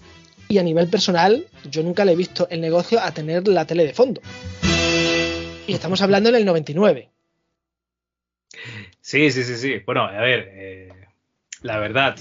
Y 0.48 0.58
a 0.58 0.62
nivel 0.62 0.88
personal, 0.88 1.46
yo 1.68 1.82
nunca 1.82 2.04
le 2.04 2.12
he 2.12 2.16
visto 2.16 2.46
el 2.50 2.60
negocio 2.60 3.00
a 3.00 3.10
tener 3.12 3.48
la 3.48 3.64
tele 3.66 3.84
de 3.86 3.94
fondo. 3.94 4.20
Y 5.66 5.72
estamos 5.72 6.00
hablando 6.02 6.28
en 6.28 6.36
el 6.36 6.44
99. 6.44 7.08
Sí, 9.00 9.30
sí, 9.32 9.42
sí, 9.42 9.56
sí. 9.56 9.78
Bueno, 9.84 10.04
a 10.04 10.20
ver, 10.20 10.48
eh, 10.52 10.92
la 11.62 11.78
verdad, 11.78 12.16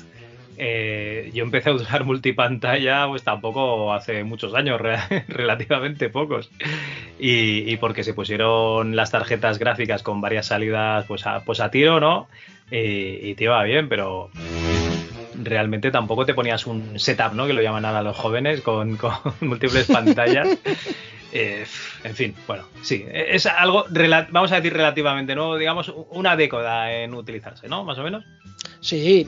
eh, 0.58 1.32
yo 1.34 1.44
empecé 1.44 1.70
a 1.70 1.74
usar 1.74 2.04
multipantalla 2.06 3.08
pues 3.08 3.24
tampoco 3.24 3.94
hace 3.94 4.24
muchos 4.24 4.54
años, 4.54 4.80
re- 4.80 5.26
relativamente 5.28 6.10
pocos. 6.10 6.50
Y, 7.20 7.72
y 7.72 7.78
porque 7.78 8.04
se 8.04 8.14
pusieron 8.14 8.96
las 8.96 9.12
tarjetas 9.12 9.60
gráficas 9.60 10.04
con 10.04 10.22
varias 10.22 10.48
salidas 10.48 11.06
pues 11.06 11.26
a, 11.26 11.42
pues 11.44 11.60
a 11.60 11.72
tiro, 11.72 12.00
¿no? 12.00 12.28
Y, 12.72 13.30
y 13.30 13.36
te 13.36 13.46
iba 13.46 13.62
bien, 13.64 13.88
pero 13.90 14.30
realmente 15.42 15.92
tampoco 15.92 16.26
te 16.26 16.34
ponías 16.34 16.66
un 16.68 17.00
setup, 17.00 17.34
¿no? 17.34 17.46
Que 17.48 17.54
lo 17.54 17.62
llaman 17.62 17.86
ahora 17.86 18.02
los 18.02 18.16
jóvenes, 18.16 18.62
con, 18.62 18.98
con 18.98 19.14
múltiples 19.42 19.88
pantallas. 19.88 20.48
Eh, 21.32 21.66
en 22.04 22.16
fin, 22.16 22.36
bueno, 22.48 22.64
sí, 22.84 23.06
es 23.12 23.48
algo, 23.48 23.86
vamos 24.32 24.52
a 24.52 24.58
decir 24.58 24.72
relativamente 24.74 25.34
nuevo, 25.34 25.58
digamos, 25.58 25.92
una 26.12 26.36
década 26.36 26.94
en 26.94 27.14
utilizarse, 27.16 27.68
¿no? 27.68 27.84
Más 27.84 27.98
o 27.98 28.04
menos. 28.04 28.24
Sí, 28.82 29.28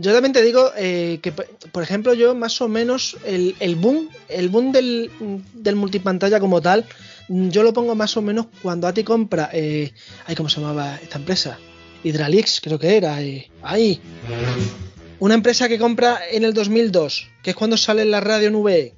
Yo 0.00 0.12
también 0.12 0.32
te 0.32 0.42
digo 0.42 0.70
eh, 0.76 1.18
que, 1.22 1.32
por 1.32 1.82
ejemplo, 1.82 2.14
yo 2.14 2.34
más 2.34 2.60
o 2.60 2.68
menos 2.68 3.16
el, 3.24 3.56
el 3.58 3.74
boom, 3.74 4.08
el 4.28 4.48
boom 4.48 4.70
del, 4.70 5.10
del 5.54 5.74
multipantalla 5.76 6.38
como 6.38 6.60
tal, 6.60 6.84
yo 7.28 7.62
lo 7.62 7.72
pongo 7.72 7.94
más 7.94 8.16
o 8.16 8.22
menos 8.22 8.46
cuando 8.62 8.86
a 8.86 8.94
ti 8.94 9.02
compra, 9.02 9.50
eh, 9.52 9.92
ay, 10.26 10.36
¿cómo 10.36 10.48
se 10.48 10.60
llamaba 10.60 10.96
esta 11.02 11.18
empresa? 11.18 11.58
Hydralix, 12.04 12.60
creo 12.60 12.78
que 12.78 12.96
era, 12.96 13.20
eh, 13.22 13.50
ahí. 13.62 14.00
Una 15.18 15.34
empresa 15.34 15.68
que 15.68 15.78
compra 15.78 16.20
en 16.30 16.44
el 16.44 16.54
2002, 16.54 17.28
que 17.42 17.50
es 17.50 17.56
cuando 17.56 17.76
sale 17.76 18.02
en 18.02 18.12
la 18.12 18.20
radio 18.20 18.48
en 18.48 18.62
VE. 18.62 18.94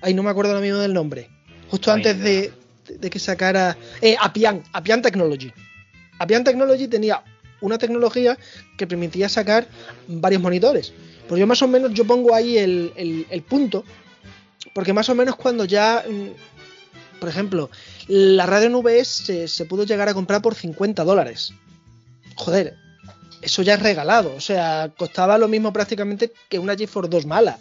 Ay, 0.00 0.14
no 0.14 0.22
me 0.22 0.30
acuerdo 0.30 0.52
ahora 0.52 0.62
mismo 0.62 0.78
del 0.78 0.94
nombre. 0.94 1.28
Justo 1.68 1.92
antes 1.92 2.18
de, 2.18 2.52
de 2.88 3.10
que 3.10 3.18
sacara. 3.18 3.76
Eh, 4.00 4.16
Apian, 4.18 4.62
Apian 4.72 5.02
Technology. 5.02 5.52
Apian 6.18 6.42
Technology 6.42 6.88
tenía 6.88 7.22
una 7.60 7.78
tecnología 7.78 8.38
que 8.76 8.86
permitía 8.86 9.28
sacar 9.28 9.66
varios 10.06 10.42
monitores. 10.42 10.92
Pues 11.28 11.38
yo 11.38 11.46
más 11.46 11.60
o 11.62 11.68
menos 11.68 11.92
yo 11.92 12.04
pongo 12.06 12.34
ahí 12.34 12.56
el, 12.58 12.92
el- 12.96 13.42
punto, 13.42 13.84
porque 14.74 14.92
más 14.92 15.08
o 15.08 15.14
menos 15.14 15.36
cuando 15.36 15.64
ya, 15.64 16.04
mm, 16.08 17.18
por 17.20 17.28
ejemplo, 17.28 17.70
la 18.06 18.46
radio 18.46 18.70
NVS 18.70 19.08
se, 19.08 19.48
se 19.48 19.64
pudo 19.64 19.84
llegar 19.84 20.08
a 20.08 20.14
comprar 20.14 20.40
por 20.40 20.54
50 20.54 21.04
dólares. 21.04 21.52
Joder, 22.36 22.76
eso 23.42 23.62
ya 23.62 23.74
es 23.74 23.82
regalado, 23.82 24.34
o 24.34 24.40
sea, 24.40 24.90
costaba 24.96 25.36
lo 25.38 25.48
mismo 25.48 25.72
prácticamente 25.72 26.32
que 26.48 26.58
una 26.58 26.76
GeForce 26.76 27.10
2 27.10 27.26
mala. 27.26 27.58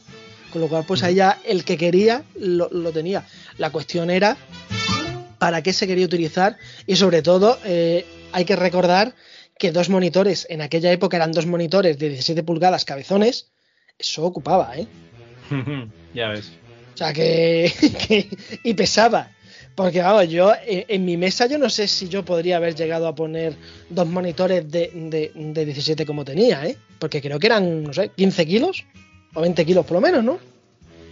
Con 0.51 0.61
lo 0.61 0.69
cual, 0.69 0.85
pues 0.87 1.03
ahí 1.03 1.15
ya 1.15 1.39
el 1.43 1.65
que 1.65 1.77
quería 1.77 2.23
lo, 2.39 2.69
lo 2.71 2.91
tenía. 2.93 3.25
La 3.57 3.69
cuestión 3.69 4.09
era 4.09 4.37
para 5.39 5.61
qué 5.61 5.73
se 5.73 5.85
quería 5.87 6.05
utilizar 6.05 6.57
y 6.87 6.95
sobre 6.95 7.21
todo 7.21 7.59
eh, 7.65 8.05
hay 8.31 8.45
que 8.45 8.55
recordar 8.55 9.13
que 9.59 9.71
dos 9.71 9.89
monitores, 9.89 10.45
en 10.49 10.61
aquella 10.61 10.91
época 10.91 11.17
eran 11.17 11.31
dos 11.31 11.45
monitores 11.45 11.97
de 11.97 12.09
17 12.09 12.43
pulgadas 12.43 12.85
cabezones, 12.85 13.47
eso 13.97 14.23
ocupaba, 14.25 14.77
¿eh? 14.77 14.87
ya 16.13 16.29
ves. 16.29 16.51
O 16.93 16.97
sea 16.97 17.13
que, 17.13 17.71
que- 18.07 18.27
y 18.63 18.73
pesaba. 18.73 19.31
Porque 19.75 20.01
vamos, 20.01 20.27
yo 20.29 20.53
eh, 20.65 20.85
en 20.87 21.05
mi 21.05 21.17
mesa 21.17 21.45
yo 21.45 21.59
no 21.59 21.69
sé 21.69 21.87
si 21.87 22.09
yo 22.09 22.25
podría 22.25 22.57
haber 22.57 22.73
llegado 22.73 23.07
a 23.07 23.13
poner 23.13 23.53
dos 23.91 24.07
monitores 24.07 24.69
de, 24.71 24.89
de, 24.93 25.31
de 25.35 25.65
17 25.65 26.03
como 26.05 26.25
tenía, 26.25 26.65
¿eh? 26.65 26.75
Porque 26.97 27.21
creo 27.21 27.37
que 27.37 27.45
eran, 27.45 27.83
no 27.83 27.93
sé, 27.93 28.09
15 28.15 28.45
kilos 28.47 28.85
o 29.35 29.41
20 29.41 29.63
kilos 29.67 29.85
por 29.85 29.93
lo 29.95 30.01
menos, 30.01 30.23
¿no? 30.23 30.39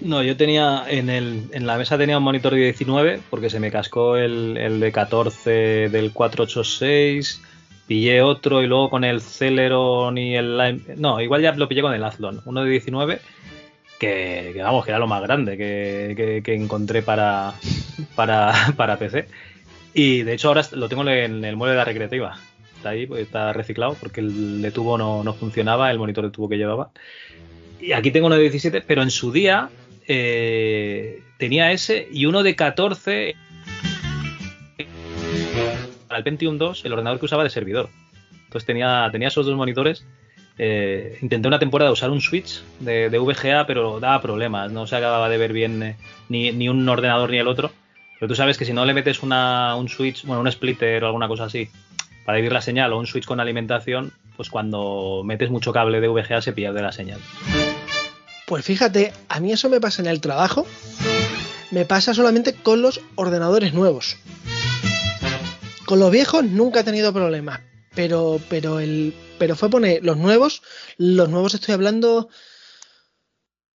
No, 0.02 0.24
yo 0.24 0.36
tenía 0.36 0.84
en, 0.88 1.12
el, 1.12 1.44
en 1.52 1.68
la 1.68 1.78
mesa 1.78 1.96
tenía 1.98 2.18
un 2.18 2.24
monitor 2.24 2.54
de 2.56 2.60
19 2.62 3.20
porque 3.30 3.52
se 3.52 3.60
me 3.60 3.70
cascó 3.72 4.18
el, 4.18 4.58
el 4.58 4.80
de 4.80 4.92
14 4.92 5.90
del 5.90 6.12
486, 6.12 7.42
pillé 7.88 8.22
otro 8.22 8.64
y 8.64 8.68
luego 8.68 8.90
con 8.90 9.04
el 9.04 9.22
Celeron 9.22 10.18
y 10.18 10.36
el 10.36 10.58
Lime, 10.58 10.82
no, 10.98 11.22
igual 11.22 11.42
ya 11.42 11.52
lo 11.54 11.68
pillé 11.68 11.82
con 11.82 11.94
el 11.94 12.04
Athlon, 12.04 12.42
uno 12.46 12.64
de 12.64 12.70
19 12.72 13.20
que, 14.00 14.52
que 14.54 14.62
vamos, 14.62 14.84
que 14.84 14.92
era 14.92 15.00
lo 15.00 15.08
más 15.08 15.22
grande 15.22 15.58
que, 15.58 16.42
que- 16.44 16.54
encontré 16.56 17.02
para, 17.02 17.54
para, 18.16 18.54
para 18.76 18.98
PC. 18.98 19.28
Y 19.94 20.24
de 20.24 20.34
hecho 20.34 20.50
ahora 20.50 20.64
lo 20.74 20.90
tengo 20.90 21.08
en 21.08 21.46
el 21.46 21.56
mueble 21.56 21.72
de 21.74 21.78
la 21.78 21.86
recreativa. 21.86 22.38
Está 22.76 22.90
ahí, 22.90 23.08
pues, 23.08 23.22
está 23.24 23.54
reciclado 23.54 23.96
porque 24.00 24.20
el 24.20 24.62
de 24.62 24.72
tubo 24.72 24.98
no, 24.98 25.24
no 25.24 25.34
funcionaba, 25.34 25.90
el 25.92 25.98
monitor 25.98 26.26
de 26.26 26.32
tubo 26.32 26.50
que 26.50 26.58
llevaba. 26.58 26.90
Y 27.80 27.94
aquí 27.94 28.12
tengo 28.12 28.28
uno 28.28 28.36
de 28.36 28.42
17, 28.42 28.82
pero 28.82 29.02
en 29.02 29.12
su 29.12 29.32
día 29.32 29.70
eh, 30.08 31.22
tenía 31.38 31.72
ese 31.72 32.08
y 32.12 32.26
uno 32.26 32.44
de 32.44 32.56
14 32.56 33.36
el 36.18 36.24
Pentium 36.24 36.58
2, 36.58 36.86
el 36.86 36.94
ordenador 36.94 37.20
que 37.20 37.26
usaba 37.26 37.44
de 37.44 37.50
servidor. 37.50 37.90
Entonces 38.46 38.66
tenía, 38.66 39.08
tenía 39.12 39.28
esos 39.28 39.46
dos 39.46 39.56
monitores. 39.56 40.06
Eh, 40.58 41.18
intenté 41.22 41.48
una 41.48 41.60
temporada 41.60 41.92
usar 41.92 42.12
un 42.12 42.22
switch 42.22 42.64
de, 42.80 43.10
de 43.10 43.20
VGA, 43.20 43.66
pero 43.68 44.00
daba 44.00 44.22
problemas. 44.22 44.72
No 44.72 44.88
se 44.88 44.96
acababa 44.96 45.28
de 45.30 45.38
ver 45.38 45.52
bien 45.52 45.84
eh, 45.84 45.98
ni, 46.30 46.52
ni 46.52 46.70
un 46.70 46.88
ordenador 46.88 47.30
ni 47.30 47.38
el 47.38 47.48
otro. 47.48 47.72
Pero 48.20 48.30
tú 48.30 48.36
sabes 48.36 48.58
que 48.58 48.66
si 48.66 48.74
no 48.74 48.86
le 48.86 48.94
metes 48.94 49.22
un 49.22 49.90
switch, 49.90 50.26
bueno, 50.26 50.42
un 50.42 50.52
splitter 50.52 51.04
o 51.04 51.08
alguna 51.08 51.28
cosa 51.28 51.46
así, 51.46 51.70
para 52.26 52.38
dividir 52.38 52.54
la 52.54 52.62
señal 52.62 52.94
o 52.94 53.00
un 53.00 53.08
switch 53.08 53.26
con 53.26 53.40
alimentación, 53.40 54.14
pues 54.36 54.50
cuando 54.50 55.22
metes 55.26 55.50
mucho 55.50 55.74
cable 55.74 56.00
de 56.00 56.08
VGA 56.08 56.42
se 56.42 56.54
pierde 56.54 56.82
la 56.82 56.92
señal. 56.92 57.20
Pues 58.48 58.64
fíjate, 58.64 59.12
a 59.28 59.40
mí 59.40 59.52
eso 59.52 59.70
me 59.70 59.82
pasa 59.82 60.02
en 60.02 60.08
el 60.08 60.22
trabajo, 60.22 60.66
me 61.72 61.86
pasa 61.86 62.14
solamente 62.14 62.54
con 62.54 62.82
los 62.82 63.02
ordenadores 63.16 63.74
nuevos. 63.74 64.18
Con 65.86 66.00
los 66.00 66.12
viejos 66.12 66.44
nunca 66.44 66.80
he 66.80 66.84
tenido 66.84 67.14
problemas, 67.14 67.62
pero, 67.94 68.40
pero, 68.50 68.80
el, 68.80 69.14
pero 69.38 69.56
fue 69.56 69.70
poner 69.70 70.04
los 70.04 70.18
nuevos, 70.18 70.62
los 70.98 71.30
nuevos 71.30 71.54
estoy 71.54 71.74
hablando 71.74 72.30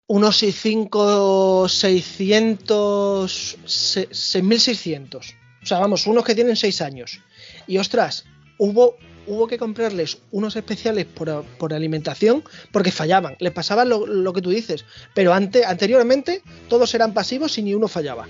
unos 0.09 0.36
65, 0.36 1.68
600, 1.68 3.57
se- 3.65 4.09
6600. 4.12 5.35
O 5.62 5.67
sea, 5.67 5.81
vamos, 5.81 6.07
unos 6.07 6.25
que 6.25 6.35
tienen 6.36 6.55
6 6.55 6.81
años. 6.81 7.18
Y 7.67 7.78
ostras, 7.78 8.25
hubo, 8.59 8.97
hubo 9.27 9.47
que 9.47 9.59
comprarles 9.59 10.19
unos 10.31 10.57
especiales 10.57 11.05
por, 11.07 11.45
por 11.59 11.75
alimentación 11.75 12.43
porque 12.73 12.91
fallaban. 12.93 13.37
Les 13.41 13.53
pasaba 13.53 13.85
lo, 13.85 14.07
lo 14.07 14.33
que 14.33 14.43
tú 14.43 14.51
dices. 14.51 14.85
Pero 15.15 15.33
antes, 15.35 15.65
anteriormente 15.67 16.43
todos 16.69 16.95
eran 16.95 17.15
pasivos 17.15 17.57
y 17.59 17.63
ni 17.63 17.75
uno 17.75 17.89
fallaba. 17.89 18.27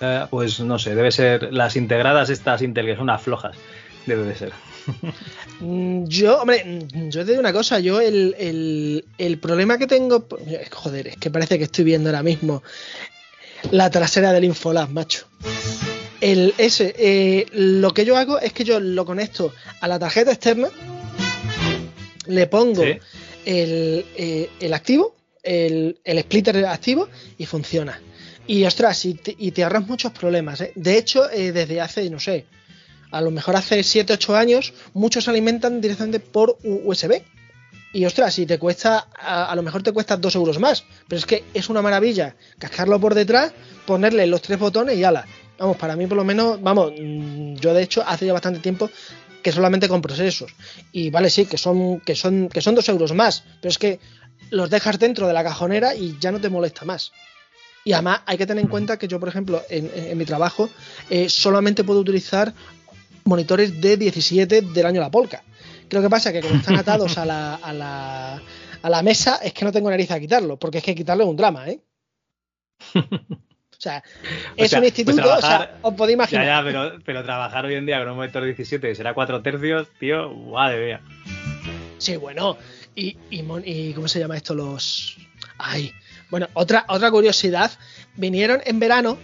Eh, 0.00 0.26
pues 0.30 0.60
no 0.60 0.78
sé, 0.78 0.94
debe 0.94 1.10
ser 1.12 1.52
las 1.52 1.76
integradas 1.76 2.30
estas 2.30 2.62
Intel 2.62 2.86
que 2.86 2.94
son 2.94 3.04
unas 3.04 3.22
flojas. 3.22 3.56
Debe 4.06 4.22
de 4.24 4.34
ser. 4.36 4.52
Mm, 5.58 6.04
Yo, 6.06 6.40
hombre, 6.42 6.64
mm, 6.64 7.08
yo 7.08 7.24
te 7.24 7.30
digo 7.32 7.40
una 7.40 7.52
cosa, 7.52 7.80
yo 7.80 8.00
el, 8.00 8.36
el- 8.38 9.04
el 9.18 9.38
problema 9.38 9.78
que 9.78 9.86
tengo, 9.88 10.28
joder, 10.70 11.08
es 11.08 11.16
que 11.16 11.30
parece 11.30 11.58
que 11.58 11.64
estoy 11.64 11.84
viendo 11.84 12.08
ahora 12.10 12.22
mismo 12.22 12.62
la 13.72 13.90
trasera 13.90 14.32
del 14.32 14.44
Infolab, 14.44 14.90
macho. 14.90 15.26
El, 16.20 16.54
ese, 16.58 16.94
eh, 16.98 17.46
lo 17.52 17.92
que 17.92 18.04
yo 18.04 18.16
hago 18.16 18.38
es 18.40 18.52
que 18.52 18.64
yo 18.64 18.80
lo 18.80 19.04
conecto 19.04 19.52
a 19.80 19.88
la 19.88 19.98
tarjeta 19.98 20.32
externa, 20.32 20.68
le 22.26 22.46
pongo 22.46 22.82
Sí. 22.82 22.98
el, 23.44 24.04
eh, 24.16 24.50
el 24.60 24.74
activo, 24.74 25.14
el, 25.42 25.98
el 26.04 26.18
splitter 26.20 26.64
activo 26.66 27.08
y 27.38 27.46
funciona. 27.46 28.00
Y 28.46 28.64
ostras, 28.64 29.04
y 29.04 29.14
te, 29.14 29.34
y 29.38 29.50
te 29.50 29.62
ahorras 29.64 29.86
muchos 29.86 30.12
problemas. 30.12 30.60
¿eh? 30.60 30.72
De 30.74 30.96
hecho, 30.98 31.30
eh, 31.30 31.52
desde 31.52 31.80
hace, 31.80 32.08
no 32.10 32.20
sé, 32.20 32.46
a 33.10 33.20
lo 33.20 33.30
mejor 33.30 33.56
hace 33.56 33.82
7, 33.82 34.12
8 34.14 34.36
años, 34.36 34.72
muchos 34.94 35.24
se 35.24 35.30
alimentan 35.30 35.80
directamente 35.80 36.20
por 36.20 36.56
USB. 36.62 37.22
Y 37.92 38.04
ostras, 38.04 38.34
si 38.34 38.46
te 38.46 38.58
cuesta, 38.58 39.08
a, 39.18 39.50
a 39.50 39.54
lo 39.56 39.62
mejor 39.62 39.82
te 39.82 39.92
cuesta 39.92 40.16
2 40.16 40.34
euros 40.36 40.58
más. 40.58 40.84
Pero 41.08 41.18
es 41.18 41.26
que 41.26 41.44
es 41.54 41.68
una 41.68 41.82
maravilla 41.82 42.36
cascarlo 42.58 43.00
por 43.00 43.14
detrás, 43.14 43.52
ponerle 43.86 44.26
los 44.26 44.42
tres 44.42 44.58
botones 44.58 44.96
y 44.96 45.04
ala. 45.04 45.26
Vamos, 45.58 45.76
para 45.76 45.96
mí 45.96 46.06
por 46.06 46.16
lo 46.16 46.24
menos, 46.24 46.60
vamos, 46.62 46.92
mm, 46.98 47.54
yo 47.56 47.72
de 47.74 47.82
hecho 47.82 48.02
hace 48.06 48.26
ya 48.26 48.32
bastante 48.32 48.60
tiempo 48.60 48.90
que 49.42 49.52
solamente 49.52 49.88
compro 49.88 50.14
esos. 50.14 50.52
Y 50.92 51.10
vale, 51.10 51.30
sí, 51.30 51.46
que 51.46 51.56
son, 51.56 52.00
que 52.00 52.14
son, 52.14 52.48
que 52.48 52.60
son 52.60 52.74
2 52.74 52.88
euros 52.88 53.12
más. 53.14 53.44
Pero 53.60 53.70
es 53.70 53.78
que 53.78 54.00
los 54.50 54.68
dejas 54.70 54.98
dentro 54.98 55.26
de 55.26 55.32
la 55.32 55.42
cajonera 55.44 55.94
y 55.94 56.16
ya 56.20 56.32
no 56.32 56.40
te 56.40 56.48
molesta 56.50 56.84
más. 56.84 57.12
Y 57.84 57.92
además 57.92 58.20
hay 58.26 58.36
que 58.36 58.46
tener 58.46 58.62
en 58.64 58.68
cuenta 58.68 58.98
que 58.98 59.06
yo, 59.08 59.20
por 59.20 59.28
ejemplo, 59.28 59.62
en, 59.70 59.88
en- 59.94 60.06
en 60.10 60.18
mi 60.18 60.24
trabajo 60.24 60.68
eh, 61.08 61.28
solamente 61.28 61.84
puedo 61.84 62.00
utilizar 62.00 62.52
monitores 63.24 63.80
de 63.80 63.96
17 63.96 64.60
del 64.62 64.86
año 64.86 65.00
la 65.00 65.10
polca. 65.10 65.42
Creo 65.88 66.02
que 66.02 66.10
pasa 66.10 66.32
que 66.32 66.40
como 66.40 66.56
están 66.56 66.76
atados 66.76 67.16
a 67.16 67.24
la, 67.24 67.54
a 67.54 67.72
la, 67.72 68.42
a 68.82 68.90
la 68.90 69.02
mesa, 69.04 69.36
es 69.36 69.52
que 69.52 69.64
no 69.64 69.70
tengo 69.72 69.88
nariz 69.88 70.10
a 70.10 70.18
quitarlo, 70.18 70.56
porque 70.58 70.78
es 70.78 70.84
que 70.84 70.94
quitarlo 70.96 71.22
es 71.24 71.30
un 71.30 71.36
drama, 71.36 71.68
¿eh? 71.68 71.80
Sea, 73.86 74.02
es 74.56 74.70
sea, 74.70 74.78
un 74.80 74.82
pues 74.84 74.98
instituto, 74.98 75.34
o 75.36 75.40
sea, 75.40 75.78
os 75.82 75.94
podéis 75.94 76.14
imaginar. 76.14 76.44
Ya, 76.44 76.58
ya, 76.58 76.64
pero, 76.64 76.98
pero 77.04 77.22
trabajar 77.22 77.64
hoy 77.66 77.74
en 77.74 77.86
día 77.86 78.00
con 78.00 78.08
un 78.10 78.16
monitor 78.16 78.44
17 78.44 78.88
que 78.88 78.94
será 78.96 79.14
4 79.14 79.42
tercios, 79.42 79.86
tío, 80.00 80.32
madre 80.34 80.84
mía. 80.86 81.00
Sí, 81.98 82.16
bueno. 82.16 82.56
Y, 82.96 83.16
y, 83.30 83.42
mon- 83.42 83.62
y 83.64 83.92
¿cómo 83.92 84.08
se 84.08 84.18
llama 84.18 84.36
esto? 84.36 84.54
Los. 84.54 85.16
Ay. 85.58 85.92
Bueno, 86.30 86.48
otra, 86.54 86.84
otra 86.88 87.10
curiosidad. 87.10 87.70
Vinieron 88.16 88.60
en 88.64 88.80
verano 88.80 89.18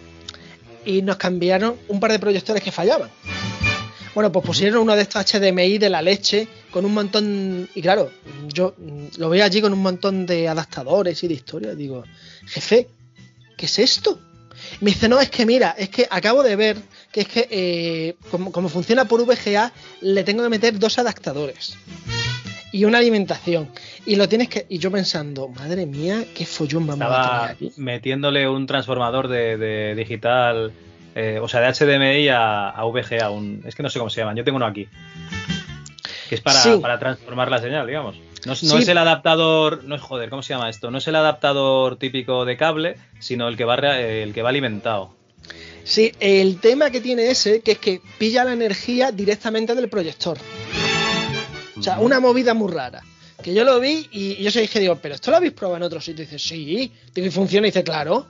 y 0.85 1.03
nos 1.03 1.17
cambiaron 1.17 1.77
un 1.89 1.99
par 1.99 2.13
de 2.13 2.19
proyectores 2.19 2.63
que 2.63 2.71
fallaban. 2.71 3.11
Bueno, 4.15 4.31
pues 4.31 4.45
pusieron 4.45 4.83
uno 4.83 4.95
de 4.95 5.03
estos 5.03 5.25
HDMI 5.25 5.79
de 5.79 5.89
la 5.91 6.03
leche 6.03 6.47
con 6.71 6.85
un 6.85 6.93
montón. 6.95 7.69
Y 7.75 7.81
claro, 7.83 8.11
yo 8.47 8.75
mm, 8.79 9.19
lo 9.19 9.29
veo 9.31 9.45
allí 9.45 9.61
con 9.61 9.73
un 9.73 9.81
montón 9.81 10.27
de 10.27 10.49
adaptadores 10.49 11.23
y 11.25 11.29
de 11.29 11.35
historia. 11.35 11.75
Digo, 11.75 12.05
jefe, 12.47 12.89
¿qué 13.57 13.67
es 13.67 13.79
esto? 13.79 14.21
Me 14.81 14.91
dice, 14.91 15.09
no, 15.09 15.21
es 15.21 15.31
que 15.31 15.47
mira, 15.47 15.75
es 15.79 15.89
que 15.89 16.07
acabo 16.11 16.43
de 16.43 16.57
ver 16.57 16.77
que 17.11 17.21
es 17.23 17.29
que 17.29 17.49
eh, 17.51 18.15
como, 18.31 18.53
como 18.53 18.69
funciona 18.69 19.05
por 19.07 19.25
VGA, 19.25 19.73
le 20.01 20.25
tengo 20.25 20.43
que 20.43 20.49
meter 20.49 20.79
dos 20.79 20.99
adaptadores 20.99 21.77
y 22.73 22.85
una 22.87 22.99
alimentación. 22.99 23.69
Y 24.07 24.17
lo 24.17 24.29
tienes 24.29 24.49
que. 24.49 24.67
Y 24.69 24.79
yo 24.79 24.91
pensando, 24.91 25.49
madre 25.49 25.87
mía, 25.87 26.25
qué 26.35 26.47
follón 26.47 26.87
vamos 26.87 27.07
a 27.07 27.09
tener 27.09 27.21
Estaba 27.23 27.47
aquí. 27.51 27.73
metiéndole 27.77 28.49
un 28.49 28.67
transformador 28.67 29.29
de, 29.29 29.57
de 29.59 29.95
digital, 29.95 30.73
eh, 31.15 31.39
o 31.41 31.49
sea, 31.49 31.61
de 31.61 31.73
HDMI 31.73 32.29
a, 32.29 32.71
a 32.71 32.85
VGA. 32.85 33.31
Un, 33.31 33.63
es 33.67 33.75
que 33.75 33.83
no 33.83 33.91
sé 33.91 33.99
cómo 33.99 34.11
se 34.11 34.21
llaman, 34.21 34.37
yo 34.37 34.43
tengo 34.45 34.57
uno 34.57 34.67
aquí. 34.67 34.89
Que 36.33 36.37
es 36.37 36.41
para, 36.41 36.63
Sí. 36.63 36.79
para 36.81 36.99
transformar 36.99 37.51
la 37.51 37.61
señal, 37.61 37.87
digamos. 37.87 38.17
No, 38.47 38.55
es- 38.55 38.63
no 38.63 38.77
Sí. 38.79 38.85
es 38.85 38.89
el 38.89 38.97
adaptador, 38.97 39.85
no 39.85 39.95
es 39.97 40.01
joder, 40.01 40.31
¿cómo 40.31 40.43
se 40.43 40.55
llama 40.55 40.71
esto? 40.71 40.91
No 40.91 40.97
es 40.97 41.07
el 41.07 41.15
adaptador 41.15 41.97
típico 41.97 42.47
de 42.47 42.57
cable, 42.57 42.97
sino 43.19 43.49
el 43.49 43.57
que 43.59 43.67
va, 43.67 43.75
el 43.75 44.33
que 44.33 44.41
va 44.41 44.49
alimentado. 44.49 45.15
Sí, 45.85 46.11
el 46.21 46.59
tema 46.59 46.89
que 46.91 47.03
tiene 47.03 47.27
ese, 47.31 47.61
que 47.61 47.73
es 47.73 47.79
que 47.79 48.01
pilla 48.19 48.45
la 48.45 48.55
energía 48.55 49.13
directamente 49.13 49.75
del 49.75 49.91
proyector. 49.91 50.39
O 51.79 51.83
sea, 51.83 51.99
una 52.01 52.19
movida 52.19 52.55
muy 52.55 52.73
rara. 52.73 53.03
Que 53.43 53.53
yo 53.53 53.63
lo 53.65 53.79
vi 53.79 54.09
y 54.11 54.43
yo 54.43 54.51
se 54.51 54.63
dije, 54.63 54.81
digo, 54.81 54.97
pero 55.03 55.15
esto 55.17 55.31
lo 55.31 55.37
habéis 55.37 55.53
probado 55.53 55.77
en 55.77 55.83
otro 55.83 56.01
sitio. 56.01 56.23
Y 56.23 56.29
dice, 56.29 56.39
sí. 56.39 56.91
Digo, 57.15 57.27
y 57.27 57.31
funciona. 57.31 57.67
Y 57.67 57.71
dice, 57.73 57.85
claro. 57.85 58.27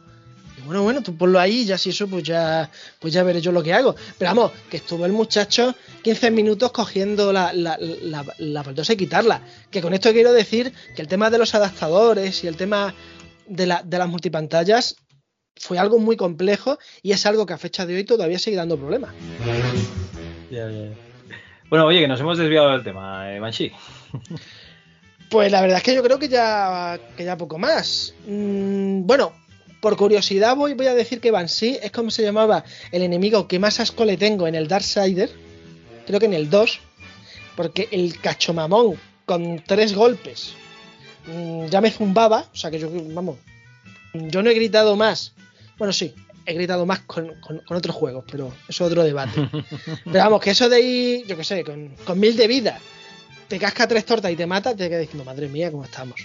Bueno, 0.64 0.82
bueno, 0.82 1.02
tú 1.02 1.16
ponlo 1.16 1.38
ahí 1.38 1.60
y 1.60 1.64
ya 1.64 1.78
si 1.78 1.90
eso, 1.90 2.06
pues 2.08 2.22
ya, 2.24 2.70
pues 2.98 3.12
ya 3.12 3.22
veré 3.22 3.40
yo 3.40 3.52
lo 3.52 3.62
que 3.62 3.72
hago. 3.72 3.94
Pero 4.18 4.30
vamos, 4.30 4.52
que 4.70 4.78
estuvo 4.78 5.04
el 5.06 5.12
muchacho 5.12 5.74
15 6.02 6.30
minutos 6.30 6.72
cogiendo 6.72 7.32
la, 7.32 7.52
la, 7.52 7.76
la, 7.78 8.24
la 8.38 8.62
baldosa 8.62 8.92
y 8.92 8.96
quitarla. 8.96 9.42
Que 9.70 9.80
con 9.80 9.94
esto 9.94 10.12
quiero 10.12 10.32
decir 10.32 10.72
que 10.94 11.02
el 11.02 11.08
tema 11.08 11.30
de 11.30 11.38
los 11.38 11.54
adaptadores 11.54 12.44
y 12.44 12.46
el 12.46 12.56
tema 12.56 12.94
de, 13.46 13.66
la, 13.66 13.82
de 13.84 13.98
las 13.98 14.08
multipantallas 14.08 14.96
fue 15.56 15.78
algo 15.78 15.98
muy 15.98 16.16
complejo 16.16 16.78
y 17.02 17.12
es 17.12 17.26
algo 17.26 17.46
que 17.46 17.52
a 17.52 17.58
fecha 17.58 17.86
de 17.86 17.96
hoy 17.96 18.04
todavía 18.04 18.38
sigue 18.38 18.56
dando 18.56 18.78
problemas. 18.78 19.12
Bueno, 21.68 21.86
oye, 21.86 22.00
que 22.00 22.08
nos 22.08 22.20
hemos 22.20 22.36
desviado 22.38 22.70
del 22.70 22.84
tema, 22.84 23.32
eh, 23.32 23.40
Banshee. 23.40 23.72
Pues 25.30 25.50
la 25.50 25.62
verdad 25.62 25.78
es 25.78 25.82
que 25.82 25.94
yo 25.94 26.02
creo 26.02 26.18
que 26.18 26.28
ya, 26.28 27.00
que 27.16 27.24
ya 27.24 27.38
poco 27.38 27.58
más. 27.58 28.14
Mm, 28.26 29.06
bueno, 29.06 29.32
por 29.82 29.96
curiosidad 29.96 30.54
voy, 30.56 30.74
voy 30.74 30.86
a 30.86 30.94
decir 30.94 31.20
que 31.20 31.32
Banshee 31.32 31.78
es 31.82 31.90
como 31.90 32.10
se 32.12 32.22
llamaba 32.22 32.64
el 32.92 33.02
enemigo 33.02 33.48
que 33.48 33.58
más 33.58 33.80
asco 33.80 34.04
le 34.04 34.16
tengo 34.16 34.46
en 34.46 34.54
el 34.54 34.68
Darksider. 34.68 35.28
Creo 36.06 36.20
que 36.20 36.26
en 36.26 36.34
el 36.34 36.48
2. 36.48 36.80
Porque 37.56 37.88
el 37.90 38.18
cachomamón 38.20 38.96
con 39.26 39.62
tres 39.66 39.92
golpes 39.94 40.54
mm, 41.26 41.66
ya 41.66 41.80
me 41.80 41.90
zumbaba. 41.90 42.46
O 42.52 42.56
sea 42.56 42.70
que 42.70 42.78
yo, 42.78 42.88
vamos, 42.92 43.36
yo 44.14 44.40
no 44.42 44.50
he 44.50 44.54
gritado 44.54 44.94
más. 44.96 45.32
Bueno, 45.78 45.92
sí, 45.92 46.14
he 46.46 46.54
gritado 46.54 46.86
más 46.86 47.00
con, 47.00 47.34
con- 47.40 47.58
con 47.58 47.76
otros 47.76 47.94
juegos, 47.96 48.24
pero 48.30 48.46
eso 48.68 48.84
es 48.86 48.90
otro 48.90 49.02
debate. 49.02 49.48
Pero 50.04 50.18
vamos, 50.24 50.40
que 50.40 50.50
eso 50.50 50.68
de 50.68 50.80
ir, 50.80 51.26
yo 51.26 51.36
qué 51.36 51.44
sé, 51.44 51.64
con, 51.64 51.88
con 52.06 52.18
mil 52.20 52.36
de 52.36 52.46
vida, 52.46 52.78
te 53.48 53.58
casca 53.58 53.86
tres 53.88 54.06
tortas 54.06 54.30
y 54.30 54.36
te 54.36 54.46
mata, 54.46 54.74
te 54.76 54.88
quedas 54.88 55.00
diciendo, 55.02 55.24
madre 55.24 55.48
mía, 55.48 55.70
cómo 55.72 55.84
estamos. 55.84 56.20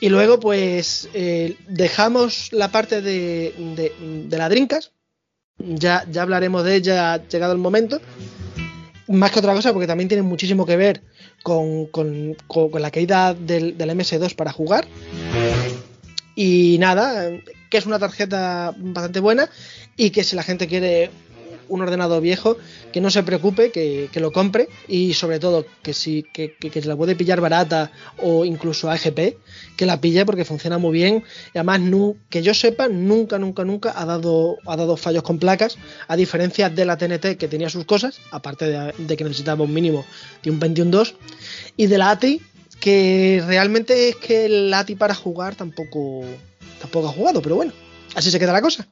Y 0.00 0.08
luego, 0.08 0.40
pues, 0.40 1.08
eh, 1.14 1.56
dejamos 1.68 2.52
la 2.52 2.70
parte 2.72 3.00
de, 3.02 3.54
de, 3.76 3.92
de 4.28 4.38
la 4.38 4.48
Drinkas. 4.48 4.92
Ya, 5.58 6.04
ya 6.10 6.22
hablaremos 6.22 6.64
de 6.64 6.76
ella 6.76 7.16
llegado 7.28 7.52
el 7.52 7.58
momento. 7.58 8.00
Más 9.08 9.30
que 9.30 9.38
otra 9.40 9.52
cosa, 9.54 9.72
porque 9.72 9.86
también 9.86 10.08
tiene 10.08 10.22
muchísimo 10.22 10.64
que 10.66 10.76
ver 10.76 11.02
con, 11.42 11.86
con- 11.86 12.36
con- 12.46 12.70
con 12.70 12.82
la 12.82 12.90
caída 12.90 13.34
del, 13.34 13.76
del 13.78 13.90
MS2 13.90 14.34
para 14.34 14.52
jugar. 14.52 14.86
Y 16.34 16.78
nada, 16.80 17.30
que 17.70 17.78
es 17.78 17.86
una 17.86 17.98
tarjeta 17.98 18.74
bastante 18.76 19.20
buena 19.20 19.48
y 19.96 20.10
que 20.10 20.24
si 20.24 20.34
la 20.34 20.42
gente 20.42 20.66
quiere 20.66 21.10
un 21.68 21.82
ordenador 21.82 22.20
viejo, 22.22 22.56
que 22.92 23.00
no 23.00 23.10
se 23.10 23.22
preocupe, 23.22 23.70
que, 23.70 24.08
que 24.12 24.20
lo 24.20 24.32
compre 24.32 24.68
y 24.88 25.14
sobre 25.14 25.38
todo 25.38 25.64
que 25.82 25.92
si 25.94 26.22
que, 26.22 26.54
que- 26.56 26.82
la 26.82 26.96
puede 26.96 27.14
pillar 27.16 27.40
barata 27.40 27.90
o 28.18 28.44
incluso 28.44 28.90
AGP, 28.90 29.36
que 29.76 29.86
la 29.86 30.00
pille 30.00 30.24
porque 30.26 30.44
funciona 30.44 30.78
muy 30.78 30.92
bien. 30.92 31.24
Y 31.54 31.58
además 31.58 31.80
nu- 31.80 32.16
que 32.30 32.42
yo 32.42 32.54
sepa 32.54 32.88
nunca 32.88 33.38
nunca 33.38 33.64
nunca 33.64 33.92
ha 33.96 34.04
dado 34.04 34.56
ha 34.66 34.76
dado 34.76 34.96
fallos 34.96 35.22
con 35.22 35.38
placas 35.38 35.78
a 36.08 36.16
diferencia 36.16 36.68
de 36.70 36.84
la 36.84 36.96
TNT 36.96 37.36
que 37.38 37.48
tenía 37.48 37.68
sus 37.70 37.84
cosas 37.84 38.20
aparte 38.30 38.66
de, 38.66 38.92
de 38.98 39.16
que 39.16 39.24
necesitaba 39.24 39.64
un 39.64 39.72
mínimo 39.72 40.04
de 40.42 40.50
un 40.50 40.60
21.2 40.60 41.14
y 41.76 41.86
de 41.86 41.98
la 41.98 42.10
ATI 42.10 42.40
que 42.80 43.42
realmente 43.46 44.08
es 44.08 44.16
que 44.16 44.46
el 44.46 44.74
ATI 44.74 44.96
para 44.96 45.14
jugar 45.14 45.54
tampoco 45.54 46.24
tampoco 46.80 47.08
ha 47.08 47.12
jugado 47.12 47.40
pero 47.42 47.56
bueno 47.56 47.72
así 48.14 48.30
se 48.30 48.38
queda 48.40 48.52
la 48.52 48.60
cosa 48.62 48.86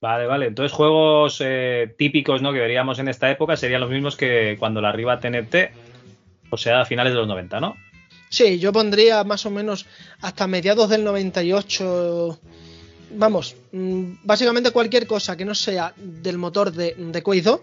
Vale, 0.00 0.26
vale. 0.26 0.46
Entonces, 0.46 0.72
juegos 0.72 1.40
eh, 1.44 1.94
típicos 1.98 2.40
¿no? 2.40 2.52
que 2.52 2.60
veríamos 2.60 2.98
en 2.98 3.08
esta 3.08 3.30
época 3.30 3.56
serían 3.56 3.80
los 3.80 3.90
mismos 3.90 4.16
que 4.16 4.56
cuando 4.58 4.80
la 4.80 4.90
arriba 4.90 5.18
TNT, 5.18 5.72
o 6.50 6.56
sea, 6.56 6.82
a 6.82 6.84
finales 6.84 7.12
de 7.12 7.18
los 7.18 7.26
90, 7.26 7.60
¿no? 7.60 7.76
Sí, 8.28 8.58
yo 8.58 8.72
pondría 8.72 9.24
más 9.24 9.46
o 9.46 9.50
menos 9.50 9.86
hasta 10.20 10.46
mediados 10.46 10.88
del 10.88 11.02
98. 11.02 12.38
Vamos, 13.16 13.56
mm, 13.72 14.12
básicamente 14.22 14.70
cualquier 14.70 15.06
cosa 15.06 15.36
que 15.36 15.44
no 15.44 15.54
sea 15.54 15.94
del 15.96 16.38
motor 16.38 16.72
de, 16.72 16.94
de 16.94 17.22
Quake 17.22 17.42
2, 17.42 17.60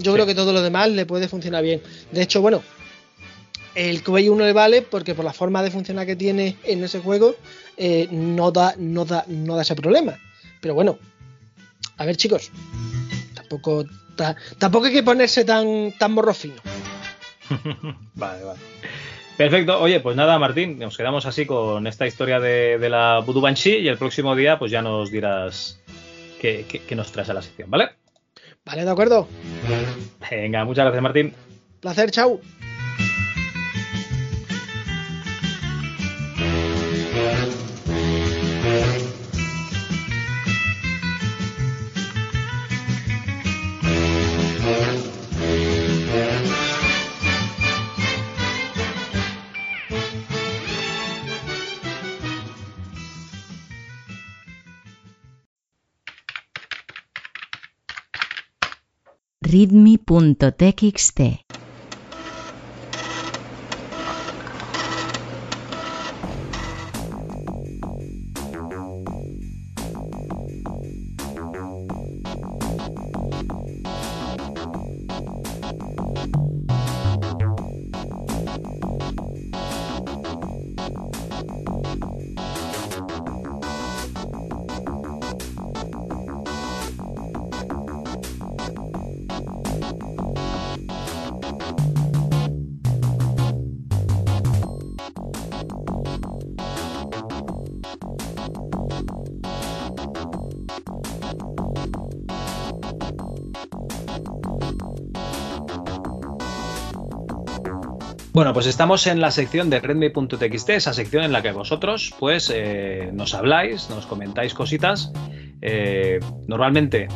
yo 0.00 0.14
creo 0.14 0.26
que 0.26 0.34
todo 0.34 0.52
lo 0.52 0.62
demás 0.62 0.90
le 0.90 1.06
puede 1.06 1.28
funcionar 1.28 1.62
bien. 1.62 1.82
De 2.10 2.22
hecho, 2.22 2.40
bueno, 2.40 2.62
el 3.74 4.02
Quake 4.02 4.30
1 4.30 4.44
le 4.44 4.52
vale 4.52 4.82
porque 4.82 5.14
por 5.14 5.24
la 5.24 5.32
forma 5.32 5.62
de 5.62 5.70
funcionar 5.70 6.06
que 6.06 6.16
tiene 6.16 6.56
en 6.64 6.82
ese 6.82 7.00
juego 7.00 7.36
eh, 7.76 8.08
no, 8.10 8.50
da, 8.50 8.74
no, 8.78 9.04
da, 9.04 9.24
no 9.28 9.54
da 9.54 9.62
ese 9.62 9.76
problema. 9.76 10.18
Pero 10.60 10.74
bueno, 10.74 10.98
a 11.98 12.04
ver 12.06 12.16
chicos, 12.16 12.50
tampoco, 13.34 13.84
ta- 14.16 14.36
tampoco 14.58 14.86
hay 14.86 14.92
que 14.92 15.02
ponerse 15.02 15.44
tan, 15.44 15.92
tan 15.98 16.12
morro 16.12 16.32
fino. 16.34 16.54
Vale, 18.14 18.44
vale. 18.44 18.60
Perfecto. 19.36 19.80
Oye, 19.80 20.00
pues 20.00 20.16
nada, 20.16 20.38
Martín, 20.38 20.78
nos 20.78 20.96
quedamos 20.96 21.24
así 21.26 21.46
con 21.46 21.86
esta 21.86 22.06
historia 22.06 22.40
de, 22.40 22.76
de 22.78 22.88
la 22.90 23.20
Voodoo 23.24 23.40
Banshee 23.40 23.78
y 23.78 23.88
el 23.88 23.96
próximo 23.96 24.34
día 24.34 24.58
pues 24.58 24.70
ya 24.72 24.82
nos 24.82 25.10
dirás 25.12 25.78
qué, 26.40 26.66
qué- 26.68 26.80
qué 26.80 26.94
nos 26.96 27.12
traes 27.12 27.30
a 27.30 27.34
la 27.34 27.42
sección, 27.42 27.70
¿vale? 27.70 27.90
Vale, 28.64 28.84
de 28.84 28.90
acuerdo. 28.90 29.28
Venga, 30.30 30.64
muchas 30.64 30.84
gracias, 30.84 31.02
Martín. 31.02 31.32
Placer, 31.80 32.10
chao. 32.10 32.40
readme.txt 59.52 61.20
pues 108.58 108.66
estamos 108.66 109.06
en 109.06 109.20
la 109.20 109.30
sección 109.30 109.70
de 109.70 109.78
redme.txt, 109.78 110.70
esa 110.70 110.92
sección 110.92 111.22
en 111.22 111.30
la 111.30 111.42
que 111.42 111.52
vosotros 111.52 112.12
pues 112.18 112.52
eh, 112.52 113.08
nos 113.12 113.32
habláis, 113.34 113.88
nos 113.88 114.04
comentáis 114.06 114.52
cositas. 114.52 115.12
eh, 115.62 116.18
normalmente, 116.48 117.06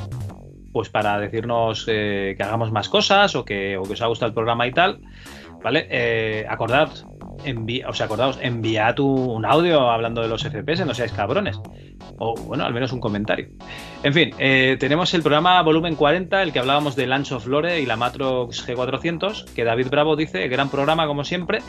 pues 0.72 0.88
para 0.88 1.18
decirnos 1.18 1.84
eh, 1.88 2.34
que 2.36 2.42
hagamos 2.44 2.70
más 2.70 2.88
cosas 2.88 3.34
o 3.34 3.44
que, 3.44 3.76
os 3.76 4.00
ha 4.02 4.06
gustado 4.06 4.28
el 4.28 4.34
programa 4.34 4.68
y 4.68 4.70
tal. 4.70 5.00
¿Vale? 5.64 6.46
Acordad, 6.48 6.90
envi- 7.44 7.84
o 7.88 7.92
sea, 7.92 8.06
acordaos, 8.06 8.38
enviad 8.40 9.00
un 9.00 9.44
audio 9.44 9.90
hablando 9.90 10.22
de 10.22 10.28
los 10.28 10.44
FPS, 10.44 10.86
no 10.86 10.94
seáis 10.94 11.10
cabrones. 11.10 11.58
O 12.24 12.36
bueno, 12.36 12.64
al 12.64 12.72
menos 12.72 12.92
un 12.92 13.00
comentario. 13.00 13.48
En 14.04 14.14
fin, 14.14 14.30
eh, 14.38 14.76
tenemos 14.78 15.12
el 15.12 15.22
programa 15.22 15.60
volumen 15.62 15.96
40, 15.96 16.40
el 16.44 16.52
que 16.52 16.60
hablábamos 16.60 16.94
de 16.94 17.08
Lunch 17.08 17.32
of 17.32 17.48
Lore 17.48 17.80
y 17.80 17.86
la 17.86 17.96
Matrox 17.96 18.64
G400, 18.64 19.46
que 19.46 19.64
David 19.64 19.88
Bravo 19.90 20.14
dice, 20.14 20.46
gran 20.46 20.70
programa 20.70 21.08
como 21.08 21.24
siempre. 21.24 21.62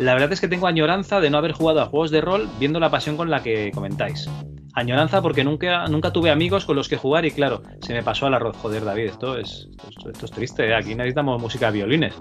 La 0.00 0.14
verdad 0.14 0.32
es 0.32 0.40
que 0.40 0.48
tengo 0.48 0.66
añoranza 0.66 1.20
de 1.20 1.30
no 1.30 1.38
haber 1.38 1.52
jugado 1.52 1.80
a 1.80 1.86
juegos 1.86 2.10
de 2.10 2.20
rol 2.20 2.48
viendo 2.58 2.80
la 2.80 2.90
pasión 2.90 3.16
con 3.16 3.30
la 3.30 3.44
que 3.44 3.70
comentáis. 3.72 4.28
Añoranza 4.74 5.22
porque 5.22 5.44
nunca, 5.44 5.86
nunca 5.86 6.12
tuve 6.12 6.32
amigos 6.32 6.64
con 6.64 6.74
los 6.74 6.88
que 6.88 6.96
jugar 6.96 7.24
y 7.24 7.30
claro, 7.30 7.62
se 7.80 7.94
me 7.94 8.02
pasó 8.02 8.26
al 8.26 8.34
arroz. 8.34 8.56
Joder, 8.56 8.84
David, 8.84 9.04
esto 9.04 9.38
es, 9.38 9.68
esto 10.12 10.26
es 10.26 10.30
triste, 10.32 10.68
¿eh? 10.68 10.74
aquí 10.74 10.96
necesitamos 10.96 11.40
música 11.40 11.70
de 11.70 11.78
violines. 11.78 12.20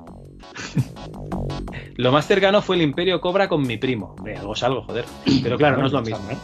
Lo 1.96 2.12
más 2.12 2.28
cercano 2.28 2.62
fue 2.62 2.76
el 2.76 2.84
Imperio 2.84 3.20
Cobra 3.20 3.50
con 3.50 3.64
mi 3.64 3.78
primo. 3.78 4.14
Hombre, 4.16 4.38
algo 4.38 4.54
es 4.54 4.62
algo, 4.62 4.84
joder. 4.84 5.06
Pero 5.42 5.58
claro, 5.58 5.78
no 5.78 5.88
es 5.88 5.92
lo 5.92 6.02
mismo. 6.02 6.30
¿eh? 6.30 6.38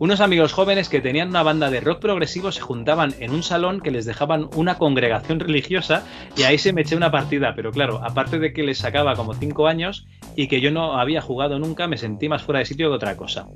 Unos 0.00 0.22
amigos 0.22 0.54
jóvenes 0.54 0.88
que 0.88 1.02
tenían 1.02 1.28
una 1.28 1.42
banda 1.42 1.68
de 1.68 1.78
rock 1.82 2.00
progresivo 2.00 2.52
se 2.52 2.62
juntaban 2.62 3.12
en 3.20 3.32
un 3.32 3.42
salón 3.42 3.82
que 3.82 3.90
les 3.90 4.06
dejaban 4.06 4.48
una 4.56 4.78
congregación 4.78 5.40
religiosa 5.40 6.06
y 6.38 6.44
ahí 6.44 6.56
se 6.56 6.72
me 6.72 6.80
eché 6.80 6.96
una 6.96 7.10
partida. 7.10 7.52
Pero 7.54 7.70
claro, 7.70 8.00
aparte 8.02 8.38
de 8.38 8.54
que 8.54 8.62
les 8.62 8.78
sacaba 8.78 9.14
como 9.14 9.34
5 9.34 9.66
años 9.66 10.06
y 10.36 10.48
que 10.48 10.62
yo 10.62 10.70
no 10.70 10.98
había 10.98 11.20
jugado 11.20 11.58
nunca, 11.58 11.86
me 11.86 11.98
sentí 11.98 12.30
más 12.30 12.42
fuera 12.42 12.60
de 12.60 12.64
sitio 12.64 12.88
que 12.88 12.94
otra 12.94 13.18
cosa. 13.18 13.46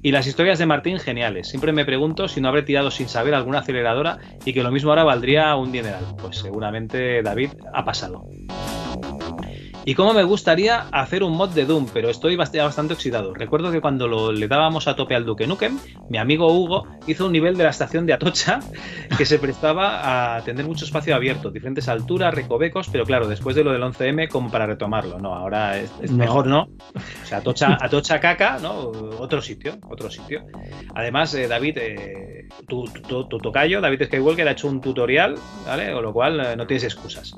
Y 0.00 0.10
las 0.10 0.26
historias 0.26 0.58
de 0.58 0.64
Martín, 0.64 0.98
geniales. 0.98 1.48
Siempre 1.48 1.74
me 1.74 1.84
pregunto 1.84 2.28
si 2.28 2.40
no 2.40 2.48
habré 2.48 2.62
tirado 2.62 2.90
sin 2.90 3.10
saber 3.10 3.34
alguna 3.34 3.58
aceleradora 3.58 4.16
y 4.46 4.54
que 4.54 4.62
lo 4.62 4.70
mismo 4.70 4.88
ahora 4.88 5.04
valdría 5.04 5.54
un 5.54 5.70
dineral. 5.70 6.16
Pues 6.18 6.38
seguramente 6.38 7.22
David 7.22 7.50
ha 7.74 7.84
pasado. 7.84 8.24
Y 9.88 9.94
cómo 9.94 10.12
me 10.12 10.22
gustaría 10.22 10.80
hacer 10.92 11.22
un 11.22 11.32
mod 11.34 11.48
de 11.48 11.64
Doom, 11.64 11.86
pero 11.94 12.10
estoy 12.10 12.36
bast- 12.36 12.54
bastante 12.62 12.92
oxidado. 12.92 13.32
Recuerdo 13.32 13.72
que 13.72 13.80
cuando 13.80 14.06
lo- 14.06 14.32
le 14.32 14.46
dábamos 14.46 14.86
a 14.86 14.94
tope 14.94 15.14
al 15.14 15.24
Duque 15.24 15.46
Nukem, 15.46 15.78
mi 16.10 16.18
amigo 16.18 16.52
Hugo 16.52 16.86
hizo 17.06 17.24
un 17.24 17.32
nivel 17.32 17.56
de 17.56 17.64
la 17.64 17.70
estación 17.70 18.04
de 18.04 18.12
Atocha 18.12 18.60
que 19.16 19.24
se 19.24 19.38
prestaba 19.38 20.36
a 20.36 20.42
tener 20.44 20.66
mucho 20.66 20.84
espacio 20.84 21.16
abierto, 21.16 21.50
diferentes 21.50 21.88
alturas, 21.88 22.34
recovecos, 22.34 22.90
pero 22.92 23.06
claro, 23.06 23.28
después 23.28 23.56
de 23.56 23.64
lo 23.64 23.72
del 23.72 23.82
11M, 23.82 24.28
como 24.28 24.50
para 24.50 24.66
retomarlo. 24.66 25.18
No, 25.20 25.32
ahora 25.34 25.78
es, 25.78 25.90
mejor 26.10 26.46
no. 26.48 26.64
O 26.94 27.26
sea, 27.26 27.38
Atocha, 27.38 27.78
Atocha 27.80 28.20
caca, 28.20 28.58
¿no? 28.60 28.74
Otro 29.18 29.40
sitio, 29.40 29.78
otro 29.88 30.10
sitio. 30.10 30.42
Además, 30.94 31.32
eh, 31.32 31.48
David, 31.48 31.78
eh, 31.78 32.48
tu, 32.68 32.84
tu- 32.84 33.26
tu 33.26 33.38
tocayo, 33.38 33.80
David 33.80 34.02
Skywalker, 34.04 34.48
ha 34.48 34.52
hecho 34.52 34.68
un 34.68 34.82
tutorial, 34.82 35.36
¿vale? 35.66 35.92
Con 35.94 36.02
lo 36.02 36.12
cual 36.12 36.40
eh, 36.40 36.56
no 36.56 36.66
tienes 36.66 36.84
excusas. 36.84 37.34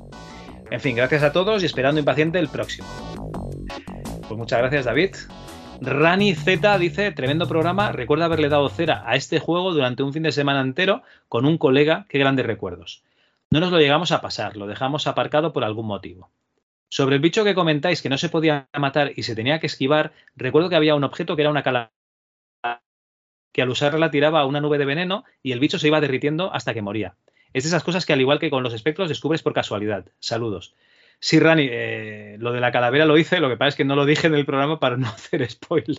En 0.71 0.81
fin, 0.81 0.95
gracias 0.97 1.23
a 1.23 1.33
todos 1.33 1.63
y 1.63 1.67
esperando 1.67 1.99
impaciente 1.99 2.39
el 2.39 2.49
próximo. 2.49 2.89
Pues 4.29 4.39
muchas 4.39 4.61
gracias, 4.61 4.85
David. 4.85 5.17
Rani 5.81 6.35
Z 6.35 6.79
dice, 6.79 7.11
tremendo 7.11 7.49
programa, 7.49 7.91
recuerdo 7.91 8.25
haberle 8.25 8.49
dado 8.49 8.69
cera 8.69 9.03
a 9.07 9.17
este 9.17 9.41
juego 9.41 9.73
durante 9.73 10.03
un 10.03 10.13
fin 10.13 10.23
de 10.23 10.31
semana 10.31 10.61
entero 10.61 11.03
con 11.29 11.47
un 11.47 11.59
colega, 11.59 12.07
qué 12.09 12.19
grandes 12.19 12.47
recuerdos. 12.47 13.03
No 13.51 13.61
nos 13.61 13.73
lo 13.73 13.79
llegamos 13.79 14.13
a 14.13 14.21
pasar, 14.21 14.57
lo 14.57 14.67
dejamos 14.67 15.07
aparcado 15.07 15.53
por 15.53 15.65
algún 15.65 15.87
motivo. 15.87 16.31
Sobre 16.89 17.17
el 17.17 17.23
bicho 17.23 17.45
que 17.45 17.55
comentáis 17.55 18.03
que 18.03 18.09
no 18.09 18.19
se 18.19 18.29
podía 18.29 18.69
matar 18.79 19.13
y 19.17 19.23
se 19.23 19.35
tenía 19.35 19.59
que 19.59 19.67
esquivar, 19.67 20.13
recuerdo 20.37 20.69
que 20.69 20.77
había 20.77 20.95
un 20.95 21.05
objeto 21.05 21.35
que 21.35 21.43
era 21.43 21.51
una 21.51 21.63
calavera 21.63 21.91
que 23.53 23.63
al 23.63 23.71
usarla 23.71 24.11
tiraba 24.11 24.45
una 24.45 24.61
nube 24.61 24.79
de 24.79 24.85
veneno 24.85 25.25
y 25.43 25.53
el 25.53 25.61
bicho 25.61 25.79
se 25.79 25.89
iba 25.89 26.01
derritiendo 26.01 26.53
hasta 26.53 26.75
que 26.75 26.83
moría. 26.83 27.17
Es 27.53 27.65
de 27.65 27.69
esas 27.69 27.83
cosas 27.83 28.07
que 28.07 28.13
al 28.13 28.21
igual 28.21 28.39
que 28.39 28.51
con 28.51 28.63
los 28.63 28.75
espectros 28.75 29.09
descubres 29.09 29.43
por 29.43 29.53
casualidad. 29.53 30.07
Saludos. 30.19 30.75
Sí, 31.23 31.39
Rani, 31.39 31.69
eh, 31.71 32.37
lo 32.39 32.53
de 32.53 32.61
la 32.61 32.73
calavera 32.73 33.05
lo 33.05 33.19
hice, 33.19 33.41
lo 33.41 33.51
que 33.51 33.59
pasa 33.59 33.69
es 33.69 33.77
que 33.77 33.85
no 33.85 33.95
lo 33.95 34.07
dije 34.07 34.27
en 34.27 34.35
el 34.35 34.47
programa 34.47 34.81
para 34.81 34.97
no 34.97 35.07
hacer 35.09 35.49
spoiler. 35.51 35.99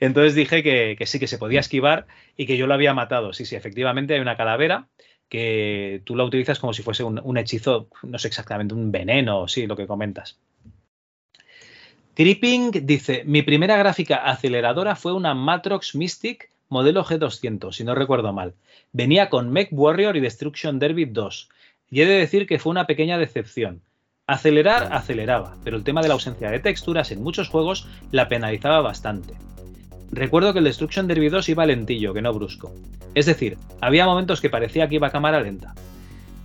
Entonces 0.00 0.34
dije 0.34 0.62
que, 0.64 0.96
que 0.98 1.06
sí, 1.06 1.20
que 1.20 1.28
se 1.28 1.38
podía 1.38 1.60
esquivar 1.60 2.06
y 2.36 2.46
que 2.46 2.56
yo 2.56 2.66
lo 2.66 2.74
había 2.74 2.92
matado. 2.92 3.32
Sí, 3.32 3.46
sí, 3.46 3.54
efectivamente 3.54 4.14
hay 4.14 4.20
una 4.20 4.36
calavera 4.36 4.88
que 5.28 6.02
tú 6.04 6.16
la 6.16 6.24
utilizas 6.24 6.58
como 6.58 6.72
si 6.72 6.82
fuese 6.82 7.04
un, 7.04 7.20
un 7.22 7.36
hechizo, 7.36 7.88
no 8.02 8.18
sé 8.18 8.28
exactamente, 8.28 8.74
un 8.74 8.90
veneno, 8.90 9.46
sí, 9.48 9.66
lo 9.66 9.76
que 9.76 9.86
comentas. 9.86 10.38
Tripping 12.14 12.86
dice, 12.86 13.24
mi 13.26 13.42
primera 13.42 13.76
gráfica 13.76 14.16
aceleradora 14.16 14.96
fue 14.96 15.12
una 15.12 15.34
Matrox 15.34 15.94
Mystic 15.94 16.50
modelo 16.68 17.04
G200, 17.04 17.72
si 17.72 17.84
no 17.84 17.94
recuerdo 17.94 18.32
mal. 18.32 18.54
Venía 18.92 19.30
con 19.30 19.50
Mech 19.50 19.68
Warrior 19.72 20.16
y 20.16 20.20
Destruction 20.20 20.78
Derby 20.78 21.04
2. 21.04 21.48
Y 21.90 22.00
he 22.00 22.06
de 22.06 22.18
decir 22.18 22.46
que 22.46 22.58
fue 22.58 22.70
una 22.70 22.86
pequeña 22.86 23.18
decepción. 23.18 23.82
Acelerar, 24.26 24.92
aceleraba, 24.92 25.56
pero 25.62 25.76
el 25.76 25.84
tema 25.84 26.02
de 26.02 26.08
la 26.08 26.14
ausencia 26.14 26.50
de 26.50 26.58
texturas 26.58 27.12
en 27.12 27.22
muchos 27.22 27.48
juegos 27.48 27.86
la 28.10 28.28
penalizaba 28.28 28.80
bastante. 28.80 29.34
Recuerdo 30.10 30.52
que 30.52 30.58
el 30.58 30.64
Destruction 30.64 31.06
Derby 31.06 31.28
2 31.28 31.48
iba 31.48 31.66
lentillo, 31.66 32.12
que 32.12 32.22
no 32.22 32.32
brusco. 32.32 32.72
Es 33.14 33.26
decir, 33.26 33.56
había 33.80 34.06
momentos 34.06 34.40
que 34.40 34.50
parecía 34.50 34.88
que 34.88 34.96
iba 34.96 35.08
a 35.08 35.12
cámara 35.12 35.40
lenta. 35.40 35.74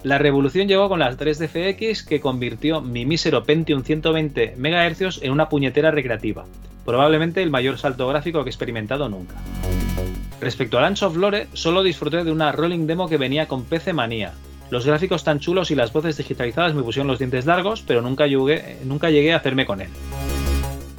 La 0.03 0.17
revolución 0.17 0.67
llegó 0.67 0.89
con 0.89 0.99
las 0.99 1.17
3DFX 1.17 2.05
que 2.05 2.19
convirtió 2.19 2.81
mi 2.81 3.05
mísero 3.05 3.43
Pentium 3.43 3.83
120 3.83 4.55
MHz 4.57 5.21
en 5.21 5.31
una 5.31 5.47
puñetera 5.47 5.91
recreativa. 5.91 6.45
Probablemente 6.85 7.43
el 7.43 7.51
mayor 7.51 7.77
salto 7.77 8.07
gráfico 8.07 8.43
que 8.43 8.49
he 8.49 8.51
experimentado 8.51 9.09
nunca. 9.09 9.35
Respecto 10.39 10.80
a 10.80 10.81
Lance 10.81 11.05
of 11.05 11.15
Lore, 11.15 11.47
solo 11.53 11.83
disfruté 11.83 12.23
de 12.23 12.31
una 12.31 12.51
rolling 12.51 12.88
demo 12.88 13.07
que 13.07 13.17
venía 13.17 13.47
con 13.47 13.63
PC 13.63 13.93
Manía. 13.93 14.33
Los 14.71 14.88
gráficos 14.88 15.23
tan 15.23 15.39
chulos 15.39 15.69
y 15.69 15.75
las 15.75 15.93
voces 15.93 16.17
digitalizadas 16.17 16.73
me 16.73 16.81
pusieron 16.81 17.07
los 17.07 17.19
dientes 17.19 17.45
largos, 17.45 17.83
pero 17.85 18.01
nunca 18.01 18.25
llegué, 18.25 19.33
a 19.33 19.35
hacerme 19.35 19.67
con 19.67 19.81
él. 19.81 19.89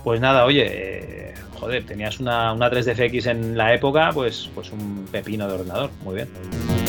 Pues 0.04 0.20
nada, 0.20 0.44
oye, 0.44 0.66
eh, 0.68 1.34
joder, 1.58 1.84
tenías 1.84 2.20
una, 2.20 2.52
una 2.52 2.70
3DFX 2.70 3.30
en 3.30 3.58
la 3.58 3.74
época, 3.74 4.10
pues, 4.14 4.48
pues 4.54 4.70
un 4.70 5.08
pepino 5.10 5.48
de 5.48 5.54
ordenador. 5.54 5.90
Muy 6.04 6.16
bien. 6.16 6.81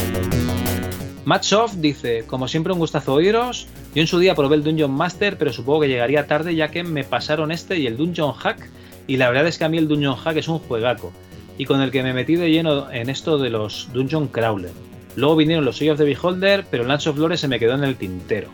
Matchoff 1.26 1.76
dice, 1.76 2.26
como 2.28 2.48
siempre 2.48 2.74
un 2.74 2.80
gustazo 2.80 3.14
oíros. 3.14 3.68
Yo 3.96 4.02
en 4.02 4.08
su 4.08 4.20
día 4.20 4.36
probé 4.36 4.58
el 4.58 4.64
Dungeon 4.64 4.92
Master, 4.92 5.38
pero 5.38 5.54
supongo 5.54 5.82
que 5.82 5.88
llegaría 5.88 6.28
tarde 6.28 6.56
ya 6.56 6.70
que 6.70 6.84
me 6.84 7.04
pasaron 7.04 7.52
este 7.52 7.80
y 7.80 7.88
el 7.88 7.96
Dungeon 7.96 8.34
Hack. 8.34 8.70
Y 9.08 9.18
la 9.18 9.30
verdad 9.30 9.48
es 9.48 9.58
que 9.58 9.64
a 9.64 9.70
mí 9.70 9.78
el 9.78 9.88
Dungeon 9.88 10.16
Hack 10.16 10.38
es 10.38 10.48
un 10.48 10.60
juegaco. 10.60 11.14
Y 11.58 11.66
con 11.66 11.82
el 11.82 11.92
que 11.92 12.04
me 12.04 12.14
metí 12.14 12.36
de 12.36 12.52
lleno 12.52 12.92
en 12.92 13.10
esto 13.10 13.38
de 13.38 13.50
los 13.50 13.90
Dungeon 13.94 14.28
Crawler. 14.28 14.72
Luego 15.16 15.36
vinieron 15.36 15.64
los 15.64 15.82
Eye 15.82 15.92
of 15.92 15.98
the 15.98 16.04
Beholder, 16.04 16.66
pero 16.70 16.84
Lance 16.84 17.10
of 17.10 17.18
Lore 17.18 17.38
se 17.38 17.48
me 17.48 17.60
quedó 17.60 17.76
en 17.76 17.84
el 17.84 17.96
tintero. 17.96 18.50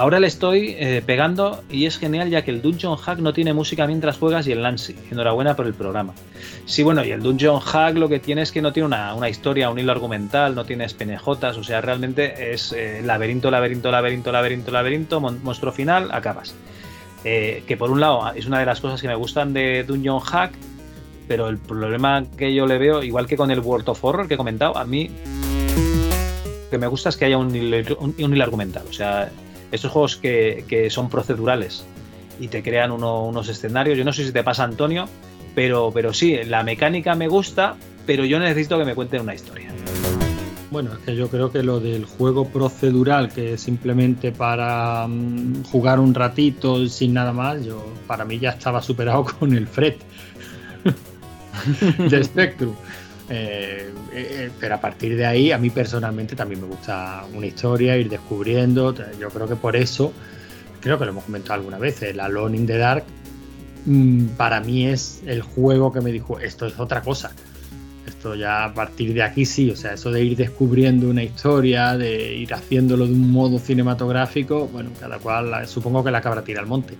Ahora 0.00 0.20
le 0.20 0.28
estoy 0.28 0.76
eh, 0.78 1.02
pegando 1.04 1.60
y 1.68 1.86
es 1.86 1.98
genial 1.98 2.30
ya 2.30 2.42
que 2.42 2.52
el 2.52 2.62
Dungeon 2.62 2.96
Hack 2.96 3.18
no 3.18 3.32
tiene 3.32 3.52
música 3.52 3.84
mientras 3.88 4.16
juegas 4.16 4.46
y 4.46 4.52
el 4.52 4.62
Lance. 4.62 4.94
Enhorabuena 5.10 5.56
por 5.56 5.66
el 5.66 5.74
programa. 5.74 6.14
Sí, 6.66 6.84
bueno, 6.84 7.04
y 7.04 7.10
el 7.10 7.20
Dungeon 7.20 7.58
Hack 7.58 7.96
lo 7.96 8.08
que 8.08 8.20
tiene 8.20 8.42
es 8.42 8.52
que 8.52 8.62
no 8.62 8.72
tiene 8.72 8.86
una, 8.86 9.12
una 9.14 9.28
historia, 9.28 9.70
un 9.70 9.78
hilo 9.80 9.90
argumental, 9.90 10.54
no 10.54 10.64
tiene 10.64 10.86
PNJs, 10.88 11.56
o 11.58 11.64
sea, 11.64 11.80
realmente 11.80 12.52
es 12.52 12.72
eh, 12.72 13.02
laberinto, 13.04 13.50
laberinto, 13.50 13.90
laberinto, 13.90 14.30
laberinto, 14.30 14.70
laberinto, 14.70 15.20
mon- 15.20 15.42
monstruo 15.42 15.72
final, 15.72 16.10
acabas. 16.12 16.54
Eh, 17.24 17.64
que 17.66 17.76
por 17.76 17.90
un 17.90 17.98
lado 17.98 18.32
es 18.36 18.46
una 18.46 18.60
de 18.60 18.66
las 18.66 18.80
cosas 18.80 19.02
que 19.02 19.08
me 19.08 19.16
gustan 19.16 19.52
de 19.52 19.82
Dungeon 19.82 20.20
Hack, 20.20 20.52
pero 21.26 21.48
el 21.48 21.58
problema 21.58 22.22
que 22.36 22.54
yo 22.54 22.68
le 22.68 22.78
veo, 22.78 23.02
igual 23.02 23.26
que 23.26 23.36
con 23.36 23.50
el 23.50 23.58
World 23.58 23.88
of 23.88 24.04
Horror 24.04 24.28
que 24.28 24.34
he 24.34 24.36
comentado, 24.36 24.78
a 24.78 24.84
mí 24.84 25.10
lo 26.66 26.70
que 26.70 26.78
me 26.78 26.86
gusta 26.86 27.08
es 27.08 27.16
que 27.16 27.24
haya 27.24 27.36
un 27.36 27.48
un- 27.48 28.14
un 28.16 28.32
hilo 28.34 28.44
argumental. 28.44 28.84
O 28.88 28.92
sea, 28.92 29.28
estos 29.72 29.90
juegos 29.92 30.16
que, 30.16 30.64
que 30.68 30.90
son 30.90 31.08
procedurales 31.10 31.84
y 32.40 32.48
te 32.48 32.62
crean 32.62 32.90
uno- 32.92 33.26
unos 33.26 33.48
escenarios, 33.48 33.98
yo 33.98 34.04
no 34.04 34.12
sé 34.12 34.24
si 34.24 34.32
te 34.32 34.42
pasa 34.44 34.64
Antonio, 34.64 35.08
pero, 35.54 35.90
pero 35.92 36.12
sí, 36.14 36.36
la 36.46 36.62
mecánica 36.62 37.14
me 37.14 37.28
gusta, 37.28 37.74
pero 38.06 38.24
yo 38.24 38.38
necesito 38.38 38.78
que 38.78 38.84
me 38.84 38.94
cuenten 38.94 39.22
una 39.22 39.34
historia. 39.34 39.70
Bueno, 40.70 40.92
es 40.92 40.98
que 40.98 41.16
yo 41.16 41.28
creo 41.28 41.50
que 41.50 41.62
lo 41.62 41.80
del 41.80 42.04
juego 42.04 42.46
procedural, 42.48 43.30
que 43.32 43.54
es 43.54 43.60
simplemente 43.62 44.32
para 44.32 45.06
mm, 45.08 45.64
jugar 45.64 45.98
un 45.98 46.12
ratito 46.14 46.86
sin 46.88 47.14
nada 47.14 47.32
más, 47.32 47.64
yo 47.64 47.84
para 48.06 48.24
mí 48.26 48.38
ya 48.38 48.50
estaba 48.50 48.82
superado 48.82 49.24
con 49.38 49.54
el 49.54 49.66
Fred 49.66 49.94
de 52.10 52.24
Spectrum. 52.24 52.74
Eh, 53.30 53.90
eh, 54.12 54.50
pero 54.58 54.76
a 54.76 54.80
partir 54.80 55.16
de 55.16 55.26
ahí, 55.26 55.52
a 55.52 55.58
mí 55.58 55.70
personalmente 55.70 56.34
también 56.34 56.62
me 56.62 56.66
gusta 56.66 57.24
una 57.34 57.46
historia, 57.46 57.96
ir 57.96 58.08
descubriendo. 58.08 58.94
Yo 59.18 59.28
creo 59.28 59.46
que 59.46 59.56
por 59.56 59.76
eso, 59.76 60.12
creo 60.80 60.98
que 60.98 61.04
lo 61.04 61.10
hemos 61.10 61.24
comentado 61.24 61.54
alguna 61.54 61.78
vez, 61.78 62.02
el 62.02 62.20
Alone 62.20 62.56
in 62.56 62.66
the 62.66 62.78
Dark, 62.78 63.04
mm, 63.84 64.26
para 64.36 64.60
mí 64.60 64.86
es 64.86 65.22
el 65.26 65.42
juego 65.42 65.92
que 65.92 66.00
me 66.00 66.10
dijo, 66.10 66.38
esto 66.38 66.66
es 66.66 66.78
otra 66.78 67.02
cosa. 67.02 67.32
Esto 68.06 68.34
ya 68.34 68.64
a 68.64 68.72
partir 68.72 69.12
de 69.12 69.22
aquí 69.22 69.44
sí, 69.44 69.70
o 69.70 69.76
sea, 69.76 69.92
eso 69.92 70.10
de 70.10 70.24
ir 70.24 70.36
descubriendo 70.36 71.10
una 71.10 71.22
historia, 71.22 71.96
de 71.96 72.34
ir 72.34 72.54
haciéndolo 72.54 73.06
de 73.06 73.12
un 73.12 73.30
modo 73.30 73.58
cinematográfico, 73.58 74.66
bueno, 74.68 74.90
cada 74.98 75.18
cual, 75.18 75.68
supongo 75.68 76.02
que 76.02 76.10
la 76.10 76.22
cabra 76.22 76.42
tira 76.42 76.60
al 76.60 76.66
monte. 76.66 76.94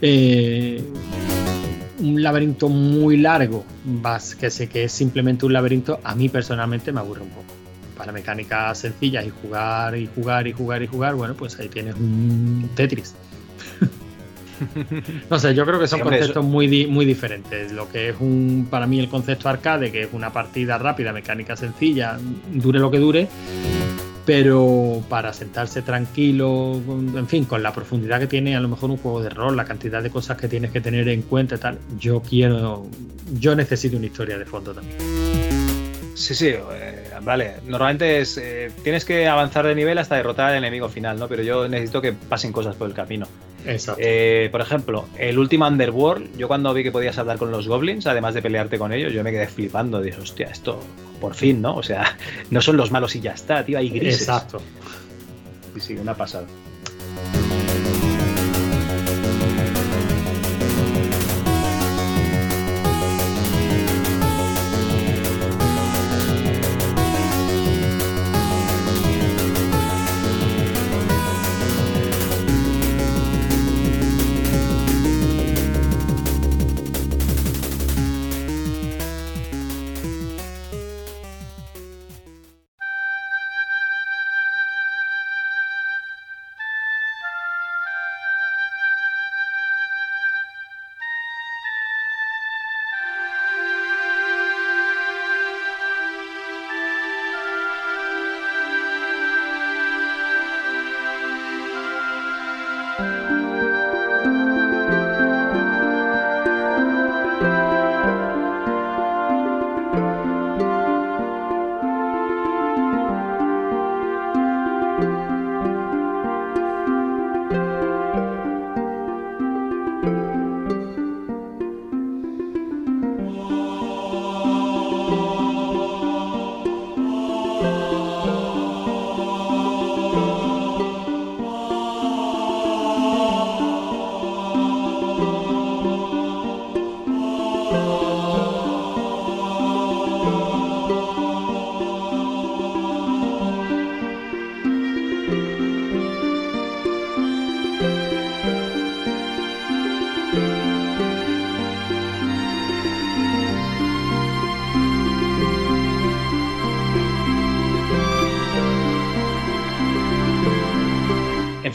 Eh, 0.00 0.82
un 2.00 2.22
laberinto 2.22 2.68
muy 2.68 3.16
largo, 3.16 3.64
vas, 3.84 4.34
que 4.34 4.50
sé 4.50 4.68
que 4.68 4.84
es 4.84 4.92
simplemente 4.92 5.46
un 5.46 5.52
laberinto, 5.52 6.00
a 6.02 6.14
mí 6.14 6.28
personalmente 6.28 6.92
me 6.92 7.00
aburre 7.00 7.22
un 7.22 7.28
poco. 7.30 7.44
Para 7.96 8.12
mecánicas 8.12 8.78
sencillas 8.78 9.26
y 9.26 9.30
jugar 9.30 9.96
y 9.96 10.08
jugar 10.14 10.46
y 10.46 10.52
jugar 10.52 10.82
y 10.82 10.86
jugar, 10.86 11.14
bueno, 11.14 11.34
pues 11.34 11.58
ahí 11.58 11.68
tienes 11.68 11.94
un 11.96 12.68
Tetris. 12.74 13.14
No 15.30 15.38
sé, 15.38 15.54
yo 15.54 15.64
creo 15.64 15.80
que 15.80 15.86
son 15.86 16.00
Sí, 16.00 16.04
conceptos 16.04 16.44
muy, 16.44 16.66
di- 16.66 16.86
muy 16.86 17.06
diferentes. 17.06 17.72
Lo 17.72 17.88
que 17.88 18.10
es 18.10 18.16
un, 18.20 18.66
para 18.70 18.86
mí 18.86 18.98
el 19.00 19.08
concepto 19.08 19.48
arcade, 19.48 19.90
que 19.90 20.02
es 20.02 20.08
una 20.12 20.34
partida 20.34 20.76
rápida, 20.76 21.14
mecánica 21.14 21.56
sencilla, 21.56 22.18
dure 22.52 22.78
lo 22.78 22.90
que 22.90 22.98
dure, 22.98 23.26
pero 24.32 25.02
para 25.08 25.32
sentarse 25.32 25.82
tranquilo, 25.82 26.80
en 27.16 27.26
fin, 27.26 27.46
con 27.46 27.64
la 27.64 27.72
profundidad 27.72 28.20
que 28.20 28.28
tiene 28.28 28.54
a 28.54 28.60
lo 28.60 28.68
mejor 28.68 28.88
un 28.92 28.96
juego 28.96 29.20
de 29.20 29.28
rol, 29.28 29.56
la 29.56 29.64
cantidad 29.64 30.04
de 30.04 30.08
cosas 30.08 30.36
que 30.36 30.46
tienes 30.46 30.70
que 30.70 30.80
tener 30.80 31.08
en 31.08 31.22
cuenta 31.22 31.56
y 31.56 31.58
tal, 31.58 31.78
yo 31.98 32.22
quiero, 32.22 32.86
yo 33.40 33.56
necesito 33.56 33.96
una 33.96 34.06
historia 34.06 34.38
de 34.38 34.44
fondo 34.44 34.72
también. 34.72 35.49
Sí, 36.20 36.34
sí, 36.34 36.48
eh, 36.48 37.10
vale. 37.22 37.54
Normalmente 37.64 38.20
es, 38.20 38.36
eh, 38.36 38.70
tienes 38.84 39.06
que 39.06 39.26
avanzar 39.26 39.66
de 39.66 39.74
nivel 39.74 39.96
hasta 39.96 40.16
derrotar 40.16 40.50
al 40.50 40.58
enemigo 40.58 40.90
final, 40.90 41.18
¿no? 41.18 41.28
Pero 41.28 41.42
yo 41.42 41.66
necesito 41.66 42.02
que 42.02 42.12
pasen 42.12 42.52
cosas 42.52 42.76
por 42.76 42.88
el 42.88 42.94
camino. 42.94 43.26
Exacto. 43.64 44.02
Eh, 44.04 44.50
por 44.52 44.60
ejemplo, 44.60 45.06
el 45.16 45.38
último 45.38 45.66
Underworld, 45.66 46.36
yo 46.36 46.46
cuando 46.46 46.74
vi 46.74 46.82
que 46.82 46.92
podías 46.92 47.16
hablar 47.16 47.38
con 47.38 47.50
los 47.50 47.66
goblins, 47.66 48.06
además 48.06 48.34
de 48.34 48.42
pelearte 48.42 48.78
con 48.78 48.92
ellos, 48.92 49.14
yo 49.14 49.24
me 49.24 49.30
quedé 49.30 49.46
flipando. 49.46 50.02
Dije, 50.02 50.20
hostia, 50.20 50.48
esto 50.48 50.78
por 51.22 51.34
fin, 51.34 51.62
¿no? 51.62 51.76
O 51.76 51.82
sea, 51.82 52.18
no 52.50 52.60
son 52.60 52.76
los 52.76 52.90
malos 52.90 53.16
y 53.16 53.20
ya 53.20 53.32
está, 53.32 53.64
tío, 53.64 53.78
hay 53.78 53.88
grises. 53.88 54.20
Exacto. 54.20 54.60
Sí, 55.72 55.80
sí, 55.80 55.94
una 55.94 56.12
pasada. 56.12 56.44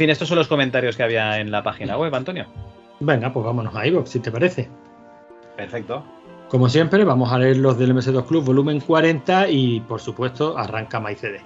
Fin, 0.06 0.12
estos 0.12 0.28
son 0.28 0.38
los 0.38 0.48
comentarios 0.48 0.96
que 0.96 1.04
había 1.04 1.40
en 1.40 1.50
la 1.52 1.64
página 1.64 1.98
web, 1.98 2.14
Antonio. 2.14 2.46
Venga, 3.00 3.34
pues 3.34 3.46
vámonos 3.46 3.76
a 3.76 3.88
iVoox, 3.88 4.10
si 4.10 4.20
te 4.20 4.32
parece. 4.32 4.70
Perfecto. 5.58 6.04
Como 6.48 6.70
siempre, 6.70 7.04
vamos 7.04 7.32
a 7.34 7.40
leer 7.40 7.58
los 7.58 7.78
del 7.78 7.94
MS2 7.96 8.26
Club 8.28 8.46
volumen 8.46 8.80
40 8.80 9.50
y, 9.50 9.80
por 9.82 10.00
supuesto, 10.00 10.58
arranca 10.58 11.00
MyCD. 11.00 11.42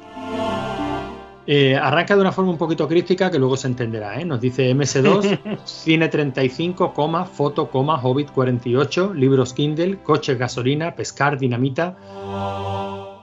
Eh, 1.48 1.76
arranca 1.76 2.16
de 2.16 2.22
una 2.22 2.32
forma 2.32 2.52
un 2.52 2.58
poquito 2.58 2.88
crítica 2.88 3.32
que 3.32 3.40
luego 3.40 3.56
se 3.56 3.68
entenderá. 3.68 4.20
¿eh? 4.20 4.26
Nos 4.26 4.42
dice 4.42 4.76
MS2, 4.76 5.60
cine 5.64 6.10
35, 6.10 6.94
coma, 6.94 7.26
foto, 7.26 7.70
coma, 7.70 8.00
Hobbit 8.00 8.32
48, 8.32 9.14
libros 9.14 9.54
Kindle, 9.54 10.04
coches, 10.04 10.38
gasolina, 10.38 10.96
pescar, 10.96 11.40
dinamita. 11.40 11.96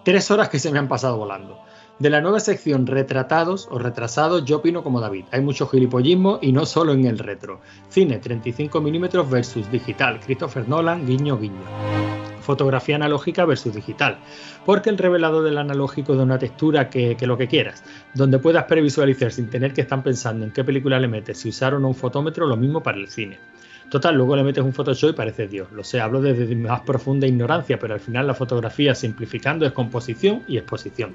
Tres 0.03 0.31
horas 0.31 0.49
que 0.49 0.59
se 0.59 0.73
me 0.73 0.79
han 0.79 0.89
pasado 0.89 1.19
volando. 1.19 1.61
De 1.99 2.10
la 2.10 2.20
nueva 2.20 2.41
sección 2.41 2.86
retratados 2.86 3.68
o 3.70 3.78
retrasados, 3.78 4.44
yo 4.44 4.58
opino 4.58 4.83
como 4.83 5.00
David. 5.00 5.25
Hay 5.33 5.41
mucho 5.41 5.66
gilipollismo 5.66 6.39
y 6.42 6.52
no 6.52 6.66
solo 6.66 6.92
en 6.92 7.07
el 7.07 7.18
retro. 7.18 7.62
Cine 7.89 8.18
35 8.18 8.83
mm 8.83 9.31
versus 9.31 9.70
digital. 9.70 10.20
Christopher 10.20 10.68
Nolan, 10.68 11.07
guiño, 11.07 11.39
guiño. 11.39 11.62
Fotografía 12.42 12.97
analógica 12.97 13.47
versus 13.47 13.75
digital. 13.75 14.18
Porque 14.66 14.91
el 14.91 14.99
revelado 14.99 15.42
del 15.42 15.57
analógico 15.57 16.15
de 16.15 16.23
una 16.23 16.39
textura 16.39 16.91
que, 16.91 17.16
que 17.16 17.26
lo 17.26 17.39
que 17.39 17.49
quieras, 17.49 17.83
donde 18.12 18.39
puedas 18.39 18.65
previsualizar 18.65 19.33
sin 19.33 19.49
tener 19.49 19.73
que 19.73 19.81
estar 19.81 20.02
pensando 20.02 20.44
en 20.44 20.52
qué 20.52 20.65
película 20.65 21.00
le 21.00 21.08
metes, 21.08 21.39
si 21.39 21.49
usar 21.49 21.73
o 21.73 21.78
no 21.81 21.89
un 21.89 21.94
fotómetro, 21.94 22.47
lo 22.47 22.58
mismo 22.58 22.83
para 22.83 22.99
el 22.99 23.08
cine. 23.08 23.39
Total, 23.91 24.15
luego 24.16 24.34
le 24.34 24.42
metes 24.42 24.65
un 24.65 24.73
Photoshop 24.73 25.10
y 25.10 25.12
parece 25.12 25.47
Dios. 25.47 25.70
Lo 25.70 25.84
sé, 25.84 26.00
hablo 26.00 26.20
desde 26.20 26.44
mi 26.47 26.57
más 26.57 26.81
profunda 26.81 27.26
ignorancia, 27.26 27.78
pero 27.78 27.94
al 27.94 28.00
final 28.00 28.26
la 28.26 28.34
fotografía 28.34 28.94
simplificando 28.94 29.65
es 29.65 29.73
composición 29.73 30.42
y 30.49 30.58
exposición. 30.58 31.15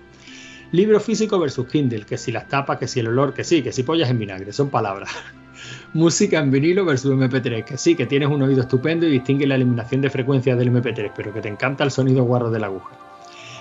Libro 0.71 1.01
físico 1.01 1.37
versus 1.37 1.67
Kindle, 1.67 2.05
que 2.05 2.17
si 2.17 2.31
las 2.31 2.47
tapas, 2.47 2.77
que 2.77 2.87
si 2.87 3.01
el 3.01 3.07
olor, 3.07 3.33
que 3.33 3.43
sí, 3.43 3.61
que 3.61 3.73
si 3.73 3.83
pollas 3.83 4.09
en 4.09 4.19
vinagre, 4.19 4.53
son 4.53 4.69
palabras. 4.69 5.09
Música 5.93 6.39
en 6.39 6.49
vinilo 6.49 6.85
versus 6.85 7.11
MP3, 7.11 7.65
que 7.65 7.77
sí, 7.77 7.95
que 7.95 8.05
tienes 8.05 8.29
un 8.29 8.41
oído 8.41 8.61
estupendo 8.61 9.05
y 9.05 9.11
distingue 9.11 9.45
la 9.45 9.55
eliminación 9.55 9.99
de 9.99 10.09
frecuencias 10.09 10.57
del 10.57 10.71
MP3, 10.71 11.11
pero 11.13 11.33
que 11.33 11.41
te 11.41 11.49
encanta 11.49 11.83
el 11.83 11.91
sonido 11.91 12.23
guarro 12.23 12.49
de 12.49 12.59
la 12.59 12.67
aguja. 12.67 12.97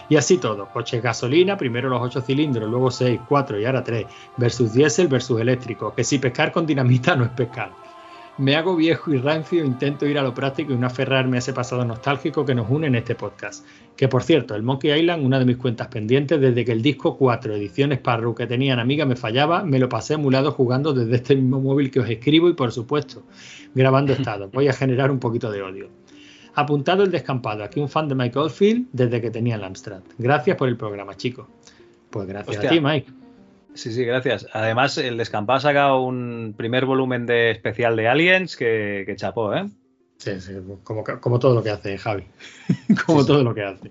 Y 0.08 0.16
así 0.16 0.38
todo, 0.38 0.68
coches 0.68 1.02
gasolina, 1.02 1.56
primero 1.56 1.88
los 1.88 2.00
8 2.00 2.20
cilindros, 2.20 2.70
luego 2.70 2.92
6, 2.92 3.20
4 3.28 3.58
y 3.58 3.64
ahora 3.64 3.82
3, 3.82 4.06
versus 4.36 4.72
diésel 4.72 5.08
versus 5.08 5.40
eléctrico, 5.40 5.92
que 5.92 6.04
si 6.04 6.20
pescar 6.20 6.52
con 6.52 6.64
dinamita 6.64 7.16
no 7.16 7.24
es 7.24 7.30
pescar. 7.30 7.72
Me 8.40 8.56
hago 8.56 8.74
viejo 8.74 9.12
y 9.12 9.18
rancio, 9.18 9.62
intento 9.62 10.06
ir 10.06 10.18
a 10.18 10.22
lo 10.22 10.32
práctico 10.32 10.72
y 10.72 10.76
no 10.76 10.86
aferrarme 10.86 11.36
a 11.36 11.40
ese 11.40 11.52
pasado 11.52 11.84
nostálgico 11.84 12.42
que 12.46 12.54
nos 12.54 12.70
une 12.70 12.86
en 12.86 12.94
este 12.94 13.14
podcast. 13.14 13.66
Que 13.94 14.08
por 14.08 14.22
cierto, 14.22 14.54
el 14.54 14.62
Monkey 14.62 14.98
Island, 14.98 15.26
una 15.26 15.38
de 15.38 15.44
mis 15.44 15.58
cuentas 15.58 15.88
pendientes, 15.88 16.40
desde 16.40 16.64
que 16.64 16.72
el 16.72 16.80
disco 16.80 17.18
4 17.18 17.54
ediciones 17.54 17.98
Parru 17.98 18.34
que 18.34 18.46
tenían 18.46 18.78
amiga 18.78 19.04
me 19.04 19.14
fallaba, 19.14 19.62
me 19.62 19.78
lo 19.78 19.90
pasé 19.90 20.14
emulado 20.14 20.52
jugando 20.52 20.94
desde 20.94 21.16
este 21.16 21.36
mismo 21.36 21.60
móvil 21.60 21.90
que 21.90 22.00
os 22.00 22.08
escribo 22.08 22.48
y 22.48 22.54
por 22.54 22.72
supuesto, 22.72 23.24
grabando 23.74 24.14
estado. 24.14 24.48
Voy 24.48 24.68
a 24.68 24.72
generar 24.72 25.10
un 25.10 25.18
poquito 25.18 25.50
de 25.50 25.60
odio. 25.60 25.90
Apuntado 26.54 27.02
el 27.02 27.10
descampado, 27.10 27.62
aquí 27.62 27.78
un 27.78 27.90
fan 27.90 28.08
de 28.08 28.14
Mike 28.14 28.38
Oldfield 28.38 28.86
desde 28.90 29.20
que 29.20 29.30
tenía 29.30 29.56
el 29.56 29.64
Amstrad. 29.64 30.00
Gracias 30.16 30.56
por 30.56 30.70
el 30.70 30.78
programa, 30.78 31.14
chicos. 31.14 31.46
Pues 32.08 32.26
gracias 32.26 32.56
Hostia. 32.56 32.70
a 32.70 32.72
ti, 32.72 32.80
Mike. 32.80 33.19
Sí, 33.74 33.92
sí, 33.92 34.04
gracias. 34.04 34.46
Además, 34.52 34.98
el 34.98 35.16
Descampado 35.16 35.58
ha 35.58 35.60
sacado 35.60 36.02
un 36.02 36.54
primer 36.56 36.86
volumen 36.86 37.26
de 37.26 37.50
especial 37.50 37.96
de 37.96 38.08
Aliens 38.08 38.56
que, 38.56 39.04
que 39.06 39.16
chapó, 39.16 39.54
¿eh? 39.54 39.68
Sí, 40.18 40.40
sí, 40.40 40.52
como, 40.84 41.02
como 41.02 41.38
todo 41.38 41.54
lo 41.54 41.62
que 41.62 41.70
hace 41.70 41.96
Javi. 41.96 42.24
como 43.06 43.24
todo 43.24 43.42
lo 43.42 43.54
que 43.54 43.62
hace. 43.62 43.90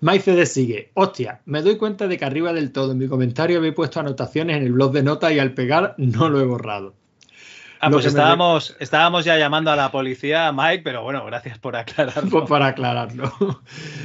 MyCD 0.00 0.44
sigue. 0.46 0.90
Hostia, 0.94 1.40
me 1.46 1.62
doy 1.62 1.76
cuenta 1.76 2.08
de 2.08 2.18
que 2.18 2.24
arriba 2.24 2.52
del 2.52 2.72
todo 2.72 2.92
en 2.92 2.98
mi 2.98 3.08
comentario 3.08 3.58
había 3.58 3.74
puesto 3.74 4.00
anotaciones 4.00 4.56
en 4.56 4.64
el 4.64 4.72
blog 4.72 4.92
de 4.92 5.02
notas 5.02 5.32
y 5.32 5.38
al 5.38 5.54
pegar 5.54 5.94
no 5.96 6.28
lo 6.28 6.40
he 6.40 6.44
borrado. 6.44 6.94
Ah, 7.84 7.90
pues 7.90 8.14
me 8.14 8.22
estábamos 8.78 9.24
ya 9.24 9.36
llamando 9.36 9.72
a 9.72 9.74
la 9.74 9.90
policía, 9.90 10.52
Mike, 10.52 10.82
pero 10.84 11.02
bueno, 11.02 11.26
gracias 11.26 11.58
por 11.58 11.74
aclararlo. 11.74 12.30
Pues 12.30 12.44
para 12.48 12.68
aclararlo. 12.68 13.32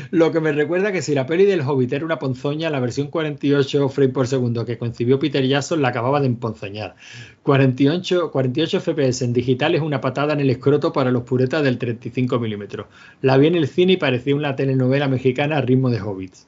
Lo 0.09 0.31
que 0.31 0.39
me 0.39 0.51
recuerda 0.51 0.91
que 0.91 1.03
si 1.03 1.13
la 1.13 1.27
peli 1.27 1.45
del 1.45 1.61
Hobbit 1.61 1.93
era 1.93 2.03
una 2.03 2.17
ponzoña, 2.17 2.71
la 2.71 2.79
versión 2.79 3.09
48 3.09 3.87
frames 3.89 4.15
por 4.15 4.25
segundo 4.25 4.65
que 4.65 4.79
concibió 4.79 5.19
Peter 5.19 5.45
Jackson 5.45 5.83
la 5.83 5.89
acababa 5.89 6.19
de 6.19 6.25
emponzoñar. 6.25 6.95
48, 7.43 8.31
48 8.31 8.79
FPS 8.81 9.21
en 9.21 9.33
digital 9.33 9.75
es 9.75 9.81
una 9.83 10.01
patada 10.01 10.33
en 10.33 10.39
el 10.39 10.49
escroto 10.49 10.91
para 10.91 11.11
los 11.11 11.21
puretas 11.21 11.61
del 11.61 11.77
35 11.77 12.39
milímetros. 12.39 12.87
La 13.21 13.37
vi 13.37 13.45
en 13.45 13.55
el 13.57 13.67
cine 13.67 13.93
y 13.93 13.97
parecía 13.97 14.35
una 14.35 14.55
telenovela 14.55 15.07
mexicana 15.07 15.57
a 15.57 15.61
ritmo 15.61 15.91
de 15.91 16.01
Hobbits. 16.01 16.47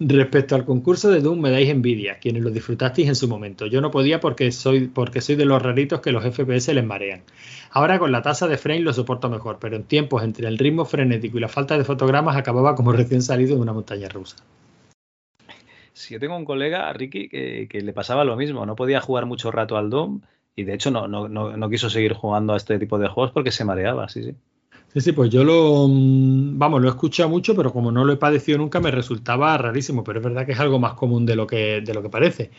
Respecto 0.00 0.56
al 0.56 0.64
concurso 0.64 1.08
de 1.10 1.20
Doom 1.20 1.40
me 1.40 1.50
dais 1.50 1.68
envidia, 1.68 2.18
quienes 2.18 2.42
lo 2.42 2.50
disfrutasteis 2.50 3.08
en 3.08 3.14
su 3.14 3.28
momento. 3.28 3.66
Yo 3.66 3.80
no 3.80 3.92
podía 3.92 4.18
porque 4.18 4.50
soy, 4.50 4.88
porque 4.88 5.20
soy 5.20 5.36
de 5.36 5.44
los 5.44 5.62
raritos 5.62 6.00
que 6.00 6.10
los 6.10 6.24
FPS 6.24 6.74
les 6.74 6.84
marean. 6.84 7.22
Ahora 7.70 8.00
con 8.00 8.10
la 8.10 8.20
tasa 8.20 8.48
de 8.48 8.58
frame 8.58 8.80
lo 8.80 8.92
soporto 8.92 9.28
mejor, 9.28 9.58
pero 9.60 9.76
en 9.76 9.84
tiempos 9.84 10.24
entre 10.24 10.48
el 10.48 10.58
ritmo 10.58 10.84
frenético 10.84 11.38
y 11.38 11.40
la 11.40 11.48
falta 11.48 11.78
de 11.78 11.84
fotogramas 11.84 12.36
acababa 12.36 12.74
como 12.74 12.92
recién 12.92 13.22
salido 13.22 13.54
de 13.54 13.62
una 13.62 13.72
montaña 13.72 14.08
rusa. 14.08 14.36
Si 15.92 16.14
yo 16.14 16.20
tengo 16.20 16.36
un 16.36 16.44
colega, 16.44 16.92
Ricky, 16.92 17.28
que, 17.28 17.68
que 17.70 17.80
le 17.80 17.92
pasaba 17.92 18.24
lo 18.24 18.36
mismo, 18.36 18.66
no 18.66 18.74
podía 18.74 19.00
jugar 19.00 19.26
mucho 19.26 19.52
rato 19.52 19.76
al 19.76 19.90
Doom 19.90 20.22
y 20.56 20.64
de 20.64 20.74
hecho 20.74 20.90
no, 20.90 21.06
no, 21.06 21.28
no, 21.28 21.56
no 21.56 21.70
quiso 21.70 21.88
seguir 21.88 22.14
jugando 22.14 22.52
a 22.52 22.56
este 22.56 22.80
tipo 22.80 22.98
de 22.98 23.08
juegos 23.08 23.32
porque 23.32 23.52
se 23.52 23.64
mareaba, 23.64 24.08
sí, 24.08 24.24
sí. 24.24 24.34
Sí, 24.94 25.00
sí, 25.00 25.12
pues 25.12 25.28
yo 25.28 25.42
lo, 25.42 25.88
mm, 25.88 26.56
vamos, 26.56 26.80
lo 26.80 26.86
he 26.86 26.90
escuchado 26.90 27.28
mucho, 27.28 27.56
pero 27.56 27.72
como 27.72 27.90
no 27.90 28.04
lo 28.04 28.12
he 28.12 28.16
padecido 28.16 28.58
nunca, 28.58 28.78
me 28.78 28.92
resultaba 28.92 29.58
rarísimo, 29.58 30.04
pero 30.04 30.20
es 30.20 30.24
verdad 30.24 30.46
que 30.46 30.52
es 30.52 30.60
algo 30.60 30.78
más 30.78 30.94
común 30.94 31.26
de 31.26 31.34
lo 31.34 31.48
que, 31.48 31.80
de 31.80 31.92
lo 31.92 32.00
que 32.00 32.08
parece. 32.08 32.52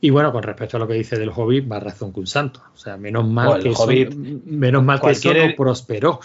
Y 0.00 0.10
bueno, 0.10 0.30
con 0.30 0.44
respecto 0.44 0.76
a 0.76 0.80
lo 0.80 0.86
que 0.86 0.94
dice 0.94 1.18
del 1.18 1.32
Hobbit, 1.34 1.70
va 1.70 1.80
razón 1.80 2.12
que 2.12 2.20
un 2.20 2.28
santo. 2.28 2.62
O 2.72 2.76
sea, 2.76 2.96
menos 2.96 3.26
mal 3.26 3.60
que 3.60 3.70
eso, 3.70 3.82
Hobbit, 3.82 4.14
menos 4.14 4.84
mal 4.84 5.00
que 5.00 5.10
eso 5.10 5.34
no 5.34 5.56
prosperó. 5.56 6.20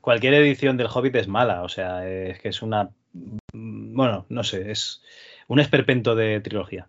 Cualquier 0.00 0.32
edición 0.34 0.78
del 0.78 0.88
Hobbit 0.90 1.16
es 1.16 1.28
mala, 1.28 1.62
o 1.64 1.68
sea, 1.68 2.08
es 2.08 2.40
que 2.40 2.48
es 2.48 2.62
una. 2.62 2.88
Bueno, 3.52 4.24
no 4.30 4.42
sé, 4.42 4.70
es 4.70 5.02
un 5.48 5.60
esperpento 5.60 6.14
de 6.14 6.40
trilogía. 6.40 6.88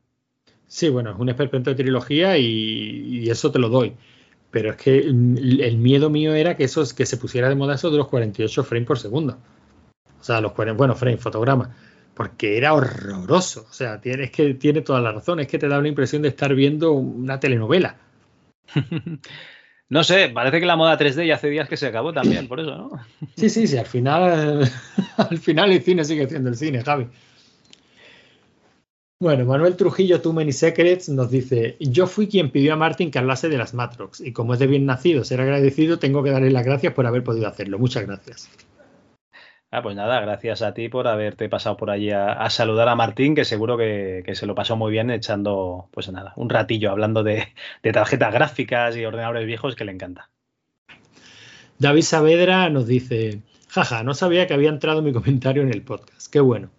Sí, 0.68 0.88
bueno, 0.88 1.12
es 1.12 1.20
un 1.20 1.28
esperpento 1.28 1.70
de 1.70 1.76
trilogía 1.76 2.38
y, 2.38 2.46
y 2.46 3.30
eso 3.30 3.52
te 3.52 3.60
lo 3.60 3.68
doy. 3.68 3.94
Pero 4.54 4.70
es 4.70 4.76
que 4.76 5.00
el 5.00 5.78
miedo 5.80 6.12
mío 6.12 6.36
era 6.36 6.56
que 6.56 6.66
eso 6.66 6.84
que 6.96 7.08
se 7.08 7.18
pusiera 7.18 7.50
de 7.50 7.56
moda 7.56 7.74
eso 7.74 7.90
de 7.90 7.98
los 7.98 8.08
48 8.08 8.64
frames 8.64 8.88
por 8.88 9.00
segundo. 9.00 9.40
O 10.22 10.24
sea, 10.24 10.42
los 10.42 10.52
40, 10.52 10.78
bueno, 10.78 10.94
frames, 10.96 11.20
fotogramas. 11.20 11.70
Porque 12.14 12.56
era 12.56 12.76
horroroso. 12.76 13.66
O 13.68 13.74
sea, 13.74 14.00
tiene, 14.00 14.26
es 14.26 14.32
que 14.32 14.54
tiene 14.54 14.82
toda 14.82 15.02
la 15.02 15.12
razón. 15.12 15.40
Es 15.40 15.48
que 15.48 15.58
te 15.58 15.68
da 15.68 15.82
la 15.82 15.88
impresión 15.88 16.22
de 16.22 16.28
estar 16.28 16.54
viendo 16.54 16.92
una 16.92 17.40
telenovela. 17.40 17.98
No 19.90 20.04
sé, 20.04 20.30
parece 20.30 20.60
que 20.60 20.66
la 20.66 20.76
moda 20.76 20.98
3D 20.98 21.28
ya 21.28 21.36
hace 21.36 21.50
días 21.50 21.70
que 21.70 21.78
se 21.78 21.86
acabó 21.86 22.14
también, 22.14 22.48
por 22.48 22.60
eso, 22.60 22.76
¿no? 22.76 22.92
Sí, 23.36 23.48
sí, 23.48 23.68
sí, 23.68 23.78
al 23.78 23.86
final, 23.86 24.68
al 25.18 25.38
final 25.38 25.72
el 25.72 25.84
cine 25.84 26.04
sigue 26.04 26.28
siendo 26.28 26.50
el 26.50 26.56
cine, 26.56 26.84
Javi. 26.84 27.06
Bueno, 29.24 29.46
Manuel 29.46 29.78
Trujillo, 29.78 30.20
Too 30.20 30.34
Many 30.34 30.52
Secrets, 30.52 31.08
nos 31.08 31.32
dice: 31.32 31.78
Yo 31.80 32.08
fui 32.08 32.28
quien 32.28 32.52
pidió 32.52 32.74
a 32.74 32.76
Martin 32.76 33.10
que 33.10 33.20
hablase 33.20 33.48
de 33.48 33.58
las 33.58 33.74
Matrox, 33.74 34.20
y 34.20 34.34
como 34.34 34.54
es 34.54 34.60
de 34.60 34.68
bien 34.68 34.86
nacido 34.86 35.24
ser 35.24 35.40
agradecido, 35.40 35.98
tengo 35.98 36.24
que 36.24 36.32
darle 36.32 36.52
las 36.52 36.66
gracias 36.66 36.92
por 36.94 37.08
haber 37.08 37.24
podido 37.24 37.48
hacerlo. 37.48 37.80
Muchas 37.80 38.06
gracias. 38.06 38.50
Ah, 39.72 39.82
pues 39.82 39.96
nada, 39.96 40.20
gracias 40.20 40.62
a 40.62 40.74
ti 40.74 40.90
por 40.90 41.08
haberte 41.08 41.48
pasado 41.48 41.78
por 41.78 41.90
allí 41.90 42.12
a, 42.12 42.34
a 42.34 42.50
saludar 42.50 42.90
a 42.90 42.96
Martín, 42.96 43.34
que 43.34 43.46
seguro 43.46 43.78
que, 43.78 44.24
que 44.26 44.36
se 44.36 44.46
lo 44.46 44.56
pasó 44.56 44.76
muy 44.76 44.92
bien 44.92 45.10
echando, 45.10 45.88
pues 45.92 46.12
nada, 46.12 46.34
un 46.36 46.50
ratillo 46.50 46.92
hablando 46.92 47.24
de, 47.24 47.48
de 47.82 47.92
tarjetas 47.94 48.34
gráficas 48.34 48.98
y 48.98 49.06
ordenadores 49.06 49.46
viejos 49.46 49.78
que 49.78 49.86
le 49.86 49.94
encanta. 49.94 50.32
David 51.80 52.02
Saavedra 52.02 52.70
nos 52.70 52.88
dice: 52.88 53.40
Jaja, 53.70 54.04
no 54.04 54.16
sabía 54.16 54.48
que 54.48 54.54
había 54.54 54.68
entrado 54.68 55.02
mi 55.02 55.14
comentario 55.14 55.62
en 55.62 55.74
el 55.74 55.82
podcast. 55.82 56.30
Qué 56.30 56.42
bueno. 56.42 56.72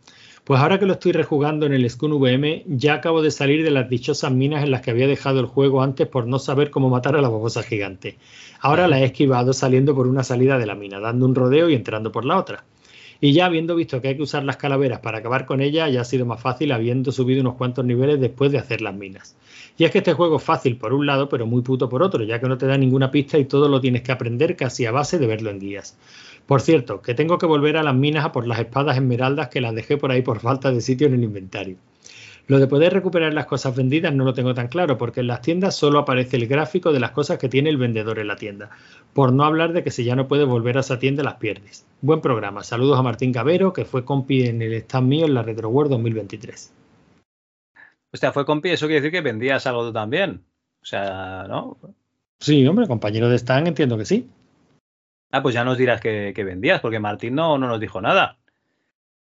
Pues 0.44 0.60
ahora 0.60 0.78
que 0.78 0.84
lo 0.84 0.92
estoy 0.92 1.12
rejugando 1.12 1.64
en 1.64 1.72
el 1.72 1.88
Skun 1.88 2.12
VM, 2.12 2.64
ya 2.66 2.92
acabo 2.92 3.22
de 3.22 3.30
salir 3.30 3.64
de 3.64 3.70
las 3.70 3.88
dichosas 3.88 4.30
minas 4.30 4.62
en 4.62 4.72
las 4.72 4.82
que 4.82 4.90
había 4.90 5.06
dejado 5.06 5.40
el 5.40 5.46
juego 5.46 5.80
antes 5.80 6.06
por 6.06 6.26
no 6.26 6.38
saber 6.38 6.70
cómo 6.70 6.90
matar 6.90 7.16
a 7.16 7.22
la 7.22 7.30
babosa 7.30 7.62
gigante. 7.62 8.18
Ahora 8.60 8.86
la 8.86 9.00
he 9.00 9.04
esquivado 9.04 9.54
saliendo 9.54 9.94
por 9.94 10.06
una 10.06 10.22
salida 10.22 10.58
de 10.58 10.66
la 10.66 10.74
mina, 10.74 11.00
dando 11.00 11.24
un 11.24 11.34
rodeo 11.34 11.70
y 11.70 11.74
entrando 11.74 12.12
por 12.12 12.26
la 12.26 12.36
otra. 12.36 12.64
Y 13.22 13.32
ya 13.32 13.46
habiendo 13.46 13.74
visto 13.74 14.02
que 14.02 14.08
hay 14.08 14.16
que 14.16 14.22
usar 14.22 14.44
las 14.44 14.58
calaveras 14.58 15.00
para 15.00 15.16
acabar 15.16 15.46
con 15.46 15.62
ella, 15.62 15.88
ya 15.88 16.02
ha 16.02 16.04
sido 16.04 16.26
más 16.26 16.42
fácil 16.42 16.72
habiendo 16.72 17.10
subido 17.10 17.40
unos 17.40 17.54
cuantos 17.54 17.82
niveles 17.86 18.20
después 18.20 18.52
de 18.52 18.58
hacer 18.58 18.82
las 18.82 18.94
minas. 18.94 19.36
Y 19.78 19.84
es 19.84 19.90
que 19.90 19.98
este 19.98 20.12
juego 20.12 20.36
es 20.36 20.42
fácil 20.42 20.76
por 20.76 20.92
un 20.92 21.06
lado, 21.06 21.26
pero 21.30 21.46
muy 21.46 21.62
puto 21.62 21.88
por 21.88 22.02
otro, 22.02 22.22
ya 22.22 22.38
que 22.38 22.48
no 22.48 22.58
te 22.58 22.66
da 22.66 22.76
ninguna 22.76 23.10
pista 23.10 23.38
y 23.38 23.46
todo 23.46 23.66
lo 23.66 23.80
tienes 23.80 24.02
que 24.02 24.12
aprender 24.12 24.56
casi 24.56 24.84
a 24.84 24.92
base 24.92 25.18
de 25.18 25.26
verlo 25.26 25.48
en 25.48 25.58
guías. 25.58 25.96
Por 26.46 26.60
cierto, 26.60 27.00
que 27.00 27.14
tengo 27.14 27.38
que 27.38 27.46
volver 27.46 27.76
a 27.76 27.82
las 27.82 27.94
minas 27.94 28.24
a 28.24 28.32
por 28.32 28.46
las 28.46 28.58
espadas 28.58 28.96
esmeraldas 28.96 29.48
que 29.48 29.60
las 29.60 29.74
dejé 29.74 29.96
por 29.96 30.10
ahí 30.10 30.22
por 30.22 30.40
falta 30.40 30.70
de 30.70 30.80
sitio 30.80 31.06
en 31.06 31.14
el 31.14 31.24
inventario. 31.24 31.76
Lo 32.46 32.58
de 32.58 32.66
poder 32.66 32.92
recuperar 32.92 33.32
las 33.32 33.46
cosas 33.46 33.74
vendidas 33.74 34.14
no 34.14 34.24
lo 34.24 34.34
tengo 34.34 34.52
tan 34.52 34.68
claro, 34.68 34.98
porque 34.98 35.20
en 35.20 35.28
las 35.28 35.40
tiendas 35.40 35.74
solo 35.74 35.98
aparece 35.98 36.36
el 36.36 36.46
gráfico 36.46 36.92
de 36.92 37.00
las 37.00 37.12
cosas 37.12 37.38
que 37.38 37.48
tiene 37.48 37.70
el 37.70 37.78
vendedor 37.78 38.18
en 38.18 38.28
la 38.28 38.36
tienda. 38.36 38.68
Por 39.14 39.32
no 39.32 39.44
hablar 39.44 39.72
de 39.72 39.82
que 39.82 39.90
si 39.90 40.04
ya 40.04 40.14
no 40.14 40.28
puedes 40.28 40.46
volver 40.46 40.76
a 40.76 40.80
esa 40.80 40.98
tienda 40.98 41.22
las 41.22 41.36
pierdes. 41.36 41.86
Buen 42.02 42.20
programa. 42.20 42.62
Saludos 42.62 42.98
a 42.98 43.02
Martín 43.02 43.32
Cabero, 43.32 43.72
que 43.72 43.86
fue 43.86 44.04
compi 44.04 44.44
en 44.44 44.60
el 44.60 44.74
stand 44.74 45.08
mío 45.08 45.24
en 45.24 45.32
la 45.32 45.42
Retro 45.42 45.70
World 45.70 45.92
2023. 45.92 46.74
Hostia, 48.12 48.32
fue 48.32 48.44
compi, 48.44 48.68
eso 48.68 48.86
quiere 48.86 49.00
decir 49.00 49.12
que 49.12 49.22
vendías 49.22 49.66
algo 49.66 49.86
tú 49.86 49.94
también. 49.94 50.44
O 50.82 50.84
sea, 50.84 51.46
¿no? 51.48 51.78
Sí, 52.40 52.66
hombre, 52.66 52.86
compañero 52.86 53.30
de 53.30 53.38
stand, 53.38 53.68
entiendo 53.68 53.96
que 53.96 54.04
sí. 54.04 54.28
Ah, 55.34 55.42
pues 55.42 55.52
ya 55.52 55.64
nos 55.64 55.76
dirás 55.76 56.00
que, 56.00 56.32
que 56.32 56.44
vendías, 56.44 56.80
porque 56.80 57.00
Martín 57.00 57.34
no, 57.34 57.58
no 57.58 57.66
nos 57.66 57.80
dijo 57.80 58.00
nada. 58.00 58.38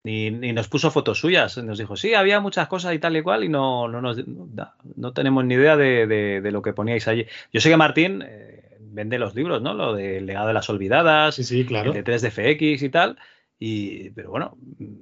Ni, 0.05 0.31
ni 0.31 0.53
nos 0.53 0.69
puso 0.69 0.89
fotos 0.89 1.19
suyas. 1.19 1.57
Nos 1.57 1.77
dijo, 1.77 1.97
sí, 1.97 2.13
había 2.13 2.39
muchas 2.39 2.69
cosas 2.69 2.93
y 2.93 2.99
tal 2.99 3.17
y 3.17 3.21
cual, 3.21 3.43
y 3.43 3.49
no, 3.49 3.89
no, 3.89 4.01
nos, 4.01 4.25
no, 4.25 4.47
no 4.95 5.11
tenemos 5.11 5.43
ni 5.43 5.55
idea 5.55 5.75
de, 5.75 6.07
de, 6.07 6.39
de, 6.39 6.51
lo 6.53 6.61
que 6.61 6.71
poníais 6.71 7.09
allí. 7.09 7.25
Yo 7.51 7.59
sé 7.59 7.69
que 7.69 7.75
Martín 7.75 8.23
eh, 8.25 8.77
vende 8.79 9.19
los 9.19 9.35
libros, 9.35 9.61
¿no? 9.61 9.73
Lo 9.73 9.93
del 9.93 10.25
legado 10.25 10.47
de 10.47 10.53
las 10.53 10.69
olvidadas, 10.69 11.35
sí, 11.35 11.43
sí, 11.43 11.65
claro. 11.65 11.91
el 11.91 12.01
de 12.01 12.13
3DFX 12.13 12.81
y 12.83 12.89
tal. 12.89 13.17
Y, 13.59 14.11
pero 14.11 14.29
bueno, 14.29 14.57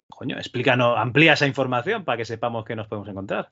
coño, 0.10 0.38
explícanos, 0.38 0.98
amplía 0.98 1.34
esa 1.34 1.46
información 1.46 2.04
para 2.04 2.18
que 2.18 2.26
sepamos 2.26 2.66
qué 2.66 2.76
nos 2.76 2.88
podemos 2.88 3.10
encontrar. 3.10 3.52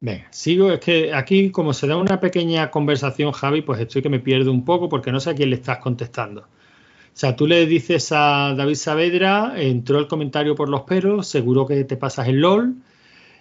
Venga, 0.00 0.26
sigo. 0.30 0.70
Es 0.70 0.80
que 0.80 1.12
aquí, 1.14 1.50
como 1.50 1.72
se 1.72 1.86
da 1.86 1.96
una 1.96 2.20
pequeña 2.20 2.70
conversación, 2.70 3.32
Javi, 3.32 3.62
pues 3.62 3.80
estoy 3.80 4.02
que 4.02 4.08
me 4.08 4.20
pierdo 4.20 4.52
un 4.52 4.64
poco 4.64 4.88
porque 4.88 5.12
no 5.12 5.20
sé 5.20 5.30
a 5.30 5.34
quién 5.34 5.50
le 5.50 5.56
estás 5.56 5.78
contestando. 5.78 6.42
O 6.42 7.18
sea, 7.18 7.34
tú 7.34 7.46
le 7.46 7.66
dices 7.66 8.12
a 8.12 8.54
David 8.54 8.74
Saavedra, 8.74 9.54
entró 9.56 9.98
el 9.98 10.06
comentario 10.06 10.54
por 10.54 10.68
los 10.68 10.82
pelos, 10.82 11.26
seguro 11.26 11.66
que 11.66 11.84
te 11.84 11.96
pasas 11.96 12.28
el 12.28 12.40
LOL. 12.40 12.74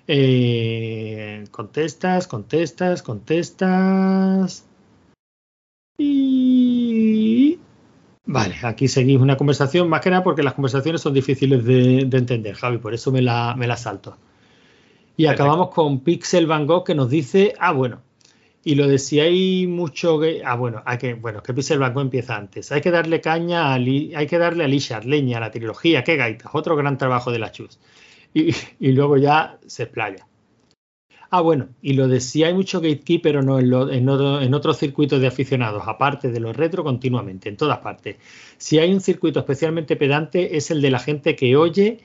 Eh, 0.08 1.44
contestas, 1.52 2.28
contestas, 2.28 3.04
contestas. 3.04 4.66
Y. 5.98 7.60
Vale, 8.26 8.56
aquí 8.64 8.88
seguimos 8.88 9.24
una 9.24 9.38
conversación, 9.38 9.90
más 9.90 10.02
que 10.02 10.10
nada 10.10 10.24
porque 10.24 10.44
las 10.44 10.54
conversaciones 10.54 11.02
son 11.02 11.14
difíciles 11.14 11.64
de, 11.66 12.06
de 12.06 12.18
entender, 12.18 12.56
Javi, 12.56 12.78
por 12.80 12.94
eso 12.94 13.12
me 13.12 13.22
la, 13.22 13.56
me 13.56 13.68
la 13.68 13.78
salto. 13.78 14.18
Y 15.18 15.28
acabamos 15.28 15.70
con 15.70 16.02
Pixel 16.02 16.46
Van 16.46 16.68
Gogh 16.68 16.84
que 16.84 16.96
nos 16.96 17.10
dice, 17.10 17.54
ah, 17.60 17.72
bueno, 17.72 18.02
y 18.64 18.76
lo 18.76 18.88
de 18.88 18.98
si 18.98 19.20
hay 19.20 19.68
mucho, 19.68 20.20
ah, 20.44 20.56
bueno, 20.56 20.82
hay 20.86 20.98
que, 20.98 21.14
bueno, 21.14 21.42
que 21.44 21.54
Pixel 21.54 21.80
Van 21.80 21.94
Gogh 21.94 22.02
empieza 22.02 22.36
antes. 22.36 22.72
Hay 22.72 22.82
que 22.82 22.92
darle 22.92 23.22
caña, 23.22 23.74
a 23.74 23.76
hay 23.76 24.28
que 24.28 24.38
darle 24.38 24.64
a 24.64 24.68
Lishard, 24.68 25.06
leña, 25.06 25.38
a 25.38 25.42
la 25.42 25.52
trilogía, 25.52 26.04
qué 26.04 26.16
gaitas, 26.18 26.50
otro 26.54 26.76
gran 26.76 26.98
trabajo 26.98 27.32
de 27.32 27.40
la 27.40 27.52
Chus. 27.52 27.80
Y, 28.34 28.54
y, 28.80 28.92
luego 28.92 29.18
ya 29.18 29.60
se 29.66 29.84
explaya. 29.84 30.28
Ah, 31.30 31.42
bueno, 31.42 31.70
y 31.82 31.94
lo 31.94 32.08
de 32.08 32.20
si 32.20 32.44
hay 32.44 32.54
mucho 32.54 32.82
gatekeeper 32.82 33.38
o 33.38 33.42
no 33.42 33.60
en, 33.60 33.70
lo, 33.70 33.90
en, 33.92 34.10
otro, 34.10 34.42
en 34.42 34.54
otros 34.54 34.78
circuitos 34.78 35.22
de 35.22 35.28
aficionados, 35.28 35.84
aparte 35.86 36.32
de 36.32 36.40
los 36.40 36.56
retro, 36.56 36.84
continuamente, 36.84 37.50
en 37.50 37.58
todas 37.58 37.80
partes. 37.80 38.18
Si 38.58 38.80
hay 38.80 38.94
un 38.94 39.00
circuito 39.00 39.40
especialmente 39.40 39.96
pedante, 39.96 40.58
es 40.58 40.72
el 40.72 40.82
de 40.82 40.92
la 40.92 41.00
gente 41.00 41.36
que 41.36 41.56
oye 41.56 42.00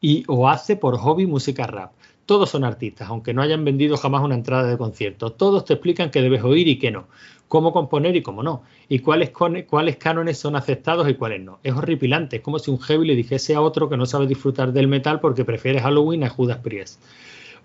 y 0.00 0.24
o 0.26 0.48
hace 0.48 0.76
por 0.76 0.98
hobby 0.98 1.26
música 1.26 1.66
rap. 1.66 1.92
Todos 2.30 2.50
son 2.50 2.62
artistas, 2.62 3.08
aunque 3.08 3.34
no 3.34 3.42
hayan 3.42 3.64
vendido 3.64 3.96
jamás 3.96 4.22
una 4.22 4.36
entrada 4.36 4.62
de 4.70 4.78
concierto. 4.78 5.32
Todos 5.32 5.64
te 5.64 5.72
explican 5.72 6.12
qué 6.12 6.22
debes 6.22 6.44
oír 6.44 6.68
y 6.68 6.78
qué 6.78 6.92
no. 6.92 7.08
Cómo 7.48 7.72
componer 7.72 8.14
y 8.14 8.22
cómo 8.22 8.44
no. 8.44 8.62
Y 8.88 9.00
cuáles, 9.00 9.30
cuáles 9.30 9.96
cánones 9.96 10.38
son 10.38 10.54
aceptados 10.54 11.08
y 11.08 11.14
cuáles 11.14 11.40
no. 11.40 11.58
Es 11.64 11.74
horripilante. 11.74 12.36
Es 12.36 12.42
como 12.42 12.60
si 12.60 12.70
un 12.70 12.78
heavy 12.78 13.04
le 13.04 13.16
dijese 13.16 13.56
a 13.56 13.60
otro 13.60 13.88
que 13.88 13.96
no 13.96 14.06
sabe 14.06 14.28
disfrutar 14.28 14.72
del 14.72 14.86
metal 14.86 15.18
porque 15.18 15.44
prefiere 15.44 15.80
Halloween 15.80 16.22
a 16.22 16.28
Judas 16.28 16.58
Priest. 16.58 17.02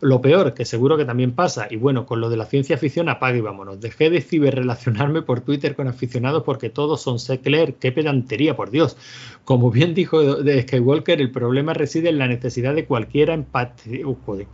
Lo 0.02 0.22
peor, 0.22 0.54
que 0.54 0.66
seguro 0.66 0.98
que 0.98 1.06
también 1.06 1.32
pasa, 1.32 1.68
y 1.70 1.78
bueno, 1.78 2.06
con 2.06 2.20
lo 2.20 2.30
de 2.30 2.38
la 2.38 2.46
ciencia 2.46 2.78
ficción 2.78 3.08
apague 3.08 3.38
y 3.38 3.42
vámonos. 3.42 3.80
Dejé 3.80 4.10
de 4.10 4.22
ciberrelacionarme 4.22 5.22
por 5.22 5.42
Twitter 5.42 5.76
con 5.76 5.88
aficionados 5.88 6.44
porque 6.44 6.70
todos 6.70 7.02
son 7.02 7.18
secler. 7.18 7.76
¡Qué 7.76 7.92
pedantería, 7.92 8.56
por 8.56 8.72
Dios! 8.72 8.98
Como 9.46 9.72
bien 9.72 9.94
dijo 9.94 10.36
de 10.44 10.62
Skywalker, 10.64 11.22
el 11.22 11.32
problema 11.32 11.74
reside 11.74 12.10
en 12.10 12.18
la 12.18 12.28
necesidad 12.28 12.76
de 12.76 12.86
cualquiera 12.86 13.34
en, 13.34 13.44
patri 13.44 14.04
uh, 14.04 14.16
joder, 14.26 14.48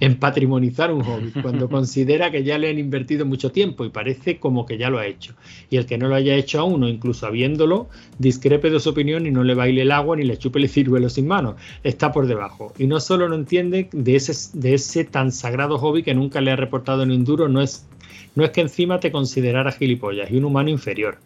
en 0.00 0.18
patrimonizar 0.18 0.92
un 0.92 1.04
hobby, 1.04 1.30
cuando 1.42 1.68
considera 1.70 2.30
que 2.30 2.42
ya 2.42 2.58
le 2.58 2.70
han 2.70 2.78
invertido 2.78 3.24
mucho 3.26 3.52
tiempo 3.52 3.84
y 3.84 3.90
parece 3.90 4.38
como 4.38 4.66
que 4.66 4.78
ya 4.78 4.90
lo 4.90 4.98
ha 4.98 5.06
hecho. 5.06 5.34
Y 5.70 5.76
el 5.76 5.86
que 5.86 5.98
no 5.98 6.08
lo 6.08 6.14
haya 6.14 6.34
hecho 6.34 6.60
aún, 6.60 6.82
o 6.82 6.88
incluso 6.88 7.26
habiéndolo, 7.26 7.88
discrepe 8.18 8.70
de 8.70 8.80
su 8.80 8.90
opinión 8.90 9.26
y 9.26 9.30
no 9.30 9.44
le 9.44 9.54
baile 9.54 9.82
el 9.82 9.92
agua 9.92 10.16
ni 10.16 10.24
le 10.24 10.38
chupe 10.38 10.58
el 10.58 10.68
ciruelo 10.68 11.08
sin 11.08 11.28
mano. 11.28 11.56
Está 11.84 12.10
por 12.10 12.26
debajo. 12.26 12.72
Y 12.78 12.86
no 12.86 13.00
solo 13.00 13.28
no 13.28 13.34
entiende 13.34 13.88
de 13.92 14.16
ese, 14.16 14.58
de 14.58 14.74
ese 14.74 14.87
tan 15.10 15.32
sagrado 15.32 15.78
hobby 15.78 16.02
que 16.02 16.14
nunca 16.14 16.40
le 16.40 16.50
ha 16.50 16.56
reportado 16.56 17.04
ni 17.06 17.14
un 17.14 17.24
duro, 17.24 17.48
no 17.48 17.60
es, 17.60 17.86
no 18.34 18.44
es 18.44 18.50
que 18.50 18.60
encima 18.60 19.00
te 19.00 19.12
considerara 19.12 19.72
gilipollas 19.72 20.30
y 20.30 20.36
un 20.36 20.44
humano 20.44 20.70
inferior. 20.70 21.18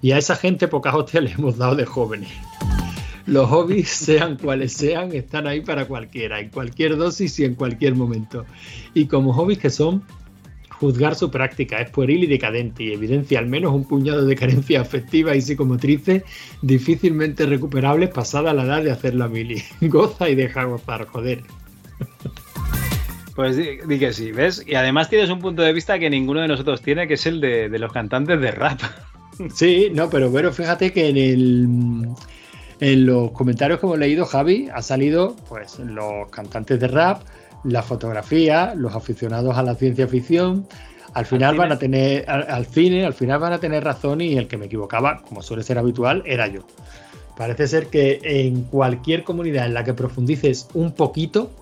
Y 0.00 0.12
a 0.12 0.18
esa 0.18 0.36
gente 0.36 0.68
pocas 0.68 0.94
hostias 0.94 1.24
le 1.24 1.32
hemos 1.32 1.56
dado 1.56 1.74
de 1.74 1.84
jóvenes. 1.84 2.30
Los 3.26 3.48
hobbies, 3.48 3.88
sean 4.06 4.36
cuales 4.36 4.72
sean, 4.72 5.14
están 5.14 5.46
ahí 5.46 5.60
para 5.60 5.86
cualquiera, 5.86 6.40
en 6.40 6.50
cualquier 6.50 6.96
dosis 6.96 7.38
y 7.40 7.44
en 7.44 7.54
cualquier 7.54 7.94
momento. 7.94 8.44
Y 8.94 9.06
como 9.06 9.32
hobbies 9.32 9.58
que 9.58 9.70
son, 9.70 10.02
juzgar 10.78 11.14
su 11.14 11.30
práctica 11.30 11.80
es 11.80 11.90
pueril 11.90 12.24
y 12.24 12.26
decadente 12.26 12.84
y 12.84 12.92
evidencia 12.92 13.38
al 13.38 13.46
menos 13.46 13.72
un 13.72 13.84
puñado 13.84 14.24
de 14.24 14.36
carencias 14.36 14.86
afectivas 14.86 15.36
y 15.36 15.42
psicomotrices 15.42 16.22
difícilmente 16.62 17.46
recuperables 17.46 18.10
pasada 18.10 18.54
la 18.54 18.64
edad 18.64 18.82
de 18.82 18.92
hacer 18.92 19.14
la 19.14 19.28
mili. 19.28 19.62
Goza 19.80 20.28
y 20.28 20.34
deja 20.34 20.64
gozar, 20.64 21.06
joder. 21.06 21.42
Pues 23.38 23.56
di, 23.56 23.78
di, 23.86 24.00
que 24.00 24.12
sí, 24.12 24.32
¿ves? 24.32 24.64
Y 24.66 24.74
además 24.74 25.08
tienes 25.08 25.30
un 25.30 25.38
punto 25.38 25.62
de 25.62 25.72
vista 25.72 25.96
que 26.00 26.10
ninguno 26.10 26.40
de 26.40 26.48
nosotros 26.48 26.82
tiene, 26.82 27.06
que 27.06 27.14
es 27.14 27.24
el 27.24 27.40
de, 27.40 27.68
de 27.68 27.78
los 27.78 27.92
cantantes 27.92 28.40
de 28.40 28.50
rap. 28.50 28.80
Sí, 29.54 29.92
no, 29.94 30.10
pero 30.10 30.28
bueno, 30.28 30.50
fíjate 30.50 30.92
que 30.92 31.10
en 31.10 31.16
el 31.16 32.08
en 32.80 33.06
los 33.06 33.30
comentarios 33.30 33.78
que 33.78 33.86
hemos 33.86 33.96
leído, 33.96 34.26
Javi, 34.26 34.68
ha 34.74 34.82
salido 34.82 35.36
pues 35.48 35.78
los 35.78 36.28
cantantes 36.30 36.80
de 36.80 36.88
rap, 36.88 37.22
la 37.62 37.84
fotografía, 37.84 38.74
los 38.74 38.96
aficionados 38.96 39.56
a 39.56 39.62
la 39.62 39.76
ciencia 39.76 40.08
ficción. 40.08 40.66
Al 41.14 41.24
final 41.24 41.56
van 41.56 41.70
a 41.70 41.78
tener 41.78 42.28
al, 42.28 42.50
al 42.50 42.66
cine, 42.66 43.06
al 43.06 43.14
final 43.14 43.38
van 43.38 43.52
a 43.52 43.60
tener 43.60 43.84
razón 43.84 44.20
y 44.20 44.36
el 44.36 44.48
que 44.48 44.56
me 44.56 44.66
equivocaba, 44.66 45.22
como 45.22 45.42
suele 45.42 45.62
ser 45.62 45.78
habitual, 45.78 46.24
era 46.26 46.48
yo. 46.48 46.62
Parece 47.36 47.68
ser 47.68 47.86
que 47.86 48.18
en 48.24 48.64
cualquier 48.64 49.22
comunidad 49.22 49.66
en 49.66 49.74
la 49.74 49.84
que 49.84 49.94
profundices 49.94 50.68
un 50.74 50.90
poquito, 50.90 51.52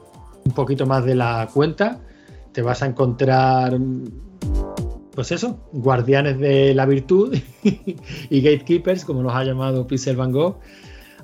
un 0.46 0.52
poquito 0.52 0.86
más 0.86 1.04
de 1.04 1.14
la 1.14 1.48
cuenta, 1.52 1.98
te 2.52 2.62
vas 2.62 2.82
a 2.82 2.86
encontrar, 2.86 3.76
pues 5.14 5.32
eso, 5.32 5.68
guardianes 5.72 6.38
de 6.38 6.74
la 6.74 6.86
virtud 6.86 7.36
y 8.30 8.40
gatekeepers, 8.40 9.04
como 9.04 9.22
los 9.22 9.34
ha 9.34 9.44
llamado 9.44 9.86
Pixel 9.86 10.16
Van 10.16 10.32
Gogh. 10.32 10.58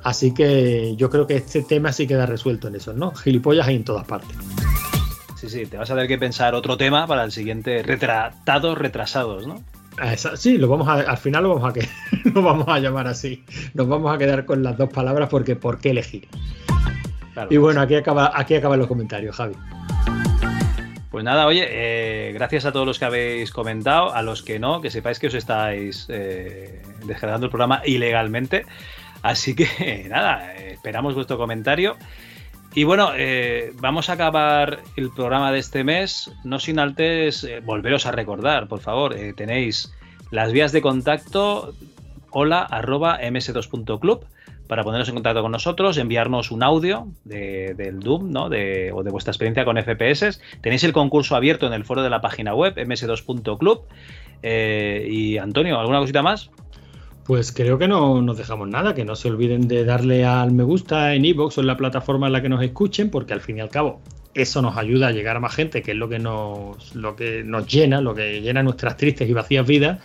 Así 0.02 0.34
que 0.34 0.96
yo 0.96 1.08
creo 1.10 1.26
que 1.28 1.36
este 1.36 1.62
tema 1.62 1.92
sí 1.92 2.06
queda 2.08 2.26
resuelto 2.26 2.66
en 2.66 2.74
eso, 2.74 2.92
¿no? 2.92 3.12
Gilipollas 3.12 3.68
hay 3.68 3.76
en 3.76 3.84
todas 3.84 4.04
partes. 4.04 4.36
Sí, 5.36 5.48
sí, 5.48 5.66
te 5.66 5.76
vas 5.76 5.90
a 5.90 5.94
tener 5.94 6.08
que 6.08 6.18
pensar 6.18 6.54
otro 6.54 6.76
tema 6.76 7.06
para 7.06 7.22
el 7.24 7.30
siguiente 7.32 7.82
retratados 7.82 8.76
retrasados, 8.78 9.46
¿no? 9.46 9.62
Esa- 10.02 10.36
sí, 10.36 10.58
lo 10.58 10.68
vamos 10.68 10.88
a, 10.88 10.94
al 10.94 11.18
final 11.18 11.44
lo 11.44 11.50
vamos 11.54 11.70
a 11.70 11.72
que 11.72 11.86
lo 12.34 12.42
vamos 12.42 12.66
a 12.68 12.78
llamar 12.80 13.06
así. 13.06 13.44
Nos 13.74 13.86
vamos 13.86 14.12
a 14.12 14.18
quedar 14.18 14.44
con 14.44 14.62
las 14.64 14.76
dos 14.76 14.88
palabras 14.90 15.28
porque 15.28 15.54
¿por 15.54 15.78
qué 15.78 15.90
elegir? 15.90 16.26
Claro. 17.32 17.48
Y 17.50 17.56
bueno, 17.56 17.80
aquí 17.80 17.94
acaba, 17.94 18.32
aquí 18.34 18.54
acaban 18.54 18.78
los 18.78 18.88
comentarios, 18.88 19.36
Javi. 19.36 19.54
Pues 21.12 21.24
nada, 21.24 21.46
oye, 21.46 21.66
eh, 21.68 22.32
gracias 22.32 22.64
a 22.64 22.72
todos 22.72 22.86
los 22.86 22.98
que 22.98 23.04
habéis 23.04 23.50
comentado, 23.50 24.14
a 24.14 24.22
los 24.22 24.42
que 24.42 24.58
no, 24.58 24.80
que 24.80 24.90
sepáis 24.90 25.18
que 25.18 25.26
os 25.26 25.34
estáis 25.34 26.06
eh, 26.08 26.80
descargando 27.04 27.46
el 27.46 27.50
programa 27.50 27.82
ilegalmente. 27.84 28.64
Así 29.20 29.54
que 29.54 30.06
nada, 30.10 30.54
esperamos 30.54 31.14
vuestro 31.14 31.36
comentario. 31.36 31.96
Y 32.74 32.84
bueno, 32.84 33.10
eh, 33.14 33.74
vamos 33.74 34.08
a 34.08 34.14
acabar 34.14 34.78
el 34.96 35.10
programa 35.10 35.52
de 35.52 35.58
este 35.58 35.84
mes, 35.84 36.32
no 36.44 36.58
sin 36.58 36.78
antes 36.78 37.44
eh, 37.44 37.60
volveros 37.60 38.06
a 38.06 38.12
recordar, 38.12 38.66
por 38.66 38.80
favor, 38.80 39.14
tenéis 39.36 39.92
las 40.30 40.50
vías 40.50 40.72
de 40.72 40.80
contacto 40.80 41.74
hola 42.30 42.62
arroba 42.62 43.20
ms2.club 43.20 44.24
para 44.72 44.84
poneros 44.84 45.06
en 45.10 45.14
contacto 45.16 45.42
con 45.42 45.52
nosotros, 45.52 45.98
enviarnos 45.98 46.50
un 46.50 46.62
audio 46.62 47.08
de- 47.24 47.74
del 47.76 48.00
Doom 48.00 48.30
¿no? 48.32 48.48
de, 48.48 48.90
o 48.94 49.02
de 49.02 49.10
vuestra 49.10 49.30
experiencia 49.32 49.66
con 49.66 49.76
FPS. 49.76 50.40
Tenéis 50.62 50.82
el 50.84 50.94
concurso 50.94 51.36
abierto 51.36 51.66
en 51.66 51.74
el 51.74 51.84
foro 51.84 52.02
de 52.02 52.08
la 52.08 52.22
página 52.22 52.54
web 52.54 52.74
ms2.club. 52.74 53.82
Eh, 54.42 55.06
y 55.10 55.36
Antonio, 55.36 55.78
¿alguna 55.78 55.98
cosita 55.98 56.22
más? 56.22 56.48
Pues 57.26 57.52
creo 57.52 57.76
que 57.76 57.86
no 57.86 58.22
nos 58.22 58.38
dejamos 58.38 58.66
nada, 58.66 58.94
que 58.94 59.04
no 59.04 59.14
se 59.14 59.28
olviden 59.28 59.68
de 59.68 59.84
darle 59.84 60.24
al 60.24 60.52
me 60.52 60.62
gusta 60.64 61.14
en 61.14 61.26
iVoox 61.26 61.58
o 61.58 61.60
en 61.60 61.66
la 61.66 61.76
plataforma 61.76 62.28
en 62.28 62.32
la 62.32 62.40
que 62.40 62.48
nos 62.48 62.62
escuchen, 62.62 63.10
porque 63.10 63.34
al 63.34 63.42
fin 63.42 63.58
y 63.58 63.60
al 63.60 63.68
cabo 63.68 64.00
eso 64.34 64.62
nos 64.62 64.78
ayuda 64.78 65.08
a 65.08 65.12
llegar 65.12 65.36
a 65.36 65.40
más 65.40 65.54
gente, 65.54 65.82
que 65.82 65.90
es 65.90 65.96
lo 65.98 66.08
que 66.08 66.18
nos, 66.18 66.94
lo 66.94 67.14
que 67.14 67.44
nos 67.44 67.66
llena, 67.66 68.00
lo 68.00 68.14
que 68.14 68.40
llena 68.40 68.62
nuestras 68.62 68.96
tristes 68.96 69.28
y 69.28 69.34
vacías 69.34 69.66
vidas. 69.66 69.98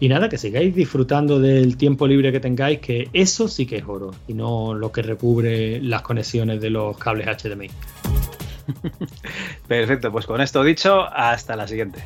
Y 0.00 0.08
nada, 0.08 0.30
que 0.30 0.38
sigáis 0.38 0.74
disfrutando 0.74 1.38
del 1.38 1.76
tiempo 1.76 2.06
libre 2.06 2.32
que 2.32 2.40
tengáis, 2.40 2.80
que 2.80 3.10
eso 3.12 3.48
sí 3.48 3.66
que 3.66 3.76
es 3.76 3.84
oro, 3.86 4.14
y 4.26 4.32
no 4.32 4.72
lo 4.72 4.90
que 4.90 5.02
recubre 5.02 5.78
las 5.82 6.00
conexiones 6.00 6.62
de 6.62 6.70
los 6.70 6.96
cables 6.96 7.26
HDMI. 7.26 7.70
Perfecto, 9.68 10.10
pues 10.10 10.24
con 10.24 10.40
esto 10.40 10.64
dicho, 10.64 11.02
hasta 11.02 11.54
la 11.54 11.68
siguiente. 11.68 12.02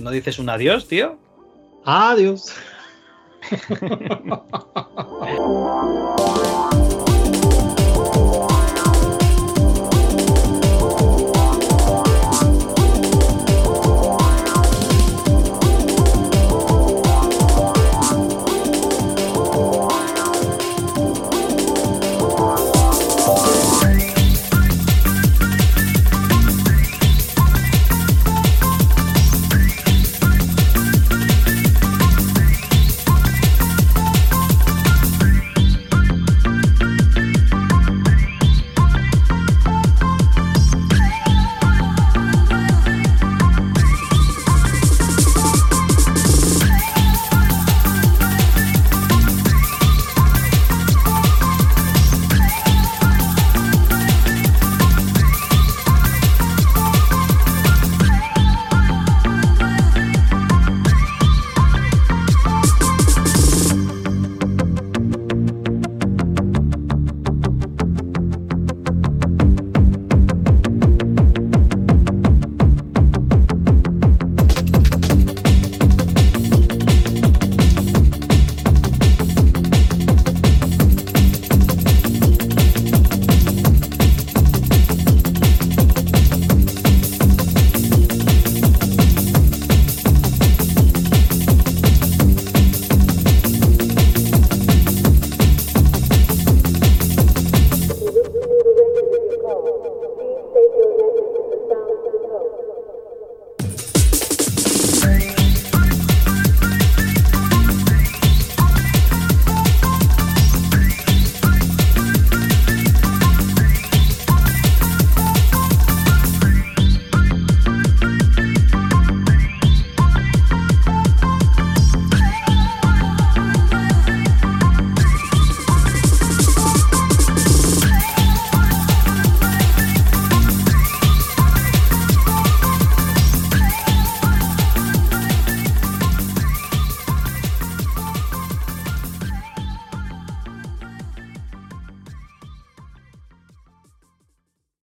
¿No 0.00 0.10
dices 0.10 0.40
un 0.40 0.50
adiós, 0.50 0.88
tío? 0.88 1.16
Adiós. 1.84 2.52